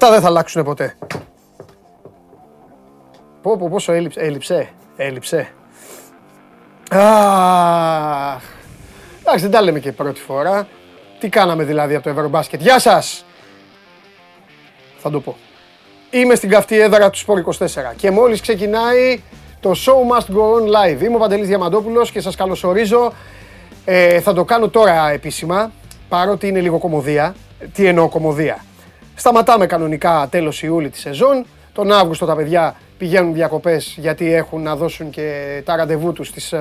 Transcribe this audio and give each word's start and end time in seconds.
Αυτά 0.00 0.12
δεν 0.12 0.20
θα 0.20 0.26
αλλάξουν 0.26 0.64
ποτέ. 0.64 0.94
Πω, 3.42 3.56
πω, 3.56 3.68
πόσο 3.68 3.92
έλειψε, 3.92 4.20
έλειψε, 4.20 4.68
έλειψε. 4.96 5.48
Αχ. 6.90 8.42
Εντάξει, 9.20 9.42
δεν 9.42 9.50
τα 9.50 9.62
λέμε 9.62 9.80
και 9.80 9.92
πρώτη 9.92 10.20
φορά. 10.20 10.68
Τι 11.18 11.28
κάναμε 11.28 11.64
δηλαδή 11.64 11.94
από 11.94 12.04
το 12.04 12.10
Ευρωμπάσκετ; 12.10 12.60
Γεια 12.60 12.78
σας! 12.78 13.24
Θα 14.98 15.10
το 15.10 15.20
πω. 15.20 15.36
Είμαι 16.10 16.34
στην 16.34 16.50
καυτή 16.50 16.80
έδρα 16.80 17.10
του 17.10 17.18
Σπορ 17.18 17.44
24 17.58 17.64
και 17.96 18.10
μόλις 18.10 18.40
ξεκινάει 18.40 19.22
το 19.60 19.70
Show 19.70 20.16
Must 20.16 20.34
Go 20.36 20.54
On 20.54 20.66
Live. 20.66 21.02
Είμαι 21.02 21.14
ο 21.14 21.18
Παντελής 21.18 21.46
Διαμαντόπουλος 21.46 22.10
και 22.10 22.20
σας 22.20 22.36
καλωσορίζω. 22.36 23.12
Ε, 23.84 24.20
θα 24.20 24.32
το 24.32 24.44
κάνω 24.44 24.68
τώρα 24.68 25.10
επίσημα, 25.10 25.72
παρότι 26.08 26.46
είναι 26.48 26.60
λίγο 26.60 26.78
κομμωδία. 26.78 27.34
Τι 27.72 27.86
εννοώ 27.86 28.08
κομμωδία; 28.08 28.64
Σταματάμε 29.18 29.66
κανονικά 29.66 30.28
τέλος 30.30 30.62
Ιούλη 30.62 30.90
τη 30.90 30.98
σεζόν. 30.98 31.44
Τον 31.72 31.92
Αύγουστο 31.92 32.26
τα 32.26 32.36
παιδιά 32.36 32.74
πηγαίνουν 32.98 33.32
διακοπές 33.34 33.94
γιατί 33.98 34.32
έχουν 34.32 34.62
να 34.62 34.76
δώσουν 34.76 35.10
και 35.10 35.60
τα 35.64 35.76
ραντεβού 35.76 36.12
τους 36.12 36.28
στις 36.28 36.52
ε, 36.52 36.58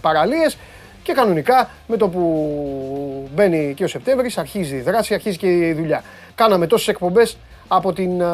παραλίες. 0.00 0.58
Και 1.02 1.12
κανονικά 1.12 1.68
με 1.86 1.96
το 1.96 2.08
που 2.08 3.28
μπαίνει 3.34 3.74
και 3.74 3.84
ο 3.84 3.88
Σεπτέμβρης 3.88 4.38
αρχίζει 4.38 4.76
η 4.76 4.80
δράση, 4.80 5.14
αρχίζει 5.14 5.36
και 5.36 5.46
η 5.46 5.72
δουλειά. 5.72 6.02
Κάναμε 6.34 6.66
τόσες 6.66 6.88
εκπομπές 6.88 7.36
από 7.68 7.92
την, 7.92 8.20
ε, 8.20 8.24
ε, 8.24 8.28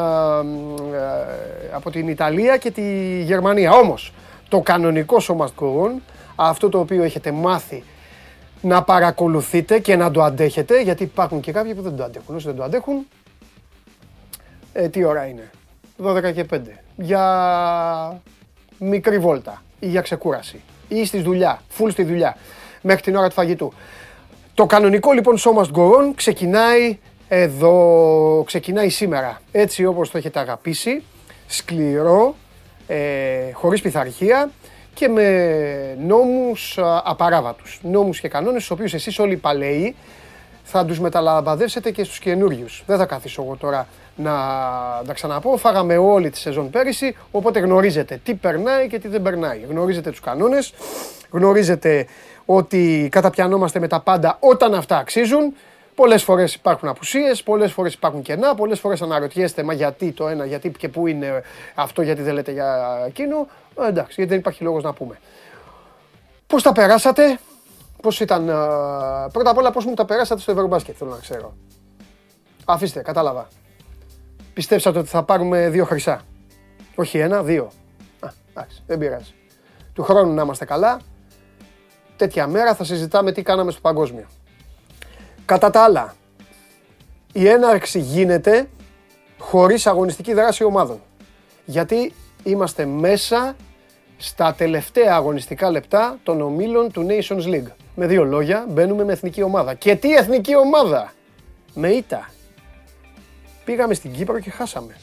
από 1.71 1.91
την 1.91 2.07
Ιταλία 2.07 2.57
και 2.57 2.71
τη 2.71 2.81
Γερμανία. 3.21 3.71
Όμως 3.71 4.13
το 4.49 4.59
κανονικό 4.59 5.19
σώμα 5.19 5.49
αυτό 6.35 6.69
το 6.69 6.79
οποίο 6.79 7.03
έχετε 7.03 7.31
μάθει 7.31 7.83
να 8.61 8.83
παρακολουθείτε 8.83 9.79
και 9.79 9.95
να 9.95 10.11
το 10.11 10.23
αντέχετε, 10.23 10.81
γιατί 10.81 11.03
υπάρχουν 11.03 11.39
και 11.39 11.51
κάποιοι 11.51 11.73
που 11.73 11.81
δεν 11.81 11.95
το 11.95 12.03
αντέχουν. 12.03 12.35
Όσοι 12.35 12.45
δεν 12.45 12.55
το 12.55 12.63
αντέχουν, 12.63 13.05
ε, 14.73 14.89
τι 14.89 15.03
ώρα 15.03 15.25
είναι; 15.25 15.49
12 16.03 16.33
και 16.33 16.45
5. 16.53 16.59
Για 16.95 18.21
μικρή 18.77 19.19
βόλτα 19.19 19.63
ή 19.79 19.87
για 19.87 20.01
ξεκούραση 20.01 20.61
ή 20.87 21.05
στη 21.05 21.21
δουλειά, 21.21 21.61
full 21.77 21.91
στη 21.91 22.03
δουλειά, 22.03 22.37
μέχρι 22.81 23.01
την 23.01 23.15
ώρα 23.15 23.27
του 23.27 23.33
φαγητού. 23.33 23.73
Το 24.53 24.65
κανονικό 24.65 25.11
λοιπόν 25.11 25.37
Show 25.37 25.61
Must 25.61 25.71
Go 25.71 25.91
On 25.91 26.11
ξεκινάει 26.15 26.97
εδώ, 27.27 28.43
ξεκινάει 28.45 28.89
σήμερα. 28.89 29.41
Έτσι 29.51 29.85
όπως 29.85 30.11
το 30.11 30.17
έχετε 30.17 30.39
αγαπήσει, 30.39 31.03
σκληρό, 31.47 32.35
ε, 32.87 33.51
χωρίς 33.53 33.81
πειθαρχία 33.81 34.49
και 34.93 35.07
με 35.07 35.97
νόμους 35.99 36.79
απαράβατους. 37.03 37.79
Νόμους 37.83 38.19
και 38.19 38.27
κανόνες, 38.27 38.63
στους 38.63 38.77
οποίους 38.77 38.93
εσείς 38.93 39.19
όλοι 39.19 39.33
οι 39.33 39.37
παλαιοί 39.37 39.95
θα 40.63 40.85
τους 40.85 40.99
μεταλαμπαδεύσετε 40.99 41.91
και 41.91 42.03
στους 42.03 42.19
καινούριους. 42.19 42.83
Δεν 42.85 42.97
θα 42.97 43.05
καθίσω 43.05 43.43
εγώ 43.43 43.55
τώρα 43.55 43.87
να 44.15 44.31
τα 45.05 45.13
ξαναπώ. 45.13 45.57
Φάγαμε 45.57 45.97
όλη 45.97 46.29
τη 46.29 46.37
σεζόν 46.37 46.69
πέρυσι, 46.69 47.15
οπότε 47.31 47.59
γνωρίζετε 47.59 48.19
τι 48.23 48.33
περνάει 48.33 48.87
και 48.87 48.99
τι 48.99 49.07
δεν 49.07 49.21
περνάει. 49.21 49.59
Γνωρίζετε 49.69 50.09
τους 50.09 50.19
κανόνες, 50.19 50.73
γνωρίζετε 51.31 52.07
ότι 52.45 53.07
καταπιανόμαστε 53.11 53.79
με 53.79 53.87
τα 53.87 53.99
πάντα 53.99 54.37
όταν 54.39 54.73
αυτά 54.73 54.97
αξίζουν. 54.97 55.53
Πολλές 55.95 56.23
φορές 56.23 56.53
υπάρχουν 56.53 56.89
απουσίες, 56.89 57.43
πολλές 57.43 57.71
φορές 57.71 57.93
υπάρχουν 57.93 58.21
κενά, 58.21 58.55
πολλές 58.55 58.79
φορές 58.79 59.01
αναρωτιέστε 59.01 59.63
μα 59.63 59.73
γιατί 59.73 60.11
το 60.11 60.27
ένα, 60.27 60.45
γιατί 60.45 60.69
και 60.69 60.89
πού 60.89 61.07
είναι 61.07 61.41
αυτό, 61.75 62.01
γιατί 62.01 62.21
δεν 62.21 62.33
λέτε 62.33 62.51
για 62.51 62.99
εκείνο. 63.07 63.47
Ε, 63.81 63.87
εντάξει, 63.87 64.13
γιατί 64.15 64.29
δεν 64.29 64.39
υπάρχει 64.39 64.63
λόγος 64.63 64.83
να 64.83 64.93
πούμε. 64.93 65.19
Πώς 66.47 66.63
τα 66.63 66.71
περάσατε, 66.71 67.39
πώς 68.01 68.19
ήταν. 68.19 68.49
Ε, 68.49 68.53
πρώτα 69.31 69.49
απ' 69.49 69.57
όλα, 69.57 69.71
πώς 69.71 69.85
μου 69.85 69.93
τα 69.93 70.05
περάσατε 70.05 70.41
στο 70.41 70.51
Ευρωμπάσκετ, 70.51 70.95
θέλω 70.97 71.09
να 71.11 71.17
ξέρω. 71.17 71.53
Αφήστε, 72.65 73.01
κατάλαβα. 73.01 73.47
Πιστέψατε 74.53 74.99
ότι 74.99 75.07
θα 75.07 75.23
πάρουμε 75.23 75.69
δύο 75.69 75.85
χρυσά. 75.85 76.21
Όχι 76.95 77.17
ένα, 77.17 77.43
δύο. 77.43 77.71
Α, 78.19 78.29
εντάξει, 78.49 78.83
δεν 78.87 78.97
πειράζει. 78.97 79.33
Του 79.93 80.03
χρόνου 80.03 80.33
να 80.33 80.41
είμαστε 80.41 80.65
καλά. 80.65 80.99
Τέτοια 82.15 82.47
μέρα 82.47 82.75
θα 82.75 82.83
συζητάμε 82.83 83.31
τι 83.31 83.41
κάναμε 83.41 83.71
στο 83.71 83.81
παγκόσμιο. 83.81 84.27
Κατά 85.45 85.69
τα 85.69 85.83
άλλα, 85.83 86.15
η 87.33 87.47
έναρξη 87.47 87.99
γίνεται 87.99 88.69
χωρίς 89.37 89.87
αγωνιστική 89.87 90.33
δράση 90.33 90.63
ομάδων. 90.63 91.01
Γιατί 91.65 92.13
είμαστε 92.43 92.85
μέσα 92.85 93.55
στα 94.17 94.53
τελευταία 94.53 95.15
αγωνιστικά 95.15 95.71
λεπτά 95.71 96.19
των 96.23 96.41
ομίλων 96.41 96.91
του 96.91 97.07
Nations 97.09 97.45
League. 97.45 97.71
Με 97.95 98.07
δύο 98.07 98.23
λόγια, 98.23 98.65
μπαίνουμε 98.69 99.03
με 99.03 99.11
εθνική 99.11 99.43
ομάδα. 99.43 99.73
Και 99.73 99.95
τι 99.95 100.13
εθνική 100.13 100.55
ομάδα! 100.55 101.13
Με 101.73 101.87
ήττα. 101.87 102.29
Πήγαμε 103.65 103.93
στην 103.93 104.11
Κύπρο 104.11 104.39
και 104.39 104.49
χάσαμε. 104.49 104.95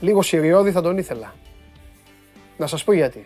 Λίγο 0.00 0.22
Συριώδη 0.22 0.70
θα 0.70 0.82
τον 0.82 0.98
ήθελα. 0.98 1.34
Να 2.56 2.66
σας 2.66 2.84
πω 2.84 2.92
γιατί. 2.92 3.24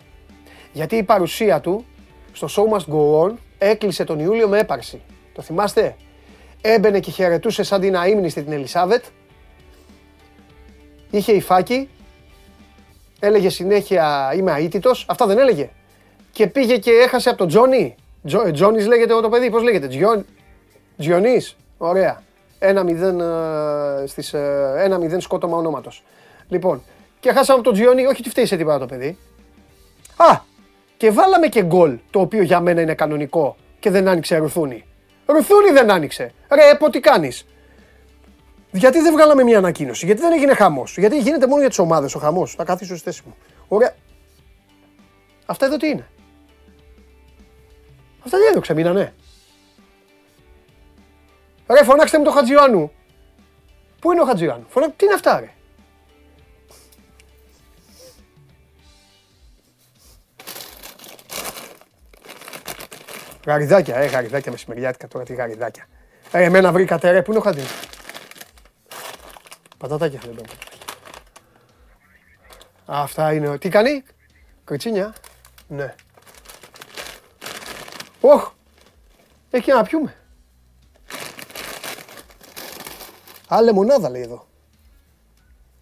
Γιατί 0.72 0.96
η 0.96 1.02
παρουσία 1.02 1.60
του 1.60 1.86
στο 2.32 2.48
Show 2.50 2.76
Must 2.76 2.94
Go 2.94 3.24
On 3.24 3.34
έκλεισε 3.58 4.04
τον 4.04 4.18
Ιούλιο 4.18 4.48
με 4.48 4.58
έπαρση. 4.58 5.00
Το 5.34 5.42
θυμάστε; 5.42 5.96
Έμπαινε 6.60 7.00
και 7.00 7.10
χαιρετούσε 7.10 7.62
σαν 7.62 7.80
την 7.80 7.96
αείμνηστη 7.96 8.42
την 8.42 8.52
Ελισάβετ. 8.52 9.04
Είχε 11.10 11.32
υφάκι. 11.32 11.88
Έλεγε 13.20 13.48
συνέχεια 13.48 14.32
είμαι 14.36 14.52
αίτητος. 14.52 15.06
Αυτά 15.08 15.26
δεν 15.26 15.38
έλεγε. 15.38 15.70
Και 16.32 16.46
πήγε 16.46 16.78
και 16.78 16.90
έχασε 16.90 17.28
από 17.28 17.38
τον 17.38 17.48
Τζόνι. 17.48 17.94
Τζο, 18.26 18.50
Τζόνις 18.50 18.86
λέγεται 18.86 19.20
το 19.20 19.28
παιδί. 19.28 19.50
Πώς 19.50 19.62
λέγεται; 19.62 19.88
Τζιον, 19.88 20.26
Τζιονής. 20.98 21.56
Ωραία. 21.78 22.22
Ένα 22.58 22.82
μηδέν, 22.82 23.20
ε, 23.20 24.06
στις, 24.06 24.32
ε, 24.32 24.74
ένα 24.78 24.98
μηδέν 24.98 25.20
σκότωμα 25.20 25.56
ονόματος. 25.56 26.04
Λοιπόν, 26.48 26.82
και 27.20 27.32
χάσαμε 27.32 27.58
από 27.58 27.68
τον 27.68 27.72
Τζιονί. 27.72 28.06
Όχι 28.06 28.22
τι 28.22 28.30
φταίει 28.30 28.46
σε 28.46 28.56
τίποτα 28.56 28.78
το 28.78 28.86
παιδί. 28.86 29.18
Α, 30.16 30.40
και 30.96 31.10
βάλαμε 31.10 31.46
και 31.46 31.62
γκολ, 31.62 31.98
το 32.10 32.20
οποίο 32.20 32.42
για 32.42 32.60
μένα 32.60 32.80
είναι 32.80 32.94
κανονικό 32.94 33.56
και 33.78 33.90
δεν 33.90 34.08
άνοιξε 34.08 34.36
ρουθούνη. 34.36 34.84
Ρουθούνη 35.26 35.70
δεν 35.70 35.90
άνοιξε. 35.90 36.32
Ρε, 36.52 36.76
πω 36.78 36.90
τι 36.90 37.00
κάνεις. 37.00 37.46
Γιατί 38.70 39.00
δεν 39.00 39.12
βγάλαμε 39.12 39.42
μια 39.42 39.58
ανακοίνωση, 39.58 40.06
γιατί 40.06 40.20
δεν 40.20 40.32
έγινε 40.32 40.54
χαμός. 40.54 40.98
Γιατί 40.98 41.18
γίνεται 41.18 41.46
μόνο 41.46 41.60
για 41.60 41.68
τις 41.68 41.78
ομάδες 41.78 42.14
ο 42.14 42.18
χαμός. 42.18 42.54
Θα 42.54 42.64
καθίσω 42.64 42.94
στη 42.94 43.04
θέση 43.04 43.22
μου. 43.26 43.34
Ωραία. 43.68 43.94
Αυτά 45.46 45.66
εδώ 45.66 45.76
τι 45.76 45.88
είναι. 45.88 46.08
Αυτά 48.24 48.38
δεν 48.38 48.48
έδωξε, 48.50 48.74
μείνανε. 48.74 49.14
Ρε, 51.70 51.84
φωνάξτε 51.84 52.18
μου 52.18 52.24
το 52.24 52.30
Χατζιωάννου. 52.30 52.92
Πού 54.00 54.12
είναι 54.12 54.20
ο 54.20 54.24
Χατζιωάννου. 54.24 54.66
Φωνά... 54.68 54.90
Τι 54.90 55.04
είναι 55.04 55.14
αυτά, 55.14 55.40
ρε; 55.40 55.52
Γαριδάκια, 63.46 63.96
ε, 63.96 64.06
γαριδάκια 64.06 64.52
μεσημεριάτικα 64.52 65.08
τώρα, 65.08 65.24
τι 65.24 65.34
γαριδάκια. 65.34 65.86
Ε, 66.32 66.42
εμένα 66.42 66.72
βρήκατε 66.72 67.10
ρε, 67.10 67.22
πού 67.22 67.30
είναι 67.30 67.40
ο 67.40 67.42
Χαντίν. 67.42 67.64
Πατατάκια 69.78 70.20
δεν 70.24 70.44
Αυτά 72.84 73.32
είναι, 73.32 73.58
τι 73.58 73.68
κάνει, 73.68 74.02
κριτσίνια, 74.64 75.14
ναι. 75.68 75.94
Όχ, 78.20 78.50
έχει 79.50 79.72
να 79.72 79.82
πιούμε. 79.82 80.14
Α, 83.54 83.62
λεμονάδα 83.62 84.10
λέει 84.10 84.22
εδώ. 84.22 84.46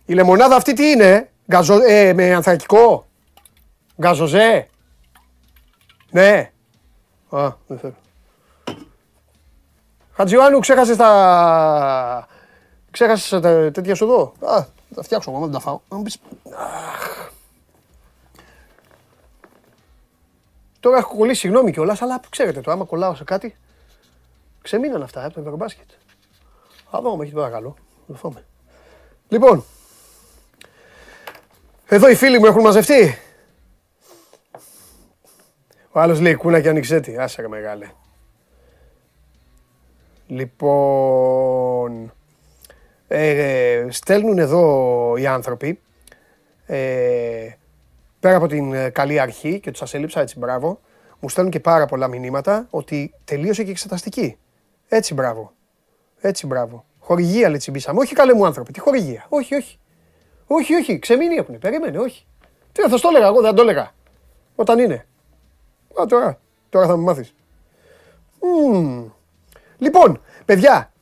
Η 0.07 0.15
λεμονάδα 0.15 0.57
αυτή 0.57 0.73
τι 0.73 0.91
είναι, 0.91 1.31
Γκαζο, 1.51 1.79
ε, 1.87 2.13
με 2.13 2.35
ανθρακικό, 2.35 3.07
γκαζοζέ; 4.01 4.69
Ναι, 6.11 6.51
Α, 7.31 7.53
δεν 7.67 7.79
θέλω. 7.79 7.95
Χατζιωάννου, 10.13 10.59
ξέχασες 10.59 10.97
τα... 10.97 12.29
Ξέχασες 12.91 13.41
τα 13.41 13.71
τέτοια 13.71 13.95
σου 13.95 14.05
εδώ; 14.05 14.33
Α, 14.41 14.65
θα 14.95 15.03
φτιάξω 15.03 15.31
εγώ, 15.31 15.41
δεν 15.41 15.51
τα 15.51 15.61
φάω. 15.61 15.81
Να 15.89 15.97
μου 15.97 16.03
πεις... 16.03 16.19
Αχ. 16.57 17.31
Τώρα 20.81 20.99
έχω 20.99 21.17
κολλήσει, 21.17 21.41
συγγνώμη 21.41 21.73
κιόλας, 21.73 22.03
αλλά 22.03 22.21
ξέρετε 22.29 22.61
το, 22.61 22.71
άμα 22.71 22.85
κολλάω 22.85 23.15
σε 23.15 23.25
κάτι, 23.25 23.57
ξεμείναν 24.63 25.03
αυτά 25.03 25.25
από 25.25 25.35
το 25.35 25.41
Ευρωμπάσκετ. 25.41 25.89
Θα 26.91 27.01
δω, 27.01 27.19
έχει 27.23 27.33
παρακαλώ. 27.33 27.77
Λοιπόν, 29.29 29.65
εδώ 31.87 32.09
οι 32.09 32.15
φίλοι 32.15 32.39
μου 32.39 32.47
έχουν 32.47 32.63
μαζευτεί. 32.63 33.19
Ο 35.91 36.01
άλλος 36.01 36.21
λέει 36.21 36.35
κούνα 36.35 36.61
και 36.61 36.69
ανοιξέτη. 36.69 37.19
Άσε 37.19 37.41
ρε 37.41 37.49
μεγάλε. 37.49 37.91
Λοιπόν, 40.27 42.13
ε, 43.09 43.87
στέλνουν 43.91 44.39
εδώ 44.39 45.15
οι 45.17 45.27
άνθρωποι, 45.27 45.81
ε, 46.67 47.49
πέρα 48.21 48.37
από 48.37 48.47
την 48.47 48.93
καλή 48.93 49.21
αρχή 49.21 49.61
και 49.61 49.71
τους 49.71 49.79
σας 49.79 49.95
έλειψα, 49.95 50.21
έτσι 50.21 50.39
μπράβο, 50.39 50.81
μου 51.21 51.29
στέλνουν 51.29 51.53
και 51.53 51.61
πάρα 51.61 51.87
πολλά 51.87 52.09
μηνύματα 52.09 52.67
ότι 52.71 53.15
τελείωσε 53.25 53.65
και 53.65 53.71
εξεταστική. 53.71 54.39
Έτσι 54.89 55.15
μπράβο. 55.15 55.56
Έτσι 56.27 56.47
μπράβο. 56.47 56.85
Χορηγία 56.99 57.49
λέει 57.49 57.59
τσιμπήσαμε. 57.59 58.01
Όχι 58.01 58.15
καλέ 58.15 58.35
μου 58.35 58.47
άνθρωποι. 58.47 58.73
Τι 58.73 58.81
χορηγία. 58.81 59.27
Όχι, 59.29 59.55
όχι. 59.55 59.79
Όχι, 60.47 60.75
όχι. 60.75 60.99
Ξεμείνει 60.99 61.35
έχουν. 61.35 61.59
Περίμενε, 61.59 61.99
όχι. 61.99 62.27
Τι 62.73 62.83
θα 62.83 62.89
το 62.89 63.09
έλεγα 63.09 63.27
εγώ, 63.27 63.41
δεν 63.41 63.55
το 63.55 63.63
έλεγα. 63.63 63.91
Όταν 64.55 64.79
είναι. 64.79 65.07
Α, 66.01 66.07
τώρα. 66.09 66.39
Τώρα 66.69 66.87
θα 66.87 66.97
μου 66.97 67.03
μάθεις. 67.03 67.35
Λοιπόν, 69.79 70.21
παιδιά, 70.45 70.93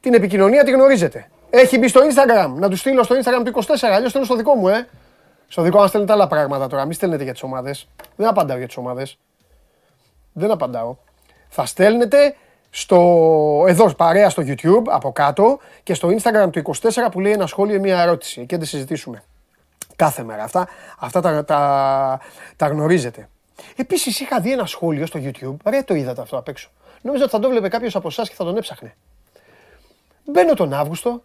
την 0.00 0.14
επικοινωνία 0.14 0.64
τη 0.64 0.70
γνωρίζετε. 0.70 1.30
Έχει 1.50 1.78
μπει 1.78 1.88
στο 1.88 2.00
Instagram. 2.00 2.52
Να 2.54 2.68
τους 2.68 2.78
στείλω 2.78 3.02
στο 3.02 3.16
Instagram 3.16 3.44
του 3.44 3.62
24, 3.64 3.76
αλλιώς 3.80 4.08
στέλνω 4.08 4.26
στο 4.26 4.36
δικό 4.36 4.54
μου, 4.54 4.68
ε. 4.68 4.88
Στο 5.48 5.62
δικό 5.62 5.78
μα 5.78 5.86
στέλνετε 5.86 6.12
άλλα 6.12 6.26
πράγματα 6.26 6.66
τώρα. 6.66 6.84
Μην 6.84 6.92
στέλνετε 6.92 7.22
για 7.22 7.32
τις 7.32 7.42
ομάδες. 7.42 7.88
Δεν 8.16 8.28
απαντάω 8.28 8.56
για 8.56 8.66
τις 8.66 8.76
ομάδες. 8.76 9.18
Δεν 10.32 10.50
απαντάω. 10.50 10.96
Θα 11.48 11.66
στέλνετε 11.66 12.34
στο, 12.74 13.64
εδώ 13.68 13.94
παρέα 13.94 14.30
στο 14.30 14.42
YouTube 14.46 14.82
από 14.86 15.12
κάτω 15.12 15.58
και 15.82 15.94
στο 15.94 16.08
Instagram 16.08 16.48
του 16.52 16.62
24 16.80 16.90
που 17.10 17.20
λέει 17.20 17.32
ένα 17.32 17.46
σχόλιο 17.46 17.74
ή 17.74 17.78
μια 17.78 18.00
ερώτηση. 18.00 18.46
Και 18.46 18.56
δεν 18.56 18.66
συζητήσουμε. 18.66 19.22
Κάθε 19.96 20.22
μέρα. 20.22 20.42
Αυτά, 20.42 20.68
αυτά 20.98 21.20
τα, 21.20 21.44
τα, 21.44 22.20
τα 22.56 22.66
γνωρίζετε. 22.66 23.28
Επίσης 23.76 24.20
είχα 24.20 24.40
δει 24.40 24.52
ένα 24.52 24.66
σχόλιο 24.66 25.06
στο 25.06 25.20
YouTube. 25.22 25.56
Ρε 25.70 25.82
το 25.82 25.94
είδατε 25.94 26.20
αυτό 26.20 26.38
απ' 26.38 26.48
έξω. 26.48 26.70
Νόμιζα 27.02 27.24
ότι 27.24 27.32
θα 27.32 27.38
το 27.38 27.48
βλέπει 27.48 27.68
κάποιος 27.68 27.96
από 27.96 28.08
εσάς 28.08 28.28
και 28.28 28.34
θα 28.34 28.44
τον 28.44 28.56
έψαχνε. 28.56 28.94
Μπαίνω 30.24 30.54
τον 30.54 30.72
Αύγουστο, 30.72 31.22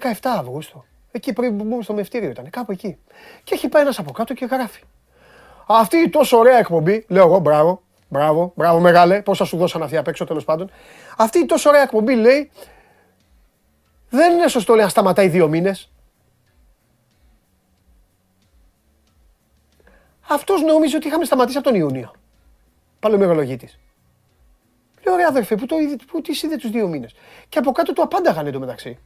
Αυγούστου. 0.22 0.84
Εκεί 1.10 1.32
πριν 1.32 1.56
που 1.56 1.64
μπούμε 1.64 1.82
στο 1.82 1.92
μευτήριο 1.92 2.28
ήταν, 2.28 2.50
κάπου 2.50 2.72
εκεί. 2.72 2.98
Και 3.44 3.54
έχει 3.54 3.68
πάει 3.68 3.82
ένας 3.82 3.98
από 3.98 4.12
κάτω 4.12 4.34
και 4.34 4.44
γράφει. 4.44 4.82
Αυτή 5.66 5.96
η 5.96 6.08
τόσο 6.08 6.38
ωραία 6.38 6.58
εκπομπή, 6.58 7.04
λέω 7.08 7.26
εγώ, 7.26 7.38
μπράβο, 7.38 7.82
μπράβο, 8.08 8.52
μπράβο 8.56 8.80
μεγάλε, 8.80 9.22
πόσα 9.22 9.44
σου 9.44 9.56
δώσαν 9.56 9.82
αυτή 9.82 9.96
απ' 9.96 10.08
έξω 10.08 10.24
τέλος 10.24 10.44
πάντων. 10.44 10.70
Αυτή 11.16 11.38
η 11.38 11.46
τόσο 11.46 11.68
ωραία 11.68 11.82
εκπομπή 11.82 12.14
λέει, 12.14 12.50
δεν 14.10 14.32
είναι 14.32 14.48
σωστό 14.48 14.74
λέει 14.74 14.84
να 14.84 14.90
σταματάει 14.90 15.28
δύο 15.28 15.48
μήνες. 15.48 15.90
Αυτός 20.28 20.62
νόμιζε 20.62 20.96
ότι 20.96 21.06
είχαμε 21.06 21.24
σταματήσει 21.24 21.58
από 21.58 21.66
τον 21.66 21.76
Ιούνιο. 21.76 22.12
Παλαιομερολογήτη. 23.00 23.70
Λέω 25.04 25.16
ρε 25.16 25.24
αδερφέ, 25.24 25.56
που, 25.56 25.66
το, 25.66 25.76
που 26.06 26.20
τις 26.20 26.42
είδε 26.42 26.56
τους 26.56 26.70
δύο 26.70 26.88
μήνες. 26.88 27.14
Και 27.48 27.58
από 27.58 27.72
κάτω 27.72 27.92
το 27.92 28.02
απάνταγανε 28.02 28.50
το 28.50 28.58
μεταξύ. 28.58 28.98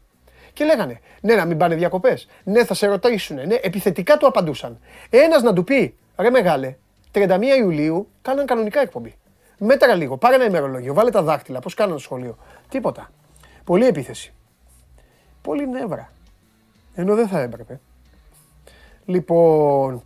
Και 0.52 0.64
λέγανε, 0.64 1.00
ναι, 1.20 1.34
να 1.34 1.44
μην 1.44 1.58
πάνε 1.58 1.74
διακοπές. 1.74 2.28
Ναι, 2.44 2.64
θα 2.64 2.74
σε 2.74 2.86
ρωτήσουν. 2.86 3.46
Ναι, 3.46 3.54
επιθετικά 3.54 4.16
του 4.16 4.26
απαντούσαν. 4.26 4.80
Ένας 5.10 5.42
να 5.42 5.52
του 5.52 5.64
πει, 5.64 5.98
ρε 6.16 6.30
μεγάλε, 6.30 6.76
31 7.12 7.40
Ιουλίου 7.58 8.08
κάναν 8.22 8.46
κανονικά 8.46 8.80
εκπομπή. 8.80 9.14
Μέτρα 9.58 9.94
λίγο, 9.94 10.16
πάρε 10.16 10.34
ένα 10.34 10.44
ημερολόγιο, 10.44 10.94
βάλε 10.94 11.10
τα 11.10 11.22
δάχτυλα, 11.22 11.60
πώς 11.60 11.74
κάναν 11.74 11.94
το 11.94 12.00
σχολείο. 12.00 12.36
Τίποτα. 12.68 13.10
Πολύ 13.64 13.86
επίθεση. 13.86 14.32
Πολύ 15.42 15.68
νεύρα. 15.68 16.12
Ενώ 16.94 17.14
δεν 17.14 17.28
θα 17.28 17.40
έπρεπε. 17.40 17.80
Λοιπόν, 19.04 20.04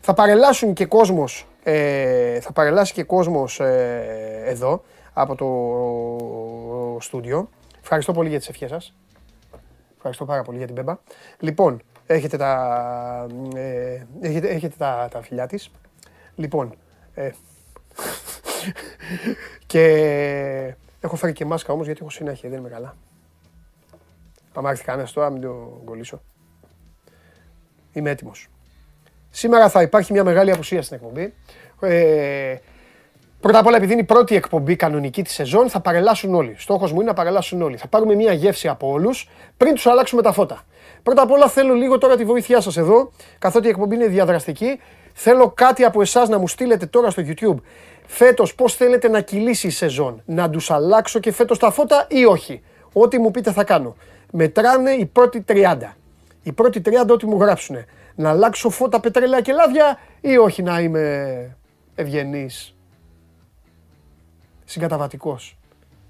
θα 0.00 0.14
παρελάσουν 0.14 0.72
και 0.72 0.86
κόσμος, 0.86 1.46
ε, 1.62 2.40
θα 2.40 2.52
παρελάσει 2.52 2.92
και 2.92 3.02
κόσμος 3.02 3.60
ε, 3.60 4.42
εδώ 4.44 4.82
από 5.12 5.34
το 5.34 7.00
στούντιο. 7.00 7.48
Ευχαριστώ 7.80 8.12
πολύ 8.12 8.28
για 8.28 8.38
τις 8.38 8.48
ευχές 8.48 8.70
σας. 8.70 8.94
Ευχαριστώ 9.96 10.24
πάρα 10.24 10.42
πολύ 10.42 10.56
για 10.56 10.66
την 10.66 10.74
Μπέμπα. 10.74 10.98
Λοιπόν, 11.38 11.82
έχετε 12.06 12.36
τα, 12.36 13.26
ε, 13.54 14.02
έχετε, 14.20 14.48
έχετε 14.48 14.74
τα, 14.78 15.08
τα 15.10 15.22
φιλιά 15.22 15.46
της. 15.46 15.70
Λοιπόν, 16.40 16.74
ε, 17.14 17.30
και 19.66 19.84
έχω 21.00 21.16
φέρει 21.16 21.32
και 21.32 21.44
μάσκα 21.44 21.72
όμως 21.72 21.86
γιατί 21.86 22.00
έχω 22.02 22.10
συνέχεια, 22.10 22.50
δεν 22.50 22.58
είμαι 22.58 22.68
καλά. 22.68 22.96
Αν 24.54 24.64
έρθει 24.64 24.84
κανένας 24.84 25.12
τώρα, 25.12 25.30
μην 25.30 25.40
το 25.42 25.82
κολλήσω. 25.84 26.22
Είμαι 27.92 28.10
έτοιμος. 28.10 28.48
Σήμερα 29.30 29.68
θα 29.68 29.82
υπάρχει 29.82 30.12
μια 30.12 30.24
μεγάλη 30.24 30.50
απουσία 30.50 30.82
στην 30.82 30.96
εκπομπή. 30.96 31.34
Ε, 31.80 32.56
Πρώτα 33.40 33.58
απ' 33.58 33.66
όλα, 33.66 33.76
επειδή 33.76 33.92
είναι 33.92 34.00
η 34.00 34.04
πρώτη 34.04 34.34
εκπομπή 34.34 34.76
κανονική 34.76 35.22
της 35.22 35.32
σεζόν, 35.32 35.68
θα 35.68 35.80
παρελάσουν 35.80 36.34
όλοι. 36.34 36.54
Στόχος 36.58 36.92
μου 36.92 37.00
είναι 37.00 37.08
να 37.08 37.14
παρελάσουν 37.14 37.62
όλοι. 37.62 37.76
Θα 37.76 37.88
πάρουμε 37.88 38.14
μια 38.14 38.32
γεύση 38.32 38.68
από 38.68 38.90
όλους 38.90 39.28
πριν 39.56 39.74
τους 39.74 39.86
αλλάξουμε 39.86 40.22
τα 40.22 40.32
φώτα. 40.32 40.62
Πρώτα 41.02 41.22
απ' 41.22 41.30
όλα, 41.30 41.48
θέλω 41.48 41.74
λίγο 41.74 41.98
τώρα 41.98 42.16
τη 42.16 42.24
βοήθειά 42.24 42.60
σας 42.60 42.76
εδώ, 42.76 43.10
καθότι 43.38 43.66
η 43.66 43.70
εκπομπή 43.70 43.94
είναι 43.94 44.06
διαδραστική. 44.06 44.80
Θέλω 45.22 45.50
κάτι 45.50 45.84
από 45.84 46.00
εσάς 46.00 46.28
να 46.28 46.38
μου 46.38 46.48
στείλετε 46.48 46.86
τώρα 46.86 47.10
στο 47.10 47.22
YouTube. 47.26 47.56
Φέτος, 48.06 48.54
πώς 48.54 48.74
θέλετε 48.74 49.08
να 49.08 49.20
κυλήσει 49.20 49.66
η 49.66 49.70
σεζόν, 49.70 50.22
Να 50.24 50.50
τους 50.50 50.70
αλλάξω 50.70 51.18
και 51.18 51.32
φέτος 51.32 51.58
τα 51.58 51.70
φώτα 51.70 52.06
ή 52.08 52.24
όχι; 52.24 52.62
Ό,τι 52.92 53.18
μου 53.18 53.30
πείτε 53.30 53.52
θα 53.52 53.64
κάνω. 53.64 53.96
Μετράνε 54.32 54.90
οι 54.90 55.06
πρώτοι 55.06 55.44
30. 55.48 55.96
Οι 56.42 56.52
πρώτοι 56.52 56.80
30 56.84 56.90
ό,τι 57.10 57.26
μου 57.26 57.40
γράψουν. 57.40 57.76
Να 58.14 58.30
αλλάξω 58.30 58.70
φώτα, 58.70 59.00
πετρέλαια 59.00 59.40
και 59.40 59.52
λάδια 59.52 59.98
ή 60.20 60.36
όχι 60.36 60.62
να 60.62 60.80
είμαι 60.80 61.56
ευγενής 61.94 62.74
συγκαταβατικός. 64.64 65.58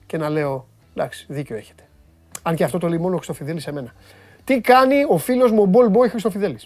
Και 0.06 0.16
να 0.16 0.28
λέω, 0.28 0.66
εντάξει, 0.94 1.26
δίκιο 1.28 1.56
έχετε. 1.56 1.82
Αν 2.42 2.54
και 2.54 2.64
αυτό 2.64 2.78
το 2.78 2.88
λέει 2.88 2.98
μόνος 2.98 3.14
ο 3.14 3.16
Χρυστοφιδέλη 3.16 3.60
σε 3.60 3.72
μένα. 3.72 3.92
Τι 4.44 4.60
κάνει 4.60 5.04
ο 5.08 5.18
φίλος 5.18 5.50
μου 5.50 5.62
ο 5.62 5.66
ball 5.66 5.88
boy 5.88 6.08
Χρυστοφιδέλη. 6.08 6.58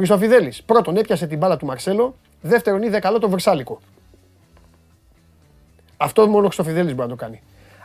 Χρυστοφιδέλη, 0.00 0.52
πρώτον 0.66 0.96
έπιασε 0.96 1.26
την 1.26 1.38
μπάλα 1.38 1.56
του 1.56 1.66
Μαρσέλο, 1.66 2.14
δεύτερον 2.40 2.82
είδε 2.82 2.98
καλό 2.98 3.18
το 3.18 3.28
Βρσάλικο. 3.28 3.80
Αυτό 5.96 6.26
μόνο 6.28 6.38
ο 6.38 6.42
Χρυστοφιδέλη 6.42 6.94
μπορεί 6.94 7.08
να 7.08 7.16
το 7.16 7.24
κάνει. 7.24 7.42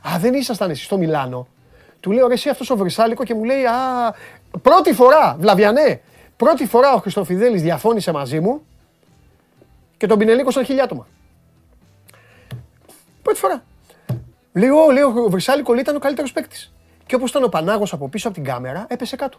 Α, 0.07 0.19
δεν 0.19 0.33
ήσασταν 0.33 0.69
εσείς 0.69 0.85
στο 0.85 0.97
Μιλάνο. 0.97 1.47
Του 1.99 2.11
λέω 2.11 2.27
ρε, 2.27 2.33
εσύ 2.33 2.49
αυτός 2.49 2.69
ο 2.69 2.75
Βρυσάλικο 2.75 3.23
και 3.23 3.33
μου 3.33 3.43
λέει 3.43 3.65
Α, 3.65 4.15
πρώτη 4.61 4.93
φορά, 4.93 5.35
Βλαβιανέ, 5.39 6.01
πρώτη 6.37 6.65
φορά 6.65 6.93
ο 6.93 6.97
Χρυστοφιδέλη 6.97 7.57
διαφώνησε 7.57 8.11
μαζί 8.11 8.39
μου 8.39 8.61
και 9.97 10.07
τον 10.07 10.17
πινελίκωσαν 10.17 10.65
χιλιάτομα. 10.65 11.07
Πρώτη 13.21 13.39
φορά. 13.39 13.63
Λίγο, 14.53 14.89
λίγο 14.89 15.23
ο 15.23 15.29
Βρυσάλικο 15.29 15.75
ήταν 15.75 15.95
ο 15.95 15.99
καλύτερος 15.99 16.31
παίκτης. 16.31 16.73
Και 17.05 17.15
όπως 17.15 17.29
ήταν 17.29 17.43
ο 17.43 17.47
Πανάγος 17.47 17.93
από 17.93 18.09
πίσω 18.09 18.27
από 18.27 18.35
την 18.35 18.45
κάμερα, 18.45 18.85
έπεσε 18.89 19.15
κάτω. 19.15 19.37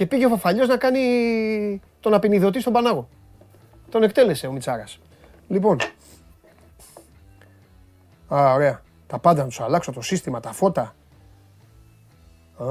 Και 0.00 0.06
πήγε 0.06 0.26
ο 0.26 0.28
Φαφαλιός 0.28 0.68
να 0.68 0.76
κάνει 0.76 1.80
τον 2.00 2.14
απεινιδωτή 2.14 2.60
στον 2.60 2.72
Πανάγο. 2.72 3.08
Τον 3.90 4.02
εκτέλεσε 4.02 4.46
ο 4.46 4.52
Μιτσάρα. 4.52 4.84
Λοιπόν. 5.48 5.78
Α, 8.34 8.52
ωραία. 8.52 8.82
Τα 9.06 9.18
πάντα 9.18 9.42
να 9.42 9.48
τους 9.48 9.60
αλλάξω, 9.60 9.92
το 9.92 10.00
σύστημα, 10.00 10.40
τα 10.40 10.52
φώτα. 10.52 10.94
Α, 12.56 12.66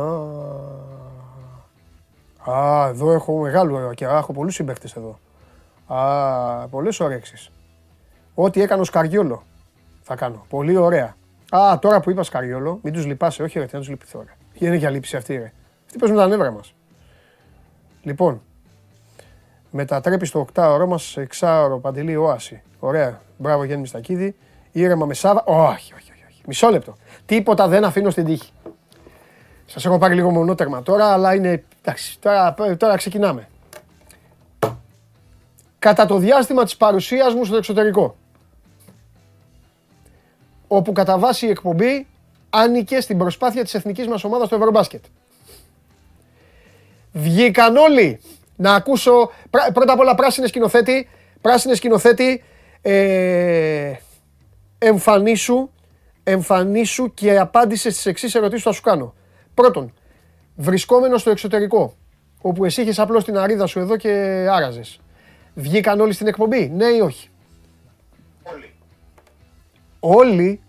α 2.52 2.88
εδώ 2.88 3.12
έχω 3.12 3.42
μεγάλο 3.42 3.94
και 3.94 4.06
έχω 4.06 4.34
πολλούς 4.34 4.54
συμπαίχτες 4.54 4.96
εδώ. 4.96 5.20
Α, 5.88 6.68
πολλές 6.68 7.00
ωρέξεις. 7.00 7.52
Ό,τι 8.34 8.62
έκανε 8.62 8.82
ο 8.82 8.86
Σκαριόλο. 8.86 9.44
Θα 10.02 10.16
κάνω. 10.16 10.46
Πολύ 10.50 10.76
ωραία. 10.76 11.16
Α, 11.50 11.80
τώρα 11.80 12.00
που 12.00 12.10
είπα 12.10 12.24
Σκαριόλο, 12.24 12.80
μην 12.82 12.94
τους 12.94 13.06
λυπάσαι, 13.06 13.44
όχι 13.44 13.60
ρε, 13.60 13.66
τι 13.66 13.74
να 13.74 13.80
τους 13.80 13.90
λυπηθώ. 13.90 14.20
Ρε. 14.20 14.36
Είναι 14.54 14.76
για 14.76 14.90
λήψη 14.90 15.16
αυτή, 15.16 15.38
ρε. 15.38 15.54
Αυτή 15.86 15.98
παίζουν 15.98 16.18
τα 16.18 16.28
νεύρα 16.28 16.52
μας. 16.52 16.74
Λοιπόν, 18.02 18.42
μετατρέπει 19.72 20.26
στο 20.26 20.48
8ωρο 20.54 20.86
μας 20.88 21.04
σε 21.04 21.28
6ωρο 21.40 21.78
παντελή 21.82 22.16
οάση. 22.16 22.62
Ωραία. 22.80 23.22
Μπράβο 23.38 23.64
Γιάννη 23.64 23.82
Μιστακίδη. 23.82 24.36
Ήρεμα 24.72 25.06
με 25.06 25.14
Σάβα. 25.14 25.44
Όχι, 25.46 25.94
όχι, 25.94 26.12
όχι, 26.12 26.24
όχι. 26.30 26.42
Μισό 26.46 26.70
λεπτό. 26.70 26.96
Τίποτα 27.26 27.68
δεν 27.68 27.84
αφήνω 27.84 28.10
στην 28.10 28.26
τύχη. 28.26 28.52
Σας 29.66 29.86
έχω 29.86 29.98
πάρει 29.98 30.16
λίγο 30.16 30.30
μονότερμα 30.30 30.84
τώρα, 30.84 31.06
αλλά 31.12 31.36
είναι. 31.36 31.64
Εντάξει, 31.82 32.20
τώρα, 32.20 32.56
τώρα 32.78 32.96
ξεκινάμε. 32.96 33.48
Κατά 35.80 36.06
το 36.06 36.18
διάστημα 36.18 36.64
της 36.64 36.78
παρουσίας 36.78 37.34
μου 37.34 37.46
στο 37.46 37.56
εξωτερικό 37.56 38.16
όπου 40.68 40.92
κατά 40.92 41.18
βάση 41.18 41.46
η 41.46 41.50
εκπομπή 41.50 42.08
άνοικε 42.50 43.02
στην 43.02 43.18
προσπάθεια 43.18 43.64
της 43.64 43.74
εθνικής 43.74 44.08
μας 44.08 44.24
ομάδας 44.24 44.48
στο 44.48 44.56
Ευρωμπάσκετ. 44.56 45.04
Βγήκαν 47.12 47.76
όλοι 47.76 48.20
να 48.56 48.74
ακούσω, 48.74 49.32
πρώτα 49.74 49.94
απ' 49.94 50.00
όλα 50.00 50.16
πράσινε 50.16 50.48
σκηνοθέτη, 50.48 51.10
πράσινε 51.42 51.74
σκηνοθέτη, 51.74 52.44
ε, 52.82 53.94
εμφανίσου, 54.78 55.70
εμφανίσου 56.24 57.14
και 57.14 57.38
απάντησε 57.40 57.90
στις 57.90 58.06
εξής 58.06 58.36
ερωτήσεις 58.36 58.64
που 58.64 58.70
θα 58.70 58.76
σου 58.76 58.82
κάνω. 58.82 59.14
Πρώτον, 59.54 59.94
βρισκόμενο 60.56 61.18
στο 61.18 61.30
εξωτερικό, 61.30 61.94
όπου 62.42 62.66
εσύ 62.66 62.82
είχες 62.82 63.00
απλώς 63.00 63.24
την 63.24 63.38
αρίδα 63.38 63.66
σου 63.66 63.80
εδώ 63.80 63.98
και 63.98 64.10
άραζες. 64.52 65.00
Βγήκαν 65.54 66.00
όλοι 66.00 66.14
στην 66.14 66.28
εκπομπή, 66.28 66.72
ναι 66.76 66.86
ή 66.86 67.00
όχι; 67.00 67.30
Όλοι. 70.00 70.62
Εκτός 70.62 70.69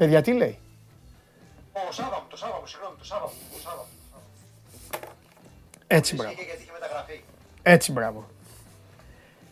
Παιδιά, 0.00 0.22
τι 0.22 0.32
λέει; 0.32 0.58
Ο 1.88 1.92
Σάββαμ, 1.92 2.22
το 2.28 2.36
Σάββαμ, 2.36 2.60
συγγνώμη, 2.64 2.96
το 2.98 3.04
Σάββαμ. 3.04 3.30
Το 3.52 3.60
Σάββαμ. 3.60 3.86
Έτσι, 5.86 6.14
μπράβο. 6.14 6.32
γιατί 6.32 6.62
είχε 6.62 6.72
μεταγραφεί. 6.72 7.22
Έτσι, 7.62 7.92
μπράβο. 7.92 8.26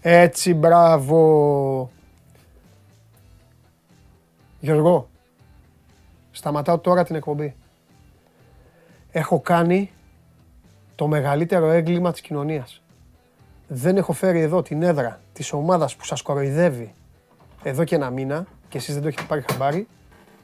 Έτσι, 0.00 0.55
μπράβο. 0.55 1.90
Γιώργο, 4.61 5.09
σταματάω 6.31 6.78
τώρα 6.78 7.05
την 7.05 7.14
εκπομπή. 7.14 7.57
Έχω 9.11 9.40
κάνει 9.40 9.90
το 10.95 11.07
μεγαλύτερο 11.07 11.71
έγκλημα 11.71 12.12
της 12.12 12.21
κοινωνίας. 12.21 12.83
Δεν 13.67 13.97
έχω 13.97 14.12
φέρει 14.12 14.40
εδώ 14.40 14.62
την 14.62 14.83
έδρα 14.83 15.21
της 15.33 15.52
ομάδας 15.52 15.97
που 15.97 16.05
σας 16.05 16.23
κοροϊδεύει 16.23 16.95
εδώ 17.62 17.85
και 17.85 17.95
ένα 17.95 18.11
μήνα 18.11 18.47
και 18.69 18.78
εσείς 18.78 18.93
δεν 18.95 19.02
το 19.02 19.09
έχετε 19.09 19.25
πάρει 19.25 19.45
χαμπάρι 19.50 19.88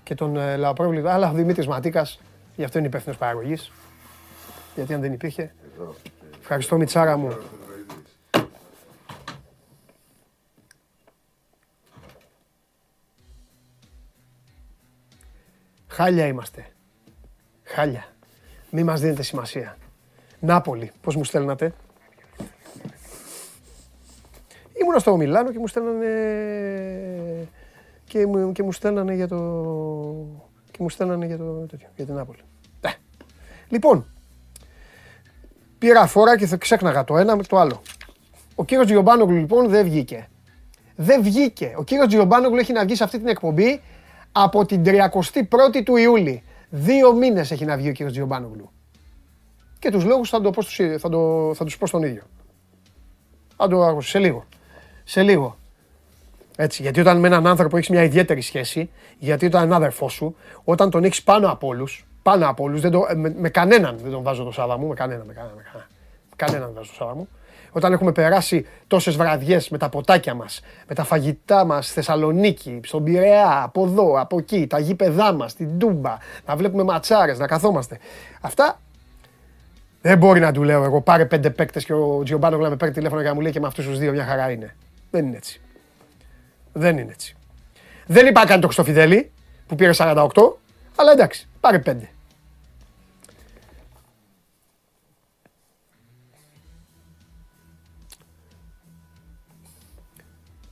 και 0.05 0.15
τον 0.15 0.37
ε, 0.37 0.57
Λαοπρόβλητο, 0.57 1.09
αλλά 1.09 1.31
ο 1.31 1.33
Δημήτρης 1.33 1.67
Ματίκας, 1.67 2.21
γι' 2.57 2.65
αυτό 2.65 2.79
είναι 2.79 2.87
υπεύθυνος 2.87 3.19
παραγωγής. 3.19 3.73
Γιατί 4.75 4.95
αν 4.95 5.01
δεν 5.01 5.13
υπήρχε. 5.13 5.55
Ευχαριστώ 6.41 6.77
Μιτσάρα 6.77 7.17
μου. 7.17 7.37
Χάλια 15.89 16.27
είμαστε. 16.27 16.67
Χάλια. 17.65 18.07
Μη 18.71 18.85
μας 18.85 19.01
δίνετε 19.01 19.23
σημασία. 19.23 19.77
Νάπολη, 20.41 20.93
πώς 21.01 21.17
μου 21.17 21.25
στέλνατε; 21.25 21.75
Ήμουνα 24.81 24.99
στο 24.99 25.17
Μιλάνο 25.17 25.53
και 25.53 25.59
μου 25.59 25.67
στέλνανε 25.67 26.07
και 28.15 28.27
μου, 28.27 28.53
και 28.53 28.63
μου 28.63 28.73
στέλνανε 28.73 29.15
για 29.15 29.29
το 29.29 29.37
και 30.71 30.79
μου 30.79 30.91
στέλνανε 30.91 31.27
για 31.27 31.37
το 31.37 31.45
τέτοιο, 31.45 31.89
για 31.97 32.05
την 32.05 32.15
Νάπολη. 32.15 32.39
Ναι. 32.81 32.93
Λοιπόν, 33.69 34.07
πήρα 35.79 36.07
φορά 36.07 36.37
και 36.37 36.47
θα 36.47 36.57
ξέχναγα 36.57 37.05
το 37.05 37.17
ένα 37.17 37.37
με 37.37 37.43
το 37.43 37.59
άλλο. 37.59 37.83
Ο 38.55 38.65
κύριος 38.65 38.87
Τζιομπάνογλου 38.87 39.37
λοιπόν 39.37 39.69
δεν 39.69 39.85
βγήκε. 39.85 40.29
Δεν 40.97 41.23
βγήκε. 41.23 41.75
Ο 41.77 41.85
κύριος 41.85 42.07
Τζιομπάνογλου 42.07 42.57
έχει 42.59 42.73
να 42.73 42.85
βγει 42.85 42.95
σε 42.95 43.05
αυτή 43.05 43.19
την 43.19 43.29
εκπομπή 43.29 43.81
από 44.33 44.67
την 44.67 44.83
31η 44.87 45.83
του 45.85 45.97
Ιούλη. 45.97 46.43
Δύο 46.71 47.13
μήνες 47.13 47.51
έχει 47.51 47.65
να 47.65 47.77
βγει 47.77 47.89
ο 47.89 47.93
κύριος 47.93 48.13
Τζιομπάνογλου. 48.13 48.71
Και 49.79 49.91
τους 49.91 50.05
λόγους 50.05 50.29
θα, 50.29 50.41
το 50.41 50.51
πω 50.51 50.63
στους, 50.63 51.01
θα, 51.01 51.09
το, 51.09 51.53
θα 51.55 51.65
τους 51.65 51.79
πω 51.79 51.87
στον 51.87 52.03
ίδιο. 52.03 52.23
Θα 53.57 53.69
το 53.69 53.85
ακούσω 53.85 54.09
σε 54.09 54.19
λίγο. 54.19 54.45
Σε 55.05 55.23
λίγο. 55.23 55.59
Έτσι, 56.57 56.83
γιατί 56.83 57.01
όταν 57.01 57.19
με 57.19 57.27
έναν 57.27 57.47
άνθρωπο 57.47 57.77
έχεις 57.77 57.89
μια 57.89 58.03
ιδιαίτερη 58.03 58.41
σχέση, 58.41 58.91
γιατί 59.19 59.47
όταν 59.47 59.65
είναι 59.65 59.75
αδερφό 59.75 60.09
σου, 60.09 60.37
όταν 60.65 60.91
τον 60.91 61.05
έχεις 61.05 61.23
πάνω 61.23 61.51
από 61.51 61.67
όλους, 61.67 62.07
πάνω 62.23 62.49
από 62.49 62.65
όλους, 62.65 62.81
με, 63.17 63.35
με, 63.37 63.49
κανέναν 63.49 63.99
δεν 64.03 64.11
τον 64.11 64.23
βάζω 64.23 64.45
το 64.45 64.51
Σάβα 64.51 64.79
μου, 64.79 64.87
με 64.87 64.95
κανέναν, 64.95 65.27
με 65.27 65.33
κανέναν, 65.33 65.57
με 65.57 65.63
κανέναν, 65.63 65.89
κανέναν 66.37 66.67
δεν 66.67 66.75
βάζω 66.75 66.89
το 66.89 66.95
Σάβα 66.95 67.15
μου. 67.15 67.29
Όταν 67.73 67.93
έχουμε 67.93 68.13
περάσει 68.13 68.67
τόσες 68.87 69.17
βραδιές 69.17 69.69
με 69.69 69.79
τα 69.79 69.89
ποτάκια 69.89 70.35
μας, 70.35 70.61
με 70.89 70.95
τα 70.95 71.05
φαγητά 71.05 71.65
μας 71.65 71.85
στη 71.85 71.95
Θεσσαλονίκη, 71.95 72.81
στον 72.85 73.05
Πειραιά, 73.05 73.63
από 73.63 73.85
εδώ, 73.85 74.21
από 74.21 74.39
εκεί, 74.39 74.67
τα 74.67 74.79
γήπεδά 74.79 75.33
μας, 75.33 75.55
την 75.55 75.79
Τούμπα, 75.79 76.17
να 76.47 76.57
βλέπουμε 76.57 76.83
ματσάρες, 76.83 77.39
να 77.39 77.47
καθόμαστε. 77.47 77.99
Αυτά 78.41 78.81
δεν 80.01 80.19
μπορεί 80.19 80.41
να 80.41 80.53
του 80.53 80.63
λέω 80.63 80.85
εγώ 80.85 81.01
πάρε 81.01 81.25
πέντε 81.27 81.51
παίκτες 81.51 81.85
και 81.85 81.93
ο 81.93 82.23
Τζιομπάνο 82.23 82.57
να 82.57 82.69
με 82.69 82.77
παίρνει 82.77 82.95
τηλέφωνο 82.95 83.23
και 83.23 83.29
να 83.29 83.35
μου 83.35 83.41
λέει 83.41 83.53
και 83.53 83.61
με 83.61 83.67
αυτούς 83.67 83.87
τους 83.87 83.99
δύο 83.99 84.13
μια 84.13 84.25
χαρά 84.25 84.51
είναι. 84.51 84.77
Δεν 85.11 85.27
είναι 85.27 85.37
έτσι. 85.37 85.61
Δεν 86.77 86.99
είναι 86.99 87.13
έτσι. 87.13 87.37
Δεν 88.07 88.27
είπα 88.27 88.47
καν 88.47 88.61
το 88.61 88.67
Χρυστοφιδέλη 88.67 89.33
που 89.67 89.75
πήρε 89.75 89.91
48, 89.97 90.29
αλλά 90.97 91.13
εντάξει, 91.13 91.49
πάρε 91.61 91.83
5. 91.87 91.97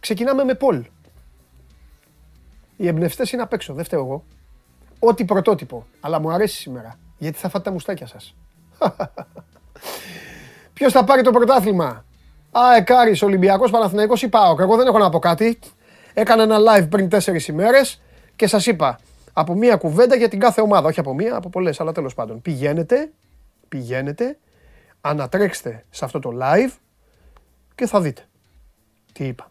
Ξεκινάμε 0.01 0.45
με 0.45 0.55
Πολ. 0.55 0.85
Οι 2.77 2.87
εμπνευστές 2.87 3.33
είναι 3.33 3.43
απ' 3.43 3.53
έξω, 3.53 3.75
δεν 3.75 3.85
φταίω 3.85 4.01
εγώ. 4.01 4.25
Ό,τι 4.99 5.25
πρωτότυπο, 5.25 5.87
αλλά 6.01 6.21
μου 6.21 6.31
αρέσει 6.31 6.57
σήμερα, 6.57 6.99
γιατί 7.19 7.39
θα 7.39 7.49
φάτε 7.49 7.65
τα 7.65 7.71
μουστάκια 7.71 8.07
σας. 8.07 8.35
Ποιος 10.75 10.93
θα 10.93 11.05
πάρει 11.05 11.23
το 11.23 11.31
πρωτάθλημα; 11.31 12.05
Α, 12.51 12.77
Εκάρης, 12.77 13.23
Ολυμπιακός, 13.23 13.71
Παναθηναϊκός 13.71 14.23
ή 14.23 14.29
ΠΑΟΚ. 14.29 14.61
Εγώ 14.61 14.77
δεν 14.77 14.87
έχω 14.87 14.99
να 14.99 15.09
πω 15.09 15.19
κάτι. 15.19 15.59
Έκανα 16.15 16.43
ένα 16.43 16.57
live 16.59 16.87
πριν 16.91 17.09
τέσσερις 17.09 17.49
ημέρες 17.49 18.03
και 18.37 18.47
σας 18.47 18.67
είπα 18.67 18.99
από 19.33 19.55
μία 19.55 19.77
κουβέντα 19.77 20.17
για 20.17 20.29
την 20.29 20.39
κάθε 20.39 20.61
ομάδα. 20.61 20.89
Όχι 20.89 21.01
από 21.01 21.15
μία, 21.15 21.37
από 21.37 21.49
πολλές, 21.49 21.81
αλλά 21.81 21.93
τέλος 21.93 22.15
πάντων. 22.15 22.43
Πηγαίνετε, 22.43 23.13
πηγαίνετε, 23.69 24.39
ανατρέξτε 25.01 25.85
σε 25.91 26.05
αυτό 26.05 26.19
το 26.19 26.39
live 26.43 26.73
και 27.75 27.87
θα 27.87 28.01
δείτε 28.01 28.27
τι 29.13 29.27
είπα. 29.27 29.51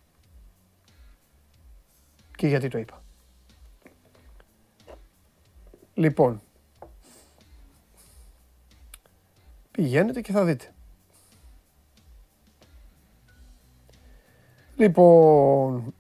Και 2.36 2.48
γιατί 2.48 2.68
το 2.68 2.78
είπα. 2.78 3.04
Λοιπόν, 5.94 6.42
πηγαίνετε 9.72 10.22
και 10.22 10.32
θα 10.32 10.44
δείτε. 10.44 10.74
Λοιπόν, 14.76 15.94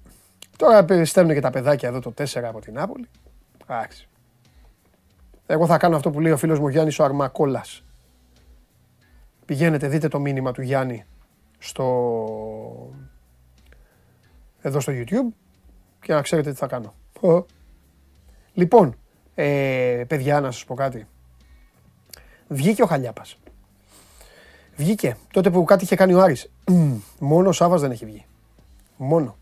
Τώρα 0.61 1.05
στέλνουν 1.05 1.33
και 1.33 1.39
τα 1.39 1.49
παιδάκια 1.49 1.89
εδώ 1.89 1.99
το 1.99 2.13
4 2.17 2.25
από 2.43 2.61
την 2.61 2.73
Νάπολη. 2.73 3.07
Εντάξει. 3.61 4.07
Εγώ 5.45 5.65
θα 5.65 5.77
κάνω 5.77 5.95
αυτό 5.95 6.09
που 6.09 6.19
λέει 6.19 6.31
ο 6.31 6.37
φίλος 6.37 6.59
μου 6.59 6.67
Γιάννης 6.67 6.99
ο 6.99 7.03
Αρμακόλας. 7.03 7.83
Πηγαίνετε, 9.45 9.87
δείτε 9.87 10.07
το 10.07 10.19
μήνυμα 10.19 10.51
του 10.51 10.61
Γιάννη 10.61 11.05
στο... 11.57 12.93
εδώ 14.61 14.79
στο 14.79 14.93
YouTube 14.95 15.33
και 16.01 16.13
να 16.13 16.21
ξέρετε 16.21 16.51
τι 16.51 16.57
θα 16.57 16.67
κάνω. 16.67 16.93
Λοιπόν, 18.53 18.95
ε, 19.35 20.03
παιδιά, 20.07 20.39
να 20.39 20.51
σας 20.51 20.65
πω 20.65 20.75
κάτι. 20.75 21.07
Βγήκε 22.47 22.83
ο 22.83 22.85
Χαλιάπας. 22.85 23.39
Βγήκε. 24.75 25.17
Τότε 25.33 25.49
που 25.49 25.63
κάτι 25.63 25.83
είχε 25.83 25.95
κάνει 25.95 26.13
ο 26.13 26.21
Άρης. 26.21 26.51
Μόνο 27.19 27.49
ο 27.49 27.51
Σάβας 27.51 27.81
δεν 27.81 27.91
έχει 27.91 28.05
βγει. 28.05 28.25
Μόνο. 28.97 29.39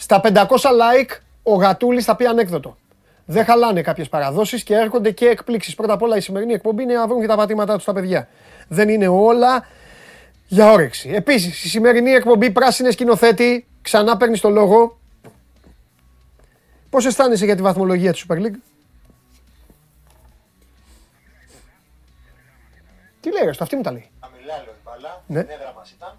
Στα 0.00 0.20
500 0.24 0.46
like 0.48 1.18
ο 1.42 1.54
Γατούλης 1.54 2.04
θα 2.04 2.16
πει 2.16 2.26
ανέκδοτο. 2.26 2.76
Δεν 3.24 3.44
χαλάνε 3.44 3.82
κάποιες 3.82 4.08
παραδόσεις 4.08 4.62
και 4.62 4.74
έρχονται 4.74 5.10
και 5.10 5.26
εκπλήξεις. 5.26 5.74
Πρώτα 5.74 5.92
απ' 5.92 6.02
όλα 6.02 6.16
η 6.16 6.20
σημερινή 6.20 6.52
εκπομπή 6.52 6.82
είναι 6.82 6.94
να 6.94 7.06
βρουν 7.06 7.20
και 7.20 7.26
τα 7.26 7.36
πατήματά 7.36 7.74
τους 7.74 7.84
τα 7.84 7.92
παιδιά. 7.92 8.28
Δεν 8.68 8.88
είναι 8.88 9.08
όλα 9.08 9.66
για 10.46 10.70
όρεξη. 10.70 11.08
Επίσης, 11.08 11.64
η 11.64 11.68
σημερινή 11.68 12.10
εκπομπή 12.10 12.50
πράσινε 12.50 12.90
σκηνοθέτη, 12.90 13.66
ξανά 13.82 14.16
παίρνεις 14.16 14.40
το 14.40 14.50
λόγο. 14.50 14.98
Πώς 16.90 17.06
αισθάνεσαι 17.06 17.44
για 17.44 17.56
τη 17.56 17.62
βαθμολογία 17.62 18.12
του 18.12 18.18
Super 18.28 18.36
League, 18.36 18.58
Τι 23.20 23.32
λέει, 23.32 23.48
αυτό 23.48 23.62
αυτή 23.62 23.76
μου 23.76 23.82
τα 23.82 23.92
λέει. 23.92 24.10
Αμιλά, 24.20 24.56
λέω 24.64 24.72
η 24.72 24.82
μπάλα. 24.84 25.22
Ναι. 25.26 25.42
Την 25.42 25.50
έδρα 25.50 25.72
μας 25.76 25.90
ήταν. 25.90 26.14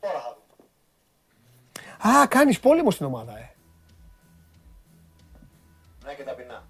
Τώρα 0.00 0.20
θα 0.20 0.34
δούμε. 0.34 0.68
Α, 2.06 2.26
κάνεις 2.28 2.60
πόλεμο 2.60 2.90
στην 2.90 3.06
ομάδα, 3.06 3.38
ε. 3.38 3.50
Ναι 6.04 6.14
και 6.14 6.22
ταπεινά. 6.22 6.62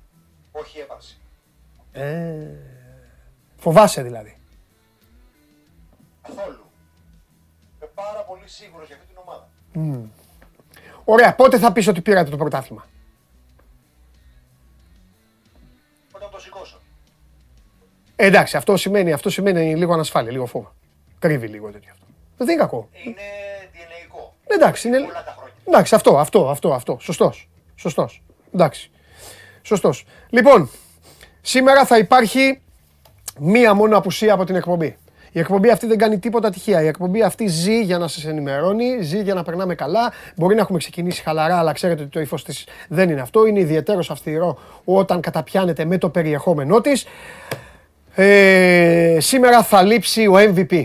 Όχι 0.53 0.79
έπαρση. 0.79 1.19
ε. 1.93 2.47
Φοβάσαι 3.57 4.03
δηλαδή. 4.03 4.37
Καθόλου. 6.23 6.65
Είμαι 7.77 7.91
πάρα 7.95 8.21
πολύ 8.21 8.49
σίγουρος 8.49 8.87
για 8.87 8.97
αυτή 8.97 9.09
την 9.09 9.17
ομάδα. 9.27 9.49
Ωραία, 11.05 11.35
πότε 11.35 11.59
θα 11.59 11.73
πεις 11.73 11.87
ότι 11.89 12.01
πήρατε 12.01 12.31
το 12.31 12.37
πρωτάθλημα; 12.37 12.87
Όταν 16.13 16.31
το 16.31 16.39
σηκώσω. 16.41 16.81
Ε, 18.17 18.27
εντάξει, 18.27 18.57
αυτό 18.57 18.77
σημαίνει, 18.77 19.13
αυτό 19.13 19.31
σημαίνει 19.31 19.77
λίγο 19.77 19.93
ανασφάλεια, 19.93 20.33
λίγο 20.33 20.47
φόβο. 20.47 20.73
Κρύβει 21.19 21.47
λίγο 21.47 21.71
τέτοιο 21.71 21.91
αυτό. 21.93 22.05
Δεν 22.37 22.49
είναι 22.49 22.57
κακό. 22.61 22.89
Είναι 23.05 23.23
DNA-κο. 23.23 23.56
Εντάξει, 24.47 24.89
είναι... 24.89 24.97
Όλα 24.97 25.25
τα 25.25 25.35
χρόνια. 25.37 25.55
Εντάξει, 25.67 25.95
αυτό, 25.95 26.19
αυτό, 26.19 26.49
αυτό, 26.49 26.73
αυτό. 26.73 26.99
Σωστός. 27.01 27.49
Σωστός. 27.75 28.23
Εντάξει. 28.55 28.91
Σωστός. 29.63 30.05
Λοιπόν, 30.31 30.71
σήμερα 31.41 31.85
θα 31.85 31.99
υπάρχει 31.99 32.61
μία 33.39 33.75
μόνο 33.75 33.97
απουσία 33.97 34.35
από 34.35 34.45
την 34.45 34.55
εκπομπή. 34.55 34.97
Η 35.33 35.39
εκπομπή 35.39 35.71
αυτή 35.71 35.87
δεν 35.87 35.99
κάνει 35.99 36.19
τίποτα 36.19 36.51
τυχαία. 36.51 36.83
Η 36.83 36.87
εκπομπή 36.87 37.23
αυτή 37.23 37.47
ζει 37.47 37.83
για 37.83 37.99
να 37.99 38.09
σας 38.09 38.25
ενημερώνει, 38.25 39.03
ζει 39.03 39.23
για 39.23 39.35
να 39.35 39.43
περνάμε 39.43 39.75
καλά. 39.75 40.13
Μπορεί 40.37 40.55
να 40.55 40.61
έχουμε 40.61 40.79
ξεκινήσει 40.79 41.23
χαλαρά, 41.23 41.59
αλλά 41.59 41.73
ξέρετε 41.73 42.03
ότι 42.03 42.11
το 42.11 42.21
ύφος 42.21 42.45
της 42.45 42.67
δεν 42.89 43.11
είναι 43.11 43.21
αυτό. 43.21 43.47
Είναι 43.47 43.61
ιδιαίτερος 43.61 44.11
αυστηρό 44.11 44.59
όταν 44.85 45.21
καταπιάνεται 45.21 45.85
με 45.85 45.99
το 45.99 46.09
περιεχόμενό 46.09 46.81
της. 46.81 47.07
Ε, 48.15 49.17
σήμερα 49.21 49.63
θα 49.63 49.83
λείψει 49.83 50.27
ο 50.27 50.35
MVP. 50.37 50.85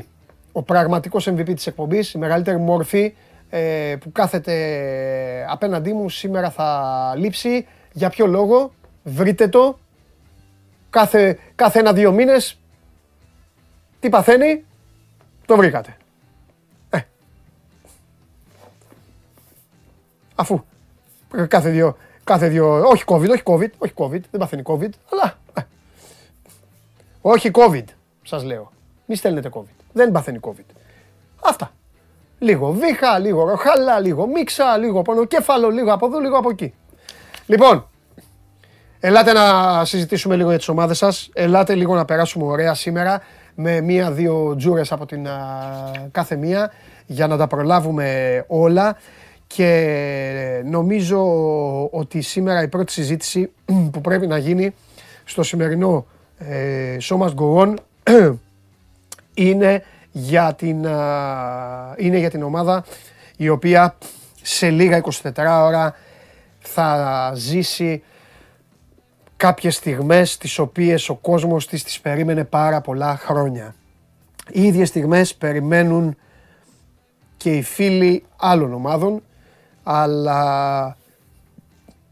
Ο 0.51 0.61
πραγματικός 0.63 1.29
MVP 1.29 1.53
της 1.55 1.67
εκπομπής, 1.67 2.13
η 2.13 2.17
μεγαλύτερη 2.17 2.57
μόρφη 2.57 3.13
ε, 3.53 3.95
που 3.99 4.11
κάθεται 4.11 5.45
απέναντί 5.49 5.93
μου 5.93 6.09
σήμερα 6.09 6.49
θα 6.49 7.13
λείψει. 7.17 7.67
Για 7.93 8.09
ποιο 8.09 8.27
λόγο, 8.27 8.73
βρείτε 9.03 9.47
το. 9.47 9.79
Κάθε, 10.89 11.37
κάθε 11.55 11.79
ένα-δύο 11.79 12.11
μήνες, 12.11 12.59
τι 13.99 14.09
παθαίνει, 14.09 14.65
το 15.45 15.55
βρήκατε. 15.55 15.97
Ε, 16.89 16.99
Αφού 20.35 20.63
ε, 21.35 21.45
κάθε 21.45 21.69
δύο, 21.69 21.97
κάθε 22.23 22.47
δύο, 22.47 22.87
όχι 22.87 23.03
COVID, 23.07 23.29
όχι 23.29 23.41
COVID, 23.45 23.69
όχι 23.77 23.93
COVID, 23.95 24.21
δεν 24.31 24.39
παθαίνει 24.39 24.61
COVID, 24.65 24.89
αλλά 25.11 25.37
ε, 25.53 25.61
όχι 27.21 27.51
COVID, 27.53 27.85
σας 28.23 28.43
λέω. 28.43 28.71
Μη 29.05 29.15
στέλνετε 29.15 29.49
COVID. 29.53 29.83
Δεν 29.93 30.11
παθαίνει 30.11 30.39
COVID. 30.41 30.75
Αυτά. 31.43 31.71
Λίγο 32.43 32.71
βήχα, 32.71 33.19
λίγο 33.19 33.43
ροχάλα, 33.43 33.99
λίγο 33.99 34.27
μίξα, 34.27 34.77
λίγο 34.77 35.01
πονοκέφαλο, 35.01 35.69
λίγο 35.69 35.93
από 35.93 36.05
εδώ, 36.05 36.19
λίγο 36.19 36.37
από 36.37 36.49
εκεί. 36.49 36.73
Λοιπόν, 37.45 37.87
ελάτε 38.99 39.33
να 39.33 39.85
συζητήσουμε 39.85 40.35
λίγο 40.35 40.49
για 40.49 40.57
τις 40.57 40.67
ομάδες 40.67 40.97
σας. 40.97 41.29
Ελάτε 41.33 41.75
λίγο 41.75 41.95
να 41.95 42.05
περάσουμε 42.05 42.45
ωραία 42.45 42.73
σήμερα 42.73 43.21
με 43.55 43.81
μία-δύο 43.81 44.55
τζούρες 44.57 44.91
από 44.91 45.05
την 45.05 45.27
κάθε 46.11 46.35
μία 46.35 46.71
για 47.05 47.27
να 47.27 47.37
τα 47.37 47.47
προλάβουμε 47.47 48.43
όλα. 48.47 48.97
Και 49.47 50.63
νομίζω 50.65 51.19
ότι 51.91 52.21
σήμερα 52.21 52.61
η 52.61 52.67
πρώτη 52.67 52.91
συζήτηση 52.91 53.51
που 53.91 54.01
πρέπει 54.01 54.27
να 54.27 54.37
γίνει 54.37 54.73
στο 55.23 55.43
σημερινό 55.43 56.05
ε, 56.37 56.97
Show 57.01 57.17
Must 57.17 57.33
Go 57.35 57.57
On 57.57 57.73
είναι 59.33 59.83
για 60.11 60.53
την, 60.53 60.77
είναι 61.97 62.17
για 62.17 62.29
την 62.29 62.43
ομάδα 62.43 62.83
η 63.37 63.49
οποία 63.49 63.97
σε 64.41 64.69
λίγα 64.69 65.01
24 65.23 65.31
ώρα 65.37 65.95
θα 66.59 67.31
ζήσει 67.35 68.03
κάποιες 69.37 69.75
στιγμές 69.75 70.37
τις 70.37 70.59
οποίες 70.59 71.09
ο 71.09 71.15
κόσμος 71.15 71.67
της 71.67 71.83
τις 71.83 71.99
περίμενε 71.99 72.43
πάρα 72.43 72.81
πολλά 72.81 73.17
χρόνια. 73.17 73.75
Οι 74.51 74.63
ίδιες 74.63 74.87
στιγμές 74.87 75.35
περιμένουν 75.35 76.17
και 77.37 77.51
οι 77.51 77.61
φίλοι 77.61 78.25
άλλων 78.37 78.73
ομάδων, 78.73 79.23
αλλά 79.83 80.97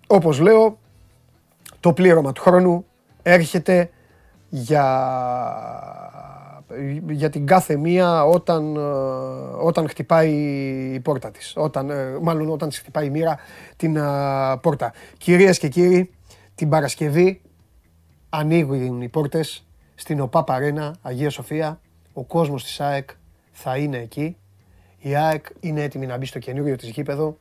όπως 0.07 0.39
λέω, 0.39 0.77
το 1.79 1.93
πλήρωμα 1.93 2.31
του 2.31 2.41
χρόνου 2.41 2.85
έρχεται 3.21 3.89
για 4.49 4.85
για 7.09 7.29
την 7.29 7.45
κάθε 7.45 7.75
μία 7.75 8.25
όταν, 8.25 8.75
ε, 8.75 8.79
όταν 9.63 9.89
χτυπάει 9.89 10.31
η 10.93 10.99
πόρτα 10.99 11.31
της. 11.31 11.53
Όταν, 11.55 11.89
ε, 11.89 12.17
μάλλον 12.21 12.49
όταν 12.49 12.69
της 12.69 12.79
χτυπάει 12.79 13.05
η 13.05 13.09
μοίρα 13.09 13.39
την 13.75 13.95
ε, 13.95 14.01
πόρτα. 14.61 14.93
Κυρίες 15.17 15.59
και 15.59 15.67
κύριοι, 15.67 16.11
την 16.55 16.69
Παρασκευή 16.69 17.41
ανοίγουν 18.29 19.01
οι 19.01 19.09
πόρτες 19.09 19.65
στην 19.95 20.19
ΟΠΑ 20.19 20.43
Παρένα, 20.43 20.95
Αγία 21.01 21.29
Σοφία. 21.29 21.79
Ο 22.13 22.23
κόσμος 22.23 22.63
της 22.63 22.79
ΑΕΚ 22.79 23.09
θα 23.51 23.77
είναι 23.77 23.97
εκεί. 23.97 24.37
Η 24.99 25.15
ΑΕΚ 25.15 25.45
είναι 25.59 25.83
έτοιμη 25.83 26.05
να 26.05 26.17
μπει 26.17 26.25
στο 26.25 26.39
καινούριο 26.39 26.75
της 26.75 26.89
γήπεδο. 26.89 27.37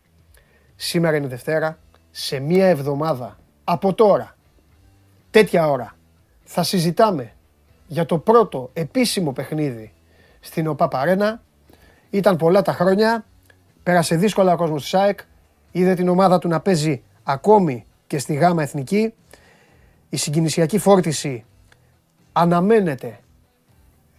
Σήμερα 0.77 1.17
είναι 1.17 1.27
Δευτέρα. 1.27 1.79
Σε 2.11 2.39
μία 2.39 2.67
εβδομάδα 2.67 3.39
από 3.65 3.95
τώρα, 3.95 4.37
τέτοια 5.31 5.69
ώρα, 5.69 5.97
θα 6.45 6.63
συζητάμε 6.63 7.33
για 7.89 8.07
το 8.07 8.19
πρώτο 8.19 8.71
επίσημο 8.73 9.33
παιχνίδι 9.33 9.93
στην 10.41 10.67
ΟΠΑ 10.67 10.89
Παρένα. 10.89 11.43
Ήταν 12.11 12.37
πολλά 12.37 12.63
τα 12.63 12.73
χρόνια, 12.73 13.25
πέρασε 13.83 14.17
δύσκολα 14.17 14.53
ο 14.53 14.57
κόσμος 14.57 14.83
της 14.83 14.95
ΑΕΚ, 14.95 15.21
είδε 15.73 15.95
την 15.95 16.09
ομάδα 16.09 16.39
του 16.39 16.49
να 16.49 16.61
παίζει 16.61 17.03
ακόμη 17.23 17.87
και 18.07 18.19
στη 18.19 18.35
γάμα 18.35 18.63
εθνική. 18.63 19.15
Η 20.09 20.17
συγκινησιακή 20.17 20.79
φόρτιση 20.79 21.45
αναμένεται 22.33 23.19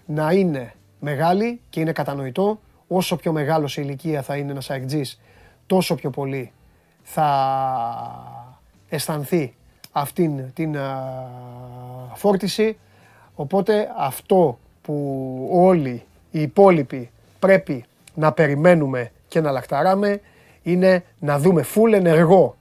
να 0.05 0.32
είναι 0.32 0.73
μεγάλη 0.99 1.62
και 1.69 1.79
είναι 1.79 1.91
κατανοητό. 1.91 2.60
Όσο 2.88 3.15
πιο 3.15 3.32
μεγάλος 3.32 3.71
σε 3.71 3.82
ηλικία 3.82 4.21
θα 4.21 4.38
είναι 4.38 4.51
ένας 4.51 4.69
ΑΕΚΤΖΙς, 4.69 5.19
τόσο 5.65 5.95
πιο 5.95 6.10
πολύ 6.10 6.51
θα 7.03 7.29
αισθανθεί 8.89 9.55
αυτήν 9.91 10.53
την 10.53 10.77
φόρτιση. 12.13 12.77
Οπότε 13.39 13.91
αυτό 13.97 14.60
που 14.82 15.47
όλοι 15.52 16.04
οι 16.32 16.41
υπόλοιποι 16.41 17.10
πρέπει 17.39 17.86
να 18.13 18.32
περιμένουμε 18.32 19.12
και 19.28 19.41
να 19.41 19.52
λαχταράμε 19.52 20.21
είναι 20.63 21.04
να 21.19 21.39
δούμε 21.39 21.63
φουλ 21.63 21.93
ενεργό, 21.93 22.58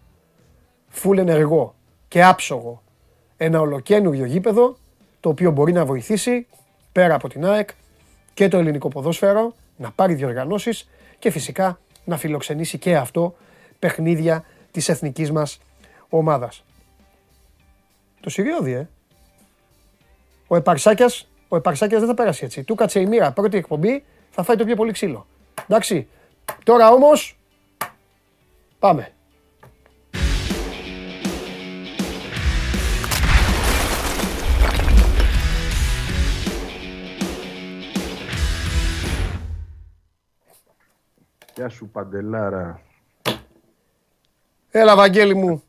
φουλ 0.88 1.18
ενεργό 1.18 1.74
και 2.08 2.24
άψογο 2.24 2.82
ένα 3.36 3.60
ολοκένουργιο 3.60 4.24
γήπεδο 4.24 4.76
το 5.20 5.28
οποίο 5.28 5.50
μπορεί 5.50 5.72
να 5.72 5.84
βοηθήσει 5.84 6.46
πέρα 6.92 7.14
από 7.14 7.28
την 7.28 7.44
ΑΕΚ 7.44 7.68
και 8.34 8.48
το 8.48 8.58
ελληνικό 8.58 8.88
ποδόσφαιρο 8.88 9.54
να 9.76 9.90
πάρει 9.90 10.14
διοργανώσεις 10.14 10.88
και 11.18 11.30
φυσικά 11.30 11.78
να 12.04 12.16
φιλοξενήσει 12.16 12.78
και 12.78 12.96
αυτό 12.96 13.34
παιχνίδια 13.78 14.44
της 14.70 14.88
εθνικής 14.88 15.32
μας 15.32 15.60
ομάδας. 16.08 16.64
Το 18.20 18.30
Συριώδη, 18.30 18.72
ε. 18.72 18.88
Ο 20.48 20.56
Επαρσάκιας 20.56 21.28
ο 21.48 21.56
Επαρσάκιας 21.56 22.00
δεν 22.00 22.08
θα 22.08 22.14
πέρασει 22.14 22.44
έτσι. 22.44 22.64
Του 22.64 22.74
κάτσε 22.74 23.00
η 23.00 23.06
μοίρα 23.06 23.32
πρώτη 23.32 23.56
εκπομπή, 23.56 24.04
θα 24.30 24.42
φάει 24.42 24.56
το 24.56 24.64
πιο 24.64 24.76
πολύ 24.76 24.92
ξύλο. 24.92 25.26
Εντάξει. 25.68 26.08
Τώρα 26.64 26.90
όμως. 26.90 27.38
Πάμε. 28.78 29.12
Γεια 41.54 41.68
σου 41.68 41.88
Παντελάρα. 41.88 42.80
Έλα 44.70 44.96
Βαγγέλη 44.96 45.34
μου. 45.34 45.62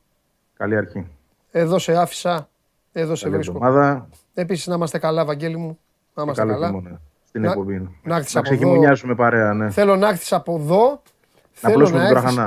Καλή 0.54 0.76
αρχή. 0.76 1.08
Εδώ 1.52 1.80
σε 1.80 1.98
άφησα. 1.98 2.49
Εδώ 2.91 3.15
σε 3.15 3.30
βρίσκω. 3.30 3.56
Εβδομάδα. 3.56 4.10
Επίσης 4.34 4.67
να 4.67 4.75
είμαστε 4.75 4.99
καλά, 4.99 5.25
Βαγγέλη 5.25 5.58
μου. 5.58 5.80
Να 6.13 6.23
είμαστε 6.23 6.45
καλά. 6.45 6.67
Χειμώνα, 6.67 7.02
στην 7.23 7.41
να, 7.41 7.49
εκπομπή. 7.49 7.80
Να, 7.80 7.89
να, 8.04 8.23
να 8.34 8.41
ξεκινήσουμε 8.41 9.15
παρέα, 9.15 9.54
ναι. 9.54 9.69
Θέλω 9.69 9.95
να 9.95 10.08
έρθεις 10.08 10.34
από 10.34 10.56
εδώ. 10.56 11.02
Να 11.62 11.69
θέλω 11.69 11.89
να, 11.89 12.08
έρθεις, 12.08 12.39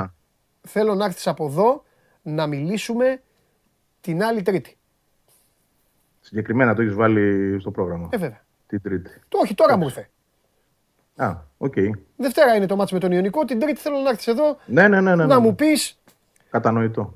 θέλω 0.60 0.94
να 0.94 1.04
έρθεις 1.04 1.26
από 1.26 1.46
εδώ 1.46 1.82
να 2.22 2.46
μιλήσουμε 2.46 3.22
την 4.00 4.22
άλλη 4.22 4.42
Τρίτη. 4.42 4.76
Συγκεκριμένα 6.20 6.74
το 6.74 6.82
έχεις 6.82 6.94
βάλει 6.94 7.56
στο 7.60 7.70
πρόγραμμα. 7.70 8.08
Ε, 8.10 8.16
βέβαια. 8.16 8.40
Την 8.66 8.82
Τρίτη. 8.82 9.10
Το 9.28 9.38
όχι, 9.42 9.54
τώρα 9.54 9.76
μου 9.76 9.84
ήρθε. 9.84 10.08
Α, 11.16 11.36
ok. 11.58 11.72
Okay. 11.76 11.90
Δευτέρα 12.16 12.54
είναι 12.54 12.66
το 12.66 12.76
ματς 12.76 12.94
με 12.94 13.00
τον 13.00 13.12
Ιωνικό. 13.12 13.44
Την 13.44 13.58
Τρίτη 13.58 13.80
θέλω 13.80 13.98
να 13.98 14.08
έρθεις 14.08 14.26
εδώ. 14.26 14.56
Ναι, 14.66 14.88
ναι, 14.88 15.00
ναι, 15.00 15.14
ναι, 15.14 15.24
Να 15.24 15.34
ναι. 15.34 15.40
μου 15.40 15.54
πεις. 15.54 16.00
Κατανοητό. 16.50 17.14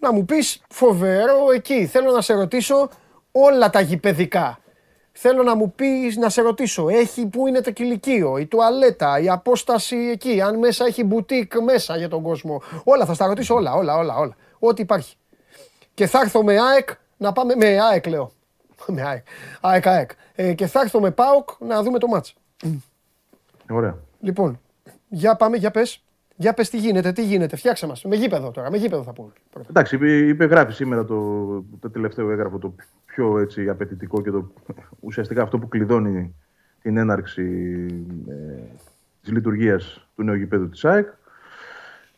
Να 0.00 0.12
μου 0.12 0.24
πεις 0.24 0.62
φοβερό 0.68 1.50
εκεί. 1.54 1.86
Θέλω 1.86 2.10
να 2.10 2.20
σε 2.20 2.34
ρωτήσω 2.34 2.88
όλα 3.32 3.70
τα 3.70 3.80
γηπεδικά. 3.80 4.58
Θέλω 5.12 5.42
να 5.42 5.54
μου 5.56 5.72
πεις, 5.72 6.16
να 6.16 6.28
σε 6.28 6.42
ρωτήσω, 6.42 6.88
έχει 6.88 7.26
που 7.26 7.46
είναι 7.46 7.60
το 7.60 7.70
κυλικείο, 7.70 8.38
η 8.38 8.46
τουαλέτα, 8.46 9.18
η 9.18 9.28
απόσταση 9.28 9.96
εκεί, 9.96 10.40
αν 10.40 10.58
μέσα 10.58 10.84
έχει 10.84 11.04
μπουτίκ 11.04 11.60
μέσα 11.60 11.96
για 11.96 12.08
τον 12.08 12.22
κόσμο. 12.22 12.62
Όλα, 12.84 13.04
θα 13.04 13.14
στα 13.14 13.26
ρωτήσω 13.26 13.54
όλα, 13.54 13.74
όλα, 13.74 13.96
όλα, 13.96 14.16
όλα. 14.16 14.36
Ό,τι 14.58 14.82
υπάρχει. 14.82 15.16
Και 15.94 16.06
θα 16.06 16.20
έρθω 16.20 16.44
με 16.44 16.60
ΑΕΚ, 16.60 16.88
να 17.16 17.32
πάμε, 17.32 17.54
με 17.54 17.80
ΑΕΚ 17.80 18.06
λέω. 18.06 18.32
με 18.94 19.02
ΑΕΚ, 19.02 19.26
ΑΕΚ, 19.60 19.86
ΑΕΚ. 19.86 20.10
Ε, 20.34 20.52
και 20.52 20.66
θα 20.66 20.80
έρθω 20.80 21.00
με 21.00 21.10
ΠΑΟΚ 21.10 21.48
να 21.58 21.82
δούμε 21.82 21.98
το 21.98 22.06
μάτς. 22.06 22.34
Ωραία. 23.70 23.96
Λοιπόν, 24.20 24.60
για 25.08 25.36
πάμε, 25.36 25.56
για 25.56 25.70
πες. 25.70 26.02
Για 26.40 26.54
πες 26.54 26.70
τι 26.70 26.78
γίνεται, 26.78 27.12
τι 27.12 27.24
γίνεται, 27.24 27.56
φτιάξε 27.56 27.86
μας. 27.86 28.04
Με 28.04 28.16
γήπεδο 28.16 28.50
τώρα, 28.50 28.70
με 28.70 28.76
γήπεδο 28.76 29.02
θα 29.02 29.12
πούμε. 29.12 29.32
Εντάξει, 29.68 29.98
υπεγράφει 30.28 30.72
σήμερα 30.72 31.04
το, 31.04 31.64
το 31.80 31.90
τελευταίο 31.90 32.30
έγγραφο, 32.30 32.58
το 32.58 32.74
πιο 33.06 33.38
έτσι, 33.38 33.68
απαιτητικό 33.68 34.22
και 34.22 34.30
το, 34.30 34.52
ουσιαστικά 35.00 35.42
αυτό 35.42 35.58
που 35.58 35.68
κλειδώνει 35.68 36.34
την 36.82 36.96
έναρξη 36.96 37.42
ε, 38.28 38.62
της 39.22 39.32
λειτουργίας 39.32 40.08
του 40.16 40.22
νέου 40.22 40.34
γηπέδου 40.34 40.68
της 40.68 40.84
ΑΕΚ. 40.84 41.08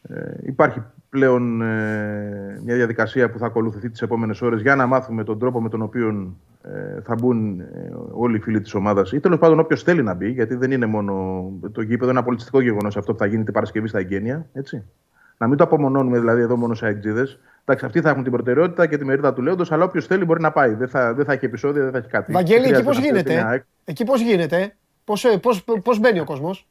Ε, 0.03 0.35
υπάρχει 0.43 0.83
πλέον 1.13 1.63
ε, 1.63 2.61
μια 2.65 2.75
διαδικασία 2.75 3.31
που 3.31 3.39
θα 3.39 3.47
ακολουθηθεί 3.47 3.91
τις 3.91 4.03
επόμενες 4.03 4.43
ώρες 4.43 4.61
για 4.61 4.77
να 4.77 4.87
μάθουμε 4.87 5.25
τον 5.25 5.39
τρόπο 5.39 5.61
με 5.61 5.69
τον 5.69 5.83
οποίο 5.83 6.37
ε, 6.63 7.01
θα 7.03 7.15
μπουν 7.15 7.61
ε, 7.61 7.67
όλοι 8.13 8.37
οι 8.37 8.41
φίλοι 8.41 8.61
της 8.61 8.75
ομάδας 8.75 9.13
ή 9.13 9.21
τέλος 9.21 9.39
πάντων 9.39 9.59
όποιος 9.59 9.83
θέλει 9.83 10.03
να 10.03 10.15
μπει, 10.15 10.31
γιατί 10.31 10.55
δεν 10.55 10.71
είναι 10.71 10.87
μόνο 10.87 11.45
το 11.73 11.81
γήπεδο, 11.83 12.05
είναι 12.05 12.13
ένα 12.13 12.23
πολιτιστικό 12.23 12.61
γεγονός 12.61 12.97
αυτό 12.97 13.13
που 13.13 13.19
θα 13.19 13.27
γίνει 13.27 13.45
την 13.45 13.53
Παρασκευή 13.53 13.89
στα 13.89 13.99
εγγένεια. 13.99 14.47
Έτσι. 14.53 14.85
Να 15.39 15.47
μην 15.49 15.57
το 15.57 15.65
απομονώνουμε 15.65 16.19
δηλαδή 16.19 16.41
εδώ 16.41 16.57
μόνο 16.57 16.75
σε 16.75 16.87
αεκτζίδες. 16.87 17.39
Εντάξει, 17.65 17.85
αυτοί 17.85 18.01
θα 18.01 18.11
έχουν 18.11 18.23
την 18.23 18.33
προτεραιότητα 18.33 18.87
και 18.87 18.99
τη 18.99 19.05
μερίδα 19.05 19.33
του 19.33 19.43
λέοντος, 19.43 19.73
αλλά 19.73 19.85
όποιος 19.85 20.07
θέλει 20.07 20.25
μπορεί 20.25 20.41
να 20.41 20.53
πάει. 20.53 20.75
Δεν 20.75 20.89
θα, 20.89 21.15
δεν 21.15 21.25
θα 21.25 21.33
έχει 21.33 21.45
επεισόδια, 21.45 21.83
δεν 21.83 21.93
θα 21.93 21.99
έχει 21.99 22.09
κάτι. 22.09 22.33
Βαγγέλη, 22.33 22.69
εκεί 22.69 22.83
πώς 22.83 22.99
γίνεται; 22.99 23.65
Εκεί 23.85 24.05
πώς 24.05 24.21
γίνεται; 24.21 24.75
Πώς 25.83 25.99
μπαίνει 26.01 26.21
ο 26.21 26.25
κόσμος; 26.25 26.69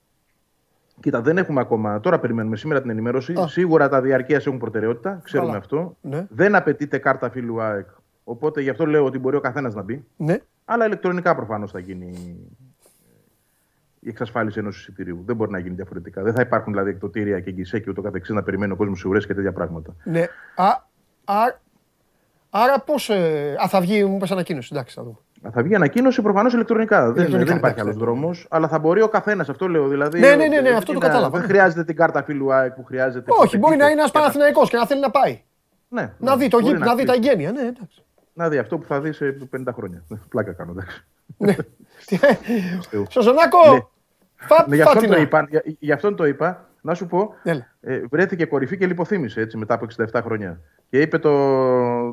Κοίτα, 1.02 1.22
δεν 1.22 1.38
έχουμε 1.38 1.60
ακόμα. 1.60 2.00
Τώρα 2.00 2.20
περιμένουμε 2.20 2.56
σήμερα 2.56 2.82
την 2.82 2.90
ενημέρωση. 2.90 3.34
Α. 3.34 3.48
Σίγουρα 3.48 3.90
τα 3.90 4.02
διαρκείας 4.02 4.46
έχουν 4.46 4.60
προτεραιότητα. 4.60 5.20
Ξέρουμε 5.24 5.50
Καλά. 5.50 5.60
αυτό. 5.60 5.98
Ναι. 6.02 6.28
Δεν 6.30 6.56
απαιτείται 6.56 6.98
κάρτα 6.98 7.30
φίλου 7.30 7.62
ΑΕΚ. 7.62 7.88
Οπότε 8.24 8.62
γι' 8.62 8.70
αυτό 8.70 8.86
λέω 8.86 9.06
ότι 9.06 9.20
μπορεί 9.20 9.36
ο 9.36 9.40
καθένας 9.40 9.74
να 9.74 9.82
μπει. 9.82 10.06
Ναι. 10.18 10.38
Αλλά 10.66 10.86
ηλεκτρονικά 10.86 11.36
προφανώς 11.36 11.72
θα 11.72 11.80
γίνει 11.80 12.38
η 14.00 14.10
εξασφάλιση 14.10 14.60
ενός 14.60 14.80
εισιτηρίου. 14.80 15.24
Δεν 15.26 15.36
μπορεί 15.36 15.52
να 15.52 15.60
γίνει 15.60 15.76
διαφορετικά. 15.76 16.24
Δεν 16.24 16.34
θα 16.34 16.42
υπάρχουν 16.42 16.74
δηλαδή 16.74 16.90
εκτοτήρια 16.90 17.40
και 17.40 17.52
γκισέ 17.52 17.80
και 17.80 17.90
ούτω 17.90 18.02
καθεξής 18.02 18.36
να 18.36 18.44
περιμένει 18.44 18.72
ο 18.72 18.76
κόσμος 18.76 19.00
σε 19.00 19.08
ουρέ 19.08 19.20
και 19.20 19.34
τέτοια 19.34 19.54
πράγματα. 19.54 19.96
Ναι. 20.04 20.26
Α, 20.56 20.66
α, 21.24 21.60
άρα 22.50 22.80
πώς. 22.80 23.10
Ε, 23.10 23.56
α, 23.64 23.68
θα 23.68 23.82
βγει, 23.82 24.06
μου 24.06 24.16
είπες 24.16 24.32
ανακοίνωση. 24.32 24.70
Εντάξει, 24.74 24.96
θα 24.96 25.04
δούμε. 25.04 25.18
Θα 25.52 25.64
βγει 25.64 25.76
ανακοίνωση 25.76 26.22
προφανώς 26.22 26.54
ηλεκτρονικά. 26.54 27.02
Δεν, 27.06 27.12
Ηλεκτρονικά, 27.16 27.50
δεν 27.50 27.58
υπάρχει 27.58 27.80
εντάξει, 27.80 28.00
άλλος 28.00 28.12
δρόμος. 28.20 28.48
Αλλά 28.50 28.68
θα 28.68 28.80
μπορεί 28.80 29.02
ο 29.02 29.08
καθένας, 29.08 29.50
αυτό 29.50 29.68
λέω. 29.68 29.88
Δηλαδή, 29.88 30.20
Ναι, 30.20 30.28
ναι, 30.30 30.36
ναι, 30.36 30.48
ναι, 30.48 30.62
δεν 30.62 30.74
αυτό 30.76 30.86
το 30.86 30.92
είναι- 30.92 31.08
κατάλαβα. 31.08 31.40
Δεν 31.40 31.48
χρειάζεται 31.48 31.84
την 31.84 31.96
κάρτα 31.96 32.24
φίλου 32.24 32.54
ΑΕΚ 32.54 32.74
που 32.74 32.84
χρειάζεται. 32.84 33.32
Όχι, 33.42 33.58
μπορεί 33.58 33.76
να 33.76 33.84
είναι 33.84 33.94
ένας 33.94 34.12
Και 34.12 34.18
να- 34.18 34.24
Παναθηναϊκός 34.24 34.70
και 34.70 34.78
να 34.78 34.86
θέλει 34.86 35.00
να 35.02 35.10
πάει. 35.12 35.42
Ναι, 35.88 36.14
Να 36.18 36.32
ναι, 36.36 36.38
δει, 36.44 36.48
το 36.50 36.60
μπορεί 36.60 36.74
γήπεδο, 36.74 36.90
να 36.90 36.96
δει 36.96 37.04
τα 37.06 37.12
πει. 37.12 37.18
εγγένεια. 37.18 37.52
Ναι, 37.52 37.60
εντάξει. 37.62 38.04
Να 38.34 38.50
δει 38.50 38.58
αυτό 38.58 38.78
που 38.78 38.86
θα 38.88 39.02
δει 39.02 39.12
σε 39.12 39.26
50 39.50 39.74
χρόνια. 39.74 40.04
Πλάκα 40.30 40.52
κάνω, 40.54 40.72
εντάξει. 40.72 41.06
Ναι. 41.38 41.56
Θεού. 42.90 43.06
Σοζονάκο, 43.10 43.58
Ναι. 43.74 43.80
φα- 44.36 44.66
Ναι, 44.68 44.76
γι' 44.76 44.82
αυτόν 44.82 44.96
το 45.02 45.08
φάτινα. 45.08 45.22
είπα. 45.22 45.48
Για, 45.50 45.64
γι' 45.80 45.92
αυτόν 45.92 46.16
το 46.16 46.26
είπα. 46.26 46.66
Να 46.84 46.94
σου 46.94 47.08
πω, 47.08 47.34
Έλα. 47.44 47.68
ε, 47.82 48.02
βρέθηκε 48.10 48.46
κορυφή 48.46 48.78
και 48.78 48.88
λιποθύμησε 48.88 49.42
έτσι 49.42 49.58
μετά 49.58 49.74
από 49.74 49.86
67 50.14 50.22
χρόνια. 50.24 50.60
Και 50.90 51.02
είπε 51.02 51.18
το, 51.18 51.32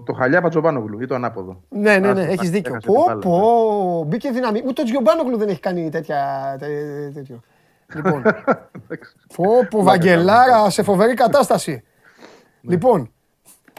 το 0.00 0.12
χαλιά 0.12 0.40
Πατζοβάνογλου 0.42 1.00
ή 1.02 1.07
το 1.07 1.14
ανάποδο. 1.14 1.62
Ναι, 1.68 1.98
ναι, 1.98 2.12
ναι, 2.12 2.20
Άστο, 2.20 2.33
έχεις 2.33 2.48
ά, 2.48 2.50
δίκιο. 2.52 2.70
έχασε 2.74 2.87
την 2.87 2.94
Πω, 2.94 3.04
μπάλα. 3.07 3.18
πω, 3.20 4.04
μπήκε 4.07 4.31
δύναμη. 4.31 4.62
Ούτε 4.66 4.81
ο 4.81 4.85
Τζιομπάνογλου 4.85 5.37
δεν 5.37 5.48
έχει 5.48 5.61
κάνει 5.61 5.90
τέτοια. 5.90 6.57
τε- 6.59 7.14
τέτοιο. 7.14 7.40
Λοιπόν, 7.94 8.22
Εντάξει. 8.85 9.14
πω, 9.37 9.44
πω, 9.70 9.83
Βαγγελάρα, 9.83 10.70
σε 10.70 10.83
φοβερή 10.83 11.14
κατάσταση. 11.14 11.83
Λοιπόν, 12.61 13.12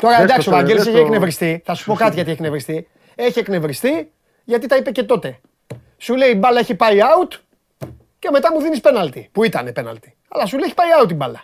τώρα 0.02 0.16
Δες 0.16 0.24
εντάξει, 0.24 0.50
ο 0.50 0.52
το, 0.52 0.58
Βαγγέλης 0.58 0.84
δες 0.84 0.88
έχει 0.94 1.02
το. 1.02 1.06
εκνευριστεί. 1.06 1.62
Θα 1.66 1.74
σου 1.74 1.86
πω 1.86 1.94
κάτι 1.94 2.14
γιατί 2.14 2.30
έχει 2.30 2.38
εκνευριστεί. 2.40 2.88
Έχει 3.16 3.40
εκνευριστεί 3.40 4.12
γιατί 4.44 4.68
τα 4.68 4.76
είπε 4.76 4.92
και 4.92 5.04
τότε. 5.04 5.40
Σου 5.98 6.16
λέει 6.16 6.30
η 6.30 6.36
μπάλα 6.38 6.60
έχει 6.60 6.76
πάει 6.76 6.98
out 7.02 7.40
και 8.20 8.30
μετά 8.32 8.52
μου 8.54 8.62
δίνεις 8.62 8.82
πέναλτι. 8.82 9.30
Που 9.32 9.44
ήταν 9.44 9.72
πέναλτι; 9.74 10.16
Αλλά 10.30 10.46
σου 10.46 10.58
λέει 10.58 10.66
έχει 10.66 10.76
πάει 10.76 10.88
out 11.04 11.12
η 11.12 11.14
μπάλα. 11.14 11.42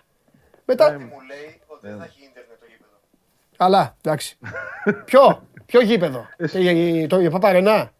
Μετά. 0.65 0.91
Μου 0.91 0.97
λέει 0.99 1.61
ότι 1.67 1.87
δεν 1.87 1.97
θα 1.97 2.03
έχει 2.03 2.23
ίντερνετ 2.23 2.59
το 2.59 2.65
γήπεδο. 2.69 2.97
Αλλά 3.57 3.95
εντάξει. 4.01 4.37
Ποιο, 5.05 5.47
ποιο 5.65 5.81
γήπεδο; 5.81 6.27
Και 6.51 7.07
Το 7.09 7.19
η 7.19 7.29
Παπαρενά. 7.29 7.91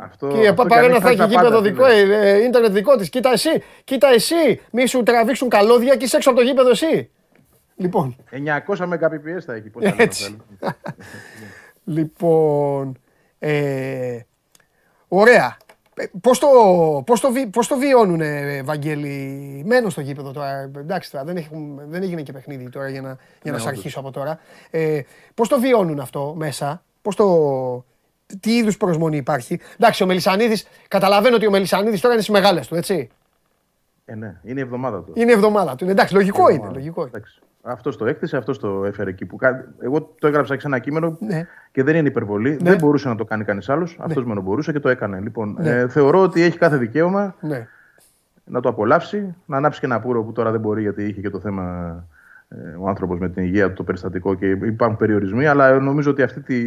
Αυτό, 0.00 0.28
Και 0.28 0.38
η 0.38 0.46
αυτό 0.46 0.62
Παπαρένα 0.62 0.94
και 0.94 1.00
θα 1.00 1.08
έχει 1.10 1.20
ανοίξει 1.20 1.36
τα 1.36 1.42
γήπεδο 1.42 1.62
πάντα, 1.62 1.70
δικό, 1.70 1.84
φίλε. 1.84 2.16
ε, 2.16 2.30
ε, 2.30 2.44
ίντερνετ 2.44 2.72
δικό 2.72 2.96
της. 2.96 3.08
Κοίτα 3.08 3.30
εσύ, 3.30 3.62
κοίτα 3.84 4.08
εσύ. 4.08 4.60
Μη 4.70 4.86
σου 4.86 5.02
τραβήξουν 5.02 5.48
καλώδια 5.48 5.96
και 5.96 6.04
είσαι 6.04 6.16
έξω 6.16 6.30
από 6.30 6.38
το 6.38 6.44
γήπεδο 6.44 6.70
εσύ. 6.70 7.10
Λοιπόν, 7.76 8.16
900 8.30 8.76
Mbps 8.76 9.40
θα 9.46 9.54
έχει. 9.54 9.70
Πώς 9.70 9.82
θα 9.82 9.88
λέμε, 9.90 10.02
Έτσι. 10.02 10.36
θα 10.58 10.76
λοιπόν. 11.84 12.98
Ε, 13.38 14.20
ωραία. 15.08 15.56
Ε, 15.98 16.10
Πώς 16.20 16.38
το, 16.38 16.48
πώς, 17.06 17.20
το, 17.20 17.32
βι- 17.32 17.50
πώς 17.50 17.66
το 17.66 17.76
βιώνουν, 17.76 18.20
ε, 18.20 18.62
Βαγγέλη, 18.62 19.62
μένω 19.66 19.90
στο 19.90 20.00
γήπεδο 20.00 20.32
τώρα. 20.32 20.70
Εντάξει, 20.76 21.10
τώρα, 21.10 21.24
δεν, 21.24 21.36
έχουν, 21.36 21.80
δεν 21.88 22.02
έγινε 22.02 22.22
και 22.22 22.32
παιχνίδι 22.32 22.68
τώρα 22.70 22.88
για 22.88 23.00
να, 23.00 23.08
για 23.08 23.16
να 23.42 23.50
Ναι, 23.52 23.58
σε 23.58 23.62
όντως. 23.66 23.78
αρχίσω 23.78 24.00
από 24.00 24.10
τώρα. 24.10 24.38
Ε, 24.70 25.00
πώς 25.34 25.48
το 25.48 25.60
βιώνουν 25.60 26.00
αυτό 26.00 26.34
μέσα, 26.36 26.82
πώς 27.02 27.16
το, 27.16 27.84
τι 28.40 28.56
είδους 28.56 28.76
προσμονή 28.76 29.16
υπάρχει. 29.16 29.60
Εντάξει, 29.78 30.02
ο 30.02 30.06
Μελισανίδης, 30.06 30.66
καταλαβαίνω 30.88 31.36
ότι 31.36 31.46
ο 31.46 31.50
Μελισανίδης 31.50 32.00
τώρα 32.00 32.14
είναι 32.14 32.22
στις 32.22 32.34
μεγάλες 32.34 32.66
του, 32.66 32.74
έτσι. 32.74 33.08
Ε, 34.04 34.14
ναι, 34.14 34.36
είναι 34.42 34.60
η 34.60 34.62
εβδομάδα 34.62 35.02
του. 35.02 35.12
Είναι 35.14 35.30
η 35.30 35.34
εβδομάδα 35.34 35.74
του. 35.74 35.88
Εντάξει, 35.88 36.14
λογικό 36.14 36.42
είναι. 36.42 36.50
Εβδομάδα. 36.52 36.74
Λογικό 36.78 37.00
είναι. 37.00 37.10
Εντάξει. 37.14 37.38
Αυτός 37.62 37.96
το 37.96 38.06
έκτισε, 38.06 38.36
αυτός 38.36 38.58
το 38.58 38.84
έφερε 38.84 39.10
εκεί. 39.10 39.24
Που... 39.26 39.36
κα- 39.36 39.64
Εγώ 39.80 40.14
το 40.18 40.26
έγραψα 40.26 40.54
και 40.54 40.60
σε 40.60 40.66
ένα 40.66 40.78
κείμενο 40.78 41.16
Ναι. 41.20 41.46
και 41.72 41.82
δεν 41.82 41.96
είναι 41.96 42.08
υπερβολή. 42.08 42.50
Ναι. 42.50 42.70
Δεν 42.70 42.78
μπορούσε 42.78 43.08
να 43.08 43.14
το 43.14 43.24
κάνει 43.24 43.44
κανείς 43.44 43.68
άλλος. 43.68 43.98
Αυτός 44.00 44.24
μόνο 44.24 44.40
μπορούσε 44.40 44.72
και 44.72 44.80
το 44.80 44.88
έκανε. 44.88 45.20
Λοιπόν, 45.20 45.56
Ναι. 45.60 45.70
ε, 45.70 45.88
θεωρώ 45.88 46.22
ότι 46.22 46.42
έχει 46.42 46.58
κάθε 46.58 46.76
δικαίωμα 46.76 47.34
Ναι. 47.40 47.66
να 48.44 48.60
το 48.60 48.68
απολαύσει, 48.68 49.34
να 49.46 49.56
ανάψει 49.56 49.80
και 49.80 49.86
ένα 49.86 50.00
πουρο 50.00 50.22
που 50.22 50.32
τώρα 50.32 50.50
δεν 50.50 50.60
μπορεί 50.60 50.80
γιατί 50.82 51.04
είχε 51.04 51.20
και 51.20 51.30
το 51.30 51.40
θέμα 51.40 51.94
ε, 52.48 52.56
ο 52.78 52.88
άνθρωπος 52.88 53.18
με 53.18 53.28
την 53.28 53.42
υγεία 53.42 53.68
του, 53.68 53.72
το 53.74 53.82
περιστατικό 53.84 54.34
και 54.34 54.46
υπάρχουν 54.46 54.96
περιορισμοί. 54.98 55.46
Αλλά 55.46 55.78
νομίζω 55.78 56.10
ότι 56.10 56.22
αυτή 56.22 56.40
τη, 56.40 56.62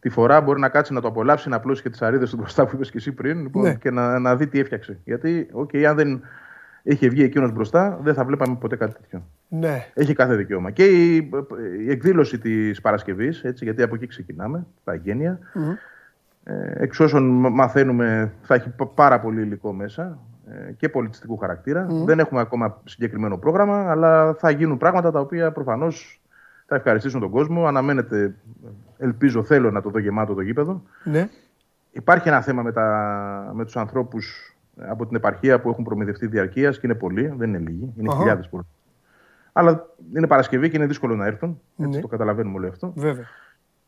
τη 0.00 0.08
φορά 0.08 0.40
μπορεί 0.40 0.60
να 0.60 0.68
κάτσει 0.68 0.92
να 0.92 1.00
το 1.00 1.08
απολαύσει, 1.08 1.48
να 1.48 1.56
απλώσει 1.56 1.82
και 1.82 1.90
τις 1.90 2.02
αρίδες 2.02 2.30
του 2.30 2.36
μπροστά 2.36 2.66
που 2.66 2.70
είπες 2.74 2.90
και 2.90 2.98
εσύ 2.98 3.12
πριν 3.12 3.40
λοιπόν, 3.40 3.62
Ναι. 3.62 3.74
και 3.74 3.90
να, 3.90 4.18
να 4.18 4.36
δει 4.36 4.46
τι 4.46 4.60
έφτιαξε. 4.60 4.98
Γιατί, 5.04 5.48
okay, 5.54 5.82
αν 5.82 5.96
δεν 5.96 6.20
είχε 6.82 7.08
βγει 7.08 7.22
εκείνος 7.22 7.52
μπροστά, 7.52 7.98
δεν 8.02 8.14
θα 8.14 8.24
βλέπαμε 8.24 8.56
ποτέ 8.60 8.76
κάτι 8.76 8.92
τέτοιο. 9.00 9.22
Ναι. 9.58 9.86
Έχει 9.94 10.14
κάθε 10.14 10.34
δικαίωμα. 10.34 10.70
Και 10.70 10.84
η, 10.84 11.30
η 11.86 11.90
εκδήλωση 11.90 12.38
της 12.38 12.80
Παρασκευής, 12.80 13.44
γιατί 13.60 13.82
από 13.82 13.94
εκεί 13.94 14.06
ξεκινάμε, 14.06 14.66
τα 14.84 14.92
εγγένεια. 14.92 15.38
Ε, 16.44 16.72
εξ 16.82 17.00
όσων 17.00 17.28
μ- 17.28 17.54
μαθαίνουμε, 17.54 18.32
θα 18.42 18.54
έχει 18.54 18.70
πα- 18.70 18.86
πάρα 18.86 19.20
πολύ 19.20 19.40
υλικό 19.40 19.72
μέσα 19.72 20.18
ε, 20.68 20.72
και 20.72 20.88
πολιτιστικού 20.88 21.36
χαρακτήρα. 21.36 21.86
Δεν 22.04 22.18
έχουμε 22.18 22.40
ακόμα 22.40 22.80
συγκεκριμένο 22.84 23.38
πρόγραμμα, 23.38 23.90
αλλά 23.90 24.34
θα 24.34 24.50
γίνουν 24.50 24.78
πράγματα 24.78 25.10
τα 25.10 25.20
οποία 25.20 25.52
προφανώς 25.52 26.20
θα 26.66 26.74
ευχαριστήσουν 26.74 27.20
τον 27.20 27.30
κόσμο. 27.30 27.66
Αναμένεται, 27.66 28.34
ελπίζω, 28.98 29.42
θέλω 29.42 29.70
να 29.70 29.80
το 29.82 29.90
δω 29.90 29.98
γεμάτο 29.98 30.34
το 30.34 30.40
γήπεδο. 30.40 30.82
Ναι. 31.04 31.28
Υπάρχει 31.90 32.28
ένα 32.28 32.40
θέμα 32.40 32.62
με, 32.62 32.72
τα, 32.72 33.50
με 33.54 33.64
τους 33.64 33.76
ανθρώπους 33.76 34.54
ε, 34.80 34.88
από 34.88 35.06
την 35.06 35.16
επαρχία 35.16 35.60
που 35.60 35.68
έχουν 35.70 35.84
προμηθευτεί 35.84 36.26
διαρκείας 36.26 36.78
και 36.78 36.86
είναι 36.86 36.94
πολλοί, 36.94 37.34
δεν 37.36 37.48
είναι 37.48 37.58
λίγοι, 37.58 37.92
είναι 37.98 38.08
Αχα. 38.08 38.18
χιλιάδες 38.18 38.48
πολλοί. 38.48 38.66
Αλλά 39.56 39.86
είναι 40.16 40.26
Παρασκευή 40.26 40.70
και 40.70 40.76
είναι 40.76 40.86
δύσκολο 40.86 41.14
να 41.14 41.26
έρθουν, 41.26 41.60
έτσι 41.78 41.94
Ναι. 41.96 42.00
το 42.00 42.06
καταλαβαίνουμε 42.06 42.56
όλο 42.58 42.68
αυτό. 42.68 42.92
Βέβαια. 42.96 43.24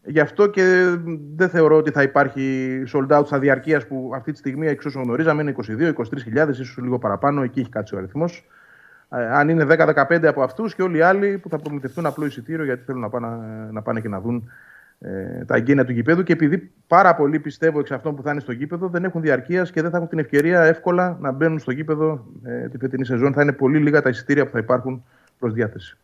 Γι' 0.09 0.21
αυτό 0.21 0.47
και 0.47 0.97
δεν 1.37 1.49
θεωρώ 1.49 1.77
ότι 1.77 1.91
θα 1.91 2.03
υπάρχει 2.03 2.83
sold 2.93 3.19
out 3.19 3.27
στα 3.27 3.39
διαρκείας 3.39 3.87
που 3.87 4.13
αυτή 4.15 4.33
τη 4.33 4.39
στιγμή 4.39 4.67
εξ 4.67 4.85
όσων 4.85 5.03
γνωρίζαμε 5.03 5.43
είναι 5.43 5.51
22-23 5.51 6.23
χιλιάδες, 6.23 6.59
ίσως 6.59 6.77
λίγο 6.83 6.99
παραπάνω, 6.99 7.43
εκεί 7.43 7.61
έχει 7.61 7.69
κάτσει 7.69 7.95
ο 7.95 7.99
αριθμός. 7.99 8.47
Ε, 9.11 9.27
αν 9.27 9.49
είναι 9.49 9.65
10-15 9.65 10.27
από 10.27 10.43
αυτούς 10.43 10.75
και 10.75 10.83
όλοι 10.83 10.97
οι 10.97 11.01
άλλοι 11.01 11.39
που 11.39 11.49
θα 11.49 11.59
προμηθευτούν 11.59 12.07
απλό 12.07 12.25
εισιτήριο 12.27 12.65
γιατί 12.65 12.83
θέλουν 12.85 13.01
να 13.01 13.09
πάνε, 13.09 13.29
να 13.71 13.83
πάνε 13.83 14.01
και 14.01 14.09
να 14.09 14.21
δουν 14.21 14.51
ε, 14.99 15.45
τα 15.45 15.57
εγγένεια 15.57 15.85
του 15.85 15.93
γηπέδου 15.93 16.23
και 16.23 16.33
επειδή 16.33 16.71
πάρα 16.87 17.15
πολλοί 17.15 17.39
πιστεύω 17.41 17.79
εξ 17.79 17.91
αυτών 17.91 18.17
που 18.17 18.23
θα 18.23 18.31
είναι 18.31 18.41
στο 18.41 18.53
γήπεδο 18.53 18.89
δεν 18.89 19.05
έχουν 19.05 19.21
διαρκείας 19.21 19.71
και 19.71 19.83
δεν 19.83 19.91
θα 19.91 19.97
έχουν 19.97 20.09
την 20.09 20.19
ευκαιρία 20.19 20.63
εύκολα 20.63 21.17
να 21.21 21.31
μπαίνουν 21.33 21.59
στο 21.59 21.71
γήπεδο 21.71 22.27
ε, 22.45 22.69
την 22.69 22.81
φετινή 22.81 23.05
σεζόν. 23.05 23.33
Θα 23.33 23.43
είναι 23.43 23.53
πολύ 23.53 23.79
λίγα 23.79 24.03
τα 24.03 24.09
εισιτήρια 24.09 24.45
που 24.45 24.51
θα 24.53 24.59
υπάρχουν 24.59 25.05
προς 25.39 25.53
διάθεση. 25.53 25.97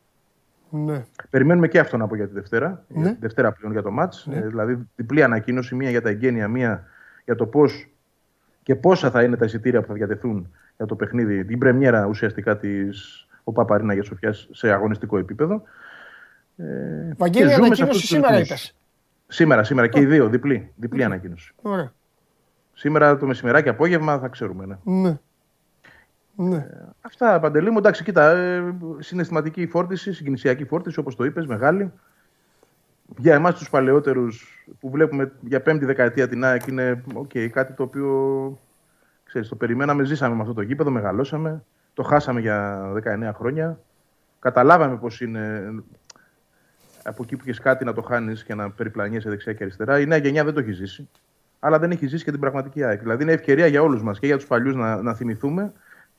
Ναι. 0.70 1.04
Περιμένουμε 1.30 1.68
και 1.68 1.78
αυτό 1.78 1.96
να 1.96 2.06
πω 2.06 2.16
για 2.16 2.26
τη 2.26 2.32
Δευτέρα. 2.32 2.84
Ναι. 2.88 3.02
Για 3.02 3.12
τη 3.12 3.18
Δευτέρα 3.20 3.52
πλέον 3.52 3.72
για 3.72 3.82
το 3.82 3.90
μάτς. 3.90 4.26
Ε, 4.30 4.40
δηλαδή 4.40 4.88
διπλή 4.96 5.22
ανακοίνωση, 5.22 5.74
μία 5.74 5.90
για 5.90 6.02
τα 6.02 6.08
εγγένεια, 6.08 6.48
μία 6.48 6.84
για 7.24 7.34
το 7.34 7.46
πώς 7.46 7.88
και 8.62 8.74
πόσα 8.74 9.10
θα 9.10 9.22
είναι 9.22 9.36
τα 9.36 9.44
εισιτήρια 9.44 9.80
που 9.80 9.86
θα 9.86 9.94
διατεθούν 9.94 10.52
για 10.76 10.86
το 10.86 10.96
παιχνίδι, 10.96 11.44
την 11.44 11.58
πρεμιέρα 11.58 12.06
ουσιαστικά 12.06 12.56
της 12.56 13.26
ο 13.44 13.52
Παπαρίνα 13.52 13.94
για 13.94 14.02
Σοφιάς 14.02 14.48
σε 14.52 14.72
αγωνιστικό 14.72 15.18
επίπεδο. 15.18 15.62
Ε, 16.56 16.64
Βαγγέλη, 17.16 17.48
και 17.48 17.54
ζούμε 17.54 17.74
σε 17.74 17.82
ανακοίνωση 17.82 17.82
αυτούς 17.82 18.00
τους 18.00 18.08
σήμερα 18.08 18.30
ρυθμούς. 18.36 18.48
είπες. 18.48 18.76
Σήμερα, 19.26 19.64
σήμερα 19.64 19.88
και 19.88 20.00
οι 20.00 20.06
δύο, 20.06 20.28
διπλή, 20.28 20.72
διπλή 20.76 21.04
ανακοίνωση. 21.04 21.54
Ωραία. 21.62 21.92
Σήμερα 22.72 23.16
το 23.16 23.26
μεσημεράκι, 23.26 23.68
απόγευμα 23.68 24.18
θα 24.18 24.28
ξέρουμε. 24.28 24.66
Ναι. 24.66 24.76
Ναι. 24.84 25.18
Ναι. 26.36 26.66
Αυτά, 27.00 27.40
Παντελή 27.40 27.70
μου. 27.70 27.78
Εντάξει, 27.78 28.04
κοίτα, 28.04 28.30
ε, 28.30 28.74
συναισθηματική 28.98 29.66
φόρτιση, 29.66 30.12
συγκινησιακή 30.12 30.64
φόρτιση, 30.64 30.98
όπως 30.98 31.16
το 31.16 31.24
είπες, 31.24 31.46
μεγάλη. 31.46 31.92
Για 33.18 33.34
εμάς 33.34 33.54
τους 33.54 33.70
παλαιότερους 33.70 34.64
που 34.80 34.90
βλέπουμε 34.90 35.32
για 35.40 35.60
πέμπτη 35.62 35.84
δεκαετία 35.84 36.28
την 36.28 36.44
ΑΕΚ 36.44 36.66
είναι 36.66 37.04
okay, 37.14 37.48
κάτι 37.48 37.72
το 37.72 37.82
οποίο, 37.82 38.58
ξέρεις, 39.24 39.48
το 39.48 39.56
περιμέναμε, 39.56 40.04
ζήσαμε 40.04 40.34
με 40.34 40.40
αυτό 40.40 40.54
το 40.54 40.62
γήπεδο, 40.62 40.90
μεγαλώσαμε, 40.90 41.64
το 41.94 42.02
χάσαμε 42.02 42.40
για 42.40 42.88
19 42.92 43.32
χρόνια. 43.34 43.78
Καταλάβαμε 44.38 44.96
πώς 44.96 45.20
είναι 45.20 45.72
από 47.02 47.22
εκεί 47.22 47.36
που 47.36 47.44
έχει 47.46 47.60
κάτι 47.60 47.84
να 47.84 47.92
το 47.92 48.02
χάνεις 48.02 48.44
και 48.44 48.54
να 48.54 48.70
περιπλανιέσαι 48.70 49.28
δεξιά 49.28 49.52
και 49.52 49.62
αριστερά. 49.62 50.00
Η 50.00 50.06
νέα 50.06 50.18
γενιά 50.18 50.44
δεν 50.44 50.54
το 50.54 50.60
έχει 50.60 50.72
ζήσει. 50.72 51.08
Αλλά 51.60 51.78
δεν 51.78 51.90
έχει 51.90 52.06
ζήσει 52.06 52.24
και 52.24 52.30
την 52.30 52.40
πραγματική 52.40 52.84
ΑΕΚ. 52.84 53.00
Δηλαδή 53.00 53.22
είναι 53.22 53.32
ευκαιρία 53.32 53.66
για 53.66 53.82
όλους 53.82 54.02
μας 54.02 54.18
και 54.18 54.26
για 54.26 54.36
τους 54.36 54.46
παλιούς 54.46 54.74
να, 54.74 55.02
να 55.02 55.14
θυμηθούμε 55.14 55.72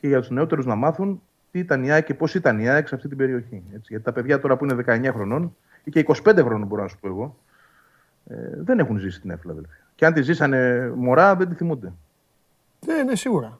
και 0.04 0.10
για 0.10 0.20
τους 0.20 0.30
νεότερους 0.30 0.66
να 0.66 0.76
μάθουν 0.76 1.22
τι 1.52 1.60
ήταν 1.60 1.84
η 1.84 1.92
ΑΕΚ 1.92 2.06
και 2.06 2.14
πώς 2.14 2.36
ήταν 2.36 2.60
η 2.60 2.70
ΑΕΚ 2.70 2.88
σε 2.88 2.96
αυτή 2.96 3.08
την 3.08 3.18
περιοχή. 3.18 3.64
Έτσι. 3.76 3.86
Γιατί 3.90 4.04
τα 4.04 4.12
παιδιά 4.12 4.40
τώρα 4.40 4.58
που 4.58 4.66
είναι 4.66 4.84
19 4.88 5.10
χρονών 5.14 5.56
ή 5.84 5.92
και 5.92 6.06
25 6.08 6.36
χρονών, 6.38 6.68
μπορώ 6.68 6.82
να 6.82 6.88
σου 6.88 6.98
πω 7.00 7.08
εγώ, 7.08 7.38
ε, 8.28 8.36
δεν 8.58 8.80
έχουν 8.80 8.98
ζήσει 8.98 9.22
την 9.22 9.30
έφυλα. 9.30 9.54
Και 9.96 10.06
αν 10.06 10.14
τη 10.14 10.22
ζήσανε 10.22 10.92
μωρά, 10.96 11.36
δεν 11.36 11.50
τη 11.50 11.56
θυμούνται. 11.56 11.94
Ναι, 12.86 13.04
ναι, 13.04 13.16
σίγουρα. 13.16 13.60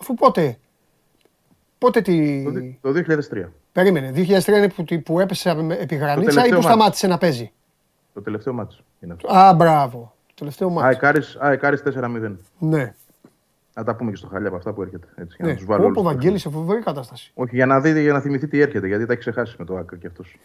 Αφού 0.00 0.14
πότε. 0.14 0.58
Πότε 1.78 2.00
τη. 2.00 2.44
Το, 2.44 2.50
δι- 2.50 2.80
το 2.80 2.92
2003. 3.30 3.48
Περίμενε. 3.72 4.10
2003 4.14 4.46
είναι 4.48 4.68
που, 4.68 4.84
που 5.04 5.20
έπεσε 5.20 5.50
επί 5.80 5.94
γρανίτσα 5.94 6.30
ή 6.30 6.34
τελευταίο 6.34 6.44
που 6.46 6.52
μάτς. 6.54 6.64
σταμάτησε 6.64 7.06
να 7.06 7.18
παίζει; 7.18 7.52
Το 8.14 8.22
τελευταίο 8.22 8.52
μάτσο 8.52 8.82
είναι 9.00 9.12
αυτό. 9.12 9.32
Α, 9.36 9.54
μπράβο. 9.54 10.14
Το 10.26 10.34
τελευταίο 10.34 10.70
μάτι. 10.70 10.98
ΑΕΚ 11.38 11.64
Άρης 11.64 11.82
4-0. 11.84 12.36
Ναι. 12.58 12.94
Να 13.74 13.84
τα 13.84 13.94
πούμε 13.94 14.10
και 14.10 14.16
στο 14.16 14.26
χαλιά 14.26 14.48
από 14.48 14.56
αυτά 14.56 14.72
που 14.72 14.82
έρχεται. 14.82 15.06
Έτσι, 15.16 15.36
για 15.36 15.46
ναι. 15.46 15.50
να 15.52 15.56
τους 15.56 15.66
βάλω 15.66 15.80
Όπω 15.80 15.88
όλους 15.90 16.00
στο 16.00 16.08
Βαγγέλης 16.14 16.42
σε 16.42 16.50
φοβερή 16.50 16.82
κατάσταση. 16.82 17.30
Όχι, 17.34 17.54
για 17.56 17.66
να 17.66 17.80
δείτε, 17.80 18.00
για 18.00 18.12
να 18.12 18.20
θυμηθεί 18.20 18.48
τι 18.48 18.60
έρχεται, 18.60 18.86
γιατί 18.86 19.06
τα 19.06 19.12
έχει 19.12 19.20
ξεχάσει 19.20 19.54
με 19.58 19.64
το 19.64 19.76
άκρη 19.76 19.98
κι 19.98 20.06
αυτός. 20.06 20.36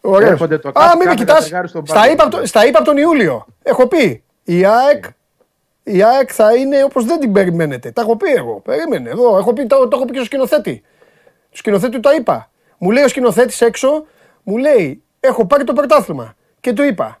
Ωραίος. 0.00 0.30
Έρχονται 0.30 0.58
το 0.58 0.68
Α, 0.68 0.72
κάθε- 0.72 0.88
μην 0.88 0.98
με 0.98 1.04
κάθε 1.04 1.16
κοιτάς. 1.16 1.36
κατεργάρι 1.36 1.68
στον 1.68 1.86
Στα 1.86 1.94
πάγκο. 2.00 2.12
είπα, 2.12 2.24
από 2.24 2.36
το- 2.36 2.46
στα 2.46 2.66
είπα 2.66 2.78
από 2.78 2.86
τον 2.86 2.96
Ιούλιο. 2.96 3.46
Έχω 3.62 3.86
πει. 3.86 4.22
Η 4.44 4.64
ΑΕΚ, 4.64 5.04
η 5.82 6.02
ΑΕΚ 6.02 6.30
θα 6.32 6.54
είναι 6.56 6.84
όπως 6.84 7.04
δεν 7.04 7.20
την 7.20 7.32
περιμένετε. 7.32 7.90
Τα 7.90 8.00
έχω 8.00 8.16
πει 8.16 8.30
εγώ. 8.30 8.60
Περίμενε 8.60 9.10
εδώ. 9.10 9.38
Έχω 9.38 9.52
πει, 9.52 9.66
το, 9.66 9.88
το 9.88 9.96
έχω 9.96 10.04
πει 10.04 10.10
και 10.10 10.16
στο 10.16 10.24
σκηνοθέτη. 10.26 10.82
Του 11.50 11.56
σκηνοθέτη 11.56 11.92
του 11.92 12.00
τα 12.00 12.14
είπα. 12.14 12.50
Μου 12.78 12.90
λέει 12.90 13.04
ο 13.04 13.08
σκηνοθέτης 13.08 13.60
έξω, 13.60 14.06
μου 14.42 14.56
λέει: 14.56 15.02
Έχω 15.20 15.46
πάρει 15.46 15.64
το 15.64 15.72
πρωτάθλημα. 15.72 16.34
Και 16.60 16.72
του 16.72 16.82
είπα: 16.82 17.20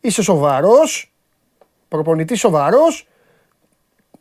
Είσαι 0.00 0.22
σοβαρός, 0.22 1.12
προπονητής 1.88 2.40
σοβαρός. 2.40 3.08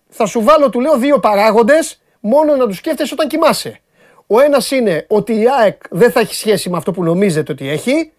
Θα 0.09 0.25
σου 0.25 0.43
βάλω, 0.43 0.69
του 0.69 0.79
λέω, 0.79 0.97
δύο 0.97 1.19
παράγοντες 1.19 2.01
μόνο 2.19 2.55
να 2.55 2.67
τους 2.67 2.77
σκέφτεσαι 2.77 3.13
όταν 3.13 3.27
κοιμάσαι. 3.27 3.79
Ο 4.27 4.39
ένας 4.39 4.71
είναι 4.71 5.05
ότι 5.09 5.33
η 5.33 5.45
ΑΕΚ 5.59 5.81
δεν 5.89 6.11
θα 6.11 6.19
έχει 6.19 6.35
σχέση 6.35 6.69
με 6.69 6.77
αυτό 6.77 6.91
που 6.91 7.03
νομίζετε 7.03 7.51
ότι 7.51 7.69
έχει. 7.69 8.11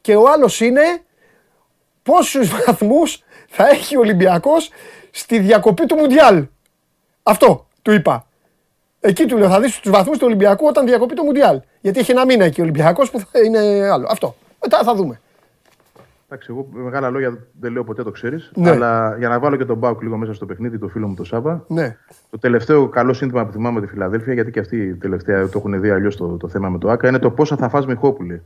Και 0.00 0.16
ο 0.16 0.28
άλλος 0.28 0.60
είναι 0.60 0.82
πόσους 2.02 2.50
βαθμούς 2.66 3.22
θα 3.48 3.68
έχει 3.68 3.96
ο 3.96 4.00
Ολυμπιακός 4.00 4.70
στη 5.10 5.38
διακοπή 5.38 5.86
του 5.86 5.96
Μουντιάλ. 5.96 6.46
Αυτό 7.22 7.66
του 7.82 7.92
είπα. 7.92 8.26
Εκεί 9.00 9.26
του 9.26 9.36
λέω 9.36 9.48
θα 9.48 9.60
δεις 9.60 9.80
τους 9.80 9.90
βαθμούς 9.90 10.18
του 10.18 10.26
Ολυμπιακού 10.26 10.66
όταν 10.66 10.86
διακοπεί 10.86 11.14
το 11.14 11.22
Μουντιάλ. 11.22 11.60
Γιατί 11.80 11.98
έχει 11.98 12.10
ένα 12.10 12.24
μήνα 12.24 12.44
εκεί 12.44 12.60
ο 12.60 12.62
Ολυμπιακός 12.62 13.10
που 13.10 13.18
θα 13.18 13.40
είναι 13.44 13.88
άλλο. 13.90 14.06
Αυτό. 14.10 14.36
Μετά 14.60 14.82
θα 14.82 14.94
δούμε. 14.94 15.20
Εντάξει, 16.28 16.48
εγώ 16.50 16.68
με 16.72 16.82
μεγάλα 16.82 17.10
λόγια 17.10 17.38
δεν 17.60 17.72
λέω 17.72 17.84
ποτέ 17.84 18.02
το 18.02 18.10
ξέρεις. 18.10 18.50
Ναι. 18.54 18.70
Αλλά 18.70 19.16
για 19.18 19.28
να 19.28 19.38
βάλω 19.38 19.56
και 19.56 19.64
τον 19.64 19.76
Μπάουκ 19.76 20.02
λίγο 20.02 20.16
μέσα 20.16 20.34
στο 20.34 20.46
παιχνίδι, 20.46 20.78
το 20.78 20.88
φίλο 20.88 21.08
μου 21.08 21.14
το 21.14 21.24
Σάβα. 21.24 21.64
Ναι. 21.68 21.96
Το 22.30 22.38
τελευταίο 22.38 22.88
καλό 22.88 23.12
σύνθημα 23.12 23.46
που 23.46 23.52
θυμάμαι 23.52 23.80
τη 23.80 23.86
Φιλαδέλφια, 23.86 24.32
γιατί 24.32 24.50
και 24.50 24.60
αυτοί 24.60 24.94
τελευταία 24.94 25.48
το 25.48 25.58
έχουν 25.58 25.80
δει 25.80 25.90
αλλιώς 25.90 26.16
το, 26.16 26.26
το 26.36 26.48
θέμα 26.48 26.68
με 26.68 26.78
το 26.78 26.90
ΑΚΑ, 26.90 27.08
είναι 27.08 27.18
το 27.18 27.30
πόσα 27.30 27.56
θα 27.56 27.68
φας 27.68 27.86
Μιχόπουλε. 27.86 28.40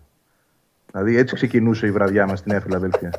Δηλαδή 0.93 1.17
έτσι 1.17 1.35
ξεκινούσε 1.35 1.87
η 1.87 1.91
βραδιά 1.91 2.27
μας 2.27 2.39
στη 2.39 2.49
Νέα 2.49 2.61
Φιλαδέλφια. 2.61 3.11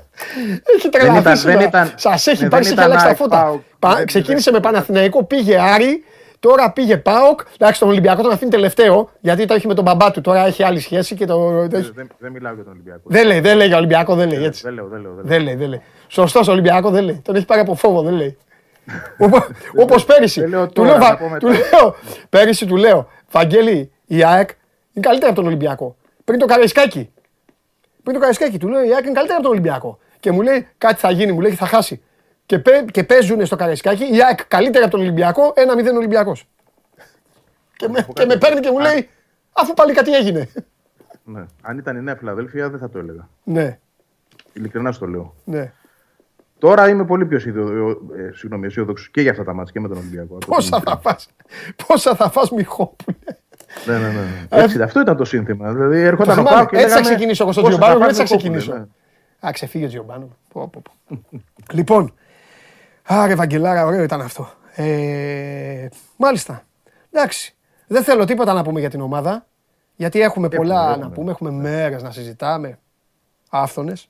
Έχει 0.75 0.89
τρελαθεί 0.89 1.35
σήμερα. 1.37 1.93
Σας 1.95 2.27
έχει 2.27 2.43
ναι, 2.43 2.49
πάρει, 2.49 2.63
δεν 2.63 2.73
έχει 2.73 2.81
αλλάξει 2.83 3.03
τα 3.03 3.09
ΑΕΚ, 3.09 3.17
φώτα. 3.17 3.41
ΠΑΟΚ. 3.43 3.61
Πα- 3.79 3.95
Δεν- 3.95 4.05
Ξεκίνησε 4.05 4.51
με 4.51 4.59
Παναθηναϊκό, 4.59 5.23
πήγε 5.23 5.59
Άρη, 5.59 6.03
τώρα 6.41 6.71
πήγε 6.71 6.97
ΠΑΟΚ. 6.97 7.39
Εντάξει, 7.57 7.79
τον 7.79 7.89
Ολυμπιακό 7.89 8.21
τον 8.21 8.31
αφήνει 8.31 8.51
τελευταίο, 8.51 9.09
γιατί 9.19 9.45
το 9.45 9.53
έχει 9.53 9.67
με 9.67 9.73
τον 9.73 9.83
μπαμπά 9.83 10.11
του, 10.11 10.21
τώρα 10.21 10.45
έχει 10.45 10.63
άλλη 10.63 10.79
σχέση 10.79 11.15
και 11.15 11.25
το... 11.25 11.67
το 11.67 11.77
έχει- 11.77 11.85
Δεν, 11.85 11.91
δεν, 11.95 12.09
δεν 12.19 12.31
μιλάω 12.31 12.53
για 12.53 12.63
τον 12.63 12.71
Ολυμπιακό. 12.73 13.01
Δεν 13.05 13.25
λέει, 13.27 13.39
δεν 13.39 13.57
λέει 13.57 13.67
για 13.67 13.77
Ολυμπιακό, 13.77 14.15
δεν 14.15 14.29
λέει 14.31 14.43
έτσι. 14.43 14.61
δεν 14.63 14.73
λέω, 14.73 14.87
δεν 14.87 15.01
λέω. 15.01 15.13
Δεν 15.13 15.23
λέω. 15.23 15.25
Δεν 15.37 15.41
λέει, 15.43 15.55
δεν 15.55 15.69
λέει. 15.69 15.81
Σωστός 16.07 16.47
Ολυμπιακό 16.47 16.89
δεν 16.89 17.03
λέει. 17.03 17.21
Τον 17.23 17.35
έχει 17.35 17.45
πάρει 17.45 17.61
από 17.61 17.75
φόβο, 17.75 18.01
δεν 18.01 18.13
λέει. 18.13 18.37
Όπως 19.83 20.05
πέρυσι. 20.05 20.39
δεν 20.39 20.49
λέω 20.49 20.65
Του 20.67 20.71
τώρα, 20.73 20.89
λέω, 20.89 20.97
να 20.97 21.05
Βα- 21.05 21.17
πω 21.17 21.25
μετά. 21.27 21.37
του 21.37 21.47
λέω, 21.47 21.95
πέρυσι 22.29 22.65
του 22.65 22.75
λέω, 22.75 23.07
Βαγγέλη, 23.31 23.91
η 24.05 24.23
ΑΕΚ 24.23 24.49
είναι 24.93 25.05
καλύτερη 25.07 25.25
από 25.31 25.35
τον 25.35 25.45
Ολυμπιακό. 25.45 25.95
Πριν 26.23 26.39
το 26.39 26.45
Καραϊσκάκι. 26.45 27.09
Πριν 28.03 28.13
το 28.13 28.19
Καραϊσκάκι, 28.19 28.57
του 28.57 28.67
λέω 28.67 28.79
η 28.83 28.93
ΑΕΚ 28.93 29.03
είναι 29.03 29.11
καλύτερη 29.13 29.33
από 29.33 29.41
τον 29.41 29.51
Ολυμπιακό. 29.51 29.97
Και 30.19 30.31
μου 30.31 30.41
λέει 30.41 30.67
κάτι 30.77 30.99
θα 30.99 31.11
γίνει, 31.11 31.31
μου 31.31 31.41
λέει 31.41 31.51
θα 31.51 31.65
χάσει. 31.65 32.01
Και, 32.51 32.59
πέ, 32.59 32.85
και 32.91 33.03
παίζουν 33.03 33.45
στο 33.45 33.55
Καραϊσκάκι 33.55 34.03
η 34.03 34.23
ΑΕΚ 34.23 34.45
καλύτερη 34.47 34.83
από 34.83 34.91
τον 34.91 34.99
Ολυμπιακό, 35.01 35.53
1-0 35.91 35.95
Ολυμπιακός. 35.95 36.47
Και, 37.75 37.87
με, 37.87 38.07
και 38.13 38.25
με 38.25 38.35
παίρνει 38.37 38.59
και 38.59 38.71
μου 38.71 38.79
λέει, 38.79 39.09
αφού 39.51 39.73
πάλι 39.73 39.93
κάτι 39.93 40.13
έγινε. 40.15 40.47
Ναι. 41.23 41.45
Αν 41.61 41.77
ήταν 41.77 41.97
η 41.97 42.01
Νέα 42.01 42.15
Φιλαδέλφια 42.15 42.69
δεν 42.69 42.79
θα 42.79 42.89
το 42.89 42.99
έλεγα. 42.99 43.27
ναι, 43.43 43.79
Ειλικρινά 44.53 44.91
σου 44.91 44.99
το 44.99 45.05
λέω. 45.07 45.35
ναι. 45.43 45.71
Τώρα 46.59 46.89
είμαι 46.89 47.05
πολύ 47.05 47.25
πιο 47.25 47.37
αισιοδο- 47.37 47.89
ε, 48.17 48.31
συγγνώμη, 48.33 48.65
αισιόδοξος 48.65 49.09
και 49.09 49.21
για 49.21 49.31
αυτά 49.31 49.43
τα 49.43 49.53
μάτια 49.53 49.71
και 49.73 49.79
με 49.79 49.87
τον 49.87 49.97
Ολυμπιακό. 49.97 50.35
Από 50.35 50.45
Πόσα 50.45 50.75
την- 50.79 50.89
θα 50.91 50.97
φας, 50.99 51.27
πόσα 51.87 52.15
θα 52.15 52.29
φας 52.29 52.51
Μιχόπουλε. 52.51 53.17
Ναι, 53.85 53.97
ναι, 53.97 54.07
ναι. 54.09 54.63
Έτσι, 54.63 54.81
αυτό 54.81 54.99
ήταν 55.01 55.17
το 55.17 55.25
σύνθημα. 55.25 55.73
Δηλαδή 55.73 55.99
έρχονταν 56.01 56.37
ο 56.37 56.41
θυμάμαι. 56.41 56.57
Πάο 56.57 56.65
και 56.65 56.75
Έτσι 56.75 56.87
θα 56.89 56.93
λέγαμε, 56.95 57.15
ξεκινήσω 57.15 57.43
εγώ 57.43 57.51
στον 57.51 57.63
πόσο 57.63 57.77
θα 57.77 57.81
Τζιομπάνο, 57.83 58.05
φας 58.05 58.19
έτσι 58.19 58.27
θα 58.27 58.35
Μιχόπουλε, 58.35 58.57
ξεκινήσω. 58.57 58.87
ναι. 59.41 59.47
Α, 59.47 59.51
ξεφύγει 59.51 59.85
ο 59.85 59.87
Τζιομπάνο. 59.87 60.29
Πω, 60.53 60.67
πω, 60.67 60.81
πω. 61.07 61.19
λοιπόν, 61.71 62.13
άρε 63.03 63.35
Βαγγελάρα, 63.35 63.85
ωραίο 63.85 64.03
ήταν 64.03 64.21
αυτό. 64.21 64.49
Ε, 64.75 65.87
μάλιστα. 66.17 66.63
Εντάξει. 67.11 67.55
Δεν 67.87 68.03
θέλω 68.03 68.25
τίποτα 68.25 68.53
να 68.53 68.63
πούμε 68.63 68.79
για 68.79 68.89
την 68.89 69.01
ομάδα, 69.01 69.45
γιατί 69.95 70.21
έχουμε 70.21 70.49
πολλά 70.49 70.89
έχουμε. 70.89 71.03
να 71.03 71.11
πούμε, 71.11 71.31
έχουμε 71.31 71.51
μέρες 71.51 72.03
να 72.03 72.11
συζητάμε, 72.11 72.79
άφθονες. 73.49 74.09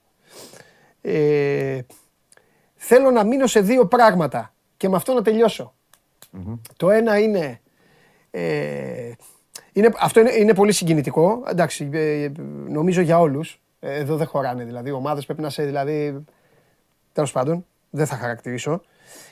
Ε, 1.01 1.80
θέλω 2.75 3.12
να 3.12 3.23
μείνω 3.23 3.47
σε 3.47 3.62
δύο 3.62 3.86
πράγματα 3.86 4.54
και 4.77 4.89
με 4.89 4.95
αυτό 4.95 5.13
να 5.13 5.21
τελειωσω 5.21 5.73
Το 6.77 6.89
ένα 6.89 7.19
είναι, 7.19 7.62
ε, 8.32 9.12
είναι 9.73 9.91
αυτό 9.99 10.19
είναι, 10.19 10.34
είναι 10.34 10.54
πολύ 10.54 10.71
συγκινητικό, 10.71 11.43
εντάξει, 11.47 11.89
ε, 11.93 12.32
νομίζω 12.67 13.01
για 13.01 13.19
όλους. 13.19 13.62
Ε, 13.80 13.95
εδώ 13.95 14.15
δεν 14.15 14.27
χωράνε 14.27 14.63
δηλαδή, 14.63 14.89
οι 14.89 14.93
ομάδες 14.93 15.25
πρέπει 15.25 15.41
να 15.41 15.49
σε, 15.49 15.63
δηλαδή, 15.63 16.25
τέλος 17.13 17.32
πάντων, 17.32 17.65
δεν 17.91 18.06
θα 18.06 18.15
χαρακτηρίσω. 18.15 18.82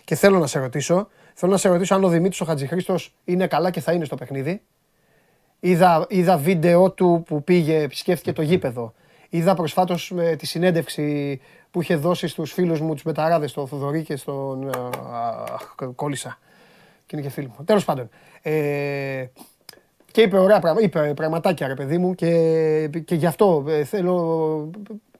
Και 0.03 0.15
θέλω 0.15 0.39
να 0.39 0.47
σε 0.47 0.59
ρωτήσω, 0.59 1.07
θέλω 1.33 1.51
να 1.51 1.57
σε 1.57 1.69
ρωτήσω 1.69 1.95
αν 1.95 2.03
ο 2.03 2.09
Δημήτρης 2.09 2.41
ο 2.41 2.45
Χατζηχρήστος 2.45 3.15
είναι 3.25 3.47
καλά 3.47 3.69
και 3.69 3.79
θα 3.79 3.91
είναι 3.91 4.05
στο 4.05 4.15
παιχνίδι. 4.15 4.61
Είδα, 5.59 6.05
είδα 6.09 6.37
βίντεο 6.37 6.91
του 6.91 7.23
που 7.27 7.43
πήγε, 7.43 7.81
επισκέφθηκε 7.81 8.33
το 8.33 8.41
γήπεδο. 8.41 8.93
Είδα 9.29 9.53
προσφάτως 9.53 10.11
με 10.11 10.35
τη 10.35 10.45
συνέντευξη 10.45 11.39
που 11.71 11.81
είχε 11.81 11.95
δώσει 11.95 12.27
στους 12.27 12.51
φίλους 12.53 12.81
μου, 12.81 12.93
τους 12.93 13.03
Μεταράδες, 13.03 13.53
τον 13.53 13.67
Θοδωρή 13.67 14.03
και 14.03 14.15
στον... 14.15 14.69
αχ, 15.53 15.75
κόλλησα. 15.95 16.39
Και 17.05 17.15
είναι 17.15 17.25
και 17.25 17.31
φίλοι 17.31 17.47
μου. 17.47 17.63
Τέλος 17.65 17.85
πάντων. 17.85 18.09
Ε, 18.41 19.25
και 20.11 20.21
είπε 20.21 20.37
ωραία 20.37 20.59
πράγματα, 20.59 20.85
είπε 20.85 21.13
πραγματάκια 21.13 21.67
ρε 21.67 21.73
παιδί 21.75 21.97
μου 21.97 22.15
και, 22.15 22.89
και 23.05 23.15
γι' 23.15 23.25
αυτό 23.25 23.65
ε, 23.67 23.83
θέλω, 23.83 24.69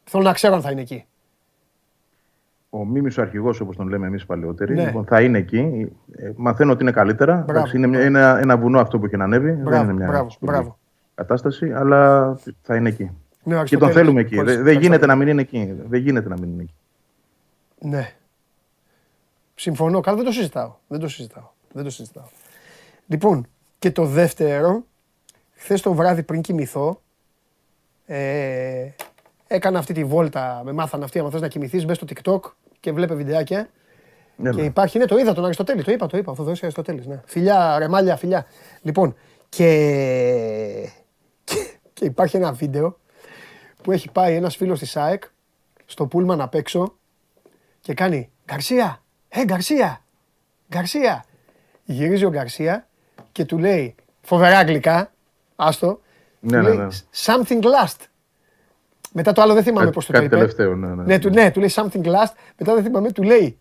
θέλω 0.04 0.23
να 0.23 0.34
ξέρω 0.34 0.56
αν 0.56 0.62
θα 0.62 0.71
είναι 0.71 0.82
εκεί. 0.82 1.06
Ο 2.69 2.86
Μίμης 2.86 3.17
ο 3.17 3.21
αρχηγός, 3.21 3.60
όπως 3.60 3.75
τον 3.75 3.88
λέμε 3.88 4.08
εμείς 4.08 4.25
παλαιότεροι, 4.25 4.73
Ναι. 4.75 4.86
λοιπόν, 4.86 5.05
θα 5.05 5.21
είναι 5.21 5.38
εκεί. 5.38 5.88
Ε, 6.15 6.32
μαθαίνω 6.36 6.71
ότι 6.71 6.82
είναι 6.82 6.91
καλύτερα. 6.91 7.34
Μπράβο. 7.34 7.51
Εντάξει, 7.51 7.77
είναι 7.77 7.88
μια, 7.88 7.99
ένα, 7.99 8.39
ένα 8.39 8.58
βουνό 8.58 8.79
αυτό 8.79 8.99
που 8.99 9.05
έχει 9.05 9.15
ανέβει. 9.21 9.51
δεν 9.51 9.62
Μπράβο, 9.63 9.84
είναι 9.84 9.93
μια 9.93 10.08
μπράβο, 10.08 10.29
σπουδή 10.29 10.51
μπράβο. 10.51 10.77
κατάσταση, 11.15 11.71
αλλά 11.71 12.36
θα 12.62 12.75
είναι 12.75 12.89
εκεί. 12.89 13.03
Ναι, 13.03 13.10
Και 13.43 13.49
τον 13.53 13.58
Αριστοτέλης. 13.60 13.95
θέλουμε 13.95 14.21
εκεί. 14.21 14.36
Μάλιστα, 14.36 14.55
Δεν, 14.62 14.65
δεν 14.65 14.82
γίνεται 14.82 15.05
Αριστοτέλης. 15.05 15.08
να 15.08 15.15
μην 15.15 15.27
είναι 15.27 15.71
εκεί. 15.71 15.88
Δεν 15.89 16.01
γίνεται 16.01 16.29
να 16.29 16.36
μην 16.39 16.49
είναι 16.51 16.62
εκεί. 16.62 16.73
Ναι. 17.79 18.12
Συμφωνώ. 19.55 19.99
Καλά, 19.99 20.15
δεν 20.17 20.25
το 20.25 20.32
συζητάω. 20.32 20.73
Δεν 20.88 20.99
το 20.99 21.08
συζητάω. 21.08 21.43
Δεν 21.73 21.84
το 21.84 21.89
συζητάω. 21.89 22.23
Λοιπόν, 23.08 23.47
και 23.79 23.91
το 23.91 24.05
δεύτερο, 24.05 24.84
χθες 25.55 25.82
το 25.82 25.93
βράδυ 25.93 26.23
πριν 26.23 26.41
κοιμηθώ, 26.41 27.01
ε, 28.05 28.88
έκανα 29.52 29.80
αυτή 29.80 29.94
τη 29.94 30.04
βόλτα, 30.04 30.62
με 30.64 30.72
μάθανε 30.72 31.04
αυτοί, 31.04 31.20
άμα 31.20 31.30
θες 31.30 31.42
να 31.42 31.48
κοιμηθείς, 31.48 31.86
μπες 31.86 31.96
στο 31.96 32.06
TikTok 32.10 32.40
και 32.80 32.92
βλέπε 32.92 33.14
βιντεάκια. 33.14 33.70
Έλα. 34.44 34.54
Και 34.54 34.62
υπάρχει, 34.64 34.98
ναι, 34.98 35.06
το 35.06 35.18
είδα 35.18 35.34
τον 35.34 35.44
Αριστοτέλης, 35.44 35.84
το 35.84 35.92
είπα, 35.92 36.08
το 36.08 36.18
είπα, 36.18 36.32
ο 36.32 36.36
Θοδωρής 36.36 36.62
Αριστοτέλης, 36.64 37.06
ναι. 37.06 37.22
Φιλιά, 37.26 37.80
ρεμάλια, 37.80 38.16
φιλιά. 38.16 38.46
Λοιπόν, 38.82 39.16
και, 39.50 40.90
και, 41.44 41.56
και 41.94 42.06
υπάρχει 42.06 42.36
ένα 42.36 42.52
βίντεο 42.52 43.00
που 43.84 43.92
έχει 43.92 44.12
πάει 44.12 44.36
ένας 44.36 44.56
φίλος 44.56 44.80
της 44.80 44.98
ΑΕΚ 44.98 45.24
στο 45.86 46.06
πούλμαν 46.08 46.42
απ' 46.42 46.56
έξω 46.56 46.96
και 47.82 47.94
κάνει 47.94 48.30
«Γκαρσία, 48.46 49.04
ε, 49.30 49.44
Γκαρσία, 49.44 50.02
Γκαρσία». 50.70 51.26
Γυρίζει 51.84 52.26
ο 52.26 52.30
Γκαρσία 52.30 52.88
και 53.32 53.46
του 53.46 53.58
λέει, 53.58 53.96
φοβερά 54.22 54.58
αγγλικά, 54.58 55.12
άστο, 55.56 56.02
Ναι, 56.40 56.58
του 56.58 56.64
ναι, 56.64 56.70
λέει 56.70 56.78
ναι. 56.78 56.88
«Something 57.26 57.62
last». 57.62 58.08
Μετά 59.13 59.32
το 59.32 59.41
άλλο 59.41 59.54
δεν 59.54 59.63
θυμάμαι 59.63 59.80
Κάτι- 59.84 59.93
πώς 59.95 60.06
το 60.06 60.12
κάτι 60.12 60.26
είπε. 60.26 60.36
τελευταίο, 60.36 60.76
ναι, 60.76 60.88
ναι. 60.88 61.04
Ναι, 61.04 61.19
του, 61.19 61.30
ναι, 61.30 61.52
του 61.52 61.60
λέει 61.60 61.72
something 61.74 62.04
last. 62.06 62.34
Μετά 62.58 62.74
δεν 62.74 62.84
θυμάμαι, 62.84 63.12
του 63.12 63.24
λέει 63.24 63.58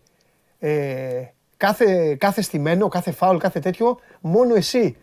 ε, 0.59 1.23
κάθε, 1.57 2.15
κάθε 2.15 2.41
στημένο, 2.41 2.87
κάθε 2.87 3.11
φάουλ, 3.11 3.37
κάθε 3.37 3.59
τέτοιο, 3.59 3.99
μόνο 4.21 4.55
εσύ. 4.55 4.97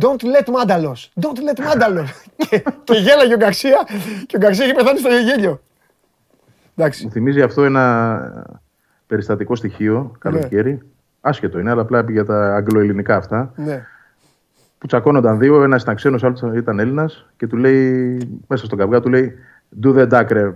Don't 0.00 0.22
let 0.22 0.50
Μάνταλος. 0.50 1.12
Don't 1.20 1.38
let 1.38 1.64
Μάνταλος. 1.64 2.10
και, 2.48 2.62
και 2.84 2.94
γέλαγε 2.94 3.34
ο 3.34 3.36
Γκαρσία 3.36 3.86
και 4.26 4.36
ο 4.36 4.38
Γκαρσία 4.38 4.64
είχε 4.64 4.74
πεθάνει 4.74 4.98
στο 4.98 5.08
γέλιο. 5.08 5.60
Εντάξει. 6.76 7.04
Μου 7.04 7.10
θυμίζει 7.10 7.42
αυτό 7.42 7.64
ένα 7.64 8.56
περιστατικό 9.06 9.54
στοιχείο 9.56 10.12
καλοκαίρι. 10.18 10.80
Άσχετο 11.20 11.58
είναι, 11.58 11.70
αλλά 11.70 11.80
απλά 11.82 12.04
για 12.08 12.24
τα 12.24 12.54
αγγλοελληνικά 12.54 13.16
αυτά. 13.16 13.52
Ναι. 13.56 13.86
Που 14.80 14.86
τσακώνονταν 14.86 15.38
δύο, 15.38 15.62
ένας 15.62 15.82
ήταν 15.82 15.94
ξένος, 15.94 16.24
άλλος 16.24 16.42
ήταν 16.54 16.78
Έλληνας 16.78 17.26
και 17.36 17.46
του 17.46 17.56
λέει, 17.56 18.18
μέσα 18.46 18.64
στον 18.64 18.78
καυγά 18.78 19.00
του 19.00 19.08
λέει 19.08 19.34
Do 19.82 19.96
the 19.96 20.08
duck, 20.12 20.26
ρε. 20.30 20.52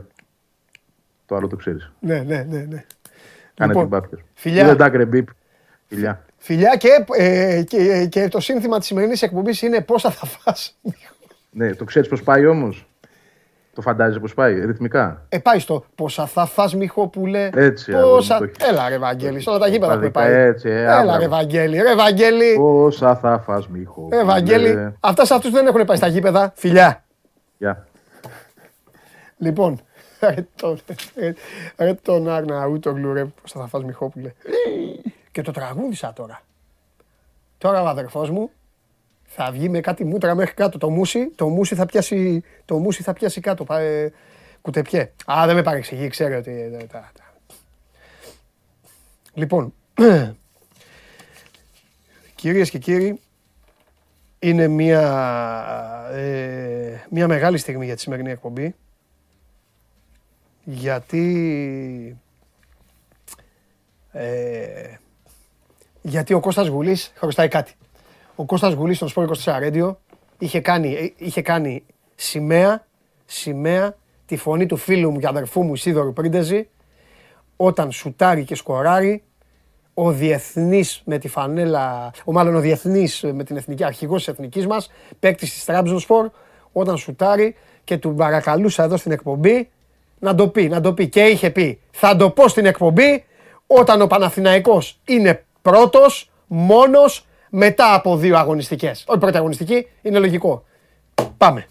Το 1.26 1.36
άλλο 1.36 1.46
το 1.46 1.56
ξέρεις. 1.56 1.92
Ναι, 2.00 2.18
ναι, 2.18 2.46
ναι, 2.48 2.58
ναι. 2.58 2.84
Κάνε 3.54 3.72
Λοιπόν, 3.72 3.82
την 3.82 3.88
πάπια. 3.88 4.18
φιλιά. 4.34 4.76
Do 4.76 4.80
the 4.80 4.86
duck, 4.86 4.92
ρε, 4.92 5.08
beep. 5.12 5.24
Φιλιά. 5.86 6.24
Φιλιά 6.36 6.76
και, 6.76 6.88
ε, 7.16 7.62
και, 7.62 8.06
και 8.10 8.28
το 8.28 8.40
σύνθημα 8.40 8.78
της 8.78 8.86
σημερινής 8.86 9.22
εκπομπής 9.22 9.62
είναι 9.62 9.80
πόσα 9.80 10.10
θα 10.10 10.26
φας. 10.26 10.78
Ναι, 11.50 11.74
το 11.74 11.84
ξέρεις 11.84 12.08
πώς 12.08 12.22
πάει 12.22 12.46
όμως. 12.46 12.86
Το 13.74 13.80
φαντάζεσαι 13.80 14.18
πώ 14.20 14.26
πάει, 14.34 14.64
ρυθμικά; 14.64 15.22
Ε, 15.28 15.38
πάει 15.38 15.58
στο 15.58 15.84
πόσα 15.94 16.26
θα 16.26 16.46
φας 16.46 16.74
Μιχόπουλε. 16.74 17.50
Έτσι, 17.54 17.92
Πόσα... 17.92 17.98
αγόρι 18.00 18.22
μου, 18.24 18.38
το 18.38 18.44
έχεις. 18.44 18.68
Έλα 18.68 18.88
ρε 18.88 18.98
Βαγγέλη, 18.98 19.40
σε 19.40 19.50
όλα 19.50 19.58
τα 19.58 19.68
γήπεδα 19.68 19.92
έχουμε 19.92 20.10
Παδικά, 20.10 20.32
πάει. 20.34 20.46
έτσι, 20.46 20.68
ε, 20.68 20.82
Έλα 20.82 20.98
άμπρα. 20.98 21.18
ρε 21.18 21.28
Βαγγέλη, 21.28 21.82
ρε 21.82 21.94
Βαγγέλη. 21.94 22.54
Πόσα 22.56 23.16
θα 23.16 23.38
φας 23.38 23.68
μύχο. 23.68 24.08
Ε, 24.12 24.24
Βαγγέλη, 24.24 24.94
αυτά 25.00 25.24
σε 25.24 25.34
αυτούς 25.34 25.50
δεν 25.50 25.66
έχουν 25.66 25.84
πάει 25.84 25.96
στα 25.96 26.06
γήπεδα. 26.06 26.52
Φιλιά. 26.56 27.04
Γεια. 27.58 27.86
Λοιπόν, 29.38 29.80
Ρε 30.34 30.46
τον, 30.56 30.78
ρε, 31.16 31.34
ρε 31.76 31.94
τον 31.94 32.28
Αρναούτογλου, 32.28 33.12
ρε, 33.12 33.24
πώς 33.24 33.52
θα 33.52 33.66
φας 33.66 33.84
Μιχόπουλε. 33.84 34.32
Και 35.30 35.42
το 35.42 35.52
τραγούδισα 35.52 36.12
τώρα. 36.12 36.40
Τώρα 37.58 37.82
ο 37.82 37.86
αδερφός 37.86 38.30
μου 38.30 38.50
θα 39.36 39.50
βγει 39.52 39.68
με 39.68 39.80
κάτι 39.80 40.04
μούτρα 40.04 40.34
μέχρι 40.34 40.54
κάτω. 40.54 40.78
Το 40.78 40.90
μουσι, 40.90 41.30
το 41.34 41.48
μουσι 41.48 41.74
θα 41.74 41.86
πιάσει, 41.86 42.42
το 42.64 42.78
μουσι 42.78 43.02
θα 43.02 43.12
πιάσει 43.12 43.40
κάτω. 43.40 43.64
Πά, 43.64 43.78
ε, 43.80 44.12
κουτεπιέ. 44.62 45.12
Α, 45.32 45.42
δεν 45.46 45.54
με 45.54 45.62
παρεξηγεί, 45.62 46.08
ξέρει 46.08 46.34
ότι... 46.34 46.50
ε, 46.50 46.70
τα- 46.70 46.86
τα- 46.86 47.32
Λοιπόν, 49.34 49.74
κυρίες 52.34 52.70
και 52.70 52.78
κύριοι, 52.78 53.20
είναι 54.38 54.68
μια, 54.68 55.02
ε, 56.12 57.00
μια 57.10 57.28
μεγάλη 57.28 57.58
στιγμή 57.58 57.84
για 57.84 57.94
τη 57.94 58.00
σημερινή 58.00 58.30
εκπομπή. 58.30 58.74
Γιατί... 60.64 62.16
Ε, 64.12 64.94
γιατί 66.02 66.34
ο 66.34 66.40
Κώστας 66.40 66.66
Γουλής 66.66 67.12
χρωστάει 67.16 67.48
κάτι. 67.48 67.74
Ο 68.36 68.44
Κώστας 68.44 68.72
Γουλής 68.72 68.96
στον 68.96 69.08
Σπόρ 69.08 69.24
24 69.24 69.34
Radio 69.44 69.94
είχε 70.38 70.60
κάνει, 70.60 70.94
ε, 70.94 71.12
είχε 71.16 71.42
κάνει 71.42 71.84
σημαία, 72.14 72.86
σημαία 73.24 73.96
τη 74.26 74.36
φωνή 74.36 74.66
του 74.66 74.76
φίλου 74.76 75.10
μου 75.10 75.18
και 75.18 75.26
αδερφού 75.26 75.62
μου 75.62 75.76
Σίδωρου 75.76 76.12
Πρίντεζη 76.12 76.68
όταν 77.56 77.92
σουτάρει 77.92 78.44
και 78.44 78.54
σκοράρει 78.54 79.22
ο 79.94 80.10
διεθνής 80.10 81.02
με 81.04 81.18
τη 81.18 81.28
φανέλα, 81.28 82.10
ο 82.24 82.32
μάλλον 82.32 82.54
ο 82.54 82.60
διεθνής 82.60 83.24
με 83.32 83.44
την 83.44 83.56
εθνική 83.56 83.84
αρχηγός 83.84 84.24
της 84.24 84.28
εθνικής 84.32 84.66
μας, 84.66 84.90
παίκτης 85.20 85.52
της 85.52 85.64
Τραμπζονσπορ, 85.64 86.30
όταν 86.72 86.96
σουτάρει 86.96 87.56
και 87.84 87.98
του 87.98 88.14
παρακαλούσα 88.14 88.82
εδώ 88.82 88.96
στην 88.96 89.12
εκπομπή 89.12 89.68
να 90.18 90.34
το 90.34 90.48
πει, 90.48 90.68
να 90.68 90.80
το 90.80 90.92
πει. 90.92 91.08
Και 91.08 91.22
είχε 91.22 91.50
πει, 91.50 91.80
θα 91.90 92.16
το 92.16 92.30
πω 92.30 92.48
στην 92.48 92.66
εκπομπή 92.66 93.24
όταν 93.66 94.00
ο 94.00 94.06
Παναθηναϊκός 94.06 95.00
είναι 95.04 95.44
πρώτος, 95.62 96.30
μόνος, 96.46 97.26
μετά 97.56 97.94
από 97.94 98.16
δύο 98.16 98.36
αγωνιστικές. 98.36 99.04
Όχι 99.06 99.18
πρώτη 99.18 99.36
αγωνιστική, 99.36 99.88
είναι 100.02 100.18
λογικό. 100.18 100.64
Πάμε. 101.36 101.66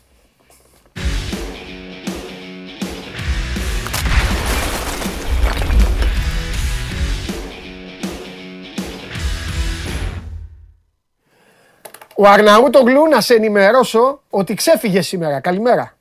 Ο 12.16 12.28
Αρναούτογλου 12.28 13.08
να 13.08 13.22
σε 13.22 13.34
ενημερώσω 13.34 14.22
ότι 14.30 14.54
ξέφυγε 14.54 15.02
σήμερα. 15.02 15.40
Καλημέρα. 15.40 15.98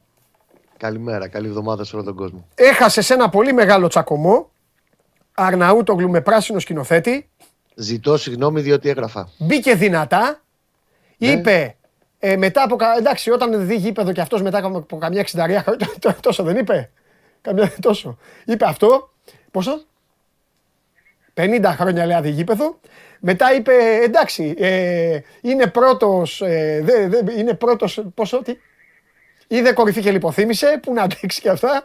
Καλημέρα, 0.77 1.29
καλή 1.29 1.47
εβδομάδα 1.47 1.85
σε 1.85 1.97
όλο 1.97 2.05
τον 2.05 2.15
κόσμο. 2.15 2.47
Έχασες 2.55 3.07
σε 3.07 3.15
ένα 3.15 3.29
πολύ 3.29 3.53
μεγάλο 3.53 3.89
τσακωμό. 3.89 4.51
Αρναούτογλου 5.35 6.11
με 6.11 6.21
πράσινο 6.21 6.59
σκηνοθέτη. 6.59 7.31
Ζητώ 7.75 8.17
συγγνώμη 8.17 8.61
διότι 8.61 8.89
έγραφα. 8.89 9.29
Μπήκε 9.39 9.75
δυνατά. 9.75 10.41
Είπε 11.19 11.77
ε, 12.19 12.37
μετά 12.37 12.63
από. 12.63 12.77
κα- 12.77 12.97
Εντάξει, 12.99 13.31
όταν 13.31 13.67
δει 13.67 13.77
γήπεδο 13.77 14.13
και 14.13 14.21
αυτός 14.21 14.43
μετά 14.43 14.59
από 14.65 14.99
καμιά 14.99 15.21
εξενταρία. 15.21 15.65
τόσο 16.21 16.43
δεν 16.43 16.57
είπε. 16.57 16.91
Καμιά 17.41 17.73
τόσο. 17.81 18.19
Είπε 18.45 18.65
αυτό. 18.65 19.11
Πόσο; 19.51 19.85
50 21.35 21.61
χρόνια 21.65 22.07
λέει 22.07 22.17
αδιγήπεδο. 22.17 22.81
Μετά 23.21 23.55
είπε 23.55 23.73
εντάξει, 24.03 24.55
ε, 24.59 25.21
είναι 25.41 25.67
πρώτος, 25.67 26.41
ε, 26.41 26.81
δε, 26.85 27.09
δε, 27.09 27.33
είναι 27.39 27.55
πρώτος, 27.55 28.03
πόσο, 28.15 28.43
τι, 28.43 28.57
είδε 29.49 29.73
κορυφή 29.73 30.01
και 30.01 30.11
λιποθύμησε, 30.11 30.79
που 30.83 30.93
να 30.93 31.03
αντέξει 31.03 31.41
και 31.41 31.49
αυτά. 31.49 31.83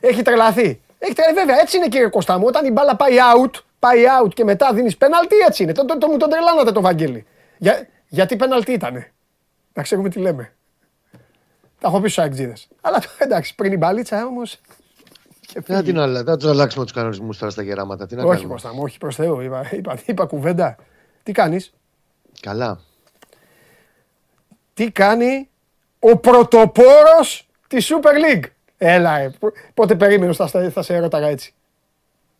Έχει 0.00 0.22
τρελαθεί. 0.22 0.80
Έχει 0.98 1.12
τρελαθεί, 1.14 1.34
βέβαια, 1.38 1.60
έτσι 1.60 1.76
είναι 1.76 1.88
κύριε 1.88 2.08
Κώστα 2.08 2.38
μου, 2.38 2.44
όταν 2.46 2.66
η 2.66 2.70
μπάλα 2.70 2.96
πάει 2.96 3.12
out, 3.34 3.60
πάει 3.86 4.02
out 4.22 4.34
και 4.34 4.44
μετά 4.44 4.72
δίνεις 4.72 4.96
πέναλτι, 4.96 5.36
έτσι 5.48 5.62
είναι. 5.62 5.72
Το, 5.72 5.84
το, 5.84 5.98
το, 5.98 6.06
μου 6.08 6.16
τον 6.16 6.30
τρελάνατε 6.30 6.72
το 6.72 6.80
Βαγγέλη. 6.80 7.26
Για, 7.58 7.86
γιατί 8.08 8.36
πέναλτι 8.36 8.72
ήτανε. 8.72 9.12
Να 9.72 9.82
ξέρουμε 9.82 10.08
τι 10.08 10.18
λέμε. 10.18 10.52
Τα 11.80 11.88
έχω 11.88 12.00
πει 12.00 12.08
στους 12.08 12.22
αεκτζίδες. 12.24 12.68
Αλλά 12.80 13.02
εντάξει, 13.18 13.54
πριν 13.54 13.72
η 13.72 13.76
μπαλίτσα 13.76 14.26
όμως... 14.26 14.60
και 15.40 15.60
Δεν 15.60 15.76
φύγει. 15.76 15.82
την 15.92 15.98
αλλα... 16.00 16.22
δεν 16.24 16.38
τους 16.38 16.48
αλλάξουμε 16.50 16.84
τους 16.84 16.92
κανονισμούς 16.94 17.38
τώρα 17.38 17.50
στα 17.52 17.62
γεράματα. 17.62 18.06
Τι 18.06 18.14
να 18.14 18.22
Όχι 18.22 18.30
κάνουμε; 18.30 18.52
Κώστα 18.52 18.72
μου, 18.72 18.80
όχι 18.82 18.98
προς 18.98 19.14
Θεού, 19.16 19.40
είπα, 19.40 19.68
είπα, 19.72 19.98
είπα 20.06 20.24
κουβέντα. 20.26 20.76
Τι 21.22 21.32
κάνεις, 21.32 21.72
Καλά. 22.40 22.80
τι 24.74 24.90
κάνει 24.90 25.48
ο 25.98 26.16
πρωτοπόρος 26.16 27.48
της 27.68 27.92
Super 27.92 28.12
League; 28.34 28.44
Έλα, 28.78 29.18
ε, 29.18 29.34
πο- 29.38 29.52
πότε 29.74 29.94
περίμενες 29.94 30.36
θα, 30.36 30.70
θα 30.70 30.82
σε 30.82 30.94
έρωταγα 30.94 31.26
έτσι. 31.26 31.54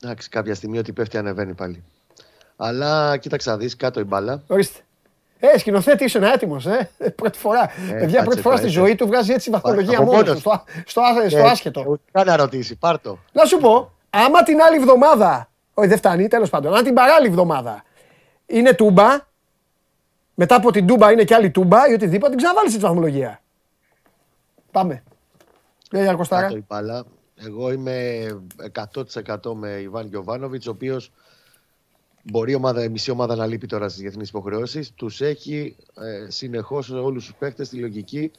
Εντάξει, 0.02 0.28
κάποια 0.28 0.54
στιγμή 0.54 0.78
ότι 0.78 0.92
πέφτει 0.92 1.18
ανεβαίνει 1.18 1.54
πάλι. 1.54 1.84
Αλλά 2.56 3.16
κοίταξε 3.16 3.50
να 3.50 3.56
δεις 3.56 3.76
κάτω 3.76 4.00
η 4.00 4.04
μπάλα. 4.04 4.42
Ορίστε. 4.46 4.80
Ε, 5.38 5.58
σκηνοθέτη, 5.58 6.04
ήσουν 6.04 6.22
έτοιμος, 6.22 6.66
ε. 6.66 6.90
Πρώτη 7.16 7.38
φορά. 7.38 7.70
Παιδιά, 7.76 7.98
κάτσε 8.00 8.22
πρώτη 8.22 8.40
φορά 8.40 8.42
τώρα, 8.42 8.56
στη 8.56 8.66
έτσι. 8.66 8.78
ζωή 8.78 8.94
του 8.94 9.06
βγάζει 9.06 9.32
έτσι 9.32 9.50
βαθμολογία 9.50 9.98
Από 9.98 10.04
μόνος 10.12 10.22
μόνος. 10.26 10.40
στο, 10.40 10.62
στο, 10.86 11.00
στο, 11.28 11.38
Ε, 11.38 11.42
άσχετο. 11.42 11.84
Ούτε 11.88 12.02
καν 12.12 12.26
να 12.26 12.36
ρωτήσει, 12.36 12.76
πάρτο. 12.76 13.18
Να 13.32 13.44
σου 13.44 13.58
πω, 13.58 13.92
άμα 14.10 14.42
την 14.42 14.60
άλλη 14.60 14.76
εβδομάδα. 14.76 15.48
Όχι, 15.74 15.88
δεν 15.88 15.98
φτάνει, 15.98 16.28
τέλος 16.28 16.50
πάντων. 16.50 16.74
Αν 16.74 16.84
την 16.84 16.94
παράλληλη 16.94 17.28
εβδομάδα 17.28 17.84
είναι 18.46 18.72
τούμπα, 18.72 19.06
μετά 20.34 20.54
από 20.54 20.70
την 20.72 20.86
τούμπα 20.86 21.12
είναι 21.12 21.24
και 21.24 21.34
άλλη 21.34 21.50
τούμπα 21.50 21.88
ή 21.88 21.92
οτιδήποτε, 21.92 22.28
την 22.30 22.38
ξαναβάλεις 22.38 22.72
τη 22.72 22.78
βαθμολογία. 22.78 23.40
Πάμε. 24.70 25.02
Ναι, 25.90 26.00
Γιάννη 26.00 26.16
Κωστάρα. 26.18 26.42
Κάτω 26.42 26.56
η 26.56 26.64
μπάλα. 26.68 27.04
Εγώ 27.44 27.72
είμαι 27.72 28.26
100% 28.92 29.36
με 29.54 29.70
Ιβάν 29.70 30.06
Γιοβάνοβιτ, 30.06 30.66
ο 30.66 30.70
οποίος 30.70 31.12
μπορεί 32.22 32.52
η, 32.52 32.54
ομάδα, 32.54 32.84
η 32.84 32.88
μισή 32.88 33.10
ομάδα 33.10 33.36
να 33.36 33.46
λείπει 33.46 33.66
τώρα 33.66 33.88
στις 33.88 34.00
διεθνείς 34.00 34.28
υποχρεώσεις. 34.28 34.92
Τους 34.94 35.20
έχει 35.20 35.76
ε, 35.94 36.30
συνεχώς 36.30 36.90
όλους 36.90 37.24
τους 37.24 37.34
παίχτε 37.34 37.64
στη 37.64 37.76
λογική. 37.76 38.30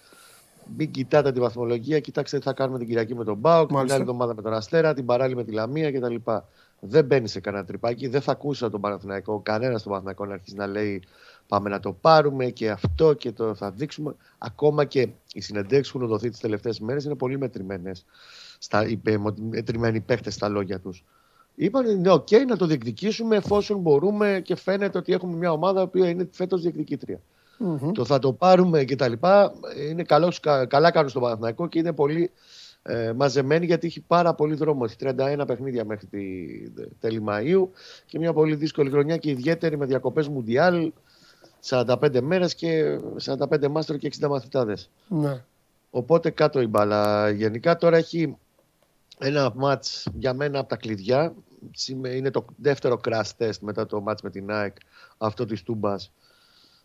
Μην 0.78 0.92
κοιτάτε 0.92 1.32
τη 1.32 1.40
βαθμολογία, 1.40 2.00
κοιτάξτε 2.00 2.38
τι 2.38 2.44
θα 2.44 2.54
κάνουμε 2.54 2.78
την 2.78 2.88
Κυριακή 2.88 3.16
με 3.16 3.24
τον 3.24 3.38
Μπάουκ, 3.38 3.68
την 3.68 3.76
Μάλιστα. 3.76 3.96
άλλη 3.96 4.06
εβδομάδα 4.06 4.36
με 4.36 4.42
τον 4.42 4.54
Αστέρα, 4.54 4.94
την 4.94 5.06
παράλληλη 5.06 5.36
με 5.36 5.44
τη 5.44 5.52
Λαμία 5.52 5.92
κτλ. 5.92 6.16
Δεν 6.80 7.06
μπαίνει 7.06 7.28
σε 7.28 7.40
κανένα 7.40 7.66
τρυπάκι. 7.66 8.08
Δεν 8.08 8.22
θα 8.22 8.32
ακούσει 8.32 8.70
τον 8.70 8.82
Παναθηναϊκό, 8.82 9.40
κανένας 9.40 9.82
τον 9.82 9.92
Παναθηναϊκό 9.92 10.26
να 10.26 10.34
αρχίσει 10.34 10.56
να 10.56 10.68
λέει 10.68 11.04
πάμε 11.48 11.70
να 11.70 11.80
το 11.80 11.94
πάρουμε 11.94 12.46
και 12.46 12.70
αυτό 12.70 13.14
και 13.14 13.32
το 13.32 13.56
θα 13.56 13.72
δείξουμε. 13.72 14.16
Ακόμα 14.38 14.86
και 14.86 15.08
οι 15.34 15.42
συνεντεύξεις 15.42 15.92
που 15.92 15.98
έχουν 15.98 16.10
δοθεί 16.10 16.30
τις 16.30 16.40
τελευταίες 16.40 16.80
μέρες 16.80 17.04
είναι 17.04 17.16
πολύ 17.16 17.38
μετρημένες. 17.38 18.06
Στα, 18.60 18.88
είπε, 18.88 19.18
μετρημένοι 19.50 20.00
παίχτες 20.00 20.34
στα 20.34 20.50
λόγια 20.50 20.80
τους. 20.80 21.04
Είπαν 21.56 21.86
είναι 21.86 22.12
OK 22.14 22.46
να 22.48 22.56
το 22.58 22.66
διεκδικήσουμε 22.66 23.36
εφόσον 23.36 23.80
μπορούμε 23.80 24.42
και 24.44 24.56
φαίνεται 24.56 24.98
ότι 24.98 25.14
έχουμε 25.14 25.36
μια 25.36 25.52
ομάδα 25.52 25.88
που 25.88 25.98
είναι 25.98 26.28
φέτος 26.32 26.62
διεκδικήτρια. 26.62 27.20
Το 27.94 28.06
θα 28.06 28.20
το 28.20 28.34
πάρουμε 28.34 28.84
και 28.84 28.96
τα 28.96 29.08
λοιπά. 29.08 29.54
Είναι 29.90 30.04
καλός, 30.04 30.40
κα- 30.40 30.66
καλά 30.66 30.92
κάνουν 30.92 31.10
στο 31.10 31.20
Παναθηναϊκό 31.20 31.68
και 31.68 31.80
είναι 31.80 31.94
πολύ 31.94 32.32
ε, 32.84 33.14
μαζεμένοι 33.16 33.66
γιατί 33.66 33.88
έχει 33.88 34.02
πάρα 34.02 34.34
πολύ 34.34 34.56
δρόμο. 34.56 34.82
Έχει 34.86 34.96
31 35.00 35.44
παιχνίδια 35.48 35.86
μέχρι 35.86 36.08
τη 36.08 36.20
τέλη 37.00 37.24
Μαΐου 37.28 37.68
και 38.06 38.20
μια 38.20 38.34
πολύ 38.34 38.56
δύσκολη 38.56 38.90
χρονιά 38.90 39.18
και 39.18 39.30
ιδιαίτερη 39.30 39.78
με 39.78 39.86
διακοπές 39.86 40.28
Μουντιάλ 40.28 40.92
45 41.70 42.22
μέρες 42.22 42.56
και 42.56 43.00
45 43.26 43.68
μάστρο 43.68 43.98
και 43.98 44.12
60 44.22 44.28
μαθητάδες. 44.28 44.90
Ναι. 45.08 45.44
Οπότε 45.90 46.30
κάτω 46.30 46.62
η 46.62 46.68
μπάλα. 46.68 47.30
Γενικά 47.30 47.76
τώρα 47.76 47.98
έχει 47.98 48.38
ένα 49.20 49.54
μάτς 49.56 50.08
για 50.14 50.34
μένα 50.34 50.60
από 50.60 50.70
τα 50.70 50.76
κλειδιά. 50.76 51.34
Σήμε- 51.72 52.14
Είναι 52.16 52.32
το 52.32 52.46
δεύτερο 52.56 53.00
crash 53.04 53.30
test 53.38 53.60
μετά 53.62 53.86
το 53.86 54.02
μάτς 54.02 54.22
με 54.22 54.30
την 54.30 54.52
ΑΕΚ, 54.52 54.76
αυτό 55.18 55.46
της 55.46 55.64
Τούμπας, 55.64 56.12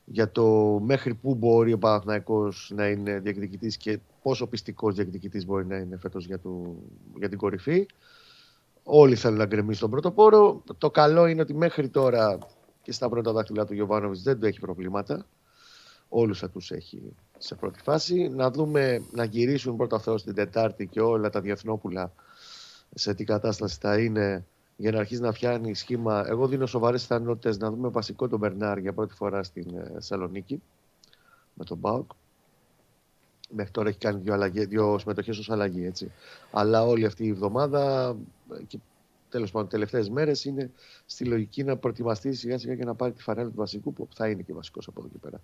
για 0.04 0.30
το 0.30 0.44
μέχρι 0.82 1.14
πού 1.14 1.34
μπορεί 1.34 1.72
ο 1.72 1.78
Παναθηναϊκός 1.78 2.72
να 2.74 2.88
είναι 2.88 3.18
διεκδικητής 3.18 3.76
και 3.76 3.98
πόσο 4.22 4.46
πιστικός 4.46 4.94
διεκδικητής 4.94 5.46
μπορεί 5.46 5.66
να 5.66 5.76
είναι 5.76 5.96
φέτος 5.96 6.26
για, 6.26 6.38
το, 6.38 6.76
για 7.18 7.28
την 7.28 7.38
κορυφή. 7.38 7.86
Όλοι 8.84 9.16
θέλουν 9.16 9.38
να 9.38 9.46
γκρεμίσουν 9.46 9.80
τον 9.80 9.90
πρωτοπόρο. 9.90 10.62
Το 10.78 10.90
καλό 10.90 11.26
είναι 11.26 11.40
ότι 11.40 11.54
μέχρι 11.54 11.88
τώρα 11.88 12.38
και 12.82 12.92
στα 12.92 13.08
πρώτα 13.08 13.32
δάχτυλα 13.32 13.64
του 13.66 13.74
Γιωβάνοβιτς 13.74 14.22
δεν 14.22 14.38
του 14.40 14.46
έχει 14.46 14.60
προβλήματα. 14.60 15.26
Όλους 16.08 16.38
θα 16.38 16.50
τους 16.50 16.70
έχει 16.70 17.02
σε 17.44 17.54
πρώτη 17.54 17.80
φάση. 17.82 18.28
Να 18.28 18.50
δούμε 18.50 19.02
να 19.12 19.24
γυρίσουν 19.24 19.76
πρώτα 19.76 19.98
Θεός 19.98 20.22
την 20.22 20.34
Τετάρτη 20.34 20.86
και 20.86 21.00
όλα 21.00 21.30
τα 21.30 21.40
διεθνόπουλα 21.40 22.12
σε 22.94 23.14
τι 23.14 23.24
κατάσταση 23.24 23.78
θα 23.80 23.98
είναι 23.98 24.44
για 24.76 24.90
να 24.90 24.98
αρχίσει 24.98 25.20
να 25.20 25.32
φτιάνει 25.32 25.74
σχήμα. 25.74 26.24
Εγώ 26.28 26.46
δίνω 26.46 26.66
σοβαρές 26.66 27.00
πιθανότητες 27.00 27.58
να 27.58 27.70
δούμε 27.70 27.88
βασικό 27.88 28.28
τον 28.28 28.38
Μπερνάρ 28.38 28.78
για 28.78 28.92
πρώτη 28.92 29.14
φορά 29.14 29.42
στην 29.42 29.76
ε, 29.76 29.90
Θεσσαλονίκη 29.92 30.62
με 31.54 31.64
τον 31.64 31.78
Μπάουκ. 31.78 32.10
Μέχρι 33.50 33.72
τώρα 33.72 33.88
έχει 33.88 33.98
κάνει 33.98 34.20
δύο, 34.20 34.32
αλλαγές, 34.32 34.66
δύο 34.66 34.98
συμμετοχές 34.98 35.38
ως 35.38 35.50
αλλαγή, 35.50 35.84
έτσι. 35.84 36.12
Αλλά 36.50 36.82
όλη 36.82 37.04
αυτή 37.04 37.24
η 37.24 37.28
εβδομάδα 37.28 38.14
ε, 38.58 38.62
και 38.62 38.78
τέλος 39.28 39.50
πάντων 39.50 39.68
τελευταίες 39.68 40.08
μέρες 40.08 40.44
είναι 40.44 40.70
στη 41.06 41.24
λογική 41.24 41.64
να 41.64 41.76
προετοιμαστεί 41.76 42.32
σιγά 42.32 42.58
σιγά 42.58 42.74
και 42.74 42.84
να 42.84 42.94
πάρει 42.94 43.12
τη 43.12 43.22
φανέλα 43.22 43.48
του 43.48 43.56
βασικού 43.56 43.92
που 43.92 44.08
θα 44.14 44.28
είναι 44.28 44.42
και 44.42 44.52
βασικός 44.52 44.88
από 44.88 45.00
εδώ 45.00 45.08
και 45.08 45.18
πέρα. 45.18 45.40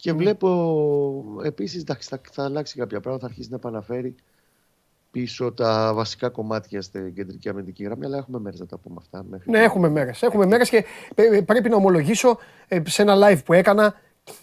Και 0.00 0.12
βλέπω 0.12 1.40
επίσης 1.44 1.82
εντάξει, 1.82 2.08
θα, 2.08 2.20
θα 2.32 2.44
αλλάξει 2.44 2.78
κάποια 2.78 3.00
πράγματα, 3.00 3.26
θα 3.26 3.30
αρχίσει 3.30 3.50
να 3.50 3.56
επαναφέρει 3.56 4.14
πίσω 5.10 5.52
τα 5.52 5.92
βασικά 5.94 6.28
κομμάτια 6.28 6.82
στην 6.82 7.14
κεντρική 7.14 7.48
αμυντική 7.48 7.84
γραμμή, 7.84 8.04
αλλά 8.04 8.16
έχουμε 8.16 8.38
μέρες 8.38 8.60
να 8.60 8.66
τα 8.66 8.78
πούμε 8.78 8.96
αυτά. 8.98 9.24
Μέχρι 9.28 9.50
Ναι, 9.50 9.58
έχουμε 9.58 9.88
μέρες. 9.88 10.22
Έχουμε 10.22 10.46
μέρες 10.46 10.68
και 10.68 10.84
ε, 11.14 11.40
πρέπει 11.40 11.68
να 11.68 11.76
ομολογήσω 11.76 12.38
ε, 12.68 12.80
σε 12.86 13.02
ένα 13.02 13.14
live 13.16 13.44
που 13.44 13.52
έκανα 13.52 13.94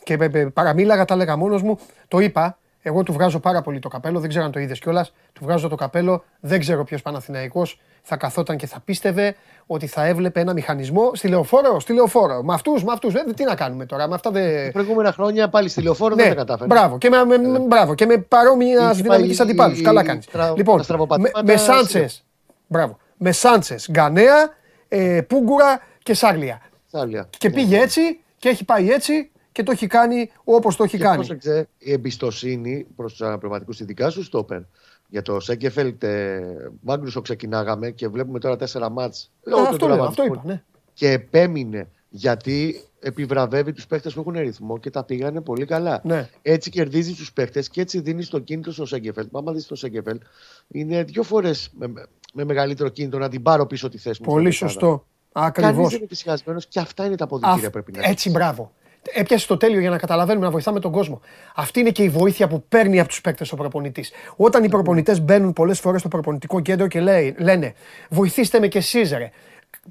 και 0.03 0.14
ε, 0.14 0.30
ε, 0.39 0.45
παραμίλαγα, 0.45 1.06
τα 1.06 1.14
έλεγα 1.14 1.36
μόνος 1.36 1.62
μου. 1.62 1.80
Το 2.08 2.20
είπα. 2.20 2.60
Εγώ 2.88 3.04
του 3.04 3.14
βγάζω 3.14 3.40
πάρα 3.40 3.62
πολύ 3.62 3.80
το 3.80 3.88
καπέλο. 3.90 4.20
Δεν 4.20 4.30
ξέρω 4.30 4.46
αν 4.46 4.52
το 4.52 4.60
είδες 4.60 4.80
κιόλας. 4.80 5.14
Του 5.34 5.44
βγάζω 5.44 5.68
το 5.68 5.76
καπέλο. 5.76 6.24
Δεν 6.40 6.60
ξέρω 6.60 6.84
ποιος 6.84 7.02
Παναθηναϊκός 7.02 7.80
θα 8.02 8.18
καθόταν 8.18 8.58
και 8.58 8.68
θα 8.68 8.80
πίστευε 8.86 9.36
ότι 9.66 9.88
θα 9.88 10.06
έβλεπε 10.06 10.40
ένα 10.40 10.54
μηχανισμό 10.54 11.12
στη 11.14 11.28
λεωφόρο. 11.28 11.80
Στη 11.80 11.94
λεωφόρο. 11.94 12.44
Με 12.44 12.54
αυτούς, 12.54 12.84
με 12.84 12.92
αυτούς. 12.92 13.14
τι 13.36 13.44
να 13.44 13.56
κάνουμε 13.56 13.86
τώρα. 13.86 14.08
Με 14.08 14.16
αυτά 14.16 14.32
δεν. 14.32 14.66
Τα 14.66 14.72
προηγούμενα 14.72 15.12
χρόνια 15.12 15.50
πάλι 15.50 15.70
στη 15.70 15.82
λεωφόρο 15.82 16.16
δεν 16.16 16.24
Ναι, 16.28 16.34
τα 16.34 16.38
κατάφερε. 16.40 16.66
μπράβο. 16.68 16.98
Και 16.98 17.10
με, 17.10 17.26
με, 17.26 17.38
με- 17.38 17.60
μπράβο. 17.60 17.96
Και 17.96 18.06
με 18.06 18.18
παρόμοια 18.18 18.92
Είχε 18.92 19.02
δυναμική 19.02 19.36
πάει 19.36 19.48
αντιπάλου. 19.48 19.76
η- 19.76 19.82
Καλά 19.82 20.02
η 20.02 20.06
κάνεις. 20.06 20.24
στρα- 20.24 20.54
Λοιπόν, 20.58 20.78
τα 20.78 20.84
στραβοπατήματα 20.84 21.44
με, 21.44 21.52
με 21.52 21.58
στην- 21.58 21.74
Σάντσες. 21.74 22.24
Μπράβο. 22.68 22.98
Με 23.18 23.32
Σάντσες, 23.32 23.88
Γκανέα, 23.92 24.50
ε, 24.88 25.22
Πούγκουρα 25.22 25.82
και 26.04 26.14
Σάρλια. 26.14 26.62
Σάλια. 26.92 27.30
Και 27.38 27.48
Ναι. 27.48 27.54
πήγε 27.54 27.80
έτσι 27.80 28.02
και 28.38 28.50
έχει 28.50 28.66
πάει 28.66 28.92
έτσι 28.92 29.32
και 29.56 29.64
το 29.64 29.72
έχει 29.72 29.88
κάνει 29.88 30.32
όπως 30.43 30.76
το 30.76 30.84
έχει 30.84 30.97
Και 30.97 31.03
κάνει. 31.03 31.16
πρόσεξε 31.16 31.68
η 31.78 31.91
εμπιστοσύνη 31.91 32.86
προς 32.95 33.12
τους 33.12 33.22
αναπληρωματικού 33.22 33.72
ειδικά 33.80 34.10
σου 34.10 34.24
στόπερ. 34.24 34.60
Για 35.08 35.22
το 35.22 35.39
Σέγκεφελτ, 35.39 36.03
ε, 36.03 36.41
Μάγκρουσο 36.82 37.22
ξεκινάγαμε 37.22 37.91
και 37.91 38.08
βλέπουμε 38.08 38.39
τώρα 38.39 38.56
τέσσερα 38.56 38.89
μάτς. 38.89 39.32
Ε, 39.43 39.49
λόγω 39.49 39.64
του 39.64 39.70
αυτό, 39.70 39.88
λέω, 39.88 40.03
αυτό 40.03 40.14
τραυματισμού. 40.14 40.41
είπα. 40.43 40.53
Ναι. 40.53 40.64
Και 40.93 41.12
επέμεινε 41.12 41.88
γιατί 42.10 42.84
επιβραβεύει 42.99 43.74
τους 43.74 43.88
παίχτες 43.88 44.14
που 44.14 44.20
έχουν 44.20 44.34
ρυθμό 44.34 44.78
και 44.78 44.89
τα 44.89 45.03
πήγανε 45.03 45.41
πολύ 45.41 45.66
καλά. 45.66 46.01
Ναι. 46.03 46.30
Έτσι 46.41 46.70
κερδίζει 46.70 47.14
τους 47.14 47.34
παίχτες 47.34 47.70
και 47.70 47.82
έτσι 47.82 47.99
δίνει 47.99 48.26
το 48.26 48.39
κίνητρο 48.39 48.72
στο 48.72 48.86
Σέγκεφελτ. 48.86 49.32
Μα 49.32 49.39
άμα 49.39 49.51
δεις 49.51 49.66
το 49.66 49.76
Σέγκεφελτ, 49.76 50.22
είναι 50.68 51.03
δύο 51.03 51.24
φορές 51.24 51.70
με, 51.78 51.93
με 52.34 52.43
μεγαλύτερο 52.43 52.89
κίνητρο 52.89 53.20
να 53.20 53.30
την 53.30 53.41
πάρω 53.41 53.66
πίσω 53.66 53.89
τη 53.89 53.97
θέση 53.97 54.22
μου. 54.24 54.32
Πολύ 54.32 54.51
στην 54.51 54.68
ομάδα. 54.68 54.80
σωστό. 54.82 55.06
Ακριβώς. 55.32 55.74
Κανείς 55.74 55.89
δεν 55.89 55.97
είναι 55.97 56.08
φυσικασμένο 56.08 56.60
και 56.70 56.80
αυτά 56.80 57.06
είναι 57.06 57.16
τα 57.16 57.24
αποδητήρια 57.24 57.66
που 57.66 57.72
πρέπει 57.72 57.91
να 57.91 58.03
Έτσι, 58.08 58.30
μπράβο. 58.30 58.72
Έπιασε 59.14 59.47
το 59.47 59.58
τέλειο 59.58 59.80
για 59.80 59.89
να 59.89 59.97
καταλαβαίνουμε, 59.97 60.45
να 60.45 60.51
βοηθάμε 60.51 60.80
τον 60.80 60.91
κόσμο. 60.91 61.22
Αυτή 61.56 61.80
είναι 61.80 61.89
και 61.89 62.03
η 62.03 62.10
βοήθεια 62.10 62.47
που 62.47 62.64
παίρνει 62.70 62.99
από 62.99 63.10
τους 63.10 63.22
παίκτες 63.22 63.51
ο 63.51 63.56
προπονητής. 63.56 64.12
Όταν 64.36 64.64
οι 64.64 64.70
προπονητές 64.70 65.22
μπαίνουν 65.22 65.53
πολλές 65.53 65.80
φορές 65.80 65.99
στο 65.99 66.10
προπονητικό 66.10 66.60
κέντρο 66.60 66.88
και 66.88 66.99
λέει, 66.99 67.36
λένε 67.38 67.74
Βοηθήστε 68.10 68.60
με 68.60 68.68
κι 68.68 68.78
εσείς, 68.78 69.12
ρε. 69.12 69.30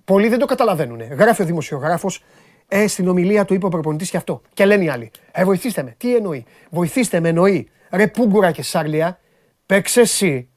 Πολλοί 0.04 0.28
δεν 0.28 0.38
το 0.38 0.46
καταλαβαίνουν. 0.46 1.00
Γράφει 1.02 1.42
ο 1.42 1.44
δημοσιογράφος, 1.44 2.22
ε, 2.68 2.86
στην 2.86 3.08
ομιλία 3.08 3.44
του 3.44 3.54
είπε 3.54 3.66
ο 3.66 3.68
προπονητής 3.68 4.10
και 4.10 4.16
αυτό. 4.16 4.40
Και 4.54 4.64
λένε 4.64 4.84
οι 4.84 4.88
άλλοι, 4.88 5.10
Ε, 5.32 5.44
βοηθήστε 5.44 5.82
με. 5.82 5.94
Τι 5.98 6.16
εννοεί; 6.16 6.44
Βοηθήστε 6.70 7.20
με 7.20 7.28
εννοεί. 7.28 7.68
Ρε 7.90 8.06
Πούγκουρα 8.06 8.50
και 8.50 8.62
Σάρλια, 8.62 9.20
παίξε 9.66 10.00
εσύ. 10.00 10.48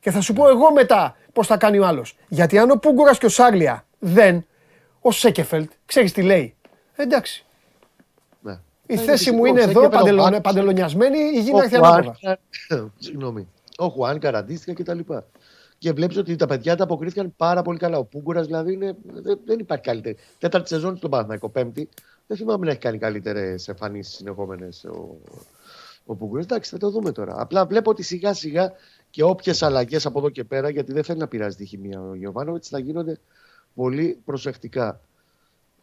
Και 0.00 0.10
θα 0.10 0.20
σου 0.20 0.32
πω 0.32 0.48
εγώ 0.48 0.72
μετά 0.72 1.16
πώς 1.32 1.46
θα 1.46 1.56
κάνει 1.56 1.78
ο 1.78 1.86
άλλος. 1.86 2.16
Γιατί 2.28 2.58
αν 2.58 2.70
ο 2.70 2.76
Πούγκουρας 2.76 3.18
και 3.18 3.26
ο 3.26 3.28
Σάρλια 3.28 3.86
δεν, 3.98 4.46
ο 5.00 5.10
Σέκεφελτ, 5.10 5.70
ξέρεις 5.86 6.12
τι 6.12 6.22
λέει; 6.22 6.54
Ε, 6.96 7.02
εντάξει. 7.02 7.46
Ναι. 8.86 8.94
Η 8.96 9.00
Ε, 9.00 9.04
θέση 9.04 9.16
φυσικό, 9.18 9.36
μου 9.36 9.44
είναι 9.44 9.60
ο 9.60 9.62
εδώ, 9.62 9.72
Σέγκεφελτ, 9.72 9.94
ο 9.94 9.98
παντελονε- 9.98 10.32
Βάκτς, 10.32 10.48
παντελονιασμένη, 10.52 11.18
η 11.18 11.40
γη 11.40 11.50
ο 11.52 11.56
να 11.56 11.62
έρθει 11.62 11.76
Χουάν, 11.76 11.92
ανάποδα. 11.92 12.38
Συγγνώμη. 12.98 13.48
Ο 13.78 13.86
Χουάν 13.88 14.18
καραντίστηκε 14.18 14.82
κτλ. 14.82 14.98
Και, 14.98 15.14
και 15.78 15.92
βλέπεις 15.92 16.16
ότι 16.16 16.36
τα 16.36 16.46
παιδιά 16.46 16.76
τα 16.76 16.84
αποκρίθηκαν 16.84 17.34
πάρα 17.36 17.62
πολύ 17.62 17.78
καλά. 17.78 17.98
Ο 17.98 18.04
Πούγκουρας 18.04 18.46
δηλαδή 18.46 18.72
είναι, 18.72 18.96
δεν, 19.12 19.38
δεν 19.44 19.58
υπάρχει 19.58 19.84
καλύτερη. 19.84 20.16
Τέταρτη 20.38 20.68
σεζόν 20.68 20.96
στον 20.96 21.10
Παναθηναϊκό, 21.10 21.48
πέμπτη. 21.48 21.88
Δεν 22.26 22.36
θυμάμαι 22.36 22.64
να 22.64 22.70
έχει 22.70 22.80
κάνει 22.80 22.98
καλύτερες 22.98 23.68
εμφανίσεις 23.68 24.14
συνεχόμενες 24.14 24.84
ο, 24.84 25.16
ο 26.06 26.14
Πούγκουρας. 26.14 26.44
Εντάξει, 26.44 26.70
θα 26.70 26.78
το 26.78 26.90
δούμε 26.90 27.12
τώρα. 27.12 27.34
Απλά 27.40 27.66
βλέπω 27.66 27.90
ότι 27.90 28.02
σιγά 28.02 28.34
σιγά 28.34 28.72
και 29.10 29.22
όποιες 29.22 29.62
αλλαγές 29.62 30.06
από 30.06 30.18
εδώ 30.18 30.30
και 30.30 30.44
πέρα, 30.44 30.70
γιατί 30.70 30.92
δεν 30.92 31.04
θέλει 31.04 31.18
να 31.18 31.28
πειράζει 31.28 31.56
τη 31.56 31.64
χημεία 31.64 32.00
ο 32.02 32.14
Γιωβάνοβιτς, 32.14 32.68
θα 32.68 32.78
γίνονται 32.78 33.18
πολύ 33.74 34.18
προσεκτικά. 34.24 35.00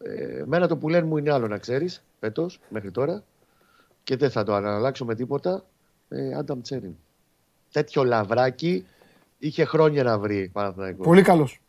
Ε, 0.03 0.43
μένα 0.45 0.67
το 0.67 0.77
που 0.77 0.89
λένε 0.89 1.05
μου 1.05 1.17
είναι 1.17 1.31
άλλο 1.31 1.47
να 1.47 1.57
ξέρεις, 1.57 2.03
φέτος 2.19 2.59
μέχρι 2.69 2.91
τώρα 2.91 3.23
και 4.03 4.17
δεν 4.17 4.31
θα 4.31 4.43
το 4.43 4.53
αναλλάξω 4.53 5.05
με 5.05 5.15
τίποτα. 5.15 5.65
Ε, 6.09 6.33
Άνταμ 6.33 6.61
Τσέριν. 6.61 6.95
Τέτοιο 7.71 8.03
λαβράκι 8.03 8.85
είχε 9.39 9.65
χρόνια 9.65 10.03
να 10.03 10.19
βρει 10.19 10.49
Παναθηναϊκός. 10.53 11.05
Πολύ 11.05 11.21
καλός. 11.21 11.61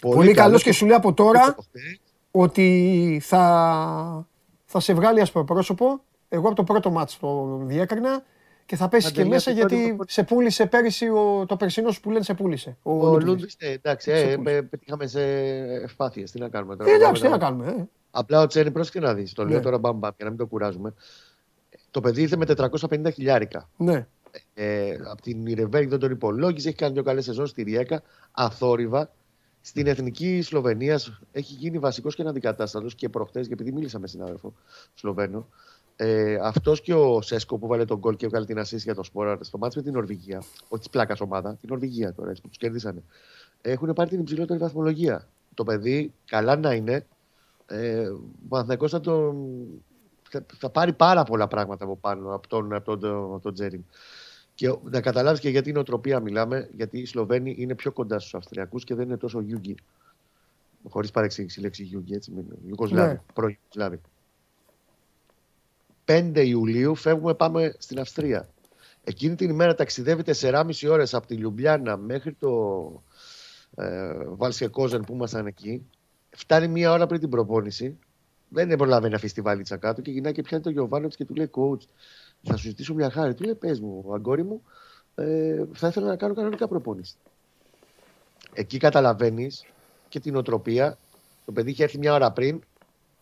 Πολύ 0.00 0.34
καλός 0.34 0.62
και 0.62 0.72
σου 0.72 0.86
λέει 0.86 0.96
από 0.96 1.12
τώρα 1.12 1.56
ότι 2.30 3.20
θα, 3.22 4.26
θα 4.64 4.80
σε 4.80 4.94
βγάλει 4.94 5.20
ασπροπρόσωπο. 5.20 6.02
Εγώ 6.28 6.46
από 6.46 6.56
το 6.56 6.64
πρώτο 6.64 6.90
μάτς 6.90 7.18
το 7.18 7.60
διέκρινα 7.62 8.22
και 8.68 8.76
θα 8.76 8.88
πέσει 8.88 9.06
και 9.06 9.20
Αντελία, 9.20 9.30
μέσα 9.30 9.50
το 9.50 9.56
γιατί 9.56 9.86
πρώτο- 9.96 10.12
σε 10.12 10.22
πούλησε 10.24 10.66
πέρυσι 10.66 11.08
ο, 11.08 11.44
το 11.48 11.56
περσινό 11.56 11.90
σου 11.90 12.00
που 12.00 12.10
λένε 12.10 12.24
σε 12.24 12.34
πούλησε. 12.34 12.76
Ο, 12.82 12.92
Ο 12.92 12.96
Λούντβιγκ. 13.10 13.26
Λούντβις, 13.28 13.56
ε, 13.58 13.70
εντάξει, 13.70 14.10
Σε 14.10 14.16
ε, 14.30 14.36
πούλησε. 14.36 14.56
ε, 14.56 14.62
πετύχαμε 14.62 15.06
σε 15.06 15.22
ευπάθειες. 15.84 16.30
Τι 16.30 16.38
να 16.40 16.48
κάνουμε 16.48 16.76
τώρα. 16.76 16.90
Ε, 16.90 16.94
εντάξει, 16.94 17.22
τι 17.22 17.28
Πάμε 17.28 17.36
να 17.44 17.50
να- 17.50 17.50
κάνουμε. 17.62 17.82
Ε. 17.82 17.88
Απλά 18.10 18.40
ο 18.42 18.46
Τσέριν, 18.46 18.72
πρόσεχε 18.72 19.00
να 19.00 19.14
δεις. 19.14 19.32
Το 19.32 19.44
λέω 19.44 19.56
Ναι. 19.56 19.62
τώρα 19.62 19.78
μπαμ 19.78 19.98
μπαμ 19.98 20.10
για 20.16 20.24
να 20.24 20.30
μην 20.30 20.38
το 20.38 20.46
κουράζουμε. 20.46 20.94
Το 21.90 22.00
παιδί 22.00 22.22
ήρθε 22.22 22.36
με 22.36 22.44
450 22.44 23.10
χιλιάρικα. 23.12 23.68
Ναι. 23.76 24.06
Ε, 24.54 24.96
από 25.10 25.22
την 25.22 25.46
Ιρεβέρη 25.46 25.86
δεν 25.86 25.98
τον 25.98 26.10
υπολόγιζε. 26.10 26.68
Έχει 26.68 26.76
κάνει 26.76 26.92
δύο 26.92 27.02
καλές 27.02 27.24
σεζόν 27.24 27.46
στη 27.46 27.62
Ριέκα. 27.62 28.02
Αθόρυβα. 28.32 29.10
Στην 29.60 29.86
εθνική 29.86 30.42
Σλοβενίας 30.42 31.20
έχει 31.32 31.52
γίνει 31.54 31.78
βασικός 31.78 32.14
και 32.14 32.22
αντικατάστατο 32.22 32.86
και 32.96 33.08
προχτές, 33.08 33.46
και 33.46 33.52
επειδή 33.52 33.72
μίλησα 33.72 33.98
με 33.98 34.06
συνάδελφο 34.06 34.54
Σλοβαίνο, 34.94 35.48
ε, 36.00 36.38
αυτός 36.42 36.80
και 36.80 36.94
ο 36.94 37.20
Σέσκο 37.20 37.58
που 37.58 37.66
βάλε 37.66 37.84
τον 37.84 37.98
γκολ 37.98 38.16
και 38.16 38.26
έβγαλε 38.26 38.44
την 38.46 38.58
ασίστ 38.58 38.84
για 38.84 38.94
το 38.94 39.02
σπόρα 39.02 39.38
στο 39.40 39.58
μάτσο 39.58 39.78
με 39.78 39.84
την 39.84 39.94
Νορβηγία, 39.94 40.42
όχι 40.68 40.78
της 40.80 40.90
πλάκας 40.90 41.20
ομάδα, 41.20 41.54
την 41.54 41.68
Νορβηγία 41.68 42.12
τώρα 42.14 42.30
έτσι, 42.30 42.42
που 42.42 42.48
τους 42.48 42.56
κέρδισαν, 42.56 43.02
έχουν 43.62 43.92
πάρει 43.92 44.10
την 44.10 44.20
υψηλότερη 44.20 44.58
βαθμολογία. 44.58 45.28
Το 45.54 45.64
παιδί, 45.64 46.12
καλά 46.24 46.56
να 46.56 46.74
είναι, 46.74 47.06
ε, 47.66 48.08
ο 48.08 48.20
Παναθηναϊκός 48.48 48.90
θα, 48.90 49.00
τον, 49.00 49.36
θα, 50.30 50.44
θα 50.58 50.70
πάρει 50.70 50.92
πάρα 50.92 51.22
πολλά 51.22 51.48
πράγματα 51.48 51.84
από 51.84 51.96
πάνω 51.96 52.34
από 52.34 52.48
τον, 52.48 52.72
από 52.74 52.96
τον, 52.96 53.10
από 53.34 53.40
τον 53.42 53.54
Τζέριν. 53.54 53.84
Και 54.54 54.74
να 54.90 55.00
καταλάβεις 55.00 55.40
και 55.40 55.48
γιατί 55.48 55.70
η 55.70 55.72
νοοτροπία 55.72 56.20
μιλάμε, 56.20 56.68
γιατί 56.76 56.98
οι 56.98 57.04
Σλοβαίνοι 57.06 57.54
είναι 57.58 57.74
πιο 57.74 57.92
κοντά 57.92 58.18
στους 58.18 58.34
Αυστριακούς 58.34 58.84
και 58.84 58.94
δεν 58.94 59.06
είναι 59.06 59.16
τόσο 59.16 59.40
Γιούγκοι. 59.40 59.74
Χωρίς 60.88 61.10
παρεξήγηση 61.10 61.60
η 61.60 61.62
λέξη 61.62 61.82
Γιούγκοι, 61.82 62.14
έτσι. 62.14 62.30
μην- 62.30 62.44
Ιουγκοσλάβοι, 62.68 63.12
Ναι. 63.12 63.20
πρώην 63.34 63.56
Ιουγκοσλάβοι. 63.62 64.00
5 66.08 66.32
Ιουλίου 66.34 66.94
φεύγουμε, 66.94 67.34
πάμε 67.34 67.74
στην 67.78 68.00
Αυστρία. 68.00 68.48
Εκείνη 69.04 69.34
την 69.34 69.50
ημέρα 69.50 69.74
ταξιδεύετε 69.74 70.34
4,5 70.40 70.90
ώρες 70.90 71.14
από 71.14 71.26
τη 71.26 71.34
Λιουμπλιάνα 71.34 71.96
μέχρι 71.96 72.32
το 72.32 73.02
ε, 73.76 74.24
Βαλσεκόζεν 74.24 75.00
που 75.00 75.12
ήμασταν 75.12 75.46
εκεί. 75.46 75.86
Φτάνει 76.30 76.68
μία 76.68 76.92
ώρα 76.92 77.06
πριν 77.06 77.20
την 77.20 77.28
προπόνηση. 77.28 77.98
Δεν 78.48 78.76
προλαβαίνει 78.76 79.10
να 79.10 79.16
αφήσει 79.16 79.34
τη 79.34 79.40
βαλίτσα 79.40 79.76
κάτω 79.76 80.00
και 80.00 80.10
γυρνάει 80.10 80.32
και 80.32 80.42
πιάνει 80.42 80.62
τον 80.62 80.72
Γιωβάνοβιτς 80.72 81.16
και 81.16 81.24
του 81.24 81.34
λέει: 81.34 81.50
Coach, 81.54 81.80
θα 82.42 82.56
σου 82.56 82.68
ζητήσω 82.68 82.94
μια 82.94 83.10
χάρη. 83.10 83.34
Του 83.34 83.44
λέει: 83.44 83.54
Πες 83.54 83.80
μου, 83.80 84.04
αγκόρι 84.14 84.44
μου, 84.44 84.62
ε, 85.14 85.64
θα 85.72 85.88
ήθελα 85.88 86.06
να 86.06 86.16
κάνω 86.16 86.34
κανονικά 86.34 86.68
προπόνηση. 86.68 87.14
Εκεί 88.52 88.78
καταλαβαίνεις 88.78 89.64
και 90.08 90.20
την 90.20 90.36
οτροπία. 90.36 90.98
Το 91.44 91.52
παιδί 91.52 91.70
είχε 91.70 91.82
έρθει 91.82 91.98
μια 91.98 92.14
ώρα 92.14 92.32
πριν 92.32 92.60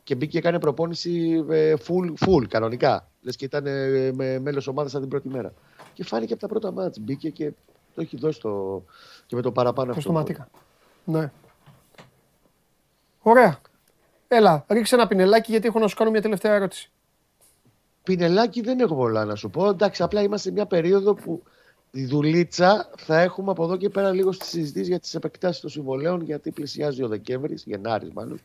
και 0.07 0.15
μπήκε 0.15 0.31
και 0.31 0.39
έκανε 0.39 0.59
προπόνηση 0.59 1.45
ε, 1.51 1.75
full, 1.87 2.27
full 2.27 2.47
κανονικά. 2.49 3.09
Λες 3.21 3.37
και 3.37 3.45
ήταν 3.45 3.67
ε, 3.67 4.13
με 4.13 4.39
μέλος 4.39 4.67
ομάδας 4.67 4.91
σαν 4.91 5.01
την 5.01 5.11
πρώτη 5.11 5.29
μέρα. 5.29 5.53
Και 5.93 6.05
φάνηκε 6.05 6.33
από 6.33 6.43
τα 6.43 6.49
πρώτα 6.49 6.73
μάτς. 6.73 6.99
Μπήκε 6.99 7.31
και 7.31 7.53
το 7.95 8.01
έχει 8.01 8.17
δώσει 8.17 8.41
το, 8.41 8.83
και 9.27 9.37
με 9.37 9.43
το 9.43 9.53
παραπάνω 9.53 9.91
αυτό. 9.91 10.03
Προστοματικά. 10.03 10.49
Ναι. 11.05 11.31
Ωραία. 13.23 13.59
Έλα, 14.29 14.65
ρίξε 14.69 14.95
ένα 14.95 15.07
πινελάκι 15.07 15.51
γιατί 15.51 15.67
έχω 15.67 15.79
να 15.79 15.87
σου 15.87 15.97
κάνω 15.97 16.11
μια 16.11 16.23
τελευταία 16.23 16.55
ερώτηση. 16.55 16.91
Πινελάκι 18.03 18.61
δεν 18.61 18.81
έχω 18.81 18.95
πολλά 18.95 19.25
να 19.25 19.35
σου 19.35 19.51
πω. 19.51 19.69
Εντάξει, 19.69 20.03
απλά 20.03 20.23
είμαστε 20.23 20.49
σε 20.49 20.55
μια 20.55 20.67
περίοδο 20.67 21.15
που 21.15 21.43
η 21.91 22.05
δουλίτσα 22.05 22.91
θα 22.97 23.21
έχουμε 23.21 23.51
από 23.51 23.65
εδώ 23.65 23.77
και 23.77 23.89
πέρα 23.89 24.13
λίγο 24.13 24.33
στη 24.33 24.45
συζητήσεις 24.45 24.89
για 24.89 25.01
τις 25.01 25.15
επεκτάσεις 25.15 25.61
των 25.61 25.71
συμβολέων, 25.71 26.23
γιατί 26.23 26.51
πλησιάζει 26.51 27.03
ο 27.03 27.09
Δεκέμβρης, 27.09 27.65
Γενάρης 27.67 28.11
μάλλον. 28.13 28.41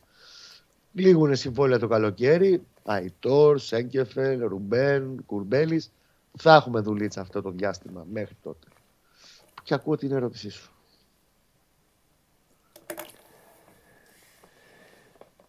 Λίγουνε 0.92 1.34
συμβόλαια 1.34 1.78
το 1.78 1.88
καλοκαίρι. 1.88 2.66
Αϊτόρ, 2.84 3.58
Σέγκεφελ, 3.58 4.46
Ρουμπέν, 4.46 5.22
Κουρμπέλης. 5.26 5.92
Θα 6.38 6.54
έχουμε 6.54 6.80
δουλίτσα 6.80 7.20
αυτό 7.20 7.42
το 7.42 7.50
διάστημα 7.50 8.06
μέχρι 8.12 8.36
τότε. 8.42 8.66
Και 9.62 9.74
ακούω 9.74 9.96
την 9.96 10.12
ερώτησή 10.12 10.50
σου. 10.50 10.70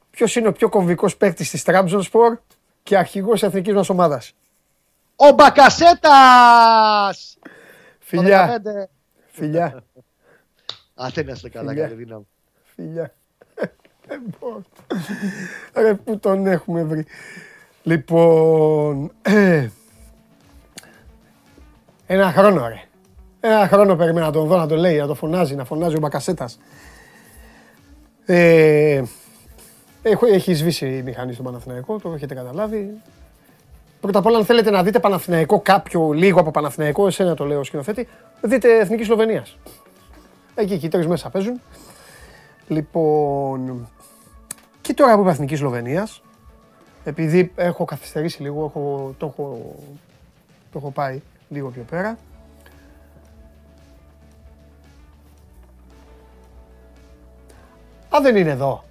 Ποιος 0.10 0.36
είναι 0.36 0.48
ο 0.48 0.52
πιο 0.52 0.70
κομβικός 0.70 1.18
παίκτης 1.18 1.50
της 1.50 1.64
Τραμπζονспορ 1.64 2.38
και 2.84 2.98
αρχηγός 2.98 3.44
εθνικής 3.44 3.74
μας 3.74 3.89
ομάδας; 3.89 4.34
Ο 5.16 5.32
Μπακασέτας! 5.32 7.38
Φιλιά, 8.00 8.62
φιλιά, 9.32 9.84
Άντε 10.96 11.24
να 11.24 11.32
είστε 11.32 11.50
καλά, 11.50 11.70
Φιλιά. 11.70 11.84
καλή 11.88 11.96
δύναμη. 11.96 12.28
φιλιά. 12.64 13.14
Δεν 14.08 14.22
μπορώ. 14.39 14.62
Ρε 15.74 15.93
που 15.93 16.20
τον 16.20 16.47
έχουμε 16.47 16.84
βρει. 16.84 17.06
Λοιπόν, 17.84 19.12
ε, 19.22 19.68
ένα 22.06 22.32
χρόνο 22.32 22.68
ρε. 22.68 22.82
Ένα 23.39 23.68
χρόνο 23.68 23.95
περίμενα 23.95 24.26
να 24.26 24.32
τον 24.32 24.47
δω 24.47 24.58
να 24.58 24.68
το 24.68 24.76
λέει, 24.76 24.97
να 24.97 25.08
το 25.08 25.16
φωνάζει, 25.16 25.56
να 25.56 25.66
φωνάζει 25.66 25.95
ο 25.95 25.99
Μπακασέτας. 25.99 26.60
Ε, 28.26 29.04
έχω, 30.01 30.26
έχει 30.26 30.54
σβήσει 30.54 30.88
η 30.88 31.01
μηχανή 31.01 31.34
στον 31.34 31.45
Παναθηναϊκό, 31.45 31.99
το 31.99 32.14
έχετε 32.14 32.34
καταλάβει. 32.34 32.93
Πρώτα 34.01 34.20
απ' 34.20 34.26
όλα, 34.26 34.38
αν 34.38 34.45
θέλετε 34.45 34.70
να 34.70 34.84
δείτε 34.84 34.99
Παναθηναϊκό 34.99 35.60
κάποιο 35.60 36.12
λίγο 36.12 36.39
από 36.39 36.51
Παναθηναϊκό, 36.51 37.08
εσένα 37.08 37.36
το 37.36 37.45
λέω 37.45 37.64
σκηνοθέτη, 37.64 38.08
δείτε 38.41 38.80
Εθνική 38.80 39.04
Σλοβενίας. 39.04 39.58
Εκεί, 40.56 40.74
εκεί, 40.74 40.89
τρεις 40.89 41.08
μέσα 41.08 41.30
παίζουν. 41.30 41.62
Λοιπόν, 42.68 43.89
και 44.82 44.93
τώρα 44.93 45.16
που 45.16 45.22
είπα 45.22 45.30
Εθνικής 45.32 45.59
Σλοβενίας, 45.59 46.22
επειδή 47.03 47.51
έχω 47.55 47.86
καθυστερήσει 47.86 48.41
λίγο, 48.41 48.66
έχω, 48.66 49.16
το, 49.18 49.26
έχω, 49.26 49.76
το 50.72 50.78
έχω 50.78 50.91
πάει 50.91 51.22
λίγο 51.49 51.70
πιο 51.70 51.84
πέρα. 51.84 52.18
Α, 58.16 58.22
δεν 58.22 58.36
είναι 58.36 58.49
εδώ. 58.49 58.84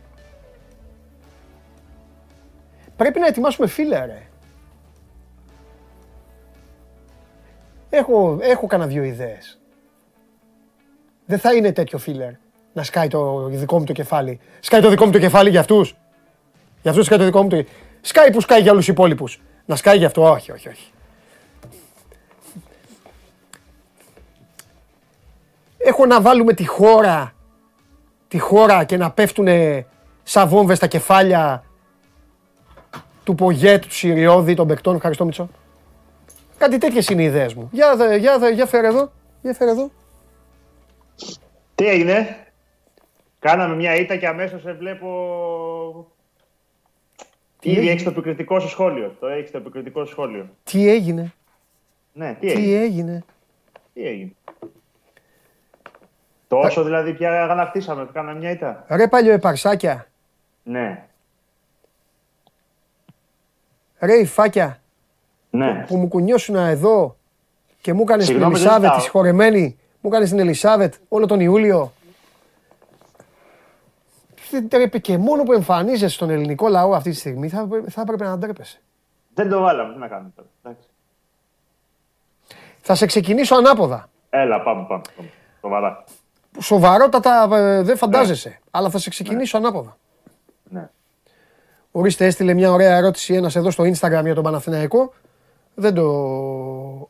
Πρέπει 2.96 3.18
να 3.18 3.26
ετοιμάσουμε 3.26 3.66
φίλε, 3.66 4.04
ρε. 4.04 4.26
Έχω, 7.90 8.38
έχω 8.40 8.66
κανένα 8.66 8.90
δύο 8.90 9.02
ιδέες. 9.02 9.60
Δεν 11.26 11.38
θα 11.38 11.54
είναι 11.54 11.72
τέτοιο 11.72 11.98
φίλερ 11.98 12.41
να 12.72 12.82
σκάει 12.82 13.08
το 13.08 13.48
δικό 13.48 13.78
μου 13.78 13.84
το 13.84 13.92
κεφάλι. 13.92 14.40
Σκάει 14.60 14.80
το 14.80 14.88
δικό 14.88 15.04
μου 15.04 15.10
το 15.10 15.18
κεφάλι 15.18 15.50
για 15.50 15.60
αυτούς. 15.60 15.96
Για 16.82 16.90
αυτούς 16.90 17.06
σκάει 17.06 17.18
το 17.18 17.24
δικό 17.24 17.42
μου 17.42 17.48
το 17.48 17.64
Σκάει 18.00 18.30
που 18.30 18.40
σκάει 18.40 18.60
για 18.60 18.70
όλους 18.72 18.84
τους 18.84 18.94
υπόλοιπους. 18.94 19.40
Να 19.64 19.76
σκάει 19.76 19.98
για 19.98 20.06
αυτό. 20.06 20.30
Όχι, 20.30 20.52
όχι, 20.52 20.68
όχι. 20.68 20.92
Έχω 25.78 26.06
να 26.06 26.20
βάλουμε 26.20 26.52
τη 26.52 26.66
χώρα, 26.66 27.34
τη 28.28 28.38
χώρα 28.38 28.84
και 28.84 28.96
να 28.96 29.10
πέφτουν 29.10 29.46
σαν 30.22 30.48
βόμβες 30.48 30.76
στα 30.76 30.86
κεφάλια 30.86 31.64
του 33.24 33.34
Πογέτ, 33.34 33.82
του 33.82 33.94
Σιριώδη, 33.94 34.54
των 34.54 34.66
παικτών. 34.66 34.94
Ευχαριστώ 34.96 35.24
Μητσό. 35.24 35.48
Κάτι 36.58 36.78
τέτοιες 36.78 37.08
είναι 37.08 37.22
οι 37.22 37.24
ιδέες 37.24 37.54
μου. 37.54 37.68
Για, 37.72 37.96
δε, 37.96 38.16
για, 38.16 38.38
δε, 38.38 38.50
για 38.50 38.66
φέρε 38.66 38.86
εδώ. 38.86 39.12
Για 39.42 39.54
φέρε 39.54 39.70
εδώ. 39.70 39.90
Τι 41.74 41.86
έγινε; 41.86 42.36
Κάναμε 43.42 43.74
μια 43.74 43.96
ήττα 43.96 44.16
και 44.16 44.26
αμέσως 44.26 44.62
σε 44.62 44.72
βλέπω. 44.72 45.08
Τι 47.58 47.68
Ήδη 47.68 47.76
έγινε; 47.78 47.90
έχεις 47.92 48.02
το 48.04 48.10
επικριτικό 48.10 48.60
σου 48.60 48.68
σχόλιο. 48.68 49.16
Το 49.20 49.26
έχεις 49.26 49.50
το 49.50 49.58
επικριτικό 49.58 50.04
σου 50.04 50.10
σχόλιο. 50.10 50.48
Τι 50.64 50.88
έγινε; 50.88 51.32
Ναι, 52.12 52.36
τι 52.40 52.46
Τι 52.46 52.52
έγινε; 52.52 52.80
έγινε. 52.82 53.24
Τι 53.94 54.06
έγινε; 54.06 54.32
Τόσο 56.48 56.82
δηλαδή 56.84 57.12
πια 57.14 57.42
αγανακτήσαμε 57.42 58.04
που 58.04 58.12
κάναμε 58.12 58.38
μια 58.38 58.50
ήττα; 58.50 58.84
Ρε 58.88 59.08
παλιό 59.08 59.32
επαρσάκια. 59.32 60.06
Ναι. 60.62 61.04
Ρε 63.98 64.14
υφάκια 64.14 64.80
Ναι. 65.50 65.84
που 65.88 65.96
μου 65.96 66.08
κουνιώσουν 66.08 66.56
εδώ 66.56 67.16
και 67.80 67.92
μου 67.92 68.02
έκανες 68.02 68.26
την 68.26 68.34
Συγγνώμη, 68.34 68.52
δεν 68.58 68.62
Ελισάβετ 68.62 68.80
τη 68.80 68.86
ζητάω. 68.86 69.00
συγχωρεμένη. 69.00 69.78
Μου 70.00 70.10
έκανες 70.10 70.28
την 70.28 70.38
Ελισάβετ 70.38 70.94
όλο 71.08 71.26
τον 71.26 71.40
Ιούλιο. 71.40 71.92
Δεν 74.52 74.68
τρέπει 74.68 75.00
και 75.00 75.18
μόνο 75.18 75.42
που 75.42 75.52
εμφανίζεσαι 75.52 76.14
στον 76.14 76.30
ελληνικό 76.30 76.68
λαό 76.68 76.94
αυτή 76.94 77.10
τη 77.10 77.16
στιγμή 77.16 77.48
θα, 77.48 77.60
έπρεπε- 77.60 77.90
θα 77.90 78.00
έπρεπε 78.00 78.24
να 78.24 78.38
ντρέπεσαι. 78.38 78.80
Δεν 79.34 79.48
το 79.48 79.60
βάλαμε. 79.60 79.92
Τι 79.92 79.98
να 79.98 80.08
κάνουμε 80.08 80.30
τώρα. 80.36 80.48
Εντάξει. 80.62 80.88
Θα 82.80 82.94
σε 82.94 83.06
ξεκινήσω 83.06 83.54
ανάποδα. 83.54 84.08
Έλα, 84.30 84.62
πάμε, 84.62 84.84
πάμε. 84.88 85.02
πάμε. 85.16 85.28
Σοβαρά. 85.60 86.04
Σοβαρότατα 86.60 87.48
ε, 87.52 87.82
δεν 87.82 87.96
φαντάζεσαι, 87.96 88.58
αλλά 88.70 88.90
θα 88.90 88.98
σε 88.98 89.10
ξεκινήσω 89.10 89.56
ανάποδα. 89.56 89.96
Ναι. 90.64 90.90
Ορίστε, 91.92 92.26
έστειλε 92.26 92.54
μια 92.54 92.72
ωραία 92.72 92.96
ερώτηση 92.96 93.34
ένας 93.34 93.56
εδώ 93.56 93.70
στο 93.70 93.84
Instagram 93.84 94.22
για 94.24 94.34
τον 94.34 94.42
Παναθηναϊκό. 94.44 95.12
Δεν 95.74 95.94
το, 95.94 96.04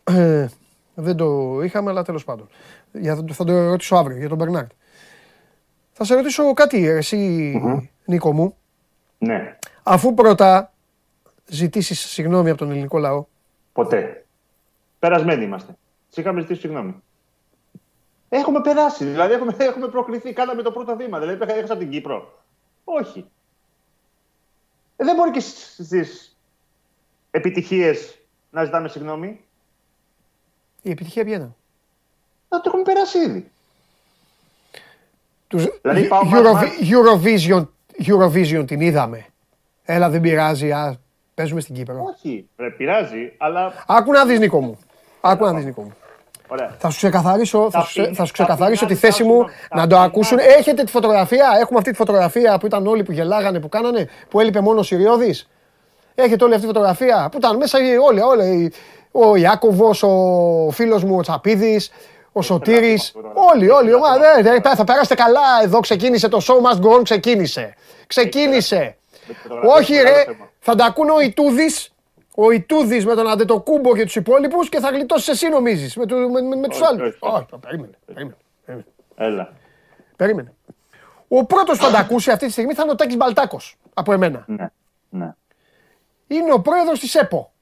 δεν 1.06 1.16
το 1.16 1.60
είχαμε, 1.62 1.90
αλλά 1.90 2.02
τέλος 2.02 2.24
πάντων. 2.24 2.48
Για, 2.92 3.16
θα 3.32 3.44
το 3.44 3.68
ρωτήσω 3.68 3.96
αύριο 3.96 4.16
για 4.18 4.28
τον 4.28 4.38
Μπερνάρτ. 4.38 4.70
Θα 5.92 6.04
σε 6.04 6.14
ρωτήσω 6.14 6.52
κάτι, 6.52 6.86
εσύ, 6.86 7.18
Νίκο 8.04 8.32
μου. 8.32 8.56
Ναι. 9.18 9.58
Αφού 9.82 10.14
πρώτα 10.14 10.72
ζητήσεις 11.46 12.00
συγγνώμη 12.00 12.50
από 12.50 12.58
τον 12.58 12.70
ελληνικό 12.70 12.98
λαό, 12.98 13.24
Ποτέ. 13.72 14.26
Περασμένοι 14.98 15.44
είμαστε. 15.44 15.76
Τι 16.10 16.20
είχαμε 16.20 16.40
ζητήσει 16.40 16.60
συγγνώμη. 16.60 17.02
Έχουμε 18.28 18.60
περάσει, 18.60 19.04
δηλαδή 19.04 19.32
έχουμε, 19.32 19.54
έχουμε 19.58 19.88
προκριθεί. 19.88 20.32
Κάναμε 20.32 20.62
το 20.62 20.72
πρώτο 20.72 20.96
βήμα. 20.96 21.18
Δηλαδή 21.18 21.52
έχασα 21.52 21.76
την 21.76 21.90
Κύπρο. 21.90 22.42
Όχι. 22.84 23.30
Ε, 24.96 25.04
δεν 25.04 25.14
μπορεί 25.16 25.30
και 25.30 25.40
στις 25.40 26.36
επιτυχίες 27.30 28.18
να 28.50 28.64
ζητάμε 28.64 28.88
συγγνώμη. 28.88 29.44
η 30.82 30.90
επιτυχία 30.90 31.24
ποια 31.24 31.34
είναι. 31.34 31.54
Να 32.48 32.60
το 32.60 32.62
έχουμε 32.66 32.82
περάσει 32.82 33.18
ήδη. 33.18 33.50
Τους, 35.52 35.66
Δηλαδή, 35.82 36.02
πάω 36.08 36.20
Eurovi- 36.32 36.52
μάτς, 36.52 36.70
Eurovision, 36.90 37.66
Eurovision 38.06 38.66
την 38.66 38.80
είδαμε. 38.80 39.24
Έλα 39.84 40.08
δεν 40.10 40.20
πειράζει, 40.20 40.70
α, 40.70 40.96
παίζουμε 41.34 41.60
στην 41.60 41.74
Κύπρο. 41.74 41.94
Όχι, 42.14 42.48
ρε, 42.56 42.70
πειράζει, 42.70 43.32
αλλά. 43.38 43.72
Άκου 43.86 44.12
να 44.12 44.24
δεις 44.24 44.38
Νίκο 44.38 44.60
μου. 44.60 44.78
Άκου 45.20 45.44
να 45.44 45.52
δεις 45.54 45.64
Νίκο 45.64 45.82
μου. 45.82 45.92
Ωραία. 46.48 46.74
Θα 46.78 46.90
σου 46.90 46.96
ξεκαθαρίσω, 46.96 47.70
θα 47.70 47.78
Τα 47.78 47.84
σου, 47.84 48.02
πι- 48.02 48.14
θα 48.14 48.24
σου 48.24 48.32
τα 48.32 48.42
ξεκαθαρίσω 48.44 48.86
τη 48.86 48.94
πινάδικα 48.94 49.08
θέση 49.08 49.22
σου, 49.22 49.28
μου 49.28 49.38
τα 49.38 49.46
να 49.46 49.52
το 49.68 49.86
πινάδικα. 49.86 50.00
ακούσουν. 50.02 50.38
Έχετε 50.58 50.84
τη 50.84 50.90
φωτογραφία, 50.90 51.46
έχουμε 51.60 51.78
αυτή 51.78 51.90
τη 51.90 51.96
φωτογραφία 51.96 52.58
που 52.58 52.66
ήταν 52.66 52.86
όλοι 52.86 53.02
που 53.02 53.12
γελάγανε, 53.12 53.60
που 53.60 53.68
κάνανε, 53.68 54.08
που 54.28 54.40
έλειπε 54.40 54.60
μόνο 54.60 54.78
ο 54.78 54.82
Συριώδης; 54.82 55.48
Έχετε 56.14 56.44
όλη 56.44 56.54
αυτή 56.54 56.66
τη 56.66 56.72
φωτογραφία; 56.72 57.28
Που 57.30 57.36
ήταν 57.38 57.56
μέσα 57.56 57.78
οι- 57.78 57.96
όλοι, 57.96 58.20
όλοι. 58.20 58.72
Ο 59.12 59.36
Ιάκωβος, 59.36 60.02
ο 60.02 60.68
φίλος 60.70 61.04
μου 61.04 61.16
ο 61.16 61.20
Τσαπίδης, 61.20 61.90
ο 62.32 62.42
Σωτήρης, 62.42 63.06
αυτό 63.06 63.20
τώρα. 63.20 63.34
όλοι, 63.52 63.70
όλοι. 63.70 63.90
η 63.90 63.94
ομάδα, 63.94 64.42
ναι, 64.42 64.50
ναι, 64.50 64.60
Θα 64.60 64.84
περάσετε 64.84 65.14
καλά 65.14 65.40
εδώ, 65.62 65.80
ξεκίνησε 65.80 66.28
το 66.28 66.38
show 66.46 66.70
must 66.70 66.80
go 66.80 66.98
on, 66.98 67.02
ξεκίνησε. 67.02 67.74
Ξεκίνησε. 68.06 68.96
Με 69.26 69.34
τη 69.34 69.40
φωτογραφία 69.40 69.72
Όχι 69.74 69.92
είναι 69.92 70.02
ρε, 70.02 70.10
μεγάλο 70.10 70.24
θέμα. 70.32 70.48
θα 70.58 70.74
τα 70.74 70.84
ακούνε 70.84 71.12
ο 71.12 71.20
Ιτούδης, 71.20 71.94
ο 72.34 72.50
Ιτούδης 72.50 73.06
με 73.06 73.14
τον 73.14 73.28
Αντετοκούμπο 73.28 73.96
και 73.96 74.04
τους 74.04 74.16
υπόλοιπους 74.16 74.68
και 74.68 74.80
θα 74.80 74.90
γλιτώσεις 74.90 75.28
εσύ 75.28 75.48
νομίζεις, 75.48 75.96
με, 75.96 76.06
του, 76.06 76.16
με, 76.30 76.40
με, 76.40 76.56
με 76.56 76.68
τους 76.68 76.80
Όχι, 76.80 76.86
άλλους. 76.88 77.02
όχι, 77.08 77.16
όχι. 77.20 77.34
Όχι, 77.34 77.60
περίμενε, 77.60 77.98
περίμενε, 78.06 78.36
περίμενε. 78.64 78.86
Έλα. 79.14 79.52
περίμενε. 80.16 80.52
Ο 81.28 81.44
πρώτος 81.44 81.78
που 81.78 81.84
θα 81.84 81.90
τα 81.90 81.98
ακούσει 81.98 82.30
αυτή 82.30 82.46
τη 82.46 82.52
στιγμή 82.52 82.74
θα 82.74 82.82
είναι 82.82 82.92
ο 82.92 82.94
Τάκης 82.94 83.16
Μπαλτάκος, 83.16 83.76
από 83.94 84.12
εμένα. 84.12 84.44
Ναι. 84.46 84.66
Ναι. 85.08 85.34
Είναι 86.26 86.52
ο 86.52 86.60
πρόεδρος 86.60 87.00
της 87.00 87.14
ΕΠΟ. 87.14 87.52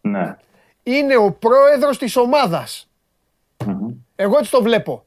Ναι. 0.00 0.36
Είναι 0.82 1.16
ο 1.16 1.32
πρόεδρος 1.32 1.98
της 1.98 2.16
ομάδας. 2.16 2.88
Μμμ. 3.66 3.94
Εγώ 4.16 4.38
έτσι 4.38 4.50
το 4.50 4.62
βλέπω. 4.62 5.04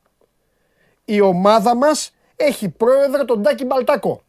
Η 1.05 1.22
ομάδα 1.22 1.76
μας 1.76 2.14
έχει 2.36 2.70
πρόεδρο 2.70 3.26
τον 3.26 3.43
Τάκη 3.43 3.66
Μπαλτάκο. 3.66 4.22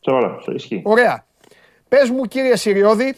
Σοβαρά, 0.00 0.38
ισχύει. 0.54 0.82
Ωραία. 0.84 1.26
Πες 1.88 2.10
μου 2.10 2.24
κύριε 2.24 2.56
Συριώδη 2.56 3.16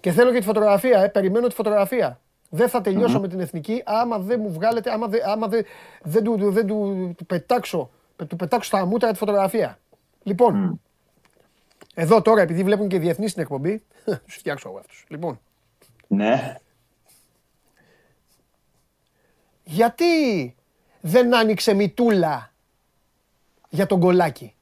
και 0.00 0.10
θέλω 0.10 0.32
και 0.32 0.38
τη 0.38 0.44
φωτογραφία, 0.44 1.02
ε, 1.02 1.08
περιμένω 1.08 1.46
τη 1.46 1.54
φωτογραφία. 1.54 2.20
Δεν 2.48 2.68
θα 2.68 2.80
τελειωσω 2.80 3.20
με 3.20 3.28
την 3.28 3.40
εθνική 3.40 3.82
άμα 3.84 4.18
δεν 4.18 4.40
μου 4.40 4.52
βγάλετε, 4.52 4.92
άμα, 4.92 5.06
δεν, 5.06 5.20
άμα 5.24 5.48
δεν, 5.48 5.64
δεν, 6.02 6.24
του, 6.24 6.50
δεν 6.50 6.66
του, 6.66 7.12
του 7.16 7.26
πετάξω, 7.26 7.90
του 8.28 8.36
πετάξω 8.36 8.68
στα 8.68 8.86
μούτρα 8.86 9.10
τη 9.10 9.18
φωτογραφία. 9.18 9.78
Λοιπόν, 10.22 10.80
εδώ 11.94 12.22
τώρα 12.22 12.40
επειδή 12.42 12.62
βλέπουν 12.62 12.88
και 12.88 12.96
οι 12.96 12.98
διεθνείς 12.98 13.32
την 13.32 13.42
εκπομπή, 13.42 13.82
τους 14.24 14.34
φτιάξω 14.34 14.68
εγώ 14.68 14.78
αυτούς. 14.78 15.04
Λοιπόν, 15.08 15.40
Ναι. 16.06 16.56
Γιατί 19.64 20.54
δεν 21.00 21.34
άνοιξε 21.34 21.74
μητούλα 21.74 22.52
για 23.68 23.86
τον 23.86 24.00
κολάκι. 24.00 24.54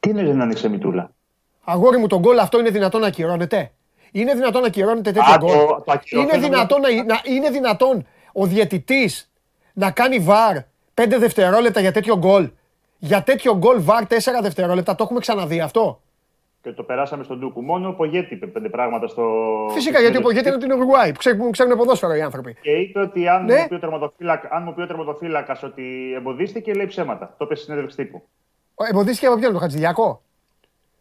Τι 0.00 0.10
είναι 0.10 0.24
δεν 0.24 0.40
άνοιξε 0.40 0.68
μητούλα; 0.68 1.10
Αγόρι 1.64 1.98
μου, 1.98 2.06
τον 2.06 2.20
γκολ 2.20 2.38
αυτό 2.38 2.58
είναι 2.58 2.70
δυνατόν 2.70 3.00
να 3.00 3.06
ακυρώνεται; 3.06 3.72
Είναι 4.12 4.34
δυνατόν 4.34 4.60
να 4.60 4.66
ακυρώνεται 4.66 5.12
τέτοιο 5.12 5.32
Α, 5.32 5.38
το- 5.38 5.46
γκολ. 5.46 5.56
το 5.84 5.84
ακυρώνω, 5.92 6.28
Είναι 6.28 6.38
θέλω 6.38 6.48
να- 6.52 6.56
δυνατόν, 6.56 6.80
να, 6.80 7.04
να- 7.04 7.20
είναι 7.24 7.50
δυνατόν 7.50 8.06
ο 8.32 8.46
διαιτητής 8.46 9.30
να 9.72 9.90
κάνει 9.90 10.18
βαρ 10.18 10.56
5 10.94 11.18
δευτερόλεπτα 11.18 11.80
για 11.80 11.92
τέτοιο 11.92 12.16
γκολ; 12.18 12.50
Για 12.98 13.22
τέτοιο 13.22 13.56
γκολ 13.56 13.82
βαρ 13.82 14.06
4 14.06 14.40
δευτερόλεπτα. 14.42 14.94
Το 14.94 15.02
έχουμε 15.04 15.20
ξαναδεί 15.20 15.60
αυτό; 15.60 16.00
Και 16.62 16.72
το 16.72 16.82
περάσαμε 16.82 17.24
στον 17.24 17.40
Τούκου. 17.40 17.62
Μόνο 17.62 17.88
ο 17.88 17.92
Πογέτη 17.92 18.34
είπε 18.34 18.46
πέντε 18.46 18.68
πράγματα 18.68 19.06
στο. 19.06 19.24
Φυσικά 19.72 20.00
γιατί 20.00 20.16
ο 20.16 20.20
Πογέτη 20.20 20.46
είναι 20.46 20.54
από 20.56 20.64
την 20.64 20.72
Ουρουγουάη 20.72 21.12
που 21.12 21.18
ξέρουν, 21.18 21.38
που 21.38 21.50
ξέρουν 21.50 21.76
ποδόσφαιρο 21.76 22.14
οι 22.14 22.22
άνθρωποι. 22.22 22.56
Και 22.60 22.70
είπε 22.70 23.00
ότι 23.00 23.28
αν, 23.28 23.44
Ναι. 23.44 23.60
μου 23.60 23.68
πει 23.68 23.74
ο 23.74 23.78
τερματοφύλακα, 23.78 24.48
αν 24.52 24.62
μου 24.62 24.74
πει 24.74 24.80
ο 24.80 24.86
τερματοφύλακας 24.86 25.62
ότι 25.62 26.12
εμποδίστηκε, 26.16 26.72
λέει 26.74 26.86
ψέματα. 26.86 27.34
Το 27.38 27.44
είπε 27.44 27.54
στη 27.54 27.64
συνέντευξη 27.64 27.96
τύπου. 27.96 28.22
Ο- 28.74 28.84
Εμποδίστηκε 28.90 29.26
από 29.26 29.36
ποιον, 29.36 29.52
τον 29.52 29.60
Χατζηδιακό. 29.60 30.22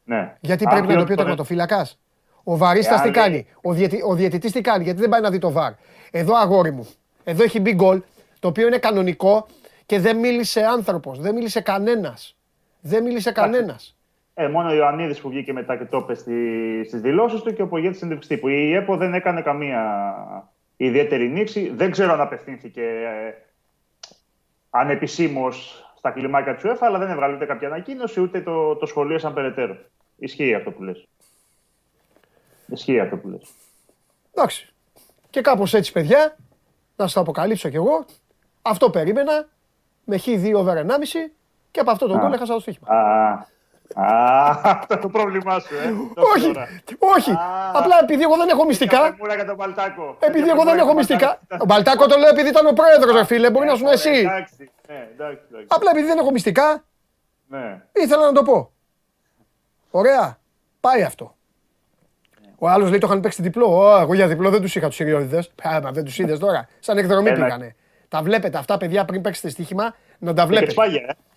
Ναι. 0.04 0.36
Γιατί 0.40 0.64
Αν 0.66 0.70
πρέπει 0.72 0.88
να 0.88 0.94
το 0.94 1.04
πει 1.04 1.10
ο 1.10 1.14
ότι- 1.14 1.16
τερματοφύλακας; 1.16 2.00
Ο 2.44 2.58
βαρίστας 2.58 3.00
Εάν 3.02 3.12
τι 3.12 3.18
λέει- 3.18 3.24
κάνει; 3.28 3.48
Ο, 3.62 3.74
διαιτη, 3.74 4.02
ο 4.08 4.14
διαιτητής 4.16 4.52
τι 4.52 4.62
κάνει; 4.62 4.84
Γιατί 4.84 5.00
δεν 5.00 5.10
πάει 5.10 5.22
να 5.22 5.30
δει 5.30 5.38
το 5.40 5.52
βαρ. 5.52 5.72
Εδώ 6.12 6.36
αγόρι 6.36 6.72
μου. 6.72 6.90
Εδώ 7.24 7.44
έχει 7.44 7.60
μπει 7.60 7.74
γκολ, 7.74 8.02
το 8.40 8.48
οποίο 8.48 8.68
είναι 8.68 8.78
κανονικό 8.78 9.48
και 9.86 10.00
δεν 10.00 10.18
μίλησε 10.18 10.62
άνθρωπος. 10.62 11.20
Δεν 11.20 11.34
μίλησε 11.36 11.62
κανένας. 11.62 12.36
Δεν 12.82 13.04
μίλησε 13.04 13.32
κανένας. 13.32 13.96
Ε, 14.34 14.48
μόνο 14.48 14.70
ο 14.70 14.74
Ιωαννίδης 14.74 15.22
που 15.22 15.30
βγήκε 15.30 15.54
μετά 15.54 15.78
και 15.78 15.86
το 15.86 15.98
είπε 15.98 16.14
στις 16.84 17.02
δηλώσεις 17.02 17.42
του 17.42 17.54
και 17.54 17.62
ο 17.62 17.68
Πογέτης 17.68 17.98
συνέντευξη 17.98 18.30
τύπου. 18.30 18.48
Η 18.48 18.74
ΕΠΟ 18.74 18.98
δεν 18.98 19.14
έκανε 19.14 19.42
καμία 19.42 19.82
ιδιαίτερη 20.78 21.30
νήξη. 21.30 21.72
Δεν 21.76 21.92
ξέρω 21.92 22.14
αν 22.14 22.22
απευθύνθηκε 22.22 22.82
ε, 22.82 23.34
ανεπισήμως 24.70 25.86
στα 25.98 26.12
κλιμάκια 26.12 26.56
του 26.56 26.68
ΕΦΑ, 26.68 26.86
αλλά 26.86 26.98
δεν 26.98 27.10
έβγαλε 27.10 27.36
ούτε 27.36 27.46
κάποια 27.46 27.68
ανακοίνωση 27.68 28.22
ούτε 28.22 28.42
το, 28.42 28.76
το 28.76 28.86
σχολίασαν 28.86 29.34
περαιτέρω. 29.34 29.78
Ισχύει 30.18 30.54
αυτό 30.54 30.72
που 30.72 30.84
λες. 30.84 31.08
Ισχύει 32.66 33.00
αυτό 33.00 33.18
που 33.18 33.28
λες. 33.28 33.50
Εντάξει. 34.34 34.74
Και 35.30 35.42
κάπως 35.42 35.74
έτσι, 35.74 35.92
παιδιά, 35.92 36.36
να 36.96 37.04
σας 37.04 37.14
το 37.14 37.20
αποκαλύψω 37.20 37.70
κι 37.70 37.76
εγώ. 37.76 38.06
Αυτό 38.62 38.90
περίμενα. 38.90 39.48
Με 40.06 40.20
χ2 40.26 40.54
over 40.56 40.76
1,5 40.76 41.32
και 41.72 41.80
από 41.80 41.92
αυτό 41.92 42.08
το 42.08 42.18
γκολ 42.18 42.34
έχασα 42.34 42.54
το 42.54 42.60
στοίχημα. 42.60 42.88
Α, 43.96 44.06
Α, 44.06 44.60
αυτό 44.64 44.98
το 44.98 45.08
πρόβλημά 45.10 45.60
σου, 45.60 45.76
ε. 45.76 45.90
όχι, 46.36 46.52
όχι. 47.00 47.32
Απλά 47.74 48.00
επειδή 48.02 48.24
εγώ 48.24 48.36
δεν 48.36 48.50
έχω 48.50 48.66
μυστικά. 48.66 49.16
για 49.36 49.46
τον 49.46 49.56
Μπαλτάκο. 49.56 50.18
Επειδή 50.20 50.50
εγώ 50.50 50.64
δεν 50.64 50.78
έχω 50.78 50.94
μυστικά. 50.94 51.40
Ο 51.60 51.66
Μπαλτάκο 51.66 52.08
το 52.08 52.18
λέω 52.18 52.30
επειδή 52.30 52.50
ήταν 52.50 52.66
ο 52.68 52.74
πρόεδρος, 52.74 53.28
φίλε. 53.28 53.50
Μπορεί 53.50 53.68
να 53.68 53.76
σου 53.76 53.88
εσύ. 53.88 54.10
Εντάξει, 54.10 54.72
ναι, 54.88 55.08
εντάξει. 55.14 55.44
Απλά 55.68 55.92
επειδή 55.92 56.08
δεν 56.08 56.18
έχω 56.18 56.32
μυστικά. 56.32 56.84
Ναι. 57.48 57.82
Ήθελα 57.92 58.26
να 58.26 58.32
το 58.32 58.44
πω. 58.44 58.72
Ωραία. 59.92 60.38
Πάει 60.80 61.04
αυτό. 61.04 61.36
Ο 62.58 62.70
άλλος 62.70 62.90
λέει 62.90 63.00
το 63.00 63.08
είχαν 63.08 63.20
παίξει 63.20 63.42
διπλό. 63.42 63.98
εγώ 64.02 64.14
για 64.14 64.28
διπλό 64.28 64.50
δεν 64.50 64.62
τους 64.62 64.76
είχα 64.76 64.88
τους 64.88 65.00
Ιριώδηδε. 65.00 65.44
Πέμπα, 65.64 65.92
δεν 65.92 66.04
τους 66.04 66.20
είδες 66.20 66.40
τώρα. 66.40 66.68
Σαν 66.80 66.98
εκδρομή 66.98 67.32
πήγανε. 67.32 67.76
Τα 68.08 68.22
βλέπετε 68.22 68.58
αυτά, 68.58 68.78
παιδιά, 68.78 69.06
πριν 69.06 69.22
παίξετε 69.22 69.50
στοίχημα, 69.50 69.96
να 70.20 70.34
τα 70.34 70.46
βλέπετε. 70.46 70.74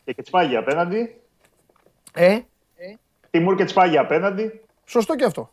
Και 0.04 0.22
τσπάγια, 0.22 0.58
απέναντι. 0.58 1.20
Ε; 2.14 2.40
Τιμούρ 3.30 3.56
και 3.56 3.64
τσπάγια 3.64 4.00
απέναντι. 4.00 4.60
Σωστό 4.84 5.16
και 5.16 5.24
αυτό. 5.24 5.50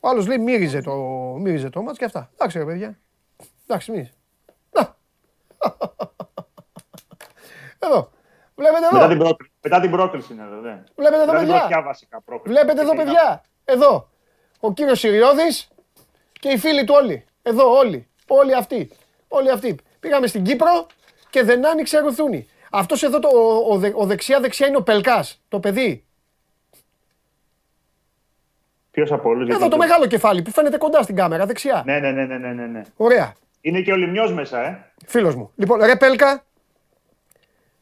Ο 0.00 0.08
άλλος 0.08 0.26
λέει 0.26 0.38
μύριζε 0.38 0.80
το, 0.80 0.94
μύριζε 1.38 1.70
το 1.70 1.82
μάτς 1.82 1.98
και 1.98 2.04
αυτά. 2.04 2.30
Εντάξει 2.32 2.58
ρε 2.58 2.64
παιδιά. 2.64 2.98
Εντάξει 3.66 3.90
μύριζε. 3.90 4.12
Να. 4.70 4.96
Εδώ. 7.86 8.10
Βλέπετε 8.54 8.86
εδώ. 8.86 8.96
Μετά 8.96 9.08
την, 9.08 9.18
πρόκληση, 9.18 9.52
μετά 9.62 9.80
την 9.80 9.90
πρόκληση 9.90 10.32
είναι 10.32 10.42
εδώ. 10.42 10.56
Ναι. 10.56 10.82
Βλέπετε 10.96 11.22
εδώ 11.22 11.32
παιδιά. 11.32 11.82
βασικά 11.84 12.22
Βλέπετε 12.44 12.80
εδώ 12.80 12.94
παιδιά. 12.96 13.44
Εδώ. 13.64 14.08
Ο 14.60 14.72
κύριος 14.72 14.98
Συριώδης 14.98 15.68
και 16.32 16.48
οι 16.48 16.58
φίλοι 16.58 16.84
του 16.84 16.94
όλοι. 16.96 17.24
Εδώ 17.42 17.76
όλοι. 17.76 18.08
Όλοι 18.26 18.54
αυτοί. 18.54 18.90
Όλοι 19.28 19.50
αυτοί. 19.50 19.78
Πήγαμε 20.00 20.26
στην 20.26 20.42
Κύπρο 20.42 20.86
και 21.30 21.42
δεν 21.42 21.66
άνοιξε 21.66 21.98
ρουθούνη. 21.98 22.48
Αυτός 22.74 23.02
εδώ 23.02 23.18
το, 23.18 23.28
ο, 23.68 23.80
ο, 23.94 24.06
δεξιά-δεξιά 24.06 24.66
είναι 24.66 24.76
ο 24.76 24.82
Πελκάς, 24.82 25.42
το 25.48 25.60
παιδί. 25.60 26.04
Ποιος 28.90 29.12
από 29.12 29.28
όλους. 29.28 29.48
Εδώ 29.48 29.68
το 29.68 29.76
μεγάλο 29.76 30.06
κεφάλι 30.06 30.42
που 30.42 30.50
φαίνεται 30.50 30.76
κοντά 30.76 31.02
στην 31.02 31.16
κάμερα, 31.16 31.46
δεξιά. 31.46 31.82
Ναι, 31.86 31.98
ναι, 31.98 32.10
ναι, 32.10 32.24
ναι, 32.24 32.36
ναι. 32.38 32.66
ναι. 32.66 32.82
Ωραία. 32.96 33.32
Είναι 33.60 33.80
και 33.80 33.92
ο 33.92 33.96
Λιμιός 33.96 34.32
μέσα, 34.32 34.64
ε. 34.64 34.92
Φίλος 35.06 35.34
μου. 35.34 35.50
Λοιπόν, 35.56 35.80
ρε 35.80 35.96
Πέλκα, 35.96 36.44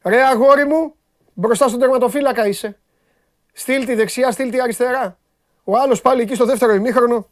ρε 0.02 0.22
αγόρι 0.24 0.64
μου, 0.66 0.94
μπροστά 1.34 1.68
στον 1.68 1.80
τερματοφύλακα 1.80 2.46
είσαι. 2.46 2.78
Στείλ 3.52 3.84
τη 3.84 3.94
δεξιά, 3.94 4.30
στείλ 4.30 4.50
τη 4.50 4.60
αριστερά. 4.60 5.18
Ο 5.64 5.76
άλλος 5.76 6.00
πάλι 6.00 6.22
εκεί 6.22 6.34
στο 6.34 6.44
δεύτερο 6.44 6.74
ημίχρονο. 6.74 7.28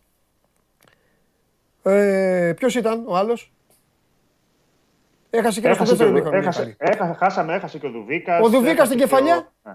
Ε, 1.82 2.52
Ποιος 2.56 2.74
ήταν 2.74 3.02
ο 3.06 3.16
άλλος; 3.16 3.52
Έχασε 5.30 5.60
και 5.60 5.68
έχασε 5.68 5.94
στο 5.94 6.10
δεύτερο 6.12 6.36
έχασε, 6.36 6.76
έχασε, 6.78 7.12
Χάσαμε, 7.12 7.54
έχασε 7.54 7.78
και 7.78 7.86
ο 7.86 7.90
Δουβίκας. 7.90 8.40
Ο 8.44 8.48
Δουβίκας 8.48 8.86
στην 8.86 8.98
κεφαλιά; 8.98 9.52
Ναι, 9.62 9.72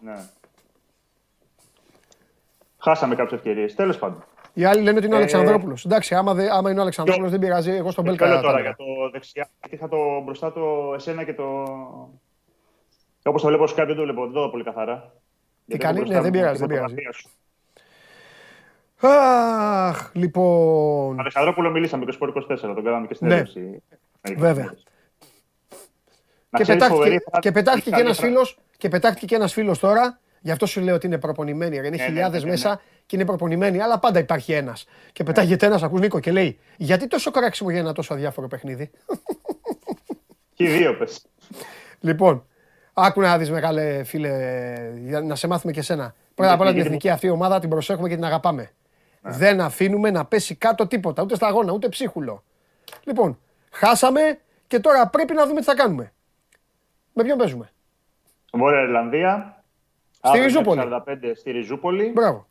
ναι. 0.00 0.18
Χάσαμε 2.78 3.14
κάποιες 3.14 3.40
ευκαιρίες. 3.40 3.74
Τέλος 3.74 3.98
πάντων. 3.98 4.24
Οι 4.52 4.64
άλλοι 4.64 4.82
λένε 4.82 4.96
ότι 4.96 5.06
είναι 5.06 5.14
ο 5.14 5.18
ε, 5.18 5.20
Αλεξανδρόπουλος. 5.20 5.84
Εντάξει, 5.84 6.14
άμα, 6.14 6.34
δε, 6.34 6.52
άμα 6.52 6.70
είναι 6.70 6.78
ο 6.78 6.82
Αλεξανδρόπουλος 6.82 7.30
δεν 7.30 7.40
πειράζει. 7.40 7.70
Εγώ 7.70 7.90
στον 7.90 8.04
Μπέλκα. 8.04 8.26
Θέλω 8.26 8.40
τώρα 8.40 8.60
για 8.60 8.76
το 8.76 8.84
δεξιά. 9.12 9.48
Είχα 9.70 9.88
το 9.88 9.96
μπροστά 10.24 10.52
το 10.52 10.92
εσένα 10.94 11.24
και 11.24 11.34
το. 11.34 11.62
Όπως 13.24 13.42
το 13.42 13.48
βλέπω 13.48 13.66
σκάπιο, 13.66 13.94
δεν 13.94 13.96
το 13.96 14.02
βλέπω. 14.02 14.22
Δεν 14.24 14.32
το 14.32 14.48
πολύ 14.48 14.64
καθαρά. 14.64 15.12
Τι 15.66 15.78
κάνει, 15.78 16.08
ναι, 16.08 16.20
δεν 16.20 16.30
πειράζει. 16.30 16.58
Δεν 16.58 16.68
πειράζει. 16.68 16.94
Αχ, 19.00 20.10
λοιπόν. 20.12 21.20
Αλεξανδρόπουλο 21.20 21.70
μιλήσαμε 21.70 22.04
και 22.04 22.12
στο 22.12 22.32
24, 22.50 22.58
τον 22.60 22.84
κάναμε 22.84 23.06
και 23.06 23.14
στην 23.14 23.26
ναι. 23.26 23.42
Βέβαια. 24.36 24.74
Και 26.56 26.64
πετάχτηκε, 26.64 27.18
και 27.40 27.52
πετάχτηκε 27.52 27.90
και 27.90 28.00
ένας 28.00 28.18
φίλος, 28.18 28.58
και 28.76 28.88
πετάχτηκε 28.88 29.26
και 29.26 29.34
ένας 29.34 29.52
φίλος 29.52 29.78
τώρα, 29.78 30.18
γι' 30.40 30.50
αυτό 30.50 30.66
σου 30.66 30.80
λέω 30.80 30.94
ότι 30.94 31.06
είναι 31.06 31.18
προπονημένοι. 31.18 31.76
Είναι 31.76 31.88
ναι, 31.88 31.96
ναι, 31.96 32.04
χιλιάδες 32.04 32.44
ναι, 32.44 32.50
μέσα 32.50 32.80
και 33.06 33.16
είναι 33.16 33.24
προπονημένοι, 33.24 33.80
αλλά 33.80 33.98
πάντα 33.98 34.18
υπάρχει 34.18 34.52
ένας. 34.52 34.86
Και 35.12 35.24
πετάγεται 35.24 35.66
ένας, 35.66 35.82
ακούς 35.82 36.00
Νίκο, 36.00 36.20
και 36.20 36.32
λέει, 36.32 36.58
γιατί 36.76 37.06
τόσο 37.06 37.30
κράξιμο 37.30 37.70
για 37.70 37.78
ένα 37.78 37.92
τόσο 37.92 38.14
αδιάφορο 38.14 38.48
παιχνίδι; 38.48 38.90
Και 40.54 40.68
δύο 40.68 40.96
πες. 40.96 41.26
Λοιπόν, 42.00 42.46
άκου 42.92 43.20
να 43.20 43.38
δεις 43.38 43.50
μεγάλε 43.50 44.04
φίλε, 44.04 44.30
για 44.96 45.20
να 45.20 45.34
σε 45.34 45.46
μάθουμε 45.46 45.72
και 45.72 45.82
σένα. 45.82 46.14
Πρώτα 46.34 46.52
απ' 46.52 46.60
όλα 46.60 46.72
την 46.72 46.80
εθνική 46.80 47.10
αυτή 47.10 47.28
ομάδα 47.28 47.60
την 47.60 47.68
προσέχουμε 47.68 48.08
και 48.08 48.14
την 48.14 48.24
αγαπάμε. 48.24 48.70
Δεν 49.22 49.60
αφήνουμε 49.60 50.10
να 50.10 50.24
πέσει 50.24 50.54
κάτω 50.54 50.86
τίποτα, 50.86 51.22
ούτε 51.22 51.34
στα 51.34 51.46
αγώνα, 51.46 51.72
ούτε 51.72 51.88
ψίχουλο. 51.88 52.42
Λοιπόν, 53.04 53.38
χάσαμε 53.70 54.38
και 54.66 54.80
τώρα 54.80 55.08
πρέπει 55.08 55.34
να 55.34 55.46
δούμε 55.46 55.60
τι 55.60 55.66
θα 55.66 55.74
κάνουμε. 55.74 56.12
Με 57.14 57.22
ποιον 57.22 57.38
παίζουμε; 57.38 57.70
Βόρεια 58.52 58.82
Ιρλανδία. 58.82 59.62
Στη 60.22 60.38
Ριζούπολη. 60.38 60.80
45 60.84 61.00
στη 61.34 61.50
Ριζούπολη. 61.50 62.10
Μπράβο. 62.14 62.46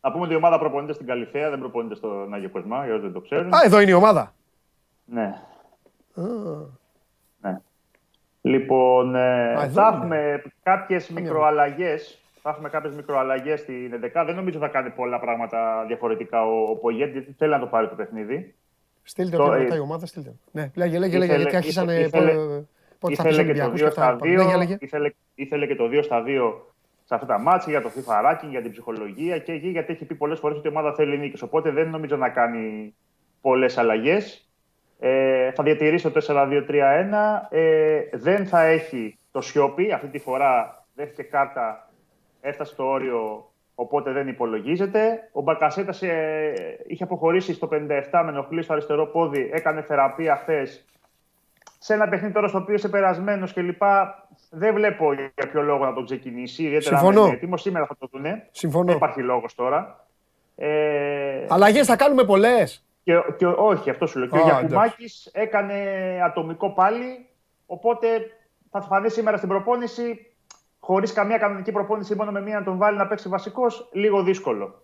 Να 0.00 0.12
πούμε 0.12 0.24
ότι 0.24 0.32
η 0.32 0.36
ομάδα 0.36 0.58
προπονείται 0.58 0.92
στην 0.92 1.06
Καλυφαία, 1.06 1.50
δεν 1.50 1.58
προπονείται 1.58 1.94
στον 1.94 2.34
Άγιο 2.34 2.50
Κοσμά, 2.50 2.84
για 2.84 2.94
όσοι 2.94 3.02
δεν 3.02 3.12
το 3.12 3.20
ξέρουν. 3.20 3.54
Α, 3.54 3.58
εδώ 3.64 3.80
είναι 3.80 3.90
η 3.90 3.94
ομάδα. 3.94 4.34
Ναι. 5.04 5.42
ναι. 7.40 7.60
Λοιπόν, 8.40 9.14
ε, 9.14 9.68
θα 9.72 9.92
έχουμε 9.94 10.42
κάποιες 10.62 11.08
μικροαλλαγές. 11.08 12.18
Θα 12.42 12.50
έχουμε 12.50 12.68
κάποιες 12.68 12.94
μικροαλλαγές 12.94 13.60
στην 13.60 13.94
11. 14.14 14.22
Δεν 14.26 14.34
νομίζω 14.34 14.58
θα 14.58 14.68
κάνει 14.68 14.90
πολλά 14.90 15.20
πράγματα 15.20 15.84
διαφορετικά 15.86 16.44
ο, 16.44 16.70
ο 16.70 16.76
Πογέτ, 16.76 17.12
γιατί 17.12 17.34
θέλει 17.38 17.50
να 17.50 17.58
το 17.58 17.66
πάρει 17.66 17.88
το 17.88 17.94
παιχνίδι. 17.94 18.54
Στείλτε 19.02 19.36
το, 19.36 19.52
ε, 19.52 19.74
η 19.74 19.78
ομάδα, 19.78 20.06
στείλτε. 20.06 20.34
Ναι, 20.50 20.70
λέγε, 20.74 20.98
λέγε, 20.98 21.18
λέγε, 21.18 21.36
γιατί 21.36 21.56
άρχισαν... 21.56 21.88
Πότε 22.98 23.12
ήθελε 23.12 23.44
και 23.44 23.54
το 23.54 23.72
2 23.72 23.90
στα 23.90 24.18
2, 24.20 24.66
ναι, 24.66 24.76
ήθελε, 24.78 25.10
ήθελε 25.34 25.66
και 25.66 25.76
το 25.76 25.84
2 25.84 26.00
στα 26.02 26.22
2 26.26 26.52
σε 27.08 27.14
αυτά 27.14 27.26
τα 27.26 27.38
μάτια 27.38 27.70
για 27.70 27.82
το 27.82 27.90
FIFA 27.96 28.30
ranking, 28.30 28.48
για 28.50 28.62
την 28.62 28.70
ψυχολογία 28.70 29.38
και 29.38 29.52
εκεί 29.52 29.68
γιατί 29.68 29.92
έχει 29.92 30.04
πει 30.04 30.14
πολλές 30.14 30.38
φορές 30.38 30.58
ότι 30.58 30.66
η 30.66 30.70
ομάδα 30.70 30.94
θέλει 30.94 31.18
νίκη. 31.18 31.44
Οπότε 31.44 31.70
δεν 31.70 31.90
νομίζω 31.90 32.16
να 32.16 32.28
κάνει 32.28 32.94
πολλές 33.40 33.78
αλλαγές. 33.78 34.48
Ε, 34.98 35.50
θα 35.52 35.62
διατηρήσει 35.62 36.10
το 36.10 36.20
4-2-3-1. 36.28 37.48
Ε, 37.50 38.00
δεν 38.12 38.46
θα 38.46 38.62
έχει 38.62 39.18
το 39.30 39.40
σιόπι. 39.40 39.92
Αυτή 39.92 40.08
τη 40.08 40.18
φορά 40.18 40.84
δέχτηκε 40.94 41.22
κάρτα, 41.22 41.90
έφτασε 42.40 42.72
στο 42.72 42.88
όριο, 42.88 43.50
οπότε 43.74 44.12
δεν 44.12 44.28
υπολογίζεται. 44.28 45.28
Ο 45.32 45.40
Μπακασέτα 45.40 46.06
ε, 46.06 46.52
είχε 46.86 47.04
αποχωρήσει 47.04 47.52
στο 47.52 47.68
57 47.72 47.76
με 48.24 48.28
ενοχλή 48.28 48.62
στο 48.62 48.72
αριστερό 48.72 49.06
πόδι. 49.06 49.50
Έκανε 49.52 49.82
θεραπεία 49.82 50.36
χθες 50.36 50.84
σε 51.78 51.94
ένα 51.94 52.08
παιχνίδι 52.08 52.32
τώρα 52.32 52.48
στο 52.48 52.58
οποίο 52.58 52.74
είσαι 52.74 52.88
περασμένος 52.88 53.52
και 53.52 53.60
λοιπά, 53.60 54.26
δεν 54.50 54.74
βλέπω 54.74 55.12
για 55.12 55.48
ποιο 55.50 55.62
λόγο 55.62 55.84
να 55.84 55.92
το 55.92 56.02
ξεκινήσει. 56.02 56.62
Ιδιαίτερα 56.62 56.98
Συμφωνώ. 56.98 57.24
είναι 57.26 57.34
έτοιμο. 57.34 57.56
Σήμερα 57.56 57.86
θα 57.86 57.96
το 57.98 58.08
δουν. 58.12 58.24
Συμφωνώ. 58.50 58.84
Δεν 58.84 58.96
υπάρχει 58.96 59.22
λόγος 59.22 59.54
τώρα. 59.54 60.06
Ε... 60.56 61.46
Αλλαγές 61.48 61.86
θα 61.86 61.96
κάνουμε 61.96 62.24
πολλές. 62.24 62.84
Και, 63.02 63.14
και, 63.36 63.46
όχι, 63.46 63.90
αυτό 63.90 64.06
σου 64.06 64.18
λέω. 64.18 64.28
Και 64.28 64.38
ο 64.38 64.42
Γιακουμάκης 64.42 65.30
έκανε 65.32 65.74
ατομικό 66.24 66.72
πάλι. 66.72 67.26
Οπότε 67.66 68.06
θα 68.70 68.80
φανεί 68.80 69.10
σήμερα 69.10 69.36
στην 69.36 69.48
προπόνηση, 69.48 70.32
χωρίς 70.78 71.12
καμία 71.12 71.38
κανονική 71.38 71.72
προπόνηση, 71.72 72.14
μόνο 72.14 72.30
με 72.30 72.40
μία 72.40 72.58
να 72.58 72.64
τον 72.64 72.76
βάλει 72.76 72.96
να 72.96 73.06
παίξει 73.06 73.28
βασικός, 73.28 73.88
λίγο 73.92 74.22
δύσκολο. 74.22 74.82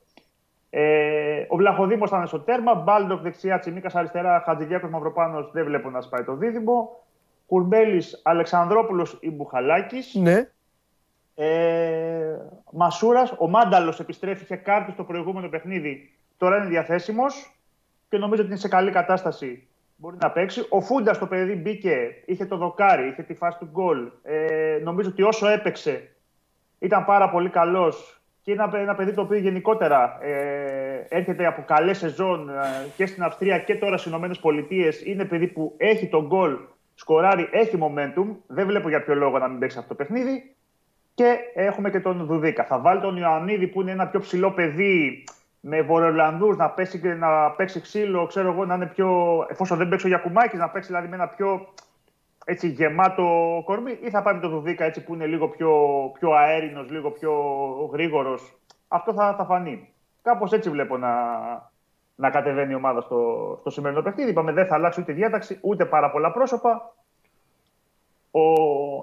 Ε, 0.76 1.46
ο 1.48 1.56
Βλαχοδήμος 1.56 2.08
ήταν 2.08 2.26
στο 2.26 2.40
τέρμα. 2.40 2.74
Μπάλντοκ 2.74 3.20
δεξιά, 3.20 3.58
Τσιμίκας 3.58 3.94
αριστερά. 3.94 4.42
Χατζηδιάκο 4.46 4.86
Μαυροπάνος 4.86 5.50
δεν 5.52 5.64
βλέπω 5.64 5.90
να 5.90 6.00
σπάει 6.00 6.24
το 6.24 6.34
δίδυμο. 6.34 7.04
Κουρμπέλης 7.46 8.20
Αλεξανδρόπουλος 8.24 9.18
ή 9.20 9.30
Μπουχαλάκης. 9.30 10.14
Ναι. 10.14 10.48
Ε, 11.34 12.36
Μασούρας. 12.70 13.34
Ο 13.38 13.48
Μάνταλος 13.48 14.00
επιστρέφει, 14.00 14.42
είχε 14.42 14.56
κάρτη 14.56 14.92
στο 14.92 15.04
προηγούμενο 15.04 15.48
παιχνίδι. 15.48 16.12
Τώρα 16.36 16.56
είναι 16.56 16.66
διαθέσιμος 16.66 17.58
και 18.08 18.18
νομίζω 18.18 18.40
ότι 18.40 18.50
είναι 18.50 18.60
σε 18.60 18.68
καλή 18.68 18.90
κατάσταση. 18.90 19.68
Μπορεί 19.96 20.16
να 20.20 20.30
παίξει. 20.30 20.66
Ο 20.68 20.80
Φούντας 20.80 21.18
το 21.18 21.26
παιδί 21.26 21.54
μπήκε, 21.54 21.96
είχε 22.26 22.46
το 22.46 22.56
δοκάρι, 22.56 23.08
είχε 23.08 23.22
τη 23.22 23.34
φάση 23.34 23.58
του 23.58 23.68
γκολ. 23.70 24.10
Ε, 24.22 24.78
νομίζω 24.82 25.08
ότι 25.08 25.22
όσο 25.22 25.46
έπαιξε 25.46 26.16
ήταν 26.78 27.04
πάρα 27.04 27.30
πολύ 27.30 27.48
καλός 27.48 28.23
και 28.44 28.52
είναι 28.52 28.62
ένα, 28.62 28.78
ένα 28.78 28.94
παιδί 28.94 29.12
το 29.12 29.20
οποίο 29.20 29.38
γενικότερα 29.38 30.18
ε, 30.20 31.06
έρχεται 31.08 31.46
από 31.46 31.62
καλέ 31.66 31.92
σεζόν 31.92 32.48
ε, 32.48 32.52
και 32.96 33.06
στην 33.06 33.22
Αυστρία 33.22 33.58
και 33.58 33.74
τώρα 33.74 33.96
στις 33.96 34.10
Ηνωμένες 34.10 34.38
Πολιτείες. 34.38 35.04
Είναι 35.04 35.24
παιδί 35.24 35.46
που 35.46 35.74
έχει 35.76 36.08
τον 36.08 36.26
γκολ, 36.26 36.56
σκοράρει, 36.94 37.48
έχει 37.52 37.78
momentum. 37.80 38.26
Δεν 38.46 38.66
βλέπω 38.66 38.88
για 38.88 39.04
ποιο 39.04 39.14
λόγο 39.14 39.38
να 39.38 39.48
μην 39.48 39.58
παίξει 39.58 39.78
αυτό 39.78 39.88
το 39.88 39.94
παιχνίδι. 39.94 40.54
Και 41.14 41.36
έχουμε 41.54 41.90
και 41.90 42.00
τον 42.00 42.26
Δουδίκα. 42.26 42.64
Θα 42.64 42.78
βάλει 42.78 43.00
τον 43.00 43.16
Ιωαννίδη 43.16 43.66
που 43.66 43.80
είναι 43.80 43.90
ένα 43.90 44.06
πιο 44.06 44.20
ψηλό 44.20 44.50
παιδί 44.50 45.24
με 45.60 45.82
Βορειοελλανδού 45.82 46.54
να, 46.56 46.70
παίξει, 46.70 47.00
να 47.18 47.50
παίξει 47.50 47.80
ξύλο, 47.80 48.26
ξέρω 48.26 48.52
εγώ, 48.52 48.64
να 48.64 48.74
είναι 48.74 48.86
πιο. 48.86 49.38
εφόσον 49.50 49.78
δεν 49.78 49.88
παίξει 49.88 50.06
ο 50.06 50.08
Γιακουμάκη, 50.08 50.56
να 50.56 50.68
παίξει 50.68 50.88
δηλαδή 50.88 51.08
με 51.08 51.14
ένα 51.14 51.28
πιο 51.28 51.68
έτσι, 52.44 52.68
γεμάτο 52.68 53.62
κορμί, 53.64 53.98
ή 54.02 54.10
θα 54.10 54.22
πάμε 54.22 54.40
το 54.40 54.48
Δουδίκα 54.48 54.84
έτσι, 54.84 55.04
που 55.04 55.14
είναι 55.14 55.26
λίγο 55.26 55.48
πιο, 55.48 55.70
πιο 56.18 56.32
αέρινος, 56.32 56.90
λίγο 56.90 57.10
πιο 57.10 57.32
γρήγορος. 57.92 58.58
Αυτό 58.88 59.12
θα, 59.12 59.34
θα 59.34 59.44
φανεί. 59.44 59.92
Κάπως 60.22 60.52
έτσι 60.52 60.70
βλέπω 60.70 60.96
να, 60.96 61.14
να 62.14 62.30
κατεβαίνει 62.30 62.72
η 62.72 62.74
ομάδα 62.74 63.00
στο, 63.00 63.56
στο 63.60 63.70
σημερινό 63.70 64.02
παιχνίδι. 64.02 64.30
Είπαμε 64.30 64.52
δεν 64.52 64.66
θα 64.66 64.74
αλλάξει 64.74 65.00
ούτε 65.00 65.12
διάταξη, 65.12 65.58
ούτε 65.60 65.84
πάρα 65.84 66.10
πολλά 66.10 66.32
πρόσωπα. 66.32 66.94
Ο, 68.30 68.40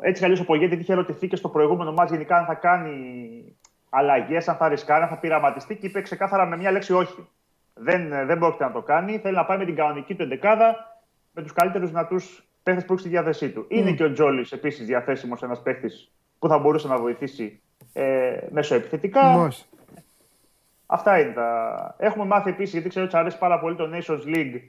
έτσι 0.02 0.34
κι 0.34 0.42
ο 0.42 0.46
Πογέτη 0.46 0.76
είχε 0.76 0.94
ερωτηθεί 0.94 1.28
και 1.28 1.36
στο 1.36 1.50
προηγούμενο 1.50 1.92
μάτς 1.92 2.12
γενικά 2.12 2.38
αν 2.38 2.46
θα 2.46 2.54
κάνει 2.54 3.56
αλλαγές, 3.90 4.48
αν 4.48 4.56
θα 4.56 4.68
ρισκάρει, 4.68 5.04
αν 5.04 5.10
θα 5.10 5.18
πειραματιστεί 5.18 5.76
και 5.76 5.88
είπε 5.88 6.02
ξεκάθαρα 6.02 6.46
με 6.46 6.58
μια 6.58 6.72
λέξη 6.72 6.94
όχι. 6.94 7.28
Δεν, 7.74 8.10
δεν 8.26 8.40
πρόκειται 8.40 8.64
να 8.64 8.72
το 8.72 8.82
κάνει. 8.82 9.18
Θέλει 9.18 9.36
να 9.36 9.46
πάει 9.46 9.58
με 9.58 9.66
την 9.66 9.76
κανονική 9.76 10.16
του 10.16 10.24
εντεκάδα, 10.24 11.00
με 11.32 11.42
τους 11.42 11.54
καλύτερους 11.54 11.90
δυνατούς 11.90 12.51
παίχτες 12.64 12.86
που 12.86 12.92
έχεις 12.92 13.04
στη 13.04 13.12
διάθεσή 13.12 13.50
του. 13.50 13.66
Είναι 13.70 13.92
και 13.92 14.04
ο 14.04 14.12
Τζόλη 14.12 14.46
επίσης 14.52 14.86
διαθέσιμος 14.86 15.44
ένας 15.44 15.62
παίχτης 15.62 16.12
που 16.40 16.48
θα 16.48 16.58
μπορούσε 16.58 16.88
να 16.88 16.98
βοηθήσει 16.98 17.62
ε, 17.94 18.38
μέσω 18.50 18.76
επιθετικά. 18.76 19.52
Αυτά 20.86 21.20
είναι 21.20 21.32
τα. 21.32 21.96
Έχουμε 21.98 22.26
μάθει 22.26 22.50
επίσης, 22.50 22.74
γιατί 22.74 22.90
ξέρω 22.90 23.06
ότι 23.06 23.18
αρέσει 23.18 23.38
πάρα 23.38 23.60
πολύ 23.60 23.76
το 23.76 23.90
Nations 23.94 24.36
League. 24.36 24.60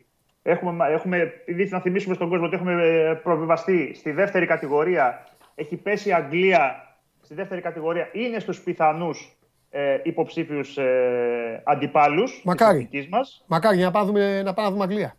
Έχουμε, 0.42 0.88
έχουμε 0.88 1.32
ήδη 1.44 1.68
να 1.70 1.80
θυμίσουμε 1.80 2.14
στον 2.14 2.28
κόσμο 2.28 2.46
ότι 2.46 2.54
έχουμε 2.54 2.86
ε, 2.86 3.14
προβιβαστεί 3.14 3.94
στη 3.94 4.10
δεύτερη 4.10 4.46
κατηγορία. 4.46 5.26
Έχει 5.54 5.76
πέσει 5.76 6.08
η 6.08 6.12
Αγγλία 6.12 6.96
στη 7.22 7.34
δεύτερη 7.34 7.60
κατηγορία. 7.60 8.08
Είναι 8.12 8.38
στους 8.38 8.60
πιθανούς 8.60 9.36
ε, 9.70 9.98
υποψήφιους 10.02 10.76
ε, 10.76 11.62
αντιπάλους 11.64 12.42
της 12.90 13.08
μας. 13.08 13.44
Μακάρι 13.46 13.78
να 13.78 13.90
πάμε 13.90 14.42
να 14.42 14.54
πάμε 14.54 14.68
να 14.68 14.72
δούμε 14.74 14.84
Αγγλία. 14.84 15.16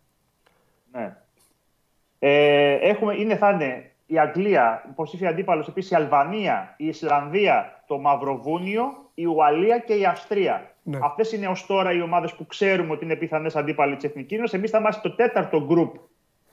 Ναι. 0.92 1.16
Ε, 2.26 2.72
έχουμε, 2.80 3.14
είναι, 3.14 3.36
θα 3.36 3.50
είναι 3.50 3.90
η 4.06 4.18
Αγγλία, 4.18 4.84
υποψήφια 4.90 5.28
αντίπαλος, 5.28 5.68
επίσης 5.68 5.90
η 5.90 5.94
Αλβανία, 5.94 6.74
η 6.76 6.86
Ισλανδία, 6.86 7.82
το 7.86 7.98
Μαυροβούνιο, 7.98 9.10
η 9.14 9.24
Ουαλία 9.24 9.78
και 9.78 9.94
η 9.94 10.04
Αυστρία. 10.04 10.70
Ναι. 10.82 10.98
Αυτές 11.02 11.32
είναι 11.32 11.46
ως 11.46 11.66
τώρα 11.66 11.92
οι 11.92 12.00
ομάδες 12.00 12.34
που 12.34 12.46
ξέρουμε 12.46 12.92
ότι 12.92 13.04
είναι 13.04 13.16
πιθανές 13.16 13.56
αντίπαλοι 13.56 13.94
της 13.94 14.04
Εθνικής 14.04 14.38
Ένωσης. 14.38 14.58
Εμείς 14.58 14.70
θα 14.70 14.78
είμαστε 14.78 15.08
το 15.08 15.14
τέταρτο 15.14 15.64
γκρουπ 15.66 15.94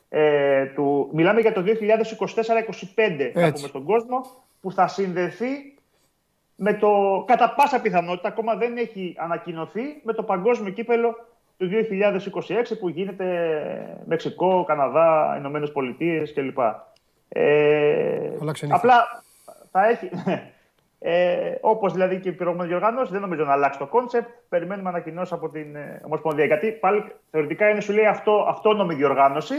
ε, 0.10 0.66
του. 0.66 1.10
Μιλάμε 1.14 1.42
για 1.42 1.54
το 1.54 1.64
2024-2025, 1.66 3.32
θα 3.34 3.52
πούμε 3.52 3.68
στον 3.68 3.84
κόσμο, 3.84 4.22
που 4.62 4.72
θα 4.72 4.88
συνδεθεί 4.88 5.76
με 6.56 6.74
το 6.74 7.24
κατά 7.28 7.54
πάσα 7.54 7.82
πιθανότητα, 7.82 8.28
ακόμα 8.28 8.56
δεν 8.56 8.78
έχει 8.78 9.16
ανακοινωθεί, 9.18 9.82
με 10.04 10.14
το 10.14 10.24
παγκόσμιο 10.24 10.72
κύπελο 10.72 11.16
του 11.62 11.70
2026 12.72 12.78
που 12.80 12.90
γίνεται 12.90 13.26
Μεξικό, 14.06 14.64
Καναδά, 14.64 15.36
Ηνωμένες 15.38 15.72
Πολιτείες 15.72 16.34
κλπ. 16.34 16.60
Ε, 17.30 18.32
απλά 18.70 19.24
θα 19.72 19.88
έχει. 19.88 20.10
Ε, 21.04 21.56
Όπως 21.62 21.94
δηλαδή 21.94 22.20
και 22.20 22.30
η 22.30 22.32
προηγούμενη 22.32 22.70
διοργάνωση, 22.70 23.12
δεν 23.12 23.22
νομίζω 23.22 23.44
να 23.44 23.52
αλλάξει 23.52 23.80
το 23.80 23.88
κόνσεπτ. 23.88 24.30
Περιμένουμε 24.50 24.90
ανακοινώσεις 24.90 25.32
από 25.34 25.50
την 25.50 25.76
ε, 25.76 26.02
Ομοσπονδία. 26.06 26.46
Γιατί 26.46 26.72
πάλι 26.72 27.04
θεωρητικά 27.32 27.70
είναι, 27.70 27.82
σου 27.82 27.94
λέει, 27.94 28.06
αυτό, 28.06 28.46
αυτόνομη 28.50 28.96
διοργάνωση. 28.96 29.56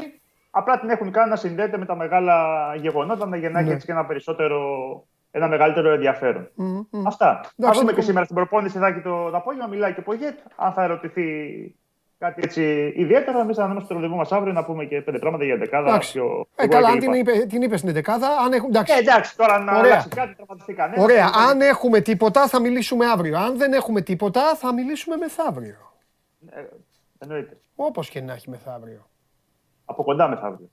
Απλά 0.50 0.78
την 0.78 0.90
έχουν 0.90 1.10
κάνει 1.10 1.30
να 1.30 1.36
συνδέεται 1.36 1.78
με 1.78 1.84
τα 1.84 1.96
μεγάλα 1.96 2.36
γεγονότα, 2.76 3.26
να 3.26 3.36
γεννάει 3.36 3.64
ναι. 3.64 3.72
έτσι 3.72 3.86
και 3.86 3.92
ένα 3.92 4.04
περισσότερο 4.06 4.60
ένα 5.30 5.48
μεγαλύτερο 5.48 5.90
ενδιαφέρον. 5.90 6.48
Mm-hmm. 6.58 7.02
Αυτά. 7.06 7.40
Θα 7.56 7.72
δούμε 7.72 7.92
και 7.92 8.00
σήμερα 8.00 8.24
στην 8.24 8.36
προπόνηση, 8.36 8.78
θα 8.78 9.00
το, 9.02 9.30
το 9.30 9.36
απόγευμα, 9.36 9.68
μιλάει 9.68 9.94
και 9.94 10.00
ο 10.00 10.02
Πογέτ. 10.02 10.38
Αν 10.56 10.72
θα 10.72 10.82
ερωτηθεί 10.82 11.22
κάτι 12.22 12.40
έτσι 12.44 12.92
ιδιαίτερο. 12.96 13.40
Εμείς 13.40 13.56
θα 13.56 13.64
είμαστε 13.64 13.84
στο 13.84 13.94
ραντεβού 13.94 14.16
μας 14.16 14.32
αύριο 14.32 14.52
να 14.52 14.64
πούμε 14.64 14.84
και 14.84 15.00
πέντε 15.00 15.18
πράγματα 15.18 15.44
για 15.44 15.56
δεκάδα. 15.56 15.98
Πιο... 15.98 16.46
Ε, 16.56 16.66
καλά, 16.66 16.88
αν 16.88 16.98
την 16.98 17.12
είπε, 17.12 17.32
την 17.32 17.62
είπες 17.62 17.80
στην 17.80 17.92
δεκάδα, 17.92 18.28
αν 18.44 18.52
έχουν. 18.52 18.68
Εντάξει, 18.68 18.94
ε, 18.94 18.98
εντάξει 18.98 19.36
τώρα 19.36 19.58
να 19.58 19.72
Ωραία. 19.78 19.90
αλλάξει 19.90 20.08
κάτι, 20.08 20.34
τραυματιστεί 20.34 20.72
κανένα. 20.72 21.02
Ωραία. 21.02 21.30
Αν 21.48 21.60
έχουμε 21.60 22.00
τίποτα, 22.00 22.48
θα 22.48 22.60
μιλήσουμε 22.60 23.06
αύριο. 23.06 23.38
Αν 23.38 23.58
δεν 23.58 23.72
έχουμε 23.72 24.00
τίποτα, 24.00 24.54
θα 24.56 24.72
μιλήσουμε 24.72 25.16
μεθαύριο. 25.16 25.92
Ε, 26.50 26.60
εννοείται. 27.18 27.56
Όπως 27.74 28.08
και 28.08 28.20
να 28.20 28.32
έχει 28.32 28.50
μεθαύριο. 28.50 29.06
Από 29.84 30.02
κοντά 30.02 30.28
μεθαύριο. 30.28 30.70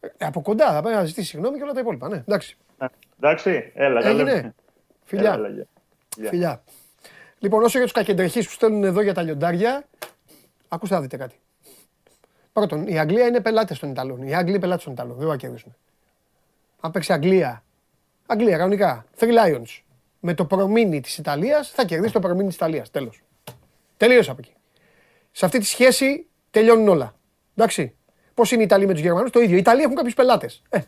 Ε, 0.00 0.26
από 0.26 0.42
κοντά, 0.42 0.72
θα 0.72 0.80
πρέπει 0.80 0.96
να 0.96 1.04
ζητήσει 1.04 1.28
συγγνώμη 1.28 1.56
και 1.56 1.62
όλα 1.62 1.72
τα 1.72 1.80
υπόλοιπα. 1.80 2.08
Ναι, 2.08 2.16
εντάξει. 2.16 2.56
Ε, 2.78 2.86
εντάξει, 3.20 3.72
έλα, 3.74 4.06
Έγινε. 4.06 4.54
Φιλιά. 5.04 5.32
Έλα, 5.32 5.48
Φιλιά. 6.28 6.62
Λοιπόν, 7.38 7.62
όσο 7.62 7.76
για 7.78 7.86
τους 7.86 7.96
κακεντρεχείς 7.96 8.46
που 8.46 8.52
στέλνουν 8.52 8.84
εδώ 8.84 9.02
για 9.02 9.14
τα 9.14 9.22
λιοντάρια, 9.22 9.84
Ακούστε 10.74 10.94
να 10.94 11.00
δείτε 11.00 11.16
κάτι. 11.16 11.40
Πρώτον, 12.52 12.86
η 12.86 12.98
Αγγλία 12.98 13.26
είναι 13.26 13.40
πελάτες 13.40 13.78
των 13.78 13.90
Ιταλών. 13.90 14.22
Οι 14.22 14.34
Άγγλοι 14.34 14.58
πελάτες 14.58 14.84
των 14.84 14.92
Ιταλών. 14.92 15.16
Δεν 15.16 15.28
θα 15.28 15.36
κερδίσουν. 15.36 15.74
Αν 16.80 16.90
παίξει 16.90 17.12
Αγγλία, 17.12 17.64
Αγγλία 18.26 18.56
κανονικά, 18.56 19.04
Three 19.18 19.28
Lions, 19.28 19.80
με 20.20 20.34
το 20.34 20.44
προμήνυ 20.44 21.00
της 21.00 21.18
Ιταλίας, 21.18 21.70
θα 21.70 21.84
κερδίσει 21.84 22.12
το 22.12 22.20
προμήνυ 22.20 22.46
της 22.46 22.56
Ιταλίας. 22.56 22.90
Τέλος. 22.90 23.22
Τελείωσε 23.96 24.30
από 24.30 24.40
εκεί. 24.42 24.54
Σε 25.32 25.44
αυτή 25.44 25.58
τη 25.58 25.64
σχέση 25.64 26.26
τελειώνουν 26.50 26.88
όλα. 26.88 27.14
Εντάξει. 27.56 27.94
Πώς 28.34 28.52
είναι 28.52 28.60
οι 28.60 28.64
Ιταλοί 28.64 28.86
με 28.86 28.92
τους 28.92 29.02
Γερμανούς, 29.02 29.30
το 29.30 29.40
ίδιο. 29.40 29.56
Οι 29.56 29.58
Ιταλοί 29.58 29.82
έχουν 29.82 29.94
κάποιους 29.94 30.14
πελάτες. 30.14 30.62
Ε, 30.68 30.78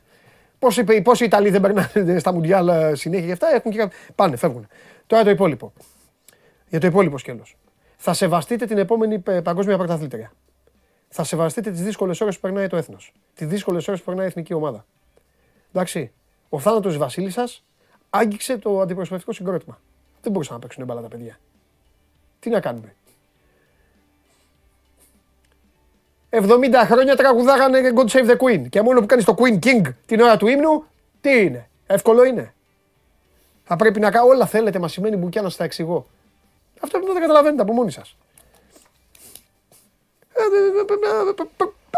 Πώς 1.02 1.20
οι 1.20 1.24
Ιταλοί 1.24 1.50
δεν 1.50 1.60
περνάνε 1.60 2.18
στα 2.18 2.32
Μουντιάλ 2.32 2.96
συνέχεια 2.96 3.26
και 3.26 3.32
αυτά, 3.32 3.54
έχουν 3.54 3.70
και 3.70 3.90
Πάνε, 4.14 4.36
φεύγουν. 4.36 4.66
Τώρα 5.06 5.24
το 5.24 5.30
υπόλοιπο. 5.30 5.72
Για 6.68 6.80
το 6.80 6.86
υπόλοιπο 6.86 7.18
σκέλος 7.18 7.56
θα 8.06 8.12
σεβαστείτε 8.12 8.66
την 8.66 8.78
επόμενη 8.78 9.18
παγκόσμια 9.18 9.76
πρωταθλήτρια. 9.76 10.32
Θα 11.08 11.24
σεβαστείτε 11.24 11.70
τις 11.70 11.82
δύσκολες 11.82 12.20
ώρες 12.20 12.34
που 12.34 12.40
περνάει 12.40 12.66
το 12.66 12.76
έθνος. 12.76 13.12
Τις 13.34 13.46
δύσκολες 13.46 13.88
ώρες 13.88 14.00
που 14.00 14.06
περνάει 14.06 14.24
η 14.24 14.28
εθνική 14.28 14.54
ομάδα. 14.54 14.86
Εντάξει. 15.72 16.12
Ο 16.48 16.58
θάνατος 16.58 16.92
τη 16.92 16.98
Βασίλισσας 16.98 17.64
άγγιξε 18.10 18.58
το 18.58 18.80
αντιπροσωπευτικό 18.80 19.32
συγκρότημα. 19.32 19.80
Δεν 20.22 20.32
μπορούσαν 20.32 20.54
να 20.54 20.60
παίξουν 20.60 20.84
μπάλα 20.84 21.00
τα 21.00 21.08
παιδιά. 21.08 21.38
Τι 22.40 22.50
να 22.50 22.60
κάνουμε. 22.60 22.94
70 26.30 26.40
χρόνια 26.84 27.16
τραγουδάγανε 27.16 27.92
God 27.94 28.08
Save 28.08 28.30
the 28.30 28.36
Queen. 28.36 28.68
Και 28.68 28.82
μόνο 28.82 29.00
που 29.00 29.06
κάνεις 29.06 29.24
το 29.24 29.34
Queen 29.38 29.58
King 29.58 29.82
την 30.06 30.20
ώρα 30.20 30.36
του 30.36 30.46
ύμνου, 30.46 30.84
τι 31.20 31.42
είναι. 31.42 31.68
Εύκολο 31.86 32.24
είναι. 32.24 32.54
Θα 33.64 33.76
πρέπει 33.76 34.00
να 34.00 34.10
κάνω 34.10 34.26
όλα 34.26 34.46
θέλετε, 34.46 34.78
μα 34.78 34.88
σημαίνει 34.88 35.16
μπουκιά 35.16 35.42
να 35.42 35.48
στα 35.48 35.64
εξηγώ. 35.64 36.06
Αυτό 36.84 36.98
δεν 36.98 37.14
το 37.14 37.20
καταλαβαίνετε 37.20 37.62
από 37.62 37.72
μόνοι 37.72 37.90
σας. 37.90 38.16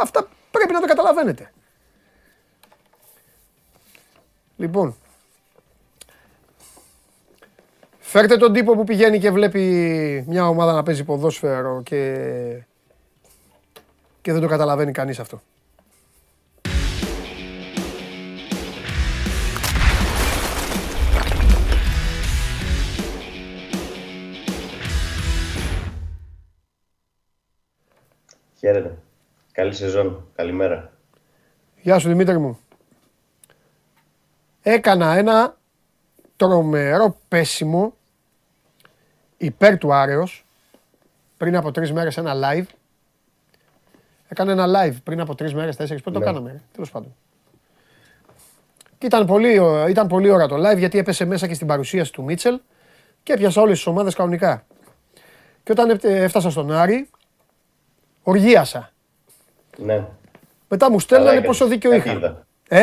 Αυτά 0.01 0.29
πρέπει 0.51 0.73
να 0.73 0.81
το 0.81 0.87
καταλαβαίνετε. 0.87 1.53
Λοιπόν, 4.57 4.97
φέρτε 7.99 8.37
τον 8.37 8.53
τύπο 8.53 8.75
που 8.75 8.85
πηγαίνει 8.85 9.19
και 9.19 9.31
βλέπει 9.31 10.25
μια 10.29 10.49
ομάδα 10.49 10.73
να 10.73 10.83
παίζει 10.83 11.05
ποδόσφαιρο 11.05 11.83
και, 11.83 12.15
και 14.21 14.33
δεν 14.33 14.41
το 14.41 14.49
καταλαβαίνει 14.49 14.93
κανείς 14.93 15.19
αυτό. 15.19 15.43
Χαίρετε. 28.67 28.99
Καλή 29.53 29.75
σεζόν. 29.75 30.27
Καλημέρα. 30.35 30.93
Γεια 31.83 31.99
σου 31.99 32.09
Δημήτρη 32.09 32.39
μου. 32.39 32.59
Έκανα 34.63 35.17
ένα 35.17 35.57
τρομερό 36.37 37.17
πέσιμο 37.29 37.95
υπέρ 39.37 39.79
του 39.79 39.95
Άρεος 39.95 40.47
πριν 41.37 41.57
από 41.57 41.71
τρεις 41.71 41.93
μέρες 41.93 42.17
ένα 42.17 42.35
live. 42.35 42.65
Έκανα 44.29 44.53
ένα 44.53 44.67
live 44.67 44.97
πριν 45.05 45.21
από 45.21 45.35
τρεις 45.35 45.55
μέρες, 45.55 45.77
τέσσερις, 45.77 46.03
πότε 46.03 46.19
το 46.19 46.25
ναι. 46.25 46.31
κάναμε, 46.31 46.63
τέλος 46.73 46.91
πάντων. 46.91 47.15
Και 48.99 49.07
ήταν 49.07 49.27
πολύ, 49.27 49.61
ήταν 49.89 50.07
πολύ 50.07 50.31
ώρα 50.31 50.47
το 50.47 50.71
live 50.71 50.79
γιατί 50.79 50.99
έπεσε 50.99 51.25
μέσα 51.25 51.47
και 51.47 51.55
στην 51.55 51.67
παρουσίαση 51.67 52.13
του 52.13 52.23
Μίτσελ 52.23 52.61
και 53.23 53.33
έπιασα 53.33 53.61
όλες 53.61 53.77
τις 53.77 53.87
ομάδες 53.87 54.15
κανονικά. 54.15 54.67
Και 55.63 55.73
όταν 55.73 55.99
έφτασα 56.03 56.51
στον 56.51 56.73
Άρη, 56.73 57.09
Οργίασα. 58.29 58.91
Ναι. 59.77 60.07
Μετά 60.69 60.91
μου 60.91 61.01
στέλνανε 61.01 61.41
πόσο 61.41 61.67
δίκιο 61.67 61.95
είχα. 61.95 62.13
Είδα. 62.13 62.47
Ε; 62.69 62.83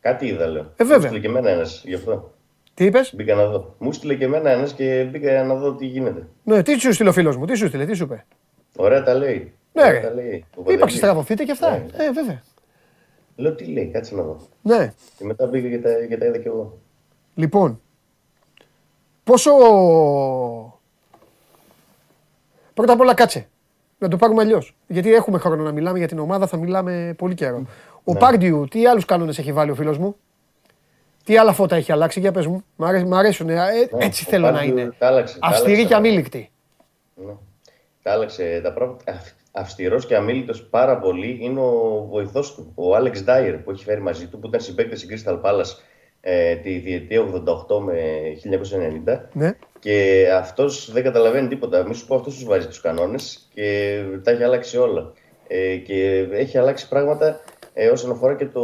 Κάτι 0.00 0.26
είδα, 0.26 0.46
λέω. 0.46 0.72
Ε, 0.76 0.84
βέβαια. 0.84 1.18
Και 1.18 1.26
εμένα 1.26 1.50
ένας, 1.50 1.82
γι' 1.84 1.94
αυτό. 1.94 2.32
Τι 2.74 2.84
είπες; 2.84 3.14
Μπήκα 3.14 3.34
να 3.34 3.46
δω. 3.46 3.74
Μου 3.78 3.92
στείλε 3.92 4.14
και 4.14 4.24
εμένα 4.24 4.50
ένας 4.50 4.72
και 4.72 5.08
μπήκα 5.10 5.42
να 5.44 5.54
δω 5.54 5.74
τι 5.74 5.86
γίνεται. 5.86 6.26
Ναι, 6.44 6.62
τι 6.62 6.78
σου 6.78 6.92
στείλε 6.92 7.08
ο 7.08 7.12
φίλος 7.12 7.36
μου, 7.36 7.44
τι 7.46 7.54
σου 7.54 7.66
στείλε, 7.66 7.84
τι 7.86 7.94
σου 7.94 8.04
είπε; 8.04 8.24
Ωραία 8.76 9.02
τα 9.02 9.14
λέει. 9.14 9.52
Ναι, 9.72 9.82
Ωραία 9.82 10.00
ρε. 10.00 10.06
τα 10.06 10.14
λέει. 10.14 10.26
Ο 10.30 10.60
Είπα 10.60 10.62
Παντελής. 10.62 10.84
ξεστραβωθείτε 10.84 11.44
και 11.44 11.52
αυτά. 11.52 11.70
Ναι. 11.70 12.04
Ε, 12.04 12.10
βέβαια. 12.12 12.42
Λέω 13.36 13.54
τι 13.54 13.64
λέει, 13.64 13.86
κάτσε 13.86 14.14
να 14.14 14.22
δω. 14.22 14.40
Ναι. 14.62 14.92
Και 15.18 15.24
μετά 15.24 15.46
μπήκα 15.46 15.68
και 15.68 15.78
τα, 15.78 15.90
και 16.08 16.16
τα 16.18 16.26
είδα 16.26 16.38
κι 16.38 16.46
εγώ. 16.46 16.78
Λοιπόν, 17.34 17.80
πόσο. 19.24 19.50
Πρώτα 22.74 22.92
απ' 22.92 23.00
όλα 23.00 23.14
κάτσε. 23.14 23.48
Να 24.02 24.08
το 24.08 24.16
πάρουμε 24.16 24.42
αλλιώς. 24.42 24.74
Γιατί 24.86 25.14
έχουμε 25.14 25.38
χρόνο 25.38 25.62
να 25.62 25.72
μιλάμε 25.72 25.98
για 25.98 26.08
την 26.08 26.18
ομάδα, 26.18 26.46
θα 26.46 26.56
μιλάμε 26.56 27.14
πολύ 27.18 27.34
καιρό. 27.34 27.62
Ο 28.04 28.12
Πάρντιου, 28.16 28.66
τι 28.70 28.86
άλλους 28.86 29.04
κανόνες 29.04 29.38
έχει 29.38 29.52
βάλει 29.52 29.70
ο 29.70 29.74
φίλος 29.74 29.98
μου; 29.98 30.16
Τι 31.24 31.36
άλλα 31.36 31.52
φώτα 31.52 31.76
έχει 31.76 31.92
αλλάξει, 31.92 32.20
για 32.20 32.32
πες 32.32 32.46
μου; 32.46 32.64
Μ' 32.76 32.84
αρέ- 32.84 33.06
μ' 33.06 33.14
αρέσουν. 33.14 33.48
ε, 33.48 33.54
ε, 33.54 33.56
Ναι, 33.96 34.04
έτσι 34.04 34.24
ο 34.26 34.30
θέλω 34.30 34.46
να 34.46 34.52
Πάρντιου 34.52 34.78
είναι. 34.78 34.92
τα 34.98 35.06
άλλαξε, 35.06 35.38
τα 35.38 35.46
Αυστηρή 35.46 35.70
άλλαξε 35.72 35.86
και 35.86 35.92
τα 35.92 35.96
αμήλικτη. 35.98 36.50
Ναι. 37.14 37.32
Τα 38.02 38.12
άλλαξε 38.12 38.60
τα 38.62 38.72
πράγματα. 38.72 39.02
Αυστηρός 39.52 40.06
και 40.06 40.16
αμήλυτος 40.16 40.62
πάρα 40.62 40.98
πολύ 40.98 41.38
είναι 41.40 41.60
ο 41.60 42.06
βοηθός 42.10 42.54
του, 42.54 42.72
ο 42.74 42.94
Άλεξ 42.94 43.22
Ντάιερ, 43.24 43.56
που 43.56 43.70
έχει 43.70 43.84
φέρει 43.84 44.00
μαζί 44.00 44.26
του, 44.26 44.38
που 44.38 44.46
ήταν 44.46 44.60
συμπαίκτης 44.60 45.00
στην 45.00 45.16
Crystal 45.24 45.40
Palace 45.40 45.78
ε, 46.20 46.54
τη 46.56 46.78
διετία 46.78 47.20
88 47.68 47.78
με 47.80 47.94
1990. 49.06 49.18
Ναι. 49.32 49.52
Και 49.80 50.28
αυτός 50.34 50.90
δεν 50.92 51.02
καταλαβαίνει 51.02 51.48
τίποτα. 51.48 51.86
Μη 51.88 51.94
σου 51.94 52.06
πω, 52.06 52.14
αυτός 52.14 52.34
τους 52.34 52.44
βάζει 52.44 52.66
τους 52.66 52.80
κανόνες 52.80 53.48
και 53.54 53.98
τα 54.22 54.30
έχει 54.30 54.42
αλλάξει 54.42 54.76
όλα. 54.78 55.12
Ε, 55.46 55.76
και 55.76 56.28
έχει 56.32 56.58
αλλάξει 56.58 56.88
πράγματα 56.88 57.40
ε, 57.74 57.88
όσον 57.88 58.10
αφορά 58.10 58.36
και 58.36 58.46
το 58.46 58.62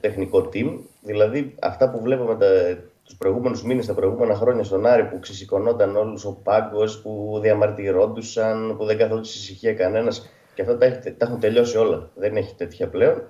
τεχνικό 0.00 0.48
team. 0.52 0.78
Δηλαδή, 1.02 1.54
αυτά 1.60 1.90
που 1.90 2.00
βλέπαμε 2.00 2.36
τα, 2.36 2.78
τους 3.04 3.16
προηγούμενους 3.16 3.62
μήνες, 3.62 3.86
τα 3.86 3.94
προηγούμενα 3.94 4.34
χρόνια 4.34 4.64
στον 4.64 4.86
Άρη, 4.86 5.04
που 5.04 5.18
ξεσηκωνόταν 5.20 5.96
όλους 5.96 6.24
ο 6.24 6.40
πάγκος, 6.42 7.00
που 7.02 7.38
διαμαρτυρόντουσαν, 7.42 8.76
που 8.76 8.84
δεν 8.84 8.98
καθόντουσαν 8.98 9.40
ησυχία 9.40 9.74
κανένας. 9.74 10.30
Και 10.54 10.62
αυτά 10.62 10.78
τα, 10.78 10.86
έχει- 10.86 11.12
τα 11.12 11.26
έχουν 11.26 11.40
τελειώσει 11.40 11.76
όλα. 11.76 12.10
Δεν 12.14 12.36
έχει 12.36 12.54
τέτοια 12.54 12.88
πλέον. 12.88 13.22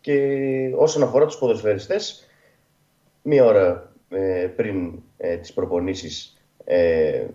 Και 0.00 0.38
όσον 0.76 1.02
αφορά 1.02 1.26
τους 1.26 1.38
ποδοσφαιριστές, 1.38 2.26
μία 3.22 3.44
ώρα 3.44 3.92
ε, 4.08 4.46
πριν 4.56 5.02
ε, 5.16 5.36
τις 5.36 5.52
προπονήσεις 5.52 6.35
ε, 6.68 7.26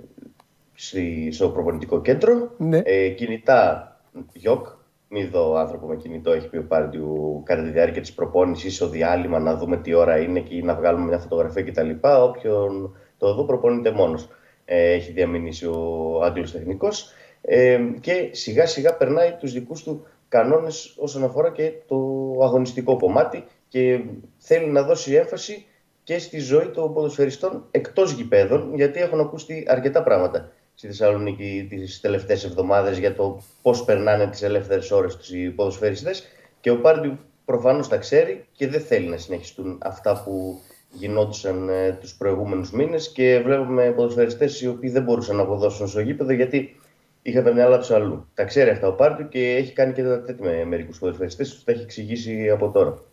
στη- 0.73 1.29
στο 1.31 1.49
προπονητικό 1.49 2.01
κέντρο. 2.01 2.51
Ναι. 2.57 2.81
Ε, 2.85 3.09
κινητά 3.09 3.85
γιοκ, 4.33 4.67
μη 5.07 5.23
δω 5.25 5.55
άνθρωπο 5.55 5.87
με 5.87 5.95
κινητό, 5.95 6.31
έχει 6.31 6.49
πει 6.49 6.57
ο 6.57 6.63
Πάρντιου 6.67 7.41
κατά 7.45 7.63
τη 7.63 7.69
διάρκεια 7.69 8.01
της 8.01 8.13
προπόνησης, 8.13 8.75
στο 8.75 8.87
διάλειμμα 8.89 9.39
να 9.39 9.55
δούμε 9.55 9.77
τι 9.77 9.93
ώρα 9.93 10.17
είναι 10.19 10.39
και 10.39 10.63
να 10.63 10.75
βγάλουμε 10.75 11.05
μια 11.05 11.19
φωτογραφία 11.19 11.63
κτλ. 11.63 11.89
Όποιον 12.01 12.95
το 13.17 13.33
δω 13.33 13.43
προπονείται 13.45 13.91
μόνος. 13.91 14.27
Ε, 14.65 14.91
έχει 14.91 15.11
διαμηνήσει 15.11 15.65
ο 15.65 16.19
Άγγλος 16.23 16.51
τεχνικός 16.51 17.11
ε, 17.41 17.79
και 17.99 18.29
σιγά 18.31 18.65
σιγά 18.65 18.95
περνάει 18.97 19.31
τους 19.39 19.53
δικούς 19.53 19.83
του 19.83 20.05
κανόνες 20.27 20.95
όσον 20.97 21.23
αφορά 21.23 21.51
και 21.51 21.71
το 21.87 21.95
αγωνιστικό 22.41 22.97
κομμάτι 22.97 23.43
και 23.67 24.03
θέλει 24.37 24.65
να 24.71 24.83
δώσει 24.83 25.13
έμφαση 25.13 25.65
και 26.11 26.19
στη 26.19 26.39
ζωή 26.39 26.65
των 26.65 26.93
ποδοσφαιριστών 26.93 27.65
εκτός 27.71 28.11
γηπέδων, 28.11 28.75
γιατί 28.75 28.99
έχουν 28.99 29.19
ακούσει 29.19 29.65
αρκετά 29.67 30.03
πράγματα 30.03 30.51
στη 30.73 30.87
Θεσσαλονίκη 30.87 31.67
τις 31.69 31.99
τελευταίες 31.99 32.43
εβδομάδες 32.43 32.97
για 32.97 33.15
το 33.15 33.41
πώς 33.61 33.83
περνάνε 33.83 34.27
τις 34.27 34.41
ελεύθερες 34.41 34.91
ώρες 34.91 35.17
τους 35.17 35.31
οι 35.31 35.49
ποδοσφαιριστές 35.49 36.27
και 36.61 36.69
ο 36.69 36.81
Πάρντιου 36.81 37.17
προφανώς 37.45 37.87
τα 37.87 37.97
ξέρει 37.97 38.45
και 38.51 38.67
δεν 38.67 38.81
θέλει 38.81 39.07
να 39.07 39.17
συνεχιστούν 39.17 39.77
αυτά 39.81 40.23
που 40.23 40.59
γινόντουσαν 40.91 41.69
ε, 41.69 41.97
τους 41.99 42.15
προηγούμενους 42.15 42.71
μήνες 42.71 43.11
και 43.11 43.41
βλέπουμε 43.45 43.91
ποδοσφαιριστές 43.91 44.61
οι 44.61 44.67
οποίοι 44.67 44.89
δεν 44.89 45.03
μπορούσαν 45.03 45.35
να 45.35 45.41
αποδώσουν 45.41 45.87
στο 45.87 45.99
γήπεδο 45.99 46.31
γιατί 46.31 46.79
είχαν 47.21 47.43
τα 47.43 47.53
μυαλά 47.53 47.77
τους 47.77 47.91
αλλού. 47.91 48.27
Τα 48.33 48.43
ξέρει 48.43 48.69
αυτά 48.69 48.87
ο 48.87 48.93
Πάρντιου 48.93 49.27
και 49.27 49.55
έχει 49.55 49.73
κάνει 49.73 49.93
και 49.93 50.03
τα 50.03 50.21
τέτοια 50.21 50.45
με 50.45 50.65
μερικούς 50.65 50.99
ποδοσφαιριστές, 50.99 51.49
τους 51.49 51.63
τα 51.63 51.71
έχει 51.71 51.81
εξηγήσει 51.81 52.49
από 52.49 52.69
τώρα. 52.69 53.03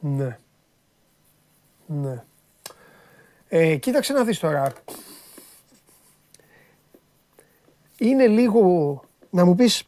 Ναι. 0.00 0.38
Ναι. 1.86 2.22
Ε, 3.48 3.76
κοίταξε 3.76 4.12
να 4.12 4.24
δεις 4.24 4.38
τώρα. 4.38 4.72
Είναι 7.98 8.26
λίγο, 8.26 9.00
να 9.30 9.44
μου 9.44 9.54
πεις, 9.54 9.84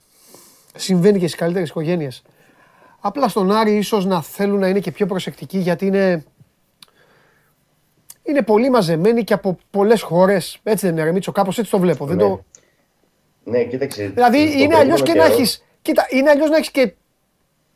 συμβαίνει 0.76 1.18
και 1.18 1.26
στις 1.26 1.38
καλύτερες 1.40 1.68
οικογένειες. 1.68 2.22
Απλά 3.00 3.28
στον 3.28 3.50
Άρη 3.52 3.76
ίσως 3.76 4.04
να 4.06 4.22
θέλουν 4.22 4.58
να 4.58 4.68
είναι 4.68 4.80
και 4.80 4.90
πιο 4.92 5.06
προσεκτικοί 5.06 5.58
γιατί 5.58 5.86
είναι, 5.86 6.24
είναι 8.22 8.42
πολύ 8.42 8.70
μαζεμένοι 8.70 9.24
και 9.24 9.34
από 9.34 9.58
πολλές 9.70 10.02
χώρες. 10.02 10.58
Έτσι 10.62 10.86
δεν 10.86 10.94
είναι 10.94 11.04
ρε 11.04 11.12
Μίτσο, 11.12 11.32
κάπως 11.32 11.58
έτσι 11.58 11.70
το 11.70 11.78
βλέπω. 11.78 12.06
Δεν 12.06 12.16
Ναι. 12.16 12.22
το... 12.22 12.44
Ναι, 13.44 13.64
κοίταξε. 13.64 14.06
Δηλαδή 14.06 14.50
τον 14.50 14.58
είναι 14.60 14.76
αλλιώς 14.76 15.02
και 15.02 15.08
να 15.08 15.14
προηγούμενο 15.14 15.22
καιρό- 15.28 15.38
έχεις, 15.40 15.64
κοίτα, 15.82 16.06
είναι 16.10 16.30
αλλιώς 16.30 16.50
να 16.50 16.56
έχεις 16.56 16.70
και 16.70 16.94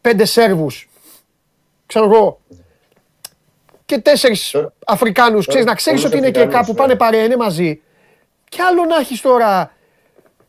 πέντε 0.01 0.25
Σέρβους, 0.25 0.89
ξέρω 1.87 2.05
εγώ, 2.05 2.41
και 3.91 3.99
τέσσερις 3.99 4.51
Τώρα- 4.51 4.72
Αφρικάνους, 4.86 5.47
ξέρεις, 5.47 5.66
να 5.66 5.74
ξέρεις 5.74 6.01
πολλούς 6.01 6.14
ότι 6.16 6.22
είναι 6.22 6.32
και 6.32 6.38
Αφρικάνους, 6.41 6.66
κάπου 6.66 6.80
ναι. 6.80 6.86
πάνε 6.86 6.99
παρέα, 6.99 7.24
είναι 7.24 7.36
μαζί. 7.36 7.80
Και 8.49 8.62
άλλο 8.62 8.84
να 8.84 8.97
έχεις 8.97 9.20
τώρα, 9.20 9.72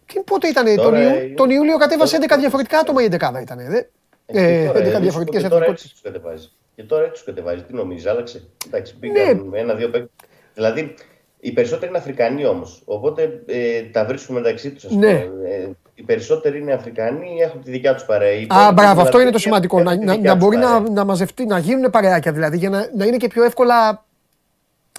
τι, 0.05 0.19
πότε 0.19 0.47
ήταν, 0.47 0.65
τον, 0.65 0.75
Τώρα 0.75 1.01
Ιου- 1.01 1.23
είναι- 1.23 1.33
τον 1.35 1.49
Ιούλιο 1.49 1.77
κατέβασε 1.77 2.17
τώρα- 2.17 2.25
11 2.35 2.39
διαφορετικά 2.39 2.79
άτομα 2.79 3.01
η 3.01 3.05
11 3.05 3.41
ήταν, 3.41 3.57
δε; 3.57 3.77
Ε, 4.25 4.43
Ε, 4.43 4.61
και 4.61 4.67
τώρα, 4.67 4.79
11 4.79 4.97
ε, 4.97 4.99
διαφορετικές 4.99 5.41
και 5.41 5.47
τώρα 5.47 5.63
εθνικότητες. 5.63 5.91
έτσι 5.91 5.91
τους 5.91 6.01
κατεβάζει. 6.01 6.49
Και 6.75 6.83
τώρα 6.83 7.01
έτσι 7.03 7.13
τους 7.13 7.23
κατεβάζει. 7.23 7.63
Τι 7.63 7.73
νομίζεις, 7.73 8.05
άλλαξε; 8.05 8.47
Εντάξει, 8.67 8.95
μπήκαν 8.99 9.47
Ναι. 9.51 9.59
ένα-δύο 9.59 9.89
παίκτες. 9.89 10.09
Δηλαδή, 10.53 10.93
οι 11.39 11.51
περισσότεροι 11.51 11.87
είναι 11.89 11.97
Αφρικανοί 11.97 12.45
όμως. 12.45 12.81
Οπότε 12.85 13.41
ε, 13.45 13.81
τα 13.81 14.05
βρίσκουν 14.05 14.35
μεταξύ 14.35 14.71
τους. 14.71 14.91
Ναι. 14.91 15.09
Ε, 15.45 15.69
οι 16.01 16.05
περισσότεροι 16.05 16.59
είναι 16.59 16.73
Αφρικανοί, 16.73 17.37
έχουν 17.41 17.61
τη 17.63 17.71
δικιά 17.71 17.93
τους 17.93 18.03
παρέα. 18.03 18.31
Οι 18.31 18.33
Α, 18.33 18.39
υπόλοιποι 18.41 18.73
μπράβο, 18.73 18.89
αυτό 18.89 19.03
δηλαδή 19.03 19.21
είναι 19.21 19.31
το 19.31 19.37
σημαντικό. 19.39 19.79
έχουν 19.79 19.91
Να, 19.91 19.99
τη 19.99 20.05
να, 20.05 20.13
δικιά 20.13 20.29
να 20.29 20.35
τους 20.37 20.45
μπορεί 20.45 20.57
να, 20.57 20.71
παρέα. 20.71 20.89
να 20.91 21.03
μαζευτεί, 21.05 21.45
να 21.45 21.57
γίνουν 21.57 21.89
παρεάκια 21.89 22.31
δηλαδή, 22.31 22.57
για 22.57 22.69
να, 22.69 22.89
να 22.95 23.05
είναι 23.05 23.17
και 23.17 23.27
πιο 23.27 23.43
εύκολα. 23.43 24.05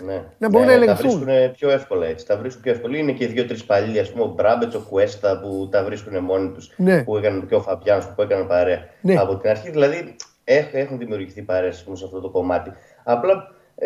Ναι. 0.05 0.22
να 0.38 0.48
μπορούν 0.48 0.66
ναι, 0.66 0.72
να 0.72 0.78
Τα 0.78 0.84
ελεγχθούν. 0.84 1.11
βρίσκουν 1.24 1.53
πιο 1.53 1.70
εύκολα 1.70 2.07
έτσι. 2.07 2.26
Τα 2.26 2.36
βρίσκουν 2.36 2.62
πιο 2.62 2.72
εύκολα. 2.72 2.96
Είναι 2.96 3.12
και 3.12 3.26
δύο-τρεις 3.26 3.64
παλιοί, 3.64 3.98
ας 3.98 4.11
πούμε, 4.11 4.24
ο 4.24 4.26
Μπράμπετς, 4.26 4.74
ο 4.74 4.80
Κουέστα 4.88 5.40
που 5.40 5.68
τα 5.70 5.84
βρίσκουν 5.84 6.18
μόνοι 6.24 6.50
τους. 6.50 6.72
Ναι. 6.76 7.03
Που 7.03 7.16
έκαναν 7.16 7.46
και 7.48 7.55
ο 7.55 7.61
Φαμπιάνο 7.61 8.05
που 8.16 8.22
έκαναν 8.22 8.46
παρέα. 8.46 8.78
Ναι. 9.00 9.14
Από 9.18 9.36
την 9.36 9.50
αρχή 9.50 9.70
δηλαδή 9.70 10.16
έχ- 10.44 10.74
έχουν 10.74 10.98
δημιουργηθεί 10.98 11.42
παρέες 11.42 11.76
σε 11.92 12.05
αυτό 12.05 12.20
το 12.20 12.28
κομμάτι. 12.30 12.72
Απλά 13.05 13.32
ε, 13.32 13.36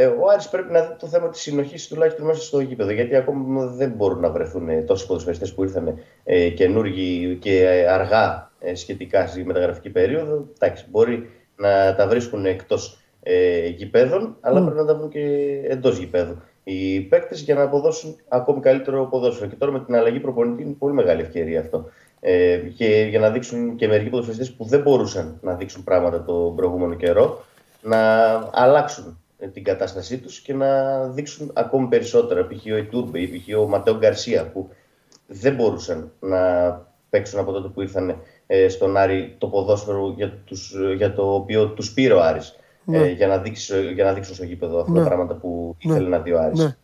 ο 0.04 0.28
Άρης 0.32 0.48
πρέπει 0.48 0.72
να 0.72 0.80
δει 0.80 0.94
το 0.98 1.06
θέμα 1.06 1.28
της 1.28 1.40
συνοχής 1.40 1.88
τουλάχιστον 1.88 2.26
μέσα 2.26 2.42
στο 2.42 2.60
γήπεδο. 2.60 2.90
Γιατί 2.90 3.16
ακόμα 3.16 3.66
δεν 3.66 3.90
μπορούν 3.90 4.20
να 4.20 4.30
βρεθούν 4.30 4.68
ε, 4.68 4.82
τόσοι 4.82 5.06
ποδοσφαιριστές 5.06 5.54
που 5.54 5.62
ήρθαν 5.62 5.98
ε, 6.24 6.48
καινούργοι 6.48 7.36
και 7.40 7.66
ε, 7.66 7.86
αργά 7.86 8.50
ε, 8.58 8.74
σχετικά 8.74 9.26
στη 9.26 9.44
μεταγραφική 9.44 9.90
περίοδο. 9.90 10.46
Εντάξει, 10.54 10.84
μπορεί 10.90 11.30
να 11.56 11.94
τα 11.94 12.08
βρίσκουν 12.08 12.46
εκτός 12.46 12.98
ε, 13.22 13.68
γηπέδων, 13.68 14.36
αλλά 14.40 14.62
πρέπει 14.62 14.76
να 14.76 14.84
τα 14.84 14.94
βρουν 14.94 15.08
και 15.08 15.20
εντός 15.68 15.98
γηπέδου. 15.98 16.42
Οι 16.64 17.00
παίκτες 17.00 17.40
για 17.40 17.54
να 17.54 17.62
αποδώσουν 17.62 18.16
ακόμη 18.28 18.60
καλύτερο 18.60 19.04
ποδόσφαιρο. 19.04 19.48
Και 19.48 19.56
τώρα 19.56 19.72
με 19.72 19.80
την 19.80 19.94
αλλαγή 19.94 20.20
προπονητή 20.20 20.62
είναι 20.62 20.74
πολύ 20.78 20.94
μεγάλη 20.94 21.20
ευκαιρία 21.20 21.60
αυτό. 21.60 21.84
Ε, 22.20 22.56
και 22.56 23.06
για 23.10 23.18
να 23.18 23.30
δείξουν 23.30 23.76
και 23.76 23.88
μερικοί 23.88 24.10
ποδοσφαιριστές 24.10 24.52
που 24.52 24.64
δεν 24.64 24.80
μπορούσαν 24.80 25.38
να 25.42 25.54
δείξουν 25.54 25.84
πράγματα 25.84 26.24
τον 26.24 26.56
προηγούμενο 26.56 26.94
καιρό, 26.94 27.44
να 27.82 28.26
αλλάξουν 28.52 29.04
ε, 29.04 29.25
την 29.52 29.64
κατάστασή 29.64 30.18
τους 30.18 30.40
και 30.40 30.54
να 30.54 31.00
δείξουν 31.08 31.50
ακόμη 31.54 31.86
περισσότερα. 31.88 32.46
Π.χ. 32.46 32.72
ο 32.72 32.76
Ιτούρμπε 32.76 33.20
ή 33.20 33.26
π.χ. 33.26 33.58
ο 33.58 33.68
Ματέο 33.68 33.96
Γκαρσία 33.96 34.50
που 34.50 34.68
δεν 35.26 35.54
μπορούσαν 35.54 36.12
να 36.20 36.40
παίξουν 37.10 37.38
από 37.38 37.52
τότε 37.52 37.68
που 37.68 37.80
ήρθαν 37.82 38.20
ε, 38.46 38.68
στον 38.68 38.96
Άρη 38.96 39.34
το 39.38 39.46
ποδόσφαιρο 39.46 40.12
για, 40.16 40.32
τους, 40.44 40.74
για 40.96 41.12
το 41.12 41.34
οποίο 41.34 41.68
τους 41.68 41.92
πήρε 41.92 42.14
ο 42.14 42.22
Άρης 42.22 42.56
ε, 42.92 43.06
για, 43.08 43.26
να 43.26 43.38
δείξεις, 43.38 43.92
για 43.94 44.04
να 44.04 44.12
δείξουν 44.12 44.34
στο 44.34 44.44
γήπεδο 44.44 44.80
αυτά 44.80 44.92
Ναι. 44.92 44.98
τα 44.98 45.04
πράγματα 45.06 45.34
που 45.34 45.76
ήθελε 45.78 46.08
να 46.08 46.18
δει 46.18 46.32
ο 46.32 46.40
Άρης. 46.40 46.58
Ναι. 46.58 46.76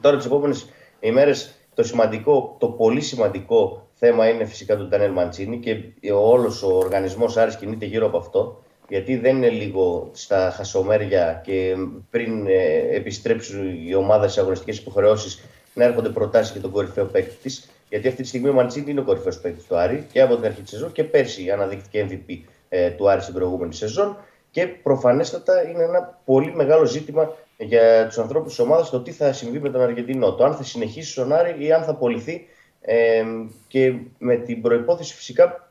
Τώρα 0.00 0.16
τις 0.16 0.26
επόμενες 0.26 0.66
ημέρες 1.00 1.54
το 1.74 1.82
σημαντικό, 1.82 2.56
το 2.58 2.68
πολύ 2.68 3.00
σημαντικό 3.00 3.88
θέμα 3.94 4.28
είναι 4.28 4.44
φυσικά 4.44 4.76
το 4.76 4.84
Ντανέλ 4.84 5.12
Μαντσίνη 5.12 5.58
και 5.58 5.76
όλος 6.12 6.62
ο 6.62 6.76
οργανισμός 6.76 7.36
Άρης 7.36 7.56
κινείται 7.56 7.84
γύρω 7.86 8.06
από 8.06 8.18
αυτό. 8.18 8.62
Γιατί 8.88 9.16
δεν 9.16 9.36
είναι 9.36 9.48
λίγο 9.48 10.10
στα 10.12 10.50
χασομέρια 10.50 11.40
και 11.44 11.74
πριν 12.10 12.46
ε, 12.46 12.96
επιστρέψουν 12.96 13.86
η 13.88 13.94
ομάδα 13.94 14.28
σε 14.28 14.40
αγωνιστικές 14.40 14.78
υποχρεώσεις 14.78 15.44
να 15.74 15.84
έρχονται 15.84 16.08
προτάσεις 16.08 16.52
για 16.52 16.60
τον 16.60 16.70
κορυφαίο 16.70 17.04
παίκτη 17.04 17.34
της. 17.42 17.70
Γιατί 17.88 18.08
αυτή 18.08 18.22
τη 18.22 18.28
στιγμή 18.28 18.48
ο 18.48 18.52
Μαντσίνη 18.52 18.90
είναι 18.90 19.00
ο 19.00 19.02
κορυφαίος 19.02 19.40
παίκτης 19.40 19.64
του 19.64 19.76
Άρη 19.76 20.06
και 20.12 20.20
από 20.20 20.36
την 20.36 20.44
αρχή 20.44 20.60
της 20.60 20.70
σεζόν 20.70 20.92
και 20.92 21.04
πέρσι 21.04 21.50
αναδείχθηκε 21.50 22.06
MVP 22.10 22.38
ε, 22.68 22.90
του 22.90 23.10
Άρη 23.10 23.20
στην 23.20 23.34
προηγούμενη 23.34 23.74
σεζόν. 23.74 24.16
Και 24.50 24.66
προφανέστατα 24.66 25.68
είναι 25.68 25.82
ένα 25.82 26.20
πολύ 26.24 26.54
μεγάλο 26.54 26.84
ζήτημα 26.84 27.34
για 27.56 28.06
τους 28.06 28.18
ανθρώπους 28.18 28.48
της 28.48 28.58
ομάδας 28.58 28.90
το 28.90 29.00
τι 29.00 29.10
θα 29.10 29.32
συμβεί 29.32 29.58
με 29.58 29.70
τον 29.70 29.80
Αργεντινό. 29.80 30.34
Το 30.34 30.44
αν 30.44 30.54
θα 30.54 30.62
συνεχίσει 30.62 31.10
στον 31.10 31.32
Άρη 31.32 31.54
ή 31.58 31.72
αν 31.72 31.82
θα 31.82 31.90
απολυθεί. 31.90 32.46
Ε, 32.80 33.24
και 33.68 33.94
με 34.18 34.36
την 34.36 34.62
προπόθεση 34.62 35.14
φυσικά, 35.14 35.65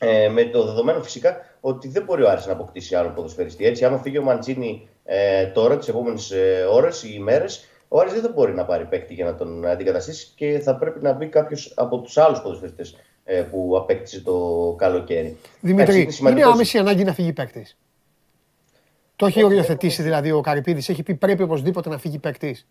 ε, 0.00 0.28
με 0.28 0.44
το 0.44 0.64
δεδομένο 0.64 1.02
φυσικά 1.02 1.36
ότι 1.60 1.88
δεν 1.88 2.02
μπορεί 2.02 2.22
ο 2.22 2.30
Άρης 2.30 2.46
να 2.46 2.52
αποκτήσει 2.52 2.94
άλλο 2.94 3.08
ποδοσφαιριστή. 3.08 3.66
Έτσι, 3.66 3.84
άμα 3.84 3.98
φύγει 3.98 4.18
ο 4.18 4.22
Μαντζίνη 4.22 4.88
ε, 5.04 5.46
τώρα, 5.46 5.78
τις 5.78 5.88
επόμενες 5.88 6.32
ώρες 6.72 7.02
ή 7.02 7.08
ημέρες, 7.14 7.64
ο 7.88 8.00
Άρης 8.00 8.12
δεν 8.12 8.22
θα 8.22 8.28
μπορεί 8.28 8.54
να 8.54 8.64
πάρει 8.64 8.84
παίκτη 8.84 9.14
για 9.14 9.24
να 9.24 9.34
τον 9.34 9.66
αντικαταστήσει 9.66 10.32
και 10.36 10.58
θα 10.58 10.76
πρέπει 10.76 11.02
να 11.02 11.12
μπει 11.12 11.26
κάποιος 11.26 11.72
από 11.76 11.98
τους 11.98 12.18
άλλους 12.18 12.40
ποδοσφαιριστές 12.40 12.96
ε, 13.24 13.40
που 13.42 13.74
απέκτησε 13.76 14.20
το 14.20 14.74
καλοκαίρι. 14.78 15.36
Δημήτρη, 15.60 15.82
Εντάξει, 15.82 16.00
είναι 16.02 16.10
σημαντικός- 16.10 16.52
άμεση 16.52 16.78
ανάγκη 16.78 17.04
να 17.04 17.12
φύγει 17.12 17.32
παίκτης; 17.32 17.76
Το 19.16 19.26
έχει 19.26 19.42
οριοθετήσει 19.42 20.02
δηλαδή 20.02 20.30
ο 20.30 20.40
Καρυπίδης. 20.40 20.88
Έχει 20.88 21.02
πει 21.02 21.14
πρέπει 21.14 21.42
οπωσδήποτε 21.42 21.88
να 21.88 21.98
φύγει 21.98 22.18
παίκτης; 22.18 22.66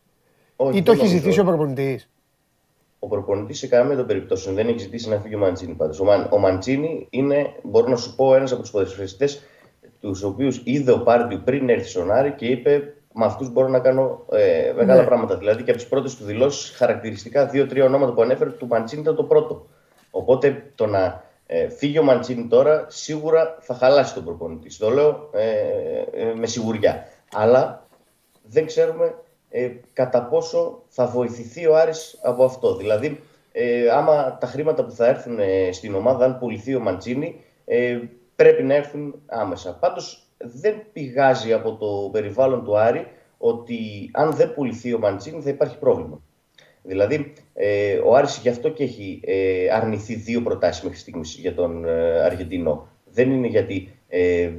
Όχι, 0.55 0.77
Ή 0.77 0.83
το 0.83 0.91
δεν 0.91 0.93
έχει 0.93 1.03
νομίζω. 1.03 1.23
ζητήσει 1.23 1.39
ο 1.39 1.43
προπονητής; 1.43 2.09
Ο 3.07 3.09
προπονητής 3.09 3.57
σε 3.57 3.67
καμία 3.67 3.95
των 3.95 4.05
περιπτώσεων 4.05 4.55
δεν 4.55 4.67
έχει 4.67 4.77
ζητήσει 4.77 5.09
να 5.09 5.19
φύγει 5.19 5.35
ο 5.35 5.37
Μαντσίνη 5.37 5.73
πάντως. 5.73 5.99
Ο, 5.99 6.03
Μαν, 6.03 6.27
ο 6.31 6.37
Μαντσίνη 6.37 7.07
είναι, 7.09 7.53
μπορώ 7.63 7.87
να 7.87 7.95
σου 7.95 8.15
πω, 8.15 8.35
ένας 8.35 8.51
από 8.51 8.61
τους 8.61 8.71
ποδοσφαιριστές 8.71 9.43
τους 9.99 10.23
οποίους 10.23 10.61
είδε 10.63 10.91
ο 10.91 10.99
Πάρντιου 10.99 11.41
πριν 11.43 11.69
έρθει 11.69 11.89
στον 11.89 12.11
Άρη 12.11 12.31
και 12.31 12.45
είπε 12.45 12.93
με 13.13 13.25
αυτούς 13.25 13.51
μπορώ 13.51 13.67
να 13.67 13.79
κάνω 13.79 14.25
ε, 14.31 14.73
μεγάλα 14.75 15.01
Ναι. 15.01 15.07
πράγματα. 15.07 15.37
Δηλαδή 15.37 15.63
και 15.63 15.69
από 15.69 15.79
τις 15.79 15.89
πρώτες 15.89 16.15
του 16.15 16.23
δηλώσεις, 16.25 16.75
χαρακτηριστικά 16.75 17.45
δύο-τρία 17.45 17.85
ονόματα 17.85 18.13
που 18.13 18.21
ανέφερε, 18.21 18.49
του 18.49 18.67
Μαντσίνη 18.67 19.01
ήταν 19.01 19.15
το 19.15 19.23
πρώτο. 19.23 19.67
Οπότε 20.11 20.71
το 20.75 20.85
να 20.85 21.23
ε, 21.45 21.69
φύγει 21.69 21.99
ο 21.99 22.03
Μαντσίνη 22.03 22.47
τώρα 22.47 22.85
σίγουρα 22.89 23.57
θα 23.59 23.73
χαλάσει 23.73 24.13
τον 24.13 24.23
προπονητή. 24.23 24.77
Το 24.77 24.89
λέω 24.89 25.29
ε, 25.31 25.49
ε, 26.21 26.33
με 26.33 26.47
σιγουριά. 26.47 27.03
Αλλά 27.33 27.87
δεν 28.43 28.65
ξέρουμε 28.65 29.15
ε, 29.49 29.69
κατά 29.93 30.23
πόσο 30.23 30.83
θα 30.87 31.05
βοηθηθεί 31.05 31.67
ο 31.67 31.77
Άρης 31.77 32.19
από 32.23 32.43
αυτό; 32.43 32.75
Δηλαδή, 32.75 33.19
ε, 33.51 33.89
άμα 33.89 34.37
τα 34.37 34.47
χρήματα 34.47 34.85
που 34.85 34.91
θα 34.91 35.07
έρθουν 35.07 35.39
ε, 35.39 35.71
στην 35.71 35.95
ομάδα, 35.95 36.25
αν 36.25 36.37
πουληθεί 36.39 36.75
ο 36.75 36.79
Μαντσίνη, 36.79 37.41
ε, 37.65 37.99
πρέπει 38.35 38.63
να 38.63 38.73
έρθουν 38.73 39.21
άμεσα. 39.25 39.77
Πάντως, 39.79 40.27
δεν 40.37 40.83
πηγάζει 40.93 41.53
από 41.53 41.75
το 41.75 42.09
περιβάλλον 42.11 42.63
του 42.63 42.77
Άρη 42.77 43.07
ότι 43.37 44.09
αν 44.13 44.33
δεν 44.33 44.53
πουληθεί 44.53 44.93
ο 44.93 44.99
Μαντσίνη 44.99 45.41
θα 45.41 45.49
υπάρχει 45.49 45.77
πρόβλημα. 45.77 46.21
Δηλαδή, 46.83 47.33
ε, 47.53 47.97
ο 47.97 48.15
Άρης 48.15 48.37
γι' 48.37 48.49
αυτό 48.49 48.69
και 48.69 48.83
έχει 48.83 49.19
ε, 49.23 49.69
αρνηθεί 49.69 50.15
δύο 50.15 50.41
προτάσεις 50.41 50.83
μέχρι 50.83 50.97
στιγμής 50.97 51.35
για 51.35 51.53
τον 51.53 51.85
ε, 51.85 52.19
Αργεντινό. 52.21 52.87
Δεν 53.05 53.31
είναι 53.31 53.47
γιατί 53.47 53.96
ε, 54.07 54.51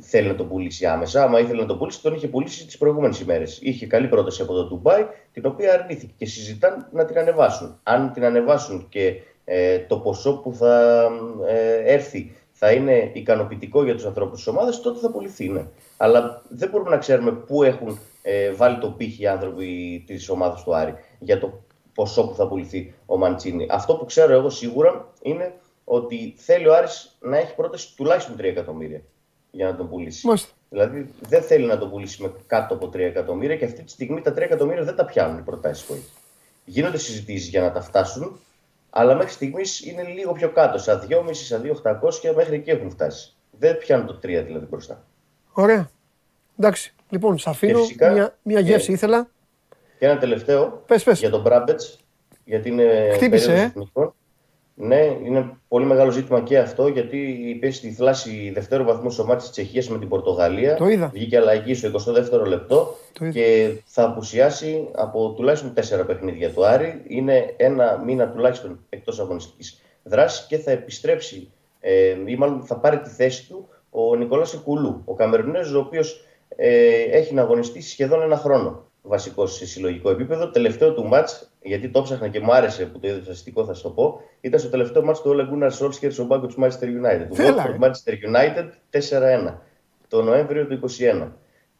θέλει 0.00 0.28
να 0.28 0.34
τον 0.34 0.48
πουλήσει 0.48 0.86
άμεσα. 0.86 1.22
Άμα 1.22 1.40
ήθελε 1.40 1.60
να 1.60 1.66
τον 1.66 1.78
πουλήσει, 1.78 2.02
τον 2.02 2.14
είχε 2.14 2.28
πουλήσει 2.28 2.66
τις 2.66 2.78
προηγούμενες 2.78 3.20
ημέρες. 3.20 3.58
Είχε 3.62 3.86
καλή 3.86 4.08
πρόταση 4.08 4.42
από 4.42 4.52
το 4.52 4.64
Ντουμπάι, 4.64 5.06
την 5.32 5.46
οποία 5.46 5.72
αρνήθηκε 5.72 6.12
και 6.16 6.26
συζητάν 6.26 6.88
να 6.92 7.04
την 7.04 7.18
ανεβάσουν. 7.18 7.80
Αν 7.82 8.12
την 8.12 8.24
ανεβάσουν 8.24 8.86
και 8.88 9.14
ε, 9.44 9.78
το 9.78 9.98
ποσό 9.98 10.36
που 10.36 10.52
θα 10.52 11.06
ε, 11.46 11.92
έρθει 11.92 12.32
θα 12.52 12.72
είναι 12.72 13.10
ικανοποιητικό 13.12 13.84
για 13.84 13.94
τους 13.94 14.04
ανθρώπους 14.04 14.36
της 14.36 14.46
ομάδας, 14.46 14.80
τότε 14.80 14.98
θα 14.98 15.10
πουληθεί, 15.10 15.48
ναι. 15.48 15.66
Αλλά 15.96 16.42
δεν 16.48 16.68
μπορούμε 16.68 16.90
να 16.90 16.98
ξέρουμε 16.98 17.32
πού 17.32 17.62
έχουν 17.62 17.98
ε, 18.22 18.52
βάλει 18.52 18.78
το 18.78 18.88
πύχη 18.90 19.22
οι 19.22 19.26
άνθρωποι 19.26 20.02
της 20.06 20.28
ομάδας 20.28 20.62
του 20.62 20.74
Άρη 20.76 20.94
για 21.18 21.38
το 21.38 21.62
ποσό 21.94 22.26
που 22.26 22.34
θα 22.34 22.48
πουληθεί 22.48 22.94
ο 23.06 23.18
Μαντσίνη. 23.18 23.66
Αυτό 23.70 23.94
που 23.94 24.04
ξέρω 24.04 24.32
εγώ 24.32 24.50
σίγουρα 24.50 25.12
είναι 25.22 25.54
ότι 25.84 26.34
θέλει 26.36 26.68
ο 26.68 26.74
Άρης 26.76 27.16
να 27.20 27.38
έχει 27.38 27.54
πρόταση 27.54 27.96
τουλάχιστον 27.96 28.36
3 28.36 28.44
εκατομμύρια 28.44 29.00
για 29.50 29.66
να 29.66 29.76
τον 29.76 29.88
πουλήσει. 29.88 30.26
Μάλιστα. 30.26 30.52
Δηλαδή 30.68 31.14
δεν 31.28 31.42
θέλει 31.42 31.66
να 31.66 31.78
τον 31.78 31.90
πουλήσει 31.90 32.22
με 32.22 32.32
κάτω 32.46 32.74
από 32.74 32.86
3 32.86 32.94
εκατομμύρια 32.98 33.56
και 33.56 33.64
αυτή 33.64 33.82
τη 33.82 33.90
στιγμή 33.90 34.20
τα 34.20 34.32
3 34.32 34.36
εκατομμύρια 34.36 34.82
δεν 34.84 34.96
τα 34.96 35.04
πιάνουν 35.04 35.38
οι 35.38 35.42
προτάσεις 35.42 35.84
που 35.84 35.92
έχει. 35.92 36.10
Γίνονται 36.64 36.98
συζητήσεις 36.98 37.48
για 37.48 37.60
να 37.60 37.72
τα 37.72 37.80
φτάσουν, 37.80 38.38
αλλά 38.90 39.14
μέχρι 39.14 39.32
στιγμής 39.32 39.84
είναι 39.86 40.02
λίγο 40.02 40.32
πιο 40.32 40.50
κάτω. 40.50 40.78
Στα 40.78 40.98
2,5, 41.08 41.44
στα 41.44 41.58
2,800 41.58 42.34
μέχρι 42.36 42.54
εκεί 42.54 42.70
έχουν 42.70 42.90
φτάσει. 42.90 43.32
Δεν 43.50 43.78
πιάνουν 43.78 44.06
το 44.06 44.14
3 44.22 44.42
δηλαδή 44.44 44.66
μπροστά. 44.70 45.04
Ωραία. 45.52 45.90
Εντάξει. 46.58 46.94
Λοιπόν, 47.10 47.38
σε 47.38 47.50
αφήνω. 47.50 47.78
φυσικά- 47.78 48.10
Μια, 48.12 48.36
μια 48.42 48.60
γεύση 48.60 48.86
και- 48.86 48.92
ήθελα. 48.92 49.28
Και 49.98 50.06
ένα 50.06 50.18
τελευταίο 50.18 50.82
Πες, 50.86 51.02
πες. 51.02 51.18
για 51.18 51.30
τον 51.30 51.40
Μπράμπετς, 51.40 51.98
γιατί 52.44 52.68
είναι 52.68 53.10
Χτύπησε, 53.14 53.46
περίοδος 53.74 53.90
ε. 53.94 54.12
Εθνικών. 54.76 54.98
Ναι, 54.98 55.26
είναι 55.26 55.56
πολύ 55.68 55.84
μεγάλο 55.84 56.10
ζήτημα 56.10 56.40
και 56.40 56.58
αυτό, 56.58 56.88
γιατί 56.88 57.16
υπέστη 57.26 57.86
στη 57.86 57.94
θλάση 57.94 58.50
δευτέρου 58.54 58.84
βαθμού 58.84 59.10
στο 59.10 59.24
μάτι 59.24 59.40
της 59.40 59.50
Τσεχίας 59.50 59.88
με 59.88 59.98
την 59.98 60.08
Πορτογαλία. 60.08 60.76
Το 60.76 60.88
είδα. 60.88 61.10
Βγήκε 61.12 61.36
αλλαγή 61.36 61.74
στο 61.74 61.88
22ο 61.88 62.46
λεπτό 62.46 62.96
Το 63.18 63.24
είδα. 63.24 63.32
και 63.34 63.72
θα 63.84 64.04
απουσιάσει 64.04 64.88
από 64.94 65.32
τουλάχιστον 65.36 65.74
τέσσερα 65.74 66.04
παιχνίδια 66.04 66.50
του 66.50 66.66
Άρη. 66.66 67.02
Είναι 67.06 67.54
ένα 67.56 68.02
μήνα 68.04 68.28
τουλάχιστον 68.28 68.78
εκτός 68.88 69.20
αγωνιστικής 69.20 69.80
δράσης 70.02 70.46
και 70.46 70.58
θα 70.58 70.70
επιστρέψει, 70.70 71.50
ε, 71.80 72.14
ή 72.26 72.36
μάλλον 72.36 72.62
θα 72.62 72.76
πάρει 72.76 73.00
τη 73.00 73.08
θέση 73.08 73.48
του 73.48 73.68
ο 73.90 74.14
Νικόλας 74.16 74.54
Εκουλού, 74.54 75.02
ο 75.04 75.14
Καμερινέζος, 75.14 75.74
ο 75.74 75.78
οποίος 75.78 76.24
ε, 76.56 77.00
έχει 77.10 77.34
να 77.34 77.42
αγωνιστεί 77.42 77.82
σχεδόν 77.82 78.22
ένα 78.22 78.36
χρόνο 78.36 78.84
βασικός 79.02 79.54
σε 79.56 79.66
συλλογικό 79.66 80.10
επίπεδο. 80.10 80.50
Τελευταίο 80.50 80.92
του 80.92 81.06
μάτς, 81.06 81.52
γιατί 81.66 81.88
το 81.88 82.02
ψάχνα 82.02 82.28
και 82.28 82.40
μου 82.40 82.54
άρεσε 82.54 82.84
που 82.86 82.98
το 82.98 83.08
είδα 83.08 83.22
στατιστικό, 83.22 83.64
θα 83.64 83.74
σου 83.74 83.82
το 83.82 83.90
πω, 83.90 84.20
ήταν 84.40 84.60
στο 84.60 84.68
τελευταίο 84.68 85.02
μάτς 85.04 85.20
του 85.22 85.30
Ole 85.36 85.52
Gunnar 85.52 85.70
Solskjaer 85.70 86.12
στον 86.12 86.28
πάγκο 86.28 86.46
του 86.46 86.54
Manchester 86.62 86.84
United. 86.84 87.26
Του 87.34 87.42
Έλα, 87.42 87.64
Watford 87.66 87.70
ρε. 87.70 87.76
Manchester 87.80 88.12
United 88.34 88.68
4-1 89.50 89.54
το 90.08 90.22
Νοέμβριο 90.22 90.66
του 90.66 90.80
2021. 91.24 91.28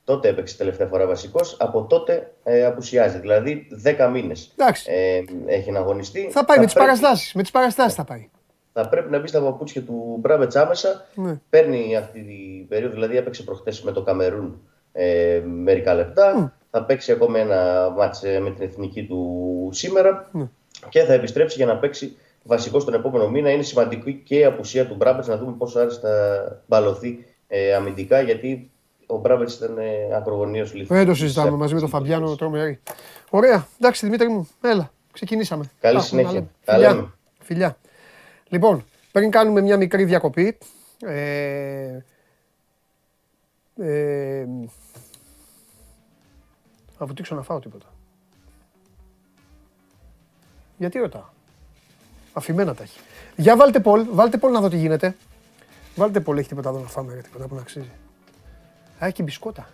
Τότε 0.05 0.29
έπαιξε 0.29 0.57
τελευταία 0.57 0.87
φορά 0.87 1.07
βασικός, 1.07 1.57
από 1.61 1.85
τότε 1.85 2.33
ε, 2.43 2.65
απουσιάζει. 2.65 3.19
Δηλαδή 3.19 3.67
10 3.85 4.09
μήνες 4.13 4.53
Εντάξει. 4.59 4.91
ε, 4.93 5.23
έχει 5.47 5.71
να 5.71 5.79
αγωνιστεί. 5.79 6.29
θα 6.31 6.45
πάει 6.45 6.59
με 6.59 6.65
τις 6.65 6.75
πρέπει- 6.75 6.91
παραστάσεις. 6.91 7.35
Με 7.35 7.43
τις 7.43 7.51
παραστάσεις 7.51 7.95
θα 7.95 8.05
πάει. 8.05 8.29
θα 8.73 8.89
πρέπει 8.89 9.11
να 9.11 9.19
μπει 9.19 9.29
στα 9.29 9.41
παπούτσια 9.41 9.83
του 9.83 10.17
Μπράμπετ 10.21 10.57
άμεσα. 10.57 11.07
Ναι. 11.15 11.41
Παίρνει 11.51 11.97
αυτή 11.97 12.21
την 12.21 12.69
περίοδο, 12.69 12.95
δηλαδή 12.95 13.17
έπαιξε 13.17 13.43
προχτές 13.43 13.83
με 13.83 13.93
το 13.93 14.03
Καμερούν 14.03 14.61
ε, 14.93 15.41
μερικά 15.47 15.95
λεπτά. 15.95 16.57
Θα 16.77 16.85
παίξει 16.85 17.13
ακόμα 17.13 17.39
ένα 17.39 17.91
μάτς 17.97 18.23
ε, 18.25 18.41
με 18.41 18.51
την 18.51 18.65
εθνική 18.65 19.05
του 19.07 19.69
σήμερα 19.73 20.29
Ναι. 20.33 20.49
και 20.89 21.01
θα 21.03 21.13
επιστρέψει 21.13 21.57
για 21.57 21.67
να 21.67 21.77
παίξει 21.77 22.17
βασικό 22.43 22.81
στον 22.81 22.95
επόμενο 22.95 23.29
μήνα. 23.31 23.51
Είναι 23.51 23.63
σημαντική 23.63 24.23
και 24.25 24.39
η 24.39 24.45
απουσία 24.45 24.87
του 24.87 24.95
Μπράμπετς 24.95 25.27
να 25.27 25.37
δούμε 25.37 25.53
πόσο 25.59 25.79
άρεσε 25.79 26.01
θα 26.01 26.63
μπαλωθεί 26.67 27.25
ε, 27.49 27.75
αμυντικά 27.75 28.21
γιατί 28.21 28.71
ο 29.07 29.17
Μπράμπετς 29.17 29.55
ήταν 29.55 29.79
ε, 29.79 30.17
ακρογωνίω 30.17 30.67
λίθο. 30.73 30.95
Δεν 30.95 31.07
το 31.07 31.15
συζητάμε 31.15 31.51
μαζί 31.57 31.75
με 31.75 31.81
τον 31.81 31.89
Φαμπιάνο 31.89 32.37
τρομερή. 32.37 32.81
Ωραία. 33.31 33.67
Εντάξει, 33.81 34.05
Δημήτρη 34.07 34.29
μου, 34.29 34.49
έλα. 34.63 34.93
Ξεκινήσαμε. 35.13 35.71
Καλή 35.81 35.97
Τα 35.97 36.03
συνέχεια. 36.03 36.33
λέμε. 36.33 36.47
Τα 36.65 36.73
Φιλιά. 36.75 36.93
λέμε. 36.93 37.13
Φιλιά. 37.41 37.77
Λοιπόν, 38.49 38.85
πριν 39.13 39.31
κάνουμε 39.31 39.61
μια 39.61 39.77
μικρή 39.77 40.05
διακοπή. 40.05 40.59
Ε, 41.07 41.99
ε, 43.77 44.47
θα 46.99 47.07
βουτήξω 47.07 47.35
να 47.35 47.43
φάω 47.43 47.59
τίποτα. 47.59 47.87
Γιατί 50.77 50.99
ρωτάω. 50.99 51.25
Αφημένα 52.33 52.75
τα 52.75 52.83
έχει. 52.83 52.99
Για 53.37 53.57
βάλτε 53.57 53.81
Πολ, 53.81 54.07
βάλτε 54.11 54.37
Πολ 54.37 54.53
να 54.53 54.61
δω 54.61 54.69
τι 54.69 54.77
γίνεται. 54.77 55.17
Βάλτε 55.97 56.21
Πολ, 56.21 56.39
έχει 56.39 56.49
τίποτα 56.49 56.69
εδώ 56.69 56.79
να 56.79 56.89
φάμε, 56.89 57.15
ρε, 57.15 57.21
τίποτα 57.21 57.47
που 57.47 57.55
να 57.55 57.61
αξίζει. 57.61 57.91
Α, 59.03 59.07
έχει 59.07 59.13
και 59.13 59.23
μπισκότα. 59.23 59.69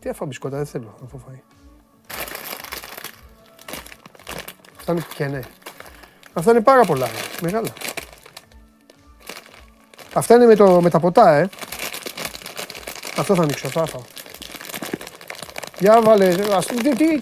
Τι 0.00 0.08
αφάω 0.08 0.28
μπισκότα, 0.28 0.56
δεν 0.56 0.66
θέλω 0.66 0.94
να 1.00 1.06
φάω 1.06 1.20
φαΐ. 1.28 1.40
Αυτά 4.78 4.92
είναι 4.92 5.04
και 5.14 5.26
ναι. 5.26 5.40
Αυτά 6.32 6.50
είναι 6.50 6.60
πάρα 6.60 6.84
πολλά, 6.84 7.06
ρε. 7.06 7.12
μεγάλα. 7.42 7.72
Αυτά 10.14 10.34
είναι 10.34 10.46
με, 10.46 10.54
το, 10.54 10.80
με 10.80 10.90
τα 10.90 11.00
ποτά, 11.00 11.36
ε. 11.36 11.48
Αυτό 13.16 13.34
θα 13.34 13.42
ανοίξω, 13.42 13.66
αυτό 13.66 13.80
θα 13.80 13.86
φάω. 13.86 14.19
Για 15.80 16.00
βάλε, 16.02 16.34
ας, 16.52 16.66
τι, 16.66 16.96
τι, 16.96 17.18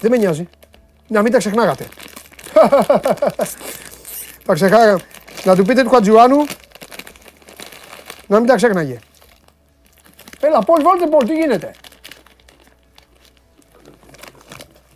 δεν 0.00 0.10
με 0.10 0.16
νοιάζει. 0.16 0.48
Να 1.08 1.22
μην 1.22 1.32
τα 1.32 1.38
ξεχνάγατε. 1.38 1.88
τα 4.46 4.54
ξεχάγα. 4.54 4.98
Να 5.44 5.56
του 5.56 5.64
πείτε 5.64 5.82
του 5.82 5.90
Χατζιουάνου 5.90 6.44
να 8.26 8.38
μην 8.38 8.46
τα 8.46 8.56
ξέχναγε. 8.56 8.98
Έλα, 10.40 10.62
poll, 10.62 10.82
βάλτε 10.82 11.06
poll, 11.06 11.24
τι 11.26 11.34
γίνεται. 11.34 11.74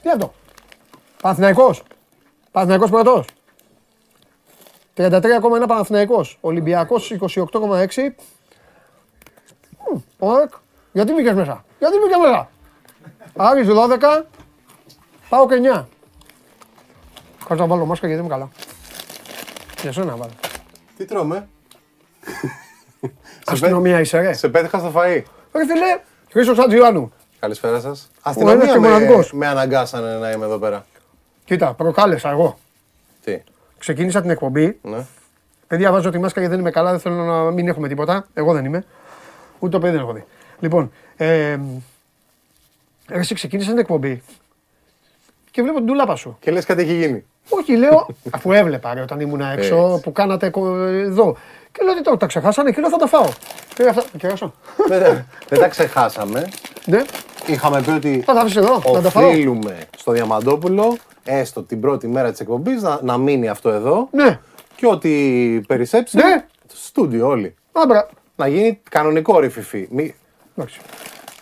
Τι 0.03 0.09
αυτό. 0.11 0.35
Παναθηναϊκός. 1.23 1.83
Παναθηναϊκός 2.51 2.91
πρώτος. 2.91 3.27
33,1 4.97 5.67
Παναθηναϊκός. 5.67 6.39
Ολυμπιακός 6.41 7.11
28,6. 7.11 8.15
Μμ, 9.93 10.01
Οκ. 10.19 10.53
Γιατί 10.93 11.13
μπήκες 11.13 11.35
μέσα. 11.35 11.65
Γιατί 11.79 11.99
μπήκες 11.99 12.19
μέσα. 12.19 12.51
Άρης 13.37 13.67
12. 13.69 14.25
ΠΑΟΚ 15.29 15.55
9. 15.77 15.85
Κάτσε 17.49 17.63
να 17.63 17.67
βάλω 17.67 17.85
μάσκα 17.87 18.07
γιατί 18.07 18.23
είμαι 18.23 18.31
καλά. 18.31 18.49
Για 19.83 19.93
σένα 19.93 20.17
βάλω. 20.17 20.33
Τι 20.97 21.05
τρώμε; 21.05 21.49
σε, 22.21 22.29
πέ... 23.01 23.11
Αστυνομία 23.45 24.01
είσαι 24.01 24.19
ρε. 24.21 24.33
σε 24.33 24.49
πέτυχα 24.49 24.79
στο 24.79 24.93
φαΐ. 24.95 25.23
Ρε 25.53 25.67
φίλε, 25.67 26.01
Χρήστος 26.31 26.59
Χατζιάνου. 26.59 27.13
Καλησπέρα 27.39 27.81
σας. 27.81 28.11
ένας 28.15 28.21
Αστυνομία 28.23 28.67
και 28.73 28.79
με, 28.79 28.89
μοναδικός. 28.89 29.33
με 29.33 29.47
αναγκάσανε 29.47 30.17
να 30.19 30.31
είμαι 30.31 30.45
εδώ 30.45 30.59
πέρα. 30.59 30.87
Κοίτα, 31.45 31.73
προκάλεσα 31.75 32.31
εγώ. 32.31 32.59
Τι, 33.25 33.43
Ξεκίνησα 33.79 34.21
την 34.21 34.31
εκπομπή. 34.31 34.79
ναι. 34.83 35.05
Παιδιά, 35.67 35.93
βάζω 35.93 36.11
τη 36.11 36.19
μάσκα 36.19 36.41
γιατί 36.41 36.55
δεν 36.55 36.65
είμαι 36.65 36.73
καλά, 36.75 36.91
δεν 36.91 37.01
θέλω 37.01 37.15
να 37.25 37.51
μην 37.51 37.69
έχουμε 37.69 37.89
τίποτα. 37.89 38.27
Εγώ 38.35 38.53
δεν 38.53 38.65
είμαι. 38.65 38.85
Ούτε 39.59 39.73
το 39.73 39.79
παιδί 39.79 39.93
δεν 39.93 40.01
έχω 40.03 40.13
δει. 40.13 40.25
Λοιπόν, 40.59 40.93
ε, 41.17 41.27
Ρε, 41.27 41.59
εσύ 43.11 43.35
ξεκίνησες 43.35 43.71
την 43.71 43.79
εκπομπή 43.81 44.23
και 45.51 45.63
βλέπω 45.63 45.79
την 45.79 45.87
τουλάπα 45.87 46.17
σου. 46.17 46.37
Και 46.41 46.51
λες 46.51 46.65
κάτι 46.65 46.83
έχει 46.83 46.95
γίνει. 46.95 47.25
Όχι, 47.49 47.77
λέω, 47.77 48.07
αφού 48.31 48.53
έβλεπα 48.53 48.95
ρε, 48.95 49.01
όταν 49.01 49.21
ήμουν 49.21 49.41
έξω 49.41 49.87
Έτσι. 49.91 50.01
που 50.03 50.13
κάνατε 50.13 50.49
κο- 50.51 50.75
εδώ. 50.87 51.37
Και 51.73 51.85
λέω, 51.85 51.95
τι 51.95 52.03
τώρα, 52.03 52.17
τα 52.17 52.27
ξεχάσανε; 52.27 52.71
Και 52.71 52.81
λέω, 52.81 52.91
θα 52.91 52.97
τα 52.97 53.07
φάω. 53.07 53.29
Και 53.75 53.83
λέω, 53.83 53.91
αυτά, 53.91 54.05
και 54.19 54.27
έσω. 54.27 54.55
δεν, 54.89 55.03
τα- 55.03 55.27
δεν 55.49 55.59
τα 55.59 55.69
ξεχάσαμε. 55.69 56.49
Ναι, 56.85 57.03
Είχαμε 57.47 57.83
πει 57.83 57.91
ότι 57.91 58.23
θα 58.27 58.35
τα 58.35 58.41
αφήσω 58.41 58.61
εδώ, 58.61 58.83
να 58.93 59.01
τα 59.03 59.11
φάω. 59.11 59.29
οφείλουμε 59.29 59.79
στο 59.97 60.13
Διαμαντόπουλο 60.13 60.97
έστω 61.25 61.63
την 61.63 61.81
πρώτη 61.81 62.07
μέρα 62.09 62.31
της 62.31 62.41
εκπομπής 62.41 62.83
να, 62.83 62.99
να 63.03 63.17
μείνει 63.19 63.49
αυτό 63.49 63.69
εδώ 63.71 64.09
Ναι, 64.13 64.39
και 64.77 64.87
ότι 64.87 65.65
περισσέψει 65.69 66.17
Ναι. 66.17 66.45
στο 66.67 66.77
στούντιο 66.77 67.27
όλοι. 67.29 67.55
άμπρα. 67.73 68.09
Να 68.37 68.47
γίνει 68.49 68.81
κανονικό 68.91 69.39
ρηφιφί. 69.41 69.87
Μη... 69.91 70.15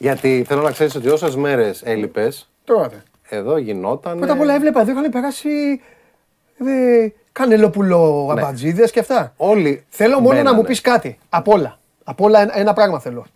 Εντάξει, 0.08 0.26
Γιατί 0.28 0.44
θέλω 0.48 0.62
να 0.62 0.70
ξέρεις 0.70 0.94
ότι 0.94 1.08
όσες 1.08 1.36
μέρες 1.36 1.82
έλειπες, 1.82 2.50
τώρα 2.64 2.88
τε. 2.88 2.96
εδώ 3.28 3.56
γινόταν. 3.56 4.16
Πρώτα 4.18 4.32
απ' 4.32 4.40
όλα 4.40 4.54
έβλεπα 4.54 4.80
εδώ 4.80 4.90
είχαν 4.90 5.10
περάσει 5.10 5.80
ε, 6.66 7.08
κανελόπουλο 7.32 8.28
αμπατζίδες 8.30 8.90
και 8.90 9.00
αυτά. 9.00 9.32
Όλοι. 9.36 9.84
Θέλω 9.88 10.14
μόνο 10.20 10.28
να 10.28 10.34
μπαίνανε. 10.34 10.56
μου 10.56 10.62
πεις 10.62 10.80
κάτι. 10.80 11.18
Απ' 11.28 11.48
όλα. 11.48 11.78
Απ' 12.04 12.20
όλα 12.20 12.40
ένα, 12.40 12.58
ένα 12.58 12.72
πράγμα 12.72 13.00
θέλω. 13.00 13.26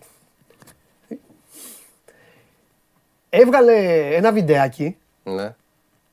Έβγαλε 3.31 3.73
ένα 4.15 4.33
βιντεάκι, 4.33 4.97
Ναι, 5.25 5.55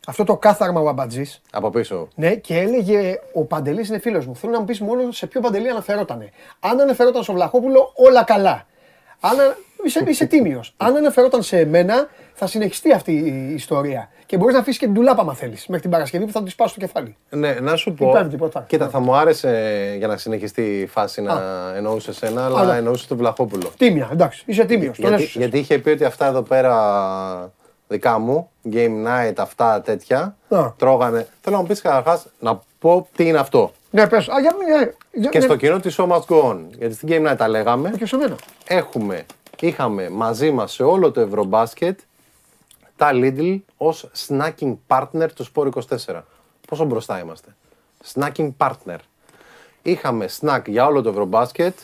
αυτό 0.08 0.24
το 0.24 0.38
κάθαρμα 0.38 0.82
ο 0.82 0.88
αμπατζής, 0.88 1.42
από 1.52 1.70
πίσω. 1.70 2.08
ναι, 2.16 2.36
και 2.36 2.58
έλεγε 2.60 3.20
ο 3.34 3.44
Παντελής 3.44 3.88
είναι 3.90 4.00
φίλος 4.00 4.26
μου. 4.26 4.36
Θέλω 4.36 4.52
να 4.52 4.60
μου 4.60 4.66
πεις 4.66 4.80
μόνο 4.82 5.12
σε 5.12 5.28
ποιο 5.28 5.42
Παντελή 5.42 5.70
αναφερότανε. 5.70 6.30
Αν 6.60 6.80
αναφερόταν 6.80 7.24
στο 7.24 7.34
Βλαχόπουλο, 7.34 7.92
όλα 7.96 8.24
καλά. 8.24 8.66
Αν, 9.20 9.40
α- 9.40 9.56
είσαι, 9.86 10.04
είσαι 10.08 10.26
τίμιος. 10.26 10.74
Αν 10.78 10.96
αναφερόταν 10.96 11.44
σε 11.44 11.60
εμένα, 11.60 12.08
θα 12.34 12.48
συνεχιστεί 12.48 12.92
αυτή 12.94 13.12
η 13.12 13.54
ιστορία. 13.54 14.10
Και 14.26 14.38
μπορείς 14.38 14.54
να 14.54 14.60
αφήσεις 14.60 14.80
και 14.80 14.86
την 14.86 14.94
τουλάπα, 14.96 15.22
αν 15.22 15.36
θέλεις, 15.36 15.66
μέχρι 15.68 15.82
την 15.82 15.92
Παρασκευή 15.92 16.26
που 16.26 16.32
θα 16.32 16.44
του 16.44 16.50
σπάσω 16.50 16.74
το 16.74 16.80
κεφάλι. 16.80 17.16
Ναι, 17.30 17.54
να 17.54 17.76
σου 17.76 17.94
πω. 17.94 18.10
Υπάρχει 18.10 18.30
τίποτα. 18.30 18.66
Κοίτα, 18.68 18.90
θα 18.90 19.00
μου 19.00 19.16
άρεσε 19.16 19.50
για 19.98 20.08
να 20.08 20.18
συνεχιστεί 20.18 20.62
η 20.80 20.86
φάση 20.88 21.22
να 21.22 21.42
εννοούσε 21.76 22.10
εσένα, 22.10 22.46
αλλά 22.46 22.60
Αλλά- 22.60 22.76
εννοούσε 22.76 23.08
τον 23.08 23.18
Βλαχόπουλο. 23.18 23.72
Τίμια, 23.78 24.10
εντάξει, 24.12 24.44
είσαι 24.46 24.66
τίμιος. 24.66 24.98
τον 24.98 25.08
Γιατί, 25.08 25.24
έσωσες. 25.24 25.42
γιατί 25.42 25.58
είχε 25.58 25.78
πει 25.80 25.90
ότι 25.90 26.04
αυτά 26.04 26.26
εδώ 26.28 26.42
πέρα 26.42 27.52
δικά 27.88 28.20
μου, 28.20 28.50
game 28.74 29.06
night, 29.08 29.34
αυτά 29.38 29.82
τέτοια, 29.82 30.36
Α. 30.50 30.72
τρώγανε. 30.78 31.28
Θέλω 31.42 31.56
να 31.56 31.62
μου 31.62 31.68
πεις 31.68 31.82
καταρχάς 31.82 32.26
να 32.40 32.62
πω 32.80 33.08
τι 33.16 33.28
είναι 33.28 33.38
αυτό. 33.38 33.72
Ναι, 33.92 34.08
πες. 34.08 34.28
Α, 34.30 34.40
για 34.42 34.54
μην... 34.60 34.88
ε, 34.88 34.94
για- 35.12 35.30
Και 35.30 35.38
ναι, 35.38 35.44
στο 35.44 35.56
κοινό 35.56 35.80
της 35.80 36.00
Show 36.00 36.08
Must 36.08 36.26
Go 36.28 36.44
On, 36.52 36.58
γιατί 36.78 36.94
στην 36.94 37.10
game 37.12 37.32
night 37.32 37.36
τα 37.38 37.48
λέγαμε, 37.48 37.92
Και 37.98 38.06
σε 38.06 38.18
μένα. 38.18 38.36
έχουμε, 38.68 39.26
είχαμε 39.60 40.10
μαζί 40.10 40.52
μας 40.52 40.74
σε 40.74 40.84
όλο 40.84 41.12
το 41.12 41.22
Ευρωμπάσκετ 41.22 42.00
τα 42.96 43.10
Lidl 43.14 43.60
ως 43.78 44.10
snacking 44.28 44.76
partner 44.88 45.28
του 45.36 45.46
Sport 45.54 45.70
24. 46.08 46.22
Πόσο 46.68 46.86
μπροστά 46.86 47.20
είμαστε; 47.20 47.56
Snacking 48.14 48.52
partner. 48.58 48.98
Είχαμε 49.82 50.30
snack 50.42 50.62
για 50.66 50.86
όλο 50.86 51.02
το 51.02 51.10
Ευρωμπάσκετ, 51.10 51.80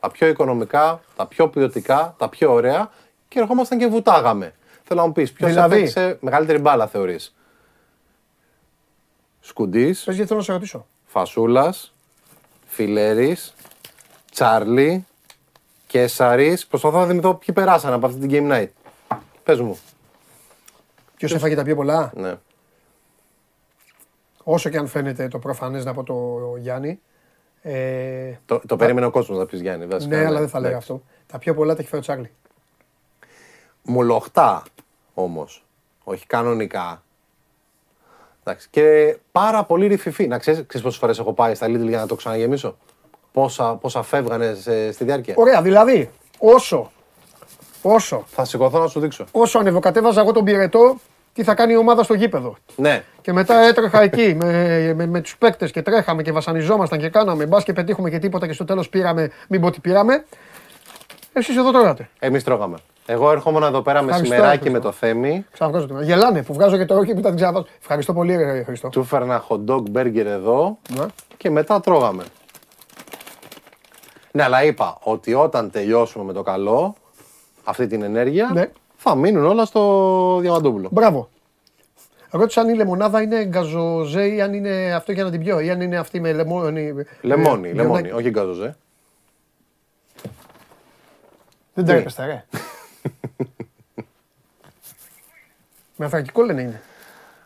τα 0.00 0.10
πιο 0.10 0.26
οικονομικά, 0.26 1.00
τα 1.16 1.26
πιο 1.26 1.48
ποιοτικά, 1.48 2.14
τα 2.18 2.28
πιο 2.28 2.52
ωραία 2.52 2.90
και 3.28 3.38
ερχόμασταν 3.40 3.78
και 3.78 3.86
βουτάγαμε. 3.86 4.54
Θέλω 4.84 5.00
να 5.00 5.06
μου 5.06 5.12
πεις, 5.12 5.32
ποιος 5.32 5.50
Δηλαδή; 5.50 5.76
έπαιξε 5.76 6.18
μεγαλύτερη 6.20 6.58
μπάλα 6.58 6.86
θεωρείς; 6.86 7.34
Σκουντής, 9.40 10.04
Πες 10.04 10.14
γιατί 10.14 10.28
θέλω 10.28 10.38
να 10.38 10.44
σε 10.44 10.52
ρωτήσω. 10.52 10.86
Φασούλας, 11.06 11.94
Φιλέρης, 12.66 13.54
Τσάρλι, 14.30 15.06
Κέσαρης. 15.98 16.66
Προσπαθώ 16.66 16.98
να 16.98 17.06
θυμηθώ 17.06 17.34
ποιοι 17.34 17.54
περάσαν 17.54 17.92
από 17.92 18.06
αυτή 18.06 18.26
την 18.26 18.30
Game 18.32 18.52
Night. 18.52 18.68
Πες 19.42 19.60
μου. 19.60 19.78
Ποιος 21.16 21.34
έφαγε 21.34 21.54
τα 21.54 21.62
πιο 21.62 21.74
πολλά; 21.74 22.12
Ναι. 22.14 22.34
Όσο 24.44 24.68
και 24.70 24.76
αν 24.76 24.86
φαίνεται 24.86 25.28
το 25.28 25.38
προφανές 25.38 25.84
να 25.84 25.94
πω 25.94 26.02
το 26.02 26.40
Γιάννη. 26.58 27.00
Ε, 27.62 28.32
Το, 28.46 28.60
το 28.66 28.76
περίμενε 28.76 29.06
ο 29.06 29.10
κόσμος 29.10 29.38
να 29.38 29.46
πεις 29.46 29.60
Γιάννη. 29.60 29.86
βασικά, 29.86 30.16
ναι, 30.16 30.26
αλλά 30.26 30.38
δεν 30.38 30.48
θα 30.48 30.58
λέγα 30.60 30.70
Εντάξει. 30.72 30.92
αυτό. 30.92 31.04
Τα 31.26 31.38
πιο 31.38 31.54
πολλά 31.54 31.74
τα 31.74 31.80
έχει 31.80 31.88
φέρει 31.88 32.00
ο 32.02 32.04
Τσάρλι. 32.04 32.30
Μολοχτά 33.82 34.62
όμως. 35.14 35.64
Όχι 36.04 36.26
κανονικά. 36.26 37.02
Εντάξει. 38.40 38.68
Και 38.70 39.16
πάρα 39.32 39.64
πολύ 39.64 39.86
ρηφιφή. 39.86 40.26
Να 40.26 40.38
ξέρεις, 40.38 40.64
ξέρεις 40.66 40.86
πόσες 40.86 41.00
φορές 41.00 41.18
έχω 41.18 41.32
πάει 41.32 41.54
στα 41.54 41.66
Lidl 41.66 41.88
για 41.88 41.98
να 41.98 42.06
το 42.06 42.14
ξαναγεμίσω; 42.14 42.76
Πόσα, 43.34 43.74
πόσα 43.74 44.02
φεύγανε 44.02 44.54
σε- 44.60 44.92
στη 44.92 45.04
διάρκεια. 45.04 45.34
Ωραία, 45.36 45.62
δηλαδή, 45.62 46.10
όσο, 46.38 46.90
όσο, 47.82 48.24
Θα 48.26 48.44
σηκωθώ 48.44 48.78
να 48.78 48.86
σου 48.86 49.00
δείξω. 49.00 49.24
όσο 49.32 49.58
ανεβοκατέβαζα 49.58 50.20
εγώ 50.20 50.32
τον 50.32 50.44
πυρετό, 50.44 50.96
τι 51.32 51.42
θα 51.44 51.54
κάνει 51.54 51.72
η 51.72 51.76
ομάδα 51.76 52.02
στο 52.02 52.14
γήπεδο. 52.14 52.56
Ναι. 52.76 53.02
Και 53.20 53.32
μετά 53.32 53.54
έτρεχα 53.60 54.02
εκεί 54.02 54.34
με, 54.34 54.92
με, 54.96 55.06
με 55.06 55.20
τους 55.20 55.36
παίκτες 55.38 55.70
και 55.70 55.82
τρέχαμε 55.82 56.22
και 56.22 56.32
βασανιζόμασταν 56.32 56.98
και 56.98 57.08
κάναμε 57.08 57.46
μπας 57.46 57.64
και 57.64 57.72
πετύχουμε 57.72 58.10
και 58.10 58.18
τίποτα 58.18 58.46
και 58.46 58.52
στο 58.52 58.64
τέλος 58.64 58.88
πήραμε, 58.88 59.30
μην 59.48 59.60
πω 59.60 59.70
τι 59.70 59.80
πήραμε. 59.80 60.24
Εσείς 61.32 61.56
εδώ 61.56 61.70
τρώγατε. 61.72 62.08
Εμείς 62.18 62.44
τρώγαμε. 62.44 62.76
Εγώ 63.06 63.30
έρχομαι 63.30 63.66
εδώ 63.66 63.82
πέρα 63.82 63.98
Ευχαριστώ, 63.98 64.28
μεσημεράκι 64.28 64.58
Χριστό. 64.58 64.78
με 64.78 64.84
το 64.84 64.92
θέμη. 64.92 65.46
Ξαναβγάζω 65.52 65.86
το 65.86 66.00
Γελάνε 66.00 66.42
που 66.42 66.52
βγάζω 66.54 66.76
και 66.76 66.84
το 66.84 66.94
ρόκι 66.94 67.14
που 67.14 67.20
τα 67.20 67.30
ξαναβάζω. 67.32 67.66
Ευχαριστώ 67.80 68.12
πολύ, 68.12 68.36
ρε 68.36 68.62
Χριστό. 68.62 68.88
Του 68.88 69.04
φέρνα 69.04 69.44
hot 69.48 69.58
dog 69.66 69.82
burger 69.94 70.24
εδώ 70.26 70.78
Ναι. 70.98 71.04
και 71.36 71.50
μετά 71.50 71.80
τρώγαμε. 71.80 72.22
Ναι, 74.36 74.42
αλλά 74.42 74.64
είπα 74.64 74.98
ότι 75.02 75.34
όταν 75.34 75.70
τελειώσουμε 75.70 76.24
με 76.24 76.32
το 76.32 76.42
καλό, 76.42 76.94
αυτή 77.64 77.86
την 77.86 78.02
ενέργεια, 78.02 78.50
Ναι. 78.52 78.70
θα 78.96 79.14
μείνουν 79.14 79.44
όλα 79.44 79.64
στο 79.64 80.38
Διαμαντόπουλο. 80.40 80.88
Μπράβο. 80.92 81.28
Ρώτησα 82.30 82.60
αν 82.60 82.68
η 82.68 82.74
λεμονάδα 82.74 83.22
είναι 83.22 83.44
γκαζοζέ 83.44 84.26
ή 84.26 84.40
αν 84.40 84.54
είναι 84.54 84.94
αυτό 84.94 85.12
για 85.12 85.24
να 85.24 85.30
την 85.30 85.40
πιω 85.40 85.60
ή 85.60 85.70
αν 85.70 85.80
είναι 85.80 85.96
αυτή 85.98 86.20
με 86.20 86.32
λεμόνι. 86.32 86.92
Λεμόνι, 87.20 87.68
ε, 87.68 87.72
λεμόνι, 87.72 87.72
λιονάκι. 87.72 88.10
όχι 88.10 88.30
γκάζοζε. 88.30 88.76
Δεν 91.74 91.84
τρέπεστε, 91.84 92.24
ρε. 92.26 92.44
με 95.96 96.04
αθρακικό 96.04 96.42
λένε 96.42 96.62
είναι. 96.62 96.82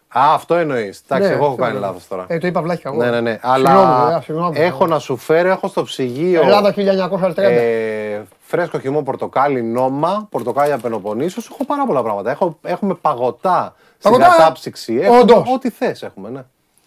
Α, 0.09 0.35
αυτό 0.35 0.55
εννοείς. 0.55 1.03
Εντάξει, 1.09 1.29
Ναι, 1.29 1.35
εγώ 1.35 1.43
έχω 1.45 1.53
αυτό 1.53 1.63
κάνει 1.63 1.75
εννοώ. 1.75 1.89
λάθος 1.91 2.09
τώρα. 2.09 2.25
Ε, 2.29 2.39
το 2.39 2.47
είπα 2.47 2.63
βλάχια 2.63 2.91
εγώ. 2.95 3.03
ναι, 3.05 3.11
ναι, 3.11 3.21
ναι. 3.21 3.31
Συγγνώμη, 3.43 3.69
Αλλά 3.69 4.05
βέβαια, 4.05 4.21
συγγνώμη. 4.21 4.59
έχω 4.59 4.87
να 4.87 4.99
σου 4.99 5.17
φέρω, 5.17 5.49
έχω 5.51 5.69
στο 5.69 5.83
ψυγείο. 5.83 6.41
Ελλάδα 6.43 6.75
1930. 6.77 7.33
ε, 7.37 8.23
φρέσκο 8.41 8.79
χυμό 8.79 9.03
πορτοκάλι, 9.03 9.63
νόμα, 9.63 10.27
πορτοκάλια 10.31 10.79
πενοπονίσους. 10.79 11.47
Έχω 11.49 11.65
πάρα 11.65 11.87
πολλά 11.87 12.03
πράγματα. 12.03 12.31
Έχω, 12.31 12.59
έχουμε 12.63 12.95
παγωτά, 12.95 13.75
Παγωτά, 14.03 14.25
στην 14.25 14.35
ε! 14.35 14.37
κατάψυξη. 14.37 14.95
Έχουμε 14.95 15.19
Όντως. 15.19 15.43
Ό,τι 15.55 15.71
θες 15.71 16.03
έχουμε, 16.03 16.29
ναι. 16.31 16.45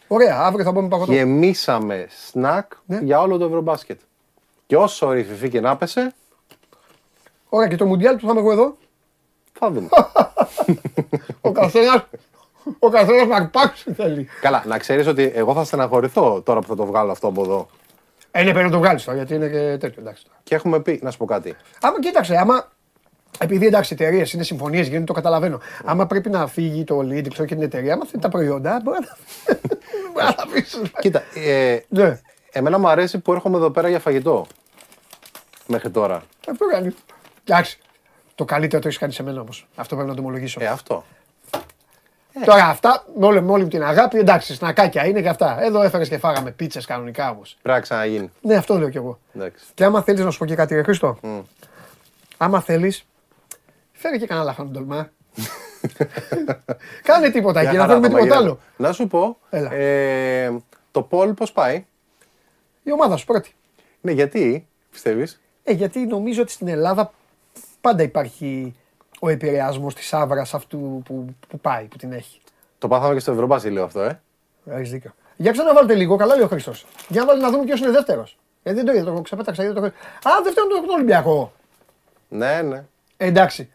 Ωραία, 0.07 0.39
αύριο 0.41 0.63
θα 0.65 0.73
πούμε 0.73 0.87
παγωτό. 0.87 1.11
Γεμίσαμε 1.11 2.07
σνακ 2.29 2.71
Ναι. 2.85 2.99
για 3.03 3.19
όλο 3.21 3.37
το 3.37 3.45
Ευρωμπάσκετ. 3.45 3.99
Και 4.67 4.75
όσο 4.77 5.11
ρηφιφή 5.11 5.49
και 5.49 5.59
να 5.61 5.75
πέσε, 5.77 6.13
Ωραία, 7.49 7.67
και 7.67 7.75
το 7.75 7.85
Μουντιάλ 7.85 8.15
που 8.15 8.25
θα 8.25 8.31
είμαι 8.31 8.39
εγώ 8.39 8.51
εδώ. 8.51 8.75
θα 9.59 9.71
δούμε. 9.71 9.87
ο 11.41 11.51
καθένας. 11.51 12.03
Ο 12.79 12.89
καθένας 12.89 13.27
να 13.27 13.35
αρπάξει 13.35 13.93
θέλει. 13.93 14.27
Καλά, 14.41 14.63
να 14.67 14.77
ξέρεις 14.77 15.07
ότι 15.07 15.31
εγώ 15.35 15.53
θα 15.53 15.63
στεναχωρηθώ 15.63 16.41
τώρα 16.41 16.59
που 16.59 16.67
θα 16.67 16.75
το 16.75 16.85
βγάλω 16.85 17.11
αυτό 17.11 17.27
από 17.27 17.41
εδώ. 17.41 17.67
Ε, 18.31 18.43
ναι, 18.43 18.51
πρέπει 18.51 18.65
να 18.65 18.71
το 18.71 18.77
βγάλεις 18.77 19.03
τώρα 19.03 19.17
γιατί 19.17 19.35
είναι 19.35 19.47
και 19.47 19.77
τέτοιο. 19.77 20.01
Εντάξει. 20.01 20.23
τώρα. 20.23 20.37
Και 20.43 20.55
έχουμε 20.55 20.79
πει, 20.79 20.99
να 21.03 21.11
σου 21.11 21.17
πω 21.17 21.25
κάτι. 21.25 21.55
Άμα 21.81 21.99
κοίταξε, 21.99 22.35
άμα. 22.35 22.71
Επειδή 23.37 23.65
εντάξει, 23.65 23.93
εταιρείες 23.93 24.33
είναι 24.33 24.43
συμφωνίες, 24.43 24.87
γίνεται 24.87 25.03
το 25.03 25.13
καταλαβαίνω. 25.13 25.59
Άμα 25.85 26.07
πρέπει 26.07 26.29
να 26.29 26.47
φύγει 26.47 26.83
το 26.83 26.99
lead 26.99 27.27
ξέρω, 27.29 27.47
και 27.47 27.55
την 27.55 27.63
εταιρεία, 27.63 27.93
άμα 27.93 28.05
θέλει 28.05 28.21
τα 28.21 28.29
προϊόντα, 28.29 28.79
μπορεί 28.83 28.99
να. 28.99 29.17
μπορεί 30.13 30.25
να 30.27 30.33
τα 30.33 30.43
αφήσεις. 30.43 30.81
Κοίτα, 30.99 31.23
ε, 31.35 31.79
Ναι, 31.87 32.19
εμένα 32.51 32.77
μου 32.79 32.89
αρέσει 32.89 33.19
που 33.19 33.33
έρχομαι 33.33 33.57
εδώ 33.57 33.69
πέρα 33.69 33.89
για 33.89 33.99
φαγητό. 33.99 34.45
Μέχρι 35.67 35.89
τώρα. 35.89 36.23
αυτό 36.51 36.65
κάνει. 36.65 36.95
Εντάξει. 37.43 37.79
Το 38.35 38.45
καλύτερο 38.45 38.81
το 38.81 38.87
έχεις 38.87 38.99
κάνει 38.99 39.13
σε 39.13 39.23
μένα 39.23 39.41
όμως. 39.41 39.67
Αυτό 39.75 39.95
πρέπει 39.95 40.09
να 40.09 40.15
το 40.15 40.21
ομολογήσω. 40.21 40.59
Ε, 40.63 40.67
αυτό. 40.67 41.03
Τώρα 42.45 42.65
αυτά, 42.65 43.05
με 43.19 43.25
όλη, 43.25 43.41
με 43.41 43.51
όλη 43.51 43.63
μου 43.63 43.69
την 43.69 43.83
αγάπη, 43.83 44.17
εντάξει, 44.17 44.53
σνακάκια 44.53 45.05
είναι 45.05 45.21
και 45.21 45.29
αυτά. 45.29 45.61
Εδώ 45.63 45.81
έφερε 45.81 46.05
και 46.05 46.17
φάγαμε 46.17 46.51
πίτσες 46.51 46.85
κανονικά 46.85 47.29
όμως. 47.29 47.57
Πρέπει 47.61 47.77
να 47.77 47.83
ξαναγίνει. 47.83 48.31
Ναι, 48.41 48.55
αυτό 48.55 48.77
λέω 48.77 48.89
κι 48.89 48.97
εγώ. 48.97 49.19
Εντάξει. 49.35 49.65
Και 49.73 49.83
άμα 49.83 50.01
θέλεις 50.01 50.23
να 50.23 50.31
σου 50.31 50.37
πω 50.37 50.45
και 50.45 50.55
κάτι, 50.55 50.75
ρε 50.75 50.83
Χρήστο. 50.83 51.17
Άμα 52.37 52.61
θέλεις, 52.61 53.05
φέρε 53.91 54.17
και 54.17 54.25
κανένα 54.27 54.45
λαχάνο 54.45 54.69
τολμά. 54.69 55.09
Κάνε 57.03 57.29
τίποτα 57.29 57.59
εκεί, 57.59 57.69
Μια 57.69 57.79
να 57.79 57.85
χαρά 57.85 57.99
φέρουμε 57.99 58.07
το 58.07 58.13
τίποτα 58.15 58.35
μαγειρεύω. 58.35 58.43
άλλο. 58.43 58.59
Να 58.77 58.91
σου 58.93 59.07
πω, 59.07 59.37
Έλα. 59.49 59.73
ε, 59.73 60.51
το 60.91 61.01
Πολ 61.01 61.33
πώς 61.33 61.51
πάει; 61.51 61.85
Η 62.83 62.91
ομάδα 62.91 63.17
σου 63.17 63.25
πρώτη. 63.25 63.53
Ναι, 64.01 64.11
γιατί, 64.11 64.67
πιστεύεις; 64.91 65.41
Ε, 65.63 65.71
γιατί 65.73 65.99
νομίζω 66.05 66.41
ότι 66.41 66.51
στην 66.51 66.67
Ελλάδα 66.67 67.13
πάντα 67.81 68.03
υπάρχει 68.03 68.75
ο 69.23 69.29
επηρεασμός 69.29 69.95
της 69.95 70.13
άβρας 70.13 70.53
αυτού 70.53 71.01
που, 71.05 71.25
που 71.47 71.59
πάει, 71.59 71.83
που 71.83 71.97
την 71.97 72.11
έχει. 72.11 72.41
Το 72.77 72.87
πάθαμε 72.87 73.13
και 73.13 73.19
στο 73.19 73.31
Ευρωμπάσι, 73.31 73.69
λέω 73.69 73.83
αυτό, 73.83 74.01
ε. 74.01 74.21
Έχεις 74.65 74.91
δίκιο. 74.91 75.11
Για 75.37 75.51
ξαναβάλτε 75.51 75.95
λίγο, 75.95 76.15
καλά 76.15 76.35
λέει 76.35 76.43
ο 76.43 76.47
Χρήστος. 76.47 76.85
Για 77.07 77.21
να 77.21 77.27
βάλει 77.27 77.41
να 77.41 77.49
δούμε 77.51 77.63
ποιος 77.63 77.79
είναι 77.79 77.91
δεύτερος. 77.91 78.37
Γιατί 78.63 78.77
δεν 78.77 78.87
το 78.87 78.99
είδα, 78.99 79.13
το 79.13 79.21
ξεπέταξα. 79.21 79.63
γιατί 79.63 79.79
το... 79.79 79.85
Α, 79.85 80.31
δεύτερο 80.43 80.67
είναι 80.77 80.87
το 80.87 80.93
Ολυμπιακό. 80.93 81.51
Ναι, 82.27 82.61
ναι. 82.61 82.83
Ε, 83.17 83.25
εντάξει. 83.25 83.71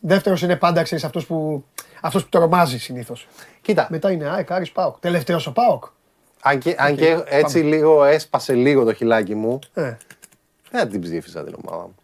Δεύτερος 0.00 0.42
είναι 0.42 0.56
πάντα 0.56 0.82
ξέρεις 0.82 1.04
αυτός 1.04 1.26
που, 1.26 1.64
αυτός 2.00 2.22
που 2.22 2.28
τρομάζει 2.28 2.78
συνήθως. 2.78 3.28
Κοίτα, 3.60 3.86
Μετά 3.90 4.10
είναι 4.10 4.28
ΑΕΚ, 4.28 4.50
Άρης 4.50 4.72
Πάοκ. 4.72 4.98
Τελευταίος 5.00 5.46
ο 5.46 5.52
Πάοκ. 5.52 5.84
αν 6.42 6.58
και, 6.58 6.74
αν 6.78 6.96
και 6.96 7.22
έτσι 7.26 7.58
λίγο 7.58 8.04
έσπασε 8.04 8.54
λίγο 8.54 8.84
το 8.84 8.92
χιλάκι 8.92 9.34
μου, 9.34 9.58
Ε, 9.74 9.96
δεν 10.70 10.88
την 10.90 11.00
ψήφισα 11.00 11.44
την 11.44 11.54
ομάδα 11.64 11.82
μου. 11.82 11.94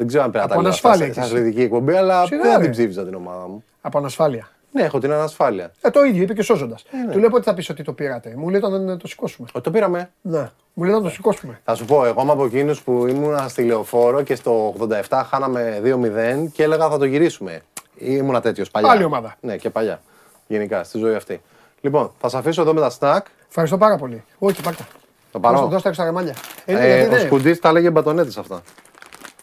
Δεν 0.00 0.08
ξέρω 0.08 0.24
αν 0.24 0.30
πρέπει 0.30 0.46
να 0.48 0.54
Από 0.54 0.62
τα 0.62 0.68
λέω 0.68 0.70
αυτά 0.70 0.88
ανασφάλεια 0.88 1.14
σε- 1.14 1.20
κι 1.20 1.26
σε 1.28 1.34
εσύ. 1.34 1.42
αθλητική 1.42 1.62
εκπομπή, 1.64 1.94
αλλά 1.94 2.26
Σιγά, 2.26 2.42
δεν 2.42 2.56
ρε. 2.56 2.62
την 2.62 2.70
ψήφισα 2.70 3.04
την 3.04 3.14
ομάδα 3.14 3.46
μου. 3.48 3.64
από 3.80 3.98
ανασφάλεια. 3.98 4.48
Ναι, 4.72 4.82
έχω 4.82 4.98
την 4.98 5.12
ανασφάλεια. 5.12 5.72
Ε, 5.80 5.90
το 5.90 6.04
ίδιο 6.04 6.22
είπε 6.22 6.34
και 6.34 6.40
ο 6.40 6.42
Σόζοντας. 6.42 6.84
ναι. 7.06 7.12
Του 7.12 7.18
λέω 7.18 7.28
πότε 7.30 7.42
θα 7.42 7.54
πεις 7.54 7.68
ότι 7.70 7.82
το 7.82 7.92
πήρατε; 7.92 8.34
Μου 8.36 8.48
λέει 8.48 8.60
όταν 8.64 8.98
το 8.98 9.06
σηκώσουμε. 9.08 9.48
Ότι 9.52 9.64
το 9.64 9.70
πήραμε. 9.70 10.10
Ναι. 10.20 10.50
Μου 10.74 10.82
λέει 10.84 10.92
όταν 10.92 11.04
το 11.04 11.10
σηκώσουμε. 11.10 11.60
Θα 11.64 11.74
σου 11.74 11.84
πω, 11.84 12.04
εγώ 12.04 12.22
είμαι 12.22 12.32
από 12.32 12.44
εκείνους 12.44 12.82
που 12.82 13.06
ήμουν 13.06 13.48
στη 13.48 13.62
λεωφόρο 13.62 14.22
και 14.22 14.34
στο 14.34 14.74
87 15.08 15.22
χάναμε 15.30 15.80
2-0 15.84 16.48
και 16.52 16.62
έλεγα 16.62 16.88
θα 16.88 16.98
το 16.98 17.04
γυρίσουμε. 17.04 17.60
Ήμουνα 17.96 18.40
τέτοιος 18.40 18.70
παλιά. 18.70 18.90
Άλλη 18.90 19.04
ομάδα. 19.04 19.36
Ναι, 19.40 19.56
και 19.56 19.70
παλιά. 19.70 20.00
Γενικά, 20.46 20.84
στη 20.84 20.98
ζωή 20.98 21.14
αυτή. 21.14 21.40
Λοιπόν, 21.80 22.10
θα 22.20 22.28
σα 22.28 22.38
αφήσω 22.38 22.62
εδώ 22.62 22.74
με 22.74 22.80
τα 22.80 22.90
snack. 23.00 23.20
Ευχαριστώ 23.48 23.78
πάρα 23.78 23.96
πολύ. 23.96 24.24
Όχι, 24.38 24.62
πάρτα. 24.62 24.86
Το 25.32 25.40
πάρω. 25.40 25.66
Δώστε 25.66 25.88
τα 25.88 25.94
στα 25.94 26.04
ρεμάλια. 26.04 26.34
Ε, 26.64 26.72
Ε, 26.72 26.96
γιατί 26.96 27.06
ο 27.14 27.16
δεν- 27.16 27.26
Σκουντής 27.26 27.60
τα 27.60 27.72
λέγε 27.72 27.90
μπατονέτες 27.90 28.36
αυτά. 28.38 28.62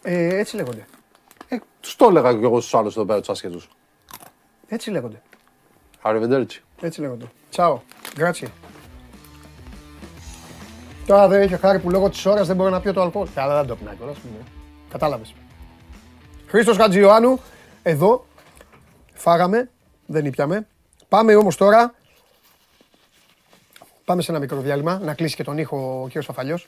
Ε, 0.10 0.38
έτσι 0.38 0.56
λέγονται. 0.56 0.86
Ε, 1.48 1.58
τους 1.80 1.96
το 1.96 2.08
έλεγα 2.08 2.34
και 2.34 2.44
εγώ 2.44 2.60
στους 2.60 2.74
άλλους 2.74 2.96
εδώ 2.96 3.06
πέρα 3.06 3.20
τους 3.20 3.30
άσχετου. 3.30 3.62
Έτσι 4.68 4.92
λέγονται. 4.92 5.22
Arrivederci. 6.04 6.60
Έτσι 6.82 7.02
λέγονται. 7.02 7.26
Τσάω. 7.50 7.80
Γκράτσι. 8.16 8.52
Τώρα 11.06 11.28
δεν 11.28 11.42
έχει 11.42 11.54
ο 11.54 11.58
χάρη 11.58 11.80
που 11.80 11.90
λόγω 11.90 12.10
της 12.10 12.26
ώρας 12.26 12.48
δεν 12.48 12.56
μπορεί 12.56 12.72
να 12.72 12.82
πιω 12.82 12.94
το 12.94 13.02
αλκοόλ. 13.02 13.28
Καλά, 13.34 13.58
δεν 13.58 13.68
το 13.68 13.76
πεινάει 13.76 13.96
κιόλας. 13.96 14.18
Κατάλαβες. 14.90 15.34
Χρήστος 16.48 16.78
Χατζιωάννου, 16.78 17.40
εδώ 17.84 18.26
φάγαμε, 19.14 19.70
δεν 20.06 20.26
ήπιαμε. 20.26 20.68
Πάμε 21.08 21.36
όμως 21.36 21.58
τώρα. 21.58 21.94
Πάμε 24.06 24.22
σε 24.22 24.32
ένα 24.32 24.40
μικρό 24.40 24.60
διάλειμμα 24.60 25.00
να 25.00 25.14
κλείσει 25.14 25.36
και 25.36 25.44
τον 25.44 25.58
ήχο 25.58 26.02
ο 26.02 26.08
κ. 26.08 26.24
Φαφαλιός. 26.24 26.68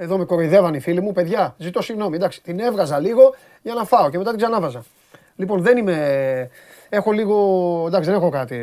Εδώ 0.00 0.18
με 0.18 0.24
κοροϊδεύαν 0.24 0.74
οι 0.74 0.80
φίλοι 0.80 1.00
μου, 1.00 1.12
παιδιά. 1.12 1.54
Ζητώ 1.58 1.82
συγγνώμη. 1.82 2.16
Εντάξει, 2.16 2.42
την 2.42 2.60
έβγαζα 2.60 2.98
λίγο 2.98 3.34
για 3.62 3.74
να 3.74 3.84
φάω 3.84 4.10
και 4.10 4.18
μετά 4.18 4.30
την 4.30 4.38
ξανάβαζα. 4.38 4.84
Λοιπόν, 5.36 5.62
δεν 5.62 5.76
είμαι. 5.76 6.50
Έχω 6.88 7.12
λίγο. 7.12 7.36
Εντάξει, 7.86 8.10
δεν 8.10 8.18
έχω 8.18 8.28
κάτι. 8.28 8.56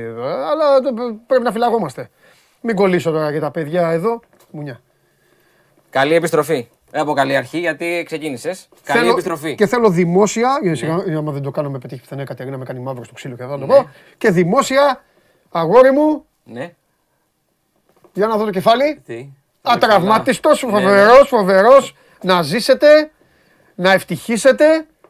Αλλά 0.51 0.65
πρέπει 1.27 1.43
να 1.43 1.51
φυλαγόμαστε. 1.51 2.09
Μην 2.61 2.75
κολλήσω 2.75 3.11
τώρα 3.11 3.31
για 3.31 3.39
τα 3.39 3.51
παιδιά 3.51 3.89
εδώ. 3.89 4.19
Μουνιά. 4.51 4.79
Καλή 5.89 6.13
επιστροφή. 6.13 6.67
Δεν 6.91 7.01
από 7.01 7.13
καλή 7.13 7.35
αρχή 7.35 7.59
γιατί 7.59 8.03
ξεκίνησες. 8.05 8.69
Καλή 8.83 8.99
Θέλω- 8.99 9.11
επιστροφή. 9.11 9.55
Και 9.55 9.65
θέλω 9.67 9.89
δημόσια. 9.89 10.59
Για 10.61 10.75
σιγά, 10.75 11.03
άμα 11.17 11.31
δεν 11.31 11.41
το 11.41 11.51
κάνω 11.51 11.69
με 11.69 11.77
πετύχει 11.77 12.01
πιθανή 12.01 12.23
Κατερίνα, 12.23 12.57
με 12.57 12.65
κάνει 12.65 12.79
μαύρο 12.79 13.03
στο 13.03 13.13
ξύλο 13.13 13.35
και 13.35 13.43
θα 13.43 13.49
το 13.49 13.57
Ναι. 13.57 13.65
πω. 13.65 13.89
Και 14.17 14.31
δημόσια, 14.31 15.03
αγόρι 15.51 15.91
μου, 15.91 16.25
Ναι. 16.43 16.73
για 18.13 18.27
να 18.27 18.37
δω 18.37 18.45
το 18.45 18.51
κεφάλι. 18.51 19.01
Τι; 19.05 19.29
Ατραυματιστός, 19.65 20.63
Ναι, 20.63 20.71
ναι. 20.71 20.77
φοβερός, 20.79 21.27
φοβερός. 21.27 21.95
Να 22.21 22.41
ζήσετε, 22.41 23.11
να 23.75 23.91
ευτυχίσετε. 23.91 24.65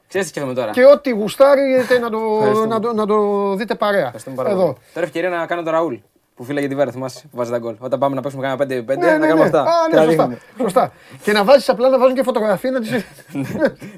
Ξέρεις 0.07 0.27
τι 0.27 0.34
σκέφτομαι 0.34 0.53
τώρα. 0.56 0.72
Και 0.72 0.86
ό,τι 0.86 1.10
γουστάρετε 1.10 1.99
να 1.99 2.10
το, 2.10 2.19
Ευχαριστούμε. 2.38 2.68
να, 2.68 2.80
το, 2.80 2.94
να 2.94 3.06
το 3.06 3.53
δείτε 3.56 3.76
παρέα. 3.76 3.99
Ευχαριστούμε 4.02 4.36
πάρα 4.36 4.49
Εδώ. 4.49 4.61
πολύ. 4.61 4.76
Τώρα 4.94 5.06
ευκαιρία 5.06 5.30
να 5.30 5.45
κάνω 5.45 5.64
το 5.64 5.72
Ραούλ 5.72 5.95
που 6.36 6.44
φύλαγε 6.44 6.68
τη 6.68 6.76
Βέρα, 6.76 6.91
θυμάσαι 6.91 7.22
που 7.32 7.38
βάζει 7.38 7.52
τα 7.52 7.57
γκολ. 7.57 7.76
Όταν 7.80 7.99
πάμε 7.99 8.15
να 8.15 8.22
παίξουμε 8.22 8.44
κάνα 8.44 8.64
5-5, 8.64 8.98
Ναι, 8.98 9.06
να 9.06 9.18
ναι, 9.18 9.27
κάνουμε 9.27 9.34
ναι. 9.34 9.44
αυτά. 9.44 9.61
Α, 9.61 9.65
Και 9.90 9.95
ναι, 9.95 10.02
να 10.02 10.06
σωστά. 10.06 10.27
δείχνουμε. 10.27 10.38
σωστά. 10.61 10.91
και 11.23 11.32
να 11.32 11.44
βάζεις 11.44 11.69
απλά 11.69 11.90
να 11.90 11.99
βάζουν 11.99 12.15
και 12.15 12.23
φωτογραφία 12.23 12.72
να 12.72 12.80
τις... 12.80 12.91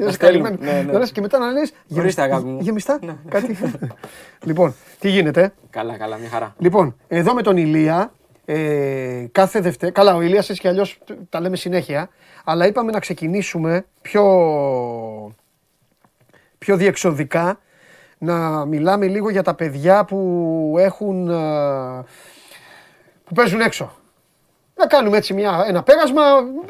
να 0.05 0.11
στέλνουμε. 0.11 0.55
Ναι, 0.59 0.85
ναι. 0.91 1.05
Και 1.11 1.21
μετά 1.21 1.37
να 1.37 1.51
λες 1.51 1.71
Ορίστε, 1.97 2.21
αγάπη 2.21 2.45
μου. 2.45 2.55
Ναι. 2.55 2.61
γεμιστά. 2.61 2.99
Κάτι. 3.29 3.57
λοιπόν, 4.47 4.75
τι 4.99 5.09
γίνεται; 5.09 5.53
Καλά, 5.69 5.97
καλά, 5.97 6.17
μια 6.17 6.29
χαρά. 6.29 6.55
Λοιπόν, 6.57 6.95
εδώ 7.07 7.33
με 7.33 7.41
τον 7.41 7.57
Ηλία, 7.57 8.11
ε, 8.49 9.25
κάθε 9.31 9.59
Δευτέρα. 9.59 9.91
Καλά, 9.91 10.15
ο 10.15 10.21
Ηλίας 10.21 10.49
έτσι 10.49 10.61
κι 10.61 10.67
αλλιώς 10.67 10.97
τα 11.29 11.39
λέμε 11.39 11.55
συνέχεια. 11.55 12.09
Αλλά 12.43 12.67
είπαμε 12.67 12.91
να 12.91 12.99
ξεκινήσουμε 12.99 13.85
πιο, 14.01 14.23
πιο 16.57 16.77
διεξοδικά 16.77 17.59
να 18.17 18.65
μιλάμε 18.65 19.07
λίγο 19.07 19.29
για 19.29 19.43
τα 19.43 19.53
παιδιά 19.53 20.05
που 20.05 20.75
έχουν. 20.77 21.29
ε, 21.29 22.03
που 23.25 23.33
παίζουν 23.33 23.61
έξω. 23.61 23.95
Να 24.75 24.87
κάνουμε 24.87 25.17
έτσι 25.17 25.33
μια, 25.33 25.63
ένα 25.67 25.83
πέρασμα 25.83 26.21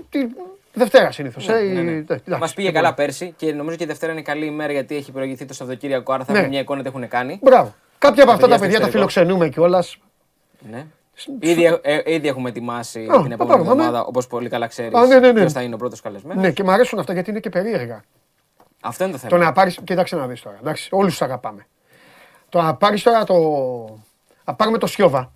τη 0.10 0.26
Δευτέρα 0.74 1.12
συνήθως. 1.12 1.48
Ναι, 1.48 1.60
ναι, 1.60 1.82
ναι. 2.26 2.38
Μας 2.38 2.54
πήγε 2.54 2.72
καλά 2.72 2.94
πέρσι 2.94 3.34
και 3.38 3.54
νομίζω 3.54 3.78
και 3.78 3.84
η 3.84 3.88
Δευτέρα 3.88 4.12
είναι 4.12 4.22
καλή 4.22 4.46
ημέρα 4.46 4.72
γιατί 4.72 4.96
έχει 4.96 5.12
προηγηθεί 5.12 5.46
το 5.46 5.54
Σαββατοκύριακο. 5.54 6.14
Άρα 6.14 6.24
θα 6.24 6.32
Ναι. 6.32 6.38
έχουμε 6.38 6.52
μια 6.54 6.62
εικόνα 6.62 6.82
τι 6.82 6.88
έχουν 6.88 7.08
κάνει. 7.08 7.40
Μπράβο. 7.42 7.76
Κάποια 7.98 8.24
από 8.24 8.32
αυτά 8.32 8.48
παιδιά 8.48 8.60
τα 8.60 8.66
παιδιά 8.66 8.78
στο 8.78 8.92
τα 8.92 8.98
εξωτερικό. 8.98 9.10
φιλοξενούμε 9.12 9.50
κιόλας. 9.50 9.98
Ναι. 10.72 10.86
Ήδη, 11.40 11.80
ε, 11.82 12.02
ήδη 12.14 12.28
έχουμε 12.28 12.50
ετοιμάσει 12.50 13.00
Α, 13.00 13.04
την 13.04 13.10
θα 13.12 13.16
επόμενη 13.18 13.38
πάρουμε, 13.38 13.64
ναι. 13.64 13.72
εβδομάδα, 13.72 14.06
όπως 14.06 14.28
πολύ 14.28 14.50
καλά 14.50 14.68
ξέρεις. 14.68 14.94
Α, 14.94 15.06
ναι, 15.06 15.20
ναι, 15.20 15.32
ναι. 15.32 15.40
Ποιος 15.40 15.54
θα 15.54 15.62
είναι 15.62 15.74
ο 15.74 15.78
πρώτος 15.78 16.02
καλεσμένος. 16.02 16.44
Ναι, 16.44 16.52
και 16.52 16.64
μου 16.64 16.72
αρέσουν 16.72 17.00
αυτά 17.00 17.14
γιατί 17.14 17.30
είναι 17.30 17.40
και 17.40 17.50
περίεργα. 17.50 18.04
Αυτό 18.82 19.04
είναι 19.04 19.14
το 19.14 19.20
θέμα. 19.20 19.38
Το 19.38 19.44
να 19.46 19.52
πάρεις. 19.52 19.80
Κοίταξε 19.84 20.16
να 20.16 20.28
δεις 20.28 20.42
τώρα. 20.42 20.58
Εντάξει, 20.62 20.90
όλους 20.92 21.12
τους 21.12 21.22
αγαπάμε. 21.22 21.68
Το 22.50 22.62
να 22.62 22.76
πάρεις 22.76 23.04
τώρα 23.04 23.24
το. 23.24 23.36
Να 24.46 24.54
πάρουμε 24.56 24.78
το 24.78 24.88
Σιώβα. 24.88 25.32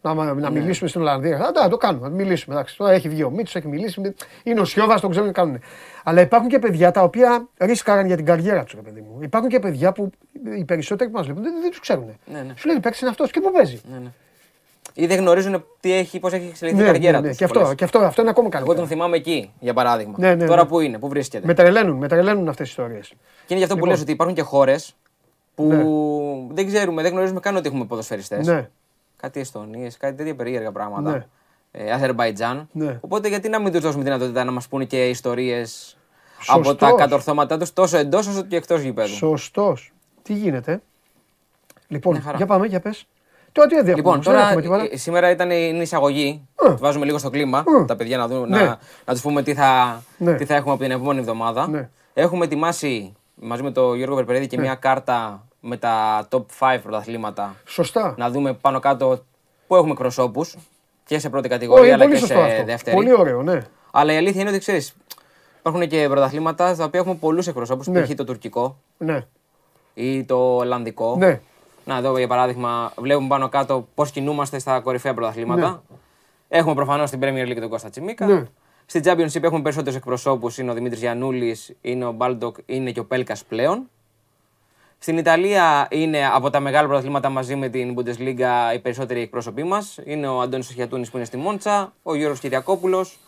Να, 0.00 0.14
να 0.14 0.34
Ναι. 0.34 0.50
μιλήσουμε 0.50 0.88
στην 0.88 1.00
Ολλανδία. 1.00 1.36
Α, 1.36 1.50
να 1.62 1.68
το 1.68 1.76
κάνουμε, 1.76 2.08
να 2.08 2.14
μιλήσουμε. 2.14 2.54
Εντάξει. 2.54 2.76
Τώρα 2.76 2.92
έχει 2.92 3.08
βγει 3.08 3.22
ο 3.22 3.30
Μίτσος, 3.30 3.54
έχει 3.54 3.68
μιλήσει. 3.68 4.14
Είναι 4.42 4.60
ο 4.60 4.64
Σιώβας, 4.64 5.00
τον 5.00 5.10
ξέρουν 5.10 5.28
τι 5.28 5.34
κάνουν. 5.34 5.60
Αλλά 6.04 6.20
υπάρχουν 6.20 6.48
και 6.48 6.58
παιδιά 6.58 6.90
τα 6.90 7.02
οποία 7.02 7.48
ρίσκαραν 7.56 8.06
για 8.06 8.16
την 8.16 8.24
καριέρα 8.24 8.64
τους, 8.64 8.74
παιδί 8.84 9.00
μου. 9.00 9.18
Υπάρχουν 9.22 9.50
και 9.50 9.58
παιδιά 9.58 9.92
που 9.92 10.10
οι 10.56 10.64
περισσότεροι 10.64 11.10
που 11.10 11.16
μας 11.16 11.24
βλέπουν 11.26 11.42
δεν, 11.42 11.54
δεν 11.60 11.70
τους 11.70 11.80
ξέρουν. 11.80 12.18
Ναι, 12.26 12.40
ναι. 12.40 12.52
Σου 12.56 12.66
λέει 12.68 12.80
παίξει 12.80 12.98
είναι 13.02 13.10
αυτός 13.10 13.30
και 13.30 13.40
πού 13.40 13.52
παίζει. 13.52 13.80
Ναι, 13.92 13.98
ναι. 13.98 14.08
Ή 14.98 15.06
δεν 15.06 15.18
γνωρίζουν 15.18 15.64
τι 15.80 15.92
έχει, 15.92 16.18
πώς 16.18 16.32
έχει 16.32 16.46
εξελιχθεί 16.48 16.80
Ναι, 16.82 16.88
η 16.88 16.92
καριέρα 16.92 17.16
ναι, 17.16 17.22
ναι. 17.22 17.28
τους 17.28 17.36
Και, 17.38 17.44
αυτό, 17.44 17.60
πολλές. 17.60 17.74
και 17.74 17.84
αυτό, 17.84 17.98
αυτό 17.98 18.20
είναι 18.20 18.30
ακόμα 18.30 18.48
Εγώ 18.48 18.56
καλύτερο. 18.56 18.78
τον 18.78 18.88
θυμάμαι 18.88 19.16
εκεί, 19.16 19.52
για 19.60 19.74
παράδειγμα. 19.74 20.14
Ναι, 20.18 20.34
ναι, 20.34 20.46
Τώρα 20.46 20.62
ναι. 20.62 20.68
που 20.68 20.80
είναι, 20.80 20.98
που 20.98 21.08
βρίσκεται. 21.08 21.46
Με 21.46 21.54
τρελαίνουν, 21.54 21.96
με 21.96 22.08
τρελαίνουν 22.08 22.48
αυτές 22.48 22.66
τι 22.66 22.70
ιστορίες. 22.82 23.08
Και 23.08 23.14
είναι 23.48 23.56
γι' 23.58 23.62
αυτό 23.62 23.74
που 23.74 23.80
Λοιπόν. 23.80 23.88
λες 23.90 24.00
ότι 24.00 24.12
υπάρχουν 24.12 24.34
και 24.36 24.42
χώρες 24.42 24.96
που 25.54 25.64
Ναι. 25.66 26.54
δεν 26.54 26.66
ξέρουμε, 26.66 27.02
δεν 27.02 27.12
γνωρίζουμε 27.12 27.40
καν 27.40 27.56
ότι 27.56 27.68
έχουμε 27.68 27.84
ποδοσφαιριστές. 27.84 28.46
Ναι. 28.46 28.68
Κάτι 29.16 29.40
Εστονίες, 29.40 29.96
κάτι 29.96 30.16
τέτοια 30.16 30.34
περίεργα 30.34 30.72
πράγματα. 30.72 31.10
Ναι. 31.10 31.26
Ε, 31.70 31.92
Αζερμπαϊτζάν. 31.92 32.68
Ναι. 32.72 32.98
Οπότε 33.00 33.28
γιατί 33.28 33.48
να 33.48 33.60
μην 33.60 33.72
τους 33.72 33.80
δώσουμε 33.80 34.02
δυνατότητα 34.04 34.44
να 34.44 34.50
μας 34.50 34.68
πούνε 34.68 34.84
και 34.84 35.08
ιστορίες 35.08 35.96
Σωστός. 36.40 36.68
από 36.68 36.74
τα 36.74 36.90
κατορθώματά 36.92 37.58
τους 37.58 37.72
τόσο 37.72 37.96
εντός 37.98 38.26
όσο 38.26 38.42
και 38.42 38.56
εκτός 38.56 38.80
γηπέδου. 38.80 39.08
Σωστός. 39.14 39.92
Τι 40.22 40.32
γίνεται; 40.34 40.80
Λοιπόν, 41.88 42.12
Μια 42.12 42.22
χαρά. 42.22 42.36
για 42.36 42.46
πάμε, 42.46 42.66
για 42.66 42.80
πες. 42.80 43.06
Τώρα 43.56 43.68
τι 43.68 43.74
δεν 43.74 43.84
έχουμε, 43.84 43.96
Λοιπόν, 43.96 44.14
δεν 44.14 44.22
τώρα 44.22 44.40
έχουμε 44.46 44.62
τίποτα. 44.62 44.88
ε, 44.90 44.96
σήμερα 44.96 45.30
ήταν 45.30 45.50
η 45.50 45.56
είναι 45.68 45.78
η 45.78 45.82
εισαγωγή. 45.82 46.46
Ε. 46.68 46.74
Βάζουμε 46.74 47.04
λίγο 47.04 47.18
στο 47.18 47.30
κλίμα. 47.30 47.64
Ε. 47.80 47.84
Τα 47.84 47.96
παιδιά 47.96 48.16
να, 48.16 48.28
δουν, 48.28 48.48
Ναι. 48.48 48.56
να, 48.62 48.78
να 49.04 49.12
τους 49.12 49.22
πούμε 49.22 49.42
τι 49.42 49.54
θα, 49.54 50.02
Ναι. 50.18 50.34
τι 50.34 50.44
θα 50.44 50.54
έχουμε 50.54 50.72
από 50.72 50.82
την 50.82 50.90
επόμενη 50.92 51.18
εβδομάδα. 51.20 51.68
Ναι. 51.68 51.88
Έχουμε 52.14 52.44
ετοιμάσει 52.44 53.12
μαζί 53.34 53.62
με 53.62 53.70
τον 53.70 53.96
Γιώργο 53.96 54.14
Περπερίδη 54.14 54.46
και 54.46 54.58
μια 54.58 54.74
κάρτα 54.74 55.46
με 55.60 55.76
τα 55.76 56.26
top 56.30 56.42
5 56.58 56.78
πρωταθλήματα. 56.82 57.54
Σωστά. 57.66 58.14
Να 58.18 58.30
δούμε 58.30 58.52
πάνω 58.52 58.78
κάτω 58.80 59.24
πού 59.66 59.76
έχουμε 59.76 59.90
εκπροσώπους 59.92 60.56
και 61.04 61.18
σε 61.18 61.28
πρώτη 61.30 61.46
Ω, 61.46 61.50
κατηγορία 61.50 61.84
είναι 61.84 61.92
αλλά 61.94 62.02
πολύ 62.04 62.14
και 62.14 62.20
σωστό 62.20 62.34
σε 62.34 62.50
αυτό. 62.52 62.64
δεύτερη. 62.64 62.96
Πολύ 62.96 63.14
ωραίο, 63.14 63.42
ναι. 63.42 63.62
Αλλά 63.90 64.12
η 64.12 64.16
αλήθεια 64.16 64.40
είναι 64.40 64.50
ότι 64.50 64.58
ξέρεις, 64.58 64.94
υπάρχουν 65.58 65.88
και 65.88 66.06
πρωταθλήματα 66.10 66.74
στα 66.74 66.84
οποία 66.84 67.00
έχουμε 67.00 67.14
πολλούς 67.14 67.46
εκπροσώπους. 67.46 67.86
Ναι. 67.86 68.02
Π.χ. 68.02 68.10
το 68.14 68.24
τουρκικό 68.24 68.76
ναι. 68.98 69.24
ή 69.94 70.24
το 70.24 70.56
ολλανδικό. 70.56 71.16
Ναι. 71.18 71.40
Να 71.88 71.96
εδώ 71.96 72.18
για 72.18 72.26
παράδειγμα, 72.28 72.92
βλέπουμε 72.96 73.28
πάνω 73.28 73.48
κάτω 73.48 73.88
πώς 73.94 74.10
κινούμαστε 74.10 74.58
στα 74.58 74.80
κορυφαία 74.80 75.14
πρωταθλήματα. 75.14 75.82
Έχουμε 76.48 76.74
προφανώς 76.74 77.10
την 77.10 77.20
Premier 77.22 77.48
League 77.48 77.60
τον 77.60 77.68
Κώστα 77.68 77.90
Τσιμίκα. 77.90 78.26
Ναι. 78.26 78.42
Στην 78.86 79.02
Championship 79.04 79.42
έχουμε 79.42 79.62
περισσότερους 79.62 79.98
εκπροσώπους. 79.98 80.58
Είναι 80.58 80.70
ο 80.70 80.74
Δημήτρης 80.74 81.00
Γιανούλη, 81.00 81.56
είναι 81.80 82.04
ο 82.04 82.12
Μπάλντοκ, 82.12 82.56
είναι 82.66 82.90
και 82.90 83.00
ο 83.00 83.04
Πέλκας 83.04 83.44
πλέον. 83.44 83.88
Στην 84.98 85.18
Ιταλία 85.18 85.88
είναι 85.90 86.26
από 86.34 86.50
τα 86.50 86.60
μεγάλα 86.60 86.86
πρωταθλήματα 86.86 87.28
μαζί 87.28 87.56
με 87.56 87.68
την 87.68 87.94
Bundesliga 87.98 88.74
οι 88.74 88.78
περισσότεροι 88.78 89.20
εκπρόσωποι 89.20 89.62
μας. 89.62 89.98
Είναι 90.04 90.28
ο 90.28 90.40
Αντώνης 90.40 90.66
Σιατούνης 90.66 91.08
που 91.08 91.16
είναι 91.16 91.26
στη 91.26 91.36
Μόντσα, 91.36 91.92
ο 92.02 92.14
Γιώργος 92.14 92.40
Κυριακόπουλος, 92.40 93.18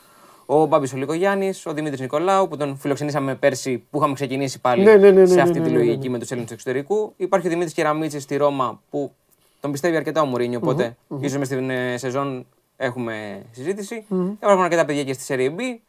Ο 0.50 0.66
Μπάμπης 0.66 0.92
ο 0.92 0.98
Λυκογιάννης, 0.98 1.66
ο 1.66 1.72
Δημήτρης 1.72 2.00
Νικολάου 2.00 2.48
που 2.48 2.56
τον 2.56 2.76
φιλοξενήσαμε 2.76 3.34
πέρσι 3.34 3.78
που 3.90 3.98
είχαμε 3.98 4.14
ξεκινήσει 4.14 4.60
πάλι 4.60 4.82
Ναι, 4.82 4.96
ναι, 4.96 5.10
ναι, 5.10 5.20
ναι, 5.20 5.26
σε 5.26 5.34
ναι, 5.34 5.40
αυτή 5.40 5.58
ναι, 5.58 5.64
τη 5.64 5.70
ναι, 5.70 5.78
ναι. 5.78 5.84
λογική 5.84 6.08
με 6.10 6.18
τους 6.18 6.30
Έλληνες 6.30 6.48
του 6.48 6.54
εξωτερικού. 6.54 7.12
Υπάρχει 7.16 7.46
ο 7.46 7.50
Δημήτρης 7.50 7.74
Κεραμίτσης 7.74 8.22
στη 8.22 8.36
Ρώμα 8.36 8.82
που 8.90 9.12
τον 9.60 9.72
πιστεύει 9.72 9.96
αρκετά 9.96 10.22
ο 10.22 10.24
Μουρίνιο, 10.24 10.58
οπότε 10.62 10.96
ίσως 11.20 11.38
μες 11.38 11.46
στην 11.46 11.70
ε, 11.70 11.96
σεζόν 11.96 12.46
έχουμε 12.76 13.42
συζήτηση. 13.50 14.04
Υπάρχουν 14.32 14.62
αρκετά 14.62 14.84
παιδιά 14.84 15.04
και 15.04 15.12
στη 15.12 15.34
Serie 15.34 15.60
B. 15.60 15.80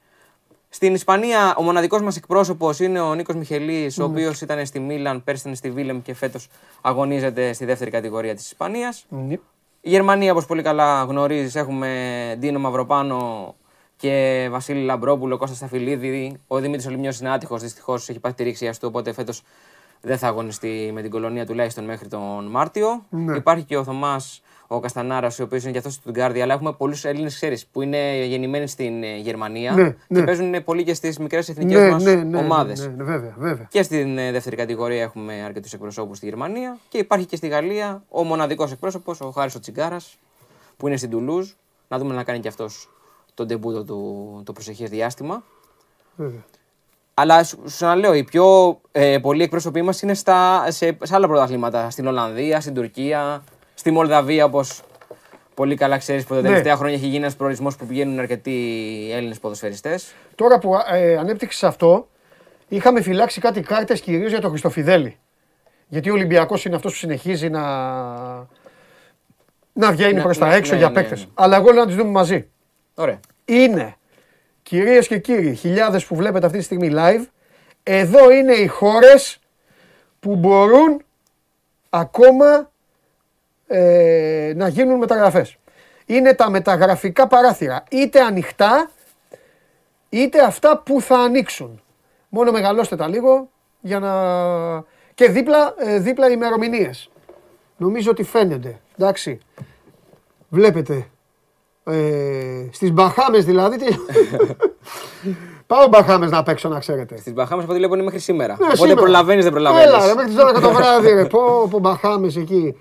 Στην 0.69 0.93
Ισπανία, 0.93 1.55
ο 1.57 1.61
μοναδικός 1.61 2.01
μας 2.01 2.15
εκπρόσωπος 2.17 2.79
είναι 2.79 2.99
ο 2.99 3.15
Νίκος 3.15 3.35
Μιχελής, 3.35 3.99
ο 3.99 4.03
οποίος 4.03 4.41
ήταν 4.41 4.65
στη 4.65 4.79
Μίλαν, 4.79 5.23
πέρσι 5.23 5.41
ήταν 5.41 5.55
στη 5.55 5.71
Βίλεμ 5.71 6.01
και 6.01 6.13
φέτος 6.13 6.49
αγωνίζεται 6.81 7.53
στη 7.53 7.65
δεύτερη 7.65 7.91
κατηγορία 7.91 8.35
της 8.35 8.45
Ισπανίας. 8.45 9.05
Ναι. 9.09 9.33
Η 9.81 9.89
Γερμανία, 9.89 10.31
όπως 10.31 10.45
πολύ 10.45 10.61
καλά 10.61 11.03
γνωρίζεις, 11.03 11.55
έχουμε 11.55 11.89
Ντίνο 12.39 12.59
Μαυροπάνο 12.59 13.55
και 13.99 14.47
Βασίλη 14.51 14.83
Λαμπρόπουλο, 14.83 15.37
Κώστα 15.37 15.55
Σταφυλίδη. 15.55 16.37
Ο 16.47 16.59
Δημήτρης 16.59 16.87
Ολυμιός 16.87 17.19
είναι 17.19 17.29
άτυχος, 17.29 17.61
δυστυχώς 17.61 18.09
έχει 18.09 18.19
πάθει 18.19 18.35
τη 18.35 18.43
ρήξη 18.43 18.69
του, 18.71 18.77
οπότε 18.81 19.13
φέτος 19.13 19.43
δεν 20.01 20.17
θα 20.17 20.27
αγωνιστεί 20.27 20.91
με 20.93 21.01
την 21.01 21.11
κολονία 21.11 21.45
τουλάχιστον 21.45 21.83
μέχρι 21.83 22.07
τον 22.07 22.45
Μάρτιο. 22.45 23.05
Ναι. 23.09 23.35
Υπάρχει 23.35 23.63
και 23.63 23.77
ο 23.77 23.83
Θωμάς 23.83 24.41
ο 24.67 24.79
Καστανάρας, 24.79 25.39
ο 25.39 25.43
οποίος 25.43 25.63
είναι 25.63 25.71
και 25.71 25.77
αυτός 25.77 25.93
στην 25.93 26.11
Γκάρδια, 26.11 26.43
αλλά 26.43 26.53
έχουμε 26.53 26.73
πολλούς 26.73 27.05
Έλληνες, 27.05 27.35
ξέρεις, 27.35 27.65
που 27.65 27.81
είναι 27.81 28.25
γεννημένοι 28.25 28.67
στην 28.67 29.03
ε, 29.03 29.17
Γερμανία 29.17 29.71
Ναι, 29.71 29.89
και 29.89 29.95
ναι. 30.07 30.23
παίζουν 30.23 30.63
πολύ 30.63 30.83
και 30.83 30.93
στις 30.93 31.17
μικρές 31.17 31.49
εθνικές 31.49 31.79
Ναι, 31.79 31.89
μας 31.89 32.03
ναι, 32.03 32.15
ναι, 32.15 32.37
ομάδες. 32.37 32.79
ναι, 32.79 32.93
ναι, 32.97 33.03
βέβαια, 33.03 33.35
βέβαια. 33.37 33.67
Και 33.69 33.83
στην 33.83 34.17
ε, 34.17 34.31
δεύτερη 34.31 34.55
κατηγορία 34.55 35.01
έχουμε 35.01 35.33
αρκετούς 35.45 35.73
εκπροσώπους 35.73 36.17
στη 36.17 36.25
Γερμανία. 36.25 36.77
Και 36.87 36.97
υπάρχει 36.97 37.25
και 37.25 37.35
στη 37.35 37.47
Γαλλία 37.47 38.03
ο 38.09 38.23
μοναδικός 38.23 38.71
εκπρόσωπος, 38.71 39.21
ο 39.21 39.29
Χάρης 39.31 39.55
ο 39.55 39.59
Τσιγκάρα, 39.59 39.97
που 40.77 40.87
είναι 40.87 40.97
στην 40.97 41.09
Τουλούζ. 41.09 41.49
Να 41.87 41.97
δούμε 41.97 42.13
να 42.15 42.23
κάνει 42.23 42.39
και 42.39 42.47
αυτός 42.47 42.89
τον 43.39 43.47
τεμπούτο 43.47 43.83
του 43.83 44.41
το 44.45 44.53
προσεχές 44.53 44.89
διάστημα. 44.89 45.43
βέβαια. 46.15 46.43
Αλλά 47.13 47.43
σου 47.43 47.57
σου 47.57 47.65
ξαναλέω, 47.65 48.13
οι 48.13 48.23
πιο 48.23 48.79
ε, 48.91 49.17
πολλοί 49.21 49.43
εκπρόσωποι 49.43 49.81
μας 49.81 50.01
είναι 50.01 50.13
στα, 50.13 50.65
σε, 50.71 50.97
σε 51.03 51.15
άλλα 51.15 51.27
πρωταθλήματα. 51.27 51.89
Στην 51.89 52.07
Ολλανδία, 52.07 52.61
στην 52.61 52.73
Τουρκία, 52.73 53.43
στη 53.73 53.91
Μολδαβία, 53.91 54.45
όπως 54.45 54.81
πολύ 55.53 55.75
καλά 55.75 55.97
ξέρεις 55.97 56.23
που 56.25 56.33
τα 56.33 56.41
Ναι. 56.41 56.47
τελευταία 56.47 56.75
χρόνια 56.75 56.95
έχει 56.95 57.05
γίνει 57.05 57.17
ένας 57.17 57.35
προορισμός 57.35 57.75
που 57.75 57.85
πηγαίνουν 57.85 58.19
αρκετοί 58.19 58.53
Έλληνες 59.13 59.39
ποδοσφαιριστές. 59.39 60.13
Τώρα 60.35 60.59
που 60.59 60.71
ε, 60.91 61.17
ανέπτυξες 61.17 61.63
αυτό, 61.63 62.07
είχαμε 62.67 63.01
φυλάξει 63.01 63.39
κάτι 63.41 63.61
κάρτες 63.61 64.01
κυρίως 64.01 64.29
για 64.31 64.41
τον 64.41 64.49
Χριστοφιδέλη. 64.49 65.17
Γιατί 65.87 66.09
ο 66.09 66.13
Ολυμπιακός 66.13 66.65
είναι 66.65 66.75
αυτός 66.75 66.91
που 66.91 66.97
συνεχίζει 66.97 67.49
να, 67.49 67.61
να 69.73 69.91
βγαίνει 69.91 70.13
Ναι, 70.13 70.21
προς 70.21 70.37
τα 70.37 70.47
ναι, 70.47 70.55
έξω 70.55 70.71
ναι, 70.73 70.77
για 70.79 70.87
ναι, 70.87 70.93
παίκτες. 70.93 71.19
ναι. 71.25 71.29
Αλλά 71.33 71.55
εγώ 71.57 71.65
λέω 71.71 71.79
να 71.81 71.85
τις 71.87 71.95
δούμε 71.95 72.09
μαζί. 72.11 72.49
Ωραία. 72.99 73.19
Είναι, 73.45 73.95
κυρίες 74.63 75.07
και 75.07 75.17
κύριοι, 75.19 75.55
χιλιάδες 75.55 76.05
που 76.05 76.15
βλέπετε 76.15 76.45
αυτή 76.45 76.57
τη 76.57 76.63
στιγμή 76.63 76.91
live, 76.93 77.25
εδώ 77.83 78.31
είναι 78.31 78.53
οι 78.53 78.67
χώρες 78.67 79.39
που 80.19 80.35
μπορούν 80.35 81.03
ακόμα 81.89 82.71
ε, 83.67 84.53
να 84.55 84.67
γίνουν 84.67 84.97
μεταγραφές. 84.97 85.57
Είναι 86.05 86.33
τα 86.33 86.49
μεταγραφικά 86.49 87.27
παράθυρα, 87.27 87.83
είτε 87.91 88.21
ανοιχτά, 88.21 88.91
είτε 90.09 90.43
αυτά 90.43 90.77
που 90.77 91.01
θα 91.01 91.17
ανοίξουν. 91.17 91.81
Μόνο 92.29 92.51
μεγαλώστε 92.51 92.95
τα 92.95 93.07
λίγο 93.07 93.49
για 93.81 93.99
να... 93.99 94.13
Και 95.13 95.29
δίπλα, 95.29 95.73
ε, 95.77 95.99
δίπλα 95.99 96.29
οι 96.29 96.33
ημερομηνίες. 96.35 97.09
Νομίζω 97.77 98.11
ότι 98.11 98.23
φαίνεται, 98.23 98.79
εντάξει. 98.97 99.39
Βλέπετε, 100.49 101.09
ε, 101.83 102.67
στις 102.71 102.91
Μπαχάμες 102.91 103.45
δηλαδή. 103.45 103.77
τι- 103.77 103.95
Πάω 105.67 105.87
Μπαχάμες 105.87 106.31
να 106.31 106.43
παίξω 106.43 106.69
να 106.69 106.79
ξέρετε. 106.79 107.17
Στις 107.17 107.33
Μπαχάμες 107.33 107.63
από 107.63 107.71
ό,τι 107.71 107.79
βλέπω 107.81 107.95
είναι 107.95 108.03
μέχρι 108.03 108.19
σήμερα. 108.19 108.53
Ναι, 108.59 108.65
Οπότε 108.65 108.77
σήμερα. 108.77 109.01
προλαβαίνεις, 109.01 109.43
δεν 109.43 109.53
προλαβαίνεις. 109.53 109.87
Έλα 109.87 110.05
ρε, 110.07 110.13
μέχρι 110.13 110.31
τις 110.33 110.39
12 110.43 110.61
το 110.61 110.71
βράδυ 110.71 111.11
ρε. 111.11 111.25
Πω, 111.25 111.67
πω 111.69 111.79
Μπαχάμες 111.79 112.35
εκεί. 112.35 112.77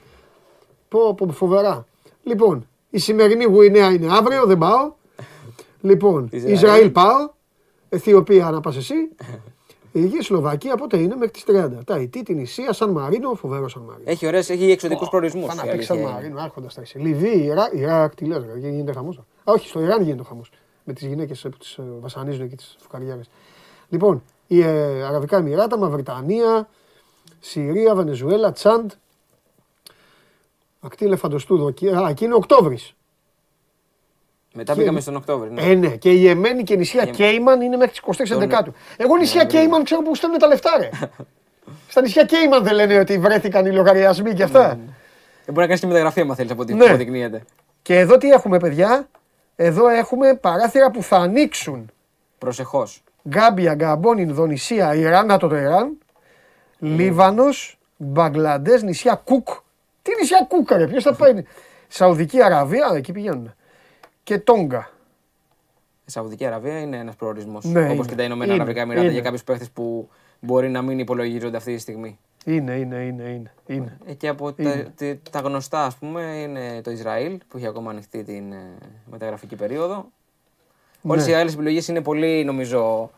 Πω, 0.89 1.15
πω, 1.15 1.29
φοβερά. 1.33 1.87
Λοιπόν, 2.23 2.69
η 2.91 2.99
σημερινή 2.99 3.45
Γουινέα 3.45 3.91
είναι 3.91 4.07
αύριο, 4.17 4.47
δεν 4.47 4.59
πάω. 4.59 4.93
Λοιπόν, 5.81 6.29
Ισραήλ. 6.31 6.55
Ισραήλ 6.55 6.91
πάω. 6.91 7.31
Αιθιοπία 7.89 8.51
να 8.51 8.61
πας 8.61 8.77
εσύ. 8.77 8.95
Η 9.93 10.01
Υγεία 10.03 10.23
Σλοβακία 10.23 10.77
πότε 10.77 10.97
είναι 10.97 11.17
μέχρι 11.17 11.31
τις 11.31 11.45
30. 11.47 11.85
Τα 11.85 11.99
Ιτή, 11.99 12.23
την 12.23 12.39
Ισία, 12.39 12.73
Σαν 12.73 12.91
Μαρίνο, 12.91 13.35
φοβερό 13.35 13.69
Σαν 13.69 13.83
Μαρίνο. 13.83 14.11
Έχει 14.11 14.27
ωραίες, 14.27 14.51
έχει 14.51 14.71
εξωτικούς 14.71 15.09
προορισμούς. 15.09 15.47
Πάνε 15.47 15.63
να 15.63 15.71
παίξει 15.71 15.87
Σαν 15.87 15.99
Μαρίνο, 15.99 16.41
άρχοντας 16.41 16.75
τα 16.75 16.81
εσύ. 16.81 16.99
Λιβύη, 16.99 17.43
Ιρά, 17.45 17.71
Ιράκ, 17.73 18.15
τι 18.15 18.25
λες, 18.25 18.45
ρε, 18.53 18.69
γίνεται 18.69 18.93
χαμός. 18.93 19.21
Όχι, 19.45 19.69
στο 19.69 19.81
Ιράν 19.81 20.03
γίνεται 20.03 20.21
ο 20.21 20.25
χαμός. 20.25 20.51
Με 20.85 20.93
τις 20.93 21.07
γυναίκες 21.07 21.41
που 21.43 21.57
τις 21.59 21.79
βασανίζουν 22.01 22.45
εκεί 22.45 22.57
τις 22.57 22.77
φουκαριάρε. 22.81 23.21
Λοιπόν, 23.89 24.23
οι 24.47 24.61
ε, 24.61 25.05
Αραβικά 25.05 25.37
Εμμυράτα, 25.37 25.79
Μαυριτανία, 25.79 26.69
Συρία, 27.41 27.95
Βενεζουέλα, 27.95 28.53
Τσάντ. 28.53 28.91
Ακτή 30.81 31.05
Ελεφαντοστού 31.05 31.57
δοκί. 31.57 31.89
Α, 31.89 32.09
εκεί 32.09 32.25
είναι 32.25 32.35
Οκτώβρης. 32.35 32.95
Μετά 34.59 34.73
Και- 34.73 34.79
πήγαμε 34.79 35.01
στον 35.01 35.17
Οκτώβριο. 35.17 35.53
Ναι. 35.53 35.63
Ε, 35.63 35.75
ναι, 35.75 35.89
και 35.89 36.11
η 36.11 36.29
Εμένη 36.29 36.63
και 36.63 36.73
η 36.73 36.77
νησιά 36.77 37.05
Και- 37.05 37.11
Κέιμαν 37.11 37.61
είναι 37.61 37.77
μέχρι 37.77 37.91
τις 37.91 37.99
23 37.99 38.29
Τον- 38.29 38.49
Δεκάτου. 38.49 38.73
Εγώ 38.97 39.17
νησιά 39.17 39.45
Κέιμαν 39.45 39.85
ξέρω 39.85 40.03
που 40.03 40.15
στέλνουν 40.15 40.39
τα 40.39 40.47
λεφτά, 40.47 40.71
ρε. 40.81 40.89
Στα 41.89 42.01
νησιά 42.01 42.25
Κέιμαν 42.25 42.63
δεν 42.65 42.75
λένε 42.75 42.99
ότι 42.99 43.19
βρέθηκαν 43.19 43.67
οι 43.67 43.73
λογαριασμοί 43.73 44.35
και 44.35 44.43
αυτά. 44.43 44.71
Ε, 44.71 44.75
μπορεί 45.47 45.59
να 45.61 45.67
κάνεις 45.67 45.81
και 45.81 45.87
μεταγραφή 45.87 46.21
άμα 46.21 46.35
θέλεις 46.35 46.51
από 46.51 46.63
ό,τι 46.63 46.75
Ναι. 46.75 46.85
αποδεικνύεται. 46.85 47.43
Και 47.83 47.99
εδώ 47.99 48.17
τι 48.19 48.31
έχουμε, 48.31 48.59
παιδιά; 48.59 49.09
Εδώ 49.57 49.89
έχουμε 49.89 50.35
παράθυρα 50.35 50.91
που 50.91 51.03
θα 51.03 51.17
ανοίξουν. 51.17 51.91
Προσεχώς. 52.39 53.03
Γκάμπια, 53.29 53.75
Γκαμπόν, 53.75 54.19
Ινδονησία, 54.19 54.95
Ιράν, 54.95 55.27
να 55.27 55.37
το 55.39 55.49
το 55.49 55.57
Ιράν. 55.57 55.99
Λίβανος, 56.79 57.79
Μπαγκλαντές, 57.97 58.83
νησιά 58.83 59.21
Κουκ. 59.25 59.49
Τι 60.03 60.11
νησιά 60.21 60.45
Κουκ, 60.49 60.71
ρε, 60.71 60.87
ποιος 60.87 61.03
θα 61.03 61.15
πάει; 61.15 61.33
Σαουδική 61.89 62.43
Αραβία, 62.43 62.91
εκεί 62.95 63.13
πηγαίνουν. 63.13 63.55
Και 64.29 64.39
Τόγκα. 64.39 64.91
Η 66.05 66.11
Σαουδική 66.11 66.47
Αραβία 66.47 66.79
είναι 66.81 66.97
ένας 66.97 67.17
προορισμός. 67.17 67.65
Ναι, 67.65 67.81
Όπως 67.85 67.95
είναι. 67.95 68.07
και 68.07 68.15
τα 68.15 68.23
Ηνωμένα 68.23 68.45
Είναι, 68.53 68.63
Αραβικά 68.63 68.81
Εμμυράτα 68.81 69.05
είναι. 69.05 69.13
για 69.15 69.23
κάποιους 69.23 69.45
παίχτες 69.45 69.71
που 69.71 70.09
μπορεί 70.41 70.69
να 70.69 70.83
μην 70.83 70.99
υπολογίζονται 70.99 71.57
αυτή 71.57 71.75
τη 71.75 71.81
στιγμή. 71.81 72.19
Είναι, 72.45 72.73
είναι, 72.75 72.97
είναι, 72.97 73.23
είναι. 73.23 73.53
είναι. 73.67 73.99
Ε, 74.07 74.13
και 74.13 74.29
από 74.29 74.53
τα, 74.53 74.63
Είναι. 74.63 74.93
τε- 74.97 75.29
τα 75.31 75.41
γνωστά, 75.41 75.85
ας 75.85 75.97
πούμε, 75.97 76.23
είναι 76.23 76.81
το 76.83 76.91
Ισραήλ 76.91 77.39
που 77.49 77.57
έχει 77.57 77.67
ακόμα 77.67 77.91
ανοιχτή 77.91 78.23
την 78.23 78.53
ε, 78.53 78.57
μεταγραφική 79.11 79.57
περίοδο. 79.57 80.07
Όλες 81.03 81.27
Ναι. 81.27 81.33
οι 81.33 81.35
άλλες 81.35 81.53
επιλογές 81.55 81.89
είναι 81.89 82.01
πολύ, 82.03 82.45
νομίζω, 82.45 83.11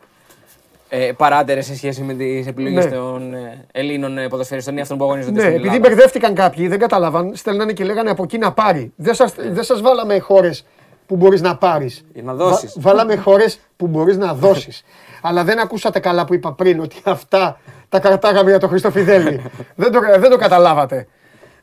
ε, 0.89 1.11
παράτερες 1.17 1.65
σε 1.65 1.75
σχέση 1.75 2.01
με 2.01 2.13
τις 2.13 2.47
επιλογές 2.47 2.85
Ναι. 2.85 2.91
των 2.91 3.33
ε, 3.33 3.65
Ελλήνων 3.71 4.17
ε, 4.17 4.27
ποδοσφαιριστών 4.27 4.77
ή 4.77 4.81
αυτών 4.81 4.97
που 4.97 5.03
αγωνίζονται 5.03 5.33
Ναι, 5.33 5.39
στην 5.41 5.53
επειδή 5.53 5.67
Ελλάδα. 5.67 5.89
μπερδεύτηκαν 5.89 6.33
κάποιοι, 6.35 6.67
δεν 6.67 6.79
καταλάβαν, 6.79 7.35
στέλνανε 7.35 7.73
και 7.73 7.83
λέγανε 7.83 8.09
από 8.09 8.23
εκεί 8.23 8.37
να 8.37 8.53
πάρει. 8.53 8.93
Δεν 8.95 9.13
σας, 9.13 9.33
δεν 9.35 9.63
σας 9.63 9.81
βάλαμε 9.81 10.19
χώρες 10.19 10.65
που 11.11 11.17
μπορείς 11.17 11.41
να 11.41 11.57
πάρεις. 11.57 12.05
Για 12.13 12.23
να 12.23 12.33
δώσεις. 12.33 12.73
Βα- 12.77 12.81
βάλαμε 12.91 13.15
χώρες 13.15 13.59
που 13.77 13.87
μπορείς 13.87 14.17
να 14.17 14.33
δώσεις. 14.33 14.83
Αλλά 15.27 15.43
δεν 15.43 15.59
ακούσατε 15.59 15.99
καλά 15.99 16.25
που 16.25 16.33
είπα 16.33 16.53
πριν 16.53 16.79
ότι 16.79 16.95
αυτά 17.03 17.59
τα 17.89 17.99
κρατάγαμε 17.99 18.49
για 18.49 18.59
τον 18.59 18.69
Χριστοφιδέλη. 18.69 19.41
δεν, 19.75 19.91
το, 19.91 19.99
δεν 20.19 20.29
το 20.29 20.37
καταλάβατε. 20.37 21.07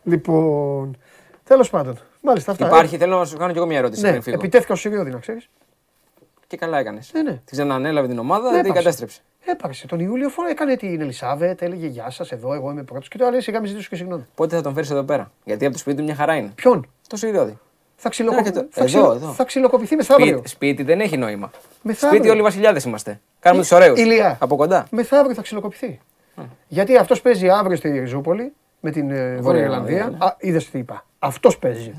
Λοιπόν, 0.03 0.97
τέλος 1.45 1.71
πάντων. 1.71 1.99
Μάλιστα 2.21 2.53
αυτά. 2.53 2.67
Υπάρχει, 2.67 2.97
θέλω 2.97 3.19
να 3.19 3.25
σου 3.25 3.37
κάνω 3.37 3.53
και 3.53 3.59
εγώ 3.59 3.67
μια 3.67 3.79
ερώτηση 3.79 4.03
ναι, 4.03 4.11
πριν 4.11 4.23
φύγω. 4.23 4.37
επιτέθηκα 4.37 4.75
στο 4.77 4.89
Σιριώδη, 4.89 5.11
να 5.11 5.19
ξέρεις. 5.19 5.49
Και 6.47 6.57
καλά 6.57 6.79
έκανες. 6.79 7.11
Ναι, 7.15 7.23
ναι. 7.23 7.33
Τη 7.45 7.51
ξαναανέλαβε 7.53 8.09
την 8.09 8.19
ομάδα, 8.19 8.43
Ναι, 8.45 8.51
δεν 8.51 8.63
την 8.63 8.71
έπαρξε. 8.71 8.83
κατέστρεψε. 8.83 9.21
Έπαρξε. 9.45 9.87
Τον 9.87 10.01
Ιούλιο 10.01 10.29
φορά 10.29 10.49
έκανε 10.51 10.77
την 10.77 11.01
Ελισάβετ, 11.01 11.63
έλεγε 11.63 11.87
Γεια 11.87 12.11
σας, 12.11 12.33
εδώ 12.33 12.55
εγώ 12.55 12.71
είμαι 12.71 12.83
πρώτος. 12.83 13.09
Και 13.09 13.19
τώρα 13.19 13.31
λέει 13.31 13.41
σιγά 13.41 13.61
μη 13.61 13.67
ζητήσω 13.67 13.89
και 13.89 13.97
συγγνώμη. 13.97 14.27
Πότε 14.35 14.57
θα 14.57 14.63
τον 14.63 14.75
φέρεις 14.75 14.91
εδώ 14.91 15.03
πέρα; 15.03 15.31
Γιατί 15.45 15.65
από 15.65 15.73
το 15.75 15.79
σπίτι 15.81 15.97
του 15.97 16.03
μια 16.05 16.15
χαρά 16.15 16.35
είναι. 16.37 16.53
Ποιον; 16.55 16.87
Το 17.07 17.17
Σιριώδη. 17.17 17.59
Θα, 18.01 18.09
ξυλοκοπη... 18.09 18.41
Έρχεται. 18.41 18.61
θα, 18.71 18.81
Εδώ, 18.81 18.85
ξυλο- 18.85 19.15
εδώ. 19.15 19.33
θα 19.33 19.45
ξυλοκοπηθεί 19.45 19.97
μεθαύριο. 19.97 20.33
Σπίτι, 20.37 20.49
σπίτι 20.49 20.83
δεν 20.83 21.01
έχει 21.01 21.17
νόημα. 21.17 21.51
Μεθαύριο. 21.83 22.19
Σπίτι 22.19 22.31
όλοι 22.31 22.41
οι 22.41 22.43
βασιλιάδες 22.43 22.85
είμαστε. 22.85 23.21
Κάνουμε 23.41 23.63
τους 23.63 23.73
ωραίους. 23.73 23.99
Ηλία. 24.01 24.37
Από 24.41 24.57
κοντά. 24.57 24.87
Μεθαύριο 24.91 25.35
θα 25.35 25.43
ξυλοκοπηθεί. 25.43 26.01
Γιατί 26.69 26.97
αυτός 26.97 27.21
παίζει 27.21 27.49
αύριο 27.49 27.77
στη 27.77 27.89
Ριζούπολη 27.99 28.53
με 28.81 28.91
την 28.91 29.11
ε, 29.11 29.37
Βόρεια 29.37 29.63
Ιρλανδία, 29.63 29.97
Ιρλανδία. 29.97 30.27
Α, 30.27 30.37
είδες 30.39 30.71
τι 30.71 30.79
είπα. 30.79 31.05
Αυτός 31.19 31.59
παίζει. 31.59 31.95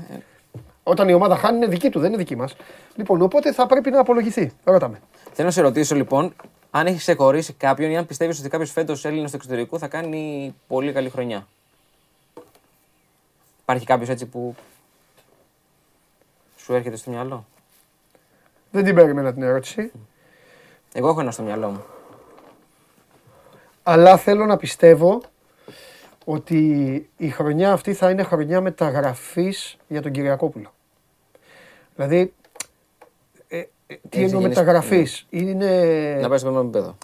Όταν 0.82 1.08
η 1.08 1.12
ομάδα 1.12 1.36
χάνει 1.36 1.56
είναι 1.56 1.66
δική 1.66 1.90
του, 1.90 1.98
δεν 2.00 2.08
είναι 2.08 2.16
δική 2.18 2.36
μας. 2.36 2.56
Λοιπόν, 2.94 3.22
οπότε 3.22 3.52
θα 3.52 3.66
πρέπει 3.66 3.90
να 3.90 4.00
απολογηθεί. 4.00 4.52
Ρώτα 4.64 4.88
με. 4.88 5.00
Θέλω 5.32 5.46
να 5.48 5.54
σε 5.54 5.60
ρωτήσω 5.60 5.94
λοιπόν, 5.94 6.34
αν 6.70 6.86
έχεις 6.86 7.00
ξεχωρίσει 7.00 7.52
κάποιον 7.52 7.90
ή 7.90 7.96
αν 7.96 8.06
πιστεύεις 8.06 8.38
ότι 8.38 8.48
κάποιος 8.48 8.70
φέτος 8.70 9.04
Έλληνας 9.04 9.28
στο 9.28 9.36
εξωτερικό 9.36 9.78
θα 9.78 9.88
κάνει 9.88 10.54
πολύ 10.66 10.92
καλή 10.92 11.08
χρονιά. 11.08 11.46
Υπάρχει 13.62 13.86
κάποιος 13.86 14.08
έτσι 14.08 14.26
που 14.26 14.54
σου 16.70 16.76
έρχεται 16.76 16.96
στο 16.96 17.10
μυαλό; 17.10 17.46
Δεν 18.70 18.84
την 18.84 18.94
περίμενα 18.94 19.32
την 19.32 19.42
ερώτηση. 19.42 19.92
Εγώ 20.92 21.08
έχω 21.08 21.20
ένα 21.20 21.30
στο 21.30 21.42
μυαλό 21.42 21.68
μου. 21.68 21.84
Αλλά 23.82 24.16
θέλω 24.16 24.46
να 24.46 24.56
πιστεύω 24.56 25.20
ότι 26.24 27.10
η 27.16 27.28
χρονιά 27.28 27.72
αυτή 27.72 27.94
θα 27.94 28.10
είναι 28.10 28.22
χρονιά 28.22 28.60
μεταγραφής 28.60 29.76
για 29.88 30.02
τον 30.02 30.12
Κυριακόπουλο. 30.12 30.72
Δηλαδή, 31.94 32.32
ε, 33.48 33.62
τι 33.86 33.88
εννοώ 33.88 34.00
ξεκινήσει- 34.10 34.48
μεταγραφής; 34.48 35.26
Είναι. 35.30 36.18
Να 36.20 36.28
πάει 36.28 36.38
στο 36.38 36.48
επόμενο 36.48 36.68
επίπεδο. 36.68 36.96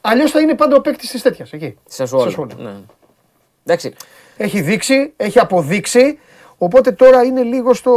Αλλιώς 0.00 0.30
θα 0.30 0.40
είναι 0.40 0.54
πάντα 0.54 0.76
ο 0.76 0.80
παίκτης 0.80 1.10
της 1.10 1.22
τέτοιας 1.22 1.52
εκεί. 1.52 1.78
Τη 1.84 1.94
Σασουόλο. 1.94 2.24
Σασουόλο. 2.24 2.54
Ναι. 2.58 2.76
Εντάξει. 3.64 3.94
Έχει 4.36 4.60
δείξει, 4.60 5.12
έχει 5.16 5.38
αποδείξει. 5.38 6.18
Οπότε 6.58 6.92
τώρα 6.92 7.22
είναι 7.24 7.42
λίγο 7.42 7.74
στο. 7.74 7.92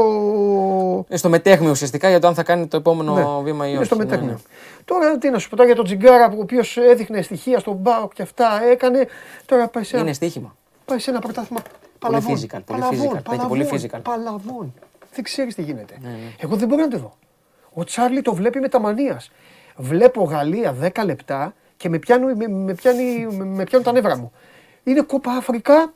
Είναι 1.07 1.17
στο 1.17 1.29
μετέχνιο 1.29 1.69
ουσιαστικά 1.71 2.09
για 2.09 2.19
το 2.19 2.27
αν 2.27 2.33
θα 2.33 2.43
κάνει 2.43 2.67
το 2.67 2.77
επόμενο 2.77 3.13
Ναι, 3.13 3.43
βήμα 3.43 3.65
ή 3.65 3.69
είναι 3.69 3.77
όχι. 3.77 3.85
στο 3.85 3.95
Ναι, 3.95 4.03
μετέχνιο. 4.03 4.31
ναι. 4.31 4.37
Τώρα 4.85 5.17
τι 5.17 5.29
να 5.29 5.39
σου 5.39 5.49
πω 5.49 5.55
τώρα 5.55 5.67
για 5.67 5.75
τον 5.77 5.85
Τζιγκάρα 5.85 6.29
που 6.29 6.35
ο 6.37 6.41
οποίος 6.41 6.77
έδειχνε 6.77 7.21
στοιχεία 7.21 7.59
στον 7.59 7.73
Μπάουκ 7.75 8.13
και 8.13 8.21
αυτά 8.21 8.63
έκανε. 8.71 9.07
Τώρα 9.45 9.67
πάει 9.67 9.83
σε 9.83 9.95
ένα, 9.95 10.05
Είναι 10.05 10.13
στοίχημα. 10.13 10.55
πάει 10.85 10.99
σε 10.99 11.09
ένα 11.09 11.19
πρωτάθλημα. 11.19 11.61
Παλαβών. 11.99 12.35
physical, 12.37 12.59
πολύ 12.65 12.79
Παλαβών, 12.79 13.09
physical, 13.11 13.23
παίζει 13.23 13.45
πολύ 13.47 13.63
παλαβών, 13.63 13.79
physical. 13.79 13.93
Ναι, 13.93 13.99
Παλαβών. 13.99 14.73
Δεν 15.13 15.23
ξέρεις 15.23 15.55
τι 15.55 15.61
γίνεται. 15.61 15.93
Εγώ 16.37 16.55
δεν 16.55 16.67
μπορώ 16.67 16.81
να 16.81 16.87
το 16.87 16.97
δω. 16.97 17.13
Ο 17.73 17.83
Τσάρλι 17.83 18.21
το 18.21 18.33
βλέπει 18.33 18.59
με 18.59 18.67
τα 18.67 18.79
μανίας. 18.79 19.31
Βλέπω 19.77 20.23
Γαλλία 20.23 20.75
10 20.81 21.05
λεπτά 21.05 21.53
και 21.77 21.89
με 21.89 21.97
πιάνουν, 21.97 22.35
με, 22.37 22.47
με 22.47 22.73
πιάνει, 22.73 23.27
με, 23.31 23.43
με 23.45 23.63
πιάνουν 23.63 23.85
τα 23.87 23.91
νεύρα 23.91 24.17
μου. 24.17 24.31
Είναι 24.83 25.01
κόπα 25.01 25.31
Αφρικά 25.31 25.93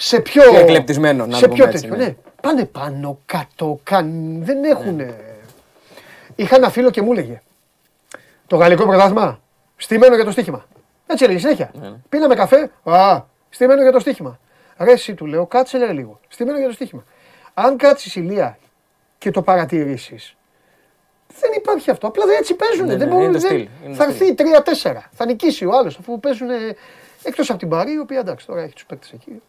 σε 0.00 0.20
πιο. 0.20 0.42
Πιο 0.42 0.58
εκλεπτισμένο, 0.58 1.26
να 1.26 1.34
σε 1.36 1.40
το 1.40 1.48
πούμε 1.48 1.54
πιο 1.62 1.68
έτσι, 1.68 1.80
τέτοιο, 1.82 1.96
ναι. 1.96 2.04
ναι. 2.04 2.16
Πάνε 2.40 2.64
πάνω, 2.64 3.18
κάτω, 3.26 3.80
καν, 3.82 4.38
δεν 4.44 4.64
έχουν. 4.64 5.00
Είχα 6.34 6.56
ένα 6.56 6.70
φίλο 6.70 6.90
και 6.90 7.02
μου 7.02 7.12
έλεγε 7.12 7.40
το 8.46 8.56
γαλλικό 8.56 8.84
πρωτάθλημα 8.86 9.40
στημένο 9.76 10.14
για 10.14 10.24
το 10.24 10.30
στοίχημα. 10.30 10.66
Έτσι 11.06 11.24
έλεγε 11.24 11.38
συνέχεια. 11.38 11.70
Ναι, 11.80 11.92
Πίναμε 12.08 12.34
καφέ, 12.34 12.70
α, 12.84 13.20
στημένο 13.48 13.82
για 13.82 13.92
το 13.92 13.98
στοίχημα. 13.98 14.38
Ρε 14.78 14.92
εσύ 14.92 15.14
του 15.14 15.26
λέω, 15.26 15.46
κάτσε 15.46 15.78
λέει 15.78 15.88
λίγο. 15.88 16.20
Στημένο 16.28 16.58
για 16.58 16.66
το 16.66 16.72
στοίχημα. 16.72 17.04
Αν 17.54 17.76
κάτσεις 17.76 18.16
ηλία 18.16 18.58
και 19.18 19.30
το 19.30 19.42
παρατηρήσεις, 19.42 20.36
δεν 21.40 21.50
υπάρχει 21.56 21.90
αυτό. 21.90 22.06
Απλά 22.06 22.24
έτσι 22.38 22.54
παίζουν. 22.54 22.86
Ναι, 22.86 22.96
δεν 22.96 23.08
ναι, 23.08 23.14
μπορούν, 23.14 23.28
είναι 23.28 23.32
το 23.32 23.48
δεν- 23.48 23.50
στυλ, 23.50 23.68
είναι 23.84 23.94
θα 23.94 24.04
το 24.04 24.10
έρθει 24.10 24.34
3-4. 24.34 25.08
Θα 25.12 25.26
νικήσει 25.26 25.64
ο 25.64 25.76
άλλος 25.76 25.98
αφού 25.98 26.20
παίζουν 26.20 26.48
εκτός 27.22 27.50
από 27.50 27.58
την 27.58 27.68
Παρή, 27.68 27.92
η 27.92 27.98
οποία 27.98 28.18
εντάξει 28.18 28.46
τώρα 28.46 28.60
έχει 28.62 28.72
τους 28.74 28.84
παίκτες 28.86 29.12
εκεί. 29.12 29.42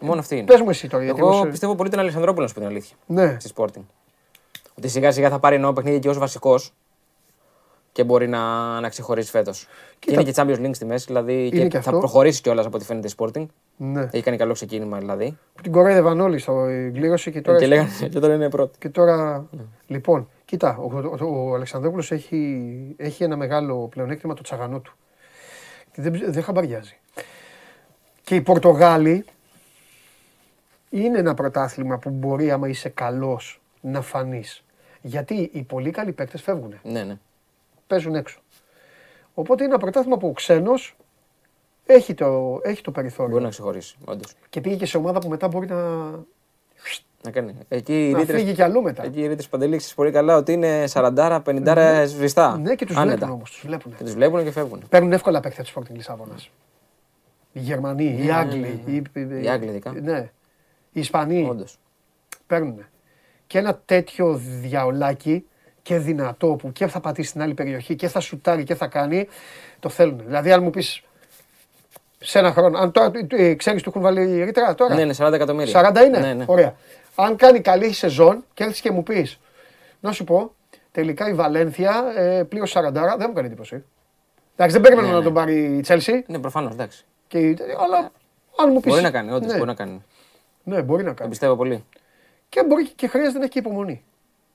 Μόνο 0.00 0.20
αυτή 0.20 0.36
είναι. 0.36 0.44
Πες 0.44 0.60
μου 0.60 0.70
εσύ 0.70 0.88
τώρα. 0.88 1.04
γιατί 1.04 1.20
Εγώ 1.20 1.28
εγώ 1.28 1.42
σε- 1.42 1.48
πιστεύω 1.50 1.74
πολύ 1.74 1.90
τον 1.90 1.98
Αλεξανδρόπουλος, 1.98 2.42
να 2.42 2.48
σου 2.48 2.54
πω 2.54 2.60
την 2.60 2.76
αλήθεια. 2.76 2.96
Ναι. 3.06 3.36
Στη 3.40 3.52
Sporting. 3.56 3.82
Ότι 4.78 4.88
σιγά 4.88 5.12
σιγά 5.12 5.30
θα 5.30 5.38
πάρει 5.38 5.58
νέο 5.58 5.72
παιχνίδι 5.72 5.98
και 5.98 6.08
ως 6.08 6.18
βασικός 6.18 6.72
και 7.92 8.04
μπορεί 8.04 8.28
να, 8.28 8.40
να 8.80 8.88
ξεχωρίσει 8.88 9.30
φέτος. 9.30 9.66
Και 9.98 10.12
είναι 10.12 10.22
και 10.22 10.32
Champions 10.36 10.58
League 10.66 10.70
στη 10.74 10.84
μέση, 10.84 11.04
δηλαδή 11.06 11.48
και, 11.50 11.66
και 11.66 11.70
θα 11.80 11.88
αυτό. 11.88 11.98
προχωρήσει 11.98 12.40
κιόλας 12.40 12.66
από 12.66 12.76
ό,τι 12.76 12.84
φαίνεται 12.84 13.08
η 13.08 13.10
Sporting. 13.18 13.46
Ναι. 13.76 14.08
Έχει 14.12 14.22
κάνει 14.22 14.36
καλό 14.36 14.52
ξεκίνημα 14.52 14.98
δηλαδή. 14.98 15.38
Την 15.62 15.72
κορέδευαν 15.72 16.20
όλοι 16.20 16.38
στο 16.38 16.66
κλήρωση 16.92 17.30
και 17.30 17.40
τώρα. 17.40 17.58
και, 17.58 17.66
λέγανε, 17.66 17.88
και 18.10 18.18
τώρα 18.18 18.34
είναι 18.34 18.48
πρώτη. 18.50 18.78
Και 18.78 18.88
τώρα, 18.88 19.46
λοιπόν, 19.86 20.28
κοίτα, 20.44 20.76
ο, 20.78 20.98
ο, 21.24 21.50
ο 21.50 21.54
Αλεξανδρόπουλος 21.54 22.12
έχει, 22.12 22.68
έχει 22.96 23.24
ένα 23.24 23.36
μεγάλο 23.36 23.88
πλεονέκτημα 23.90 24.34
το 24.34 24.42
τσαγανό 24.42 24.78
του. 24.80 24.92
Και 25.92 26.02
δεν, 26.02 26.22
δεν 26.26 26.42
χαμπαριάζει. 26.42 26.96
Και 28.24 28.34
οι 28.34 28.40
Πορτογάλοι 28.40 29.24
είναι 31.04 31.18
ένα 31.18 31.34
πρωτάθλημα 31.34 31.98
που 31.98 32.10
μπορεί, 32.10 32.50
άμα 32.50 32.68
είσαι 32.68 32.88
καλός, 32.88 33.60
να 33.80 34.00
φανείς. 34.00 34.64
Γιατί 35.02 35.50
οι 35.52 35.62
πολύ 35.62 35.90
καλοί 35.90 36.12
παίκτες 36.12 36.42
φεύγουν, 36.42 36.74
Ναι, 36.82 37.02
ναι. 37.02 37.18
παίζουν 37.86 38.14
έξω. 38.14 38.38
Οπότε 39.34 39.62
είναι 39.64 39.72
ένα 39.72 39.80
πρωτάθλημα 39.82 40.16
που 40.16 40.28
ο 40.28 40.32
ξένος 40.32 40.96
έχει 41.86 42.14
το, 42.14 42.60
έχει 42.62 42.82
το 42.82 42.90
περιθώριο. 42.90 43.30
Μπορεί 43.32 43.42
να 43.44 43.50
ξεχωρίσει, 43.50 43.96
όντως. 44.04 44.34
Και 44.48 44.60
πήγε 44.60 44.76
και 44.76 44.86
σε 44.86 44.96
ομάδα 44.96 45.18
που 45.18 45.28
μετά 45.28 45.48
μπορεί 45.48 45.66
να, 45.66 45.76
Να 47.24 47.30
κάνει. 47.30 47.54
Εκεί 47.68 48.08
οι 48.08 48.12
να 48.12 48.18
ρήτρες- 48.18 48.40
φύγει 48.40 48.52
κι 48.54 48.62
αλλού 48.62 48.82
μετά. 48.82 49.04
Εκεί 49.04 49.20
οι 49.20 49.26
ρήτρες 49.26 49.48
Παντελή 49.48 49.76
ξέρεις 49.76 49.94
πολύ 49.94 50.10
καλά 50.10 50.36
ότι 50.36 50.52
είναι 50.52 50.84
40-50 50.86 52.04
σβηστά. 52.06 52.58
Ναι, 52.58 52.74
και 52.74 52.86
τους 52.86 52.96
Άνετα. 52.96 53.16
βλέπουν 53.16 53.34
όμως, 53.34 53.50
τους 53.50 53.62
βλέπουν. 53.66 53.94
Και 53.96 54.04
τους 54.04 54.12
βλέπουν 54.14 54.44
και 54.44 54.50
φεύγουν. 54.50 54.82
Παίρνουν 54.88 55.12
εύκολα 55.12 55.40
παίκτες 55.40 55.70
του 55.72 55.80
Sporting 55.82 55.92
Λισάβονα. 55.94 56.34
Οι 57.52 57.58
Γερμανοί, 57.60 58.20
οι 58.24 58.30
Άγγλοι. 58.30 58.82
Οι, 58.86 59.02
Οι 59.42 59.48
Άγγλοι 59.48 59.68
ειδικά. 59.68 59.92
Ναι. 59.92 60.30
Οι 60.96 61.00
Ισπανοί 61.00 61.46
Όντως. 61.50 61.78
παίρνουν. 62.46 62.86
Και 63.46 63.58
ένα 63.58 63.80
τέτοιο 63.84 64.34
διαολάκι 64.60 65.46
και 65.82 65.98
δυνατό 65.98 66.46
που 66.48 66.72
και 66.72 66.86
θα 66.86 67.00
πατήσει 67.00 67.28
στην 67.28 67.42
άλλη 67.42 67.54
περιοχή 67.54 67.94
και 67.96 68.08
θα 68.08 68.20
σουτάρει 68.20 68.64
και 68.64 68.74
θα 68.74 68.86
κάνει, 68.86 69.28
το 69.80 69.88
θέλουν. 69.88 70.22
Δηλαδή, 70.26 70.52
αν 70.52 70.62
μου 70.62 70.70
πεις 70.70 71.02
σε 72.18 72.38
ένα 72.38 72.52
χρόνο, 72.52 72.78
αν 72.78 72.92
τώρα 72.92 73.10
ε, 73.28 73.54
ξέρεις 73.54 73.82
του 73.82 73.88
έχουν 73.88 74.02
βάλει 74.02 74.44
ρήτρα 74.44 74.74
τώρα; 74.74 74.94
Ναι, 74.94 75.00
είναι 75.00 75.14
40 75.18 75.32
εκατομμύρια. 75.32 75.90
40 75.94 76.04
είναι; 76.06 76.18
Ναι, 76.18 76.34
ναι. 76.34 76.44
Ωραία. 76.48 76.74
Αν 77.14 77.36
κάνει 77.36 77.60
καλή 77.60 77.92
σεζόν 77.92 78.44
και 78.54 78.64
έρθεις 78.64 78.80
και 78.80 78.90
μου 78.90 79.02
πεις, 79.02 79.38
να 80.00 80.12
σου 80.12 80.24
πω, 80.24 80.52
τελικά 80.92 81.28
η 81.28 81.34
Βαλένθια 81.34 82.04
ε, 82.16 82.42
πλήρωσε 82.42 82.78
40, 82.78 82.92
δεν 82.92 83.26
μου 83.28 83.32
κάνει 83.32 83.46
εντύπωση. 83.46 83.84
Εντάξει, 84.54 84.72
δεν 84.74 84.80
περίμενα 84.82 85.06
Ναι, 85.06 85.12
να 85.12 85.18
ναι. 85.18 85.24
τον 85.24 85.34
πάρει 85.34 85.54
η 85.64 85.84
Chelsea. 85.88 86.22
Ναι, 86.26 86.38
προφανώς, 86.38 86.72
εντάξει. 86.72 87.04
Και, 87.28 87.38
η- 87.38 87.58
αλλά 87.84 88.10
αν 88.58 88.70
μου 88.72 88.80
πει. 88.80 88.88
Μπορεί 88.88 89.02
να 89.02 89.10
κάνει, 89.10 89.30
όντως 89.32 89.50
ναι, 89.50 89.54
μπορεί 89.56 89.68
να 89.68 89.74
κάνει. 89.74 90.02
Ναι, 90.68 90.82
μπορεί 90.82 91.02
να 91.02 91.08
Το 91.08 91.14
κάνει. 91.14 91.30
πιστεύω 91.30 91.56
πολύ. 91.56 91.84
Και 92.48 92.64
μπορεί 92.64 92.88
και 92.88 93.06
χρειάζεται 93.06 93.38
να 93.38 93.44
έχει 93.44 93.52
και 93.52 93.58
υπομονή. 93.58 94.04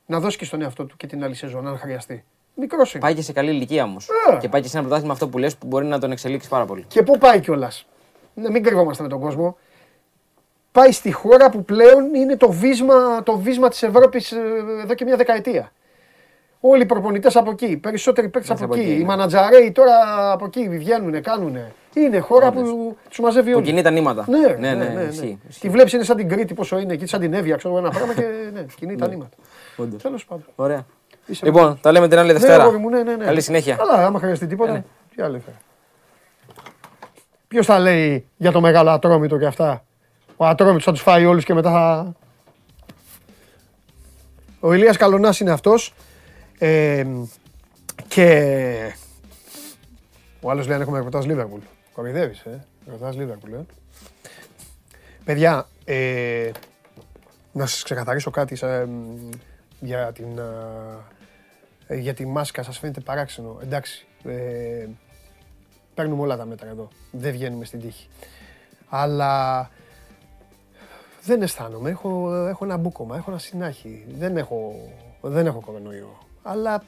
Να 0.05 0.19
δώσει 0.19 0.37
και 0.37 0.45
στον 0.45 0.61
εαυτό 0.61 0.85
του 0.85 0.97
και 0.97 1.07
την 1.07 1.23
άλλη 1.23 1.35
σεζόν, 1.35 1.67
αν 1.67 1.77
χρειαστεί. 1.77 2.23
Μικρός 2.55 2.93
είναι. 2.93 3.03
Πάει 3.03 3.13
και 3.13 3.21
σε 3.21 3.33
καλή 3.33 3.51
ηλικία 3.51 3.83
όμως. 3.83 4.07
Ε. 4.31 4.37
Και 4.37 4.49
πάει 4.49 4.61
και 4.61 4.67
σε 4.67 4.73
ένα 4.77 4.85
πρωτάθλημα 4.85 5.13
αυτό 5.13 5.27
που 5.29 5.37
λες 5.37 5.55
που 5.55 5.67
μπορεί 5.67 5.85
να 5.85 5.99
τον 5.99 6.11
εξελίξει 6.11 6.49
πάρα 6.49 6.65
πολύ. 6.65 6.85
Και 6.87 7.03
πού 7.03 7.17
πάει 7.17 7.39
κιόλας. 7.39 7.85
Ναι, 8.33 8.49
μην 8.49 8.63
κρυβόμαστε 8.63 9.03
με 9.03 9.09
τον 9.09 9.19
κόσμο. 9.19 9.57
Πάει 10.71 10.91
στη 10.91 11.11
χώρα 11.11 11.49
που 11.49 11.65
πλέον 11.65 12.13
είναι 12.13 12.37
το 12.37 12.51
βίσμα, 12.51 13.23
το 13.23 13.37
βίσμα 13.37 13.69
της 13.69 13.83
Ευρώπης 13.83 14.31
ε, 14.31 14.37
εδώ 14.83 14.93
και 14.93 15.05
μια 15.05 15.15
δεκαετία. 15.15 15.71
Όλοι 16.59 16.81
οι 16.81 16.85
προπονητές 16.85 17.35
από 17.35 17.51
εκεί, 17.51 17.65
οι 17.65 17.77
περισσότεροι 17.77 18.29
παίκτες 18.29 18.51
από, 18.51 18.63
από 18.63 18.73
εκεί, 18.73 18.83
εκεί, 18.83 18.93
οι 18.93 18.97
ναι. 18.97 19.03
μανατζαρέοι 19.03 19.71
τώρα 19.71 20.31
από 20.31 20.45
εκεί 20.45 20.69
βγαίνουν, 20.69 21.21
κάνουν. 21.21 21.57
Είναι 21.93 22.19
χώρα 22.19 22.51
που 22.51 22.97
τους 23.09 23.19
μαζεύει 23.19 23.51
Που 23.51 23.57
όλοι. 23.57 23.65
κινεί 23.65 23.81
τα 23.81 23.89
νήματα. 23.89 24.25
Ναι, 24.29 24.37
ναι, 24.39 24.53
ναι, 24.55 24.73
ναι, 24.73 24.93
ναι. 24.93 25.01
ισχύει, 25.01 25.39
ισχύει. 25.49 25.61
Τη 25.61 25.69
βλέπεις 25.69 25.93
είναι 25.93 26.03
σαν 26.03 26.17
την 26.17 26.29
Κρήτη 26.29 26.53
πόσο 26.53 26.79
είναι 26.79 26.93
εκεί, 26.93 27.05
σαν 27.05 27.19
την 27.19 27.33
Εύβοια, 27.33 27.55
ξέρω 27.55 27.73
εγώ, 27.75 27.85
ένα 27.85 27.93
πράγμα 27.95 28.13
και 28.13 28.23
ναι, 28.53 28.65
κινεί 28.75 28.95
τα 28.95 29.07
νήματα. 29.07 29.29
Όντως. 29.75 30.01
Τέλος 30.01 30.25
πάντων. 30.25 30.45
Ωραία. 30.55 30.85
Είσαι 31.25 31.45
Λοιπόν, 31.45 31.79
τα 31.81 31.91
λέμε 31.91 32.07
την 32.07 32.17
άλλη 32.17 32.27
Ναι, 32.27 32.33
Δευτέρα. 32.33 32.63
αγόρι 32.63 32.77
μου, 32.77 32.89
ναι, 32.89 33.03
ναι, 33.03 33.15
ναι. 33.15 33.25
Καλή 33.25 33.41
συνέχεια. 33.41 33.77
Αλλά 33.79 34.05
άμα 34.05 34.19
χρειαστεί 34.19 34.47
τίποτα, 34.47 34.71
Ναι. 34.71 34.83
τι 35.15 35.21
άλλο 35.21 35.35
έφερε. 35.35 35.55
Ποιος 37.47 37.65
θα 37.65 37.79
λέει 37.79 38.25
για 38.37 38.51
το 38.51 38.61
μεγάλο 38.61 38.89
ατρόμητο 38.89 39.37
και 39.37 39.45
αυτά; 39.45 39.83
Ο 40.35 40.45
ατρόμητος 40.45 40.83
θα 40.83 40.91
τους 40.91 41.01
φάει 41.01 41.25
όλους 41.25 41.43
και 41.43 41.53
μετά 41.53 41.71
θα... 41.71 42.13
Ο 44.59 44.73
Ηλίας 44.73 44.97
Καλονάς 44.97 45.39
είναι 45.39 45.51
αυτός. 45.51 45.93
Ε, 46.59 47.05
και... 48.07 48.95
Ο 50.41 50.49
άλλος 50.51 50.65
λέει 50.65 50.75
αν 50.75 50.81
έχουμε 50.81 50.97
ρεπορτάζ 50.97 51.25
Λίβερπουλ. 51.25 51.59
Κοροϊδεύεις, 51.93 52.41
ε. 52.41 52.65
Ρεπορτάζ 52.85 53.15
Λίβερπουλ, 53.15 53.53
ε. 53.53 53.65
Παιδιά, 55.23 55.67
ε, 55.85 56.51
να 57.51 57.65
σας 57.65 57.83
ξεκαθαρίσω 57.83 58.31
κάτι 58.31 58.55
σε, 58.55 58.85
μ, 58.85 59.29
για 59.79 60.11
την, 60.11 60.39
α, 60.39 60.49
ε, 61.87 61.95
για 61.95 62.13
τη 62.13 62.25
μάσκα 62.25 62.63
σας 62.63 62.79
φαίνεται 62.79 62.99
παράξενο. 62.99 63.59
Εντάξει, 63.61 64.07
ε, 64.23 64.87
παίρνουμε 65.93 66.21
όλα 66.21 66.37
τα 66.37 66.45
μέτρα 66.45 66.69
εδώ. 66.69 66.87
Δεν 67.11 67.31
βγαίνουμε 67.31 67.65
στην 67.65 67.79
τύχη. 67.79 68.07
Αλλά 68.89 69.69
δεν 71.21 71.41
αισθάνομαι. 71.41 71.89
Έχω, 71.89 72.35
έχω 72.35 72.65
ένα 72.65 72.77
μπούκομα, 72.77 73.15
έχω 73.15 73.31
ένα 73.31 73.39
συνάχη. 73.39 74.05
Δεν 74.17 74.37
έχω, 74.37 74.89
δεν 75.21 75.45
έχω 75.45 75.59
κορονοϊό. 75.59 76.17
Αλλά 76.43 76.83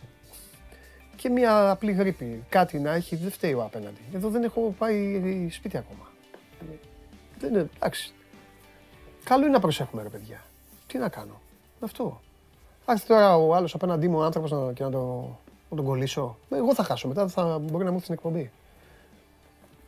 και 1.23 1.29
μια 1.29 1.69
απλή 1.69 1.91
γρήπη. 1.91 2.43
Κάτι 2.49 2.79
να 2.79 2.93
έχει, 2.93 3.15
δεν 3.15 3.31
φταίει 3.31 3.53
ο 3.53 3.63
απέναντι. 3.63 4.01
Εδώ 4.13 4.29
δεν 4.29 4.43
έχω 4.43 4.75
πάει 4.77 5.47
σπίτι 5.51 5.77
ακόμα. 5.77 6.11
Δεν 7.39 7.53
είναι, 7.53 7.69
εντάξει. 7.75 8.13
Καλό 9.23 9.43
είναι 9.43 9.53
να 9.53 9.59
προσέχουμε 9.59 10.03
ρε 10.03 10.09
παιδιά. 10.09 10.43
Τι 10.87 10.97
να 10.97 11.09
κάνω. 11.09 11.41
Αυτό. 11.79 12.21
Άρχισε 12.85 13.07
τώρα 13.07 13.37
ο 13.37 13.55
άλλος 13.55 13.73
απέναντί 13.73 14.07
μου 14.07 14.23
άνθρωπος 14.23 14.51
να, 14.51 14.73
και 14.73 14.83
να, 14.83 14.91
το, 14.91 15.37
να 15.69 15.75
τον 15.75 15.85
κολλήσω. 15.85 16.37
Ε, 16.49 16.57
Εγώ 16.57 16.73
θα 16.73 16.83
χάσω 16.83 17.07
μετά, 17.07 17.21
δεν 17.21 17.29
θα 17.29 17.59
μπορεί 17.59 17.83
να 17.83 17.89
μου 17.89 17.95
έρθει 17.95 18.03
στην 18.03 18.13
εκπομπή. 18.13 18.51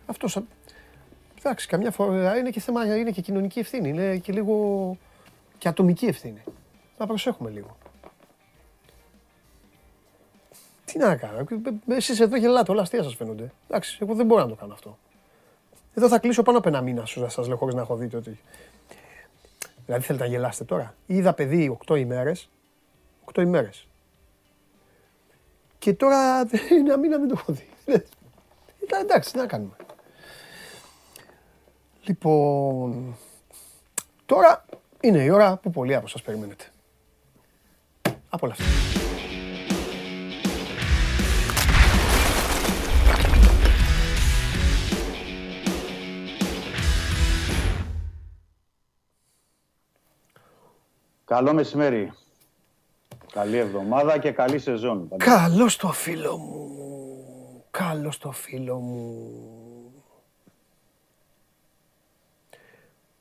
Αυτός. 0.06 0.32
Σαν... 0.32 0.48
Εντάξει, 1.38 1.68
καμιά 1.68 1.92
φορά 1.92 2.38
είναι 2.38 2.50
και 2.50 2.60
θέμα, 2.60 2.98
είναι 2.98 3.12
και 3.12 3.22
κοινωνική 3.22 3.60
ευθύνη. 3.60 3.90
Είναι 3.90 4.18
και 4.18 4.34
λίγο 4.34 4.98
και 5.58 5.68
ατομική 5.68 6.06
ευθύνη. 6.06 6.44
Να 6.98 7.08
προσέχουμε 7.08 7.50
λίγο. 7.50 7.78
Τι 10.96 11.02
να 11.02 11.16
κάνω. 11.16 11.46
Εσείς 11.88 12.20
εδώ 12.20 12.38
γελάτε, 12.38 12.72
όλα 12.72 12.82
αστεία 12.82 13.04
σας 13.04 13.16
φαίνονται. 13.16 13.52
Εντάξει, 13.68 13.98
εγώ 14.02 14.14
δεν 14.14 14.26
μπορώ 14.26 14.42
να 14.42 14.48
το 14.48 14.56
κάνω 14.56 14.74
αυτό. 14.74 14.98
Εδώ 15.94 16.08
θα 16.08 16.20
κλείσω 16.20 16.44
πάνω 16.44 16.58
από 16.58 16.68
ένα 16.68 16.82
μήνα, 16.82 17.06
σου 17.06 17.26
σας 17.30 17.48
λέω, 17.48 17.58
χωρίς 17.58 17.76
να 17.76 17.82
έχω 17.82 17.96
δει 17.96 18.16
ότι... 18.16 18.40
Δηλαδή 19.86 20.06
θέλετε 20.06 20.24
να 20.24 20.30
γελάσετε 20.30 20.64
τώρα. 20.64 20.96
Είδα 21.06 21.34
παιδί 21.34 21.78
8 21.88 21.98
ημέρες. 22.00 22.50
8 23.34 23.42
ημέρες. 23.42 23.88
Και 25.80 25.94
τώρα 25.94 26.40
ένα 26.80 26.98
μήνα 26.98 27.18
δεν 27.18 27.28
το 27.28 27.36
έχω 27.38 27.54
δει. 27.54 27.68
Ε, 27.86 27.98
εντάξει, 29.02 29.32
τι 29.32 29.38
να 29.38 29.46
κάνουμε. 29.46 29.76
Λοιπόν, 32.04 33.16
τώρα 34.26 34.66
είναι 35.00 35.24
η 35.24 35.30
ώρα 35.30 35.58
που 35.58 35.70
πολλοί 35.70 35.96
από 35.96 36.08
σας 36.08 36.22
περιμένετε. 36.22 36.66
Από 38.30 38.48
Καλό 51.26 51.54
μεσημέρι. 51.54 52.12
Καλή 53.32 53.58
εβδομάδα 53.58 54.18
και 54.18 54.32
καλή 54.32 54.60
σεζόν. 54.60 55.10
Καλό 55.18 55.70
το 55.78 55.92
φίλο 55.92 56.38
μου. 56.38 57.64
Καλό 57.72 58.14
το 58.20 58.32
φίλο 58.32 58.76
μου. 58.76 59.94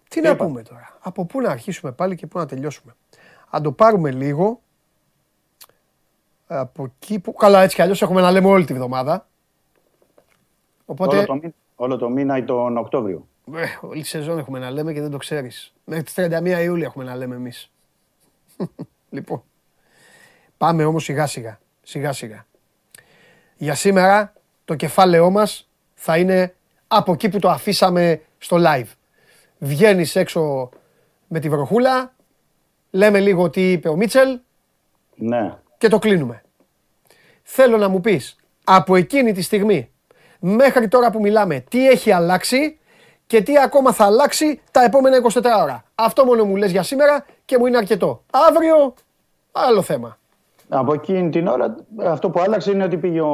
Τι 0.08 0.20
να 0.20 0.30
είπα. 0.30 0.44
πούμε 0.44 0.62
τώρα; 0.62 0.98
Από 1.00 1.24
πού 1.24 1.40
να 1.40 1.50
αρχίσουμε 1.50 1.92
πάλι 1.92 2.16
και 2.16 2.26
πού 2.26 2.38
να 2.38 2.46
τελειώσουμε; 2.46 2.94
Αν 3.50 3.62
το 3.62 3.72
πάρουμε 3.72 4.10
λίγο. 4.10 4.60
Από 6.46 6.84
εκεί 6.84 7.18
που. 7.18 7.32
Καλά, 7.32 7.62
έτσι 7.62 7.76
κι 7.76 7.82
αλλιώς 7.82 8.02
έχουμε 8.02 8.20
να 8.20 8.30
λέμε 8.30 8.48
όλη 8.48 8.64
τη 8.64 8.74
βδομάδα. 8.74 9.28
Οπότε. 10.84 11.16
Όλο, 11.16 11.26
το 11.26 11.34
μήνα, 11.34 11.54
όλο 11.74 11.96
το 11.96 12.08
μήνα 12.08 12.36
ή 12.36 12.44
τον 12.44 12.76
Οκτώβριο. 12.76 13.28
Ε, 13.54 13.64
όλη 13.80 14.02
τη 14.02 14.08
σεζόν 14.08 14.38
έχουμε 14.38 14.58
να 14.58 14.70
λέμε 14.70 14.92
και 14.92 15.00
δεν 15.00 15.10
το 15.10 15.16
ξέρεις. 15.16 15.74
Μέχρι 15.84 16.04
τις 16.04 16.14
31 16.16 16.62
Ιούλια 16.62 16.86
έχουμε 16.86 17.04
να 17.04 17.16
λέμε 17.16 17.34
εμείς. 17.34 17.73
λοιπόν, 19.10 19.42
πάμε 20.56 20.84
όμως 20.84 21.04
σιγά 21.04 21.26
σιγά, 21.26 21.58
σιγά 21.82 22.12
σιγά. 22.12 22.46
Για 23.56 23.74
σήμερα 23.74 24.32
το 24.64 24.74
κεφάλαιό 24.74 25.30
μας 25.30 25.68
θα 25.94 26.16
είναι 26.18 26.54
από 26.88 27.12
εκεί 27.12 27.28
που 27.28 27.38
το 27.38 27.50
αφήσαμε 27.50 28.22
στο 28.38 28.56
live. 28.60 28.88
Βγαίνεις 29.58 30.16
έξω 30.16 30.68
με 31.28 31.40
τη 31.40 31.48
βροχούλα, 31.48 32.14
λέμε 32.90 33.20
λίγο 33.20 33.50
τι 33.50 33.72
είπε 33.72 33.88
ο 33.88 33.96
Μίτσελ 33.96 34.38
Ναι. 35.14 35.56
και 35.78 35.88
το 35.88 35.98
κλείνουμε. 35.98 36.42
Θέλω 37.42 37.76
να 37.76 37.88
μου 37.88 38.00
πεις 38.00 38.36
από 38.64 38.96
εκείνη 38.96 39.32
τη 39.32 39.42
στιγμή 39.42 39.90
μέχρι 40.40 40.88
τώρα 40.88 41.10
που 41.10 41.20
μιλάμε 41.20 41.60
τι 41.60 41.88
έχει 41.88 42.12
αλλάξει 42.12 42.78
και 43.26 43.42
τι 43.42 43.58
ακόμα 43.58 43.92
θα 43.92 44.04
αλλάξει 44.04 44.60
τα 44.70 44.84
επόμενα 44.84 45.20
24 45.32 45.42
ώρα. 45.62 45.84
Αυτό 45.94 46.24
μόνο 46.24 46.44
μου 46.44 46.56
λες 46.56 46.70
για 46.70 46.82
σήμερα 46.82 47.26
και 47.44 47.58
μου 47.58 47.66
είναι 47.66 47.76
αρκετό. 47.76 48.22
Αύριο 48.48 48.94
άλλο 49.52 49.82
θέμα. 49.82 50.18
Από 50.68 50.92
εκείνη 50.92 51.30
την 51.30 51.46
ώρα 51.46 51.76
αυτό 52.04 52.30
που 52.30 52.40
άλλαξε 52.40 52.70
είναι 52.70 52.84
ότι 52.84 52.96
πήγε 52.96 53.20
ο... 53.20 53.32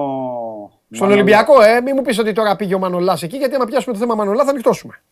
Στον 0.91 1.09
Μανολάς. 1.09 1.23
Ολυμπιακό, 1.23 1.63
ε, 1.63 1.81
μην 1.81 1.95
μου 1.97 2.03
πεις 2.03 2.19
ότι 2.19 2.33
τώρα 2.33 2.57
πήγε 2.57 2.75
ο 2.75 2.79
Μανολάς 2.79 3.23
εκεί, 3.23 3.37
γιατί 3.37 3.55
άμα 3.55 3.65
πιάσουμε 3.65 3.95
το 3.95 4.01
θέμα 4.01 4.15
Μανολάς 4.15 4.47
θα 4.47 4.53
νυχτώσουμε. 4.53 5.03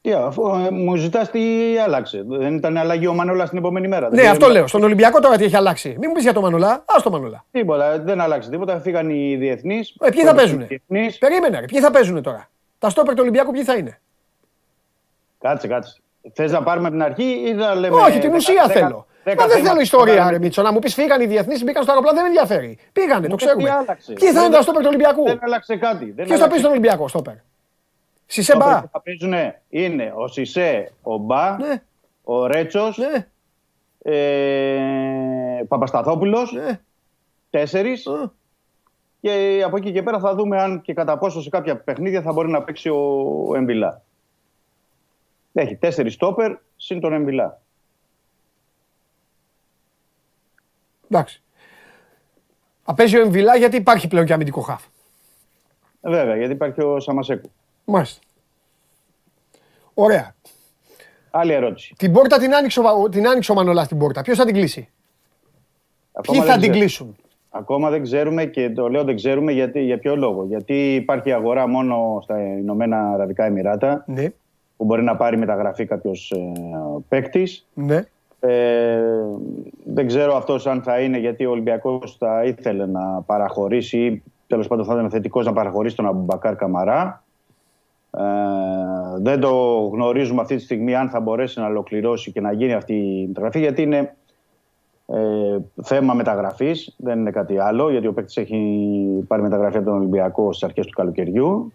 Τι, 0.00 0.12
αφού 0.12 0.48
ε, 0.48 0.70
μου 0.70 0.96
ζητάς 0.96 1.30
τι 1.30 1.40
άλλαξε. 1.78 2.24
Δεν 2.26 2.54
ήταν 2.54 2.76
αλλαγή 2.76 3.06
ο 3.06 3.14
Μανόλας 3.14 3.48
την 3.48 3.58
επόμενη 3.58 3.88
μέρα. 3.88 4.08
Ναι, 4.08 4.16
Δεν 4.16 4.30
αυτό 4.30 4.46
πήρε 4.46 4.58
λέω. 4.58 4.66
Στον 4.66 4.82
Ολυμπιακό 4.82 5.20
τώρα 5.20 5.36
τι 5.36 5.44
έχει 5.44 5.56
αλλάξει. 5.56 5.88
Μην 5.88 6.02
μου 6.06 6.12
πεις 6.12 6.22
για 6.22 6.32
το 6.32 6.40
Μανολά, 6.40 6.84
ας 6.86 7.02
το 7.02 7.10
Μανολά. 7.10 7.44
Τίποτα, 7.50 7.98
δεν 7.98 8.20
άλλαξε 8.20 8.50
τίποτα. 8.50 8.80
Φύγαν 8.80 9.10
οι 9.10 9.36
διεθνείς. 9.36 9.94
Ε, 10.00 10.10
ποιοι 10.10 10.24
θα 10.24 10.34
παίζουνε; 10.34 10.64
Διεθνείς. 10.64 11.18
Περίμενε, 11.18 11.60
ρε, 11.60 11.66
ποιοι 11.66 11.80
θα 11.80 11.90
παίζουν 11.90 12.22
τώρα; 12.22 12.48
Τα 12.78 12.90
στόπερ 12.90 13.14
του 13.14 13.20
Ολυμπιακού 13.22 13.52
ποιοι 13.52 13.64
θα 13.64 13.74
είναι; 13.74 14.00
Κάτσε, 15.38 15.68
κάτσε. 15.68 16.01
Θες 16.32 16.52
να 16.52 16.62
πάρουμε 16.62 16.86
από 16.86 16.96
την 16.96 17.04
αρχή 17.04 17.42
ή 17.48 17.52
να 17.52 17.74
λέμε... 17.74 17.96
Όχι, 18.00 18.18
την 18.18 18.34
ουσία 18.34 18.64
δέκα- 18.66 18.80
θέλω. 18.80 19.06
δέκα 19.24 19.42
Μα 19.42 19.46
δεν 19.48 19.56
θέματα 19.56 19.62
θέλω 19.62 19.74
που 19.76 19.80
ιστορία, 19.82 20.14
κάναμε. 20.14 20.30
ρε 20.32 20.38
Μίτσο. 20.38 20.62
Να 20.62 20.72
μου 20.72 20.78
πεις 20.78 20.94
φύγαν 20.94 21.20
οι 21.20 21.26
διεθνείς, 21.26 21.64
μπήκαν 21.64 21.82
στο 21.82 21.92
αεροπλάνο, 21.92 22.20
δεν 22.20 22.30
με 22.30 22.38
ενδιαφέρει. 22.38 22.78
Πήγανε, 22.92 23.22
το 23.22 23.28
Μου 23.30 23.36
ξέρουμε. 23.36 23.62
τι 23.62 23.68
άλλαξε. 23.68 24.12
Ποιοι 24.12 24.26
θα 24.28 24.32
είναι 24.32 24.40
Δεν- 24.40 24.50
τα 24.50 24.62
στόπερ 24.62 24.80
του 24.82 24.88
Ολυμπιακού; 24.88 25.24
Δεν 25.24 25.38
άλλαξε 25.42 25.76
κάτι. 25.76 26.04
Δεν 26.04 26.14
Ποιος 26.14 26.28
θα 26.28 26.34
πει 26.34 26.40
άλλαξε 26.42 26.58
στον 26.58 26.70
Ολυμπιακό 26.70 27.08
στόπερ; 27.08 27.32
Στόπερ 27.32 27.46
Σισεμπά. 28.26 28.80
που 28.80 28.88
Θα 28.92 29.00
παίζουν 29.00 29.34
είναι 29.68 30.12
ο 30.16 30.26
Σισε, 30.28 30.92
ο 31.02 31.16
Μπα, 31.16 31.56
Ναι, 31.56 31.82
ο 32.24 32.46
Ρέτσος, 32.46 32.98
ναι, 32.98 33.26
ε, 34.12 35.64
Παπασταθόπουλος, 35.68 36.52
ναι. 36.52 36.80
τέσσερις. 37.50 38.06
Α, 38.06 38.32
Και 39.20 39.62
από 39.66 39.76
εκεί 39.76 39.92
και 39.92 40.02
πέρα 40.02 40.18
θα 40.18 40.34
δούμε 40.34 40.60
αν 40.62 40.80
και 40.82 40.94
κατά 40.94 41.18
πόσο 41.18 41.40
σε 41.42 41.48
κάποια 41.48 41.76
παιχνίδια 41.76 42.22
θα 42.22 42.32
μπορεί 42.32 42.48
να 42.48 42.62
παίξει 42.62 42.88
ο 42.88 43.52
Εμβιλά. 43.56 44.02
Έχει 45.52 45.76
τέσσερις 45.76 46.14
στόπερ 46.14 46.52
συν 46.76 47.00
τον 47.00 47.12
Εμβιλά. 47.12 47.60
Εντάξει. 51.10 51.42
Απέζει 52.84 53.16
ο 53.16 53.20
Εμβιλά 53.20 53.56
γιατί 53.56 53.76
υπάρχει 53.76 54.08
πλέον 54.08 54.26
και 54.26 54.32
αμυντικό 54.32 54.60
χάφ. 54.60 54.84
Ε, 56.00 56.10
Βέβαια, 56.10 56.36
γιατί 56.36 56.52
υπάρχει 56.52 56.82
ο 56.82 57.00
Σαμασέκου. 57.00 57.50
Μάλιστα. 57.84 58.20
Ωραία. 59.94 60.34
Άλλη 61.30 61.52
ερώτηση. 61.52 61.94
Την 61.98 62.12
πόρτα 62.12 62.38
την 62.38 62.54
άνοιξε 62.54 62.80
ο, 62.80 63.08
την 63.08 63.28
άνοιξε 63.28 63.52
ο 63.52 63.54
Μανολάς 63.54 63.88
την 63.88 63.98
πόρτα. 63.98 64.22
Ποιος 64.22 64.38
θα 64.38 64.44
την 64.44 64.54
κλείσει; 64.54 64.88
Ακόμα 66.12 66.38
Ποιοι 66.38 66.44
δεν 66.44 66.54
θα 66.54 66.60
την 66.60 66.70
ξέρω. 66.70 66.78
κλείσουν; 66.78 67.16
Ακόμα 67.50 67.90
δεν 67.90 68.02
ξέρουμε 68.02 68.44
και 68.44 68.70
το 68.70 68.88
λέω 68.88 69.04
δεν 69.04 69.16
ξέρουμε 69.16 69.52
γιατί, 69.52 69.80
για 69.80 69.98
ποιο 69.98 70.16
λόγο. 70.16 70.44
Γιατί 70.44 70.94
υπάρχει 70.94 71.32
αγορά 71.32 71.68
μόνο 71.68 72.20
στα 72.22 72.42
Ηνωμένα 72.42 73.12
Αραβικά 73.12 73.44
Εμμυράτα 73.44 74.04
Ναι, 74.06 74.26
που 74.82 74.88
μπορεί 74.88 75.02
να 75.02 75.16
πάρει 75.16 75.36
μεταγραφή 75.36 75.84
κάποιος 75.84 76.30
ε, 76.30 76.52
παίκτης. 77.08 77.66
ναι. 77.74 78.04
Ε, 78.40 79.00
δεν 79.84 80.06
ξέρω 80.06 80.36
αυτός 80.36 80.66
αν 80.66 80.82
θα 80.82 81.00
είναι 81.00 81.18
γιατί 81.18 81.46
ο 81.46 81.50
Ολυμπιακός 81.50 82.16
θα 82.16 82.44
ήθελε 82.44 82.86
να 82.86 83.22
παραχωρήσει 83.26 83.98
ή 83.98 84.22
τέλος 84.46 84.66
πάντων 84.66 84.84
θα 84.84 84.94
ήταν 84.94 85.10
θετικός 85.10 85.46
να 85.46 85.52
παραχωρήσει 85.52 85.96
τον 85.96 86.06
Αμπουμπακάρ 86.06 86.56
Καμαρά. 86.56 87.24
Ε, 88.10 88.22
δεν 89.16 89.40
το 89.40 89.50
γνωρίζουμε 89.92 90.40
αυτή 90.40 90.56
τη 90.56 90.62
στιγμή 90.62 90.94
αν 90.94 91.08
θα 91.08 91.20
μπορέσει 91.20 91.60
να 91.60 91.66
ολοκληρώσει 91.66 92.32
και 92.32 92.40
να 92.40 92.52
γίνει 92.52 92.72
αυτή 92.72 92.94
η 92.94 93.26
μεταγραφή 93.26 93.58
γιατί 93.58 93.82
είναι 93.82 94.16
ε, 95.06 95.58
θέμα 95.82 96.14
μεταγραφής, 96.14 96.94
δεν 96.98 97.18
είναι 97.18 97.30
κάτι 97.30 97.58
άλλο. 97.58 97.90
Γιατί 97.90 98.06
ο 98.06 98.12
παίκτης 98.12 98.36
έχει 98.36 99.24
πάρει 99.26 99.42
μεταγραφή 99.42 99.76
από 99.76 99.86
τον 99.86 99.94
Ολυμπιακό 99.94 100.52
στις 100.52 100.68
αρχές 100.68 100.86
του 100.86 100.92
καλοκαιριού. 100.92 101.72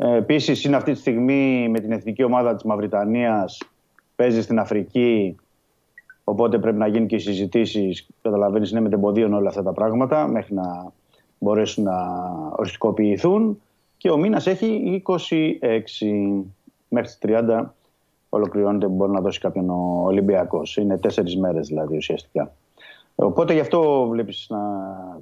Ε, 0.00 0.16
Επίσης, 0.16 0.64
είναι 0.64 0.76
αυτή 0.76 0.92
τη 0.92 0.98
στιγμή 0.98 1.68
με 1.68 1.80
την 1.80 1.92
εθνική 1.92 2.22
ομάδα 2.22 2.54
της 2.54 2.62
Μαυριτανίας. 2.64 3.58
Παίζει 4.16 4.42
στην 4.42 4.58
Αφρική. 4.58 5.36
Οπότε 6.24 6.58
πρέπει 6.58 6.76
να 6.76 6.86
γίνουν 6.86 7.06
και 7.06 7.14
οι 7.14 7.18
συζητήσεις. 7.18 8.08
Καταλαβαίνεις, 8.22 8.70
είναι 8.70 8.80
μετεμποδίων 8.80 9.32
όλα 9.32 9.48
αυτά 9.48 9.62
τα 9.62 9.72
πράγματα 9.72 10.26
μέχρι 10.26 10.54
να 10.54 10.92
μπορέσουν 11.38 11.84
να 11.84 11.96
οριστικοποιηθούν. 12.56 13.60
Και 13.96 14.10
ο 14.10 14.16
μήνας 14.16 14.46
έχει 14.46 15.02
26. 15.06 16.46
Μέχρι 16.88 17.08
τις 17.08 17.18
30 17.18 17.74
ολοκληρώνεται 18.28 18.86
που 18.86 18.94
μπορεί 18.94 19.12
να 19.12 19.20
δώσει 19.20 19.40
κάποιον 19.40 19.70
ο 19.70 20.02
Ολυμπιακός. 20.04 20.76
Είναι 20.76 20.98
τέσσερις 20.98 21.36
μέρες 21.36 21.66
δηλαδή 21.66 21.96
ουσιαστικά. 21.96 22.52
Οπότε 23.20 23.52
γι' 23.52 23.60
αυτό 23.60 24.06
βλέπεις 24.08 24.46
να 24.48 24.58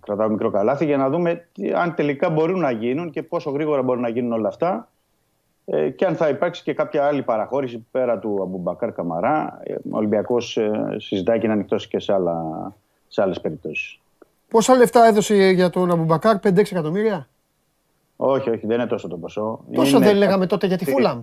κρατάω 0.00 0.28
μικρό 0.28 0.50
καλάθι 0.50 0.84
για 0.84 0.96
να 0.96 1.10
δούμε 1.10 1.48
τι- 1.52 1.72
αν 1.72 1.94
τελικά 1.94 2.30
μπορούν 2.30 2.58
να 2.60 2.70
γίνουν 2.70 3.10
και 3.10 3.22
πόσο 3.22 3.50
γρήγορα 3.50 3.82
μπορούν 3.82 4.02
να 4.02 4.08
γίνουν 4.08 4.32
όλα 4.32 4.48
αυτά. 4.48 4.88
Ε, 5.64 5.90
και 5.90 6.06
αν 6.06 6.16
θα 6.16 6.28
υπάρξει 6.28 6.62
και 6.62 6.74
κάποια 6.74 7.04
άλλη 7.06 7.22
παραχώρηση 7.22 7.86
πέρα 7.90 8.18
του 8.18 8.38
Αμπουμπακάρ 8.42 8.92
Καμαρά. 8.92 9.60
Ε, 9.62 9.72
Ο 9.74 9.78
Ολυμπιακός 9.90 10.58
συζητάει 10.96 11.38
και 11.38 11.46
να 11.46 11.52
ανοιχτό 11.52 11.76
και 11.76 11.98
σε, 11.98 12.12
άλλα, 12.12 12.42
σε 13.08 13.22
άλλες 13.22 13.40
περιπτώσεις. 13.40 14.00
Πόσα 14.48 14.74
λεφτά 14.74 15.04
έδωσε 15.06 15.34
για 15.34 15.70
τον 15.70 15.90
Αμπουμπακάρ, 15.90 16.38
5-6 16.38 16.72
εκατομμύρια; 16.72 17.28
Όχι, 18.16 18.50
όχι, 18.50 18.66
δεν 18.66 18.78
είναι 18.78 18.86
τόσο 18.88 19.08
το 19.08 19.16
ποσό. 19.16 19.60
Πόσο 19.74 19.96
Είναι- 19.96 20.06
δεν 20.06 20.16
λέγαμε 20.16 20.46
τότε 20.46 20.66
για 20.66 20.76
τη 20.78 20.84
Φούλαμ. 20.84 21.20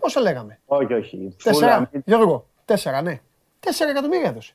Πόσα 0.00 0.20
λέγαμε; 0.20 0.58
Όχι, 0.66 0.92
όχι. 0.94 1.36
Τέσσερα. 1.42 1.72
Φούλαμ- 1.74 2.06
Γιώργο, 2.06 2.46
τέσσερα, 2.64 3.02
ναι. 3.02 3.20
Τέσσερα 3.60 3.90
εκατομμύρια 3.90 4.28
έδωσε. 4.28 4.54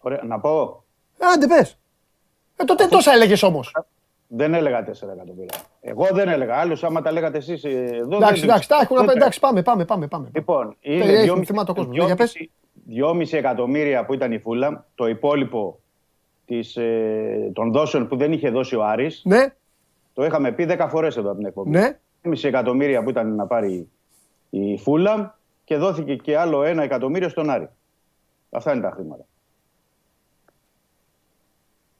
Ωραία, 0.00 0.20
να 0.26 0.40
πω. 0.40 0.84
Άντε 1.34 1.46
πες. 1.46 1.78
Ε, 2.56 2.64
τότε 2.64 2.86
τόσα 2.86 3.12
έλεγες 3.12 3.42
όμως. 3.42 3.74
Δεν 4.26 4.54
έλεγα 4.54 4.84
4 4.84 5.12
εκατομμύρια. 5.12 5.58
Εγώ 5.80 6.06
δεν 6.12 6.28
έλεγα. 6.28 6.56
Άλλου, 6.56 6.76
άμα 6.82 7.02
τα 7.02 7.12
λέγατε 7.12 7.38
εσείς 7.38 7.64
εδώ. 7.64 8.16
Εντάξει, 8.16 8.40
δεν- 8.40 8.48
εντάξει, 8.50 8.68
τα 8.68 8.78
έχουν 8.82 8.96
να 8.96 9.04
δεν- 9.04 9.16
Εντάξει, 9.16 9.40
πάμε, 9.40 9.62
πάμε, 9.62 9.84
πάμε. 9.84 10.06
πάμε. 10.08 10.28
Λοιπόν, 10.34 10.76
Ε, 10.80 10.94
είναι 10.94 11.04
έχει, 11.04 11.28
2,5 11.30 11.44
θυμάται 11.44 11.70
ο 11.70 11.74
κόσμος. 11.74 11.96
Ναι, 11.96 12.04
για 12.04 12.16
πες. 12.16 12.36
2,5 12.86 13.36
εκατομμύρια 13.36 14.04
που 14.04 14.14
ήταν 14.14 14.32
η 14.32 14.38
Φούλα, 14.38 14.86
το 14.94 15.06
υπόλοιπο 15.08 15.80
της, 16.46 16.76
ε, 16.76 17.50
των 17.54 17.72
δόσεων 17.72 18.08
που 18.08 18.16
δεν 18.16 18.32
είχε 18.32 18.50
δώσει 18.50 18.76
ο 18.76 18.84
Άρης, 18.84 19.22
Ναι, 19.24 19.46
το 20.14 20.24
είχαμε 20.24 20.52
πει 20.52 20.64
10 20.64 20.88
φορές 20.88 21.16
εδώ 21.16 21.28
από 21.28 21.38
την 21.38 21.46
εκπομπή. 21.46 21.70
ναι. 21.70 21.98
2,5 22.22 22.48
εκατομμύρια 22.48 23.02
που 23.02 23.10
ήταν 23.10 23.34
να 23.34 23.46
πάρει 23.46 23.88
η 24.50 24.78
Φούλα 24.78 25.38
και 25.64 25.76
δόθηκε 25.76 26.16
και 26.16 26.36
άλλο 26.38 26.62
1 26.62 26.82
εκατομμύριο 26.82 27.28
στον 27.28 27.50
Άρη. 27.50 27.68
Αυτά 28.50 28.72
είναι 28.72 28.82
τα 28.82 28.90
χρήματα. 28.90 29.24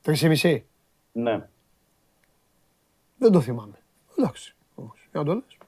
Τρεις 0.02 0.22
ή 0.22 0.28
μισή. 0.28 0.64
Ναι. 1.12 1.48
Δεν 3.18 3.32
το 3.32 3.40
θυμάμαι. 3.40 3.78
Εντάξει. 4.18 4.55
Όμως, 4.74 5.09
Για 5.10 5.20
να 5.20 5.27
το 5.27 5.35
λες. 5.35 5.59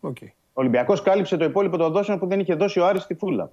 Οκ. 0.00 0.16
Ο 0.22 0.60
Ολυμπιακός 0.60 1.02
κάλυψε 1.02 1.36
το 1.36 1.44
υπόλοιπο 1.44 1.76
των 1.76 1.92
δόσεων 1.92 2.18
που 2.18 2.26
δεν 2.26 2.40
είχε 2.40 2.54
δώσει 2.54 2.80
ο 2.80 2.86
Άρης 2.86 3.02
στη 3.02 3.14
Φούλαμ. 3.14 3.50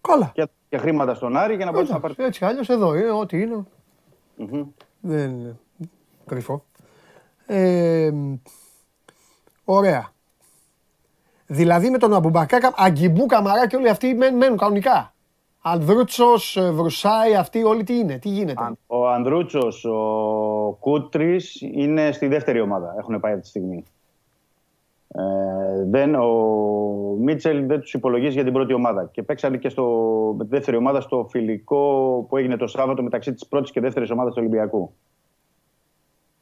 Καλά. 0.00 0.30
Και, 0.34 0.48
και 0.68 0.78
χρήματα 0.78 1.14
στον 1.14 1.36
Άρη 1.36 1.56
για 1.56 1.64
να 1.64 1.72
μπορέσει 1.72 1.92
να 1.92 2.00
πάρει. 2.00 2.14
Εντάξει, 2.18 2.28
Έτσι 2.28 2.38
κι 2.38 2.44
αλλιώς 2.44 2.68
εδώ 2.68 2.94
είναι 2.94 3.10
ό,τι 3.10 3.40
είναι. 3.40 3.64
Μμμ. 4.36 4.66
Δεν 5.00 5.30
είναι 5.30 5.58
κρυφό. 6.26 6.64
Ε, 7.46 8.12
ωραία. 9.64 10.12
Δηλαδή 11.46 11.90
με 11.90 11.98
τον 11.98 12.14
Αμπουμπακάρ, 12.14 12.72
Αγκιμπού, 12.76 13.26
Καμαρά 13.26 13.66
και 13.66 13.76
όλοι 13.76 13.88
αυτοί 13.88 14.14
μένουν, 14.14 14.38
μένουν 14.38 14.58
κανονικά. 14.58 15.11
Ανδρούτσο, 15.62 16.26
Βρουσάη, 16.72 17.34
αυτοί 17.34 17.62
όλοι 17.62 17.84
τι 17.84 17.98
είναι, 17.98 18.18
τι 18.18 18.28
γίνεται; 18.28 18.76
Ο 18.86 19.08
Ανδρούτσος, 19.08 19.84
ο 19.84 20.76
Κούτρης 20.80 21.60
είναι 21.60 22.12
στη 22.12 22.26
δεύτερη 22.26 22.60
ομάδα. 22.60 22.94
Έχουν 22.98 23.20
πάει 23.20 23.32
αυτή 23.32 23.42
τη 23.42 23.48
στιγμή. 23.48 23.84
Ε, 25.08 25.84
δεν, 25.84 26.14
ο 26.14 27.16
Μίτσελ 27.18 27.66
δεν 27.66 27.80
τους 27.80 27.94
υπολογίζει 27.94 28.32
για 28.32 28.44
την 28.44 28.52
πρώτη 28.52 28.72
ομάδα. 28.72 29.08
Και 29.12 29.22
παίξανε 29.22 29.56
και 29.56 29.68
στο, 29.68 29.84
με 30.38 30.44
τη 30.44 30.50
δεύτερη 30.50 30.76
ομάδα 30.76 31.00
στο 31.00 31.26
φιλικό 31.30 32.26
που 32.28 32.36
έγινε 32.36 32.56
το 32.56 32.66
Σάββατο 32.66 33.02
μεταξύ 33.02 33.32
της 33.32 33.46
πρώτης 33.46 33.70
και 33.70 33.80
δεύτερης 33.80 34.10
ομάδας 34.10 34.34
του 34.34 34.38
Ολυμπιακού. 34.40 34.92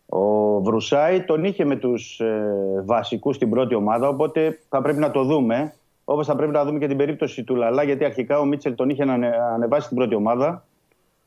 Ο 0.06 0.60
Βρουσάη 0.60 1.22
τον 1.22 1.44
είχε 1.44 1.64
με 1.64 1.76
τους 1.76 2.20
ε, 2.20 2.82
βασικούς 2.86 3.36
στην 3.36 3.50
πρώτη 3.50 3.74
ομάδα, 3.74 4.08
οπότε 4.08 4.58
θα 4.68 4.82
πρέπει 4.82 4.98
να 4.98 5.10
το 5.10 5.24
δούμε. 5.24 5.74
Όπως 6.12 6.26
θα 6.26 6.36
πρέπει 6.36 6.52
να 6.52 6.64
δούμε 6.64 6.78
και 6.78 6.86
την 6.86 6.96
περίπτωση 6.96 7.44
του 7.44 7.56
Λαλά, 7.56 7.82
γιατί 7.82 8.04
αρχικά 8.04 8.38
ο 8.38 8.44
Μίτσελ 8.44 8.74
τον 8.74 8.88
είχε 8.90 9.02
ανε- 9.02 9.34
ανεβάσει 9.54 9.84
στην 9.84 9.96
πρώτη 9.96 10.14
ομάδα, 10.14 10.64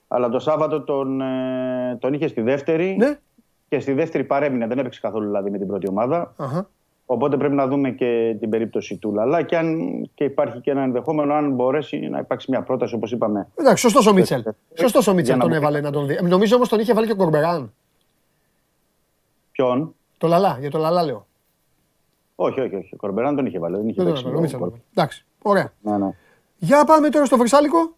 αλλά 0.08 0.30
το 0.30 0.40
Σάββατο 0.40 0.82
τον, 0.82 1.22
ε, 1.22 1.98
τον 2.00 2.14
είχε 2.14 2.28
στη 2.28 2.42
δεύτερη 2.42 2.96
Ναι. 2.98 3.20
και 3.70 3.80
στη 3.80 3.94
δεύτερη 3.94 4.24
παρέμεινε, 4.24 4.68
δεν 4.68 4.80
έπαιξε 4.80 5.00
καθόλου 5.00 5.26
δηλαδή 5.26 5.50
με 5.50 5.58
την 5.58 5.68
πρώτη 5.68 5.88
ομάδα. 5.90 6.34
Αχα. 6.38 6.70
Οπότε 7.06 7.38
πρέπει 7.38 7.54
να 7.56 7.68
δούμε 7.68 7.90
και 7.92 8.36
την 8.40 8.50
περίπτωση 8.50 8.98
του 8.98 9.14
Λαλά 9.14 9.42
και, 9.42 9.58
αν, 9.58 9.78
και 10.14 10.24
υπάρχει 10.24 10.60
και 10.60 10.72
ένα 10.72 10.82
ενδεχόμενο 10.82 11.34
αν 11.34 11.52
μπορέσει 11.52 11.98
να 11.98 12.20
υπάρξει 12.20 12.52
μια 12.52 12.62
πρόταση 12.62 12.96
όπως 12.96 13.12
είπαμε. 13.12 13.48
Εντάξει, 13.56 13.82
σωστός 13.82 14.08
ο 14.08 14.14
Μίτσελ. 14.14 14.44
Σωστός 14.74 15.08
ο 15.08 15.10
Για 15.12 15.14
Μίτσελ 15.14 15.36
να 15.36 15.42
τον 15.42 15.50
μην- 15.52 15.60
έβαλε 15.62 15.82
να 15.82 15.92
τον 15.92 16.08
δει. 16.08 16.14
Ε, 16.14 16.22
Νομίζω 16.22 16.56
όμως 16.56 16.70
τον 16.70 16.80
είχε 16.80 16.94
βάλει 16.94 17.06
και 17.08 17.14
ο 17.14 17.16
Κορμπεράν. 17.16 17.74
Ποιον; 19.52 19.96
Το 20.18 20.28
Λαλά, 20.28 20.58
για 20.60 20.70
το 20.70 20.78
Λαλά 20.78 21.04
λέω. 21.04 21.26
Όχι, 22.36 22.62
όχι, 22.62 22.76
όχι. 22.76 22.90
Ο 22.94 22.98
Κορμπεράν 22.98 23.36
τον 23.36 23.46
είχε 23.46 23.60
βάλει. 23.60 23.76
Δεν 23.76 23.88
είχε 23.88 24.04
Δεν 24.04 24.14
τον 24.14 24.14
παίξει. 24.14 24.28
έβαλε, 24.28 24.38
ο 24.38 24.42
με 24.42 24.42
Μίτσελ. 24.42 24.60
τον 24.60 24.70
τον 24.70 24.78
έβαλε. 24.78 24.84
Εντάξει, 24.96 25.26
ωραία. 25.42 25.74
Ναι, 25.82 25.98
ναι. 25.98 26.14
Για 26.58 26.86
πάμε 26.86 27.10
τώρα 27.10 27.26
στο 27.26 27.38
Βρυσάλικο. 27.38 27.96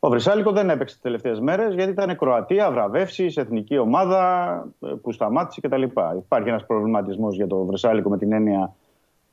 Ο 0.00 0.08
Βρυσάλικο 0.08 0.52
δεν 0.52 0.70
έπαιξε 0.70 0.94
τις 0.94 1.02
τελευταίες 1.02 1.40
μέρες 1.40 1.74
γιατί 1.74 1.90
ήταν 1.90 2.16
Κροατία, 2.16 2.70
βραβεύσεις, 2.70 3.36
εθνική 3.36 3.78
ομάδα 3.78 4.64
ε, 4.80 4.86
που 5.02 5.12
σταμάτησε 5.12 5.60
κτλ. 5.60 5.82
Υπάρχει 6.18 6.48
ένας 6.48 6.66
προβληματισμός 6.66 7.34
για 7.34 7.46
το 7.46 7.64
Βρυσάλικο 7.64 8.08
με 8.08 8.18
την 8.18 8.32
έννοια 8.32 8.74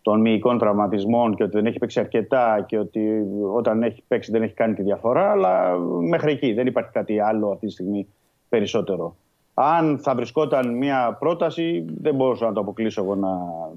των 0.01 0.21
μυϊκών 0.21 0.57
τραυματισμών 0.57 1.35
και 1.35 1.43
ότι 1.43 1.51
δεν 1.51 1.65
έχει 1.65 1.77
παίξει 1.79 1.99
αρκετά 1.99 2.63
και 2.67 2.77
ότι 2.79 3.23
όταν 3.53 3.83
έχει 3.83 4.03
παίξει 4.07 4.31
δεν 4.31 4.41
έχει 4.43 4.53
κάνει 4.53 4.73
τη 4.73 4.81
διαφορά. 4.81 5.31
Αλλά 5.31 5.77
μέχρι 6.09 6.31
εκεί 6.31 6.53
δεν 6.53 6.67
υπάρχει 6.67 6.91
κάτι 6.91 7.19
άλλο 7.19 7.49
αυτή 7.51 7.65
τη 7.65 7.71
στιγμή 7.71 8.07
περισσότερο. 8.49 9.15
Αν 9.57 9.99
θα 10.01 10.15
βρισκόταν 10.15 10.77
μια 10.77 11.17
πρόταση, 11.19 11.85
δεν 12.01 12.15
μπορούσα 12.15 12.45
να 12.45 12.53
το 12.53 12.59
αποκλείσω 12.59 13.01
εγώ 13.01 13.15
να 13.15 13.29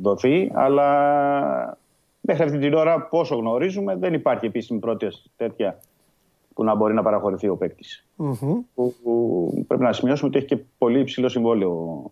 δοθεί, 0.03 0.51
αλλά 0.55 1.79
μέχρι 2.21 2.45
αυτή 2.45 2.59
την 2.59 2.75
ώρα, 2.75 3.01
πόσο 3.01 3.37
γνωρίζουμε, 3.37 3.97
δεν 3.97 4.15
υπάρχει 4.15 4.47
επίσημη 4.47 4.79
πρόταση 4.79 5.31
τέτοια 5.37 5.79
που 6.55 6.65
να 6.65 6.75
μπορεί 6.75 6.95
να 6.95 7.03
παραχωρηθεί 7.03 7.49
ο 7.49 7.57
παίκτης. 7.57 8.05
Μμμ. 8.17 8.61
Που, 8.75 8.95
που 9.03 9.65
πρέπει 9.67 9.83
να 9.83 9.93
σημειώσουμε 9.93 10.29
ότι 10.29 10.39
έχει 10.39 10.47
και 10.47 10.59
πολύ 10.79 11.01
υψηλό 11.01 11.29
συμβόλαιο 11.29 12.03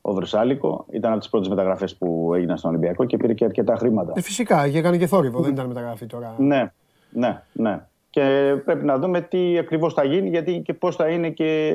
ο 0.00 0.12
Βρυσάλικο. 0.12 0.86
Ήταν 0.90 1.10
από 1.10 1.20
τις 1.20 1.28
πρώτες 1.28 1.48
μεταγραφές 1.48 1.96
που 1.96 2.32
έγιναν 2.34 2.56
στον 2.56 2.70
Ολυμπιακό 2.70 3.04
και 3.04 3.16
πήρε 3.16 3.34
και 3.34 3.44
αρκετά 3.44 3.76
χρήματα. 3.76 4.12
Ε, 4.16 4.20
φυσικά, 4.20 4.66
είχε 4.66 4.80
κάνει 4.80 4.98
και 4.98 5.06
θόρυβο, 5.06 5.40
δεν 5.40 5.52
ήταν 5.52 5.66
μεταγραφή 5.66 6.06
τώρα. 6.06 6.34
Ναι, 6.38 6.72
ναι, 7.10 7.42
ναι. 7.52 7.86
Και 8.10 8.54
πρέπει 8.64 8.84
να 8.84 8.98
δούμε 8.98 9.20
τι 9.20 9.58
ακριβώς 9.58 9.94
θα 9.94 10.04
γίνει, 10.04 10.28
γιατί 10.28 10.62
και 10.64 10.74
πώς 10.74 10.96
θα 10.96 11.08
είναι 11.08 11.30
και 11.30 11.72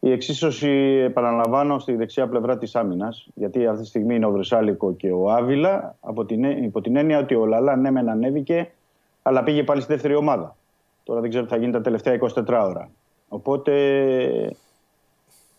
η 0.00 0.10
εξίσωση, 0.10 0.68
επαναλαμβάνω, 1.04 1.78
στη 1.78 1.94
δεξιά 1.94 2.28
πλευρά 2.28 2.58
της 2.58 2.76
άμυνας. 2.76 3.28
Γιατί 3.34 3.66
αυτή 3.66 3.82
τη 3.82 3.88
στιγμή 3.88 4.14
είναι 4.14 4.26
ο 4.26 4.30
Βρυσάλικο 4.30 4.92
και 4.92 5.10
ο 5.10 5.30
Άβυλα, 5.30 5.96
από 6.00 6.24
την, 6.24 6.44
έ- 6.44 6.62
υπό 6.62 6.80
την 6.80 6.96
έννοια 6.96 7.18
ότι 7.18 7.34
ο 7.34 7.46
Λαλά 7.46 7.76
ναι, 7.76 7.90
μεν 7.90 8.08
ανέβηκε, 8.08 8.70
αλλά 9.22 9.42
πήγε 9.42 9.62
πάλι 9.62 9.80
στη 9.80 9.92
δεύτερη 9.92 10.14
ομάδα. 10.14 10.56
Τώρα 11.04 11.20
δεν 11.20 11.30
ξέρω 11.30 11.44
τι 11.44 11.50
θα 11.50 11.56
γίνει 11.56 11.72
τα 11.72 11.80
τελευταία 11.80 12.18
24 12.20 12.44
ώρα. 12.48 12.90
Οπότε 13.28 13.72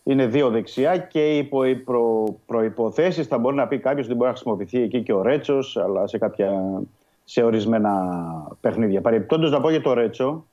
είναι 0.04 0.26
δύο 0.26 0.50
δεξιά 0.50 0.98
και 0.98 1.38
υπό 1.38 1.66
οι 1.66 1.76
προ, 1.76 2.36
προϋποθέσεις 2.46 3.28
θα 3.28 3.38
μπορεί 3.38 3.56
να 3.56 3.68
πει 3.68 3.80
κάποιος 3.80 4.06
ότι 4.06 4.16
μπορεί 4.16 4.30
να 4.30 4.36
χρησιμοποιηθεί 4.36 4.82
εκεί 4.82 5.04
και 5.04 5.14
ο 5.14 5.22
Ρέτσος 5.22 5.78
αλλά 5.78 6.08
σε, 6.08 6.18
κάποια, 6.18 6.82
σε 7.24 7.44
ορισμένα 7.44 8.18
παιχνίδια. 8.62 9.02
Παρεμπιπτόντως 9.02 9.52
να 9.52 9.62
πω 9.62 9.70
για 9.70 9.82
το 9.82 9.94
Ρέτσο 9.94 10.46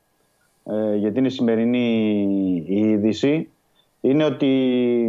ε, 0.64 0.96
γιατί 0.96 1.18
είναι 1.18 1.26
η 1.26 1.30
σημερινή 1.30 1.78
η 2.66 2.78
είδηση 2.78 3.50
είναι 4.00 4.24
ότι 4.24 4.46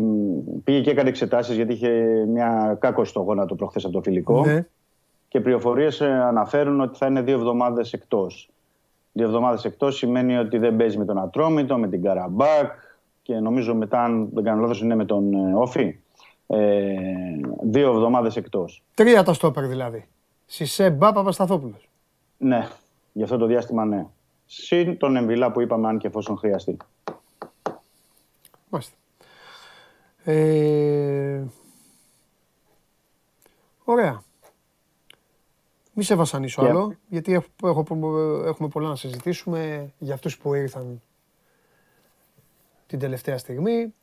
μ, 0.04 0.60
πήγε 0.64 0.82
και 0.82 0.90
έκανε 0.90 1.10
εξετάσεις 1.10 1.56
γιατί 1.56 1.74
είχε 1.74 1.90
μια 2.28 2.78
κάκωση 2.80 3.10
στο 3.10 3.20
γόνατο 3.20 3.56
προχθές 3.56 3.84
από 3.84 3.94
το 3.94 4.02
φιλικό 4.02 4.46
Ναι. 4.46 4.66
και 5.28 5.40
πληροφορίες 5.42 6.02
αναφέρουν 6.02 6.82
ότι 6.82 6.98
θα 6.98 7.06
είναι 7.06 7.22
δύο 7.22 7.36
εβδομάδες 7.36 7.94
εκτός. 7.94 8.50
Δύο 9.12 9.26
εβδομάδες 9.26 9.66
εκτός 9.66 9.98
σημαίνει 9.98 10.38
ότι 10.38 10.58
δεν 10.58 10.76
παίζει 10.76 10.98
με 10.98 11.06
τον 11.06 11.18
Ατρόμητο, 11.20 11.78
με 11.78 11.88
την 11.88 12.02
Καραμπάκ 12.04 12.72
και 13.22 13.34
νομίζω 13.40 13.76
μετά, 13.76 14.04
αν 14.04 14.30
δεν 14.34 14.44
κάνω 14.44 14.62
λάθος, 14.62 14.82
είναι 14.82 14.96
με 14.96 15.06
τον 15.06 15.34
ε, 15.34 15.54
Όφη. 15.56 16.00
Ε, 16.48 16.94
δύο 17.62 17.90
εβδομάδες 17.90 18.36
εκτός. 18.36 18.84
Τρία 18.94 19.24
τα 19.24 19.34
στόπερ 19.34 19.68
δηλαδή. 19.68 20.08
Σισε 20.46 20.90
Μπα 20.90 21.12
Παπασταθόπουλος. 21.14 21.90
Ναι, 22.38 22.68
για 23.14 23.24
αυτό 23.24 23.38
το 23.38 23.46
διάστημα 23.46 23.86
ναι. 23.86 24.06
Συν 24.46 24.98
τον 24.98 25.16
Εμβιλά 25.16 25.52
που 25.52 25.62
είπαμε, 25.62 25.88
αν 25.88 25.98
και 25.98 26.08
εφόσον 26.08 26.38
χρειαστεί. 26.38 26.78
Μάλιστα. 28.70 28.96
Ε, 30.24 31.44
Ωραία. 33.84 34.24
Μη 35.94 36.04
σε 36.04 36.16
βασανίσω 36.16 36.62
Και- 36.62 36.68
άλλο, 36.70 36.94
γιατί 37.08 37.34
έχω, 37.34 37.48
έχω, 37.64 37.86
έχουμε 38.46 38.70
πολλά 38.70 38.88
να 38.90 38.96
συζητήσουμε 38.96 39.92
για 39.98 40.14
αυτούς 40.14 40.38
που 40.38 40.54
ήρθαν 40.54 41.02
την 42.88 43.00
τελευταία 43.00 43.38
στιγμή. 43.38 43.94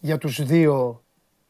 Για 0.00 0.18
τους 0.18 0.44
δύο, 0.44 1.02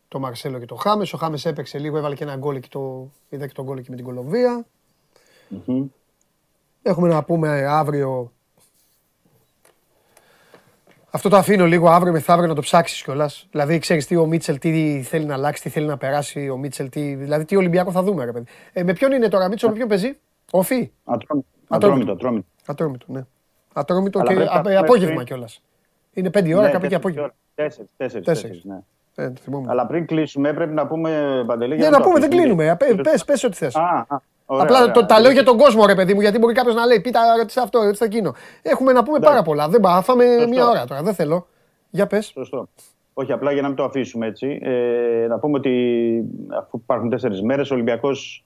το 0.09 0.19
Μαρσέλο 0.19 0.59
και 0.59 0.67
το 0.67 0.75
Χάμες. 0.75 1.13
Ο 1.13 1.17
Χάμες 1.17 1.45
έπαιξε 1.45 1.79
λίγο, 1.79 1.97
έβαλε 1.97 2.15
και 2.15 2.23
ένα 2.25 2.37
γκολ 2.37 2.61
και 2.61 2.69
το, 2.69 3.11
είδα 3.29 3.47
και 3.47 3.53
τον 3.53 3.65
γκολ 3.65 3.81
και 3.83 3.91
με 3.91 3.97
την 3.97 4.05
Κολομβία. 4.05 4.67
Μμμ. 5.49 5.87
Έχουμε 6.83 7.09
να 7.09 7.25
πούμε 7.25 7.67
αύριο. 7.67 8.33
Αυτό 11.17 11.29
το 11.29 11.37
αφήνω 11.37 11.67
λίγο 11.67 11.89
αύριο 11.89 12.13
μεθαύριο 12.13 12.49
να 12.49 12.55
το 12.55 12.61
ψάξεις 12.61 13.03
κιόλας. 13.03 13.47
Δηλαδή, 13.51 13.79
ξέρεις 13.79 14.07
τι 14.07 14.17
ο 14.17 14.27
Μίτσελ 14.27 14.59
τι 14.59 15.03
θέλει 15.05 15.25
να 15.25 15.35
αλλάξει, 15.35 15.63
τι 15.63 15.69
θέλει 15.69 15.87
να 15.87 15.97
περάσει 15.97 16.49
ο 16.49 16.57
Μίτσελ, 16.57 16.89
τι, 16.89 17.15
δηλαδή 17.15 17.45
τι 17.45 17.57
Ολυμπιακό 17.57 17.91
θα 17.91 18.03
δούμε, 18.03 18.25
ρε 18.25 18.33
παιδί. 18.33 18.45
Ε, 18.73 18.83
με 18.83 18.93
ποιον 18.93 19.13
είναι 19.13 19.29
τώρα, 19.29 19.49
Μίτσελ, 19.49 19.69
με 19.69 19.75
ποιον 19.77 19.89
παίζει, 19.89 20.19
Όφη; 20.51 20.91
Ατρόμητο, 21.05 21.49
Ατρόμητο. 21.69 22.13
ατρόμητο, 22.13 22.13
ατρόμητο. 22.13 22.47
Ατρόμητο, 22.67 23.07
ναι. 23.09 23.25
Ατρόμητο 23.73 24.19
Αλλά 24.19 24.29
και 24.29 24.35
πρέπει 24.35 24.51
να 24.51 24.57
απ- 24.59 24.65
πούμε 24.65 24.77
απόγευμα 24.77 25.15
πριν- 25.15 25.27
κιόλας. 25.27 25.63
Είναι 26.13 26.31
πέντε 26.31 26.49
η 26.49 26.53
ώρα, 26.55 26.67
Ναι, 26.67 26.71
κάποια 26.73 26.89
και 26.89 26.95
τέσσερις 26.99 27.17
απόγευμα. 27.17 27.23
ώρες. 27.23 27.37
Τέσσερις, 27.55 27.91
τέσσερις, 27.97 28.27
Τέσσερις. 28.27 28.63
τέσσερις, 28.63 28.85
ναι. 29.17 29.25
Ε, 29.25 29.31
το 29.31 29.41
θυμόμαι. 29.43 29.67
Αλλά 29.71 29.87
πριν 29.87 30.07
κλείσουμε, 30.07 30.53
πρέπει 30.53 30.73
να 30.75 30.87
πούμε 30.87 31.43
Παντελή. 31.47 31.75
Ναι, 31.75 31.81
για 31.81 31.91
να 31.91 31.97
το 31.97 32.03
πούμε, 32.03 32.21
δεν 32.21 32.29
αφήσουμε. 32.29 32.55
κλείνουμε. 32.55 32.77
Πε 32.77 32.95
πες, 33.03 33.25
πες 33.25 33.45
ό,τι 33.45 33.57
θες. 33.57 33.75
Α, 34.47 34.55
α, 34.55 34.59
ωραία, 34.59 34.63
Απλά 34.65 34.81
ωραία. 34.81 34.93
το, 34.93 35.07
τα 35.07 35.21
λέω 35.21 35.31
για 35.31 35.45
τον 35.45 35.57
κόσμο, 35.59 35.87
ρε 35.87 35.95
παιδί 35.95 36.15
μου, 36.15 36.21
γιατί 36.21 36.39
μπορεί 36.39 36.55
κάποιος 36.55 36.75
να 36.75 36.87
λέει: 36.87 37.01
Πείτε, 37.01 37.19
ρωτήστε 37.39 37.61
αυτό, 37.61 37.83
ρωτήστε 37.83 38.05
εκείνο. 38.05 38.35
Έχουμε 38.63 38.93
να 38.93 39.03
πούμε 39.03 39.19
πάρα 39.19 39.43
πολλά. 39.43 39.69
Δεν 39.69 39.81
πάμε, 39.81 40.03
φάμε 40.03 40.25
Σωστό. 40.25 40.49
μία 40.49 40.69
ώρα 40.69 40.85
τώρα. 40.85 41.03
Δεν 41.03 41.15
θέλω. 41.15 41.47
Για 41.91 42.07
πες. 42.07 42.27
Σωστό. 42.27 42.69
Όχι, 43.15 43.33
απλά 43.33 43.53
για 43.53 43.63
να 43.63 43.69
μην 43.69 43.77
το 43.77 43.85
αφήσουμε 43.85 44.27
έτσι. 44.27 44.59
Ε, 44.63 45.27
να 45.29 45.39
πούμε 45.39 45.59
ότι 45.59 45.75
αφού 46.59 46.79
υπάρχουν 46.83 47.11
τέσσερις 47.11 47.43
μέρες, 47.43 47.71
ο 47.71 47.75
Ολυμπιακός 47.75 48.45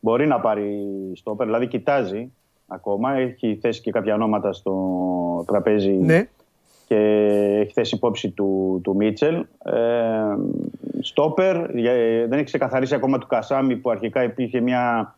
μπορεί 0.00 0.26
να 0.26 0.40
πάρει 0.40 0.84
στόπερ, 1.14 1.46
δηλαδή 1.46 1.66
κοιτάζει 1.66 2.32
ακόμα. 2.66 3.12
Έχει 3.16 3.58
θέσει 3.60 3.80
και 3.80 3.90
κάποια 3.90 4.14
ονόματα 4.14 4.52
στο 4.52 4.74
τραπέζι 5.46 5.90
Ναι. 5.90 6.28
και 6.86 6.96
έχει 7.60 7.72
θέσει 7.72 7.94
υπόψη 7.94 8.30
του, 8.30 8.80
του 8.84 8.96
Μίτσελ. 8.96 9.34
Ε, 9.64 9.74
στόπερ, 11.00 11.56
για- 11.76 12.26
δεν 12.28 12.32
έχει 12.32 12.44
ξεκαθαρίσει 12.44 12.94
ακόμα 12.94 13.18
του 13.18 13.26
Κασάμι 13.26 13.76
που 13.76 13.90
αρχικά 13.90 14.22
υπήρχε 14.22 14.60
μια 14.60 15.14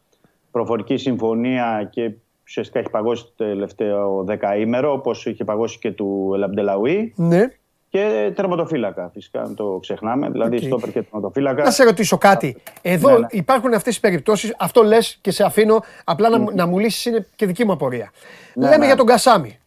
προφορική 0.59 0.97
συμφωνία 0.97 1.89
και 1.93 2.11
ουσιαστικά 2.47 2.79
έχει 2.79 2.91
παγώσει 2.91 3.25
το 3.25 3.31
τελευταίο 3.45 4.25
δεκαήμερο, 4.25 4.93
όπως 4.93 5.27
είχε 5.27 5.45
παγώσει 5.45 5.79
και 5.79 5.91
του 5.93 6.31
Ελαμπντελαουί. 6.35 7.13
Ναι. 7.17 7.45
Και 7.91 8.33
τερματοφύλακα, 8.35 9.11
φυσικά, 9.15 9.47
μην 9.47 9.55
το 9.57 9.79
ξεχνάμε. 9.81 10.31
Δηλαδή, 10.31 10.57
Οκ. 10.57 10.63
στόπερ 10.63 10.91
και 10.93 11.03
τερματοφύλακα. 11.03 11.63
Να 11.63 11.71
σε 11.71 11.85
ρωτήσω 11.85 12.19
κάτι. 12.19 12.57
Εδώ 12.83 13.11
Ναι, 13.11 13.19
ναι. 13.19 13.27
υπάρχουν 13.31 13.69
αυτές 13.75 13.93
τις 13.93 14.01
περιπτώσεις. 14.01 14.55
Αυτό 14.59 14.83
λες 14.83 15.19
και 15.21 15.31
σε 15.31 15.45
αφήνω. 15.45 15.83
Απλά 16.05 16.29
να, 16.29 16.39
μου- 16.39 16.51
να 16.55 16.67
μου 16.67 16.79
λύσεις 16.79 17.05
είναι 17.05 17.27
και 17.37 17.47
δική 17.47 17.65
μου 17.65 17.73
απορία. 17.73 18.11
Λέμε 18.55 18.77
ναι. 18.77 18.87
για 18.87 18.97
τον 18.97 19.07
Κασάμι. 19.07 19.59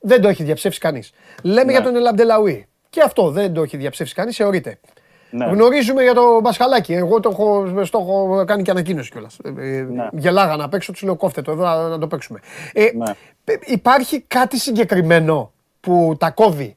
Δεν 0.00 0.20
το 0.20 0.28
έχει 0.28 0.42
διαψεύσει 0.42 0.80
κανείς. 0.80 1.12
Λέμε 1.42 1.62
Ναι. 1.64 1.72
για 1.72 1.82
τον 1.82 1.96
Ελαμπντελαουί. 1.96 2.66
Και 2.90 3.00
αυτό 3.02 3.30
δεν 3.30 3.52
το 3.52 3.62
έχει 3.62 3.76
διαψεύσει 3.76 4.14
κανείς. 4.14 4.36
Θεωρείται. 4.36 4.78
Ναι. 5.30 5.44
Γνωρίζουμε 5.46 6.02
για 6.02 6.14
τον 6.14 6.40
Πασχαλάκη. 6.40 6.92
Εγώ 6.92 7.20
το 7.20 7.28
έχω, 7.32 7.66
στο 7.84 7.98
έχω 7.98 8.44
κάνει 8.46 8.62
και 8.62 8.70
ανακοίνωση 8.70 9.10
κιόλας. 9.10 9.36
Ναι. 9.42 10.08
Γελάγα 10.12 10.56
να 10.56 10.68
παίξω, 10.68 10.92
τους 10.92 11.02
λέω 11.02 11.16
κόφτε 11.16 11.42
το 11.42 11.50
εδώ 11.50 11.62
να, 11.64 11.88
να 11.88 11.98
το 11.98 12.06
παίξουμε. 12.06 12.40
Ε, 12.72 12.90
Ναι. 12.94 13.14
π- 13.44 13.68
Υπάρχει 13.70 14.20
κάτι 14.20 14.58
συγκεκριμένο 14.58 15.52
που 15.80 16.16
τα 16.18 16.30
κόβει; 16.30 16.76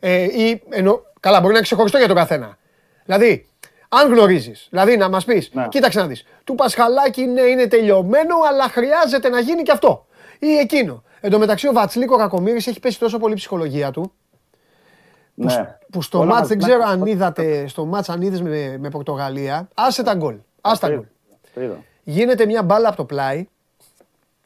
Ε, 0.00 0.22
ή, 0.22 0.62
εννο, 0.70 1.00
καλά, 1.20 1.36
μπορεί 1.36 1.48
να 1.50 1.56
είναι 1.58 1.62
ξεχωριστό 1.66 1.98
για 1.98 2.06
τον 2.06 2.16
καθένα. 2.16 2.58
Δηλαδή, 3.04 3.46
Αν 3.88 4.12
γνωρίζεις. 4.12 4.66
Δηλαδή 4.70 4.96
να 4.96 5.08
μας 5.08 5.24
πεις, 5.24 5.50
Ναι. 5.52 5.66
κοίταξε 5.68 5.98
να 6.00 6.06
δεις. 6.06 6.24
Του 6.44 6.54
Πασχαλάκη 6.54 7.24
ναι, 7.24 7.40
είναι 7.40 7.66
τελειωμένο, 7.66 8.34
αλλά 8.50 8.68
χρειάζεται 8.68 9.28
να 9.28 9.40
γίνει 9.40 9.62
και 9.62 9.72
αυτό. 9.72 10.06
Ή 10.38 10.58
εκείνο. 10.58 11.02
Εν 11.20 11.30
τω 11.30 11.38
μεταξύ 11.38 11.68
ο 11.68 11.72
Βατσλίκο 11.72 12.16
Κακομήρη 12.16 12.56
έχει 12.56 12.80
πέσει 12.80 12.98
τόσο 12.98 13.18
πολύ 13.18 13.32
η 13.32 13.36
ψυχολογία 13.36 13.90
του. 13.90 14.12
Ναι. 15.34 15.76
Που 15.90 16.02
στο 16.02 16.18
Όλα 16.18 16.26
μάτς 16.26 16.40
μαζί. 16.40 16.54
δεν 16.54 16.62
ξέρω 16.68 16.82
αν 16.84 17.06
είδατε, 17.06 17.66
στο 17.66 17.84
μάτς 17.84 18.08
αν 18.08 18.22
είδες 18.22 18.42
με, 18.42 18.76
με 18.78 18.88
Πορτογαλία, 18.90 19.68
άσε 19.74 20.02
τα 20.02 20.14
γκολ. 20.14 20.36
Άσε 20.60 20.80
τα 20.80 20.88
γκολ. 20.88 21.04
Το 21.54 21.60
είδα. 21.62 21.76
Γίνεται 22.02 22.46
μια 22.46 22.62
μπάλα 22.62 22.88
από 22.88 22.96
το 22.96 23.04
πλάι 23.04 23.46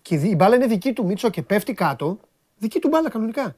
και 0.03 0.15
η 0.15 0.19
δι- 0.19 0.31
η 0.33 0.35
μπάλα 0.35 0.55
είναι 0.57 0.67
δική 0.67 0.93
του 0.93 1.05
Μίτσο 1.07 1.29
και 1.31 1.43
πέφτει 1.43 1.73
κάτω. 1.75 2.19
Δική 2.59 2.79
του 2.79 2.89
μπάλα 2.89 3.11
κανονικά. 3.11 3.55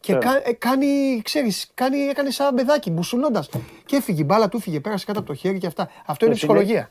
Και 0.00 0.12
Ναι. 0.12 0.18
κα- 0.18 0.48
ε, 0.48 0.52
κάνει, 0.52 1.20
ξέρεις, 1.24 1.70
κάνει, 1.74 1.98
έκανε 1.98 2.30
σαν 2.30 2.54
παιδάκι, 2.54 2.90
μπουσουλώντας. 2.90 3.48
Και 3.86 3.96
έφυγε 3.96 4.20
η 4.20 4.24
μπάλα 4.26 4.48
του, 4.48 4.56
έφυγε, 4.56 4.80
πέρασε 4.80 5.04
κάτω 5.06 5.18
από 5.18 5.28
το 5.28 5.34
χέρι 5.34 5.58
και 5.58 5.66
αυτά. 5.66 5.88
Αυτό 6.06 6.24
είναι 6.24 6.34
Και 6.34 6.40
ψυχολογία. 6.40 6.90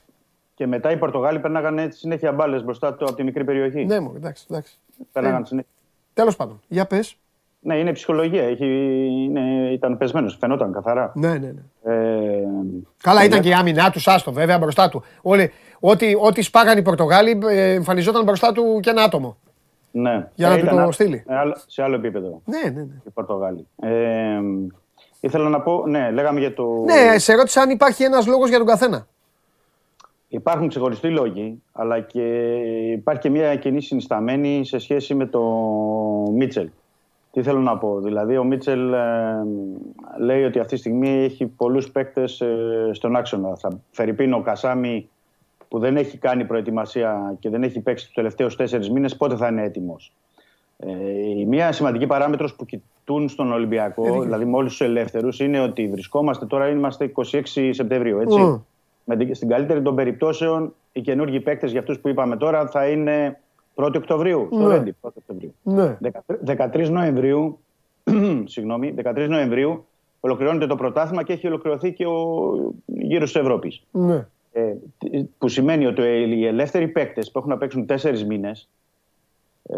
Και 0.55 0.67
μετά 0.67 0.91
οι 0.91 0.97
Πορτογάλοι 0.97 1.39
πέρναγαν 1.39 1.77
έτσι 1.79 1.99
συνέχεια 1.99 2.31
μπάλες 2.31 2.63
μπροστά 2.63 2.93
του 2.93 3.05
από 3.05 3.13
τη 3.15 3.23
μικρή 3.23 3.43
περιοχή. 3.43 3.85
Ναι, 3.85 3.99
μου, 3.99 4.13
εντάξει, 4.15 4.45
εντάξει. 4.49 4.77
Πέρναγαν 5.11 5.41
Ε, 5.41 5.45
συνέχεια. 5.45 5.69
Τέλος 6.13 6.35
πάντων, 6.35 6.61
για 6.67 6.85
πες. 6.85 7.15
Ναι, 7.61 7.75
είναι 7.77 7.91
ψυχολογία. 7.91 8.43
Έχει, 8.43 8.65
είναι, 9.25 9.71
ήταν 9.71 9.97
πεσμένος, 9.97 10.37
φαινόταν 10.39 10.71
καθαρά. 10.73 11.11
Ναι, 11.15 11.27
ναι, 11.37 11.37
ναι. 11.37 11.93
Ε, 11.93 12.43
Καλά, 13.03 13.19
και 13.19 13.25
ήταν 13.25 13.37
μετά- 13.37 13.39
και 13.39 13.49
η 13.49 13.53
άμυνά 13.53 13.89
του, 13.91 13.99
άστο 14.05 14.31
βέβαια 14.31 14.57
μπροστά 14.57 14.89
του. 14.89 15.03
Όλοι, 15.21 15.51
ό,τι, 15.79 16.13
ό,τι 16.21 16.41
σπάγαν 16.41 16.77
οι 16.77 16.81
Πορτογάλοι, 16.81 17.39
ε, 17.49 17.73
εμφανιζόταν 17.73 18.23
μπροστά 18.23 18.51
του 18.51 18.79
και 18.81 18.89
ένα 18.89 19.03
άτομο. 19.03 19.37
Ναι. 19.91 20.27
Για 20.35 20.47
να 20.47 20.53
Ε, 20.53 20.57
του 20.57 20.65
ήταν 20.65 20.77
το 20.77 20.83
α- 20.83 20.91
στείλει. 20.91 21.23
ε, 21.27 21.35
άλλο- 21.35 21.55
Σε 21.67 21.83
άλλο 21.83 21.95
επίπεδο 21.95 22.41
Ναι, 22.45 22.69
ναι, 22.69 22.81
ναι. 22.81 22.93
οι 23.05 23.09
Πορτογάλοι. 23.13 23.67
Ε, 23.81 24.39
ήθελα 25.19 25.49
να 25.49 25.61
πω, 25.61 25.83
ναι, 25.87 26.11
λέγαμε 26.11 26.39
για 26.39 26.53
το. 26.53 26.63
Ναι, 26.85 27.17
σε 27.17 27.33
ρώτησα 27.35 27.61
αν 27.61 27.69
υπάρχει 27.69 28.03
ένας 28.03 28.27
λόγος 28.27 28.49
για 28.49 28.57
τον 28.57 28.67
καθένα. 28.67 29.07
Υπάρχουν 30.27 30.67
ξεχωριστοί 30.67 31.07
λόγοι, 31.09 31.61
αλλά 31.71 31.99
και 31.99 32.53
υπάρχει 32.91 33.21
και 33.21 33.29
μια 33.29 33.55
κοινή 33.55 33.81
συνισταμένη 33.81 34.65
σε 34.65 34.77
σχέση 34.79 35.13
με 35.15 35.25
το 35.25 35.41
Μίτσελ. 36.33 36.69
Τι 37.31 37.41
θέλω 37.43 37.59
να 37.59 37.77
πω. 37.77 37.99
Δηλαδή, 37.99 38.37
ο 38.37 38.43
Μίτσελ 38.43 38.93
ε, 38.93 38.99
λέει 40.19 40.43
ότι 40.43 40.59
αυτή 40.59 40.73
τη 40.73 40.79
στιγμή 40.79 41.09
έχει 41.09 41.45
πολλούς 41.45 41.91
παίκτες 41.91 42.41
ε, 42.41 42.89
στον 42.91 43.15
άξονα. 43.15 43.55
Θα 43.55 43.79
φερειπίνει 43.91 44.33
ο 44.33 44.41
Κασάμι 44.41 45.09
που 45.67 45.79
δεν 45.79 45.97
έχει 45.97 46.17
κάνει 46.17 46.45
προετοιμασία 46.45 47.35
και 47.39 47.49
δεν 47.49 47.63
έχει 47.63 47.79
παίξει 47.79 48.05
τους 48.05 48.13
τελευταίους 48.13 48.55
τέσσερις 48.55 48.89
μήνες, 48.89 49.15
πότε 49.15 49.35
θα 49.35 49.47
είναι 49.47 49.63
έτοιμος. 49.63 50.13
Ε, 50.77 50.91
η 51.39 51.45
μία 51.45 51.71
σημαντική 51.71 52.07
παράμετρος 52.07 52.55
που 52.55 52.65
κοιτούν 52.65 53.29
στον 53.29 53.51
Ολυμπιακό, 53.53 54.03
δηλαδή 54.21 54.45
με 54.45 54.55
όλους 54.57 54.69
τους 54.77 54.81
ελεύθερους, 54.87 55.39
είναι 55.39 55.59
ότι 55.59 55.87
βρισκόμαστε 55.87 56.45
τώρα, 56.45 56.67
είμαστε 56.69 57.03
26 57.05 57.73
Σεπτεμβρίου, 57.73 58.19
έτσι. 58.19 58.39
Μμ. 58.39 58.57
Με 59.03 59.15
την- 59.17 59.35
στην 59.35 59.47
καλύτερη 59.49 59.81
των 59.81 59.95
περιπτώσεων, 59.95 60.73
οι 60.91 61.01
καινούργιοι 61.01 61.39
παίκτες 61.39 61.71
για 61.71 61.79
αυτούς 61.79 61.99
που 61.99 62.07
είπαμε 62.07 62.37
τώρα 62.37 62.67
θα 62.67 62.87
είναι 62.87 63.39
1η 63.75 63.95
Οκτωβρίου. 63.95 64.47
Στο 64.51 64.67
Ναι. 64.67 64.73
Ρέντι, 64.73 64.95
1η 65.01 65.11
Οκτωβρίου. 65.17 65.53
Ναι. 65.63 65.97
13 66.45 66.89
Νοεμβρίου, 66.89 67.59
συγγνώμη, 68.53 68.93
13 69.03 69.25
Νοεμβρίου 69.29 69.85
ολοκληρώνεται 70.19 70.65
το 70.67 70.75
πρωτάθλημα 70.75 71.23
και 71.23 71.33
έχει 71.33 71.47
ολοκληρωθεί 71.47 71.93
και 71.93 72.05
ο 72.05 72.37
γύρος 72.85 73.31
της 73.31 73.41
Ευρώπης. 73.41 73.83
Ναι. 73.91 74.27
Ε, 74.51 74.73
τι- 74.97 75.23
που 75.37 75.47
σημαίνει 75.47 75.85
ότι 75.85 76.01
οι 76.01 76.45
ελεύθεροι 76.45 76.87
παίκτες 76.87 77.31
που 77.31 77.37
έχουν 77.39 77.49
να 77.49 77.57
παίξουν 77.57 77.85
τέσσερις 77.85 78.25
μήνες, 78.25 78.69
ε, 79.63 79.75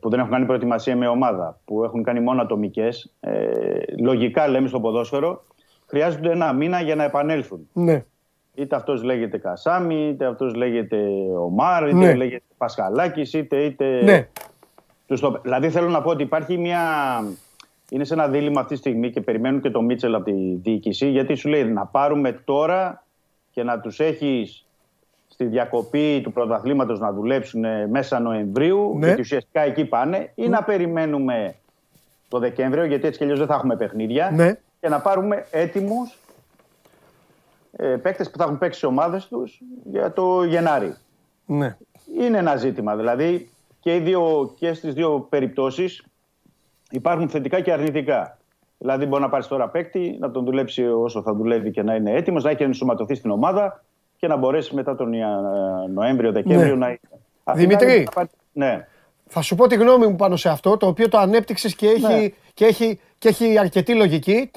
που 0.00 0.08
δεν 0.10 0.18
έχουν 0.18 0.30
κάνει 0.30 0.46
προετοιμασία 0.46 0.96
με 0.96 1.08
ομάδα, 1.08 1.58
που 1.64 1.84
έχουν 1.84 2.02
κάνει 2.02 2.20
μόνο 2.20 2.42
ατομικές, 2.42 3.12
ε, 3.20 3.50
λογικά 3.98 4.48
λέμε 4.48 4.68
στο 4.68 4.80
ποδόσφαιρο, 4.80 5.44
χρειάζονται 5.86 6.30
ένα 6.30 6.52
μήνα 6.52 6.80
για 6.80 6.94
να 6.94 7.04
επανέλθουν. 7.04 7.68
Ναι. 7.72 8.04
Είτε 8.54 8.76
αυτός 8.76 9.02
λέγεται 9.02 9.38
Κασάμι, 9.38 10.08
είτε 10.08 10.24
αυτός 10.26 10.54
λέγεται 10.54 10.96
Ομάρ, 11.38 11.86
είτε 11.88 11.96
Ναι. 11.96 12.14
λέγεται 12.14 12.44
Πασχαλάκης, 12.56 13.32
είτε. 13.32 13.56
είτε... 13.56 14.02
Ναι. 14.04 14.28
Τους 15.06 15.20
το- 15.20 15.40
Δηλαδή 15.42 15.70
θέλω 15.70 15.88
να 15.88 16.02
πω 16.02 16.10
ότι 16.10 16.22
υπάρχει 16.22 16.58
μια. 16.58 16.78
Είναι 17.90 18.04
σε 18.04 18.14
ένα 18.14 18.28
δίλημα 18.28 18.60
αυτή 18.60 18.72
τη 18.72 18.78
στιγμή 18.78 19.10
και 19.10 19.20
περιμένουν 19.20 19.60
και 19.60 19.70
το 19.70 19.82
Μίτσελ 19.82 20.14
από 20.14 20.24
τη 20.24 20.54
διοίκηση, 20.62 21.08
γιατί 21.10 21.34
σου 21.34 21.48
λέει 21.48 21.64
να 21.64 21.86
πάρουμε 21.86 22.32
τώρα 22.32 23.04
και 23.50 23.62
να 23.62 23.80
τους 23.80 24.00
έχεις 24.00 24.64
στη 25.28 25.44
διακοπή 25.44 26.20
του 26.20 26.32
πρωταθλήματος 26.32 26.98
να 27.00 27.12
δουλέψουν 27.12 27.64
ε, 27.64 27.86
μέσα 27.86 28.20
Νοεμβρίου, 28.20 28.94
Ναι. 28.98 29.06
γιατί 29.06 29.20
ουσιαστικά 29.20 29.60
εκεί 29.60 29.84
πάνε, 29.84 30.32
ή 30.34 30.48
να 30.48 30.62
περιμένουμε 30.62 31.54
το 32.28 32.38
Δεκέμβριο, 32.38 32.84
γιατί 32.84 33.06
έτσι 33.06 33.18
κι 33.18 33.24
αλλιώς 33.24 33.38
δεν 33.38 33.48
θα 33.48 33.54
έχουμε 33.54 33.76
παιχνίδια, 33.76 34.30
Ναι. 34.34 34.58
και 34.80 34.88
να 34.88 35.00
πάρουμε 35.00 35.46
έτοιμους 35.50 36.18
ε, 37.72 37.86
παίκτες 37.86 38.30
που 38.30 38.38
θα 38.38 38.44
έχουν 38.44 38.58
παίξει 38.58 38.78
στις 38.78 38.90
ομάδες 38.90 39.26
τους 39.26 39.60
για 39.90 40.12
το 40.12 40.44
Γενάρη. 40.44 40.94
Ναι. 41.46 41.76
Είναι 42.20 42.38
ένα 42.38 42.56
ζήτημα. 42.56 42.96
Δηλαδή 42.96 43.48
και, 43.80 43.94
οι 43.94 43.98
δύο, 44.00 44.52
και 44.58 44.72
στις 44.72 44.94
δύο 44.94 45.26
περιπτώσεις 45.28 46.04
υπάρχουν 46.90 47.28
θετικά 47.28 47.60
και 47.60 47.72
αρνητικά. 47.72 48.38
Δηλαδή 48.78 49.06
μπορεί 49.06 49.22
να 49.22 49.28
πάρεις 49.28 49.46
τώρα 49.46 49.68
παίκτη, 49.68 50.16
να 50.20 50.30
τον 50.30 50.44
δουλέψει 50.44 50.86
όσο 50.86 51.22
θα 51.22 51.34
δουλεύει 51.34 51.70
και 51.70 51.82
να 51.82 51.94
είναι 51.94 52.10
έτοιμος, 52.12 52.44
να 52.44 52.50
έχει 52.50 52.62
ενσωματωθεί 52.62 53.14
στην 53.14 53.30
ομάδα 53.30 53.84
και 54.16 54.26
να 54.26 54.36
μπορέσει 54.36 54.74
μετά 54.74 54.96
τον 54.96 55.12
Νοέμβριο-Δεκέμβριο 55.94 56.76
Ναι. 56.76 56.86
να 56.86 56.96
Αυτή 57.44 57.60
Δημήτρη. 57.60 57.94
είναι- 57.94 58.28
Ναι. 58.52 58.86
Θα 59.26 59.42
σου 59.42 59.54
πω 59.54 59.66
τη 59.66 59.74
γνώμη 59.74 60.06
μου 60.06 60.16
πάνω 60.16 60.36
σε 60.36 60.48
αυτό, 60.48 60.76
το 60.76 60.86
οποίο 60.86 61.08
το 61.08 61.18
ανέπτυξες 61.18 61.74
και 61.74 61.86
έχει, 61.88 62.00
Ναι. 62.14 62.28
και 62.54 62.64
έχει, 62.64 63.00
και 63.18 63.28
έχει 63.28 63.58
αρκετή 63.58 63.94
λογική. 63.94 64.50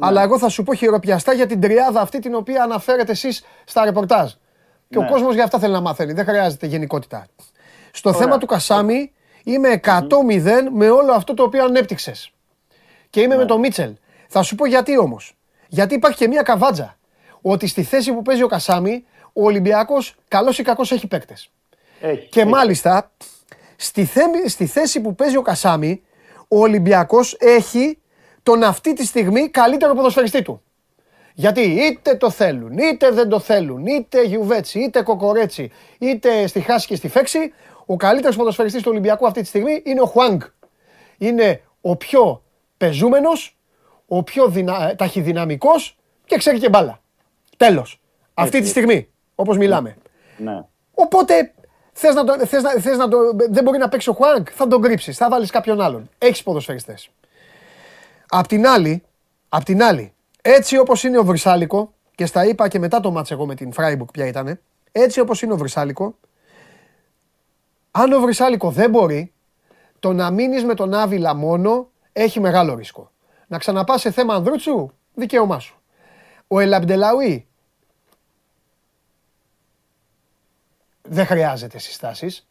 Αλλά 0.00 0.22
εγώ 0.22 0.38
θα 0.38 0.48
σου 0.48 0.62
πω 0.62 0.74
χειροπιαστά 0.74 1.32
για 1.32 1.46
την 1.46 1.60
τριάδα 1.60 2.00
αυτή 2.00 2.18
την 2.18 2.34
οποία 2.34 2.62
αναφέρετε 2.62 3.12
εσείς 3.12 3.44
στα 3.64 3.84
ρεπορτάζ. 3.84 4.32
Και 4.88 4.98
ο 4.98 5.02
Ναι. 5.02 5.08
κόσμος 5.08 5.34
για 5.34 5.44
αυτά 5.44 5.58
θέλει 5.58 5.72
να 5.72 5.80
μαθαίνει, 5.80 6.12
δεν 6.12 6.24
χρειάζεται 6.24 6.66
γενικότητα. 6.66 7.26
Στο 7.92 8.12
θέμα 8.12 8.38
του 8.38 8.46
Κασάμι 8.46 9.12
είμαι 9.44 9.68
100-0 9.68 10.70
με 10.72 10.90
όλο 10.90 11.12
αυτό 11.12 11.34
το 11.34 11.42
οποίο 11.42 11.64
ανέπτυξες. 11.64 12.32
Και 13.10 13.20
είμαι 13.20 13.36
με 13.36 13.44
τον 13.44 13.58
Μίτσελ. 13.60 13.94
Θα 14.28 14.42
σου 14.42 14.54
πω 14.54 14.66
γιατί 14.66 14.98
όμως. 14.98 15.36
Γιατί 15.68 15.94
υπάρχει 15.94 16.16
και 16.18 16.28
μια 16.28 16.42
καβάτζα. 16.42 16.96
Ότι 17.42 17.66
στη 17.66 17.82
θέση 17.82 18.12
που 18.12 18.22
παίζει 18.22 18.42
ο 18.42 18.46
Κασάμι, 18.46 19.04
ο 19.32 19.44
Ολυμπιακός 19.44 20.14
καλός 20.28 20.58
ή 20.58 20.62
κακός 20.62 20.92
έχει 20.92 21.06
παίκτες. 21.06 21.50
Έχει, 22.00 22.28
Και 22.30 22.40
έχει. 22.40 22.48
μάλιστα, 22.48 23.10
στη, 23.76 24.04
θέμη- 24.04 24.48
στη 24.48 24.66
θέση 24.66 25.00
που 25.00 25.14
παίζει 25.14 25.36
ο 25.36 25.42
Κασάμι, 25.42 26.02
ο 26.48 26.58
Ολυμπιακός 26.60 27.36
έχει 27.40 27.98
τον 28.42 28.62
αυτή 28.62 28.92
τη 28.92 29.06
στιγμή 29.06 29.48
καλύτερο 29.48 29.94
ποδοσφαιριστή 29.94 30.42
του. 30.42 30.62
Γιατί 31.34 31.60
είτε 31.60 32.14
το 32.14 32.30
θέλουν, 32.30 32.78
είτε 32.78 33.10
δεν 33.10 33.28
το 33.28 33.38
θέλουν, 33.38 33.86
είτε 33.86 34.22
Γιουβέτσι, 34.22 34.80
είτε 34.80 35.02
Κοκορέτσι, 35.02 35.70
είτε 35.98 36.46
στη 36.46 36.60
χάση 36.60 36.86
και 36.86 36.96
στη 36.96 37.08
φέξη, 37.08 37.52
ο 37.86 37.96
καλύτερος 37.96 38.36
ποδοσφαιριστής 38.36 38.82
του 38.82 38.88
Ολυμπιακού 38.90 39.26
αυτή 39.26 39.40
τη 39.40 39.46
στιγμή 39.46 39.82
είναι 39.84 40.00
ο 40.00 40.06
Χουάνγκ. 40.06 40.40
Είναι 41.18 41.62
ο 41.80 41.96
πιο 41.96 42.42
πεζούμενος, 42.76 43.56
ο 44.06 44.22
πιο 44.22 44.48
δυνα... 44.48 44.88
ε, 44.90 44.94
ταχυδυναμικός 44.94 45.98
και 46.24 46.36
ξέρει 46.36 46.58
και 46.58 46.68
μπάλα. 46.68 47.00
Τέλος. 47.56 48.00
Αυτή 48.34 48.60
τη 48.60 48.66
στιγμή, 48.66 49.08
όπως 49.34 49.56
μιλάμε. 49.56 49.96
Ναι. 50.36 50.64
Οπότε 50.94 51.52
θες 51.92 52.14
να 52.14 52.24
το, 52.24 52.46
θες 52.46 52.62
να, 52.62 52.70
θες 52.70 52.96
να 52.96 53.08
το, 53.08 53.18
δεν 53.50 53.64
μπορεί 53.64 53.78
να 53.78 53.88
παίξει 53.88 54.08
ο 54.08 54.12
Χουάνκ, 54.12 54.48
θα 54.52 54.66
τον 54.66 54.82
κρύψεις, 54.82 55.16
θα 55.16 55.28
βάλεις 55.28 55.50
κάποιον 55.50 55.80
άλλον. 55.80 56.10
Έχεις 56.18 56.42
ποδοσφαιριστές. 56.42 57.10
Απ' 58.34 58.46
την 58.46 58.66
άλλη, 58.66 59.02
απ' 59.48 59.64
την 59.64 59.82
άλλη, 59.82 60.14
έτσι 60.42 60.78
όπως 60.78 61.04
είναι 61.04 61.18
ο 61.18 61.24
Βρυσάλικο, 61.24 61.94
και 62.14 62.26
στα 62.26 62.46
είπα 62.46 62.68
και 62.68 62.78
μετά 62.78 63.00
το 63.00 63.10
μάτς 63.10 63.30
εγώ 63.30 63.46
με 63.46 63.54
την 63.54 63.72
Φράιμπουργκ 63.72 64.10
ποια 64.10 64.26
ήτανε, 64.26 64.60
έτσι 64.92 65.20
όπως 65.20 65.42
είναι 65.42 65.52
ο 65.52 65.56
Βρυσάλικο, 65.56 66.18
αν 67.90 68.12
ο 68.12 68.20
Βρυσάλικο 68.20 68.70
δεν 68.70 68.90
μπορεί, 68.90 69.32
το 69.98 70.12
να 70.12 70.30
μείνεις 70.30 70.64
με 70.64 70.74
τον 70.74 70.94
Άβυλα 70.94 71.34
μόνο 71.34 71.90
έχει 72.12 72.40
μεγάλο 72.40 72.74
ρίσκο. 72.74 73.10
Να 73.46 73.58
ξαναπάς 73.58 74.00
σε 74.00 74.10
θέμα 74.10 74.34
Ανδρούτσου, 74.34 74.90
δικαίωμά 75.14 75.58
σου. 75.58 75.80
Ο 76.48 76.60
Ελαμπντελαουί 76.60 77.46
δεν 81.02 81.26
χρειάζεται 81.26 81.78
συστάσεις. 81.78 82.46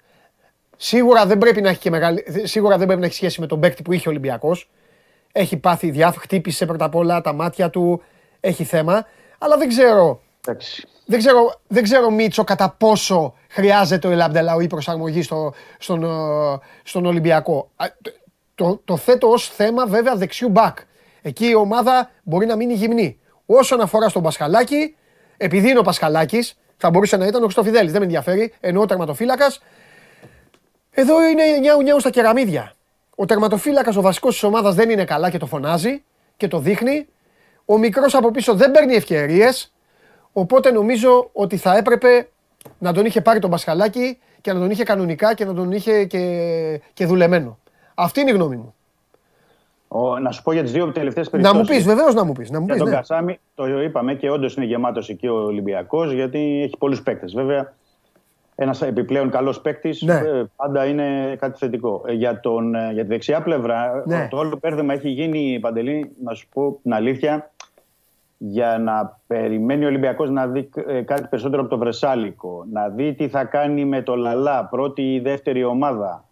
Σίγουρα 0.77 1.25
δεν 1.25 1.37
πρέπει 1.37 1.61
να 1.61 1.69
έχει, 1.69 1.79
και 1.79 1.89
μεγάλη, 1.89 2.23
σίγουρα 2.43 2.77
δεν 2.77 2.85
πρέπει 2.85 3.01
να 3.01 3.07
έχει 3.07 3.15
σχέση 3.15 3.39
με 3.39 3.47
τον 3.47 3.59
παίκτη 3.59 3.81
που 3.81 3.91
είχε 3.91 4.07
ο 4.07 4.11
Ολυμπιακός. 4.11 4.69
Έχει 5.31 5.57
πάθει 5.57 5.89
διάφορα, 5.91 6.21
χτύπησε 6.21 6.65
πρώτα 6.65 6.85
απ' 6.85 6.95
όλα 6.95 7.21
τα 7.21 7.33
μάτια 7.33 7.69
του, 7.69 8.01
έχει 8.39 8.63
θέμα. 8.63 9.05
Αλλά 9.37 9.57
δεν 9.57 9.67
ξέρω, 9.67 10.21
Εντάξει. 10.47 10.87
δεν 11.05 11.19
ξέρω, 11.19 11.53
δεν 11.67 11.83
ξέρω 11.83 12.09
Μίτσο 12.11 12.43
κατά 12.43 12.75
πόσο 12.77 13.33
χρειάζεται 13.49 14.07
ο 14.07 14.11
Ελαμπντελαουί 14.11 14.67
προσαρμογή 14.67 15.21
στο, 15.21 15.53
στον, 15.79 16.03
ε, 16.03 16.07
στον 16.83 17.05
Ολυμπιακό. 17.05 17.69
Α, 17.75 17.85
το- 18.01 18.11
Το, 18.55 18.81
το 18.85 18.97
θέτω 18.97 19.29
ως 19.31 19.47
θέμα 19.49 19.85
βέβαια 19.85 20.15
δεξιού 20.15 20.49
μπακ. 20.49 20.77
Εκεί 21.21 21.47
η 21.47 21.55
ομάδα 21.55 22.09
μπορεί 22.23 22.45
να 22.45 22.55
μείνει 22.55 22.73
γυμνή. 22.73 23.19
Όσον 23.45 23.81
αφορά 23.81 24.09
στον 24.09 24.23
Πασχαλάκη, 24.23 24.95
επειδή 25.37 25.69
είναι 25.69 25.79
ο 25.79 25.81
Πασχαλάκης, 25.81 26.57
θα 26.77 26.89
μπορούσε 26.89 27.17
να 27.17 27.25
ήταν 27.25 27.39
ο 27.41 27.43
Χρυστοφιδέλης, 27.43 27.91
δεν 27.91 27.99
με 27.99 28.05
ενδιαφέρει, 28.05 28.53
εννοώ 28.59 28.85
τερματοφύλακας. 28.85 29.61
Εδώ 30.91 31.27
είναι 31.27 31.43
νιάου 31.59 31.81
νιάου 31.81 31.99
στα 31.99 32.09
κεραμίδια. 32.09 32.73
Ο 33.21 33.25
τερματοφύλακας, 33.25 33.95
ο 33.95 34.01
βασικός 34.01 34.33
της 34.33 34.43
ομάδας 34.43 34.75
δεν 34.75 34.89
είναι 34.89 35.05
καλά 35.05 35.29
και 35.29 35.37
το 35.37 35.45
φωνάζει 35.45 36.03
και 36.37 36.47
το 36.47 36.59
δείχνει. 36.59 37.07
Ο 37.65 37.77
μικρός 37.77 38.15
από 38.15 38.31
πίσω 38.31 38.53
δεν 38.55 38.71
παίρνει 38.71 38.93
ευκαιρίες. 38.95 39.73
Οπότε 40.33 40.71
νομίζω 40.71 41.29
ότι 41.33 41.57
θα 41.57 41.77
έπρεπε 41.77 42.29
να 42.77 42.93
τον 42.93 43.05
είχε 43.05 43.21
πάρει 43.21 43.39
τον 43.39 43.49
Πασχαλάκη 43.49 44.17
και 44.41 44.53
να 44.53 44.59
τον 44.59 44.69
είχε 44.69 44.83
κανονικά 44.83 45.33
και 45.33 45.45
να 45.45 45.53
τον 45.53 45.71
είχε 45.71 46.05
και, 46.05 46.81
και 46.93 47.05
δουλεμένο. 47.05 47.57
Αυτή 47.95 48.19
είναι 48.21 48.29
η 48.29 48.33
γνώμη 48.33 48.55
μου. 48.55 48.75
Ο, 49.87 50.19
να 50.19 50.31
σου 50.31 50.43
πω 50.43 50.51
για 50.51 50.61
τις 50.61 50.71
δύο 50.71 50.91
τελευταίες 50.91 51.25
Να 51.25 51.31
περιπτώσεις. 51.31 51.59
μου 51.69 51.75
πεις, 51.75 51.83
βεβαίως 51.85 52.13
να 52.13 52.23
μου 52.23 52.33
πεις. 52.33 52.49
Να 52.49 52.59
μου 52.59 52.65
Για 52.65 52.73
πεις, 52.73 52.83
τον 52.83 52.91
ναι. 52.91 52.97
Κασάμι, 52.97 53.39
το 53.55 53.81
είπαμε 53.81 54.15
και 54.15 54.29
όντως 54.29 54.55
είναι 54.55 54.65
γεμάτος 54.65 55.09
εκεί 55.09 55.27
ο 55.27 55.35
Ολυμπιακός, 55.35 56.11
γιατί 56.11 56.61
έχει 56.63 56.77
πολλούς 56.77 57.03
παίκτες. 57.03 57.33
Βέβαια, 57.33 57.73
ένας 58.61 58.81
επιπλέον 58.81 59.29
καλός 59.29 59.61
παίκτης 59.61 60.01
Ναι. 60.01 60.21
πάντα 60.55 60.85
είναι 60.85 61.35
κάτι 61.39 61.57
θετικό. 61.57 62.03
Ε, 62.05 62.13
για, 62.13 62.39
τον, 62.39 62.75
ε, 62.75 62.89
για 62.93 63.01
τη 63.03 63.07
δεξιά 63.09 63.41
πλευρά, 63.41 64.03
Ναι. 64.05 64.27
το 64.29 64.37
όλο 64.37 64.57
μπέρδεμα 64.57 64.93
έχει 64.93 65.09
γίνει, 65.09 65.57
Παντελή, 65.61 66.11
να 66.23 66.33
σου 66.33 66.47
πω 66.53 66.79
την 66.83 66.93
αλήθεια, 66.93 67.51
για 68.37 68.77
να 68.77 69.19
περιμένει 69.27 69.83
ο 69.83 69.87
Ολυμπιακός 69.87 70.29
να 70.29 70.47
δει 70.47 70.69
ε, 70.87 71.01
κάτι 71.01 71.27
περισσότερο 71.29 71.61
από 71.61 71.69
το 71.69 71.77
Βρσάλικο, 71.77 72.65
να 72.71 72.89
δει 72.89 73.13
τι 73.13 73.27
θα 73.27 73.43
κάνει 73.45 73.85
με 73.85 74.01
το 74.01 74.15
Λαλά, 74.15 74.65
πρώτη 74.65 75.13
ή 75.13 75.19
δεύτερη 75.19 75.63
ομάδα. 75.63 76.25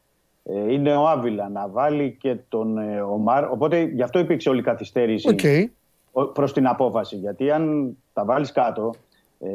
Ε, 0.43 0.73
είναι 0.73 0.95
ο 0.95 1.07
Άβιλα, 1.07 1.49
να 1.49 1.67
βάλει 1.67 2.17
και 2.21 2.35
τον 2.49 2.77
ε, 2.77 3.01
Ομάρ. 3.01 3.43
Οπότε 3.51 3.79
γι' 3.81 4.01
αυτό 4.01 4.19
υπήρξε 4.19 4.49
όλη 4.49 4.59
η 4.59 4.63
καθυστέρηση 4.63 5.29
Οκ. 5.29 5.39
ο- 6.11 6.25
προς 6.31 6.53
την 6.53 6.67
απόφαση. 6.67 7.15
Γιατί 7.15 7.51
αν 7.51 7.97
τα 8.13 8.25
βάλεις 8.25 8.51
κάτω 8.51 8.93
ε, 9.39 9.49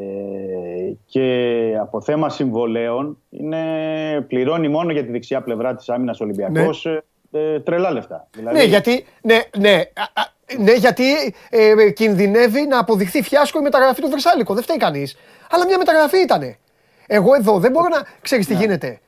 και 1.06 1.77
από 1.81 2.01
θέμα 2.01 2.28
συμβολέων 2.28 3.19
είναι, 3.31 3.61
πληρώνει 4.28 4.69
μόνο 4.69 4.93
για 4.93 5.05
τη 5.05 5.11
δεξιά 5.11 5.43
πλευρά 5.43 5.74
της 5.74 5.89
άμυνας 5.89 6.20
Ολυμπιακός 6.20 6.86
ε, 6.86 7.05
ε, 7.32 7.61
τρελά 7.61 7.93
λεφτά. 7.93 8.28
Δηλαδή, 8.36 8.56
Ναι, 8.56 8.65
γιατί, 8.65 9.06
ναι, 9.23 9.40
ναι, 9.59 9.70
α, 9.94 10.02
α, 10.02 10.32
ναι, 10.59 10.73
γιατί 10.73 11.35
ε, 11.51 11.90
κινδυνεύει 11.90 12.66
να 12.66 12.78
αποδειχθεί 12.78 13.23
φιάσκο 13.23 13.59
η 13.59 13.62
μεταγραφή 13.62 14.01
του 14.01 14.09
Βρυσάλικο. 14.09 14.55
Δεν 14.55 14.62
φταίει 14.62 14.77
κανείς. 14.77 15.16
Αλλά 15.51 15.66
μια 15.66 15.78
μεταγραφή 15.78 16.19
ήτανε. 16.19 16.59
Εγώ 17.06 17.35
εδώ 17.35 17.59
δεν 17.59 17.70
μπορώ 17.70 17.89
να 17.89 18.02
ξέρεις 18.20 18.47
τι 18.47 18.55
γίνεται. 18.55 19.01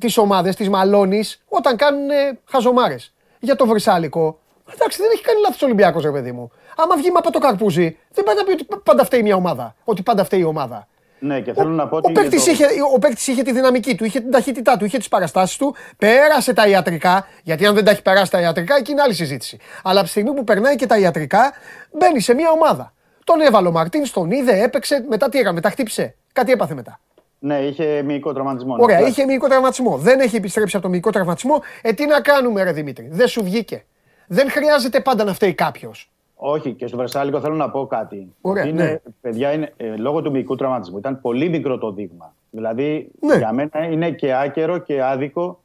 Τις 0.00 0.18
ομάδες 0.18 0.56
τη 0.56 0.68
μαλώνεις 0.68 1.42
όταν 1.48 1.76
κάνουν 1.76 2.08
χαζομάρες. 2.44 3.14
Για 3.40 3.56
το 3.56 3.66
Βρυσάλικο. 3.66 4.38
Εντάξει, 4.74 5.00
δεν 5.00 5.10
έχει 5.12 5.22
κάνει 5.22 5.40
λάθος 5.40 5.62
ο 5.62 5.64
Ολυμπιακός, 5.64 6.02
ρε 6.02 6.10
παιδί 6.10 6.32
μου. 6.32 6.50
Άμα 6.76 6.96
βγει 6.96 7.10
μαπα 7.10 7.30
το 7.30 7.38
καρπούζι, 7.38 7.96
δεν 8.12 8.24
πάει 8.24 8.36
να 8.36 8.44
πει 8.44 8.50
ότι 8.52 8.66
πάντα 8.84 9.04
φταίει 9.04 9.22
μια 9.22 9.36
ομάδα. 9.36 9.74
Ότι 9.84 10.02
πάντα 10.02 10.24
φταίει 10.24 10.40
η 10.40 10.44
ομάδα. 10.44 10.88
ναι, 11.18 11.40
και 11.40 11.52
θέλω 11.52 11.68
να 11.68 11.88
πω 11.88 11.96
Ο 11.96 11.98
ότι... 12.02 12.12
παίκτης 12.12 12.44
για 12.46 12.66
το- 12.66 12.72
είχε, 12.72 12.82
ο 12.94 12.98
παίκτης 12.98 13.26
είχε 13.26 13.42
τη 13.42 13.52
δυναμική 13.52 13.94
του, 13.96 14.04
είχε 14.04 14.20
την 14.20 14.30
ταχύτητά 14.30 14.76
του, 14.76 14.84
είχε 14.84 14.98
τις 14.98 15.08
παραστάσεις 15.08 15.56
του, 15.56 15.74
πέρασε 15.98 16.52
τα 16.52 16.66
ιατρικά. 16.68 17.26
Γιατί 17.42 17.66
αν 17.66 17.74
δεν 17.74 17.84
τα 17.84 17.90
έχει 17.90 18.02
περάσει 18.02 18.30
τα 18.30 18.40
ιατρικά, 18.40 18.76
εκεί 18.76 18.90
είναι 18.92 19.02
άλλη 19.02 19.14
συζήτηση. 19.14 19.58
Αλλά 19.82 19.94
από 19.98 20.04
τη 20.04 20.10
στιγμή 20.10 20.34
που 20.34 20.44
περνάει 20.44 20.76
και 20.76 20.86
τα 20.86 20.98
ιατρικά, 20.98 21.52
μπαίνει 21.92 22.20
σε 22.20 22.34
μια 22.34 22.50
ομάδα. 22.50 22.92
Τον 23.24 23.40
έβαλε 23.40 23.68
ο 23.68 23.72
Μαρτίνς, 23.72 24.10
τον 24.10 24.30
είδε, 24.30 24.62
έπαιξε, 24.62 25.04
μετά 25.08 25.28
τι 25.28 25.38
έκανε, 25.38 25.54
μετά 25.54 25.70
χτύπησε. 25.70 26.14
Κάτι 26.32 26.52
έπαθε 26.52 26.74
μετά. 26.74 27.00
Ναι, 27.38 27.58
είχε 27.58 28.02
μυϊκό 28.04 28.32
τραυματισμό. 28.32 28.76
Ωραία, 28.78 29.00
Ναι, 29.00 29.06
είχε 29.08 29.24
μυϊκό 29.24 29.48
τραυματισμό. 29.48 29.96
Δεν 29.96 30.20
έχει 30.20 30.36
επιστρέψει 30.36 30.76
από 30.76 30.84
το 30.84 30.90
μυϊκό 30.90 31.10
τραυματισμό. 31.10 31.62
Ε, 31.82 31.92
τι 31.92 32.06
να 32.06 32.20
κάνουμε, 32.20 32.62
ρε 32.62 32.72
Δημήτρη. 32.72 33.08
Δεν 33.12 33.28
σου 33.28 33.42
βγήκε. 33.44 33.84
Δεν 34.26 34.50
χρειάζεται 34.50 35.00
πάντα 35.00 35.24
να 35.24 35.32
φταίει 35.34 35.54
κάποιος. 35.54 36.10
Όχι, 36.46 36.72
και 36.72 36.86
στο 36.86 36.96
Βρεσάλικο 36.96 37.40
θέλω 37.40 37.54
να 37.54 37.70
πω 37.70 37.86
κάτι. 37.86 38.32
Ωραία, 38.40 38.62
Ότι 38.62 38.72
είναι, 38.72 38.84
ναι. 38.84 38.96
Παιδιά, 39.20 39.52
είναι, 39.52 39.72
ε, 39.76 39.96
λόγω 39.96 40.22
του 40.22 40.30
μυϊκού 40.30 40.54
τραυματισμού 40.56 40.98
ήταν 40.98 41.20
πολύ 41.20 41.48
μικρό 41.48 41.78
το 41.78 41.92
δείγμα. 41.92 42.34
Δηλαδή, 42.50 43.08
Ναι. 43.20 43.36
για 43.36 43.52
μένα 43.52 43.70
είναι 43.90 44.10
και 44.10 44.34
άκερο 44.34 44.78
και 44.78 45.02
άδικο 45.02 45.60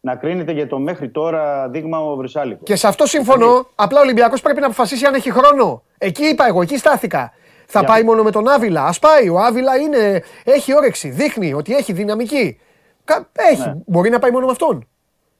να 0.00 0.14
κρίνεται 0.16 0.52
για 0.52 0.66
το 0.66 0.78
μέχρι 0.78 1.08
τώρα 1.08 1.68
δείγμα 1.68 1.98
ο 2.00 2.16
Βρυσάλικο. 2.16 2.62
Και 2.64 2.76
σε 2.76 2.86
αυτό 2.86 3.06
συμφωνώ. 3.06 3.66
Απλά 3.74 3.98
ο 3.98 4.02
Ολυμπιακός 4.02 4.40
πρέπει 4.42 4.60
να 4.60 4.66
αποφασίσει 4.66 5.04
αν 5.06 5.14
έχει 5.14 5.30
χρόνο. 5.32 5.82
Εκεί 5.98 6.24
είπα 6.24 6.46
εγώ, 6.46 6.62
εκεί 6.62 6.76
στάθηκα. 6.78 7.32
Θα 7.66 7.78
Για- 7.80 7.88
πάει 7.88 8.02
μόνο 8.02 8.22
με 8.22 8.30
τον 8.30 8.48
Άβυλα. 8.48 8.84
Α 8.86 8.92
πάει. 9.00 9.28
Ο 9.28 9.38
Άβυλα 9.38 9.76
είναι, 9.76 10.22
έχει 10.44 10.76
όρεξη, 10.76 11.08
δείχνει 11.08 11.52
ότι 11.52 11.74
έχει 11.74 11.92
δυναμική. 11.92 12.58
Κα- 13.04 13.28
Έχει. 13.32 13.68
Ναι. 13.68 13.74
Μπορεί 13.86 14.10
να 14.10 14.18
πάει 14.18 14.30
μόνο 14.30 14.44
με 14.46 14.52
αυτόν. 14.52 14.86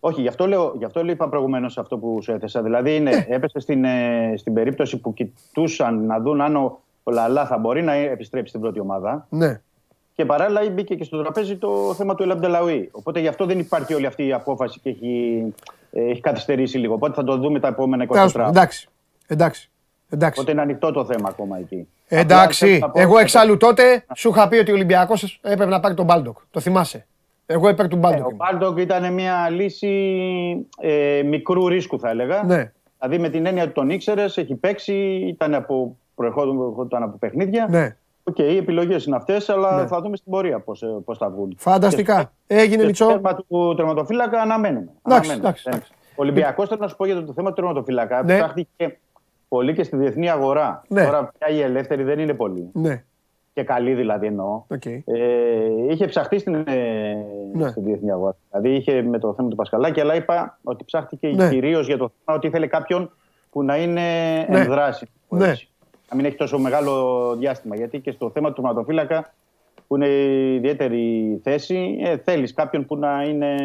Όχι, 0.05 0.21
γι' 0.21 0.29
αυτό, 0.29 0.47
λέω, 0.47 0.75
γι 0.79 0.85
αυτό 0.85 1.03
λέω 1.05 1.13
είπα 1.13 1.29
προηγουμένως 1.29 1.79
αυτό 1.79 1.99
που 1.99 2.19
σου 2.23 2.33
έθεσα. 2.33 2.63
Δηλαδή, 2.63 2.97
είναι, 2.97 3.27
έπεσε 3.29 3.59
στην, 3.61 3.85
ε, 3.85 4.35
στην 4.37 4.55
περίπτωση 4.55 4.97
που 4.97 5.15
κοιτούσαν 5.15 6.07
να 6.07 6.21
δουν 6.21 6.41
αν 6.41 6.57
ο, 6.57 6.81
ο 7.03 7.11
Λαλά 7.11 7.47
θα 7.47 7.59
μπορεί 7.59 7.83
να 7.83 7.93
επιστρέψει 7.93 8.49
στην 8.49 8.61
πρώτη 8.61 8.81
ομάδα. 8.81 9.27
Ναι. 9.29 9.61
Και 10.15 10.25
παράλληλα 10.25 10.71
μπήκε 10.71 10.95
και 10.95 11.05
στο 11.05 11.23
τραπέζι 11.23 11.57
το 11.57 11.95
θέμα 11.97 12.15
του 12.15 12.23
Ελαμπτελαουή. 12.23 12.89
Οπότε 12.93 13.21
γι' 13.21 13.29
αυτό 13.29 13.47
δεν 13.47 13.59
υπάρχει 13.59 13.95
όλη 13.95 14.07
αυτή 14.07 14.27
η 14.27 14.33
απόφαση 14.33 14.81
και 14.81 14.89
έχει, 14.89 15.43
ε, 15.93 16.11
έχει 16.11 16.21
καθυστερήσει 16.21 16.79
λίγο. 16.79 16.95
Οπότε 16.95 17.15
θα 17.15 17.25
το 17.25 17.37
δούμε 17.37 17.61
τα 17.61 17.69
επόμενα 17.69 18.05
24 18.05 18.09
Τέλος 18.09 18.33
πάντων, 18.33 18.41
ώρα. 18.49 18.51
Εντάξει. 18.61 18.89
Εντάξει. 19.27 19.71
Εντάξει. 20.09 20.41
Οπότε 20.41 20.53
είναι 20.53 20.63
ανοιχτό 20.63 20.93
το 20.93 21.05
θέμα 21.05 21.29
ακόμα 21.29 21.59
εκεί. 21.59 21.89
Εντάξει. 22.09 22.65
Απλά 22.65 22.77
θέλω 22.77 22.87
να 22.87 22.91
πω- 22.91 23.01
Εγώ 23.01 23.19
εξάλλου 23.19 23.57
τότε 23.57 24.05
σου 24.15 24.29
είχα 24.29 24.49
πει 24.49 24.57
ότι 24.57 24.71
ο 24.71 24.75
Ολυμπιακός 24.75 25.39
έπρεπε 25.43 25.71
να 25.71 25.81
πάρει 25.81 25.95
τον 25.95 26.05
Μπάλντοκ. 26.05 26.37
Το 26.51 26.61
θυμάσαι. 26.61 27.07
Εγώ 27.47 27.69
υπέρ 27.69 27.89
του 27.89 27.97
Ε, 27.97 27.99
Μπάλντοκ. 27.99 28.27
Ο 28.27 28.29
ήμουν. 28.31 28.37
Μπάλντοκ 28.37 28.79
ήταν 28.79 29.13
μια 29.13 29.49
λύση 29.51 29.89
ε, 30.81 31.23
μικρού 31.25 31.69
ρίσκου, 31.69 31.99
θα 31.99 32.09
έλεγα. 32.11 32.43
Ναι. 32.43 32.73
Δηλαδή 33.01 33.19
με 33.23 33.29
την 33.29 33.47
έννοια 33.47 33.63
ότι 33.63 33.73
τον 33.73 33.91
ήξερες, 33.91 34.37
έχει 34.37 34.55
παίξει, 34.55 34.95
ήταν 35.29 35.55
από, 35.55 35.97
προερχόταν 36.15 37.03
από 37.03 37.19
παιχνίδια. 37.19 37.67
Ναι. 37.71 37.97
Οκ, 38.25 38.39
οι 38.39 38.57
επιλογές 38.57 39.05
είναι 39.05 39.17
αυτές, 39.17 39.49
αλλά 39.49 39.81
Ναι. 39.81 39.87
θα 39.87 40.01
δούμε 40.01 40.17
στην 40.17 40.33
πορεία 40.33 40.61
πώς 41.05 41.19
θα 41.19 41.31
βγουν. 41.31 41.55
Φανταστικά. 41.59 42.33
Έγινε 42.47 42.85
Και 42.85 42.95
στο 42.95 43.07
Μιτσό. 43.07 43.11
θέμα 43.11 43.35
του 43.49 43.75
τερματοφύλακα 43.77 44.41
αναμένουμε. 44.41 44.81
Εντάξει, 45.03 45.31
Αναμένουμε. 45.31 45.49
εντάξει, 45.49 45.65
εντάξει. 45.67 45.93
Ο 46.11 46.15
Ολυμπιακός, 46.15 46.69
θέλω 46.69 46.81
να 46.81 46.89
σου 46.89 46.97
πω 46.97 47.07
για 47.07 47.25
το 47.25 47.33
θέμα 47.33 47.49
του 47.49 47.55
τερματοφύλακα. 47.55 48.23
Ναι. 48.23 48.37
Ψάχτηκε 48.37 48.99
πολύ 49.49 49.73
και 49.75 49.83
στη 49.83 49.97
διεθνή 49.97 50.31
αγορά. 50.31 50.83
Ναι. 50.89 51.05
Τώρα 51.05 51.33
πια 51.39 51.55
οι 51.57 51.61
ελεύθεροι 51.61 52.03
δεν 52.03 52.19
είναι 52.19 52.35
πολλοί. 52.35 52.71
Ναι. 52.73 53.05
Και 53.55 53.63
καλοί 53.65 53.95
δηλαδή 53.95 54.27
εννοώ. 54.27 54.63
Οκ. 54.69 54.85
Ε, 54.87 55.03
είχε 55.91 56.07
ψαχτεί 56.07 56.39
στην, 56.39 56.55
ε, 56.55 57.15
Ναι. 57.53 57.69
στη 57.69 57.81
διεθνή 57.81 58.11
αγορά. 58.13 58.37
Δηλαδή 58.51 58.75
είχε 58.77 59.03
με 59.03 59.19
το 59.19 59.35
θέμα 59.35 59.49
του 59.49 59.57
Πασχαλάκη, 59.57 60.01
αλλά 60.01 60.15
είπα 60.15 60.59
ότι 60.63 60.85
ψάχτηκε 60.85 61.29
Ναι. 61.29 61.49
κυρίως 61.49 61.87
για 61.87 61.97
το 61.99 62.11
θέμα 62.25 62.37
ότι 62.39 62.47
ήθελε 62.47 62.67
κάποιον 62.67 63.11
που 63.51 63.63
να 63.63 63.77
είναι 63.77 64.01
Ναι. 64.49 64.59
εν 64.61 64.71
δράσει. 64.71 65.07
Ναι. 65.29 65.47
Να 66.11 66.17
μην 66.17 66.25
έχει 66.25 66.37
τόσο 66.37 66.59
μεγάλο 66.59 67.35
διάστημα. 67.39 67.77
Γιατί 67.77 67.99
και 68.01 68.11
στο 68.11 68.31
θέμα 68.31 68.49
του 68.53 68.55
τερματοφύλακα, 68.63 69.33
που 69.89 69.97
είναι 69.97 70.09
ιδιαίτερη 70.55 71.41
θέση, 71.43 71.99
ε, 72.05 72.17
θέλεις 72.17 72.55
κάποιον 72.55 72.87
που 72.87 72.97
να, 72.97 73.23
είναι, 73.23 73.57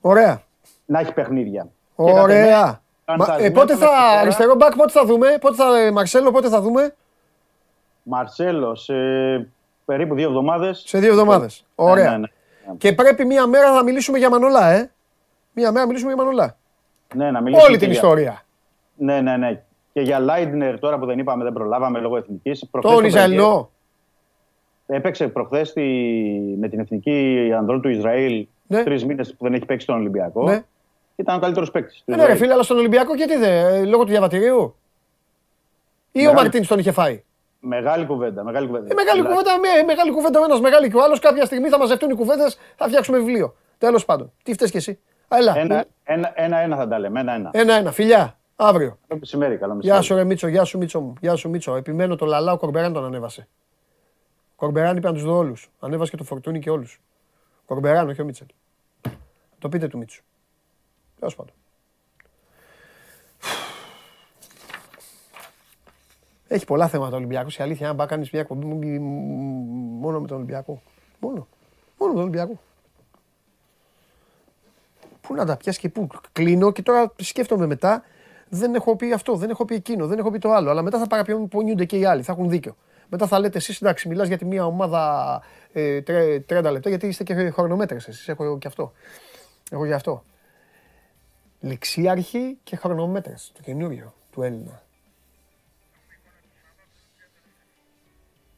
Ωραία. 0.00 0.42
να 0.86 1.00
έχει 1.00 1.12
παιχνίδια. 1.12 1.68
Και 1.96 2.04
κατά 2.04 2.22
Ωραία. 2.22 2.38
εμένα, 2.38 2.80
Μα, 3.06 3.14
ε, 3.14 3.16
φαντασμένο 3.18 3.54
πότε 3.54 3.72
θα, 3.76 3.78
μέχρι 3.78 3.96
τώρα, 3.98 4.20
αριστερό 4.20 4.54
μπακ, 4.54 4.76
πότε 4.76 4.90
θα 4.92 5.04
δούμε, 5.04 5.26
πότε 5.40 5.54
θα, 5.54 5.78
ε, 5.80 5.90
Μαρσέλο, 5.90 6.30
πότε 6.30 6.48
θα 6.48 6.60
δούμε, 6.60 6.94
Μαρσέλο, 8.08 8.74
σε 8.74 8.94
περίπου 9.84 10.14
δύο 10.14 10.28
εβδομάδες. 10.28 10.82
σε 10.86 10.98
δύο 10.98 11.10
εβδομάδες. 11.10 11.64
Ωραία. 11.74 12.04
Ναι, 12.10 12.16
ναι, 12.16 12.18
ναι. 12.18 12.76
Και 12.78 12.92
πρέπει 12.92 13.24
μία 13.24 13.46
μέρα 13.46 13.70
να 13.70 13.82
μιλήσουμε 13.82 14.18
για 14.18 14.30
Μανολά, 14.30 14.70
ε. 14.70 14.90
Μία 15.52 15.68
μέρα 15.72 15.80
να 15.80 15.86
μιλήσουμε 15.86 16.12
για 16.12 16.22
Μανολά. 16.24 16.56
Ναι, 17.14 17.30
να 17.30 17.40
μιλήσουμε 17.40 17.62
Όλη 17.68 17.72
και 17.72 17.78
την 17.84 17.90
για- 17.92 18.00
ιστορία. 18.02 18.44
Ναι, 18.96 19.20
ναι, 19.20 19.36
ναι. 19.36 19.62
Και 19.92 20.00
για 20.00 20.18
Λάιντνερ, 20.18 20.78
τώρα 20.78 20.98
που 20.98 21.06
δεν 21.06 21.18
είπαμε, 21.18 21.44
δεν 21.44 21.52
προλάβαμε 21.52 21.98
λόγω 21.98 22.16
εθνικής. 22.16 22.64
Τον 22.80 23.04
Ισραηλινό. 23.04 23.70
Έπαιξε 24.86 25.28
προχθές 25.28 25.72
με 26.58 26.68
την 26.68 26.80
εθνική 26.80 27.50
ανδρών 27.56 27.80
του 27.80 27.88
Ισραήλ 27.88 28.46
Ναι. 28.66 28.82
τρεις 28.82 29.04
μήνες 29.04 29.30
που 29.34 29.44
δεν 29.44 29.54
έχει 29.54 29.64
παίξει 29.64 29.86
τον 29.86 29.96
Ολυμπιακό. 29.96 30.42
Ναι. 30.42 30.62
Ήταν 31.16 31.36
ο 31.36 31.38
καλύτερος 31.38 31.70
παίκτης. 31.70 32.02
Ε, 32.06 32.16
Ναι, 32.16 32.26
ρε 32.26 32.34
φίλε, 32.34 32.52
αλλά 32.52 32.62
στον 32.62 32.76
Ολυμπιακό 32.78 33.14
γιατί 33.14 33.36
δεν, 33.36 33.50
ε, 33.74 33.84
λόγω 33.84 34.02
του 34.04 34.10
διαβατηρίου. 34.10 34.74
Ή 36.12 36.18
ο 36.18 36.20
Μεγάλη- 36.20 36.36
Μαρτίν 36.36 36.66
τον 36.66 36.78
είχε 36.78 36.92
φάει. 36.92 37.22
Μεγάλη 37.60 38.06
κουβέντα. 38.06 38.44
Μεγάλη 38.44 38.66
κουβέντα. 38.66 38.86
Ε, 38.90 38.94
μεγάλη 38.94 39.20
Δηλαδή, 39.20 39.36
κουβέντα, 39.36 39.58
με, 39.58 39.82
μεγάλη 39.86 40.10
κουβέντα 40.10 40.40
ο 40.40 40.44
ένας, 40.44 40.60
μεγάλη 40.60 40.90
και 40.90 40.96
ο 40.96 41.02
άλλος. 41.02 41.18
Κάποια 41.18 41.44
στιγμή 41.44 41.68
θα 41.68 41.78
μαζευτούν 41.78 42.10
οι 42.10 42.14
κουβέντες, 42.14 42.58
θα 42.76 42.86
φτιάξουμε 42.86 43.18
βιβλίο. 43.18 43.54
Τέλος 43.78 44.04
πάντων. 44.04 44.32
Τι 44.42 44.52
φταίεις 44.52 44.70
κι 44.70 44.76
εσύ; 44.76 44.98
Έλα. 45.28 45.58
Ένα, 45.58 45.84
ένα, 46.04 46.32
ένα, 46.34 46.58
ένα 46.58 46.76
θα 46.76 46.88
τα 46.88 46.98
λέμε. 46.98 47.20
Ένα-ένα. 47.20 47.50
Ένα-ένα. 47.52 47.92
Φιλιά. 47.92 48.38
Αύριο. 48.56 48.98
Καλό 49.08 49.20
μεσημέρι. 49.20 49.56
Καλό 49.56 49.74
μεσημέρι. 49.74 50.00
Γεια 50.00 50.06
σου, 50.06 50.14
ρε 50.14 50.24
Μίτσο, 50.24 50.48
γεια 50.48 50.64
σου, 50.64 50.78
Μίτσο 50.78 51.00
μου. 51.00 51.14
Γεια 51.20 51.36
σου, 51.36 51.48
Μίτσο. 51.48 51.76
Επιμένω 51.76 52.16
το 52.16 52.26
λαλά, 52.26 52.52
ο 52.52 52.56
Κορμπεράν 52.56 52.92
τον 52.92 53.04
ανέβασε. 53.04 53.48
Ο 54.50 54.54
Κορμπεράν 54.56 54.96
είπε 54.96 55.06
να 55.06 55.12
τους 55.12 55.22
δω 55.22 55.36
όλους. 55.36 55.70
Ανέβασε 55.80 56.10
και 56.10 56.16
το 56.16 56.24
φορτούνι 56.24 56.58
και 56.58 56.70
όλους. 56.70 57.00
Κορμπεράν, 57.66 58.08
όχι 58.08 58.20
ο 58.20 58.24
Μίτσελ. 58.24 58.46
Το 59.58 59.68
πείτε 59.68 59.88
του 59.88 59.98
Μίτσου. 59.98 60.22
Τέλος 61.18 61.34
πάντων. 61.34 61.54
Έχει 66.48 66.64
πολλά 66.64 66.88
θέματα 66.88 67.12
ο 67.14 67.16
Ολυμπιακός. 67.16 67.56
Η 67.56 67.62
αλήθεια, 67.62 67.88
αν 67.88 67.96
πάει 67.96 68.06
κάνει 68.06 68.28
μια 68.32 68.40
εκπομπή 68.40 68.66
μ- 68.66 69.00
μ- 69.00 70.00
μόνο 70.00 70.20
με 70.20 70.26
τον 70.26 70.36
Ολυμπιακό. 70.36 70.82
Μόνο. 71.20 71.46
Μόνο 71.98 72.12
με 72.12 72.18
τον 72.18 72.22
Ολυμπιακό. 72.28 72.60
Πού 75.20 75.34
να 75.34 75.44
τα 75.44 75.56
πιάσει 75.56 75.78
και 75.80 75.88
πού. 75.88 76.06
Κλείνω 76.32 76.72
και 76.72 76.82
τώρα 76.82 77.12
σκέφτομαι 77.16 77.66
μετά. 77.66 78.02
Δεν 78.48 78.74
έχω 78.74 78.96
πει 78.96 79.12
αυτό, 79.12 79.34
δεν 79.36 79.50
έχω 79.50 79.64
πει 79.64 79.74
εκείνο, 79.74 80.06
δεν 80.06 80.18
έχω 80.18 80.30
πει 80.30 80.38
το 80.38 80.52
άλλο. 80.52 80.70
Αλλά 80.70 80.82
μετά 80.82 80.98
θα 80.98 81.06
παραπονιούνται 81.06 81.84
και 81.84 81.98
οι 81.98 82.04
άλλοι, 82.04 82.22
θα 82.22 82.32
έχουν 82.32 82.48
δίκιο. 82.48 82.76
Μετά 83.08 83.26
θα 83.26 83.38
λέτε 83.38 83.58
εσείς, 83.58 83.80
εντάξει, 83.80 84.08
μιλάς 84.08 84.28
για 84.28 84.38
τη 84.38 84.44
μία 84.44 84.66
ομάδα 84.66 85.42
ε, 85.72 86.02
τρε- 86.02 86.44
30 86.48 86.70
λεπτά, 86.72 86.88
γιατί 86.88 87.06
είστε 87.06 87.24
και 87.24 87.50
χρονομέτρες 87.50 88.08
εσείς. 88.08 88.28
Έχω 88.28 88.58
και 88.58 88.66
αυτό. 88.66 88.92
Έχω 89.70 89.86
και 89.86 89.94
αυτό. 89.94 90.24
Λεξίαρχοι 91.60 92.58
και 92.64 92.76
χρονομέτρες. 92.76 93.52
Το 93.54 93.60
καινούριο 93.62 94.14
του 94.32 94.42
Έλληνα. 94.42 94.82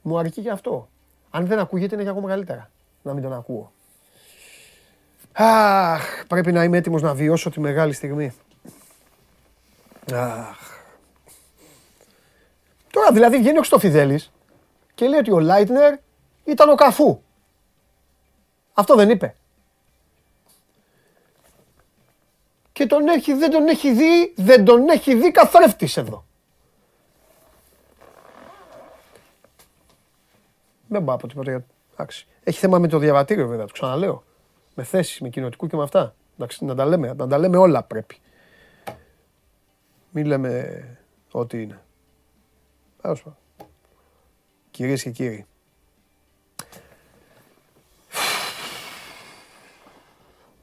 Μου 0.02 0.18
αρκεί 0.18 0.42
και 0.42 0.50
αυτό. 0.50 0.88
Αν 1.30 1.46
δεν 1.46 1.58
ακούγεται 1.58 1.94
είναι 1.94 2.04
και 2.04 2.10
ακόμα 2.10 2.28
καλύτερα. 2.28 2.70
Να 3.02 3.12
μην 3.12 3.22
τον 3.22 3.32
ακούω. 3.32 3.72
Αχ, 5.32 6.24
πρέπει 6.26 6.52
να 6.52 6.64
είμαι 6.64 6.76
έτοιμος 6.76 7.02
να 7.02 7.14
βιώσω 7.14 7.50
τη 7.50 7.60
μεγάλη 7.60 7.92
στιγμή. 7.92 8.32
Αχ. 10.12 10.58
Τώρα 12.90 13.12
δηλαδή 13.12 13.36
βγαίνει 13.36 13.56
ο 13.56 13.60
Χριστοφιδέλης 13.60 14.32
και 14.94 15.08
λέει 15.08 15.18
ότι 15.18 15.30
ο 15.30 15.38
Λάιτνερ 15.38 15.94
ήταν 16.44 16.68
ο 16.68 16.74
Καφού. 16.74 17.20
Αυτό 18.72 18.94
δεν 18.94 19.10
είπε. 19.10 19.34
Και 22.72 22.86
τον 22.86 23.08
έχει, 23.08 23.34
δεν 23.34 23.50
τον 23.50 23.68
έχει 23.68 23.92
δει, 23.92 24.32
δεν 24.36 24.64
τον 24.64 24.88
έχει 24.88 25.14
δει 25.14 25.30
καθρέφτης 25.30 25.96
εδώ. 25.96 26.24
Δεν 30.90 31.04
πάω 31.04 31.14
από 31.14 31.26
τίποτα 31.26 31.50
για... 31.50 31.66
Εντάξει. 31.92 32.26
Έχει 32.42 32.58
θέμα 32.58 32.78
με 32.78 32.88
το 32.88 32.98
διαβατήριο 32.98 33.46
βέβαια, 33.46 33.66
το 33.66 33.72
ξαναλέω. 33.72 34.24
Με 34.74 34.82
θέση, 34.82 35.22
με 35.22 35.28
κοινοτικού 35.28 35.66
και 35.66 35.76
με 35.76 35.82
αυτά. 35.82 36.14
Εντάξει, 36.34 36.64
να 36.64 36.74
τα 36.74 36.84
λέμε, 36.84 37.14
να 37.14 37.26
τα 37.28 37.38
λέμε 37.38 37.56
όλα 37.56 37.82
πρέπει. 37.82 38.18
Μην 40.10 40.26
λέμε 40.26 40.82
ό,τι 41.30 41.62
είναι. 41.62 41.80
Τέλος 43.02 43.22
πάντων. 43.22 43.38
Κυρίες 44.70 45.02
και 45.02 45.10
κύριοι. 45.10 45.46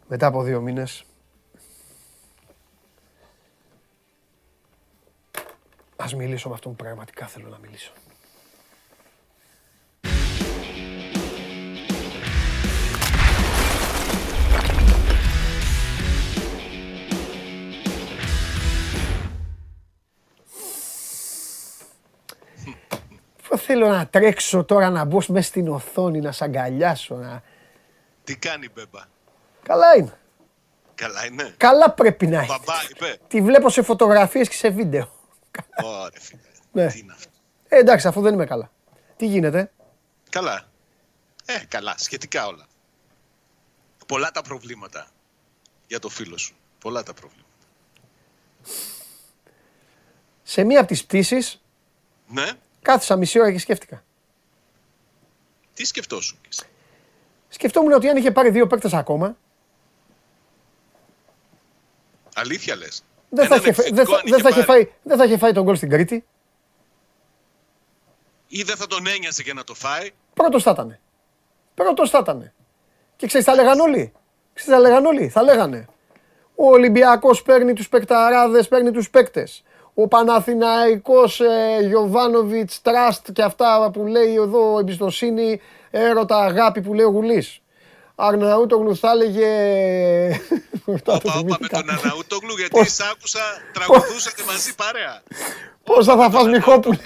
Μετά 0.07 0.27
από 0.27 0.43
δύο 0.43 0.61
μήνες 0.61 1.05
Ας 5.95 6.15
μιλήσω 6.15 6.49
με 6.49 6.53
αυτόν 6.55 6.75
που 6.75 6.83
πραγματικά 6.83 7.27
θέλω 7.27 7.49
να 7.49 7.57
μιλήσω. 7.57 7.91
Θέλω 23.57 23.87
να 23.87 24.07
τρέξω 24.07 24.63
τώρα 24.63 24.89
να 24.89 25.05
μπω 25.05 25.19
μέσα 25.27 25.47
στην 25.47 25.67
οθόνη, 25.67 26.19
να 26.19 26.31
σ' 26.31 26.41
αγκαλιάσω. 26.41 27.15
Να... 27.15 27.43
Τι 28.23 28.35
κάνει 28.37 28.69
Μπέμπα; 28.73 29.01
Καλά 29.63 29.97
είναι. 29.97 30.19
Καλά 30.95 31.25
είναι. 31.25 31.53
Καλά 31.57 31.91
πρέπει 31.91 32.27
να 32.27 32.37
είναι. 32.37 32.45
Μπαμπά 32.47 32.75
είπε. 32.89 33.19
Τη 33.27 33.41
βλέπω 33.41 33.69
σε 33.69 33.81
φωτογραφίες 33.81 34.47
και 34.49 34.55
σε 34.55 34.69
βίντεο. 34.69 35.11
Ωραία 35.83 36.09
φίλε. 36.19 36.39
Ναι. 36.71 36.87
Τι 36.91 36.99
είναι 36.99 37.13
αυτό; 37.13 37.31
Ε, 37.67 37.77
εντάξει, 37.77 38.07
αφού 38.07 38.21
δεν 38.21 38.33
είμαι 38.33 38.45
καλά. 38.45 38.71
Τι 39.15 39.25
γίνεται; 39.25 39.71
Καλά. 40.29 40.63
Ε, 41.45 41.65
καλά. 41.67 41.95
Σχετικά 41.97 42.47
όλα. 42.47 42.65
Πολλά 44.07 44.31
τα 44.31 44.41
προβλήματα 44.41 45.07
για 45.87 45.99
το 45.99 46.09
φίλο 46.09 46.37
σου. 46.37 46.55
Πολλά 46.79 47.03
τα 47.03 47.13
προβλήματα. 47.13 47.45
Σε 50.43 50.63
μία 50.63 50.79
από 50.79 50.87
τις 50.87 51.05
πτήσεις 51.05 51.61
Ναι. 52.27 52.51
Κάθισα 52.87 53.15
μισή 53.15 53.39
ώρα 53.39 53.51
και 53.51 53.59
σκέφτηκα. 53.59 54.03
Τι 55.73 55.85
σκεφτόσουν. 55.85 56.37
κι 56.41 56.47
εσύ; 56.51 56.63
Σκεφτόμουν 57.49 57.91
ότι 57.93 58.07
αν 58.09 58.17
είχε 58.17 58.31
πάρει 58.31 58.49
δύο 58.49 58.67
παίκτες 58.67 58.93
ακόμα, 58.93 59.37
Αλήθεια 62.35 62.75
λες. 62.75 63.03
δεν 63.29 63.47
θα, 63.47 63.55
Έναν 63.55 63.65
είχε, 63.65 63.73
φα- 63.73 63.83
δεν, 63.83 63.93
επιθετικό 63.97 64.11
θα, 64.13 64.17
αν 64.19 64.23
δεν, 64.29 64.33
είχε 64.39 64.41
θα 64.41 64.49
είχε 64.49 64.65
πάρει. 64.65 64.83
φάει, 64.83 64.93
δεν 65.03 65.17
θα 65.17 65.23
είχε 65.25 65.37
φάει 65.37 65.51
τον 65.51 65.63
γκολ 65.63 65.75
στην 65.75 65.89
Κρήτη. 65.89 66.25
Ή 68.47 68.63
δεν 68.63 68.75
θα 68.77 68.87
τον 68.87 69.07
ένοιασε 69.07 69.41
για 69.41 69.53
να 69.53 69.63
το 69.63 69.73
φάει. 69.73 70.09
Πρώτος 70.33 70.63
θα 70.63 70.71
ήταν. 70.71 70.99
Πρώτος 71.75 72.09
θα 72.09 72.19
ήταν. 72.21 72.51
Και 73.15 73.27
ξέρεις, 73.27 73.45
θα 73.45 73.55
λέγαν 73.55 73.79
όλοι. 73.79 74.13
Ξέρεις, 74.53 74.73
θα 74.73 74.79
λέγαν 74.79 75.05
όλοι. 75.05 75.29
Θα 75.29 75.43
λέγανε. 75.43 75.87
Ο 76.55 76.67
Ολυμπιακός 76.69 77.41
παίρνει 77.43 77.73
τους 77.73 77.89
παικταράδες, 77.89 78.67
παίρνει 78.67 78.91
τους 78.91 79.09
παίκτες. 79.09 79.63
Ο 79.99 80.07
Παναθηναϊκός, 80.07 81.39
ε, 81.39 81.85
Γιωβάνοβιτς, 81.87 82.81
Τραστ 82.81 83.31
και 83.31 83.41
αυτά 83.41 83.89
που 83.93 84.05
λέει 84.05 84.33
εδώ 84.35 84.79
εμπιστοσύνη, 84.79 85.61
έρωτα, 85.91 86.37
αγάπη 86.37 86.81
που 86.81 86.93
λέει 86.93 87.05
ο 87.05 87.09
Γουλής. 87.09 87.59
Αρναούτογλου 88.15 88.95
θα 88.97 89.09
έλεγε... 89.11 89.47
Αυτά 90.93 91.17
το 91.17 91.29
Όπα, 91.29 91.31
όπα 91.31 91.33
με 91.33 91.41
θυμήθηκα. 91.55 91.79
τον 91.83 91.89
Αναούτογλου 91.89 92.55
γιατί 92.57 92.69
Πώς- 92.71 92.93
σ' 92.93 92.99
άκουσα 93.11 93.39
τραγουδούσατε 93.73 94.43
μαζί 94.47 94.75
παρέα. 94.75 95.21
Πόσα 95.83 96.15
θα 96.15 96.29
φας 96.29 96.45
Μιχόπουλε. 96.45 96.97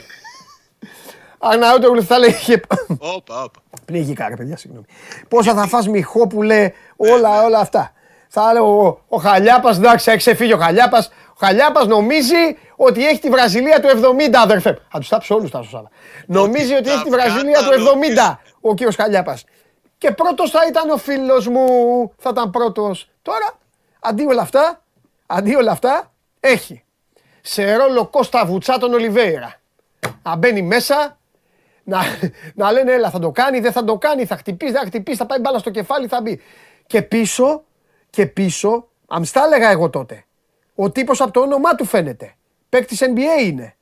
Αρναούτογλου 1.39 2.03
θα 2.03 2.15
έλεγε... 2.15 2.59
Όπα, 2.99 3.43
όπα. 3.43 3.59
Πνίγηκα 3.85 4.27
ρε 4.29 4.35
παιδιά, 4.35 4.57
συγγνώμη. 4.57 4.85
Πόσα 5.27 5.53
θα 5.53 5.67
φας 5.67 5.87
Μιχόπουλε, 5.87 6.71
όλα, 6.95 7.43
όλα 7.43 7.59
αυτά. 7.59 7.93
Θα 8.27 8.53
λέω 8.53 8.85
ο, 8.87 8.99
ο 9.07 9.17
Χαλιάπας, 9.17 9.77
εντάξει, 9.77 10.09
έχει 10.09 10.19
ξεφύγει 10.19 10.53
ο 10.53 10.57
Χαλιάπας. 10.57 11.11
Ο 11.41 11.45
Χαλιάπας 11.45 11.87
νομίζει 11.87 12.57
ότι 12.75 13.07
έχει 13.07 13.19
τη 13.19 13.29
Βραζιλία 13.29 13.79
του 13.81 13.87
70, 13.87 14.33
αδερφέ. 14.33 14.79
Θα 14.89 14.99
τους 14.99 15.09
τάψω 15.09 15.35
όλους 15.35 15.51
τα 15.51 15.61
σωστά. 15.61 15.89
Νομίζει 16.27 16.73
ότι 16.73 16.83
τα 16.83 16.91
έχει 16.91 17.03
τη 17.03 17.09
Βραζιλία 17.09 17.59
του 17.59 17.69
κατανοήσεις. 17.69 18.15
70, 18.15 18.39
ο 18.61 18.73
κύριος 18.73 18.95
Χαλιάπας. 18.95 19.43
Και 19.97 20.11
πρώτος 20.11 20.51
θα 20.51 20.59
ήταν 20.67 20.89
ο 20.89 20.97
φίλος 20.97 21.47
μου, 21.47 21.65
θα 22.17 22.29
ήταν 22.33 22.49
πρώτος. 22.49 23.09
Τώρα, 23.21 23.59
αντί 23.99 24.25
όλα 24.25 24.41
αυτά, 24.41 24.81
αντί 25.25 25.55
όλα 25.55 25.71
αυτά, 25.71 26.11
έχει 26.39 26.83
σε 27.41 27.75
ρόλο 27.75 28.07
Κώστα 28.07 28.45
Βουτσά 28.45 28.77
τον 28.77 28.93
Ολιβέηρα. 28.93 29.53
Να 30.23 30.35
μπαίνει 30.35 30.61
μέσα, 30.61 31.17
να, 31.83 31.99
να 32.53 32.71
λένε 32.71 32.91
έλα 32.91 33.09
θα 33.09 33.19
το 33.19 33.31
κάνει, 33.31 33.59
δεν 33.59 33.71
θα 33.71 33.83
το 33.83 33.97
κάνει, 33.97 34.25
θα 34.25 34.37
χτυπήσει, 34.37 34.71
δεν 34.71 34.81
θα 34.81 34.87
χτυπήσει, 34.87 35.17
θα 35.17 35.25
πάει 35.25 35.39
μπάλα 35.39 35.57
στο 35.57 35.69
κεφάλι, 35.69 36.07
θα 36.07 36.21
μπει. 36.21 36.41
Και 36.87 37.01
πίσω, 37.01 37.63
και 38.09 38.25
πίσω, 38.25 38.87
αμστά 39.07 39.43
έλεγα 39.45 39.69
εγώ 39.69 39.89
τότε, 39.89 40.25
ο 40.83 40.91
τύπος 40.91 41.21
από 41.21 41.31
το 41.31 41.39
όνομά 41.39 41.75
του 41.75 41.85
φαίνεται. 41.85 42.35
Παίκτης 42.69 42.99
NBA 43.01 43.43
είναι. 43.43 43.75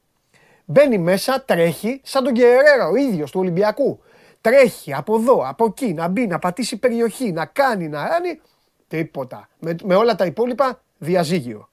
Μπαίνει 0.66 0.98
μέσα, 0.98 1.44
τρέχει, 1.44 2.02
σαν 2.04 2.24
τον 2.24 2.34
Γκερέρα 2.34 2.88
ο 2.88 2.96
ίδιος 2.96 3.32
του 3.32 3.40
Ολυμπιακού. 3.40 4.04
Τρέχει 4.42 4.94
από 4.94 5.16
εδώ, 5.16 5.48
από 5.48 5.66
εκεί, 5.66 5.94
να 5.94 6.08
μπει, 6.08 6.28
να 6.28 6.40
πατήσει 6.40 6.78
περιοχή, 6.78 7.32
να 7.32 7.46
κάνει, 7.46 7.88
να 7.88 8.08
κάνει. 8.08 8.42
Τίποτα. 8.88 9.50
Με, 9.60 9.76
με 9.84 9.96
όλα 9.96 10.16
τα 10.16 10.26
υπόλοιπα, 10.26 10.84
διαζύγιο. 10.98 11.70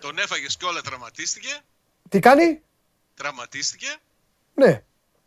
Τον 0.00 0.18
έφαγες 0.18 0.56
και 0.56 0.64
όλα 0.64 0.80
τραυματίστηκε. 0.80 1.58
Τι 2.08 2.18
κάνει; 2.18 2.62
Τραυματίστηκε. 3.14 3.96
Ναι. 4.54 4.82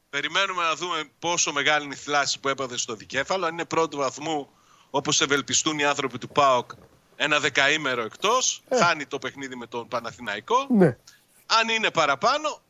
Περιμένουμε 0.09 0.63
να 0.63 0.75
δούμε 0.75 1.03
πόσο 1.19 1.51
μεγάλη 1.51 1.85
είναι 1.85 1.93
η 1.93 1.97
θλάση 1.97 2.39
που 2.39 2.49
έπαθε 2.49 2.77
στο 2.77 2.95
δικέφαλο. 2.95 3.45
Αν 3.45 3.53
είναι 3.53 3.65
πρώτου 3.65 3.97
βαθμού, 3.97 4.49
όπως 4.89 5.21
ευελπιστούν 5.21 5.79
οι 5.79 5.83
άνθρωποι 5.83 6.17
του 6.17 6.29
ΠΑΟΚ, 6.29 6.71
ένα 7.15 7.39
δεκαήμερο 7.39 8.01
εκτός. 8.01 8.63
Χάνει 8.79 9.05
το 9.05 9.19
παιχνίδι 9.19 9.55
με 9.55 9.67
τον 9.67 9.87
Παναθηναϊκό. 9.87 10.67
Ναι. 10.69 10.97
Αν 11.45 11.69
είναι 11.69 11.91
παραπάνω, 11.91 12.61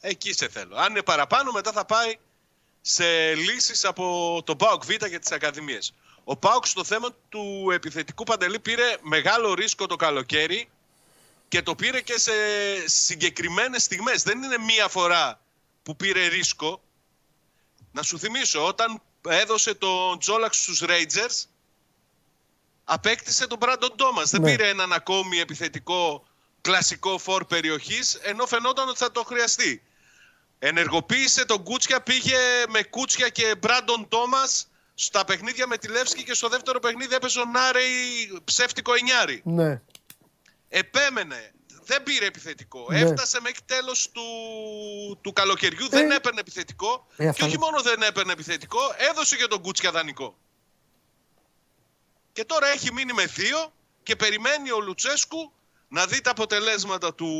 εκεί 0.00 0.32
σε 0.32 0.48
θέλω. 0.48 0.76
Αν 0.76 0.90
είναι 0.90 1.02
παραπάνω, 1.02 1.52
μετά 1.52 1.72
θα 1.72 1.84
πάει 1.84 2.18
σε 2.80 3.34
λύσεις 3.34 3.84
από 3.84 4.42
τον 4.44 4.56
ΠΑΟΚ 4.56 4.84
Β 4.84 4.90
για 4.90 5.20
τις 5.20 5.32
Ακαδημίες. 5.32 5.94
Ο 6.24 6.36
ΠΑΟΚ 6.36 6.66
στο 6.66 6.84
θέμα 6.84 7.08
του 7.28 7.70
επιθετικού 7.72 8.24
Παντελή 8.24 8.58
πήρε 8.58 8.96
μεγάλο 9.00 9.54
ρίσκο 9.54 9.86
το 9.86 9.96
καλοκαίρι 9.96 10.68
και 11.48 11.62
το 11.62 11.74
πήρε 11.74 12.00
και 12.00 12.18
σε 12.18 12.32
συγκεκριμένες 12.84 13.82
στιγμές. 13.82 14.22
Δεν 14.22 14.42
είναι 14.42 14.58
μία 14.58 14.88
φορά 14.88 15.40
που 15.82 15.96
πήρε 15.96 16.26
ρίσκο. 16.26 16.82
Να 17.92 18.02
σου 18.02 18.18
θυμίσω, 18.18 18.66
όταν 18.66 19.02
έδωσε 19.28 19.74
τον 19.74 20.18
Τζόλαξ 20.18 20.56
στους 20.58 20.82
Rangers, 20.86 21.44
απέκτησε 22.84 23.46
τον 23.46 23.58
Μπράντον 23.58 23.96
Τόμας. 23.96 24.30
Δεν 24.30 24.40
Ναι. 24.40 24.50
πήρε 24.50 24.68
έναν 24.68 24.92
ακόμη 24.92 25.38
επιθετικό 25.38 26.24
κλασικό 26.60 27.18
φορ 27.18 27.44
περιοχής, 27.44 28.14
ενώ 28.14 28.46
φαινόταν 28.46 28.88
ότι 28.88 28.98
θα 28.98 29.12
το 29.12 29.22
χρειαστεί. 29.22 29.82
Ενεργοποίησε 30.58 31.44
τον 31.44 31.62
Κούτσια, 31.62 32.00
πήγε 32.02 32.36
με 32.68 32.82
Κούτσια 32.82 33.28
και 33.28 33.54
Μπράντον 33.58 34.08
Τόμας 34.08 34.68
στα 34.94 35.24
παιχνίδια 35.24 35.66
με 35.66 35.76
τη 35.78 35.88
Λεύσκη 35.88 36.24
και 36.24 36.34
στο 36.34 36.48
δεύτερο 36.48 36.80
παιχνίδι 36.80 37.14
έπαιζε 37.14 37.40
ο 37.40 37.44
Νάρεϊ 37.44 37.92
ψεύτικο 38.44 38.94
εννιάρι. 38.94 39.40
Ναι. 39.44 39.80
Επέμενε. 40.68 41.52
Δεν 41.86 42.02
πήρε 42.02 42.26
επιθετικό. 42.26 42.86
Ναι. 42.90 43.00
Έφτασε 43.00 43.40
μέχρι 43.40 43.60
τέλος 43.66 44.10
του, 44.12 44.22
του 45.20 45.32
καλοκαιριού. 45.32 45.88
Δεν 45.88 46.10
έπαιρνε 46.10 46.40
επιθετικό. 46.40 47.06
Ε, 47.16 47.28
αυτό 47.28 47.40
και 47.40 47.44
όχι 47.46 47.54
είναι. 47.56 47.64
μόνο 47.64 47.82
δεν 47.82 48.02
έπαιρνε 48.02 48.32
επιθετικό, 48.32 48.80
έδωσε 49.10 49.36
και 49.36 49.46
τον 49.46 49.62
Κούτσια 49.62 49.90
δανεικό. 49.90 50.38
Και 52.34 52.44
τώρα 52.44 52.66
έχει 52.66 52.92
μείνει 52.92 53.12
με 53.12 53.24
δύο 53.24 53.72
και 54.02 54.16
περιμένει 54.16 54.70
ο 54.70 54.80
Λουτσέσκου 54.80 55.52
να 55.88 56.06
δει 56.06 56.20
τα 56.20 56.30
αποτελέσματα 56.30 57.14
του 57.14 57.30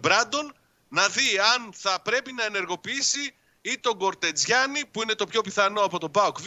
Μπράντον, 0.00 0.54
να 0.88 1.08
δει 1.08 1.38
αν 1.38 1.72
θα 1.74 2.00
πρέπει 2.00 2.32
να 2.32 2.44
ενεργοποιήσει 2.44 3.34
ή 3.60 3.78
τον 3.78 3.98
Κορτετζιάννη, 3.98 4.86
που 4.86 5.02
είναι 5.02 5.14
το 5.14 5.26
πιο 5.26 5.40
πιθανό 5.40 5.80
από 5.80 5.98
τον 5.98 6.10
ΠΑΟΚ 6.10 6.40
Β, 6.40 6.46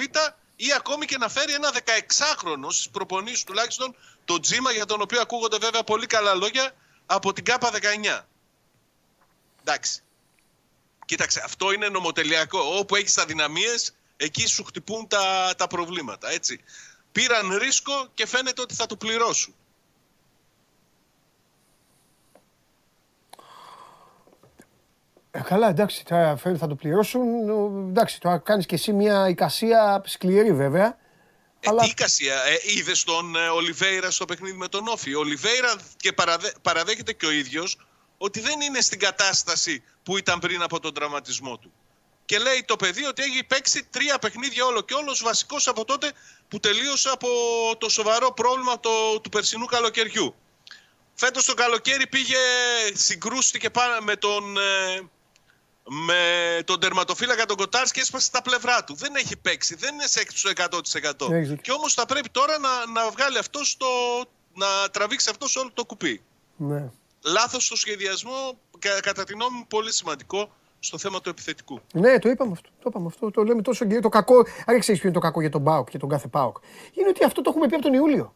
ή 0.55 0.73
ακόμη 0.75 1.05
και 1.05 1.17
να 1.17 1.29
φέρει 1.29 1.53
ένα 1.53 1.71
16χρονο 1.73 2.69
στις 2.69 2.89
προπονήσεις 2.89 3.43
τουλάχιστον, 3.43 3.95
τον 4.25 4.41
Τζίμα, 4.41 4.71
για 4.71 4.85
τον 4.85 5.01
οποίο 5.01 5.21
ακούγονται 5.21 5.57
βέβαια 5.57 5.83
πολύ 5.83 6.05
καλά 6.05 6.33
λόγια 6.33 6.71
από 7.05 7.33
την 7.33 7.43
ΚΑΠΑ 7.43 7.71
19. 7.71 8.25
Εντάξει. 9.61 10.01
Κοίταξε, 11.05 11.41
αυτό 11.45 11.71
είναι 11.71 11.89
νομοτελειακό. 11.89 12.59
Όπου 12.59 12.95
έχεις 12.95 13.17
αδυναμίες, 13.17 13.93
εκεί 14.17 14.47
σου 14.47 14.63
χτυπούν 14.63 15.07
τα, 15.07 15.53
τα 15.57 15.67
προβλήματα. 15.67 16.29
Έτσι. 16.29 16.63
Πήραν 17.17 17.57
ρίσκο 17.57 18.07
και 18.13 18.27
φαίνεται 18.27 18.61
ότι 18.61 18.73
θα 18.75 18.85
το 18.85 18.95
πληρώσουν. 18.95 19.55
Ε, 25.31 25.39
καλά, 25.39 25.69
εντάξει, 25.69 26.03
θα, 26.07 26.37
φέρει- 26.41 26.57
θα 26.57 26.67
το 26.67 26.75
πληρώσουν. 26.75 27.49
Ο, 27.49 27.87
Εντάξει, 27.89 28.19
τώρα 28.19 28.37
κάνεις 28.37 28.65
και 28.65 28.75
εσύ 28.75 28.93
μια 28.93 29.27
εικασία 29.29 30.01
σκληρή 30.05 30.53
βέβαια. 30.53 30.97
Ε, 31.59 31.69
Αλλά- 31.69 31.81
Τι 31.83 31.89
εικασία, 31.89 32.35
ε, 32.43 32.57
είδες 32.77 33.03
τον 33.03 33.35
ε, 33.35 33.47
Ολιβέηρα 33.47 34.11
στο 34.11 34.25
παιχνίδι 34.25 34.57
με 34.57 34.67
τον 34.67 34.87
Όφη. 34.87 35.13
Ο 35.13 35.19
Ολιβέηρα 35.19 35.75
και 35.97 36.13
παραδέ, 36.13 36.53
παραδέχεται 36.61 37.13
και 37.13 37.25
ο 37.25 37.31
ίδιος 37.31 37.87
ότι 38.17 38.39
δεν 38.39 38.61
είναι 38.61 38.81
στην 38.81 38.99
κατάσταση 38.99 39.83
που 40.03 40.17
ήταν 40.17 40.39
πριν 40.39 40.61
από 40.61 40.79
τον 40.79 40.93
τραυματισμό 40.93 41.57
του. 41.57 41.71
Και 42.27 42.39
λέει 42.39 42.63
το 42.67 42.75
παιδί 42.75 43.05
ότι 43.05 43.21
έχει 43.23 43.43
παίξει 43.43 43.83
τρία 43.83 44.19
παιχνίδια 44.19 44.65
όλο 44.65 44.81
και 44.81 44.93
όλος 44.93 45.21
βασικός 45.23 45.67
από 45.67 45.85
τότε 45.85 46.11
που 46.47 46.59
τελείωσε 46.59 47.09
από 47.09 47.27
το 47.77 47.89
σοβαρό 47.89 48.33
πρόβλημα 48.33 48.79
το, 48.79 49.19
του 49.19 49.29
περσινού 49.29 49.65
καλοκαιριού. 49.65 50.35
Φέτος 51.13 51.45
το 51.45 51.53
καλοκαίρι 51.53 52.07
πήγε, 52.07 52.37
συγκρούστηκε 52.93 53.69
πάνω 53.69 54.01
με 54.01 54.15
τον, 54.15 54.57
ε, 54.57 55.01
με 55.83 56.61
τον 56.65 56.79
τερματοφύλακα 56.79 57.45
τον 57.45 57.57
Κοτάρς 57.57 57.91
και 57.91 57.99
έσπασε 57.99 58.31
τα 58.31 58.41
πλευρά 58.41 58.83
του. 58.83 58.95
Δεν 58.95 59.15
έχει 59.15 59.37
παίξει, 59.37 59.75
δεν 59.75 59.93
είναι 59.93 60.07
σε 60.07 60.25
στο 60.33 60.49
100%. 60.49 61.31
Έχεις 61.31 61.47
δίκιο. 61.49 61.55
Και 61.61 61.71
όμως 61.71 61.93
θα 61.93 62.05
πρέπει 62.05 62.29
τώρα 62.29 62.59
να, 62.59 62.85
να 62.85 63.09
βγάλει 63.09 63.37
αυτό 63.37 63.59
το, 63.77 63.87
να 64.53 64.89
τραβήξει 64.89 65.29
αυτό 65.29 65.59
όλο 65.59 65.71
το 65.73 65.85
κουπί. 65.85 66.23
Ναι. 66.55 66.89
Λάθος 67.21 67.65
στο 67.65 67.75
σχεδιασμό, 67.75 68.59
κα- 68.79 68.99
κατά 68.99 69.23
τη 69.23 69.33
γνώμη 69.33 69.57
μου 69.57 69.67
πολύ 69.67 69.93
σημαντικό 69.93 70.55
στο 70.87 70.97
θέμα 70.97 71.21
του 71.21 71.29
επιθετικού. 71.29 71.79
Ναι, 71.93 72.19
το 72.19 72.29
είπαμε 72.29 72.51
αυτό. 72.51 72.69
Το 72.69 72.85
είπαμε 72.89 73.05
αυτό. 73.07 73.31
Το 73.31 73.43
λέμε 73.43 73.61
τόσο 73.61 73.85
και 73.85 73.99
το 73.99 74.09
κακό. 74.09 74.35
Άρα 74.65 74.79
ξέρεις 74.79 74.99
ποιο 74.99 75.09
είναι 75.09 75.19
το 75.19 75.23
κακό 75.25 75.41
για 75.41 75.49
τον 75.49 75.61
Μπάουκ 75.61 75.89
και 75.89 75.97
τον 75.97 76.09
κάθε 76.09 76.27
Πάουκ. 76.27 76.57
Είναι 76.93 77.07
ότι 77.07 77.23
αυτό 77.23 77.41
το 77.41 77.49
έχουμε 77.49 77.67
πει 77.67 77.73
από 77.73 77.83
τον 77.83 77.93
Ιούλιο. 77.93 78.35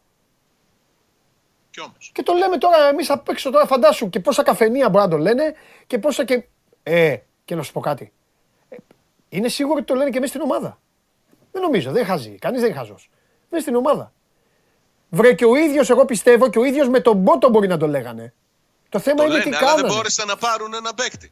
Κι 1.70 1.80
όμως. 1.80 2.10
Και 2.14 2.22
το 2.22 2.32
λέμε 2.32 2.58
τώρα 2.58 2.88
εμείς 2.88 3.10
απ' 3.10 3.28
έξω 3.28 3.50
τώρα, 3.50 3.66
φαντάσου 3.66 4.10
και 4.10 4.20
πόσα 4.20 4.42
καφενεία 4.42 4.88
μπορεί 4.88 5.04
να 5.04 5.10
το 5.10 5.16
λένε 5.16 5.54
και 5.86 5.98
πόσα 5.98 6.24
και. 6.24 6.44
Ε, 6.82 7.16
και 7.44 7.54
να 7.54 7.62
σου 7.62 7.72
πω 7.72 7.80
κάτι. 7.80 8.12
Ε, 8.68 8.76
είναι 9.28 9.48
σίγουρο 9.48 9.76
ότι 9.76 9.84
το 9.86 9.94
λένε 9.94 10.10
και 10.10 10.20
μέσα 10.20 10.32
στην 10.32 10.44
ομάδα. 10.44 10.78
Δεν 11.52 11.62
νομίζω, 11.62 11.92
δεν 11.92 12.04
χαζεί. 12.04 12.30
Κανείς 12.40 12.60
δεν 12.60 12.70
είναι 12.70 12.78
χαζός. 12.78 13.10
Μέσα 13.50 13.62
στην 13.62 13.74
ομάδα. 13.74 14.12
Βρε 15.08 15.32
και 15.34 15.44
ο 15.44 15.54
ίδιος, 15.54 15.90
εγώ 15.90 16.04
πιστεύω 16.04 16.50
και 16.50 16.58
ο 16.58 16.64
ίδιος 16.64 16.88
με 16.88 17.00
τον 17.00 17.16
Μπότο 17.16 17.48
μπορεί 17.48 17.66
να 17.66 17.76
το 17.76 17.86
λέγανε. 17.86 18.34
Το 18.88 18.98
θέμα 18.98 19.16
Το 19.16 19.22
είναι 19.22 19.32
λένε, 19.32 19.42
τι 19.44 19.48
αλλά 19.56 19.66
δεν 19.66 19.76
κάνανε. 19.76 19.94
μπόρεσαν 19.94 20.26
να 20.26 20.36
πάρουν 20.36 20.74
ένα 20.74 20.94
παίκτη. 20.94 21.30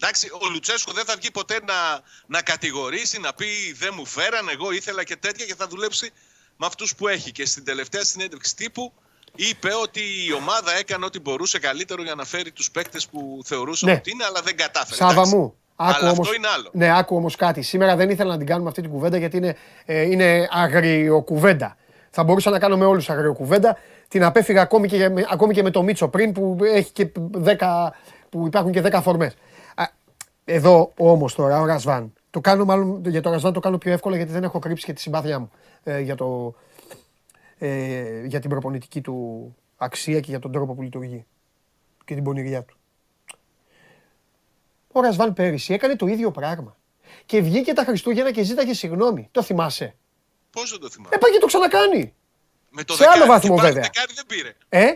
Εντάξει, 0.00 0.28
ο 0.32 0.48
Λουτσέσκο 0.52 0.92
δεν 0.92 1.04
θα 1.04 1.14
βγει 1.18 1.30
ποτέ 1.30 1.54
να, 1.66 1.74
να 2.26 2.42
κατηγορήσει, 2.42 3.20
να 3.20 3.32
πει 3.34 3.46
δεν 3.78 3.92
μου 3.96 4.06
φέραν, 4.06 4.48
εγώ 4.52 4.72
ήθελα 4.72 5.04
και 5.04 5.16
τέτοια 5.16 5.46
και 5.46 5.54
θα 5.54 5.66
δουλέψει 5.68 6.10
με 6.56 6.66
αυτούς 6.66 6.94
που 6.94 7.08
έχει. 7.08 7.32
Και 7.32 7.46
στην 7.46 7.64
τελευταία 7.64 8.04
συνέντευξη 8.04 8.56
τύπου 8.56 8.92
είπε 9.34 9.68
ότι 9.82 10.00
η 10.00 10.32
ομάδα 10.32 10.76
έκανε 10.78 11.04
ό,τι 11.04 11.20
μπορούσε 11.20 11.58
καλύτερο 11.58 12.02
για 12.02 12.14
να 12.14 12.24
φέρει 12.24 12.50
τους 12.52 12.70
παίκτες 12.70 13.06
που 13.06 13.40
θεωρούσαν 13.44 13.88
Ναι. 13.88 13.94
ότι 13.94 14.10
είναι, 14.10 14.24
αλλά 14.24 14.40
δεν 14.44 14.56
κατάφερε. 14.56 14.94
Σάβα 14.94 15.12
εντάξει. 15.12 15.34
μου. 15.36 15.54
Άκου 15.80 15.96
αλλά 15.98 16.10
όμως, 16.10 16.18
αυτό 16.26 16.34
είναι 16.34 16.48
άλλο. 16.48 16.70
Ναι, 16.72 16.98
άκου 16.98 17.16
όμως 17.16 17.36
κάτι. 17.36 17.62
Σήμερα 17.62 17.96
δεν 17.96 18.10
ήθελα 18.10 18.30
να 18.30 18.38
την 18.38 18.46
κάνουμε 18.46 18.68
αυτή 18.68 18.80
την 18.80 18.90
κουβέντα 18.90 19.16
γιατί 19.18 19.36
είναι, 19.36 19.56
ε, 19.84 20.00
είναι 20.02 20.48
αγριοκουβέντα. 20.50 21.76
Θα 22.10 22.22
μπορούσα 22.24 22.50
να 22.50 22.58
κάνω 22.58 22.76
με 22.76 22.84
όλους 22.84 23.10
αγριοκουβέντα. 23.10 23.78
Την 24.08 24.24
απέφυγα 24.24 24.60
ακόμη 24.62 24.88
και, 24.88 25.08
με- 25.08 25.26
ακόμη 25.30 25.54
και 25.54 25.62
με 25.62 25.70
το 25.70 25.82
Μίτσο 25.82 26.08
πριν 26.08 26.32
που, 26.32 26.56
έχει 26.62 26.90
και 26.92 27.08
10, 27.44 27.92
που 28.30 28.46
υπάρχουν 28.46 28.72
και 28.72 28.80
10 28.80 29.00
φορμές. 29.02 29.34
Α, 30.50 30.54
Εδώ 30.54 30.92
όμως 30.96 31.34
τώρα 31.34 31.60
ο 31.60 31.64
Ρασβάν. 31.66 32.12
Το 32.30 32.40
κάνω 32.40 32.64
μάλλον 32.64 33.02
για 33.06 33.20
το 33.22 33.30
Ρασβάν 33.30 33.52
το 33.52 33.60
κάνω 33.60 33.78
πιο 33.78 33.92
εύκολα 33.92 34.16
γιατί 34.16 34.32
δεν 34.32 34.42
έχω 34.44 34.58
κρύψει 34.58 34.84
και 34.84 34.92
τη 34.92 35.00
συμπάθειά 35.00 35.38
μου 35.38 35.50
ε, 35.84 36.00
για, 36.00 36.14
το, 36.14 36.54
ε, 37.58 38.24
για 38.26 38.40
την 38.40 38.50
προπονητική 38.50 39.00
του 39.00 39.56
αξία 39.76 40.20
και 40.20 40.30
για 40.30 40.38
τον 40.38 40.52
τρόπο 40.52 40.74
που 40.74 40.82
λειτουργεί 40.82 41.26
και 42.04 42.14
την 42.14 42.24
πονηριά 42.24 42.62
του. 42.62 42.76
Ο 44.92 45.00
Ρασβάν 45.00 45.32
πέρυσι 45.32 45.72
έκανε 45.74 45.96
το 45.96 46.06
ίδιο 46.06 46.30
πράγμα. 46.30 46.76
Και 47.26 47.40
βγήκε 47.40 47.72
τα 47.72 47.84
Χριστούγεννα 47.84 48.32
και 48.32 48.42
ζήταγε 48.42 48.74
συγγνώμη. 48.74 49.28
Το 49.30 49.42
θυμάσαι; 49.42 49.96
Πώς 50.50 50.70
δεν 50.70 50.80
το 50.80 50.90
θυμάμαι; 50.90 51.14
Ε, 51.14 51.18
πάει 51.18 51.32
και 51.32 51.38
το 51.38 51.46
ξανακάνει. 51.46 52.14
με 52.70 52.84
το 52.84 52.92
σε 52.94 53.04
άλλο 53.04 53.12
δεκάρι. 53.12 53.30
βαθμό, 53.30 53.54
και 53.54 53.60
πάλι 53.60 53.72
βέβαια. 53.72 53.90
δεκάρι 53.92 54.12
δεν 54.14 54.26
πήρε. 54.26 54.54
Ε, 54.68 54.94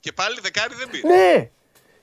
Και 0.00 0.12
πάλι 0.12 0.38
δεκάρι 0.42 0.74
δεν 0.74 0.90
πήρε. 0.90 1.08
ναι. 1.08 1.50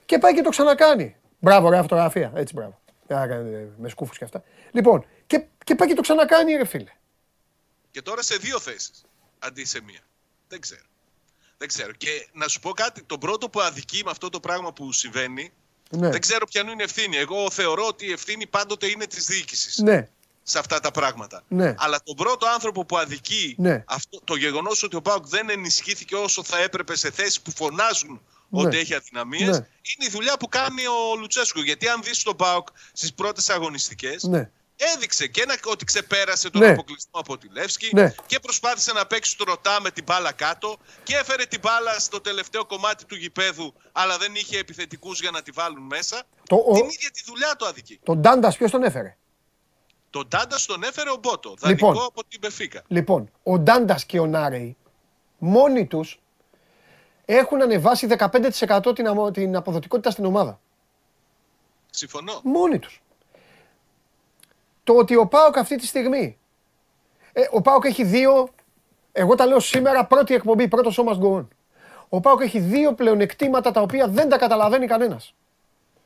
Και 0.06 0.18
πάει 0.20 0.34
και 0.34 0.42
το 0.42 0.50
ξανακάνει. 0.50 1.16
Μπράβο, 1.40 1.70
ρε 1.70 1.82
φωτογραφία. 1.82 2.32
Έτσι, 2.36 2.54
μπράβο. 2.54 2.80
Ε, 3.08 3.22
έκανε 3.24 3.68
Με 3.78 3.90
σκούφους 3.90 4.18
και 4.18 4.24
αυτά. 4.24 4.44
Λοιπόν, 4.72 5.06
και, 5.28 5.46
και 5.64 5.76
πάει 5.76 5.88
και 5.88 5.94
το 5.94 6.02
ξανακάνει, 6.02 6.54
ρε 6.56 6.66
φίλε. 6.66 6.92
Και 7.92 8.02
τώρα 8.02 8.22
σε 8.22 8.36
δύο 8.36 8.60
θέσεις 8.60 9.06
αντί 9.40 9.66
σε 9.66 9.82
μία. 9.82 10.00
Δεν 10.48 10.62
ξέρω. 10.62 10.82
Δεν 11.58 11.68
ξέρω. 11.68 11.92
Και 11.92 12.28
να 12.34 12.48
σου 12.48 12.60
πω 12.60 12.72
κάτι, 12.72 13.04
το 13.04 13.18
πρώτο 13.18 13.50
που 13.50 13.62
αδικεί 13.62 14.02
με 14.06 14.12
αυτό 14.12 14.30
το 14.30 14.40
πράγμα 14.40 14.74
που 14.74 14.92
συμβαίνει, 14.92 15.52
Ναι. 15.90 16.10
δεν 16.10 16.22
ξέρω 16.22 16.46
ποιανού 16.46 16.72
είναι 16.72 16.84
ευθύνη. 16.84 17.18
Εγώ 17.18 17.50
θεωρώ 17.52 17.86
ότι 17.88 18.06
η 18.06 18.12
ευθύνη 18.12 18.48
πάντοτε 18.48 18.88
είναι 18.88 19.06
της 19.06 19.26
διοίκησης 19.26 19.78
Ναι. 19.78 20.08
σε 20.44 20.60
αυτά 20.60 20.80
τα 20.80 20.92
πράγματα. 20.92 21.44
Ναι. 21.48 21.76
Αλλά 21.78 22.00
τον 22.04 22.16
πρώτο 22.16 22.48
άνθρωπο 22.48 22.86
που 22.86 22.98
αδικεί 22.98 23.56
Ναι. 23.58 23.84
αυτό, 23.88 24.20
το 24.24 24.36
γεγονός 24.36 24.84
ότι 24.84 24.96
ο 24.96 25.02
Πάουκ 25.02 25.28
δεν 25.28 25.50
ενισχύθηκε 25.50 26.16
όσο 26.16 26.44
θα 26.44 26.58
έπρεπε 26.60 26.96
σε 26.96 27.12
θέσεις 27.12 27.42
που 27.42 27.52
φωνάζουν 27.52 28.22
Ναι. 28.50 28.62
ότι 28.68 28.78
έχει 28.78 28.94
αδυναμίες, 28.94 29.42
Ναι. 29.48 29.56
είναι 29.56 30.06
η 30.06 30.10
δουλειά 30.10 30.38
που 30.38 30.48
κάνει 30.50 30.88
ο 30.88 31.16
Λουτσέσκου. 31.20 31.60
Γιατί 31.62 31.88
αν 31.88 32.02
δεις 32.04 32.24
τον 32.24 32.36
Πάουκ 32.36 32.68
στις 32.94 33.14
πρώτες 33.14 33.50
αγωνιστικές, 33.50 34.24
Ναι. 34.24 34.50
έδειξε 34.96 35.28
και 35.28 35.42
ένα, 35.42 35.56
ότι 35.66 35.86
ξεπέρασε 35.86 36.50
τον 36.50 36.62
Ναι. 36.62 36.68
αποκλεισμό 36.70 37.12
από 37.20 37.38
τη 37.38 37.48
Λεύσκη 37.52 37.90
Ναι. 37.94 38.16
και 38.26 38.40
προσπάθησε 38.40 38.92
να 38.94 39.06
παίξει 39.06 39.38
τον 39.38 39.48
Ρωτά 39.50 39.82
με 39.82 39.92
την 39.92 40.04
μπάλα 40.04 40.32
κάτω 40.32 40.78
και 41.04 41.16
έφερε 41.16 41.46
την 41.46 41.60
μπάλα 41.60 42.00
στο 42.00 42.22
τελευταίο 42.22 42.66
κομμάτι 42.66 43.06
του 43.06 43.16
γηπέδου 43.16 43.74
αλλά 43.92 44.18
δεν 44.18 44.36
είχε 44.36 44.58
επιθετικούς 44.58 45.20
για 45.22 45.32
να 45.32 45.42
τη 45.42 45.52
βάλουν 45.52 45.84
μέσα. 45.84 46.24
Το, 46.50 46.56
ο, 46.56 46.74
Την 46.74 46.86
ίδια 46.86 47.10
τη 47.12 47.24
δουλειά 47.26 47.56
του 47.58 47.66
αδικεί. 47.66 48.00
τον 48.04 48.18
Ντάντας 48.22 48.58
ποιος 48.58 48.72
τον 48.72 48.84
έφερε; 48.84 49.18
Τον 50.10 50.28
Τάντα 50.28 50.58
τον 50.66 50.84
έφερε 50.84 51.10
ο 51.10 51.16
Μπότο, 51.22 51.54
δανεικό 51.60 51.88
Λοιπόν. 51.92 52.06
από 52.06 52.24
την 52.28 52.40
Μπεφίκα. 52.40 52.82
Λοιπόν, 52.88 53.32
ο 53.44 53.60
Ντάντας 53.60 54.06
και 54.06 54.20
ο 54.20 54.26
Νάρεϊ 54.28 54.78
μόνοι 55.38 55.86
τους 55.86 56.20
έχουν 57.26 57.62
ανεβάσει 57.62 58.08
15% 58.08 58.96
την, 58.96 59.08
αμο- 59.08 59.32
την 59.32 59.56
αποδοτικότητα 59.56 60.12
στην 60.12 60.26
ομάδα. 60.26 60.60
Συμφωνώ. 61.90 62.40
Μόνοι 62.44 62.80
τους. 62.80 63.04
Το 64.84 64.94
ότι 64.94 65.16
ο 65.16 65.28
Πάοκ 65.28 65.58
αυτή 65.58 65.76
τη 65.76 65.86
στιγμή. 65.86 66.38
Ε, 67.34 67.42
ο 67.52 67.62
Πάοκ 67.62 67.86
έχει 67.86 68.04
δύο. 68.04 68.48
Εγώ 69.12 69.36
τα 69.36 69.46
λέω 69.46 69.60
σήμερα, 69.60 70.06
πρώτη 70.06 70.34
εκπομπή, 70.34 70.68
πρώτο 70.68 70.90
σώμα 70.92 71.18
go 71.22 71.38
on. 71.38 71.48
Ο 72.10 72.20
Πάοκ 72.20 72.42
έχει 72.42 72.60
δύο 72.60 72.94
πλεονεκτήματα 72.94 73.72
τα 73.72 73.82
οποία 73.82 74.08
δεν 74.08 74.30
τα 74.30 74.38
καταλαβαίνει 74.38 74.88
κανένας. 74.88 75.34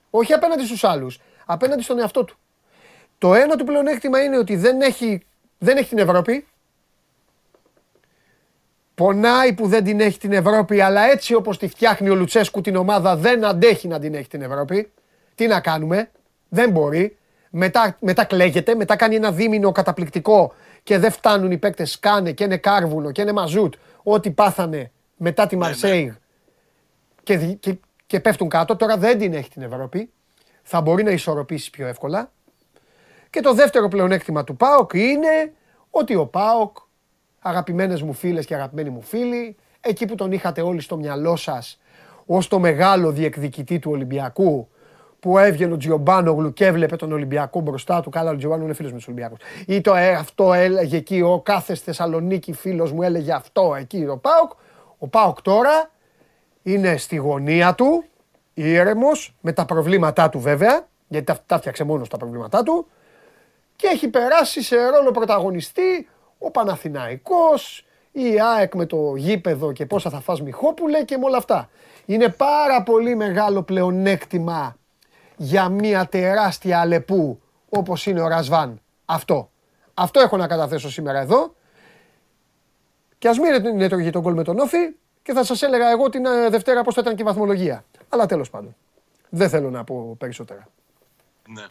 Όχι 0.09 0.33
απέναντι 0.33 0.65
στους 0.65 0.83
άλλους, 0.83 1.19
απέναντι 1.45 1.83
στον 1.83 1.99
εαυτό 1.99 2.23
του. 2.23 2.37
Το 3.17 3.33
ένα 3.33 3.55
του 3.55 3.63
πλεονέκτημα 3.63 4.23
είναι 4.23 4.37
ότι 4.37 4.55
δεν 4.55 4.81
έχει, 4.81 5.25
δεν 5.57 5.77
έχει 5.77 5.89
την 5.89 5.97
Ευρώπη. 5.97 6.47
Πονάει 8.99 9.53
που 9.53 9.67
δεν 9.67 9.83
την 9.83 9.99
έχει 9.99 10.19
την 10.19 10.31
Ευρώπη, 10.33 10.81
αλλά 10.81 11.01
έτσι 11.01 11.33
όπως 11.33 11.57
τη 11.57 11.67
φτιάχνει 11.67 12.09
ο 12.09 12.15
Λουτσέσκου 12.15 12.61
την 12.61 12.75
ομάδα 12.75 13.15
δεν 13.15 13.45
αντέχει 13.45 13.87
να 13.87 13.99
την 13.99 14.13
έχει 14.13 14.27
την 14.27 14.41
Ευρώπη. 14.41 14.91
Τι 15.35 15.47
να 15.47 15.59
κάνουμε, 15.59 16.11
δεν 16.49 16.71
μπορεί. 16.71 17.17
Μετά, 17.49 17.97
μετά 17.99 18.23
κλαίγεται, 18.23 18.75
μετά 18.75 18.95
κάνει 18.95 19.15
ένα 19.15 19.31
δίμηνο 19.31 19.71
καταπληκτικό 19.71 20.53
και 20.83 20.97
δεν 20.97 21.11
φτάνουν 21.11 21.51
οι 21.51 21.57
παίκτες 21.57 21.91
σκάνε 21.91 22.31
και 22.31 22.43
είναι 22.43 22.57
κάρβουνο 22.57 23.11
και 23.11 23.21
είναι 23.21 23.31
μαζούτ. 23.31 23.73
Ό,τι 24.03 24.31
πάθανε 24.31 24.91
μετά 25.17 25.47
τη 25.47 25.55
Μαρσέιγ 25.55 26.11
και, 27.23 27.37
δι- 27.37 27.59
και, 27.59 27.77
και 28.07 28.19
πέφτουν 28.19 28.49
κάτω. 28.49 28.75
Τώρα 28.75 28.97
δεν 28.97 29.19
την 29.19 29.33
έχει 29.33 29.49
την 29.49 29.61
Ευρώπη. 29.61 30.11
Θα 30.63 30.81
μπορεί 30.81 31.03
να 31.03 31.11
ισορροπήσει 31.11 31.69
πιο 31.69 31.87
εύκολα. 31.87 32.31
Και 33.29 33.41
το 33.41 33.53
δεύτερο 33.53 33.87
πλεονέκτημα 33.87 34.43
του 34.43 34.55
ΠΑΟΚ 34.55 34.93
είναι 34.93 35.53
ότι 35.89 36.15
ο 36.15 36.25
ΠΑΟΚ, 36.25 36.77
αγαπημένες 37.39 38.01
μου 38.01 38.13
φίλες 38.13 38.45
και 38.45 38.55
αγαπημένοι 38.55 38.89
μου 38.89 39.01
φίλοι, 39.01 39.55
εκεί 39.81 40.05
που 40.05 40.15
τον 40.15 40.31
είχατε 40.31 40.61
όλοι 40.61 40.81
στο 40.81 40.97
μυαλό 40.97 41.35
σας 41.35 41.79
ως 42.25 42.47
το 42.47 42.59
μεγάλο 42.59 43.11
διεκδικητή 43.11 43.79
του 43.79 43.91
Ολυμπιακού, 43.91 44.67
που 45.19 45.37
έβγαινε 45.37 45.73
ο 45.73 45.77
Τζιομπάνογλου 45.77 46.53
και 46.53 46.65
έβλεπε 46.65 46.95
τον 46.95 47.11
Ολυμπιακό 47.11 47.59
μπροστά 47.59 48.01
του. 48.01 48.09
Καλά, 48.09 48.31
ο 48.31 48.35
Τζιομπάνογλου 48.35 48.65
είναι 48.65 48.75
φίλος 48.75 48.91
με 48.91 48.97
τους 48.97 49.07
Ολυμπιακούς. 49.07 49.39
Ή 49.67 49.81
το 49.81 49.95
ε, 49.95 50.09
αυτό 50.13 50.53
έλεγε 50.53 50.97
εκεί, 50.97 51.21
ο 51.21 51.41
κάθε 51.41 51.75
στη 51.75 51.85
Θεσσαλονίκη 51.85 52.53
φίλος 52.53 52.91
μου 52.91 53.01
έλεγε 53.01 53.33
αυτό 53.33 53.75
εκεί 53.79 54.05
ο 54.09 54.17
ΠΑΟΚ. 54.17 54.51
Ο 54.97 55.07
ΠΑΟΚ 55.07 55.41
τώρα 55.41 55.91
είναι 56.63 56.97
στη 56.97 57.15
γωνία 57.15 57.75
του, 57.75 58.03
ήρεμος, 58.53 59.35
με 59.41 59.51
τα 59.51 59.65
προβλήματά 59.65 60.29
του 60.29 60.39
βέβαια, 60.39 60.87
γιατί 61.07 61.25
τα, 61.25 61.39
τα 61.45 61.57
φτιάξε 61.57 61.83
μόνος 61.83 62.09
τα 62.09 62.17
προβλήματά 62.17 62.63
του, 62.63 62.87
και 63.75 63.87
έχει 63.87 64.07
περάσει 64.07 64.63
σε 64.63 64.75
ρόλο 64.75 65.11
πρωταγωνιστή 65.11 66.07
ο 66.39 66.51
Παναθηναϊκός, 66.51 67.85
η 68.11 68.39
ΑΕΚ 68.39 68.75
με 68.75 68.85
το 68.85 69.15
γήπεδο 69.15 69.71
και 69.71 69.85
πόσα 69.85 70.09
θα 70.09 70.19
φας 70.19 70.41
Μιχόπουλε 70.41 71.03
και 71.03 71.17
με 71.17 71.25
όλα 71.25 71.37
αυτά. 71.37 71.69
Είναι 72.05 72.29
πάρα 72.29 72.83
πολύ 72.83 73.15
μεγάλο 73.15 73.63
πλεονέκτημα 73.63 74.77
για 75.37 75.69
μια 75.69 76.05
τεράστια 76.05 76.79
αλεπού 76.79 77.41
όπως 77.69 78.05
είναι 78.05 78.21
ο 78.21 78.27
Ρασβάν. 78.27 78.81
Αυτό. 79.05 79.49
Αυτό 79.93 80.19
έχω 80.19 80.37
να 80.37 80.47
καταθέσω 80.47 80.89
σήμερα 80.89 81.19
εδώ. 81.19 81.53
Και 83.17 83.27
ας 83.27 83.37
μην 83.37 83.65
είναι 83.65 83.87
το 83.87 83.97
για 83.97 84.11
τον 84.11 84.23
κόλ 84.23 84.33
με 84.33 84.43
τον 84.43 84.59
Όφη 84.59 84.95
και 85.21 85.33
θα 85.33 85.43
σας 85.43 85.61
έλεγα 85.61 85.89
εγώ 85.89 86.09
την 86.09 86.25
ε, 86.25 86.49
Δευτέρα 86.49 86.83
πώς 86.83 86.93
θα 86.93 87.01
ήταν 87.01 87.15
και 87.15 87.21
η 87.21 87.25
βαθμολογία. 87.25 87.85
Αλλά 88.09 88.25
τέλος 88.25 88.49
πάντων. 88.49 88.75
Δεν 89.29 89.49
θέλω 89.49 89.69
να 89.69 89.83
πω 89.83 90.15
περισσότερα. 90.17 90.67
Ναι. 91.47 91.65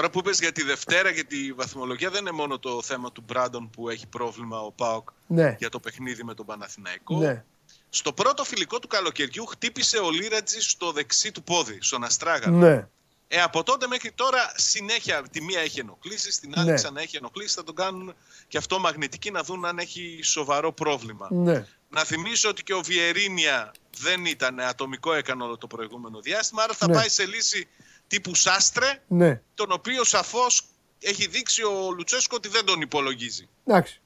Τώρα 0.00 0.12
που 0.12 0.18
είπες 0.18 0.38
για 0.38 0.52
τη 0.52 0.62
Δευτέρα 0.62 1.12
και 1.12 1.24
τη 1.24 1.52
βαθμολογία 1.52 2.10
δεν 2.10 2.20
είναι 2.20 2.30
μόνο 2.30 2.58
το 2.58 2.82
θέμα 2.82 3.12
του 3.12 3.22
Μπράντον 3.26 3.70
που 3.70 3.88
έχει 3.88 4.06
πρόβλημα 4.06 4.60
ο 4.60 4.70
Πάοκ 4.72 5.08
Ναι. 5.26 5.56
για 5.58 5.68
το 5.68 5.80
παιχνίδι 5.80 6.24
με 6.24 6.34
τον 6.34 6.46
Παναθηναϊκό. 6.46 7.18
Ναι. 7.18 7.44
Στο 7.90 8.12
πρώτο 8.12 8.44
φιλικό 8.44 8.78
του 8.78 8.88
καλοκαιριού 8.88 9.46
χτύπησε 9.46 9.98
ο 9.98 10.10
Λίρατζη 10.10 10.60
στο 10.60 10.92
δεξί 10.92 11.32
του 11.32 11.42
πόδι, 11.42 11.78
στον 11.80 12.04
Αστράγαλο. 12.04 12.56
Ναι. 12.56 12.86
Ε, 13.28 13.42
από 13.42 13.62
τότε 13.62 13.86
μέχρι 13.86 14.12
τώρα 14.12 14.52
συνέχεια 14.56 15.22
τη 15.30 15.42
μία 15.42 15.60
έχει 15.60 15.80
ενοχλήσει, 15.80 16.40
την 16.40 16.52
άλλη 16.56 16.68
Ναι. 16.70 16.74
ξανά 16.74 17.00
έχει 17.00 17.16
ενοχλήσει. 17.16 17.54
Θα 17.54 17.64
τον 17.64 17.74
κάνουν 17.74 18.14
και 18.48 18.58
αυτό 18.58 18.78
μαγνητική 18.78 19.30
να 19.30 19.42
δουν 19.42 19.64
αν 19.64 19.78
έχει 19.78 20.20
σοβαρό 20.22 20.72
πρόβλημα. 20.72 21.28
Ναι. 21.30 21.66
Να 21.90 22.04
θυμίσω 22.04 22.48
ότι 22.48 22.62
και 22.62 22.74
ο 22.74 22.80
Βιερίνια 22.80 23.72
δεν 23.98 24.24
ήταν 24.24 24.60
ατομικό, 24.60 25.12
έκανε 25.12 25.42
όλο 25.42 25.56
το 25.58 25.66
προηγούμενο 25.66 26.20
διάστημα. 26.20 26.62
Άρα 26.62 26.74
θα 26.74 26.86
Ναι. 26.86 26.94
πάει 26.94 27.08
σε 27.08 27.26
λύση 27.26 27.68
τύπου 28.10 28.34
Σάστρε, 28.34 29.00
Ναι. 29.08 29.40
τον 29.54 29.66
οποίο 29.72 30.04
σαφώς 30.04 30.64
έχει 31.00 31.26
δείξει 31.26 31.62
ο 31.64 31.90
Λουτσέσκο 31.96 32.36
ότι 32.38 32.48
δεν 32.48 32.64
τον 32.64 32.80
υπολογίζει. 32.80 33.48
Εντάξει. 33.66 34.00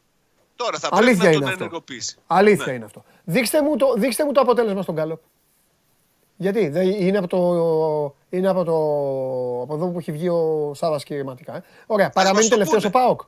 Τώρα 0.57 0.79
θα 0.79 0.89
Αλήθεια 0.93 1.05
πρέπει 1.21 1.23
να 1.25 1.31
είναι 1.31 1.39
τον 1.41 1.49
αυτό. 1.53 1.63
ενεργοποιήσει. 1.65 2.17
Αλήθεια 2.27 2.67
Ναι. 2.67 2.73
είναι 2.73 2.85
αυτό. 2.85 3.05
Δείξτε 3.25 3.63
μου 3.63 3.77
το, 3.77 3.95
δείξτε 3.97 4.25
μου 4.25 4.33
το 4.33 4.41
αποτέλεσμα 4.41 4.83
στον 4.83 4.95
Γκάλοπ. 4.95 5.21
Γιατί 6.37 6.69
δεν 6.69 6.87
είναι 6.91 7.19
από 7.19 7.27
το. 7.27 8.15
Είναι 8.31 8.49
από, 8.49 8.65
το, 8.65 8.73
από 9.63 9.75
εδώ 9.75 9.87
που 9.93 9.99
έχει 9.99 10.13
βγει 10.13 10.29
ο 10.29 10.73
Σάβας 10.75 11.05
κυριματικά. 11.05 11.57
Ε. 11.57 11.63
Ωραία. 11.87 12.11
Παραμένει 12.11 12.37
μας 12.37 12.49
το 12.49 12.51
τελευταίος 12.57 12.85
ο 12.85 12.91
πούνε. 12.91 13.05
Πάοκ. 13.05 13.21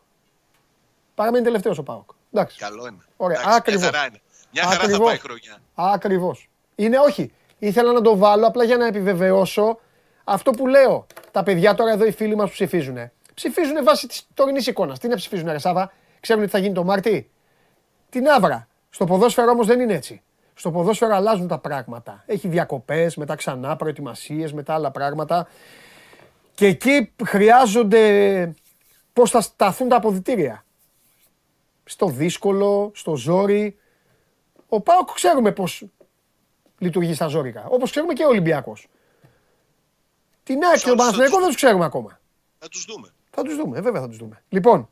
Παραμένει 1.15 1.45
τελευταίος 1.45 1.79
ο 1.79 1.83
Πάοκ. 1.83 2.11
Εντάξει. 2.33 2.59
Καλό 2.59 2.87
είναι. 2.87 2.99
Ωραία, 3.17 3.39
Εντάξει, 3.41 3.57
ακριβώς. 3.57 3.83
Μια 3.83 3.91
χαρά 3.93 4.07
είναι. 4.09 4.21
Μια 4.53 4.63
χαρά 4.63 4.77
θα 4.77 4.83
Ακριβώς. 4.85 5.07
πάει 5.07 5.17
η 5.17 5.19
χρονιά. 5.19 5.59
Ακριβώς. 5.75 6.49
Είναι 6.75 6.99
όχι. 6.99 7.33
Ήθελα 7.59 7.93
να 7.93 8.01
το 8.01 8.17
βάλω 8.17 8.47
απλά 8.47 8.65
για 8.65 8.77
να 8.77 8.87
επιβεβαιώσω 8.87 9.81
αυτό 10.29 10.51
που 10.51 10.67
λέω. 10.67 11.07
Τα 11.31 11.43
παιδιά 11.43 11.75
τώρα 11.75 11.93
εδώ 11.93 12.05
οι 12.05 12.11
φίλοι 12.11 12.37
μας 12.37 12.47
που 12.49 12.53
ψηφίζουν. 12.53 13.11
Ψηφίζουν 13.35 13.85
βάσει 13.85 14.07
της 14.07 14.27
τωρινής 14.35 14.67
εικόνας. 14.67 14.99
Τι 14.99 15.09
να 15.09 15.17
ψηφίζουν, 15.17 15.51
Ρε 15.51 15.59
Σάβα. 15.59 15.93
Ξέρουν 16.21 16.45
τι 16.45 16.49
θα 16.49 16.59
γίνει 16.59 16.75
το 16.75 16.85
Μάρτι; 16.85 17.31
Την 18.09 18.29
άβρα. 18.29 18.69
Στο 18.91 19.05
ποδόσφαιρο 19.05 19.51
όμως 19.51 19.67
δεν 19.67 19.81
είναι 19.81 19.95
έτσι. 19.95 20.23
Στο 20.55 20.71
ποδόσφαιρο 20.71 21.15
αλλάζουν 21.15 21.49
τα 21.49 21.59
πράγματα. 21.59 22.23
Έχει 22.27 22.49
διακοπές, 22.49 23.17
μετά 23.17 23.35
ξανά 23.35 23.77
προετοιμασίες, 23.77 24.53
μετά 24.53 24.75
άλλα 24.75 24.91
πράγματα. 24.91 25.49
Και 26.55 26.67
εκεί 26.67 27.13
χρειάζονται 27.25 28.55
πώς 29.13 29.31
θα 29.31 29.41
σταθούν 29.41 29.89
τα 29.89 29.97
αποδητήρια. 29.97 30.65
Στο 31.85 32.07
δύσκολο, 32.07 32.91
στο 32.95 33.17
ζόρι. 33.17 33.79
Ο 34.69 34.81
Πάοκ 34.81 35.13
ξέρουμε 35.15 35.53
πώς 35.53 35.85
λειτουργεί 36.79 37.15
στα 37.15 37.27
ζόρικα. 37.27 37.67
Όπως 37.69 37.91
ξέρουμε 37.91 38.13
και 38.13 38.25
ο 38.25 38.29
Ολυμπιακός. 38.29 38.89
Την 40.47 40.65
ΑΕΚ 40.65 40.75
και 40.75 40.81
τον 40.81 40.91
όλους 40.91 41.01
Παναθηναϊκό 41.03 41.31
τους- 41.35 41.41
δεν 41.45 41.47
τους 41.53 41.57
ξέρουμε 41.57 41.85
ακόμα. 41.85 42.21
Θα 42.59 42.69
τους 42.69 42.85
δούμε. 42.85 43.09
Θα 43.31 43.43
τους 43.43 43.57
δούμε, 43.57 43.79
ε, 43.79 43.81
βέβαια 43.81 44.01
θα 44.01 44.09
τους 44.09 44.17
δούμε. 44.17 44.43
Λοιπόν, 44.49 44.89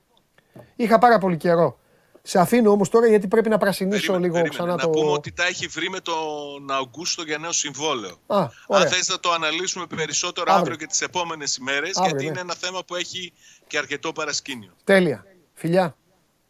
είχα 0.76 0.98
πάρα 0.98 1.18
πολύ 1.18 1.36
καιρό. 1.36 1.78
Σε 2.22 2.38
αφήνω 2.38 2.70
όμως 2.70 2.88
τώρα 2.88 3.06
γιατί 3.06 3.28
πρέπει 3.28 3.48
να 3.48 3.58
πρασινίσω 3.58 3.96
Περίμενε, 4.12 4.22
λίγο 4.24 4.34
περίμενε. 4.34 4.54
ξανά 4.54 4.76
να 4.76 4.82
το. 4.82 4.90
πούμε 5.00 5.10
ότι 5.12 5.32
τα 5.32 5.46
έχει 5.46 5.66
βρει 5.66 5.90
με 5.90 6.00
τον 6.00 6.70
Αουγκούστο 6.70 7.22
για 7.22 7.38
νέο 7.38 7.52
συμβόλαιο. 7.52 8.10
Α, 8.26 8.38
Αν 8.38 8.50
ωραία. 8.66 8.86
θες 8.88 9.08
να 9.08 9.20
το 9.20 9.32
αναλύσουμε 9.32 9.86
περισσότερο 9.86 10.44
Αύριο. 10.48 10.60
αύριο, 10.60 10.76
και 10.76 10.86
τις 10.86 11.00
επόμενες 11.00 11.56
ημέρες, 11.56 11.96
Αύριο, 11.96 12.04
γιατί 12.06 12.24
ναι. 12.24 12.30
είναι 12.30 12.40
ένα 12.40 12.54
θέμα 12.54 12.84
που 12.84 12.94
έχει 12.94 13.32
και 13.66 13.78
αρκετό 13.78 14.12
παρασκήνιο. 14.12 14.72
Τέλεια. 14.84 15.26
Φιλιά. 15.52 15.96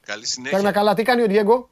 Καλή 0.07 0.27
συνέχεια. 0.27 0.57
Κάρνα 0.57 0.73
καλά. 0.73 0.95
Τι 0.95 1.03
κάνει 1.03 1.23
ο 1.23 1.27
Διέγκο; 1.27 1.71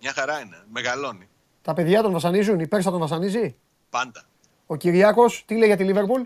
Μια 0.00 0.12
χαρά 0.12 0.40
είναι. 0.40 0.64
Μεγαλώνει. 0.72 1.28
Τα 1.62 1.74
παιδιά 1.74 2.02
τον 2.02 2.12
βασανίζουν; 2.12 2.60
Η 2.60 2.66
Πέρσα 2.66 2.90
τον 2.90 3.00
βασανίζει; 3.00 3.56
Πάντα. 3.90 4.24
Ο 4.66 4.76
Κυριάκος 4.76 5.42
τι 5.46 5.56
λέει 5.56 5.66
για 5.68 5.76
τη 5.76 5.84
Λίβερπουλ; 5.84 6.22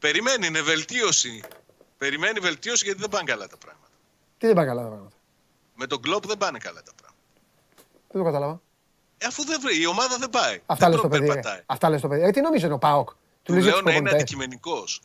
Περιμένει, 0.00 0.46
είναι 0.46 0.60
βελτίωση. 0.60 1.42
Περιμένει 1.98 2.40
βελτίωση 2.40 2.84
γιατί 2.84 3.00
δεν 3.00 3.08
πάνε 3.08 3.24
καλά 3.24 3.46
τα 3.46 3.56
πράγματα. 3.56 3.88
Τι 4.38 4.46
δεν 4.46 4.54
πάει 4.56 4.66
καλά 4.66 4.82
τα 4.82 4.88
πράγματα; 4.88 5.16
Με 5.74 5.86
τον 5.86 6.00
κλόπ 6.02 6.26
δεν 6.26 6.38
πάνε 6.38 6.58
καλά 6.58 6.82
τα 6.82 6.92
πράγματα. 7.00 7.22
Δεν 8.10 8.20
το 8.22 8.24
κατάλαβα. 8.24 8.60
Ε, 9.18 9.26
αφού 9.26 9.44
δεν 9.44 9.60
βρει, 9.60 9.80
η 9.80 9.86
ομάδα 9.86 10.16
δεν 10.18 10.30
πάει. 10.30 10.60
Αυτά 10.66 10.88
λες 10.88 11.00
δεν 11.00 11.10
το 11.10 11.16
παιδί. 11.16 11.26
ρε. 11.26 11.32
περπατάει. 11.32 11.60
Αυτά 11.66 11.88
λες 11.90 12.00
το 12.00 12.08
παιδί. 12.08 12.22
Ε, 12.22 12.30
τι 12.30 12.40
νομίζεις 12.40 12.64
είναι 12.64 12.74
ο 12.74 12.78
Πάοκ. 12.78 13.08
Του 13.42 13.52
λες 13.52 13.62
για 13.62 13.70
λέω 13.72 13.82
τους 13.82 13.84
να 13.84 13.90
είναι 13.90 14.00
προπονητές. 14.00 14.20
αντικειμενικός. 14.20 15.00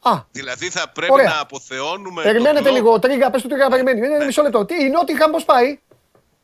Α, 0.00 0.22
Δηλαδή 0.30 0.70
θα 0.70 0.88
πρέπει 0.88 1.12
Ωραία. 1.12 1.28
να 1.32 1.40
αποθεώνουμε. 1.40 2.22
τον 2.22 2.32
περιμένετε 2.32 2.62
Κλοπ. 2.68 2.74
λίγο. 2.74 2.98
Τρίγκα, 2.98 3.30
πες 3.30 3.42
του 3.42 3.48
τρίγκα, 3.48 3.68
περιμένει. 3.68 4.00
Ε, 4.00 4.24
Μισό 4.24 4.42
λεπτό. 4.42 4.64
Τι, 4.64 4.84
η 4.84 4.88
Νότιχαμ 4.88 5.30
πώς 5.30 5.44
πάει; 5.44 5.80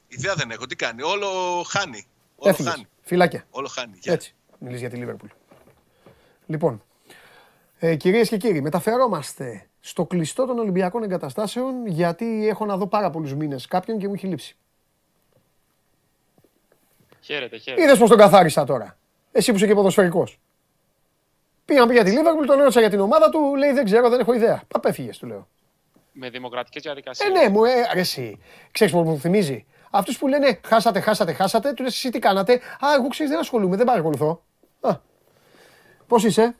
Ιδέα 0.08 0.34
δεν 0.34 0.50
έχω. 0.50 0.66
Τι 0.66 0.76
κάνει. 0.76 1.02
Όλο 1.02 1.28
χάνει. 1.68 2.06
Όλο 2.36 2.50
Έφυγες. 2.50 2.72
χάνει. 2.72 2.88
Φυλάκια. 3.02 3.44
Όλο 3.50 3.68
χάνει. 3.68 3.98
Γεια. 4.00 4.12
Έτσι. 4.12 4.34
Μιλήσει 4.58 4.80
για 4.80 4.90
τη 4.90 4.96
Λίβερπουλ. 4.96 5.28
Λοιπόν, 6.50 6.82
ε, 7.78 7.96
κυρίες 7.96 8.28
και 8.28 8.36
κύριοι, 8.36 8.60
μεταφερόμαστε 8.60 9.66
στο 9.80 10.06
κλειστό 10.06 10.46
των 10.46 10.58
Ολυμπιακών 10.58 11.02
Εγκαταστάσεων 11.02 11.86
γιατί 11.86 12.48
έχω 12.48 12.66
να 12.66 12.76
δω 12.76 12.86
πάρα 12.86 13.10
πολλούς 13.10 13.34
μήνες 13.34 13.66
κάποιον 13.66 13.98
και 13.98 14.08
μου 14.08 14.14
έχει 14.14 14.26
λείψει. 14.26 14.56
Χαίρετε, 17.20 17.56
χαίρετε. 17.56 17.82
Είδες 17.82 17.98
πώς 17.98 18.08
τον 18.08 18.18
καθάρισα 18.18 18.64
τώρα. 18.64 18.98
Εσύ 19.32 19.50
που 19.50 19.56
είσαι 19.56 19.66
και 19.66 19.74
ποδοσφαιρικός. 19.74 20.40
Πήγα 21.64 21.80
να 21.80 21.86
πει 21.86 21.92
για 21.92 22.04
τη 22.04 22.10
Λίβερπουλ, 22.10 22.46
τον 22.46 22.60
έρωσα 22.60 22.80
για 22.80 22.90
την 22.90 23.00
ομάδα 23.00 23.28
του, 23.28 23.54
λέει 23.56 23.72
δεν 23.72 23.84
ξέρω, 23.84 24.08
δεν 24.08 24.20
έχω 24.20 24.32
ιδέα. 24.32 24.62
Παπέφυγε, 24.68 25.10
του 25.18 25.26
λέω. 25.26 25.48
Με 26.12 26.30
δημοκρατικές 26.30 26.82
διαδικασίες. 26.82 27.28
Ε, 27.28 27.32
ναι, 27.32 27.48
μου 27.48 27.64
ε, 27.64 27.70
αρέσει. 27.90 28.40
Ξέρεις 28.70 28.92
πώ 28.92 29.02
μου 29.02 29.18
θυμίζει; 29.18 29.66
Αυτούς 29.90 30.18
που 30.18 30.28
λένε 30.28 30.60
χάσατε, 30.64 31.00
χάσατε, 31.00 31.32
χάσατε, 31.32 31.72
του 31.72 31.82
λες 31.82 31.94
εσύ 31.94 32.10
τι 32.10 32.18
κάνατε; 32.18 32.54
Α, 32.54 32.88
εγώ 32.98 33.08
ξέρεις 33.08 33.32
δεν 33.32 33.40
ασχολούμαι, 33.40 33.76
δεν 33.76 33.86
παρακολουθώ. 33.86 34.42
Α. 34.80 35.08
Πώς 36.10 36.24
είσαι, 36.24 36.54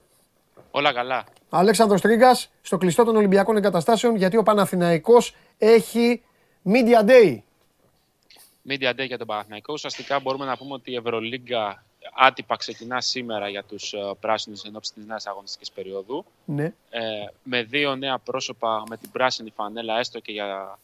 Όλα 0.71 0.93
καλά. 0.93 1.25
Αλέξανδρος 1.49 2.01
Τρίγκας, 2.01 2.51
στο 2.63 2.79
κλειστό 2.79 3.05
των 3.05 3.17
Ολυμπιακών 3.17 3.57
Εγκαταστάσεων, 3.57 4.17
γιατί 4.17 4.37
ο 4.37 4.43
Παναθηναϊκός 4.43 5.35
έχει 5.59 6.23
Media 6.65 7.09
Day. 7.09 7.39
Media 8.69 8.91
Day 8.91 9.07
για 9.07 9.19
τον 9.19 9.27
Παναθηναϊκό. 9.27 9.73
Ουσιαστικά 9.73 10.21
μπορούμε 10.21 10.45
να 10.45 10.57
πούμε 10.57 10.75
ότι 10.75 10.91
η 10.91 10.95
Ευρωλίγκα 10.95 11.85
άτυπα 12.17 12.57
ξεκινά 12.57 13.01
σήμερα 13.01 13.49
για 13.49 13.65
τους 13.65 13.95
πράσινους 14.21 14.63
εν 14.63 14.77
ώψη 14.77 14.93
της 14.93 15.05
νέας 15.07 15.27
αγωνιστικής 15.27 15.71
περίοδου. 15.71 16.25
Ναι. 16.45 16.65
Ε, 16.91 17.01
με 17.43 17.63
δύο 17.63 17.97
νέα 17.97 18.19
πρόσωπα 18.19 18.83
με 18.89 18.97
την 18.97 19.11
πράσινη 19.11 19.51
φανέλα, 19.51 19.99
έστω 19.99 20.21
και 20.21 20.33
για 20.33 20.79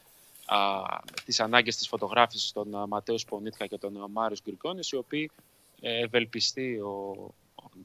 α, 0.47 0.59
τις 1.25 1.41
ανάγκες 1.41 1.77
της 1.77 1.89
φωτογράφησης 1.89 2.53
των 2.53 2.77
α, 2.77 2.87
Ματέους 2.87 3.21
Σπονίτκα 3.21 3.67
και 3.67 3.79
τον 3.79 4.03
α, 4.03 4.09
Μάριος 4.09 4.43
Γκρικόνης, 4.45 4.91
οι 4.91 4.97
οποίοι 4.97 5.31
ε, 5.81 6.03
ευελπιστεί 6.03 6.77
ο, 6.77 7.15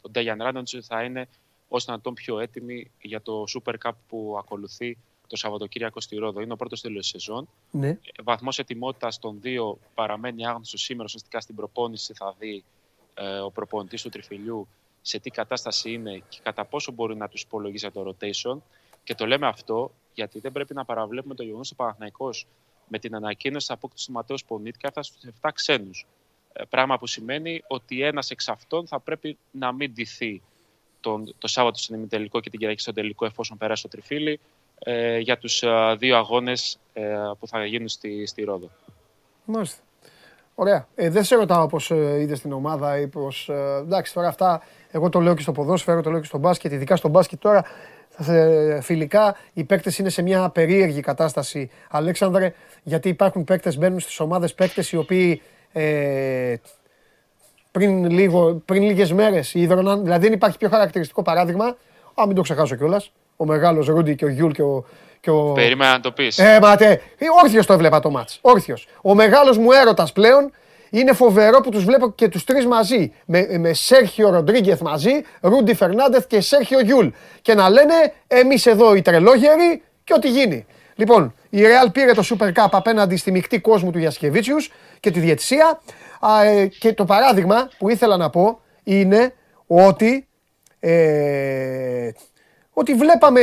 ο 0.01 0.09
Ντέγιαν 0.09 0.41
Ράντοντς 0.41 0.73
ότι 0.73 0.85
θα 0.85 1.03
είναι 1.03 1.27
ώστε 1.68 1.91
να 1.91 2.01
τον 2.01 2.13
πιο 2.13 2.39
έτοιμοι 2.39 2.91
για 3.01 3.22
το 3.22 3.43
Super 3.47 3.73
Cup 3.84 3.91
που 4.07 4.35
ακολουθεί 4.39 4.97
το 5.27 5.38
Σαββατοκύριακο 5.38 6.01
στη 6.01 6.15
Ρόδο. 6.15 6.41
Είναι 6.41 6.53
ο 6.53 6.55
πρώτος 6.55 6.81
τέλος 6.81 7.07
σεζόν. 7.07 7.49
Ναι. 7.72 7.99
Βαθμός 8.23 8.59
ετοιμότητας 8.59 9.19
των 9.19 9.41
δύο 9.41 9.80
παραμένει 9.93 10.47
άγνωστο 10.47 10.77
σήμερα. 10.77 11.03
Ουσιαστικά 11.03 11.39
στην 11.39 11.55
προπόνηση 11.55 12.13
θα 12.13 12.35
δει 12.39 12.63
ε, 13.13 13.39
ο 13.39 13.51
προπονητής 13.51 14.01
του 14.01 14.09
τριφυλιού 14.09 14.68
σε 15.01 15.19
τι 15.19 15.30
κατάσταση 15.30 15.91
είναι 15.91 16.23
και 16.30 16.39
κατά 16.43 16.65
πόσο 16.65 16.91
μπορεί 16.91 17.15
να 17.15 17.27
τους 17.27 17.41
υπολογίσει 17.41 17.89
για 17.91 18.03
το 18.03 18.15
rotation. 18.19 18.57
Και 19.03 19.15
το 19.15 19.26
λέμε 19.26 19.47
αυτό 19.47 19.91
γιατί 20.13 20.39
δεν 20.39 20.51
πρέπει 20.51 20.73
να 20.73 20.85
παραβλέπουμε 20.85 21.35
το 21.35 21.43
γεγονός 21.43 21.72
ότι 21.72 21.81
ο 21.81 21.84
Παναθηναϊκός 21.84 22.47
με 22.88 22.99
την 22.99 23.15
ανακοίνωση 23.15 23.68
της 23.68 23.76
απόκτησης 23.76 24.07
του 24.07 24.13
Ματέους 24.13 24.45
Πονίτκα 24.45 24.88
έφτασε 24.88 25.11
στου 25.11 25.34
7 25.41 25.49
ξένους. 25.53 26.05
Πράγμα 26.69 26.97
που 26.97 27.07
σημαίνει 27.07 27.63
ότι 27.67 28.01
ένας 28.01 28.29
εξ 28.29 28.47
αυτών 28.47 28.87
θα 28.87 28.99
πρέπει 28.99 29.37
να 29.51 29.71
μην 29.71 29.91
ντυθεί 29.93 30.41
τον, 30.99 31.35
το 31.37 31.47
Σάββατο 31.47 31.77
στον 31.79 31.97
ημιτελικό 31.97 32.39
και 32.39 32.49
την 32.49 32.59
Κυριακή 32.59 32.81
στον 32.81 32.93
τελικό, 32.93 33.25
εφόσον 33.25 33.57
περάσει 33.57 33.81
το 33.81 33.87
τριφύλι, 33.87 34.39
ε, 34.79 35.17
για 35.17 35.37
τους 35.37 35.63
δύο 35.97 36.17
αγώνες 36.17 36.79
ε, 36.93 37.15
που 37.39 37.47
θα 37.47 37.65
γίνουν 37.65 37.87
στη, 37.87 38.25
στη 38.25 38.43
Ρόδο. 38.43 38.69
Μάλιστα. 39.45 39.81
Ωραία. 40.55 40.87
Ε, 40.95 41.09
δεν 41.09 41.23
σε 41.23 41.35
ρωτάω 41.35 41.67
πώς 41.67 41.91
ε, 41.91 42.19
είδες 42.19 42.41
την 42.41 42.51
ομάδα 42.51 42.99
ή 42.99 43.07
πώς. 43.07 43.49
Ε, 43.49 43.77
εντάξει, 43.79 44.13
τώρα 44.13 44.27
αυτά. 44.27 44.61
Εγώ 44.91 45.09
το 45.09 45.19
λέω 45.19 45.35
και 45.35 45.41
στο 45.41 45.51
ποδόσφαιρο, 45.51 46.01
το 46.01 46.09
λέω 46.09 46.19
και 46.19 46.25
στο 46.25 46.37
μπάσκετ. 46.37 46.71
Ειδικά 46.71 46.95
στο 46.95 47.07
μπάσκετ 47.07 47.39
τώρα. 47.41 47.65
ε, 48.27 48.81
φιλικά 48.81 49.35
οι 49.53 49.63
παίκτες 49.63 49.97
είναι 49.97 50.09
σε 50.09 50.21
μια 50.21 50.49
περίεργη 50.49 51.01
κατάσταση, 51.01 51.69
Αλέξανδρε, 51.89 52.53
γιατί 52.83 53.09
υπάρχουν 53.09 53.43
παίκτες, 53.43 53.77
μπαίνουν 53.77 53.99
στις 53.99 54.19
ομάδες 54.19 54.53
παίκτες 54.53 54.91
οι 54.91 54.97
οποίοι 54.97 55.41
ε, 55.73 56.56
πριν, 57.72 58.10
λίγο, 58.10 58.61
πριν 58.65 58.84
λίγες 58.84 59.11
μέρες 59.11 59.53
ίδρωναν, 59.53 60.03
δηλαδή 60.03 60.23
δεν 60.23 60.34
υπάρχει 60.34 60.57
πιο 60.57 60.69
χαρακτηριστικό 60.69 61.22
παράδειγμα, 61.22 61.65
α 62.14 62.26
μην 62.27 62.35
το 62.35 62.41
ξεχάσω 62.41 62.76
κιόλας. 62.76 63.11
ο 63.35 63.45
μεγάλος 63.45 63.88
Ρούντι 63.88 64.15
και 64.15 64.26
ο 64.26 64.30
Γιούλ 64.30 64.52
και 64.52 64.61
ο... 64.61 64.85
Και 65.19 65.30
ο... 65.30 65.52
Περίμενα 65.52 65.91
να 65.91 65.99
το 65.99 66.11
πεις. 66.11 66.38
Ε, 66.38 66.60
ματέ, 66.61 67.02
όρθιος 67.43 67.65
το 67.65 67.73
έβλεπα 67.73 67.99
το 67.99 68.10
ματς, 68.09 68.39
όρθιος. 68.41 68.88
Ο 69.02 69.15
μεγάλος 69.15 69.57
μου 69.57 69.72
έρωτας 69.72 70.11
πλέον 70.11 70.52
Είναι 70.89 71.14
φοβερό 71.14 71.61
που 71.61 71.69
τους 71.69 71.84
βλέπω 71.84 72.11
και 72.11 72.27
τους 72.27 72.43
τρεις 72.43 72.65
μαζί. 72.65 73.14
Με, 73.26 73.48
με 73.60 73.73
Σέρχιο 73.73 74.30
Ροντρίγκεθ 74.30 74.81
μαζί, 74.81 75.11
Ρούντι 75.41 75.73
Φερνάντεθ 75.73 76.27
και 76.27 76.41
Σέρχιο 76.41 76.80
Γιουλ. 76.79 77.07
Και 77.41 77.53
να 77.53 77.69
λένε 77.69 78.14
εμείς 78.27 78.65
εδώ 78.65 78.95
οι 78.95 79.02
τρελόγεροι 79.02 79.81
και 80.03 80.14
ό,τι 80.14 80.30
γίνει. 80.30 80.65
Λοιπόν, 80.95 81.34
η 81.49 81.60
Real 81.61 81.91
πήρε 81.91 82.11
το 82.11 82.23
Super 82.30 82.48
Cup 82.48 82.68
απέναντι 82.72 83.15
στη 83.15 83.31
μεικτή 83.31 83.60
κόσμου 83.60 83.91
του 83.91 83.99
Γιασικεβίτσιους 83.99 84.71
και 85.01 85.11
τη 85.11 85.19
διαιτησία. 85.19 85.81
Α, 86.19 86.43
ε, 86.43 86.65
και 86.65 86.93
το 86.93 87.05
παράδειγμα 87.05 87.69
που 87.77 87.89
ήθελα 87.89 88.17
να 88.17 88.29
πω 88.29 88.61
είναι 88.83 89.33
ότι, 89.67 90.27
ε, 90.79 92.09
ότι 92.73 92.93
βλέπαμε, 92.93 93.41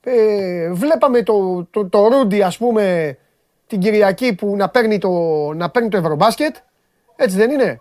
ε, 0.00 0.72
βλέπαμε 0.72 1.22
το, 1.22 1.64
το, 1.70 1.88
το 1.88 2.08
Ρούντι 2.08 2.42
ας 2.42 2.58
πούμε 2.58 3.16
την 3.66 3.80
Κυριακή 3.80 4.34
που 4.34 4.56
να 4.56 4.68
παίρνει 4.68 4.98
το, 4.98 5.10
να 5.52 5.70
παίρνει 5.70 5.88
το 5.88 5.96
Ευρωμπάσκετ. 5.96 6.56
Έτσι 7.16 7.36
δεν 7.36 7.50
είναι; 7.50 7.80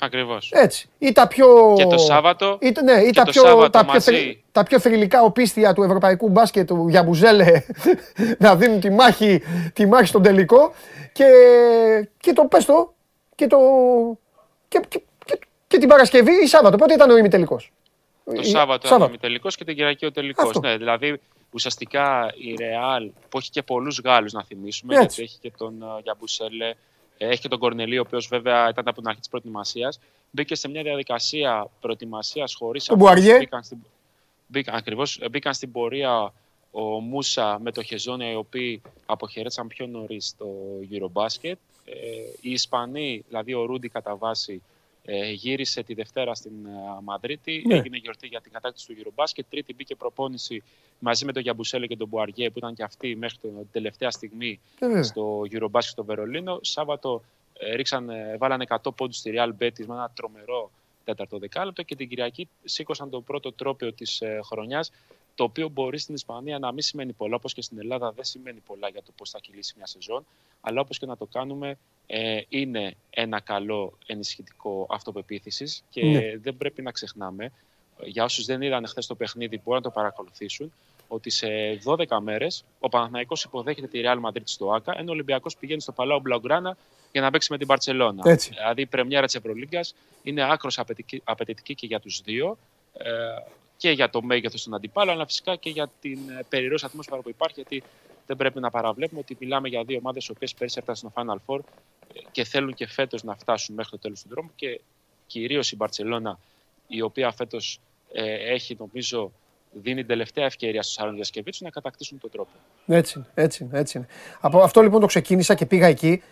Ακριβώς. 0.00 0.50
Έτσι. 0.54 0.88
Ή 0.98 1.12
τα 1.12 1.26
πιο... 1.26 1.74
Και 1.76 1.84
το 1.86 1.98
Σάββατο. 1.98 2.58
Ή, 2.60 2.72
ναι, 2.84 2.92
ή 2.92 3.06
και 3.06 3.12
τα, 3.12 3.24
το 3.24 3.30
πιο, 3.30 3.42
Σάββατο 3.42 3.70
τα, 3.70 3.84
πιο, 3.84 3.92
μαζί. 3.92 4.10
θρη- 4.10 4.42
τα 4.52 4.62
πιο 4.62 4.80
θρηλυκά 4.80 5.22
οπίστια 5.22 5.72
του 5.72 5.82
ευρωπαϊκού 5.82 6.28
μπάσκετ 6.28 6.66
του 6.66 6.86
Γιαμπουζέλε 6.88 7.62
να 8.38 8.56
δίνουν 8.56 8.80
τη 8.80 8.90
μάχη, 8.90 9.42
τη 9.72 9.86
μάχη 9.86 10.06
στον 10.06 10.22
τελικό. 10.22 10.72
Και, 11.12 11.26
και 12.20 12.32
το 12.32 12.44
πες 12.44 12.64
το, 12.64 12.94
και, 13.34 13.46
το, 13.46 13.58
και, 14.68 14.80
και, 14.88 15.02
και, 15.24 15.38
και 15.66 15.78
την 15.78 15.88
Παρασκευή 15.88 16.32
ή 16.42 16.46
Σάββατο. 16.46 16.76
Πότε 16.76 16.94
ήταν 16.94 17.10
ο 17.10 17.16
ημιτελικός; 17.16 17.72
Το 18.24 18.32
Ε, 18.40 18.42
Σάββατο 18.42 18.86
ήταν 18.86 19.02
ο 19.02 19.10
τελικό 19.20 19.48
και 19.48 19.64
την 19.64 19.74
Κυριακή 19.74 20.06
ο 20.06 20.12
τελικός. 20.12 20.44
Αυτό. 20.46 20.60
Ναι, 20.60 20.76
δηλαδή 20.76 21.20
ουσιαστικά 21.50 22.32
η 22.36 22.54
Ρεάλ 22.58 23.10
που 23.28 23.38
έχει 23.38 23.50
και 23.50 23.62
πολλούς 23.62 24.00
Γάλλους 24.04 24.32
να 24.32 24.44
θυμίσουμε, 24.44 24.94
Έτσι. 24.94 25.06
γιατί 25.06 25.22
έχει 25.22 25.38
και 25.40 25.52
τον 25.58 25.82
ε, 25.82 26.00
Γιαμπουσέλε, 26.02 26.68
ε, 26.68 26.74
έχει 27.18 27.40
και 27.40 27.48
τον 27.48 27.58
Κορνελί, 27.58 27.98
ο 27.98 28.00
οποίος 28.06 28.26
βέβαια 28.26 28.68
ήταν 28.68 28.88
από 28.88 28.98
την 28.98 29.08
αρχή 29.08 29.20
της 29.20 29.28
προετοιμασίας. 29.28 29.98
Μπήκε 30.30 30.54
σε 30.54 30.68
μια 30.68 30.82
διαδικασία 30.82 31.68
προετοιμασίας 31.80 32.54
χωρίς 32.54 32.84
Τον 32.84 32.98
Μπουαριέ. 32.98 33.38
Μπήκαν 33.38 33.62
στην, 33.62 33.78
μπήκαν, 34.46 34.74
ακριβώς, 34.74 35.18
ε, 35.20 35.28
μπήκαν 35.28 35.54
στην 35.54 35.72
πορεία 35.72 36.32
ο 36.70 36.82
Μούσα 36.82 37.58
με 37.62 37.72
το 37.72 37.82
Χεζόνια, 37.82 38.30
οι 38.30 38.34
οποίοι 38.34 38.82
αποχαιρέτησαν 39.06 39.66
πιο 39.66 39.86
νωρίς 39.86 40.34
το 40.38 40.46
Eurobasket. 40.90 41.54
Ε, 41.84 41.94
οι 42.40 42.50
Ισπανοί, 42.50 43.24
δηλαδή 43.28 43.54
ο 43.54 43.64
Ρούντι 43.64 43.88
κατά 43.88 44.16
βάση, 44.16 44.62
ε, 45.08 45.30
γύρισε 45.30 45.82
τη 45.82 45.94
Δευτέρα 45.94 46.34
στην 46.34 46.66
ε, 46.66 46.70
Μαδρίτη. 47.02 47.62
Ναι. 47.66 47.74
Έγινε 47.74 47.96
γιορτή 47.96 48.26
για 48.26 48.40
την 48.40 48.52
κατάκτηση 48.52 48.86
του 48.86 48.94
Eurobasket. 48.94 49.42
Τρίτη 49.50 49.74
μπήκε 49.74 49.94
προπόνηση 49.94 50.62
μαζί 50.98 51.24
με 51.24 51.32
τον 51.32 51.42
Γιαμπουσέλε 51.42 51.86
και 51.86 51.96
τον 51.96 52.08
Μπουαριέ, 52.08 52.50
που 52.50 52.58
ήταν 52.58 52.74
και 52.74 52.82
αυτοί 52.82 53.16
μέχρι 53.16 53.38
την 53.38 53.50
τελευταία 53.72 54.10
στιγμή 54.10 54.60
Ε, 54.78 54.86
βέβαια. 54.86 55.02
στο 55.02 55.42
Eurobasket 55.50 55.82
στο 55.82 56.04
Βερολίνο. 56.04 56.58
Σάββατο 56.62 57.22
ε, 57.58 57.74
ρίξαν, 57.74 58.10
ε, 58.10 58.36
βάλανε 58.38 58.64
100 58.68 58.94
πόντους 58.96 59.16
στη 59.16 59.32
Real 59.34 59.48
Betis 59.62 59.84
με 59.86 59.94
ένα 59.94 60.10
τρομερό 60.14 60.70
τέταρτο 61.04 61.38
δεκάλεπτο 61.38 61.82
και 61.82 61.94
την 61.96 62.08
Κυριακή 62.08 62.48
σήκωσαν 62.64 63.10
το 63.10 63.20
πρώτο 63.20 63.52
τρόπαιο 63.52 63.92
της 63.92 64.20
ε, 64.20 64.40
χρονιάς 64.42 64.92
το 65.36 65.44
οποίο 65.44 65.68
μπορεί 65.68 65.98
στην 65.98 66.14
Ισπανία 66.14 66.58
να 66.58 66.72
μην 66.72 66.82
σημαίνει 66.82 67.12
πολλά, 67.12 67.34
όπως 67.36 67.52
και 67.54 67.62
στην 67.62 67.78
Ελλάδα 67.78 68.12
δεν 68.12 68.24
σημαίνει 68.24 68.60
πολλά 68.66 68.88
για 68.88 69.02
το 69.02 69.12
πώς 69.16 69.30
θα 69.30 69.38
κυλήσει 69.38 69.74
μια 69.76 69.86
σεζόν, 69.86 70.26
αλλά 70.60 70.80
όπως 70.80 70.98
και 70.98 71.06
να 71.06 71.16
το 71.16 71.26
κάνουμε 71.26 71.78
ε, 72.06 72.40
είναι 72.48 72.94
ένα 73.10 73.40
καλό 73.40 73.98
ενισχυτικό 74.06 74.86
αυτοπεποίθησης 74.90 75.82
και 75.90 76.04
Ναι. 76.04 76.36
δεν 76.36 76.56
πρέπει 76.56 76.82
να 76.82 76.90
ξεχνάμε, 76.90 77.44
ε, 77.44 77.50
για 78.06 78.24
όσους 78.24 78.44
δεν 78.44 78.62
είδαν 78.62 78.86
χθες 78.86 79.06
το 79.06 79.14
παιχνίδι 79.14 79.60
μπορούν 79.64 79.82
να 79.82 79.88
το 79.88 79.94
παρακολουθήσουν, 79.94 80.72
ότι 81.08 81.30
σε 81.30 81.46
12 81.84 82.20
μέρες 82.20 82.64
ο 82.80 82.88
Παναθηναϊκός 82.88 83.44
υποδέχεται 83.44 83.86
τη 83.86 84.00
Real 84.04 84.28
Madrid 84.28 84.42
στο 84.44 84.72
ΆΚΑ, 84.72 84.94
ενώ 84.98 85.10
ο 85.10 85.12
Ολυμπιακός 85.12 85.56
πηγαίνει 85.56 85.80
στο 85.80 85.92
Παλάο 85.92 86.20
Μπλαουγκράνα 86.20 86.76
για 87.12 87.20
να 87.20 87.30
παίξει 87.30 87.52
με 87.52 87.58
την 87.58 87.66
Μπαρσελόνα. 87.66 88.30
Έτσι. 88.30 88.50
Δηλαδή 88.50 88.80
η 88.80 88.86
πρεμιέρα 88.86 89.26
της 89.26 89.34
Ευρωλίγκας 89.34 89.94
είναι 90.22 90.52
άκρος 90.52 90.78
απαιτητική, 90.78 91.22
απαιτητική 91.24 91.74
και 91.74 91.86
για 91.86 92.00
τους 92.00 92.20
δύο 92.24 92.58
ε, 92.92 93.10
και 93.76 93.90
για 93.90 94.10
το 94.10 94.22
μέγεθος 94.22 94.62
των 94.62 94.74
αντιπάλων, 94.74 95.14
αλλά 95.14 95.26
φυσικά 95.26 95.56
και 95.56 95.70
για 95.70 95.90
την 96.00 96.18
ε, 96.38 96.44
περιραίωση 96.48 96.84
ατμόσφαιρα 96.84 97.20
που 97.20 97.28
υπάρχει, 97.28 97.54
γιατί 97.60 97.82
δεν 98.26 98.36
πρέπει 98.36 98.60
να 98.60 98.70
παραβλέπουμε 98.70 99.20
ότι 99.20 99.36
μιλάμε 99.40 99.68
για 99.68 99.84
δύο 99.84 99.98
ομάδες 99.98 100.26
οι 100.26 100.30
οποίες 100.30 100.54
πέρυσι 100.54 100.78
έφτασαν 100.78 101.10
στο 101.10 101.22
Final 101.22 101.36
Four 101.46 101.58
ε, 102.14 102.20
και 102.32 102.44
θέλουν 102.44 102.74
και 102.74 102.86
φέτος 102.86 103.22
να 103.22 103.34
φτάσουν 103.36 103.74
μέχρι 103.74 103.90
το 103.90 103.98
τέλος 103.98 104.22
του 104.22 104.28
δρόμου 104.28 104.50
και 104.56 104.80
κυρίως 105.26 105.72
η 105.72 105.76
Μπαρσελόνα, 105.76 106.38
η 106.86 107.00
οποία 107.00 107.32
φέτος 107.32 107.80
ε, 108.12 108.52
έχει 108.52 108.76
νομίζω 108.78 109.32
δίνει 109.72 109.96
την 109.96 110.06
τελευταία 110.06 110.44
ευκαιρία 110.44 110.82
στους 110.82 110.98
άλλους 110.98 111.14
διασκευίτσους 111.14 111.62
να 111.62 111.70
κατακτήσουν 111.70 112.18
τον 112.18 112.30
τρόπο. 112.30 112.50
Έτσι 112.86 113.18
είναι, 113.18 113.26
έτσι 113.34 113.64
είναι, 113.64 113.78
έτσι 113.78 113.98
είναι. 113.98 114.06
Από 114.40 114.62
αυτό 114.62 114.82
λοιπόν 114.82 115.00
το 115.00 115.06
ξεκίνησα 115.06 115.54
και 115.54 115.66
πήγα 115.66 115.86
εκεί 115.86 116.22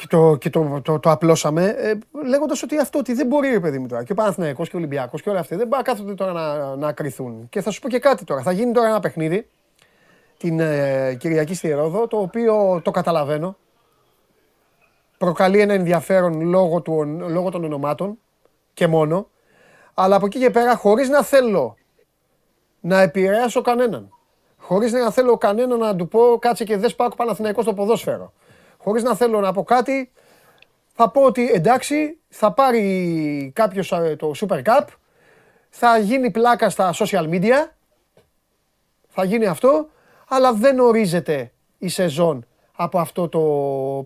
και 0.00 0.06
το, 0.06 0.36
και 0.36 0.50
το, 0.50 0.80
το, 0.84 0.98
το 0.98 1.10
απλώσαμε 1.10 1.74
ε, 1.78 1.92
λέγοντας 2.26 2.62
ότι 2.62 2.78
αυτό 2.78 2.98
ότι 2.98 3.12
δεν 3.12 3.26
μπορεί 3.26 3.50
ρε 3.50 3.60
παιδί 3.60 3.78
μου 3.78 3.86
τώρα. 3.86 4.04
Και 4.04 4.12
ο 4.12 4.14
Παναθηναϊκός 4.14 4.68
και 4.68 4.76
ο 4.76 4.78
Ολυμπιακός 4.78 5.22
και 5.22 5.30
όλα 5.30 5.40
αυτά 5.40 5.56
δεν 5.56 5.66
μπορεί 5.66 5.82
να 5.86 5.92
κάθονται 5.92 6.14
τώρα 6.14 6.32
να, 6.32 6.76
να 6.76 6.92
κρυθούν. 6.92 7.48
Και 7.48 7.60
θα 7.60 7.70
σου 7.70 7.80
πω 7.80 7.88
και 7.88 7.98
κάτι 7.98 8.24
τώρα. 8.24 8.42
Θα 8.42 8.52
γίνει 8.52 8.72
τώρα 8.72 8.88
ένα 8.88 9.00
παιχνίδι 9.00 9.48
την 10.36 10.60
ε, 10.60 11.14
Κυριακή 11.18 11.54
στη 11.54 11.70
Ρόδο 11.70 12.06
το 12.06 12.16
οποίο 12.16 12.80
το 12.84 12.90
καταλαβαίνω. 12.90 13.56
Προκαλεί 15.18 15.60
ένα 15.60 15.72
ενδιαφέρον 15.72 16.40
λόγω, 16.40 16.80
του, 16.80 17.04
λόγω 17.28 17.50
των 17.50 17.64
ονομάτων 17.64 18.18
και 18.74 18.86
μόνο. 18.86 19.28
Αλλά 19.94 20.16
από 20.16 20.26
εκεί 20.26 20.38
και 20.38 20.50
πέρα 20.50 20.76
χωρίς 20.76 21.08
να 21.08 21.22
θέλω 21.22 21.76
να 22.80 23.00
επηρεάσω 23.00 23.60
κανέναν. 23.60 24.12
Χωρίς 24.56 24.92
να 24.92 25.10
θέλω 25.10 25.36
κανέναν 25.36 25.78
να 25.78 25.96
του 25.96 26.08
πω 26.08 26.38
κάτσε 26.38 26.64
και 26.64 26.76
δες 26.76 26.94
Πάκο 26.94 27.16
Παναθηναϊκό 27.16 27.62
στο 27.62 27.74
ποδόσφαιρο. 27.74 28.32
Χωρίς 28.82 29.02
να 29.02 29.14
θέλω 29.14 29.40
να 29.40 29.52
πω 29.52 29.62
κάτι, 29.64 30.12
θα 30.92 31.10
πω 31.10 31.22
ότι 31.22 31.50
εντάξει, 31.52 32.18
θα 32.28 32.52
πάρει 32.52 33.52
κάποιος 33.54 33.88
το 34.16 34.32
Super 34.40 34.62
Cup, 34.62 34.84
θα 35.70 35.98
γίνει 35.98 36.30
πλάκα 36.30 36.70
στα 36.70 36.94
social 36.94 37.28
media, 37.30 37.68
θα 39.08 39.24
γίνει 39.24 39.46
αυτό, 39.46 39.88
αλλά 40.28 40.52
δεν 40.52 40.78
ορίζεται 40.78 41.52
η 41.78 41.88
σεζόν 41.88 42.46
από 42.72 42.98
αυτό 42.98 43.28
το 43.28 43.40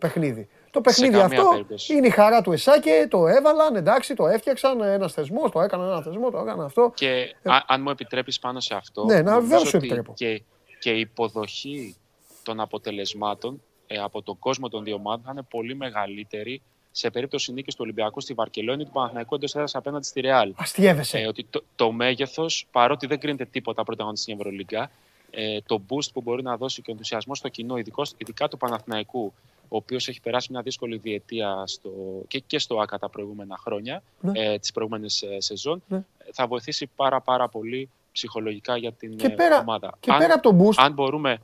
παιχνίδι. 0.01 0.49
Το 0.71 0.81
παιχνίδι 0.81 1.13
καμία 1.19 1.39
αυτό 1.39 1.51
περίπτωση. 1.51 1.95
είναι 1.95 2.07
η 2.07 2.11
χαρά 2.11 2.41
του 2.43 2.53
Εσάκε, 2.53 3.07
το 3.11 3.27
έβαλαν, 3.27 3.77
εντάξει, 3.77 4.15
το 4.15 4.27
έφτιαξαν, 4.27 4.81
ένας 4.81 5.13
θεσμός, 5.13 5.51
το 5.51 5.61
έκαναν 5.61 5.87
ένα 5.89 6.03
θεσμό, 6.03 6.31
το 6.31 6.39
έκαναν 6.39 6.65
αυτό. 6.65 6.93
Και 6.95 7.35
α- 7.43 7.65
αν 7.67 7.83
μου 7.83 7.91
επιτρέπεις 7.91 8.39
πάνω 8.39 8.61
σε 8.61 8.75
αυτό, 8.75 9.05
Ναι, 9.05 9.15
να- 9.15 9.23
νομίζω 9.23 9.41
βεβαίως 9.41 9.61
σου 9.63 9.69
ότι 9.77 9.77
επιτρέπω. 9.77 10.13
Και, 10.15 10.43
και 10.79 10.91
η 10.91 11.01
υποδοχή 11.01 11.97
των 12.43 12.61
αποτελεσμάτων 12.61 13.55
ε, 13.55 13.59
από 14.03 14.23
τον 14.23 14.39
κόσμο 14.39 14.69
των 14.69 14.85
δύο 14.85 14.95
ομάδων 14.95 15.23
θα 15.25 15.31
είναι 15.33 15.43
πολύ 15.51 15.75
μεγαλύτερη 15.77 16.63
σε 16.91 17.11
περίπτωση 17.11 17.53
νίκης 17.53 17.75
του 17.75 17.81
Ολυμπιακού 17.83 18.21
στη 18.21 18.35
Βαρκελόνη 18.35 18.85
του 18.85 18.91
Παναθηναϊκού 18.91 19.35
εντός 19.35 19.55
έδρας 19.55 19.75
απέναντι 19.75 20.05
στη 20.07 20.21
Ρεάλ. 20.21 20.53
Αστείευεσαι. 20.57 21.19
Ε, 21.19 21.27
ότι 21.27 21.47
το, 21.51 21.63
το 21.77 21.93
μέγεθος, 21.93 22.67
παρότι 22.73 23.07
δεν 23.07 23.19
κρίνεται 23.19 23.45
τίποτα 23.45 23.85
πρωταγωνιστή 23.85 24.31
στην 24.31 24.41
Ευρωλίγκα, 24.41 24.91
ε, 25.31 25.59
το 25.67 25.81
boost 25.89 26.13
που 26.13 26.21
μπορεί 26.23 26.43
να 26.43 26.57
δώσει 26.57 26.83
και 26.83 26.91
ο 26.91 26.93
ενθουσιασμός 26.93 27.39
στο 27.39 27.49
κοινό, 27.49 27.77
ειδικώς- 27.77 28.15
ειδικά 28.17 28.49
του 28.49 28.57
Παναθηναϊκού, 28.57 29.33
ο 29.69 29.77
οποίος 29.77 30.09
έχει 30.09 30.21
περάσει 30.21 30.53
μια 30.53 30.63
δύσκολη 30.63 30.97
διετία 30.97 31.63
στο, 31.67 31.91
και, 32.29 32.39
και 32.39 32.59
στο 32.59 32.79
ΑΚΑ 32.79 32.99
τα 32.99 33.09
προηγούμενα 33.09 33.57
χρόνια, 33.59 34.03
Ναι. 34.21 34.33
ε, 34.41 34.59
τις 34.59 34.73
προηγούμενες 34.73 35.25
σεζόν, 35.39 35.83
Ναι. 35.89 35.97
ε, 35.97 36.03
θα 36.33 36.47
βοηθήσει 36.47 36.91
πάρα, 36.97 37.21
πάρα 37.21 37.49
πολύ 37.49 37.89
ψυχολογικά 38.13 38.77
για 38.77 38.93
την 38.93 39.17
Και 39.17 39.27
ε, 39.27 39.29
πέρα- 39.29 39.59
ομάδα. 39.59 39.97
και 40.01 40.13
πέρα 40.19 40.35
από 40.35 40.53
το 40.53 40.65
boost- 40.65 40.75
αν 40.77 40.93
μπορούμε, 40.93 41.39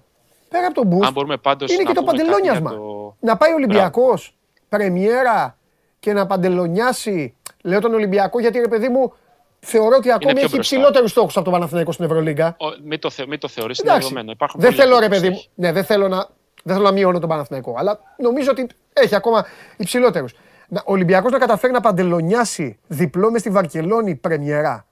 Πέρα 0.51 0.67
από 0.67 0.75
τον 0.75 0.99
boost, 0.99 1.05
αν 1.07 1.13
μπορούμε 1.13 1.37
πάντως 1.37 1.71
είναι 1.73 1.83
να 1.83 1.89
και 1.89 1.95
το 1.95 2.01
πούμε 2.01 2.13
κάτι 2.17 2.23
παντελόνιασμα. 2.29 2.71
για 2.71 2.79
το- 2.79 3.17
Να 3.21 3.37
πάει 3.37 3.51
ο 3.51 3.55
Ολυμπιακός, 3.55 4.35
πρεμιέρα 4.69 5.57
και 6.01 6.13
να 6.13 6.27
παντελονιάσει. 6.27 7.35
Λέω 7.63 7.81
τον 7.81 7.95
Ολυμπιακό 7.95 8.41
γιατί 8.41 8.59
ρε 8.59 8.69
παιδί 8.69 8.89
μου 8.89 9.13
θεωρώ 9.61 9.97
ότι 9.97 10.11
ακόμη 10.13 10.33
πιο 10.35 10.43
έχει 10.45 10.55
μπροστά. 10.55 10.57
υψηλότερου 10.77 11.09
στόχους 11.09 11.35
από 11.37 11.45
τον 11.45 11.53
Παναθηναϊκό 11.53 11.93
στην 11.93 12.05
Ευρωλίγκα. 12.05 12.57
Ο, 12.59 12.65
μην 12.85 12.99
το, 13.01 13.11
θε, 13.11 13.27
μην 13.27 13.39
το 13.39 13.49
θεωρείς, 13.49 13.79
είναι 13.79 13.89
Εντάξει. 13.89 14.09
δεδομένο. 14.09 14.33
Υπάρχουν 14.33 14.61
Δεν 14.61 14.71
πολλοί 14.71 14.83
θέλω 14.83 14.99
ρε 14.99 15.05
αυτοί 15.07 15.17
που 15.17 15.23
παιδί 15.23 15.35
μου. 15.35 15.43
Ναι, 15.55 15.73
δεν 15.73 15.85
θέλω 15.85 16.09
να, 16.09 16.27
δεν 16.63 16.75
θέλω 16.77 16.87
να 16.87 16.93
μειώνω 16.93 17.19
τον 17.19 17.29
Παναθηναϊκό. 17.29 17.75
Αλλά 17.79 18.01
νομίζω 18.19 18.51
ότι 18.51 18.67
έχει 18.93 19.15
ακόμα 19.15 19.47
υψηλότερους. 19.77 20.33
Ο 20.73 20.93
Ολυμπιακός 20.93 21.33
να 21.33 21.39
καταφέρει 21.39 21.73
να 21.73 21.81
παντελονιάσει 21.81 22.79
διπλό 22.87 23.31
μες 23.31 23.41
στη 23.41 23.51
Βαρκελόνη 23.51 24.15
πρεμιέρα. 24.17 24.87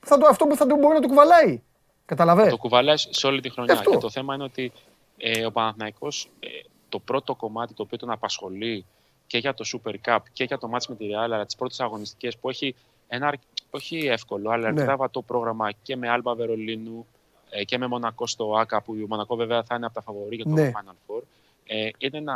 Θα 0.00 0.18
το, 0.18 0.26
αυτό 0.30 0.44
που 0.46 0.56
θα 0.56 0.66
το 0.66 0.76
μπορεί 0.76 0.94
να 0.94 1.00
του 1.00 1.08
κουβαλάει. 1.08 1.62
Καταλαβαίνεις. 2.06 2.50
Το 2.50 2.56
κουβαλάει 2.56 2.96
σε 2.96 3.26
όλη 3.26 3.40
τη 3.40 3.50
χρονιά. 3.50 3.72
Αυτό. 3.72 3.90
Και 3.90 3.96
το 3.96 4.10
θέμα 4.10 4.34
είναι 4.34 4.44
ότι 4.44 4.72
ε, 5.18 5.46
ο 5.46 5.50
Παναθηναϊκός 5.52 6.30
ε, 6.40 6.46
το 6.88 6.98
πρώτο 6.98 7.34
κομμάτι 7.34 7.74
το 7.74 7.82
οποίο 7.82 7.98
τον 7.98 8.10
απασχολεί 8.10 8.84
και 9.26 9.38
για 9.38 9.54
το 9.54 9.64
Super 9.72 9.94
Cup 10.04 10.18
και 10.32 10.44
για 10.44 10.58
το 10.58 10.68
μάτς 10.68 10.88
με 10.88 10.94
τη 10.94 11.06
Real, 11.10 11.14
αλλά 11.22 11.44
τις 11.46 11.56
πρώτες 11.56 11.80
αγωνιστικές 11.80 12.36
που 12.36 12.48
έχει 12.48 12.74
ένα 13.08 13.26
αρ- 13.26 13.34
όχι 13.70 13.96
εύκολο, 13.98 14.50
αλλά 14.50 14.62
Ναι. 14.62 14.68
αρκετά 14.80 14.96
βατό 14.96 15.22
πρόγραμμα 15.22 15.72
και 15.82 15.96
με 15.96 16.08
Άλμπα 16.08 16.34
Βερολίνου 16.34 17.06
ε, 17.50 17.64
και 17.64 17.78
με 17.78 17.86
Μονακό 17.86 18.26
στο 18.26 18.54
ΆΚΑ, 18.58 18.82
που 18.82 18.94
η 18.94 19.04
Μονακό 19.08 19.36
βέβαια 19.36 19.62
θα 19.62 19.74
είναι 19.74 19.84
από 19.86 19.94
τα 19.94 20.02
φαβορή 20.02 20.34
για 20.36 20.44
το 20.44 20.50
Ναι. 20.50 20.72
Final 20.74 20.94
Four, 21.16 21.22
ε, 21.66 21.88
είναι 21.98 22.20
να 22.20 22.34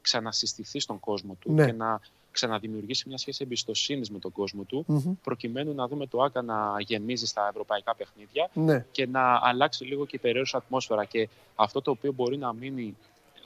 ξανασυστηθεί 0.00 0.80
στον 0.80 1.00
κόσμο 1.00 1.36
του 1.40 1.52
Ναι. 1.52 1.66
και 1.66 1.72
να 1.72 2.00
ξαναδημιουργήσει 2.32 3.08
μια 3.08 3.18
σχέση 3.18 3.42
εμπιστοσύνης 3.42 4.10
με 4.10 4.18
τον 4.18 4.32
κόσμο 4.32 4.62
του, 4.62 4.84
Μμμ. 4.86 5.12
προκειμένου 5.22 5.74
να 5.74 5.88
δούμε 5.88 6.06
το 6.06 6.22
ΆΚΑ 6.22 6.42
να 6.42 6.74
γεμίζει 6.78 7.26
στα 7.26 7.48
ευρωπαϊκά 7.50 7.94
παιχνίδια 7.94 8.50
Ναι. 8.54 8.86
και 8.92 9.06
να 9.06 9.40
αλλάξει 9.42 9.84
λίγο 9.84 10.06
και 10.06 10.16
η 10.16 10.18
περιέργεια 10.18 10.58
ατμόσφαιρα. 10.58 11.04
Και 11.04 11.28
αυτό 11.56 11.82
το 11.82 11.90
οποίο 11.90 12.12
μπορεί 12.12 12.36
να 12.36 12.52
μείνει 12.52 12.96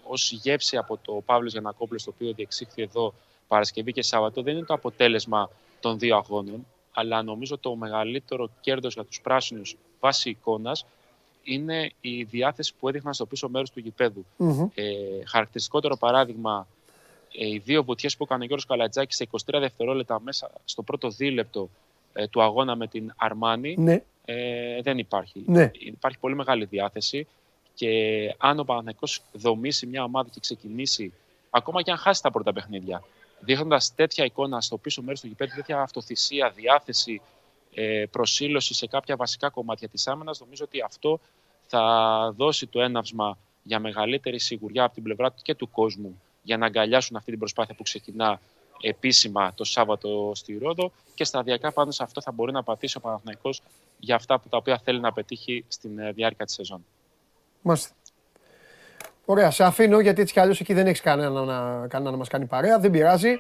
ως 0.09 0.33
γεύση 0.33 0.77
από 0.77 0.99
το 1.03 1.13
Παύλος 1.25 1.53
Γιανακόπουλος, 1.53 2.05
το 2.05 2.13
οποίο 2.15 2.33
διεξήχθη 2.33 2.83
εδώ 2.83 3.15
Παρασκευή 3.49 3.93
και 3.93 4.03
Σάββατο, 4.03 4.43
δεν 4.43 4.57
είναι 4.57 4.67
το 4.67 4.75
αποτέλεσμα 4.75 5.51
των 5.81 5.99
δύο 5.99 6.17
αγώνων, 6.17 6.67
αλλά 6.93 7.23
νομίζω 7.23 7.59
το 7.59 7.75
μεγαλύτερο 7.77 8.51
κέρδος 8.61 8.95
για 8.95 9.05
τους 9.05 9.21
πράσινους 9.21 9.77
βάσει 10.01 10.31
εικόνας 10.31 10.87
είναι 11.43 11.93
η 12.01 12.23
διάθεση 12.23 12.75
που 12.79 12.89
έδειχναν 12.89 13.15
στο 13.15 13.27
πίσω 13.27 13.49
μέρος 13.49 13.71
του 13.71 13.81
γηπέδου. 13.81 14.25
Μμμ. 14.37 14.69
Ε, 14.75 14.85
χαρακτηριστικότερο 15.27 15.97
παράδειγμα, 15.97 16.67
ε, 16.69 16.76
οι 17.31 17.59
δύο 17.59 17.85
βουτιές 17.85 18.17
που 18.17 18.25
έκανε 18.25 18.43
ο 18.43 18.47
Γιώργος 18.47 18.67
Καλατζάκης 18.69 19.17
σε 19.17 19.29
23 19.31 19.59
δευτερόλεπτα 19.61 20.21
μέσα 20.21 20.51
στο 20.65 20.83
πρώτο 20.83 21.09
δίλεπτο 21.11 21.69
ε, 22.13 22.27
του 22.29 22.43
αγώνα 22.43 22.77
με 22.77 22.87
την 22.87 23.13
Αρμάνη 23.17 23.75
Ναι. 23.79 24.03
ε, 24.25 24.83
δεν 24.83 24.99
υπάρχει. 24.99 25.43
Ναι. 25.47 25.71
Υπάρχει 25.73 26.19
πολύ 26.19 26.35
μεγάλη 26.35 26.65
διάθεση 26.65 27.27
και 27.75 27.89
αν 28.39 28.59
ο 28.59 28.65
Παναθηναϊκός 28.65 29.23
δομήσει 29.33 29.87
μια 29.87 30.05
ομάδα 30.05 30.29
και 30.33 30.41
ξεκινήσει, 30.41 31.13
ακόμα 31.51 31.83
και 31.83 31.91
αν 31.91 31.97
χάσει 31.97 32.23
τα 32.23 32.31
πρώτα 32.31 32.53
παιχνίδια, 32.53 33.03
δείχνοντας 33.41 33.95
τέτοια 33.95 34.25
εικόνα 34.25 34.61
στο 34.61 34.77
πίσω 34.77 35.03
μέρος 35.03 35.21
του 35.21 35.27
γηπέδου, 35.27 35.55
τέτοια 35.55 35.81
αυτοθυσία, 35.81 36.51
διάθεση, 36.51 37.21
ε, 37.75 38.05
προσήλωση 38.11 38.75
σε 38.75 38.87
κάποια 38.87 39.17
βασικά 39.17 39.49
κομμάτια 39.49 39.89
της 39.89 40.07
άμυνας, 40.07 40.41
νομίζω 40.41 40.65
ότι 40.65 40.81
αυτό 40.81 41.21
θα 41.67 42.33
δώσει 42.37 42.67
το 42.67 42.81
έναυσμα 42.81 43.39
για 43.63 43.79
μεγαλύτερη 43.79 44.39
σιγουριά 44.39 44.85
από 44.85 44.95
την 44.95 45.03
πλευρά 45.03 45.33
του 45.33 45.43
και 45.43 45.55
του 45.55 45.71
κόσμου 45.71 46.21
για 46.47 46.57
να 46.57 46.67
αγκαλιάσουν 46.67 47.17
αυτή 47.17 47.31
την 47.31 47.39
προσπάθεια 47.39 47.75
που 47.75 47.83
ξεκινά 47.83 48.41
επίσημα 48.81 49.53
το 49.55 49.65
Σάββατο 49.65 50.33
στη 50.35 50.59
Ρόδο 50.63 50.93
και 51.15 51.25
σταδιακά 51.25 51.73
πάνω 51.73 51.91
σε 51.91 52.03
αυτό 52.03 52.21
θα 52.21 52.33
μπορεί 52.33 52.53
να 52.53 52.63
πατήσει 52.63 52.97
ο 52.97 53.01
Παναθηναϊκός 53.01 53.63
για 53.99 54.15
αυτά 54.15 54.39
που 54.39 54.49
τα 54.49 54.57
οποία 54.57 54.79
θέλει 54.85 55.01
να 55.01 55.13
πετύχει 55.13 55.65
στην 55.69 55.99
ε, 55.99 56.13
διάρκεια 56.13 56.45
της 56.45 56.55
σεζόν. 56.55 56.85
Μάλιστα. 57.63 57.91
Ωραία, 59.25 59.51
σε 59.51 59.65
αφήνω 59.65 60.01
γιατί 60.01 60.21
έτσι 60.21 60.33
κι 60.33 60.41
αλλιώς 60.41 60.61
εκεί 60.61 60.75
δεν 60.75 60.87
έχεις 60.87 61.01
κανένα 61.01 61.45
να, 61.45 61.87
κανένα 61.87 62.11
να 62.11 62.17
μας 62.17 62.29
κάνει 62.29 62.47
παρέα. 62.47 62.79
Δεν 62.79 62.91
πειράζει. 62.91 63.37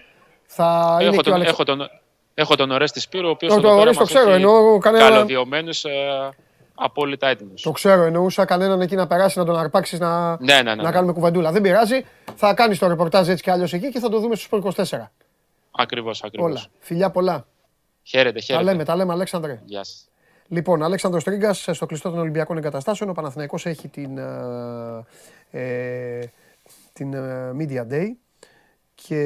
Θα 0.46 0.96
είναι 1.00 1.04
Έχω 1.10 1.12
και 1.12 1.18
ο 1.18 1.22
τον, 1.22 1.32
Αλεξ... 1.34 1.50
έχω, 1.50 1.64
τον, 1.64 1.88
έχω 2.34 2.56
τον 2.56 2.70
Ορέστη 2.70 3.00
Σπύρο, 3.00 3.28
ο 3.28 3.30
οποίος 3.30 3.52
Το- 3.52 3.58
εδώ 3.58 3.68
το 3.68 3.74
πέρα 3.74 3.80
Ορέστη 3.90 3.96
το 3.98 4.04
μας 4.04 4.12
ξέρω, 4.12 4.30
έχει 4.34 4.42
εννοώ 4.42 4.78
κανένα- 4.78 5.08
καλωδιωμένους, 5.08 5.84
ε, 5.84 6.30
απόλυτα 6.76 7.28
έτοιμους. 7.28 7.62
Το 7.62 7.70
ξέρω, 7.70 8.02
εννοούσα 8.02 8.44
κανέναν 8.44 8.80
εκεί 8.80 8.94
να 8.94 9.06
περάσει 9.06 9.38
να 9.38 9.44
τον 9.44 9.58
αρπάξεις 9.58 9.98
να, 9.98 10.30
Ναι, 10.30 10.54
ναι, 10.54 10.62
ναι, 10.62 10.74
να 10.74 10.82
ναι. 10.82 10.90
κάνουμε 10.90 11.12
κουβεντούλα. 11.12 11.52
Δεν 11.52 11.62
πειράζει. 11.62 12.04
Θα 12.36 12.54
κάνεις 12.54 12.78
το 12.78 12.86
ρεπορτάζ 12.88 13.28
έτσι 13.28 13.42
κι 13.42 13.50
αλλιώς 13.50 13.72
εκεί 13.72 13.88
και 13.88 13.98
θα 14.00 14.08
το 14.08 14.20
δούμε 14.20 14.34
στους 14.36 14.48
24. 14.88 15.10
Ακριβώς, 15.70 16.22
ακριβώς. 16.24 16.50
Όλα. 16.50 16.64
Φιλιά 16.78 17.10
πολλά. 17.10 17.46
Χαίρετε, 18.02 18.32
Τα 18.38 18.40
χαίρετε. 18.40 18.64
λέμε, 18.64 18.84
τα 18.84 18.96
λέμε, 18.96 19.12
Αλέξανδρε. 19.12 19.60
Γεια 19.64 19.84
σας. 19.84 20.08
Λοιπόν, 20.48 20.82
Αλέξανδρος 20.82 21.24
Τρίγκας 21.24 21.68
στο 21.72 21.86
κλειστό 21.86 22.10
των 22.10 22.18
Ολυμπιακών 22.18 22.56
Εγκαταστάσεων. 22.56 23.10
Ο 23.10 23.12
Παναθηναϊκός 23.12 23.66
έχει 23.66 23.88
την, 23.88 24.18
ε, 24.18 25.04
ε, 25.50 26.26
την 26.92 27.14
ε, 27.14 27.50
Media 27.58 27.92
Day 27.92 28.06
και 28.94 29.20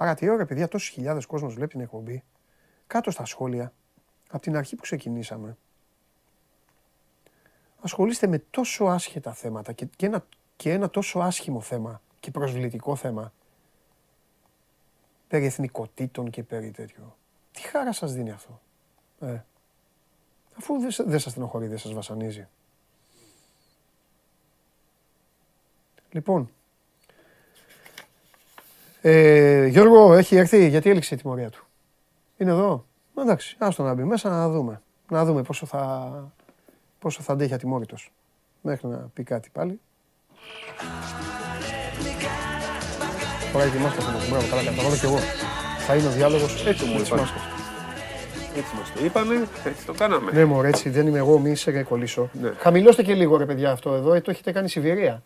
Παρά 0.00 0.14
τι 0.14 0.28
ώρα, 0.28 0.46
παιδιά, 0.46 0.68
τόσες 0.68 0.88
χιλιάδες 0.88 1.26
κόσμος 1.26 1.54
βλέπει 1.54 1.70
την 1.72 1.80
εκπομπή. 1.80 2.24
Κάτω 2.86 3.10
στα 3.10 3.24
σχόλια, 3.24 3.72
από 4.30 4.42
την 4.42 4.56
αρχή 4.56 4.76
που 4.76 4.82
ξεκινήσαμε, 4.82 5.56
ασχολείστε 7.80 8.26
με 8.26 8.38
τόσο 8.38 8.84
άσχετα 8.84 9.32
θέματα 9.32 9.72
και, 9.72 9.84
και, 9.96 10.06
ένα, 10.06 10.26
και 10.56 10.72
ένα 10.72 10.90
τόσο 10.90 11.18
άσχημο 11.18 11.60
θέμα 11.60 12.00
και 12.20 12.30
προσβλητικό 12.30 12.96
θέμα 12.96 13.32
περί 15.28 15.44
εθνικοτήτων 15.44 16.30
και 16.30 16.42
περί 16.42 16.70
τέτοιο. 16.70 17.16
Τι 17.52 17.60
χάρα 17.60 17.92
σας 17.92 18.12
δίνει 18.12 18.30
αυτό; 18.30 18.60
Ε. 19.20 19.40
Αφού 20.58 20.78
δεν, 20.78 20.90
σα- 20.90 21.04
δεν 21.04 21.18
σας 21.18 21.32
στενοχωρεί, 21.32 21.66
δεν 21.66 21.78
σας 21.78 21.92
βασανίζει. 21.92 22.48
Λοιπόν, 26.10 26.50
ε, 29.00 29.66
Γιώργο, 29.66 30.14
έχει 30.14 30.36
έρθει, 30.36 30.68
γιατί 30.68 30.90
έληξε 30.90 31.14
η 31.14 31.18
τιμωρία 31.18 31.50
του; 31.50 31.66
Είναι 32.36 32.50
εδώ; 32.50 32.84
Εντάξει, 33.18 33.56
άστο 33.58 33.82
να 33.82 33.94
μπει 33.94 34.04
μέσα 34.04 34.28
να 34.28 34.48
δούμε. 34.48 34.82
Να 35.08 35.24
δούμε 35.24 35.42
πόσο 35.42 35.66
θα, 35.66 36.12
πόσο 36.98 37.22
θα 37.22 37.32
αντέχει 37.32 37.54
ατιμόρυτος. 37.54 38.12
Μέχρι 38.60 38.88
να 38.88 38.96
πει 38.96 39.22
κάτι 39.22 39.48
πάλι. 39.52 39.80
Φοράει 43.52 43.68
τη 43.68 43.78
μάσκα 43.78 44.00
του. 44.00 44.06
Μπράβο, 44.30 44.48
καλά 44.48 44.64
κάνει. 44.64 44.76
Θα 44.76 44.82
βάλω 44.82 44.96
κι 44.96 45.04
εγώ. 45.04 45.18
Θα 45.86 45.94
είναι 45.96 46.08
ο 46.08 46.10
διάλογος 46.10 46.66
Έτσι 46.66 46.84
μου 46.84 46.92
με 46.92 46.98
τις 46.98 47.08
είπαν. 47.08 47.18
μάσκες. 47.18 47.42
Έτσι 48.56 48.74
μας 48.76 48.92
το 48.92 49.04
είπανε, 49.04 49.46
έτσι 49.64 49.86
το 49.86 49.92
κάναμε. 49.92 50.32
Ναι, 50.32 50.44
μωρέ, 50.44 50.68
έτσι 50.68 50.88
δεν 50.90 51.06
είμαι 51.06 51.18
εγώ, 51.18 51.38
μη 51.38 51.54
σε 51.54 51.82
κολλήσω. 51.82 52.30
Ναι. 52.32 52.50
Χαμηλώστε 52.58 53.02
και 53.02 53.14
λίγο 53.14 53.36
ρε 53.36 53.46
παιδιά 53.46 53.70
αυτό 53.70 53.94
εδώ, 53.94 54.14
ε, 54.14 54.20
το 54.20 54.30
έχετε 54.30 54.52
κάνει 54.52 54.68
Σιβηρία. 54.68 55.22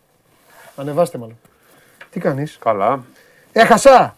Ανεβάστε 0.75 1.17
μάλλον. 1.17 1.37
Τι 2.09 2.19
κάνεις; 2.19 2.57
Καλά. 2.61 3.03
Έχασα! 3.57 4.15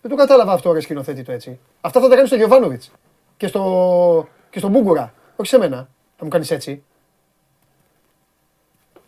Δεν 0.00 0.10
το 0.10 0.16
κατάλαβα 0.16 0.52
αυτό 0.52 0.72
ρε 0.72 0.80
σκηνοθέτη 0.80 1.22
το 1.22 1.32
έτσι. 1.32 1.58
Αυτά 1.80 2.00
θα 2.00 2.08
τα 2.08 2.14
κάνεις 2.14 2.28
στο 2.28 2.38
Γιωβάνοβιτς 2.38 2.90
και 3.36 3.46
στο, 3.46 4.28
και 4.50 4.58
στο 4.58 4.68
Μπούγκουρα. 4.68 5.14
Όχι 5.36 5.48
σε 5.48 5.58
μένα. 5.58 5.88
Θα 6.16 6.24
μου 6.24 6.30
κάνεις 6.30 6.50
έτσι. 6.50 6.82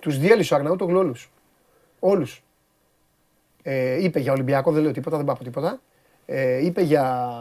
Τους 0.00 0.18
διέλυσε 0.18 0.54
ο 0.54 0.56
Αρναούτογλου 0.56 0.98
όλους. 0.98 1.30
Όλους. 1.98 2.42
Ε, 3.62 4.02
είπε 4.04 4.20
για 4.20 4.32
Ολυμπιακό, 4.32 4.72
δεν 4.72 4.82
λέω 4.82 4.92
τίποτα, 4.92 5.16
δεν 5.16 5.24
πάω 5.24 5.34
από 5.34 5.44
τίποτα. 5.44 5.80
Ε, 6.26 6.64
είπε 6.64 6.82
για, 6.82 7.36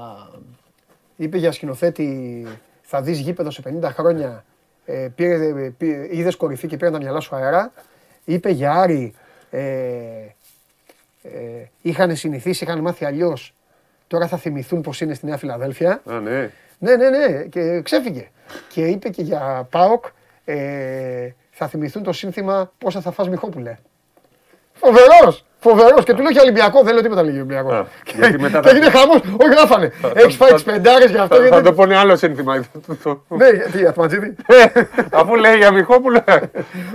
είπε 1.16 1.38
για 1.38 1.52
σκηνοθέτη, 1.52 2.48
θα 2.82 3.02
δεις 3.02 3.20
γήπεδος 3.20 3.54
σε 3.54 3.62
50 3.82 3.84
χρόνια, 3.84 4.46
ε, 4.86 5.08
πήρε, 5.16 5.70
πήρε, 5.70 6.08
είδες 6.16 6.36
κορυφή 6.36 6.68
και 6.68 6.78
πήρε 6.78 6.92
τα 6.92 6.98
μυαλά 6.98 7.20
σου 7.20 7.36
αέρα. 7.36 7.72
Είπε 8.26 8.50
για 8.50 8.72
Άρη, 8.72 9.14
ε, 9.50 10.28
ε, 11.24 11.66
είχαν 11.82 12.16
συνηθίσει, 12.16 12.64
είχαν 12.64 12.80
μάθει 12.80 13.06
αλλιώς. 13.06 13.54
Τώρα 14.08 14.28
θα 14.28 14.38
θυμηθούν 14.38 14.82
πως 14.82 15.02
είναι 15.02 15.14
στη 15.14 15.26
Νέα 15.26 15.38
Φιλαδέλφια. 15.38 16.02
Α, 16.06 16.20
ναι. 16.20 16.52
Ναι, 16.80 16.96
ναι, 16.96 17.10
ναι, 17.10 17.44
και 17.44 17.82
ξέφυγε. 17.82 18.30
Και 18.70 18.86
είπε 18.86 19.10
και 19.10 19.22
για 19.22 19.68
ΠΑΟΚ, 19.70 20.06
ε, 20.46 21.30
θα 21.52 21.68
θυμηθούν 21.68 22.04
το 22.04 22.12
σύνθημα 22.12 22.72
πόσα 22.78 23.02
θα 23.02 23.12
φας 23.12 23.30
Μιχόπουλε. 23.30 23.78
Φοβερός, 24.74 25.46
φοβερός. 25.70 26.04
Και 26.06 26.14
του 26.14 26.22
λέω 26.22 26.32
για 26.32 26.42
Ολυμπιακό, 26.42 26.82
δεν 26.84 26.94
λέω 26.94 27.02
τίποτα 27.04 27.24
λέγει 27.24 27.36
Ολυμπιακό. 27.38 27.72
Α, 27.74 27.86
γιατί 28.16 28.40
μετά 28.40 28.60
Και 28.60 28.68
θα- 28.68 28.76
έγινε 28.76 28.90
χαμός, 28.90 29.18
όχι 29.42 29.50
γράφανε. 29.56 29.92
Έχεις 30.14 30.36
φάει 30.36 30.52
τις 30.54 30.64
πεντάρες 30.64 31.10
για 31.12 31.22
αυτό. 31.22 31.36
Θα, 31.36 31.42
θα 31.42 31.48
γιατί- 31.48 31.64
το 31.64 31.74
πούνε 31.74 31.98
άλλο 31.98 32.16
σύνθημα. 32.16 32.56
Ναι, 33.28 33.50
τι, 33.72 33.86
Ατματζίδη. 33.86 34.36
Αφού 35.12 35.36
λέει 35.36 35.56
για 35.58 35.72
Μιχόπουλα. 35.72 36.24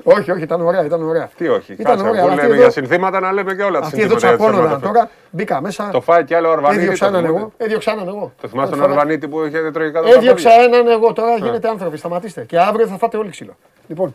Όχι, 0.03 0.31
όχι, 0.31 0.43
ήταν 0.43 0.61
ωραία, 0.67 0.85
ήταν 0.85 1.03
ωραία. 1.03 1.29
Τι 1.37 1.49
όχι. 1.49 1.73
Ήταν 1.73 1.85
Κάτσε, 1.97 2.09
ωραία, 2.09 2.21
αφού 2.23 2.31
αυτή 2.31 2.41
λέμε 2.41 2.53
εδώ- 2.55 2.63
για 2.63 2.71
συνθήματα 2.71 3.21
να 3.21 3.33
λέμε 3.33 3.55
και 3.55 3.63
όλα 3.63 3.81
τα 3.81 3.87
Αυτοί 3.87 4.01
εδώ 4.01 4.09
συνθήματα. 4.11 4.37
για 4.37 4.37
τις 4.37 4.47
τσακώνονταν 4.47 4.83
ομάδες. 4.83 4.89
τώρα. 4.89 5.11
Μπήκα 5.31 5.61
μέσα. 5.61 5.89
Το 5.93 6.01
φάει 6.01 6.25
κι 6.25 6.35
άλλο 6.35 6.49
ο 6.49 6.53
Αρβανίτη. 6.53 6.81
Έδιωξα 6.81 7.05
το 7.11 7.17
έναν 7.17 7.25
θυμάστε. 7.27 7.41
εγώ. 7.45 7.53
Έδιωξα 7.57 7.93
έναν 7.93 8.09
εγώ. 8.09 8.33
Το 8.41 8.49
θυμάσαι 8.49 8.71
τον 8.71 8.79
Πρώτη 8.79 8.93
φορά. 8.93 9.01
Αρβανίτη 9.01 9.29
που 9.29 9.45
είχε 9.45 9.71
τρώει 9.71 9.87
κάτω 9.87 9.99
από 9.99 10.09
τα 10.11 10.17
Έδιωξα 10.17 10.49
πόδια. 10.51 10.65
έναν 10.79 10.89
εγώ. 10.89 11.13
Τώρα 11.13 11.37
γίνετε 11.37 11.69
άνθρωποι. 11.69 11.97
Σταματήστε. 11.97 12.45
Και 12.49 12.59
αύριο 12.59 12.87
θα 12.87 12.97
φάτε 12.97 13.17
όλοι 13.17 13.31
ξύλο. 13.31 13.57
Λοιπόν, 13.87 14.15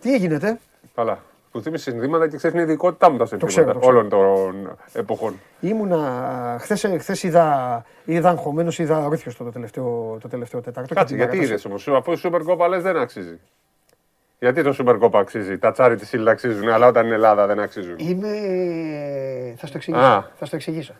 τι 0.00 0.16
γίνεται; 0.16 0.58
Καλά. 0.94 1.18
Που 1.52 1.60
θύμισε 1.60 1.90
συνθήματα 1.90 2.28
και 2.28 2.36
ξέρεις 2.36 2.56
την 2.56 2.64
ειδικότητά 2.68 3.10
μου 3.10 3.16
τα 3.18 3.24
ξέρω, 3.24 3.40
συνθήματα 3.40 3.72
το 3.72 3.78
ξέρω. 3.78 3.96
όλων 3.96 4.08
των 4.08 4.76
εποχών. 4.92 5.40
Ήμουνα. 5.60 6.56
Χθες 6.60 6.86
χθες 6.98 7.22
είδα, 7.22 7.84
είδα 8.04 8.28
αγχωμένος, 8.28 8.78
είδα 8.78 9.04
όρθιο 9.06 9.32
το 9.38 9.44
τελευταίο, 9.44 10.18
το 10.20 10.28
τελευταίο 10.28 10.60
Τετάρτο. 10.60 10.94
Κάτσε, 10.94 11.14
γιατί 11.14 11.36
είδες 11.36 11.64
όμως, 11.64 11.88
αφού 11.88 12.12
η 12.12 12.20
Super 12.22 12.40
Copa 12.46 12.68
λες 12.68 12.82
δεν 12.82 12.96
αξίζει. 12.96 13.38
Γιατί 14.38 14.62
το 14.62 14.76
Super 14.78 14.98
Copa 15.00 15.18
αξίζει, 15.18 15.58
τα 15.58 15.72
τσάρι 15.72 15.96
της 15.96 16.08
Σίλτα 16.08 16.30
αξίζουν, 16.30 16.68
αλλά 16.68 16.86
όταν 16.86 17.06
είναι 17.06 17.14
Ελλάδα 17.14 17.46
δεν 17.46 17.60
αξίζουν. 17.60 17.94
Είμαι. 17.98 18.28
Θα 19.56 19.66
στο 19.66 19.76
εξηγήσω. 19.76 20.04
Α. 20.04 20.24
Θα 20.38 20.44
στο 20.46 20.56
εξηγήσω. 20.56 20.92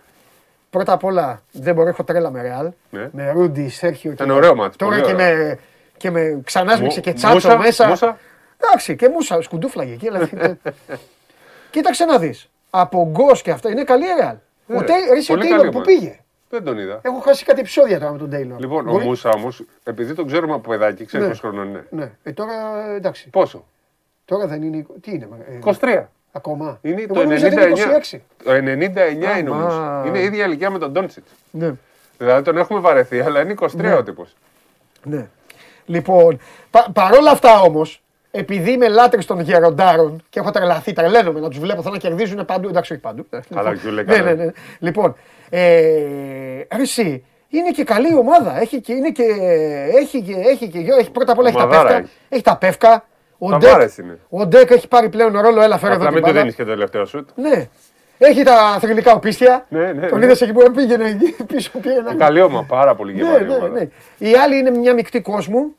Πρώτα 0.71 0.93
απ' 0.93 1.05
όλα 1.05 1.43
δεν 1.53 1.75
μπορώ, 1.75 1.89
έχω 1.89 2.05
τρέλα 2.05 2.31
με 2.31 2.43
Ρεάλ. 2.43 2.71
Ναι. 2.91 3.09
Με 3.13 3.31
Ρούντι, 3.31 3.69
Σέρχιο 3.69 4.11
και. 4.13 4.23
Ήταν 4.23 4.31
ωραίο 4.37 4.55
μάτς, 4.55 4.77
Τώρα 4.77 4.91
πολύ 4.93 5.07
και 5.07 5.15
ωραίο. 5.15 5.37
με, 5.47 5.59
και 5.97 6.11
με 6.11 6.41
ξανάσμιξε 6.45 6.97
Μου- 6.99 7.03
και 7.05 7.13
τσάτσο 7.13 7.35
Μούσα, 7.35 7.59
μέσα. 7.59 7.89
Μούσα; 7.89 8.19
Εντάξει, 8.65 8.97
και 8.97 9.09
μουσα, 9.09 9.43
σκουντούφλαγε 9.43 9.93
εκεί. 9.93 10.09
δηλαδή. 10.09 10.59
Κοίταξε 11.71 12.05
να 12.05 12.19
δεις. 12.19 12.51
Από 12.71 13.09
γκος 13.11 13.43
και 13.43 13.51
αυτά 13.51 13.71
είναι 13.71 13.85
καλή 13.85 14.05
η 14.05 14.09
Ρεάλ. 14.19 14.37
Ναι, 14.67 14.77
Ο 14.77 14.83
Τέι- 14.85 15.09
ρε, 15.11 15.17
εσύ 15.19 15.33
ο 15.33 15.35
πολύ 15.35 15.47
Τέιλορ 15.49 15.59
καλή 15.61 15.71
που 15.73 15.77
ομάδα. 15.85 15.93
πήγε. 16.01 16.17
Δεν 16.51 16.65
τον 16.65 16.79
είδα. 16.79 17.01
Έχω 17.03 17.19
χάσει 17.21 17.45
κάτι 17.45 17.61
επεισόδια 17.61 17.99
τώρα 17.99 18.13
με 18.13 18.19
τον 18.19 18.31
Τέιλορ. 18.31 18.61
Λοιπόν, 18.61 18.89
ο 18.89 18.91
Μπορεί- 18.93 19.05
Μούσα 19.05 19.31
όμως, 19.31 19.63
επειδή 19.85 20.15
τον 20.15 20.27
ξέρουμε 20.27 20.53
από 20.55 20.69
παιδάκι, 20.69 21.05
ξέρεις 21.05 21.27
Ναι. 21.27 21.33
πόσο 21.33 21.49
χρόνο 21.49 21.63
είναι. 21.69 21.87
Ναι, 21.91 22.11
ε, 22.23 22.33
τώρα 22.33 22.53
εντάξει. 22.95 23.29
Πόσο; 23.31 23.65
Τώρα 24.25 24.47
δεν 24.47 24.63
είναι. 24.63 24.87
Τι 25.01 25.11
είναι, 25.11 25.29
ε, 25.49 25.59
23. 25.59 26.09
Ακόμα. 26.33 26.79
Είναι 26.83 27.03
Εγώ 27.03 27.15
το 27.15 27.23
νόμιζα 27.23 27.47
ότι 27.47 27.57
99. 27.57 27.67
είναι 27.69 28.01
26. 28.11 28.21
Το 28.45 28.53
99 28.53 29.11
είναι 29.11 29.27
Αμά. 29.51 29.65
όμω. 29.67 30.07
Είναι 30.07 30.19
η 30.19 30.25
ίδια 30.25 30.45
ηλικία 30.45 30.71
με 30.71 30.79
τον 30.79 30.93
Ντόντσιτ. 30.93 31.25
Ναι. 31.51 31.73
Δηλαδή 32.19 32.43
τον 32.43 32.57
έχουμε 32.59 32.81
βαρεθεί, 32.81 33.21
αλλά 33.21 33.41
είναι 33.41 33.53
23 33.53 33.75
Ναι. 33.75 33.95
ο 33.95 34.03
τύπος. 34.03 34.35
Ναι. 35.05 35.27
Λοιπόν, 35.87 36.41
πα, 36.71 36.87
παρόλα 36.93 37.31
αυτά 37.31 37.61
όμως, 37.61 38.02
επειδή 38.35 38.71
είμαι 38.73 38.89
λάτρης 38.89 39.27
των 39.27 39.41
γεροντάρων 39.41 40.23
και 40.29 40.39
έχω 40.41 40.51
τρελαθεί, 40.51 40.93
τρελαίνομαι 40.93 41.41
να 41.41 41.49
τους 41.49 41.59
βλέπω, 41.59 41.83
θα 41.83 41.91
να 41.91 41.97
κερδίζουν 41.99 42.45
παντού. 42.45 42.69
Εντάξει, 42.69 42.93
όχι 42.93 43.01
παντού. 43.01 43.27
Καλά, 43.55 43.73
Γιούλε, 43.73 44.03
ναι, 44.03 44.15
καλά. 44.17 44.35
ναι, 44.35 44.45
ναι. 44.45 44.51
Λοιπόν, 44.79 45.15
ε, 45.51 45.61
ρε 46.77 46.83
εσύ, 46.83 47.25
είναι 47.49 47.71
και 47.71 47.85
καλή 47.85 48.15
ομάδα. 48.15 48.61
Έχει 48.61 48.81
και, 48.81 48.93
είναι 48.93 49.11
και, 49.11 49.23
έχει 50.01 50.23
και, 50.23 50.35
έχει 50.51 50.69
και, 50.69 50.79
έχει, 50.99 51.11
πρώτα 51.11 51.33
απ' 51.33 51.39
όλα 51.39 51.49
έχει 51.49 51.57
τα 51.57 51.63
Ομαδάρα 51.65 51.89
πεύκα. 51.89 52.03
έχει. 52.03 52.11
Έχει 52.29 52.43
τα 52.43 52.57
πεύκα. 52.57 53.05
Ο 53.39 53.49
Ντεκ, 53.49 53.61
Ταβάρες 53.61 53.97
είναι. 53.99 54.19
ο 54.29 54.47
Ντεκ 54.47 54.71
έχει 54.71 54.89
πάρει 54.89 55.09
πλέον 55.09 55.41
ρόλο, 55.41 55.63
έλα 55.63 55.79
φέρε 55.79 55.95
εδώ 55.95 56.03
Απλά 56.07 56.07
την 56.07 56.15
μην 56.15 56.23
του 56.23 56.29
μπάλα. 56.29 56.41
δίνεις 56.41 56.55
και 56.55 56.65
το 56.65 56.71
τελευταίο 56.71 57.05
σουτ. 57.05 57.29
Ναι. 57.35 57.69
Έχει 58.19 58.43
τα 58.43 58.79
θρηλυκά 58.81 59.13
οπίστια. 59.15 59.67
Ναι, 59.69 59.93
ναι, 59.93 60.07
Τον 60.09 60.19
ναι. 60.19 60.25
είδες 60.25 60.41
εκεί 60.41 60.53
που 60.53 60.71
πήγαινε 60.75 61.05
εκεί 61.09 61.37
πίσω. 61.47 61.71
Πήγαινε. 61.79 62.15
Καλή 62.15 62.41
ομάδα, 62.41 62.65
πάρα 62.69 62.95
πολύ 62.95 63.15
Ναι, 63.15 63.23
γεμάτη 63.23 63.45
ναι, 63.45 63.55
ομάδα. 63.55 63.69
ναι. 63.69 63.89
Η 64.19 64.35
άλλη 64.37 64.59
είναι 64.59 64.71
μια 64.71 64.95
μεικτή 64.95 65.21
κόσμου. 65.21 65.75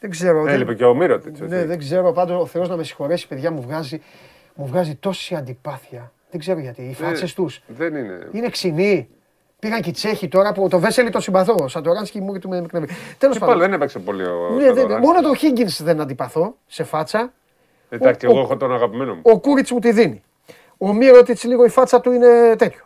Δεν 0.00 0.10
ξέρω. 0.10 0.42
δεν- 0.42 0.54
Έλειπε 0.54 0.74
και 0.74 0.84
ο 0.84 0.94
Μύρωτιτς, 0.94 1.40
Ναι, 1.40 1.46
έτσι. 1.56 1.66
δεν 1.66 1.78
ξέρω. 1.78 2.12
Πάντως 2.12 2.40
ο 2.42 2.46
Θεός 2.46 2.68
να 2.68 2.76
με 2.76 2.82
συγχωρέσει, 2.84 3.28
παιδιά 3.28 3.50
μου 3.50 3.60
βγάζει, 3.62 4.02
μου 4.54 4.66
βγάζει 4.66 4.94
τόση 4.94 5.34
αντιπάθεια. 5.34 6.12
Δεν 6.30 6.40
ξέρω 6.40 6.58
γιατί. 6.58 6.82
Οι 6.82 6.86
Ναι, 6.86 6.92
φάτσες 7.06 7.34
τους 7.34 7.62
Δεν 7.66 7.94
είναι. 7.94 8.28
είναι 8.32 8.48
ξινοί. 8.48 9.08
Πήγαν 9.58 9.80
και 9.80 9.88
οι 9.88 9.92
Τσέχοι 9.92 10.28
τώρα 10.28 10.52
που 10.52 10.68
το 10.68 10.78
Βέσελη 10.78 11.10
το 11.10 11.20
συμπαθώ. 11.20 11.54
Ο 11.62 11.68
Σαντοράνσκι 11.68 12.20
μου 12.20 12.38
του 12.38 12.48
με 12.48 12.56
εκνεύει. 12.56 12.86
Τέλος 13.18 13.34
Και 13.34 13.40
πάλι 13.40 13.52
πάντων. 13.52 13.58
δεν 13.58 13.72
έπαιξε 13.72 13.98
πολύ 13.98 14.22
ο 14.24 14.48
Ναι, 14.56 14.64
δεν- 14.64 14.76
Σαντοράνσκι. 14.76 15.06
μόνο 15.06 15.20
το 15.22 15.30
Higgins 15.42 15.82
δεν 15.84 16.00
αντιπαθώ 16.00 16.56
σε 16.66 16.84
φάτσα. 16.84 17.32
Εντάξει, 17.88 18.18
και 18.18 18.26
ο- 18.26 18.30
εγώ 18.30 18.40
έχω 18.40 18.56
τον 18.56 18.72
αγαπημένο 18.74 19.14
μου. 19.14 19.20
Ο 19.24 19.40
Κούριτς 19.40 19.70
μου 19.70 19.78
τη 19.78 19.92
δίνει. 19.92 20.22
Ο 20.78 20.92
Μύρωτιτς 20.92 21.44
λίγο 21.44 21.64
η 21.64 21.68
φάτσα 21.68 22.00
του 22.00 22.12
είναι 22.12 22.54
τέτοιο. 22.58 22.80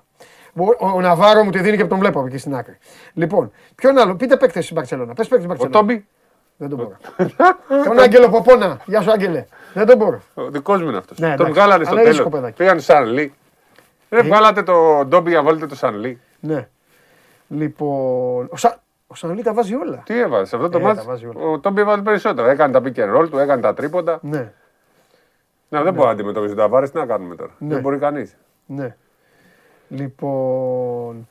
Ο, 0.55 0.87
ο 0.97 1.01
Ναβάρο 1.01 1.45
μου 1.45 1.51
τη 1.51 1.59
δίνει 1.61 1.77
και 1.77 1.85
τον 1.85 1.99
βλέπω 1.99 2.25
εκεί 2.27 2.39
στην 2.39 2.55
άκρη. 2.55 2.79
Λοιπόν, 3.15 3.53
ποιον 3.75 3.99
άλλο, 3.99 4.15
πείτε 4.17 4.37
παίκτες 4.37 4.65
στην 4.65 4.77
Παρσελόνα. 4.77 5.15
Πες 5.15 5.29
παίκτες 5.29 5.47
στην 5.47 5.51
Ο 5.51 5.69
Παρσελόνα. 5.69 5.89
Τόμπι, 5.89 6.07
Δεν 6.61 6.69
τον 6.69 6.79
μπορώ. 6.79 6.97
τον 7.85 7.99
Άγγελο 8.05 8.29
Ποπόνα. 8.29 8.79
Γεια 8.87 9.01
σου, 9.01 9.11
Άγγελε. 9.11 9.45
Δεν 9.75 9.87
τον 9.87 9.97
μπορώ. 9.97 10.21
ο 10.35 10.51
δικός 10.51 10.83
μου 10.83 10.89
είναι 10.89 10.97
αυτός. 10.99 11.19
Ναι, 11.19 11.27
τον 11.27 11.35
εντάξει. 11.35 11.53
βγάλανε 11.53 11.85
στο 11.85 11.93
Αλλά 11.93 12.03
ήσυχο 12.03 12.17
τέλος. 12.23 12.33
παιδάκι. 12.33 12.57
Πήγαν 12.57 12.81
Σαν 12.81 13.05
Λί. 13.07 13.35
Δεν 14.09 14.25
βγάλατε 14.27 14.63
το 14.63 15.05
Ντόμπι 15.07 15.29
για 15.31 15.39
να 15.39 15.45
βάλετε 15.45 15.67
το 15.67 15.75
Σαν 15.77 15.99
Λί. 15.99 16.21
Ναι. 16.41 16.69
Λοιπόν. 17.49 18.49
Ο, 18.51 18.57
Σα... 18.57 18.69
ο 19.07 19.15
Σανλή 19.15 19.43
τα 19.43 19.53
βάζει 19.55 19.75
όλα. 19.75 20.03
Τι 20.05 20.19
έβαζες 20.21 20.49
σε 20.49 20.57
αυτό 20.57 20.69
το 20.69 20.79
Ε, 20.79 20.81
μάτι. 20.81 20.97
τα 20.97 21.03
βάζει 21.05 21.27
όλα. 21.27 21.41
Ο 21.47 21.59
Τόμπι 21.59 21.81
έβαζε 21.81 22.03
περισσότερα. 22.03 22.51
Έκανε 22.51 22.73
τα 22.73 22.81
pick 22.85 22.99
and 22.99 23.17
roll 23.21 23.29
του, 23.31 23.39
έκανε 23.39 23.63
τα 23.63 23.75
τρίποντα. 23.75 24.19
Ναι, 24.23 24.53
Να, 25.69 25.83
δεν 25.83 25.93
μπορεί 25.93 26.07
να 26.07 26.13
αντιμετωπίσει 26.13 26.55
τα 26.55 26.69
βάρες. 26.69 26.91
Τι 26.91 26.99
να 26.99 27.07
κάνουμε 27.07 27.35
τώρα; 27.35 27.51
Ναι. 27.59 27.69
Δεν 27.75 27.81
μπορεί 27.83 27.99
κανείς. 27.99 28.37
ναι. 28.67 28.97
Λοιπόν. 29.89 31.29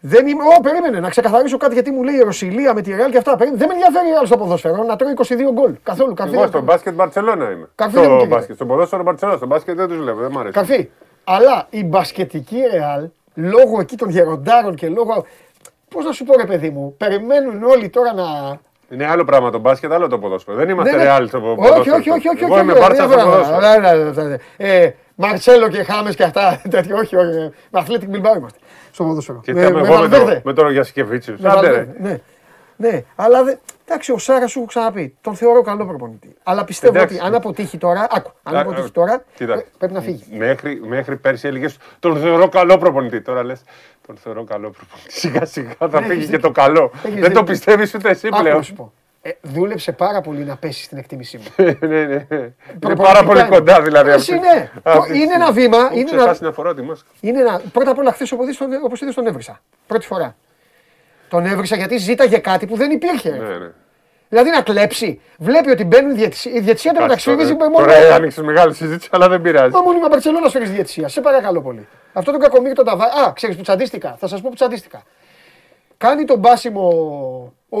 Δεν 0.00 0.26
είμαι. 0.26 0.42
Ω, 0.42 0.60
περίμενε 0.60 1.00
να 1.00 1.08
ξεκαθαρίσω 1.10 1.56
κάτι 1.56 1.74
γιατί 1.74 1.90
μου 1.90 2.02
λέει 2.02 2.14
η 2.14 2.20
Ρωσιλία 2.20 2.74
με 2.74 2.82
τη 2.82 2.94
Ρεάλ 2.94 3.10
και 3.10 3.16
αυτά. 3.18 3.36
Περίμενε. 3.36 3.58
Δεν 3.64 3.68
με 3.68 3.74
ενδιαφέρει 3.74 4.10
άλλο 4.16 4.26
στο 4.26 4.36
ποδόσφαιρο 4.36 4.82
να 4.84 4.96
τρώει 4.96 5.12
22 5.16 5.52
γκολ. 5.52 5.72
Καθόλου. 5.82 6.14
Καρφί, 6.14 6.32
Εγώ 6.32 6.40
δεν- 6.42 6.50
στο 6.50 6.60
μπάσκετ 6.60 6.94
Μπαρσελόνα 6.94 7.50
είμαι. 7.50 7.68
Καρφί 7.74 7.94
δεν 7.94 8.02
μου 8.02 8.08
Στο 8.08 8.16
καίγεται. 8.18 8.34
μπάσκετ. 8.36 8.54
Στο 8.56 8.66
ποδόσφαιρο 8.66 9.02
Μπαρσελόνα. 9.02 9.36
Στο 9.36 9.46
μπάσκετ 9.46 9.76
δεν 9.76 9.88
του 9.88 9.94
βλέπω. 10.02 10.18
Δεν 10.20 10.30
μ' 10.30 10.38
αρέσει. 10.38 10.52
Καρφί. 10.54 10.88
Αλλά 11.24 11.66
η 11.70 11.84
μπασκετική 11.84 12.56
Ρεάλ, 12.72 13.08
λόγω 13.34 13.80
εκεί 13.80 13.96
των 13.96 14.08
γεροντάρων 14.10 14.74
και 14.74 14.88
λόγω. 14.88 15.24
Πώ 15.90 16.00
να 16.00 16.12
σου 16.12 16.24
πω, 16.24 16.36
ρε 16.36 16.44
παιδί 16.44 16.70
μου, 16.70 16.94
περιμένουν 16.98 17.62
όλοι 17.62 17.88
τώρα 17.88 18.12
να. 18.14 18.24
Είναι 18.90 19.06
άλλο 19.06 19.24
πράγμα 19.24 19.50
το 19.50 19.58
μπάσκετ, 19.58 19.92
άλλο 19.92 20.06
το 20.08 20.18
ποδόσφαιρο. 20.18 20.56
Δεν 20.56 20.68
είμαστε 20.68 20.90
Ναι, 20.92 20.96
ναι. 20.98 21.02
ρεάλ 21.04 21.28
στο 21.28 21.40
ποδόσφαιρο. 21.40 21.80
Όχι, 21.80 21.90
όχι, 21.90 22.10
όχι. 22.10 22.28
όχι, 22.28 22.44
Εγώ 22.44 22.54
όχι, 22.54 22.62
είμαι 22.62 22.72
όχι, 22.72 22.80
Μπάρτσα 22.80 23.06
δεν 23.06 23.18
στο 23.18 23.28
βρω- 23.28 23.38
ποδόσφαιρο. 23.42 23.80
Ναι, 23.80 24.02
ναι, 24.04 24.10
ναι, 24.22 24.22
ναι. 24.28 24.36
Ε, 24.56 24.94
Μαρσέλο 25.14 25.68
και 25.68 25.82
Χάμε 25.82 26.10
και 26.12 26.22
αυτά. 26.22 26.60
τέτοιο, 26.70 26.96
Όχι, 26.96 27.16
όχι. 27.16 27.36
ε, 27.36 27.50
Με 27.70 27.84
Athletic 27.86 28.02
Bilbao 28.14 28.36
είμαστε. 28.36 28.58
Στο 28.98 29.06
ποδόσφαιρο. 29.06 29.40
Και 29.44 29.52
Με- 29.54 29.60
ήταν 29.60 29.72
με 29.72 29.78
εγώ 29.80 29.88
με, 29.92 29.94
Βαλβέρδε. 29.96 30.34
το, 30.34 30.40
με 30.44 30.52
τον 30.52 30.70
Γιασκεβίτσιου. 30.72 31.34
Με 31.38 31.48
Άντε 31.48 31.66
ρε. 31.68 31.74
Βαλβέρδε, 31.76 31.96
Ναι. 32.08 32.20
Ναι, 32.76 33.04
αλλά 33.16 33.44
δεν. 33.44 33.58
Εντάξει, 33.88 34.12
ο 34.12 34.18
Σάρας 34.18 34.50
σου 34.50 34.58
έχω 34.58 34.68
ξαναπεί. 34.68 35.16
Τον 35.20 35.34
θεωρώ 35.34 35.62
καλό 35.62 35.86
προπονητή. 35.86 36.34
Αλλά 36.42 36.64
πιστεύω 36.64 36.96
Εντάξει. 36.96 37.14
ότι 37.16 37.24
αν 37.26 37.34
αποτύχει 37.34 37.78
τώρα. 37.78 38.06
Άκου, 38.10 38.30
αν 38.42 38.56
Α, 38.56 38.60
αποτύχει 38.60 38.86
α, 38.86 38.90
τώρα. 38.90 39.24
κοίτα. 39.34 39.52
πρέ- 39.52 39.66
Πρέπει 39.78 39.92
να 39.92 40.00
φύγει. 40.00 40.24
Μέχρι, 40.36 40.80
μέχρι 40.86 41.16
πέρσι 41.16 41.46
έλεγες 41.48 41.76
τον 41.98 42.16
θεωρώ 42.16 42.48
καλό 42.48 42.78
προπονητή. 42.78 43.20
Τώρα 43.20 43.44
λες 43.44 43.62
τον 44.06 44.16
θεωρώ 44.16 44.44
καλό 44.44 44.70
προπονητή. 44.70 45.12
Σιγά 45.20 45.44
σιγά 45.44 45.72
θα 45.78 45.86
Ναι, 45.88 45.98
φύγει 45.98 46.10
έχεις 46.12 46.24
και 46.24 46.36
δίκιο. 46.36 46.40
το 46.40 46.50
καλό. 46.60 46.90
Έχεις 46.94 47.12
Δεν 47.14 47.22
το 47.22 47.28
δίκιο. 47.28 47.42
πιστεύεις 47.44 47.94
ούτε 47.94 48.10
εσύ 48.10 48.26
Άκου 48.26 48.36
να 48.36 48.42
πλέον. 48.42 48.64
Σου 49.28 49.40
πω. 49.42 49.48
Ε, 49.48 49.58
δούλεψε 49.60 49.92
πάρα 49.92 50.20
πολύ 50.20 50.44
να 50.44 50.56
πέσεις 50.56 50.84
στην 50.84 50.98
εκτίμησή 50.98 51.36
μου. 51.36 51.44
ναι, 51.64 51.86
ναι, 51.88 52.04
ναι. 52.04 52.14
Είναι 52.14 52.54
Προπονητικά 52.78 52.94
πάρα 53.12 53.22
πολύ 53.26 53.40
είναι. 53.40 53.48
κοντά 53.48 53.82
δηλαδή. 53.82 54.10
Εσύ 54.10 54.34
αυτή- 54.34 54.46
ναι. 54.46 54.70
αυτή 54.82 55.12
τη 55.12 55.18
Είναι 55.20 55.32
ένα 55.34 55.44
στιγμή. 55.44 55.60
βήμα, 55.62 55.76
Έχω 55.78 55.94
είναι 55.94 56.00
ένα- 56.10 56.16
ξεχάσει 56.18 56.42
να 56.42 56.52
φοράω 56.52 56.74
τη 56.74 56.82
μάσκα. 56.82 57.08
Είναι 57.20 57.40
ένα, 57.40 57.60
πρώτα 57.72 57.90
απ' 57.90 57.98
όλα 57.98 58.12
χθες 58.12 58.32
όπως 58.84 59.00
είδες 59.00 59.14
τον 59.14 59.26
έβρισα. 59.26 59.60
Πρώτη 59.86 60.06
φορά. 60.06 60.36
Τον 61.28 61.46
έβρισα 61.46 61.76
γιατί 61.76 61.96
ζήταγε 61.96 62.38
κάτι 62.38 62.66
που 62.66 62.76
δεν 62.76 62.90
υπήρχε. 62.90 63.30
ρε. 63.30 63.36
Ναι, 63.38 63.56
ναι. 63.58 63.70
Δηλαδή 64.28 64.50
να 64.50 64.62
κλέψει. 64.62 65.20
Βλέπει 65.38 65.70
ότι 65.70 65.84
μπαίνουν 65.84 66.14
διαιτησία. 66.14 66.52
Η 66.54 66.60
διαιτησία 66.60 66.92
του 66.92 67.00
μεταξύ 67.00 67.30
Εντάξει, 67.30 67.46
φύγει 67.48 67.58
τώρα- 67.58 67.70
με 67.70 67.76
Τώρα 67.86 68.00
μόνο. 68.02 68.14
άνοιξες 68.14 68.44
μεγάλη 68.44 68.74
συζήτηση, 68.74 69.08
αλλά 69.12 69.28
δεν 69.28 69.40
πειράζει. 69.42 69.72
Μα 69.72 69.80
μόνο 69.80 69.98
με 69.98 70.08
Μπαρσελόνα 70.08 70.48
φέρει 70.48 70.66
διαιτησία. 70.66 71.08
Σε 71.08 71.20
παρακαλώ 71.20 71.62
πολύ. 71.62 71.88
Αυτό 72.12 72.30
τον 72.30 72.40
κακομίρι 72.40 72.74
τον 72.74 72.84
ταβά. 72.84 73.04
Α, 73.04 73.32
ξέρεις 73.32 73.56
που 73.56 73.62
τσαντίστηκα. 73.62 74.16
Θα 74.18 74.26
σας 74.28 74.40
πω 74.40 74.48
που 74.48 74.54
τσαντίστηκα. 74.54 75.02
Κάνει 75.96 76.24
τον 76.24 76.38
μπάσιμο 76.38 77.52
ο, 77.68 77.80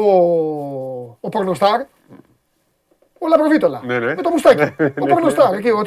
ο 1.20 1.28
Πορνοστάρ. 1.30 1.80
Ο 3.20 3.28
Λαμπροβίτολα. 3.28 3.80
Ναι, 3.84 3.98
ναι. 3.98 4.14
Με 4.14 4.22
το 4.22 4.30
μουστάκι. 4.30 4.62
Ναι, 4.78 4.86
ο 5.00 5.04
ναι, 5.04 5.12
Πορνοστάρ. 5.12 5.50
ναι. 5.50 5.56
Εκεί, 5.56 5.68
ο, 5.70 5.78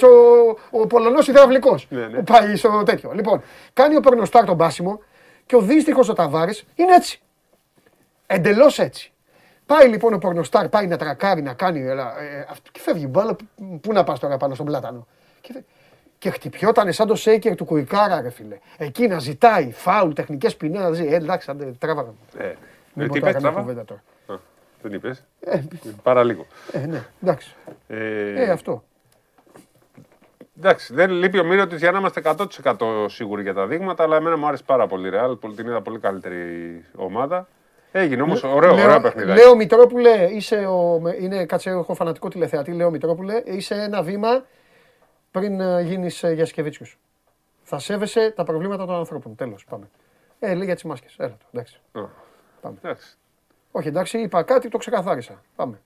ο, 0.71 0.79
ο 0.81 0.87
Πολωνός 0.87 1.27
υδραυλικός. 1.27 1.87
Ναι, 1.89 2.07
ναι. 2.07 2.17
Που 2.17 2.23
πάει 2.23 2.55
στο 2.55 2.83
τέτοιο. 2.85 3.11
Λοιπόν, 3.13 3.41
κάνει 3.73 3.95
ο 3.95 3.99
Πορνοστάρ 3.99 4.45
τον 4.45 4.55
μπάσιμο 4.55 5.01
και 5.45 5.55
ο 5.55 5.61
δύστιχος 5.61 6.09
ο 6.09 6.13
Ταβάρης 6.13 6.65
είναι 6.75 6.95
έτσι. 6.95 7.21
Εντελώς 8.27 8.79
έτσι. 8.79 9.11
Πάει 9.65 9.87
λοιπόν 9.87 10.13
ο 10.13 10.17
Πορνοστάρ, 10.17 10.69
πάει 10.69 10.87
να 10.87 10.97
τρακάρει, 10.97 11.41
να 11.41 11.53
κάνει. 11.53 11.81
Έλα, 11.81 12.19
ε, 12.21 12.45
αυτό, 12.49 12.69
και 12.71 12.79
φεύγει 12.79 13.03
η 13.03 13.07
μπάλα. 13.07 13.35
πού- 13.35 13.79
Πού 13.81 13.93
να 13.93 14.03
πας 14.03 14.19
τώρα 14.19 14.37
πάνω 14.37 14.53
στον 14.53 14.65
πλάτανο; 14.65 15.07
Και, 15.41 15.53
φε- 15.53 15.63
και 16.17 16.29
χτυπιόταν 16.29 16.93
σαν 16.93 17.07
το 17.07 17.15
σέικερ 17.15 17.55
του 17.55 17.65
Κουικάρα, 17.65 18.21
ρε 18.21 18.29
φίλε. 18.29 18.57
Εκεί 18.77 19.07
να 19.07 19.19
ζητάει 19.19 19.71
φάουλ, 19.71 20.11
τεχνικές 20.13 20.55
ποινέ 20.55 20.79
να 20.79 20.91
ζει. 20.91 21.05
Ε, 21.07 21.15
εντάξει, 21.15 21.51
άντε, 21.51 21.65
τράβαγα. 21.79 22.13
Ε, 22.37 22.45
ε, 22.45 22.55
Μην 22.93 23.07
πω 23.07 23.13
τι 23.13 23.19
τώρα 23.19 23.31
πες, 23.33 23.41
καμία 23.41 23.49
Τράβα; 23.51 23.59
κουβέντα 23.61 23.85
τώρα. 23.85 24.01
Α, 24.27 24.43
Δεν 24.81 24.93
είπες. 24.93 25.23
Ε, 25.39 25.61
Πάρα 26.03 26.23
λίγο. 26.23 26.45
ε, 26.71 26.85
ναι, 26.85 27.03
εντάξει. 27.23 27.55
Ε, 27.87 28.43
Ε, 28.43 28.49
αυτό. 28.49 28.83
Εντάξει, 30.57 30.93
δεν 30.93 31.09
λείπει 31.11 31.39
ο 31.39 31.43
Μύρο 31.43 31.63
για 31.63 31.91
να 31.91 31.97
είμαστε 31.99 32.19
100% 32.19 33.05
σίγουροι 33.09 33.41
για 33.41 33.53
τα 33.53 33.67
δείγματα, 33.67 34.03
αλλά 34.03 34.15
εμένα 34.15 34.37
μου 34.37 34.47
άρεσε 34.47 34.63
πάρα 34.65 34.87
πολύ 34.87 35.07
η 35.07 35.11
Real. 35.13 35.39
πολύ- 35.39 35.55
Την 35.55 35.67
είδα 35.67 35.81
πολύ 35.81 35.99
καλύτερη 35.99 36.85
ομάδα. 36.95 37.47
Έγινε 37.91 38.21
όμως 38.21 38.43
ωραίο, 38.43 38.73
Λέω- 38.73 38.85
ωραίο 38.85 39.01
παιχνίδι. 39.01 39.31
Λέω 39.33 39.55
Μητρόπουλε, 39.55 40.27
είσαι 40.31 40.55
ο, 40.55 40.99
με- 40.99 41.15
είναι, 41.19 41.45
κάτσε, 41.45 41.69
έχω 41.69 41.93
φανατικό 41.93 42.27
τηλεθεατή. 42.27 42.71
Λέω 42.71 42.89
Μητρόπουλε, 42.89 43.41
είσαι 43.45 43.75
ένα 43.75 44.01
βήμα 44.03 44.45
πριν 45.31 45.79
γίνεις 45.81 46.23
για 46.33 46.45
Σκεβίτσιους. 46.45 46.99
Θα 47.63 47.79
σέβεσαι 47.79 48.31
τα 48.31 48.43
προβλήματα 48.43 48.85
των 48.85 48.95
ανθρώπων. 48.95 49.35
Τέλος, 49.35 49.65
πάμε. 49.69 49.89
Ε, 50.39 50.53
λέει 50.53 50.65
για 50.65 50.73
τις 50.73 50.83
μάσκες. 50.83 51.15
Έλα 51.17 51.29
το, 51.39 51.45
εντάξει. 51.51 51.79
Πάμε. 52.61 52.75
Εντάξει. 52.81 53.15
Όχι, 53.71 53.87
εντάξει, 53.87 54.17
είπα 54.19 54.43
κάτι, 54.43 54.69
το 54.69 54.77
ξεκαθάρισα. 54.77 55.41
Πάμε. 55.55 55.79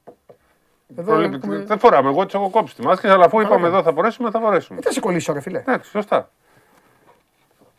Εδώ 0.97 1.11
Προλήπτει- 1.11 1.43
έχουμε... 1.43 1.57
Δεν 1.57 1.79
φοράμε, 1.79 2.09
εγώ 2.09 2.25
τις 2.25 2.33
έχω 2.33 2.49
κόψει 2.49 2.75
τη 2.75 2.81
μάσκες, 2.81 3.11
αλλά 3.11 3.25
αφού 3.25 3.35
Καλά 3.37 3.47
είπαμε 3.47 3.61
κάνεις. 3.61 3.77
εδώ 3.79 3.89
θα 3.89 3.95
φορέσουμε, 3.95 4.29
θα 4.31 4.39
φορέσουμε. 4.39 4.79
Ε, 4.79 4.81
θα 4.81 4.91
σε 4.91 4.99
κολλήσω, 4.99 5.33
ρε 5.33 5.39
φιλέ. 5.41 5.59
Εντάξει, 5.59 5.89
σωστά. 5.89 6.29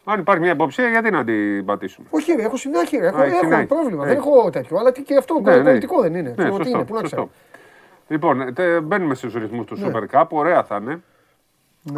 Αν 0.04 0.20
υπάρχει 0.20 0.40
μια 0.42 0.52
υποψία, 0.52 0.88
γιατί 0.88 1.10
να 1.10 1.24
την 1.24 1.64
πατήσουμε; 1.64 2.06
Όχι, 2.10 2.32
ρε, 2.32 2.42
έχω 2.42 2.56
συνάχη, 2.56 2.96
ρε. 2.96 3.06
Έχω, 3.06 3.16
Α, 3.18 3.22
έχεις 3.24 3.34
έχω 3.36 3.44
συνάχη. 3.44 3.66
πρόβλημα. 3.66 4.04
Δεν 4.04 4.16
Έχεις. 4.16 4.26
έχω 4.26 4.50
τέτοιο. 4.50 4.78
Αλλά 4.78 4.92
και- 4.92 5.00
και 5.00 5.16
αυτό 5.16 5.40
Ναι, 5.40 5.56
ναι. 5.56 5.62
πολιτικό 5.62 6.00
δεν 6.02 6.14
είναι. 6.14 6.28
Ναι, 6.28 6.34
Ξέρω 6.34 6.50
τι 6.50 6.56
σωστό, 6.56 6.76
είναι, 6.78 6.84
πού 6.86 6.94
να 6.94 7.00
σωστό. 7.00 7.16
ξέρω. 7.16 7.30
Λοιπόν, 8.08 8.54
τε- 8.54 8.80
μπαίνουμε 8.80 9.14
στους 9.14 9.34
ρυθμούς 9.34 9.66
του 9.66 9.76
Ναι. 9.78 9.90
Super 9.92 10.16
Cup. 10.20 10.24
Ωραία 10.28 10.64
θα 10.64 10.76
είναι. 10.82 11.02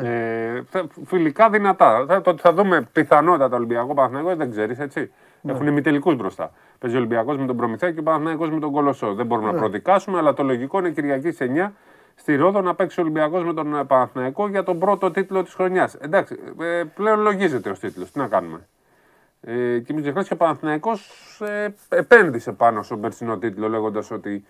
Ε, 0.03 0.62
θα- 0.70 0.87
φιλικά 1.07 1.51
δυνατά. 1.51 2.05
Θα, 2.09 2.20
το 2.20 2.31
ότι 2.31 2.41
θα 2.41 2.53
δούμε 2.53 2.89
πιθανότατα 2.93 3.57
Ολυμπιακό 3.57 3.95
Παναθηναϊκό 3.95 4.37
δεν 4.37 4.51
ξέρεις, 4.51 4.79
έτσι. 4.79 5.12
Ναι. 5.40 5.52
Έχουν 5.52 5.66
ημιτελικούς 5.66 6.15
μπροστά. 6.16 6.52
Παίζει 6.78 6.97
ο 6.97 6.98
Ολυμπιακός 6.98 7.36
με 7.39 7.47
τον 7.47 7.56
Προμηθέα 7.56 7.90
και 7.93 8.01
ο 8.01 8.02
Παναθηναϊκός 8.02 8.51
με 8.51 8.60
τον 8.60 8.73
Κολοσσό. 8.73 9.15
Δεν 9.15 9.27
μπορούμε 9.27 9.47
Ναι. 9.47 9.52
να 9.52 9.59
προδικάσουμε, 9.59 10.19
αλλά 10.19 10.32
το 10.35 10.43
λογικό 10.43 10.78
είναι 10.78 10.90
Κυριακή 10.90 11.32
σε 11.32 11.44
9 11.44 11.73
στη 12.15 12.36
Ρόδο 12.36 12.60
να 12.60 12.74
παίξει 12.74 13.01
ο 13.01 13.02
Ολυμπιακός 13.02 13.44
με 13.44 13.55
τον 13.55 13.77
ε, 13.77 13.85
Παναθηναϊκό 13.85 14.48
για 14.48 14.62
τον 14.62 14.78
πρώτο 14.78 15.10
τίτλο 15.10 15.43
της 15.43 15.55
χρονιάς. 15.55 15.94
Εντάξει, 15.94 16.39
ε, 16.60 16.82
πλέον 16.94 17.20
λογίζεται 17.20 17.70
ως 17.70 17.78
τίτλος. 17.78 18.10
Τι 18.10 18.19
να 18.19 18.27
κάνουμε. 18.27 18.66
Ε, 19.40 19.78
και 19.78 19.93
μην 19.93 20.02
ξεχνάς 20.02 20.27
και 20.27 20.32
ο 20.32 20.36
Παναθηναϊκός 20.36 21.10
ε, 21.40 21.69
επένδυσε 21.89 22.52
πάνω 22.52 22.82
στον 22.82 23.01
περσινό 23.01 23.39
τίτλο 23.39 23.69
λέγοντας 23.69 24.10
ότι 24.10 24.35
ε, 24.35 24.40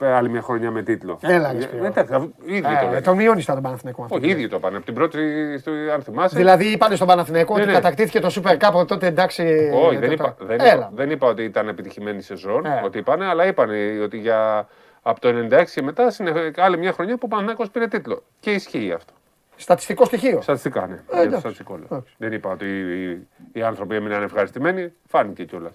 άλλη 0.00 0.28
μια 0.28 0.42
χρονιά 0.42 0.70
με 0.70 0.82
τίτλο. 0.82 1.18
Έλα, 1.22 1.52
ρε, 1.52 1.58
Ε, 1.58 1.60
Σπύρο. 1.60 1.84
εντάξει, 1.84 2.14
αφού- 2.14 2.30
ίδιοι 2.44 2.60
το 2.62 2.68
Ε, 2.68 2.84
λένε. 2.84 3.00
τον 3.00 3.16
μειώνεις 3.16 3.44
τον 3.44 3.62
Παναθηναϊκό. 3.62 4.02
αυτό. 4.02 4.16
Όχι, 4.16 4.26
ίδιοι 4.28 4.48
το 4.48 4.58
πάνε. 4.58 4.76
Από 4.76 4.84
την 4.84 4.94
πρώτη, 4.94 5.18
στο, 5.58 5.70
αν 5.94 6.02
θυμάσαι. 6.02 6.36
Δηλαδή 6.36 6.64
είπανε 6.72 6.94
στον 6.94 7.06
Παναθηναϊκό 7.06 7.54
Ναι, 7.54 7.60
ότι 7.62 7.70
ναι. 7.70 7.76
κατακτήθηκε 7.76 8.20
το 8.20 8.40
Super 8.42 8.56
Cup, 8.58 8.86
τότε 8.86 9.06
εντάξει. 9.06 9.70
Όχι, 9.74 9.96
ε, 9.96 9.98
δεν 9.98 10.08
το- 10.08 10.14
είπα, 10.14 10.36
δεν, 10.40 10.60
Έλα. 10.60 10.72
είπα, 10.72 10.90
δεν 10.94 11.10
είπα 11.10 11.26
ότι 11.28 11.42
ήταν 11.44 11.68
επιτυχημένη 11.68 12.16
η 12.18 12.20
σεζόν, 12.20 12.64
Ε. 12.66 12.80
ότι 12.84 12.98
είπανε, 12.98 13.26
αλλά 13.26 13.46
είπανε 13.46 14.00
ότι 14.02 14.18
για, 14.18 14.68
από 15.02 15.20
το 15.20 15.28
96 15.28 15.72
και 15.74 15.82
μετά 15.82 16.10
συνεχ- 16.10 16.58
άλλη 16.60 16.78
μια 16.78 16.92
χρονιά 16.92 17.14
που 17.14 17.20
ο 17.24 17.28
Παναθηναϊκός 17.28 17.70
πήρε 17.70 17.86
τίτλο. 17.86 18.22
Και 18.40 18.50
ισχύει 18.50 18.92
αυτό. 18.96 19.12
Στατιστικό 19.56 20.04
στοιχείο. 20.04 20.40
Στατιστικά, 20.42 20.86
ναι. 20.86 20.94
Ε, 20.94 20.96
για 20.96 21.02
το 21.16 21.20
εντάξει. 21.20 21.38
στατιστικό 21.40 21.74
λέω. 21.76 21.86
Εντάξει. 21.90 22.14
Δεν 22.18 22.32
είπα 22.32 22.50
ότι 22.50 22.64
οι, 22.64 23.26
οι 23.52 23.62
άνθρωποι 23.62 23.94
έμειναν 23.94 24.22
ευχαριστημένοι, 24.22 24.92
φάνηκε 25.08 25.44
κιόλας. 25.44 25.72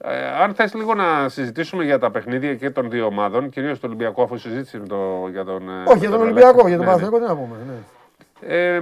Ε, 0.00 0.26
αν 0.42 0.54
θες 0.54 0.74
λίγο 0.74 0.94
να 0.94 1.28
συζητήσουμε 1.28 1.84
για 1.84 1.98
τα 1.98 2.10
παιχνίδια 2.10 2.54
και 2.54 2.70
των 2.70 2.90
δύο 2.90 3.06
ομάδων, 3.06 3.48
κυρίως 3.48 3.80
το 3.80 3.86
Ολυμπιακό, 3.86 4.22
αφού 4.22 4.36
συζήτησε 4.38 4.78
το, 4.78 5.28
για 5.30 5.44
τον. 5.44 5.68
ε, 5.68 5.72
Όχι, 5.86 5.98
για 5.98 6.10
τον 6.10 6.20
Αλέξη. 6.20 6.42
Ολυμπιακό, 6.44 6.68
για 6.68 6.76
τον 6.76 6.86
Ναι, 6.86 6.92
ναι. 6.92 6.98
Παναθηναϊκό 6.98 7.18
τι 7.18 7.24
να 7.24 7.36
πούμε. 7.36 7.56
ναι. 7.66 8.54
Ε, 8.56 8.78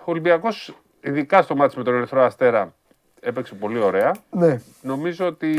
ο 0.00 0.10
Ολυμπιακός, 0.10 0.74
ειδικά 1.00 1.42
στο 1.42 1.56
μάτι 1.56 1.78
με 1.78 1.84
τον 1.84 1.94
Ερυθρό 1.94 2.22
Αστέρα, 2.22 2.72
έπαιξε 3.20 3.54
πολύ 3.54 3.78
ωραία. 3.78 4.14
Ναι. 4.30 4.60
Νομίζω 4.82 5.26
ότι 5.26 5.50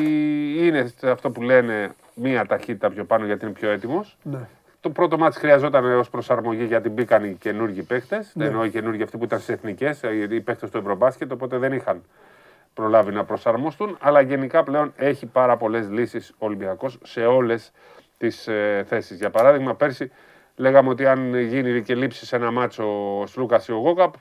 είναι 0.57 0.93
σε 0.97 1.09
αυτό 1.09 1.29
που 1.31 1.41
λένε 1.41 1.91
μία 2.13 2.45
ταχύτητα 2.45 2.89
πιο 2.89 3.03
πάνω 3.03 3.25
γιατί 3.25 3.45
είναι 3.45 3.53
πιο 3.53 3.69
έτοιμος. 3.69 4.17
Ναι. 4.23 4.39
Το 4.81 4.89
πρώτο 4.89 5.17
μάτι 5.17 5.37
χρειαζόταν 5.39 5.85
ως 5.85 6.09
προσαρμογή 6.09 6.63
γιατί 6.65 6.89
μπήκαν 6.89 7.23
οι 7.23 7.33
καινούργοι 7.39 7.81
παίχτε. 7.81 8.25
Ναι. 8.33 8.45
Ενώ 8.45 8.65
οι 8.65 8.69
καινούργοι 8.69 9.03
αυτοί 9.03 9.17
που 9.17 9.23
ήταν 9.23 9.39
στις 9.39 9.55
εθνικές, 9.55 10.01
οι 10.29 10.39
παίχτε 10.41 10.67
του 10.67 10.77
Ευρωμπάσκετ, 10.77 11.31
οπότε 11.31 11.57
δεν 11.57 11.71
είχαν 11.73 12.01
προλάβει 12.77 13.11
να 13.11 13.25
προσαρμοστούν. 13.25 13.97
Αλλά 13.99 14.21
γενικά 14.21 14.63
πλέον 14.63 14.93
έχει 14.95 15.25
πάρα 15.25 15.57
πολλές 15.57 15.89
λύσεις 15.89 16.29
ο 16.29 16.45
Ολυμπιακός 16.45 16.97
σε 17.03 17.25
όλες 17.25 17.71
τις 18.17 18.47
ε, 18.47 18.83
θέσεις. 18.87 19.17
Για 19.17 19.29
παράδειγμα, 19.29 19.75
πέρσι 19.75 20.11
λέγαμε 20.55 20.89
ότι 20.89 21.05
αν 21.05 21.35
γίνει 21.35 21.81
και 21.81 21.95
λείψει 21.95 22.25
σε 22.25 22.35
ένα 22.35 22.51
μάτσο 22.51 23.19
ο 23.19 23.25
Σλούκας 23.25 23.67
ή 23.67 23.71
ο 23.71 23.77
Γόκαπ, 23.77 24.13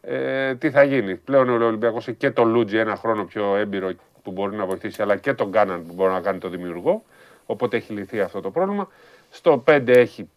ε, 0.00 0.54
τι 0.54 0.70
θα 0.70 0.82
γίνει. 0.82 1.16
Πλέον 1.16 1.48
ο 1.48 1.66
Ολυμπιακός 1.66 2.08
έχει 2.08 2.16
και 2.16 2.30
τον 2.30 2.48
Λούτζι 2.48 2.76
ένα 2.76 2.96
χρόνο 2.96 3.24
πιο 3.24 3.56
έμπειρο 3.56 3.90
που 4.22 4.30
μπορεί 4.30 4.56
να 4.56 4.66
βοηθήσει, 4.66 5.02
αλλά 5.02 5.16
και 5.16 5.34
τον 5.34 5.48
Γκάναν 5.48 5.86
που 5.86 5.94
μπορεί 5.94 6.12
να 6.12 6.20
κάνει 6.20 6.38
το 6.38 6.48
δημιουργό. 6.48 7.04
Οπότε 7.46 7.76
έχει 7.76 7.92
λυθεί 7.92 8.20
αυτό 8.20 8.40
το 8.40 8.50
πρόβλημα. 8.50 8.88
Στο 9.30 9.64
5 9.66 9.88
έχει 9.88 10.30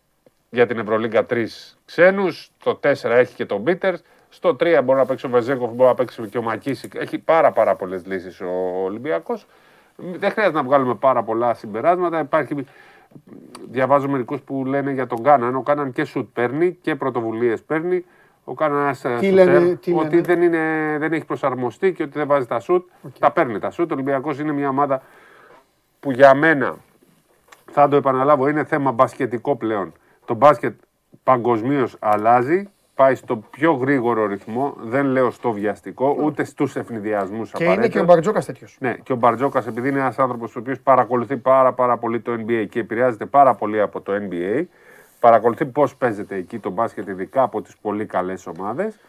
για 0.49 0.65
την 0.65 0.80
Ευρωλίγκα 0.80 1.26
3 1.30 1.45
ξένους. 1.85 2.52
Στο 2.60 2.80
4 2.84 3.10
έχει 3.10 3.35
και 3.35 3.45
τον 3.45 3.64
Πίτερ. 3.64 3.95
Στο 4.34 4.50
3 4.50 4.82
μπορεί 4.84 5.00
να 5.00 5.06
παίξει 5.06 5.26
ο 5.26 5.30
Βεζέκοφ, 5.30 5.72
μπορεί 5.72 5.90
να 5.90 5.96
παίξει 5.96 6.28
και 6.28 6.38
ο 6.38 6.42
Μακίσικ. 6.42 6.96
Έχει 6.96 7.18
πάρα, 7.18 7.52
πάρα 7.52 7.76
πολλές 7.76 8.06
λύσεις 8.06 8.42
ο 8.42 8.84
Ολυμπιακός. 8.84 9.48
Δεν 9.96 10.32
χρειάζεται 10.32 10.58
να 10.58 10.64
βγάλουμε 10.64 10.96
πάρα 10.96 11.24
πολλά 11.24 11.54
συμπεράσματα. 11.54 12.20
Υπάρχει, 12.20 12.66
διαβάζω 13.70 14.10
μερικούς 14.10 14.42
που 14.42 14.66
λένε 14.66 14.92
για 14.92 15.08
τον 15.08 15.24
Κάναν. 15.24 15.56
Ο 15.56 15.62
Κάναν 15.62 15.92
και 15.92 16.04
σουτ 16.04 16.30
παίρνει 16.34 16.78
και 16.82 16.96
πρωτοβουλίες 16.96 17.62
παίρνει. 17.62 18.06
Ο 18.44 18.54
Κάναν 18.54 18.96
Τι 19.20 19.32
λένε, 19.32 19.76
τι 19.76 19.94
ότι 19.94 20.10
λένε; 20.10 20.22
δεν, 20.22 20.42
είναι, 20.42 20.96
δεν 21.00 21.14
έχει 21.14 21.26
προσαρμοστεί 21.26 21.94
και 21.94 22.04
ότι 22.04 22.18
δεν 22.18 22.28
βάζει 22.28 22.48
τα 22.48 22.60
σουτ. 22.60 22.88
Τα 23.20 23.32
παίρνει 23.32 23.60
τα 23.60 23.72
σουτ. 23.72 23.92
Ο 23.92 23.94
Ολυμπιακός 23.94 24.40
είναι 24.40 24.52
μια 24.52 24.70
ομάδα 24.70 25.02
που 26.00 26.12
για 26.12 26.34
μένα 26.34 26.76
θα 27.72 27.88
το 27.88 27.96
επαναλάβω, 27.96 28.48
είναι 28.48 28.64
θέμα 28.64 28.92
μπασκετικό 28.92 29.56
πλέον. 29.56 29.94
Το 30.26 30.34
μπάσκετ 30.34 30.74
παγκοσμίως 31.24 31.96
αλλάζει, 32.00 32.70
πάει 32.95 33.15
στο 33.15 33.38
πιο 33.38 33.74
γρήγορο 33.74 34.26
ρυθμό, 34.26 34.76
δεν 34.82 35.06
λέω 35.06 35.32
στο 35.32 35.52
βιαστικό, 35.52 36.18
ούτε 36.20 36.44
στους 36.44 36.76
ευνηδιασμούς 36.76 37.52
Και 37.52 37.64
είναι 37.64 37.88
και 37.88 37.99
ο 37.99 38.03
Μπαρτζόκας 38.03 38.45
τέτοιος. 38.45 38.78
Ναι, 38.80 38.94
και 39.03 39.14
ο 39.14 39.15
Μπαρτζόκας, 39.15 39.68
επειδή 39.68 39.90
είναι 39.90 39.99
ένας 39.99 40.20
άνθρωπος 40.20 40.56
ο 40.56 40.60
οποίος 40.60 40.80
παρακολουθεί 40.80 41.38
πάρα, 41.38 41.74
πάρα 41.74 41.98
πολύ 41.98 42.20
το 42.20 42.32
NBA 42.32 42.65
και 42.70 42.80
επηρεάζεται 42.80 43.26
πάρα 43.26 43.56
πολύ 43.56 43.82
από 43.82 44.02
το 44.02 44.14
NBA, 44.14 44.64
παρακολουθεί 45.20 45.65
πώς 45.65 45.95
παίζεται 45.95 46.36
εκεί 46.36 46.60
το 46.60 46.70
μπάσκετ, 46.70 47.07
ειδικά 47.07 47.41
από 47.41 47.61
τις 47.61 47.78
πολύ 47.78 48.06
καλές 48.06 48.48
ομάδες. 48.48 48.99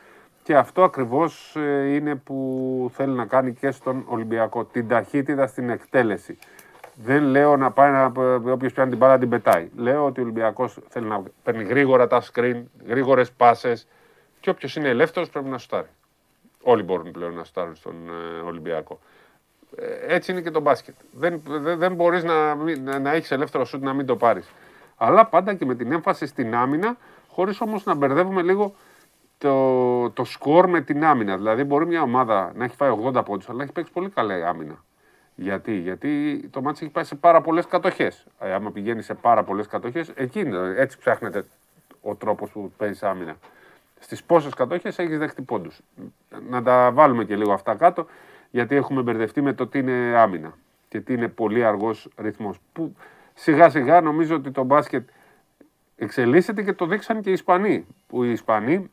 Και 0.42 0.56
αυτό 0.56 0.82
ακριβώς 0.82 1.56
είναι 1.88 2.14
που 2.14 2.90
θέλει 2.94 3.12
να 3.12 3.24
κάνει 3.24 3.52
και 3.52 3.70
στον 3.70 4.04
Ολυμπιακό. 4.08 4.64
Την 4.64 4.88
ταχύτητα 4.88 5.46
στην 5.46 5.70
εκτέλεση. 5.70 6.38
Δεν 6.94 7.22
λέω 7.22 7.56
να 7.56 7.70
πάει 7.70 7.90
να. 7.90 8.12
Όποιος 8.52 8.72
πιάνει 8.72 8.90
την 8.90 8.98
μπάλα 8.98 9.12
να 9.12 9.18
την 9.18 9.28
πετάει. 9.28 9.70
Λέω 9.76 10.04
ότι 10.04 10.20
ο 10.20 10.22
Ολυμπιακός 10.22 10.78
θέλει 10.88 11.06
να 11.06 11.22
παίρνει 11.42 11.64
γρήγορα 11.64 12.06
τα 12.06 12.22
screen, 12.32 12.62
γρήγορες 12.86 13.30
πάσες. 13.32 13.86
Και 14.40 14.50
όποιος 14.50 14.76
είναι 14.76 14.88
ελεύθερος 14.88 15.28
πρέπει 15.30 15.48
να 15.48 15.58
σουτάρει. 15.58 15.88
Όλοι 16.62 16.82
μπορούν 16.82 17.10
πλέον 17.10 17.34
να 17.34 17.44
σουτάρουν 17.44 17.74
στον 17.74 17.94
ε, 18.08 18.40
Ολυμπιακό. 18.46 18.98
Ε, 19.76 20.14
έτσι 20.14 20.32
είναι 20.32 20.40
και 20.40 20.50
το 20.50 20.60
μπάσκετ. 20.60 20.94
Δεν, 21.12 21.40
δεν, 21.48 21.78
δεν 21.78 21.94
μπορείς 21.94 22.24
να, 22.24 22.54
μην- 22.54 22.84
να, 22.84 22.98
να 22.98 23.12
έχεις 23.12 23.30
ελεύθερο 23.30 23.64
σουτ 23.64 23.82
να 23.82 23.92
μην 23.92 24.06
το 24.06 24.16
πάρεις. 24.16 24.50
Αλλά 24.96 25.26
πάντα 25.26 25.54
και 25.54 25.64
με 25.64 25.74
την 25.74 25.92
έμφαση 25.92 26.26
στην 26.26 26.54
άμυνα, 26.54 26.96
χωρίς 27.28 27.60
όμως 27.60 27.84
να 27.84 27.94
μπερδεύουμε 27.94 28.42
λίγο 28.42 28.74
το, 29.38 30.10
το 30.10 30.24
σκορ 30.24 30.66
με 30.68 30.80
την 30.80 31.04
άμυνα. 31.04 31.36
Δηλαδή, 31.36 31.64
μπορεί 31.64 31.86
μια 31.86 32.02
ομάδα 32.02 32.52
να 32.54 32.64
έχει 32.64 32.76
φάει 32.76 32.90
80 33.04 33.24
πόντους, 33.24 33.48
αλλά 33.48 33.62
έχει 33.62 33.72
παίξει 33.72 33.92
πολύ 33.92 34.08
καλά 34.08 34.48
άμυνα. 34.48 34.84
Γιατί, 35.34 35.72
Γιατί 35.72 36.40
το 36.50 36.62
μάτι 36.62 36.78
έχει 36.82 36.92
πάει 36.92 37.04
σε 37.04 37.14
πάρα 37.14 37.40
πολλές 37.40 37.66
κατοχές. 37.66 38.26
Ε, 38.38 38.52
άμα 38.52 38.70
πηγαίνει 38.70 39.02
σε 39.02 39.14
πάρα 39.14 39.44
πολλές 39.44 39.66
κατοχές, 39.66 40.08
εκεί 40.14 40.40
είναι, 40.40 40.74
έτσι 40.76 40.98
ψάχνεται 40.98 41.44
ο 42.02 42.14
τρόπος 42.14 42.50
που 42.50 42.72
παίζεις 42.76 43.02
άμυνα. 43.02 43.36
Στις 43.98 44.24
πόσες 44.24 44.54
κατοχές 44.54 44.98
έχεις 44.98 45.18
δεχτεί 45.18 45.42
πόντους. 45.42 45.80
Να 46.48 46.62
τα 46.62 46.90
βάλουμε 46.92 47.24
και 47.24 47.36
λίγο 47.36 47.52
αυτά 47.52 47.74
κάτω, 47.74 48.06
γιατί 48.50 48.76
έχουμε 48.76 49.02
μπερδευτεί 49.02 49.40
με 49.40 49.52
το 49.52 49.66
τι 49.66 49.78
είναι 49.78 50.16
άμυνα 50.16 50.54
και 50.88 51.00
τι 51.00 51.12
είναι 51.12 51.28
πολύ 51.28 51.64
αργός 51.64 52.08
ρυθμός. 52.16 52.58
Που 52.72 52.96
σιγά 53.34 53.70
σιγά 53.70 54.00
νομίζω 54.00 54.34
ότι 54.34 54.50
το 54.50 54.62
μπάσκετ 54.62 55.08
εξελίσσεται 55.96 56.62
και 56.62 56.72
το 56.72 56.86
δείξαν 56.86 57.20
και 57.20 57.30
οι 57.30 57.32
Ισπανοί. 57.32 57.86
Που 58.06 58.24
οι 58.24 58.30
Ισπανοί 58.30 58.90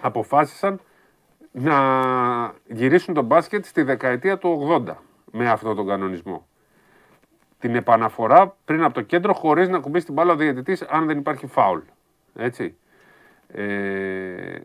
αποφάσισαν 0.00 0.80
να 1.52 1.74
γυρίσουν 2.66 3.14
το 3.14 3.22
μπάσκετ 3.22 3.64
στη 3.64 3.82
δεκαετία 3.82 4.38
του 4.38 4.82
80 4.86 4.94
με 5.36 5.50
αυτόν 5.50 5.76
τον 5.76 5.86
κανονισμό. 5.86 6.46
Την 7.58 7.74
επαναφορά 7.74 8.56
πριν 8.64 8.84
από 8.84 8.94
το 8.94 9.02
κέντρο 9.02 9.34
χωρίς 9.34 9.68
να 9.68 9.78
κουμπίσει 9.78 10.04
την 10.04 10.14
μπάλα 10.14 10.32
ο 10.32 10.36
διαιτητής 10.36 10.82
αν 10.82 11.06
δεν 11.06 11.18
υπάρχει 11.18 11.46
φάουλ. 11.46 11.80
Έτσι. 12.34 12.76
Ε, 13.48 14.58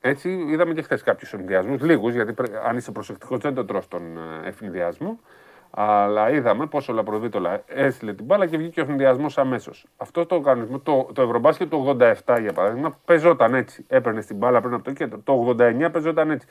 έτσι 0.00 0.30
είδαμε 0.30 0.74
και 0.74 0.82
χθες 0.82 1.02
κάποιους 1.02 1.32
ευνηδιασμού, 1.32 1.76
λίγους, 1.80 2.14
γιατί 2.14 2.32
πρέ- 2.32 2.56
αν 2.66 2.76
είσαι 2.76 2.92
προσεκτικός 2.92 3.38
δεν 3.38 3.54
το 3.54 3.64
τρως 3.64 3.88
τον 3.88 4.16
ε, 4.16 4.48
ευνηδιασμό. 4.48 5.20
Αλλά 5.70 6.30
είδαμε 6.30 6.66
πόσο 6.66 6.92
Λαπροβίτολα 6.92 7.62
έστειλε 7.66 8.14
την 8.14 8.24
μπάλα 8.24 8.46
και 8.46 8.56
βγήκε 8.56 8.80
ο 8.80 8.82
ευνηδιασμός 8.82 9.38
αμέσως. 9.38 9.86
Αυτό 9.96 10.26
το 10.26 10.34
οργανισμό, 10.34 10.78
το, 10.78 11.08
το 11.12 11.22
Ευρωμπάσκετ 11.22 11.70
του 11.70 11.96
87 12.24 12.38
για 12.40 12.52
παράδειγμα, 12.52 12.98
παίζονταν 13.04 13.54
έτσι. 13.54 13.84
Έπαιρνε 13.88 14.20
την 14.22 14.36
μπάλα 14.36 14.60
πριν 14.60 14.74
από 14.74 14.84
το 14.84 14.92
κέντρο. 14.92 15.18
Το 15.24 15.56
89 15.58 15.88
παίζονταν 15.92 16.30
έτσι. 16.30 16.46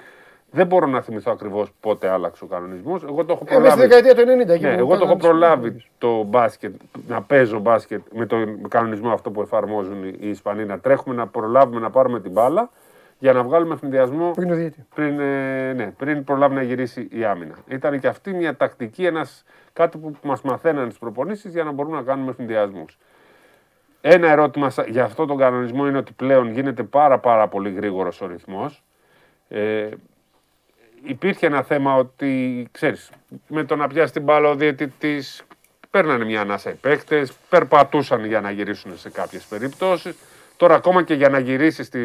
Δεν 0.57 0.67
μπορώ 0.67 0.85
να 0.87 1.01
θυμηθώ 1.01 1.31
ακριβώς 1.31 1.71
πότε 1.79 2.09
άλλαξε 2.09 2.43
ο 2.43 2.47
κανονισμός. 2.47 3.03
Εγώ 3.03 3.25
το 3.25 3.33
έχω 3.33 3.43
Ε, 3.47 3.59
μέσα 3.59 3.71
στη 3.71 3.79
προλάβει. 3.79 3.87
δεκαετία 3.87 4.15
του 4.15 4.31
90. 4.31 4.53
εκεί 4.53 4.63
Ναι, 4.63 4.73
που 4.73 4.79
εγώ 4.79 4.87
το 4.87 4.93
έχω 4.93 5.01
κάναν 5.03 5.17
τις- 5.17 5.27
προλάβει 5.27 5.83
το 5.97 6.23
μπάσκετ, 6.23 6.73
να 7.07 7.21
παίζω 7.21 7.59
μπάσκετ 7.59 8.01
με 8.13 8.25
τον 8.25 8.67
κανονισμό 8.69 9.11
αυτό 9.11 9.31
που 9.31 9.41
εφαρμόζουν 9.41 10.03
οι 10.03 10.15
οι 10.19 10.29
Ισπανοί. 10.29 10.65
Να 10.65 10.79
τρέχουμε, 10.79 11.15
να 11.15 11.27
προλάβουμε 11.27 11.79
να 11.79 11.89
πάρουμε 11.89 12.19
την 12.19 12.31
μπάλα 12.31 12.69
για 13.19 13.33
να 13.33 13.43
βγάλουμε 13.43 13.73
ευνηδιασμό 13.73 14.31
Πριν 14.31 14.47
το 14.47 14.55
διαιτή. 14.55 14.85
πριν, 14.95 15.19
ε, 15.19 15.73
ναι, 15.73 15.93
πριν 15.97 16.23
προλάβει 16.23 16.55
να 16.55 16.61
γυρίσει 16.61 17.07
η 17.11 17.23
άμυνα. 17.25 17.53
Ήταν 17.67 17.99
και 17.99 18.07
αυτή 18.07 18.33
μια 18.33 18.55
τακτική, 18.55 19.05
ένας, 19.05 19.43
κάτι 19.73 19.97
που 19.97 20.15
μας 20.23 20.41
μαθαίναν 20.41 20.85
στις 20.85 20.97
προπονήσεις 20.99 21.51
για 21.53 21.63
να 21.63 21.71
μπορούμε 21.71 21.95
να 21.95 22.01
κάνουμε 22.03 22.29
ευνηδιασμούς. 22.29 22.97
Ένα 24.01 24.29
ερώτημα 24.29 24.69
σα- 24.69 24.83
για 24.85 25.03
αυτό 25.03 25.25
τον 25.25 25.37
κανονισμό 25.37 25.87
είναι 25.87 25.97
ότι 25.97 26.11
πλέον 26.13 26.51
γίνεται 26.51 26.83
πάρα 26.83 27.19
πάρα 27.19 27.47
πολύ 27.47 27.69
γρήγορος 27.71 28.21
ο 28.21 28.27
ρυθμός. 28.27 28.83
Ε, 29.49 29.87
υπήρχε 31.03 31.45
ένα 31.45 31.63
θέμα 31.63 31.95
ότι, 31.95 32.67
ξέρεις, 32.71 33.09
με 33.47 33.63
το 33.63 33.75
να 33.75 33.87
πιάσει 33.87 34.13
την 34.13 34.23
μπάλα 34.23 34.49
ο 34.49 34.55
διαιτητής 34.55 35.43
παίρνανε 35.89 36.25
μια 36.25 36.41
ανάσα 36.41 36.69
οι 36.69 36.73
παίκτες, 36.73 37.31
περπατούσαν 37.49 38.25
για 38.25 38.41
να 38.41 38.51
γυρίσουν 38.51 38.97
σε 38.97 39.09
κάποιες 39.09 39.43
περιπτώσεις. 39.43 40.15
Τώρα 40.57 40.75
ακόμα 40.75 41.03
και 41.03 41.13
για 41.13 41.29
να 41.29 41.39
γυρίσεις 41.39 41.85
στη, 41.87 41.99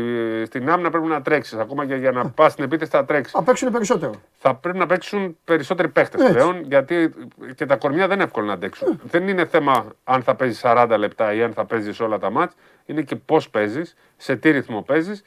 στην 0.47 0.71
άμυνα 0.71 0.91
πρέπει 0.91 1.07
να 1.07 1.23
τρέξεις. 1.23 1.59
Ακόμα 1.59 1.87
και 1.87 1.95
για 1.95 2.11
να 2.13 2.31
πας 2.31 2.53
στην 2.53 2.65
επίθεση 2.65 2.91
θα 2.91 3.05
τρέξεις. 3.05 3.33
Θα 3.33 3.43
παίξουν 3.43 3.71
περισσότερο. 3.73 4.13
Θα 4.39 4.55
πρέπει 4.55 4.79
να 4.79 4.87
παίξουν 4.87 5.37
περισσότεροι 5.45 5.89
παίχτε 5.89 6.19
Έτσι. 6.21 6.33
πλέον, 6.33 6.63
γιατί 6.65 7.15
και 7.55 7.67
τα 7.67 7.77
κορμιά 7.77 8.07
δεν 8.07 8.15
είναι 8.15 8.25
εύκολο 8.25 8.47
να 8.47 8.53
αντέξουν. 8.53 9.01
Δεν 9.05 9.29
είναι 9.29 9.47
θέμα 9.47 9.87
αν 10.05 10.23
θα 10.23 10.35
παίζεις 10.35 10.61
40 10.65 10.95
λεπτά 10.99 11.33
ή 11.35 11.43
αν 11.43 11.53
θα 11.53 11.65
παίζεις 11.65 12.01
όλα 12.01 12.19
τα 12.19 12.31
μάτς. 12.31 12.55
Είναι 12.87 13.03
και 13.03 13.17
πώς 13.17 13.51
παίζεις, 13.51 13.95
σε 14.17 14.37
τι 14.37 14.51
ρυθμό 14.51 14.83
παίζεις. 14.83 15.25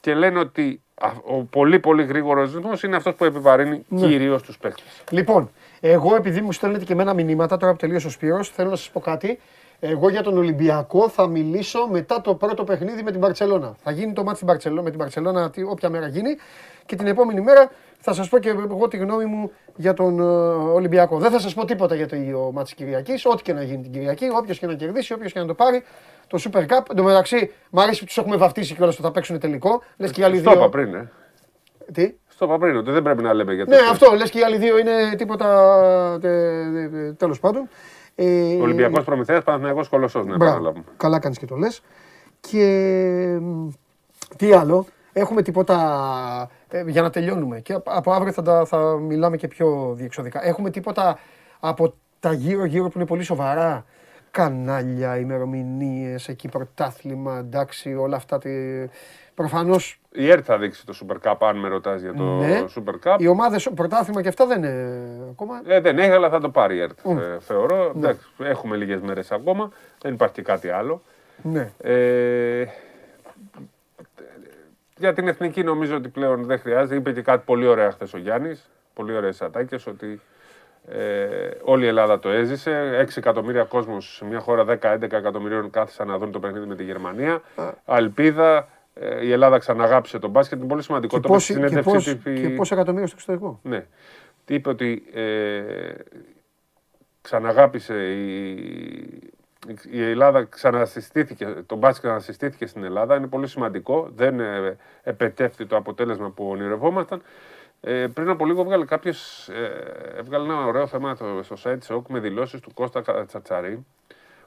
Και 0.00 0.14
λένε 0.14 0.38
ότι 0.38 0.82
α- 0.85 0.85
ο 1.24 1.42
πολύ 1.42 1.78
πολύ 1.78 2.04
γρήγορος 2.04 2.54
ρυθμός 2.54 2.82
είναι 2.82 2.96
αυτός 2.96 3.14
που 3.14 3.24
επιβαρύνει 3.24 3.84
Ναι. 3.88 4.06
κυρίως 4.06 4.42
τους 4.42 4.58
παίχτε. 4.58 4.82
Λοιπόν, 5.10 5.50
εγώ 5.80 6.14
επειδή 6.14 6.40
μου 6.40 6.52
στέλνετε 6.52 6.84
και 6.84 6.92
εμένα 6.92 7.14
μηνύματα 7.14 7.56
τώρα 7.56 7.72
που 7.72 7.78
τελείωσε 7.78 8.06
ο 8.06 8.10
Σπύρος, 8.10 8.48
θέλω 8.50 8.70
να 8.70 8.76
σας 8.76 8.90
πω 8.90 9.00
κάτι. 9.00 9.38
Εγώ 9.80 10.08
για 10.08 10.22
τον 10.22 10.36
Ολυμπιακό 10.38 11.08
θα 11.08 11.26
μιλήσω 11.26 11.88
μετά 11.90 12.20
το 12.20 12.34
πρώτο 12.34 12.64
παιχνίδι 12.64 13.02
με 13.02 13.10
την 13.10 13.20
Παρσελώνα. 13.20 13.74
Θα 13.82 13.90
γίνει 13.90 14.12
το 14.12 14.24
μάτι 14.24 14.36
στην 14.36 14.48
Barcelona, 14.50 14.82
με 14.82 14.90
την 14.90 14.98
Παρσελώνα 14.98 15.50
όποια 15.68 15.90
μέρα 15.90 16.06
γίνει 16.06 16.36
και 16.86 16.96
την 16.96 17.06
επόμενη 17.06 17.40
μέρα 17.40 17.70
θα 17.98 18.12
σας 18.12 18.28
πω 18.28 18.38
και 18.38 18.48
εγώ 18.48 18.88
τη 18.88 18.96
γνώμη 18.96 19.24
μου 19.24 19.50
για 19.76 19.94
τον 19.94 20.20
ε, 20.20 20.22
Ολυμπιακό. 20.72 21.18
Δεν 21.18 21.30
θα 21.30 21.38
σας 21.38 21.54
πω 21.54 21.64
τίποτα 21.64 21.94
για 21.94 22.08
το 22.08 22.16
μάτι 22.52 22.64
της 22.64 22.74
Κυριακής, 22.74 23.26
ό,τι 23.26 23.42
και 23.42 23.52
να 23.52 23.62
γίνει 23.62 23.82
την 23.82 23.92
Κυριακή, 23.92 24.28
όποιος 24.32 24.58
και 24.58 24.66
να 24.66 24.74
κερδίσει, 24.74 25.12
όποιος 25.12 25.32
και 25.32 25.38
να 25.40 25.46
το 25.46 25.54
πάρει. 25.54 25.82
Το 26.26 26.38
Super 26.44 26.60
Cup, 26.60 26.82
εν 26.90 26.96
τω 26.96 27.02
μεταξύ, 27.02 27.52
μου 27.70 27.80
αρέσει 27.80 28.00
που 28.00 28.06
τους 28.06 28.18
έχουμε 28.18 28.36
βαφτίσει 28.36 28.74
και 28.74 28.82
όλα 28.82 28.92
στο 28.92 29.02
θα 29.02 29.10
παίξουν 29.10 29.38
τελικό. 29.38 29.82
Λες 29.96 30.10
και 30.10 30.20
οι 30.20 30.24
άλλοι 30.24 30.38
Στο 30.38 30.50
είπα 30.50 30.58
δύο. 30.60 30.68
πριν, 30.68 30.94
ε. 30.94 31.10
Τι; 31.92 32.14
Στο 32.28 32.44
είπα 32.44 32.58
πριν, 32.58 32.76
ότι 32.76 32.90
δεν 32.90 33.02
πρέπει 33.02 33.22
να 33.22 33.34
λέμε 33.34 33.54
για 33.54 33.64
Ναι, 33.64 33.76
τέτοια. 33.76 33.90
αυτό 33.90 34.14
λες 34.14 34.30
και 34.30 34.38
οι 34.38 34.42
άλλοι 34.42 34.56
δύο 34.56 34.78
είναι 34.78 35.14
τίποτα. 35.16 36.18
Τέλος 37.16 37.40
πάντων. 37.40 37.68
Ε, 38.18 38.56
Ολυμπιακός 38.60 39.04
Προμηθέας, 39.04 39.44
Παναθυναϊκό 39.44 39.84
Κολοσσός, 39.90 40.26
να 40.26 40.36
Μπράβο. 40.36 40.44
επαναλάβουμε. 40.52 40.84
Καλά 40.96 41.18
κάνεις 41.18 41.38
και 41.38 41.46
το 41.46 41.56
λες. 41.56 41.82
Και 42.40 43.38
μ, 43.40 43.68
τι 44.36 44.52
άλλο. 44.52 44.86
Έχουμε 45.12 45.42
τίποτα. 45.42 46.50
ε, 46.68 46.82
για 46.86 47.02
να 47.02 47.10
τελειώνουμε. 47.10 47.60
Και 47.60 47.72
από- 47.72 47.90
από 47.92 48.12
αύριο 48.12 48.32
θα, 48.32 48.42
τα, 48.42 48.64
θα 48.64 48.78
μιλάμε 48.98 49.36
και 49.36 49.48
πιο 49.48 49.92
διεξοδικά. 49.94 50.46
Έχουμε 50.46 50.70
τίποτα 50.70 51.18
από 51.60 51.94
τα 52.20 52.32
γύρω-γύρω 52.32 52.84
που 52.84 52.92
είναι 52.96 53.06
πολύ 53.06 53.22
σοβαρά; 53.22 53.84
Κανάλια, 54.30 55.18
ημερομηνίες, 55.18 56.28
εκεί 56.28 56.48
πρωτάθλημα, 56.48 57.38
εντάξει, 57.38 57.94
όλα 57.94 58.16
αυτά. 58.16 58.38
Τη... 58.38 58.50
Προφανώς 59.36 60.00
Η 60.12 60.30
ΕΡΤ 60.30 60.42
θα 60.46 60.58
δείξει 60.58 60.86
το 60.86 60.98
Super 61.02 61.30
Cup, 61.30 61.36
αν 61.40 61.56
με 61.56 61.68
ρωτάς 61.68 62.00
για 62.00 62.14
το 62.14 62.22
ναι, 62.22 62.64
Super 62.76 62.94
Cup. 63.08 63.16
οι 63.18 63.26
ομάδες 63.26 63.68
πρωτάθλημα 63.74 64.22
και 64.22 64.28
αυτά 64.28 64.46
δεν 64.46 64.62
είναι 64.62 65.18
ακόμα. 65.30 65.62
Ε, 65.66 65.80
δεν 65.80 65.98
έχει, 65.98 66.10
αλλά 66.10 66.28
θα 66.28 66.40
το 66.40 66.48
πάρει 66.50 66.76
η 66.76 66.80
ΕΡΤ, 66.80 66.98
Μμ. 67.02 67.18
ε, 67.18 67.36
θεωρώ. 67.40 67.92
Ναι. 67.94 67.98
Εντάξει, 67.98 68.26
έχουμε 68.38 68.76
λίγες 68.76 69.00
μέρες 69.00 69.32
ακόμα, 69.32 69.70
δεν 70.02 70.12
υπάρχει 70.12 70.34
και 70.34 70.42
κάτι 70.42 70.68
άλλο. 70.68 71.02
Ναι. 71.42 71.70
Ε, 71.80 72.64
για 74.98 75.12
την 75.12 75.28
εθνική 75.28 75.62
νομίζω 75.62 75.96
ότι 75.96 76.08
πλέον 76.08 76.44
δεν 76.44 76.58
χρειάζεται. 76.58 76.94
Είπε 76.94 77.12
και 77.12 77.22
κάτι 77.22 77.42
πολύ 77.46 77.66
ωραία 77.66 77.90
χθες 77.90 78.14
ο 78.14 78.18
Γιάννης. 78.18 78.70
Πολύ 78.94 79.16
ωραίες 79.16 79.42
ατάκες 79.42 79.86
ότι 79.86 80.20
ε, 80.88 81.26
όλη 81.62 81.84
η 81.84 81.88
Ελλάδα 81.88 82.18
το 82.18 82.28
έζησε. 82.28 83.04
6 83.08 83.16
εκατομμύρια 83.16 83.64
κόσμος 83.64 84.14
σε 84.16 84.24
μια 84.24 84.40
χώρα 84.40 84.64
10-11 84.82 85.02
εκατομμυρίων 85.02 85.70
κάθισαν 85.70 86.06
να 86.06 86.18
δουν 86.18 86.32
το 86.32 86.38
παιχνίδι 86.40 86.66
με 86.66 86.74
τη 86.74 86.84
Γερμανία. 86.84 87.42
Αλπίδα. 87.84 88.68
Ε, 89.00 89.26
η 89.26 89.32
Ελλάδα 89.32 89.58
ξαναγάπησε 89.58 90.18
τον 90.18 90.30
μπάσκετ. 90.30 90.58
Είναι 90.58 90.68
πολύ 90.68 90.82
σημαντικό. 90.82 91.14
Και 91.16 91.20
Το 91.22 91.28
είπε 91.28 91.32
πόσοι- 91.34 91.52
στη 91.52 91.60
και 91.60 91.66
συνέντευξή 91.68 91.94
πώς- 92.14 92.22
του 92.24 92.30
η- 92.30 92.40
και 92.40 92.48
πόσα 92.48 92.74
εκατομμύρια 92.74 93.06
στο 93.06 93.16
εξωτερικό. 93.18 93.60
ναι. 93.62 93.86
Τι 94.44 94.54
είπε 94.54 94.68
ότι 94.68 95.04
ε, 95.14 95.92
ξαναγάπησε 97.22 97.94
η, 97.94 98.52
η 99.90 100.02
Ελλάδα, 100.10 100.44
ξανασυστήθηκε, 100.44 101.54
το 101.66 101.76
μπάσκετ 101.76 102.04
ξανασυστήθηκε 102.04 102.66
στην 102.66 102.84
Ελλάδα. 102.84 103.16
Είναι 103.16 103.26
πολύ 103.26 103.46
σημαντικό. 103.46 104.08
Δεν 104.14 104.40
ε, 104.40 104.76
επετεύχθη 105.02 105.66
το 105.66 105.76
αποτέλεσμα 105.76 106.30
που 106.30 106.48
ονειρευόμασταν. 106.48 107.22
Ε, 107.80 108.06
πριν 108.14 108.28
από 108.28 108.46
λίγο 108.46 108.60
έβγαλε 108.60 108.84
κάποιος, 108.84 109.48
ε, 109.48 110.18
έβγαλε 110.18 110.44
ένα 110.44 110.64
ωραίο 110.64 110.86
θέμα 110.86 111.14
στο, 111.14 111.40
στο 111.42 111.56
site 111.64 111.76
της 111.78 111.90
ΟΚ 111.90 112.08
με 112.08 112.18
δηλώσεις 112.18 112.60
του 112.60 112.70
Κώστα 112.74 113.00
Κα- 113.02 113.24
Τσατσαρή, 113.26 113.86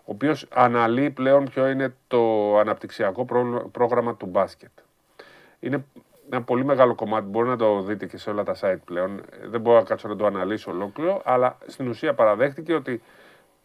ο 0.10 0.12
οποίος 0.12 0.46
αναλύει 0.54 1.10
πλέον 1.10 1.46
ποιο 1.50 1.68
είναι 1.70 1.94
το 2.08 2.58
αναπτυξιακό 2.58 3.26
πρό- 3.26 3.70
πρόγραμμα 3.72 4.16
του 4.16 4.26
μπάσκετ. 4.26 4.70
Είναι 5.60 5.86
ένα 6.30 6.42
πολύ 6.42 6.66
μεγάλο 6.66 6.96
κομμάτι, 6.96 7.28
μπορεί 7.28 7.48
να 7.48 7.56
το 7.56 7.82
δείτε 7.82 8.06
και 8.06 8.18
σε 8.18 8.30
όλα 8.30 8.44
τα 8.44 8.56
site 8.62 8.78
πλέον. 8.86 9.18
Ε, 9.18 9.48
Δεν 9.48 9.62
μπορώ 9.62 9.78
να 9.78 9.84
κάτσω 9.84 10.08
να 10.08 10.16
το 10.16 10.26
αναλύσω 10.26 10.72
ολόκληρο, 10.72 11.22
αλλά 11.26 11.58
στην 11.68 11.88
ουσία 11.88 12.14
παραδέχτηκε 12.14 12.74
ότι 12.74 13.02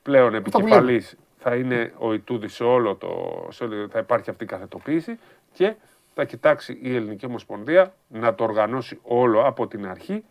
πλέον 0.03 0.31
που 0.31 0.37
επικεφαλής 0.37 1.17
θα 1.39 1.55
είναι 1.55 1.93
ο 1.99 2.13
Ιτούδης 2.13 2.55
σε 2.55 2.65
όλο 2.65 2.95
το, 2.95 3.43
σε 3.51 3.65
όλη, 3.65 3.87
θα 3.91 3.99
υπάρχει 3.99 4.31
αυτή 4.31 4.45
η 4.45 4.47
καθετοποίηση 4.47 5.19
και 5.53 5.75
θα 6.15 6.25
κοιτάξει 6.25 6.79
η 6.83 6.95
Ελληνική 6.95 7.27
Ομοσπονδία 7.27 7.95
να 8.09 8.35
το 8.35 8.45
οργανώσει 8.45 8.99
όλο 9.03 9.47
από 9.47 9.67
την 9.67 9.87
αρχή 9.89 10.25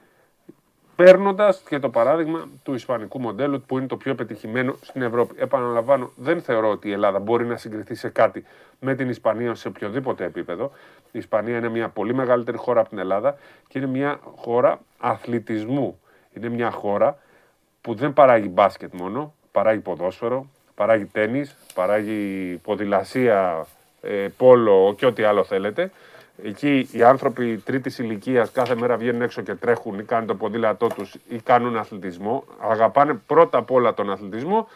παίρνοντας 0.96 1.62
και 1.70 1.80
το 1.80 1.90
παράδειγμα 1.90 2.48
του 2.64 2.74
Ισπανικού 2.74 3.20
μοντέλου 3.20 3.62
που 3.62 3.78
είναι 3.78 3.88
το 3.88 3.98
πιο 3.98 4.16
πετυχημένο 4.16 4.76
στην 4.82 5.02
Ευρώπη. 5.02 5.36
Επαναλαμβάνω, 5.38 6.12
δεν 6.16 6.42
θεωρώ 6.42 6.70
ότι 6.70 6.88
η 6.88 6.92
Ελλάδα 6.92 7.20
μπορεί 7.20 7.46
να 7.46 7.58
συγκριθεί 7.58 7.96
σε 7.96 8.10
κάτι 8.10 8.44
με 8.80 8.96
την 8.96 9.10
Ισπανία 9.10 9.56
σε 9.56 9.68
οποιοδήποτε 9.68 10.26
επίπεδο. 10.26 10.72
Η 11.12 11.18
Ισπανία 11.20 11.58
είναι 11.58 11.70
μια 11.70 11.90
πολύ 11.90 12.14
μεγαλύτερη 12.14 12.58
χώρα 12.58 12.80
από 12.80 12.90
την 12.90 12.98
Ελλάδα 12.98 13.38
και 13.68 13.80
είναι 13.80 13.88
μια 13.88 14.20
χώρα 14.36 14.80
αθλητισμού. 14.98 16.00
Είναι 16.34 16.50
μια 16.50 16.72
χώρα 16.72 17.18
που 17.82 17.94
δεν 17.94 18.14
παράγει 18.14 18.50
μπάσκετ 18.52 18.94
μόνο, 18.94 19.34
παράγει 19.52 19.80
ποδόσφαιρο, 19.80 20.48
παράγει 20.76 21.06
τένις, 21.06 21.56
παράγει 21.74 22.60
ποδηλασία, 22.64 23.66
ε, 24.02 24.28
πόλο 24.38 24.94
και 24.98 25.06
ό,τι 25.06 25.24
άλλο 25.24 25.44
θέλετε. 25.44 25.92
Εκεί 26.38 26.90
οι 26.92 27.04
άνθρωποι 27.04 27.58
τρίτης 27.58 28.00
ηλικίας 28.00 28.52
κάθε 28.52 28.76
μέρα 28.76 28.98
βγαίνουν 28.98 29.22
έξω 29.22 29.42
και 29.42 29.56
τρέχουν 29.56 30.00
ή 30.00 30.04
κάνουν 30.04 30.28
το 30.28 30.36
ποδήλατό 30.36 30.88
τους 30.88 31.16
ή 31.28 31.38
κάνουν 31.38 31.78
αθλητισμό. 31.78 32.44
Αγαπάνε 32.60 33.14
πρώτα 33.14 33.58
απ' 33.58 33.72
όλα 33.72 33.94
τον 33.94 34.12
αθλητισμό 34.12 34.68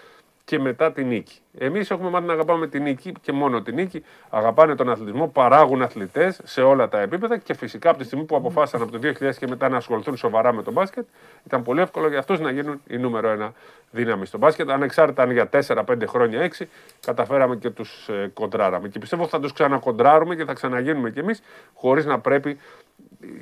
και 0.48 0.60
μετά 0.60 0.92
την 0.92 1.08
νίκη. 1.08 1.40
Εμείς 1.58 1.92
έχουμε 1.92 2.10
μάθει 2.10 2.26
να 2.26 2.34
αγαπάμε 2.34 2.68
την 2.68 2.84
νίκη 2.84 3.14
και 3.22 3.32
μόνο 3.32 3.62
την 3.62 3.76
νίκη. 3.76 4.04
Αγαπάνε 4.30 4.76
τον 4.76 4.90
αθλητισμό, 4.90 5.28
παράγουν 5.28 5.82
αθλητές 5.82 6.40
σε 6.44 6.62
όλα 6.62 6.90
τα 6.90 7.00
επίπεδα 7.00 7.38
και 7.38 7.54
φυσικά 7.54 7.90
από 7.90 8.00
τη 8.00 8.06
στιγμή 8.06 8.24
που 8.26 8.36
αποφάσισαν 8.36 8.82
από 8.82 8.92
το 8.92 9.00
2000 9.20 9.36
και 9.36 9.48
μετά 9.48 9.70
να 9.70 9.78
ασχοληθούν 9.78 10.18
σοβαρά 10.18 10.54
με 10.54 10.64
τον 10.64 10.74
μπάσκετ, 10.74 11.06
ήταν 11.46 11.64
πολύ 11.64 11.82
εύκολο 11.82 12.08
για 12.08 12.20
αυτούς 12.20 12.40
να 12.40 12.52
γίνουν 12.52 12.82
η 12.88 12.98
νούμερο 12.98 13.30
ένα 13.30 13.54
δύναμη 13.92 14.26
στο 14.26 14.38
μπάσκετ. 14.38 14.70
Ανεξάρτητα 14.70 15.24
αν 15.24 15.32
για 15.32 15.50
4, 15.50 15.84
5 15.86 16.08
χρόνια, 16.08 16.50
6, 16.60 16.66
καταφέραμε 17.00 17.56
και 17.56 17.70
τους 17.70 18.08
ε, 18.10 18.32
κοντράραμε. 18.34 18.88
Και 18.88 19.00
πιστεύω 19.00 19.22
ότι 19.22 19.32
θα 19.32 19.40
τους 19.40 19.54
ξανακοντράρουμε 19.54 20.36
και 20.36 20.46
θα 20.46 20.54
ξαναγίνουμε 20.54 21.12
κι 21.12 21.20
εμείς, 21.20 21.42
χωρίς 21.74 22.06
να 22.06 22.20
πρέπει 22.20 22.58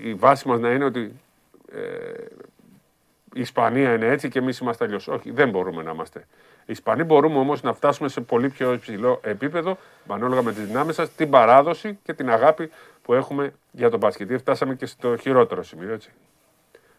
η 0.03 0.13
βάση 0.13 0.47
μας 0.47 0.59
να 0.59 0.69
είναι 0.69 0.85
ότι 0.85 1.11
ε, 1.71 1.79
η 3.33 3.41
Ισπανία 3.41 3.93
είναι 3.93 4.07
έτσι 4.07 4.29
και 4.29 4.39
εμείς 4.39 4.57
είμαστε 4.57 4.85
αλλιώς. 4.85 5.07
Όχι, 5.07 5.31
δεν 5.31 5.49
μπορούμε 5.49 5.83
να 5.83 5.91
είμαστε. 5.91 6.27
Οι 6.67 6.71
Ισπανοί 6.71 7.03
μπορούμε 7.03 7.37
όμως 7.39 7.61
να 7.63 7.73
φτάσουμε 7.73 8.09
σε 8.09 8.21
πολύ 8.21 8.49
πιο 8.49 8.73
υψηλό 8.73 9.19
επίπεδο, 9.23 9.77
ανάλογα 10.07 10.41
με 10.41 10.53
τις 10.53 10.65
δυνάμεις 10.65 10.95
σας, 10.95 11.09
την 11.15 11.29
παράδοση 11.29 11.99
και 12.03 12.13
την 12.13 12.29
αγάπη 12.29 12.71
που 13.03 13.13
έχουμε 13.13 13.53
για 13.71 13.89
τον 13.89 13.99
μπάσκετ. 13.99 14.27
Γιατί 14.27 14.41
Φτάσαμε 14.43 14.75
και 14.75 14.85
στο 14.85 15.15
χειρότερο 15.17 15.63
σημείο, 15.63 15.93
έτσι. 15.93 16.09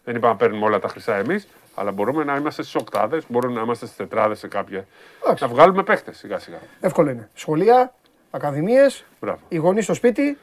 Δεν 0.05 0.17
είπαμε 0.17 0.33
να 0.33 0.39
παίρνουμε 0.39 0.65
όλα 0.65 0.79
τα 0.79 0.89
χρυσά 0.89 1.15
εμείς, 1.17 1.49
αλλά 1.75 1.93
μπορούμε 1.93 2.25
να 2.25 2.37
είμαστε 2.37 2.63
στις 2.63 2.75
οκτάδες, 2.75 3.25
μπορούμε 3.29 3.55
να 3.55 3.61
είμαστε 3.61 3.85
στις 3.87 3.97
τετράδες 3.99 4.39
σε 4.39 4.49
κάποια. 4.49 4.87
Να 5.41 5.49
βγάλουμε 5.49 5.83
παίχτες 5.83 6.17
σιγά 6.17 6.39
σιγά. 6.39 6.59
Εύκολο 6.81 7.11
είναι. 7.11 7.29
Σχολεία, 7.35 7.95
ακαδημίες, 8.31 9.05
Μπράβο. 9.21 9.39
οι 9.49 9.57
γονείς 9.57 9.85
στο 9.85 9.95
σπίτι 9.95 10.39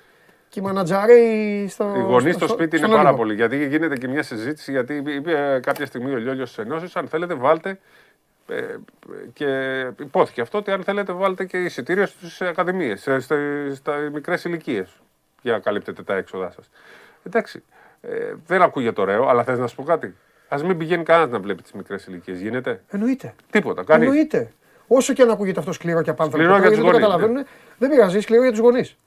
και 0.50 0.60
οι 0.60 0.64
μανατζαρέοι 0.64 1.68
στο. 1.68 1.94
Οι 1.98 2.02
γονείς 2.02 2.36
στο 2.36 2.48
σπίτι 2.48 2.78
είναι 2.78 2.86
στον 2.86 2.90
πάρα 2.98 3.02
Όλυμπο. 3.10 3.18
πολύ. 3.18 3.34
Γιατί 3.34 3.68
γίνεται 3.68 3.98
και 3.98 4.08
μια 4.08 4.24
συζήτηση, 4.24 4.72
γιατί 4.72 4.94
είπε- 4.96 5.10
είπε 5.14 5.60
κάποια 5.64 5.86
στιγμή 5.86 6.14
ο 6.14 6.18
Λιόλιος 6.18 6.54
τη 6.56 6.62
Ενώσης, 6.62 6.96
αν 6.96 7.08
θέλετε 7.08 7.34
βάλτε. 7.34 7.80
Ε, 8.48 8.64
και 9.34 9.80
υπόθηκε 10.00 10.42
αυτό 10.42 10.58
ότι 10.58 10.72
αν 10.72 10.84
θέλετε 10.84 11.14
βάλτε 11.14 11.46
και 11.46 11.58
εισιτήρια 11.58 12.06
στις 12.06 12.42
ακαδημίες, 12.42 13.02
στα, 13.20 13.40
στα 13.74 13.98
μικρές 13.98 14.44
ηλικίες 14.44 15.02
για 15.42 15.52
να 15.52 15.60
καλύπτετε 15.60 16.04
τα 16.04 16.16
έξοδά 16.16 16.52
σας. 16.52 16.70
Εντάξει, 17.24 17.64
ε, 18.02 18.34
δεν 18.46 18.62
ακούγεται 18.62 19.02
ωραίο, 19.02 19.28
αλλά 19.28 19.44
θες 19.44 19.60
να 19.60 19.68
σου 19.68 19.76
πω 19.76 19.84
κάτι; 19.84 20.16
Α 20.48 20.58
μην 20.64 20.78
πηγαίνει 20.78 21.04
κανένας 21.04 21.32
να 21.32 21.40
βλέπει 21.40 21.62
τις 21.62 21.72
μικρές 21.72 22.06
ηλικίες. 22.06 22.40
Γίνεται; 22.40 22.82
Εννοείται. 22.90 23.36
Τίποτα. 23.50 23.84
Κανείς. 23.84 24.08
Εννοείται. 24.08 24.54
Όσο 24.88 25.14
και 25.14 25.22
αν 25.22 25.30
ακούγεται 25.30 25.60
αυτό 25.60 25.72
σκληρό 25.72 26.02
και 26.02 26.10
απάνθρωπο, 26.10 26.44
Σκληρό 26.44 26.60
για 26.60 26.68
γιατί 26.70 26.82
τους 26.82 26.92
δεν 26.92 27.02
το 27.02 27.08
γονείς, 27.08 27.18
καταλαβαίνουν, 27.18 27.46
δεν 27.78 27.90
πειράζει, 27.90 28.20
σκληρό 28.20 28.42
για 28.42 28.52
τους 28.52 28.60
γονείς. 28.60 28.98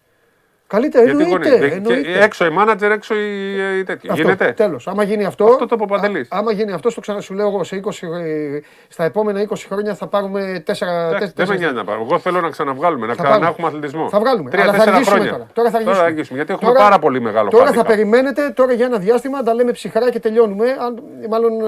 Καλύτερα, 0.68 1.04
Γιατί 1.04 1.22
εννοείται. 1.22 1.48
γονείς. 1.50 1.68
Και 1.70 1.74
εννοείται. 1.74 2.22
έξω 2.22 2.44
η 2.46 2.50
μάνατζερ, 2.50 2.90
έξω 2.90 3.14
η, 3.14 3.78
η 3.78 3.84
τέτοια. 3.84 4.12
Αυτό, 4.12 4.22
Γίνεται. 4.22 4.52
Τέλος. 4.52 4.86
Άμα 4.88 5.02
γίνει 5.02 5.24
αυτό, 5.24 5.44
Αυτό 5.44 5.66
το 5.66 5.74
είπε 5.74 5.82
ο 5.82 5.86
Παντελής. 5.86 6.28
άμα 6.30 6.52
γίνει 6.52 6.72
αυτό, 6.72 6.90
στο 6.90 7.00
ξανά 7.00 7.20
σου 7.20 7.34
λέω 7.34 7.46
εγώ, 7.48 7.64
σε 7.64 7.76
20, 7.76 8.06
ε, 8.24 8.60
στα 8.88 9.04
επόμενα 9.04 9.40
20 9.40 9.66
χρόνια 9.68 9.94
θα 9.94 10.06
πάρουμε 10.06 10.62
4. 10.66 10.86
Εντάξει, 11.14 11.32
δεν 11.36 11.48
με 11.48 11.56
νοιάζει 11.56 11.74
να 11.74 11.84
πάρω. 11.84 12.00
Εγώ 12.00 12.18
θέλω 12.18 12.40
να 12.40 12.48
ξαναβγάλουμε, 12.50 13.06
να 13.06 13.14
Θα 13.14 13.22
πάρουμε. 13.22 13.36
ξαναέχουμε 13.38 13.66
αθλητισμό. 13.68 14.08
Θα 14.08 14.18
βγάλουμε. 14.20 14.50
Αλλά 14.52 14.60
θα 14.62 14.66
Τρία-τέσσερα 14.70 14.92
αργήσουμε 14.96 15.16
χρόνια. 15.16 15.32
τώρα. 15.32 15.46
Τώρα 15.52 15.70
θα 15.70 16.02
αργήσουμε. 16.04 16.38
Γιατί 16.38 16.52
έχουμε 16.52 16.70
Τώρα- 16.70 16.82
πάρα 16.84 16.98
πολύ 16.98 17.20
μεγάλο 17.20 17.50
Τώρα 17.50 17.72
θα 17.72 17.80
handicap. 17.82 17.86
περιμένετε, 17.86 18.50
τώρα 18.50 18.72
για 18.72 18.86
ένα 18.86 18.98
διάστημα 18.98 19.42
τα 19.42 19.54
λέμε 19.54 19.72
ψυχρά 19.72 20.10
και 20.10 20.20
τελειώνουμε. 20.20 20.76
Αν, 20.80 21.02
μάλλον 21.30 21.60
ε, 21.60 21.64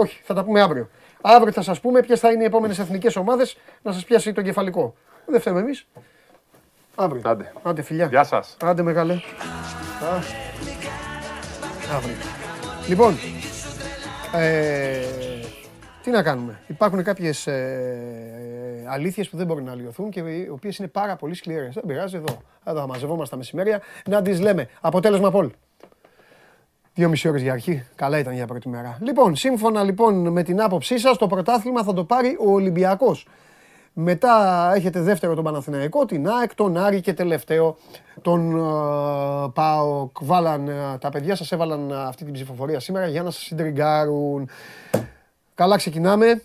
όχι, 0.00 0.20
θα 0.24 0.34
τα 0.34 0.44
πούμε 0.44 0.60
αύριο. 0.60 0.88
Αύριο 1.20 1.52
θα 1.52 1.62
σας 1.62 1.80
πούμε 1.80 2.00
ποιες 2.00 2.20
θα 2.20 2.30
είναι 2.30 2.42
οι 2.42 2.46
επόμενες 2.46 2.78
εθνικές 2.78 3.16
ομάδες 3.16 3.56
να 3.82 3.92
σας 3.92 4.04
πιάσει 4.04 4.32
το 4.32 4.42
κεφαλικό. 4.42 4.94
Δεν 5.26 5.40
φταίμε 5.40 5.60
εμείς. 5.60 5.86
Αύριο. 6.94 7.22
Άντε. 7.24 7.52
Άντε, 7.62 7.82
φιλιά. 7.82 8.06
Γεια 8.06 8.24
σας. 8.24 8.56
Άντε, 8.62 8.82
μεγάλε. 8.82 9.12
Α. 9.12 9.18
Αύριο. 11.96 12.14
Λοιπόν, 12.88 13.14
ε, 14.34 15.00
τι 16.02 16.10
να 16.10 16.22
κάνουμε. 16.22 16.60
Υπάρχουν 16.66 17.02
κάποιες 17.02 17.46
ε, 17.46 18.84
αλήθειες 18.88 19.28
που 19.28 19.36
δεν 19.36 19.46
μπορούν 19.46 19.64
να 19.64 19.70
αλλοιωθούν 19.72 20.10
και 20.10 20.20
οι 20.20 20.48
οποίες 20.52 20.76
είναι 20.76 20.88
πάρα 20.88 21.16
πολύ 21.16 21.34
σκληρές. 21.34 21.74
Δεν 21.74 21.84
πειράζει 21.86 22.16
εδώ. 22.16 22.42
Εδώ 22.64 22.80
θα 22.80 22.86
μαζευόμαστε 22.86 23.30
τα 23.30 23.36
μεσημέρια 23.36 23.80
να 24.08 24.22
τις 24.22 24.40
λέμε. 24.40 24.68
Αποτέλεσμα 24.80 25.30
Πολ. 25.30 25.50
Δύο 26.94 27.08
μισή 27.08 27.28
ώρες 27.28 27.42
για 27.42 27.52
αρχή. 27.52 27.86
Καλά 27.94 28.18
ήταν 28.18 28.34
για 28.34 28.46
πρώτη 28.46 28.68
μέρα. 28.68 28.98
Λοιπόν, 29.00 29.36
σύμφωνα 29.36 29.82
λοιπόν 29.82 30.28
με 30.28 30.42
την 30.42 30.62
άποψή 30.62 30.98
σας, 30.98 31.16
το 31.16 31.26
πρωτάθλημα 31.26 31.82
θα 31.82 31.92
το 31.94 32.04
πάρει 32.04 32.36
ο 32.40 32.52
Ολυμπιακός. 32.52 33.26
Μετά 33.94 34.72
έχετε 34.74 35.00
δεύτερο 35.00 35.34
τον 35.34 35.44
Παναθηναϊκό, 35.44 36.04
την 36.04 36.28
ΑΕΚ, 36.28 36.54
τον 36.54 36.76
Άρη 36.76 37.00
και 37.00 37.12
τελευταίο 37.12 37.76
τον 38.22 38.56
ε, 38.56 39.50
ΠΑΟΚ. 39.54 40.16
Βάλαν, 40.20 40.68
ε, 40.68 40.98
τα 40.98 41.10
παιδιά 41.10 41.34
σας 41.34 41.52
έβαλαν 41.52 41.90
ε, 41.90 41.94
αυτή 41.94 42.24
την 42.24 42.32
ψηφοφορία 42.32 42.80
σήμερα 42.80 43.06
για 43.06 43.22
να 43.22 43.30
σας 43.30 43.42
συντριγκάρουν. 43.42 44.48
Καλά 45.54 45.76
ξεκινάμε. 45.76 46.42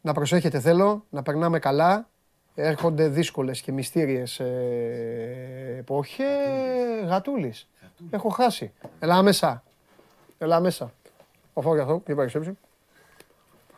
Να 0.00 0.12
προσέχετε 0.12 0.60
θέλω, 0.60 1.04
να 1.10 1.22
περνάμε 1.22 1.58
καλά. 1.58 2.08
Έρχονται 2.54 3.08
δύσκολες 3.08 3.60
και 3.60 3.72
μυστήριες 3.72 4.40
ε, 4.40 5.76
εποχές. 5.78 7.06
Γατούλης. 7.06 7.68
Έχω 8.10 8.28
χάσει. 8.28 8.72
Έλα 8.98 9.22
μέσα. 9.22 9.62
Έλα 10.38 10.60
μέσα. 10.60 10.92
Ο 11.52 11.60
φόβος 11.60 11.80
αυτό, 11.80 12.02
τι 12.04 12.14
παρεξέψει. 12.14 12.58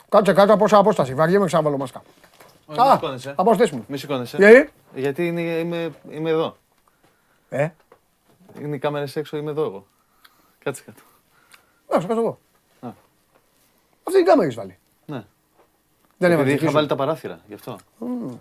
Κάτσε 0.09 0.33
κάτω 0.33 0.53
από 0.53 0.65
όσα 0.65 0.79
απόσταση. 0.79 1.15
Βαριέμαι 1.15 1.47
ξαναβάλω 1.47 1.77
μάσκα. 1.77 2.03
Όχι, 2.67 2.81
Α, 2.81 2.85
μη 2.85 2.91
σηκώνεσαι. 2.95 3.35
αποστές 3.37 3.71
μου. 3.71 3.85
Μη 3.89 3.99
σηκώνεσαι. 3.99 4.37
Γιατί; 4.37 4.73
Γιατί 4.95 5.27
είναι, 5.27 5.41
είμαι, 5.41 5.93
είμαι 6.11 6.31
εδώ. 6.31 6.57
Ε, 7.49 7.69
Είναι 8.61 8.77
οι 8.77 8.79
κάμερες 8.79 9.17
έξω, 9.17 9.37
είμαι 9.37 9.51
εδώ 9.51 9.65
εγώ. 9.65 9.87
Κάτσε 10.59 10.83
κάτω. 10.87 11.01
να 11.91 12.01
σου 12.01 12.07
κάτω 12.07 12.21
εγώ. 12.21 12.39
Α. 12.81 12.89
Αυτή 14.05 14.13
την 14.19 14.25
κάμερα 14.25 14.43
έχεις 14.45 14.55
βάλει. 14.55 14.79
Ναι. 15.07 15.25
Δεν 16.19 16.31
έβαλες 16.31 16.41
Επειδή 16.41 16.53
είχα 16.53 16.61
πίσω. 16.65 16.73
βάλει 16.73 16.87
τα 16.89 16.97
παράθυρα, 16.97 17.41
γι' 17.47 17.55
αυτό. 17.55 17.79
Μμμ. 17.99 18.37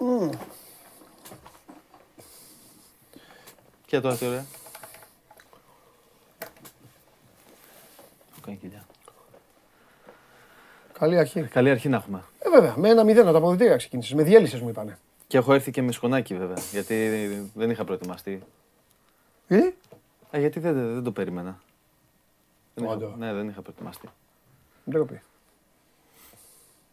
Μμμ. 0.00 0.30
Και 3.86 4.00
τώρα 4.00 4.16
τι 4.16 4.26
ωραία. 4.26 4.44
Έχω 8.30 8.40
κάνει 8.44 8.56
κοιλιά. 8.56 8.86
Καλή 10.98 11.18
αρχή. 11.18 11.42
Καλή 11.42 11.70
αρχή 11.70 11.88
να 11.88 11.96
έχουμε. 11.96 12.24
Ε, 12.38 12.48
βέβαια, 12.50 12.74
με 12.76 12.88
ένα 12.88 13.04
μηδέν 13.04 13.22
από 13.22 13.32
τα 13.32 13.38
αποδητήρια 13.38 13.76
ξεκίνησες. 13.76 14.14
Με 14.14 14.22
διέλυσες 14.22 14.60
μου 14.60 14.68
είπανε. 14.68 14.98
Και 15.26 15.36
έχω 15.36 15.52
έρθει 15.54 15.70
και 15.70 15.82
με 15.82 15.92
σκονάκι 15.92 16.34
βέβαια, 16.36 16.56
γιατί 16.72 16.94
δεν 17.54 17.70
είχα 17.70 17.84
προετοιμαστεί. 17.84 18.42
Ε; 19.48 19.58
Ε, 20.30 20.38
γιατί 20.40 20.60
δεν, 20.60 20.74
δεν 20.94 21.02
το 21.02 21.12
περίμενα. 21.12 21.60
Δεν 22.74 22.84
είχα, 22.84 22.92
Όντω. 22.92 23.14
ναι, 23.18 23.32
δεν 23.32 23.48
είχα 23.48 23.62
προετοιμαστεί. 23.62 24.08
Ντροπή. 24.90 25.20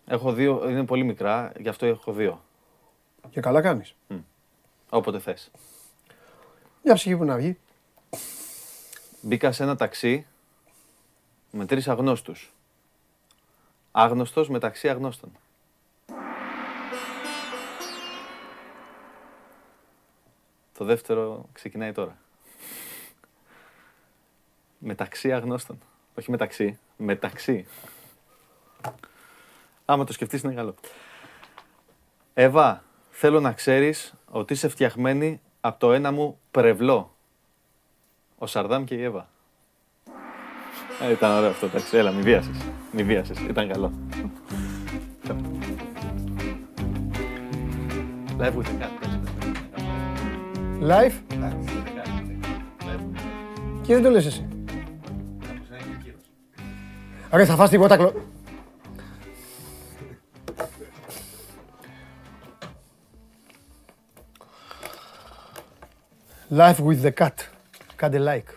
Έχω 0.08 0.34
δύο, 0.34 0.70
είναι 0.70 0.86
πολύ 0.86 1.04
μικρά, 1.04 1.52
γι' 1.60 1.70
αυτό 1.70 1.86
έχω 1.86 2.12
δύο. 2.12 2.42
Και 3.30 3.40
καλά 3.40 3.62
κάνεις. 3.62 3.96
Όποτε 4.90 5.20
θες. 5.20 5.52
Μια 6.84 6.94
ψυχή 6.94 7.18
που 7.18 7.24
να 7.24 7.36
βγει. 7.36 7.58
Μπήκα 9.22 9.52
σε 9.52 9.64
ένα 9.64 9.76
ταξί 9.76 10.26
με 11.52 11.66
τρεις 11.66 11.88
αγνώστους. 11.88 12.54
Άγνωστος 13.98 14.50
μεταξύ 14.50 14.90
αγνώστων. 14.90 15.32
Το 20.78 20.86
δεύτερο 20.86 21.46
ξεκινάει 21.52 21.92
τώρα. 21.92 22.18
Μεταξύ 24.78 25.34
αγνώστων. 25.34 25.80
Όχι 26.16 26.32
μεταξύ, 26.32 26.80
μεταξύ. 26.98 27.68
Άμα 29.86 30.04
το 30.04 30.14
σκεφτείς 30.14 30.42
είναι 30.42 30.54
καλό. 30.54 30.76
Εύα, 32.34 32.84
θέλω 33.10 33.40
να 33.40 33.54
ξέρεις 33.54 34.14
ότι 34.26 34.54
είσαι 34.54 34.68
φτιαχμένη 34.68 35.42
από 35.62 35.80
το 35.80 35.94
ένα 35.94 36.12
μου 36.12 36.40
πρευλό. 36.52 37.16
Ο 38.38 38.46
Σαρδάμ 38.48 38.84
και 38.84 38.96
η 38.96 39.04
Εύα. 39.04 39.30
Ε, 41.02 41.12
ήταν 41.12 41.38
ωραίο 41.38 41.50
αυτό, 41.50 41.66
εντάξει. 41.66 41.98
Έλα, 41.98 42.12
μη 42.12 42.22
βίασες. 42.22 42.75
Μη 42.96 43.04
βίασες. 43.04 43.40
Ήταν 43.40 43.72
καλό. 43.72 43.92
Live 48.38 48.54
with 48.54 48.66
the 48.66 48.76
cat. 48.82 48.90
Live. 50.82 51.14
Και 53.82 53.94
δεν 53.94 54.04
το 54.04 54.10
λες 54.10 54.26
εσύ. 54.26 54.48
Ρε, 57.32 57.46
θα 57.46 57.56
φας 57.56 57.70
τίποτα 57.70 57.98
κλο... 57.98 58.14
Live 66.50 66.76
with 66.76 67.02
the 67.04 67.14
cat. 67.14 67.34
Κάντε 67.96 68.20
like. 68.28 68.54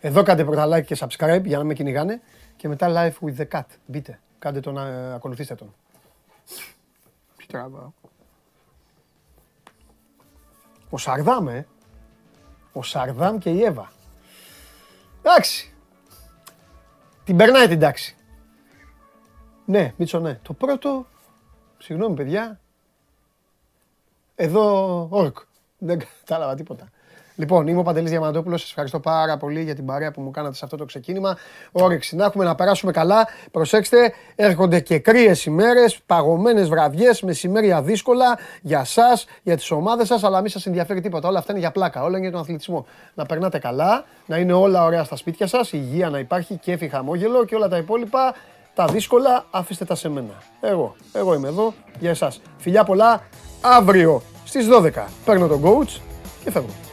Εδώ 0.00 0.22
κάντε 0.22 0.44
πρώτα 0.44 0.66
like 0.68 0.84
και 0.84 0.96
subscribe 0.98 1.42
για 1.44 1.58
να 1.58 1.64
με 1.64 1.74
κυνηγάνε 1.74 2.20
και 2.62 2.68
μετά 2.68 2.88
live 2.90 3.26
with 3.26 3.36
the 3.36 3.48
cat. 3.48 3.64
Μπείτε, 3.86 4.20
κάντε 4.38 4.60
τον, 4.60 4.78
ε, 4.78 5.14
ακολουθήστε 5.14 5.54
τον. 5.54 5.74
Τι 7.36 7.46
τραβάω. 7.46 7.92
Ο 10.90 10.98
Σαρδάμ, 10.98 11.48
ε. 11.48 11.66
Ο 12.72 12.82
Σαρδάμ 12.82 13.38
και 13.38 13.50
η 13.50 13.62
Εύα. 13.62 13.92
Εντάξει. 15.22 15.74
Την 17.24 17.36
περνάει 17.36 17.68
την 17.68 17.80
τάξη. 17.80 18.16
Ναι, 19.64 19.94
Μίτσο, 19.96 20.18
ναι. 20.18 20.34
Το 20.42 20.52
πρώτο, 20.52 21.06
συγγνώμη 21.78 22.16
παιδιά, 22.16 22.60
εδώ 24.34 25.06
όρκ. 25.10 25.38
Δεν 25.78 25.98
κατάλαβα 25.98 26.54
τίποτα. 26.54 26.88
Λοιπόν, 27.42 27.66
είμαι 27.66 27.78
ο 27.78 27.82
Παντελής 27.82 28.10
Διαμαντόπουλος. 28.10 28.60
Σας 28.60 28.70
ευχαριστώ 28.70 29.00
πάρα 29.00 29.36
πολύ 29.36 29.62
για 29.62 29.74
την 29.74 29.86
παρέα 29.86 30.10
που 30.10 30.20
μου 30.20 30.30
κάνατε 30.30 30.54
σε 30.54 30.64
αυτό 30.64 30.76
το 30.76 30.84
ξεκίνημα. 30.84 31.36
Όρεξη 31.72 32.16
να 32.16 32.24
έχουμε 32.24 32.44
να 32.44 32.54
περάσουμε 32.54 32.92
καλά. 32.92 33.28
Προσέξτε, 33.50 34.12
έρχονται 34.34 34.80
και 34.80 34.98
κρύες 34.98 35.44
ημέρες, 35.44 36.00
παγωμένες 36.06 36.68
βραδιές, 36.68 37.22
μεσημέρια 37.22 37.82
δύσκολα 37.82 38.38
για 38.60 38.84
σας, 38.84 39.26
για 39.42 39.56
τις 39.56 39.70
ομάδες 39.70 40.06
σας, 40.06 40.24
αλλά 40.24 40.40
μη 40.40 40.48
σας 40.48 40.66
ενδιαφέρει 40.66 41.00
τίποτα. 41.00 41.28
Όλα 41.28 41.38
αυτά 41.38 41.52
είναι 41.52 41.60
για 41.60 41.70
πλάκα, 41.70 42.00
όλα 42.00 42.10
είναι 42.10 42.20
για 42.20 42.30
τον 42.30 42.40
αθλητισμό. 42.40 42.86
Να 43.14 43.26
περνάτε 43.26 43.58
καλά, 43.58 44.04
να 44.26 44.36
είναι 44.36 44.52
όλα 44.52 44.84
ωραία 44.84 45.04
στα 45.04 45.16
σπίτια 45.16 45.46
σας, 45.46 45.72
υγεία 45.72 46.10
να 46.10 46.18
υπάρχει, 46.18 46.56
κέφι, 46.56 46.88
χαμόγελο 46.88 47.44
και 47.44 47.54
όλα 47.54 47.68
τα 47.68 47.76
υπόλοιπα. 47.76 48.34
Τα 48.74 48.84
δύσκολα 48.84 49.44
αφήστε 49.50 49.84
τα 49.84 49.94
σε 49.94 50.08
μένα. 50.08 50.42
Εγώ, 50.60 50.96
εγώ 51.12 51.34
είμαι 51.34 51.48
εδώ 51.48 51.74
για 51.98 52.10
εσάς. 52.10 52.40
Φιλιά 52.58 52.84
πολλά, 52.84 53.22
αύριο 53.60 54.22
στις 54.44 54.68
12 54.68 55.08
παίρνω 55.24 55.46
τον 55.46 55.62
coach 55.64 56.00
και 56.44 56.50
φεύγω. 56.50 56.91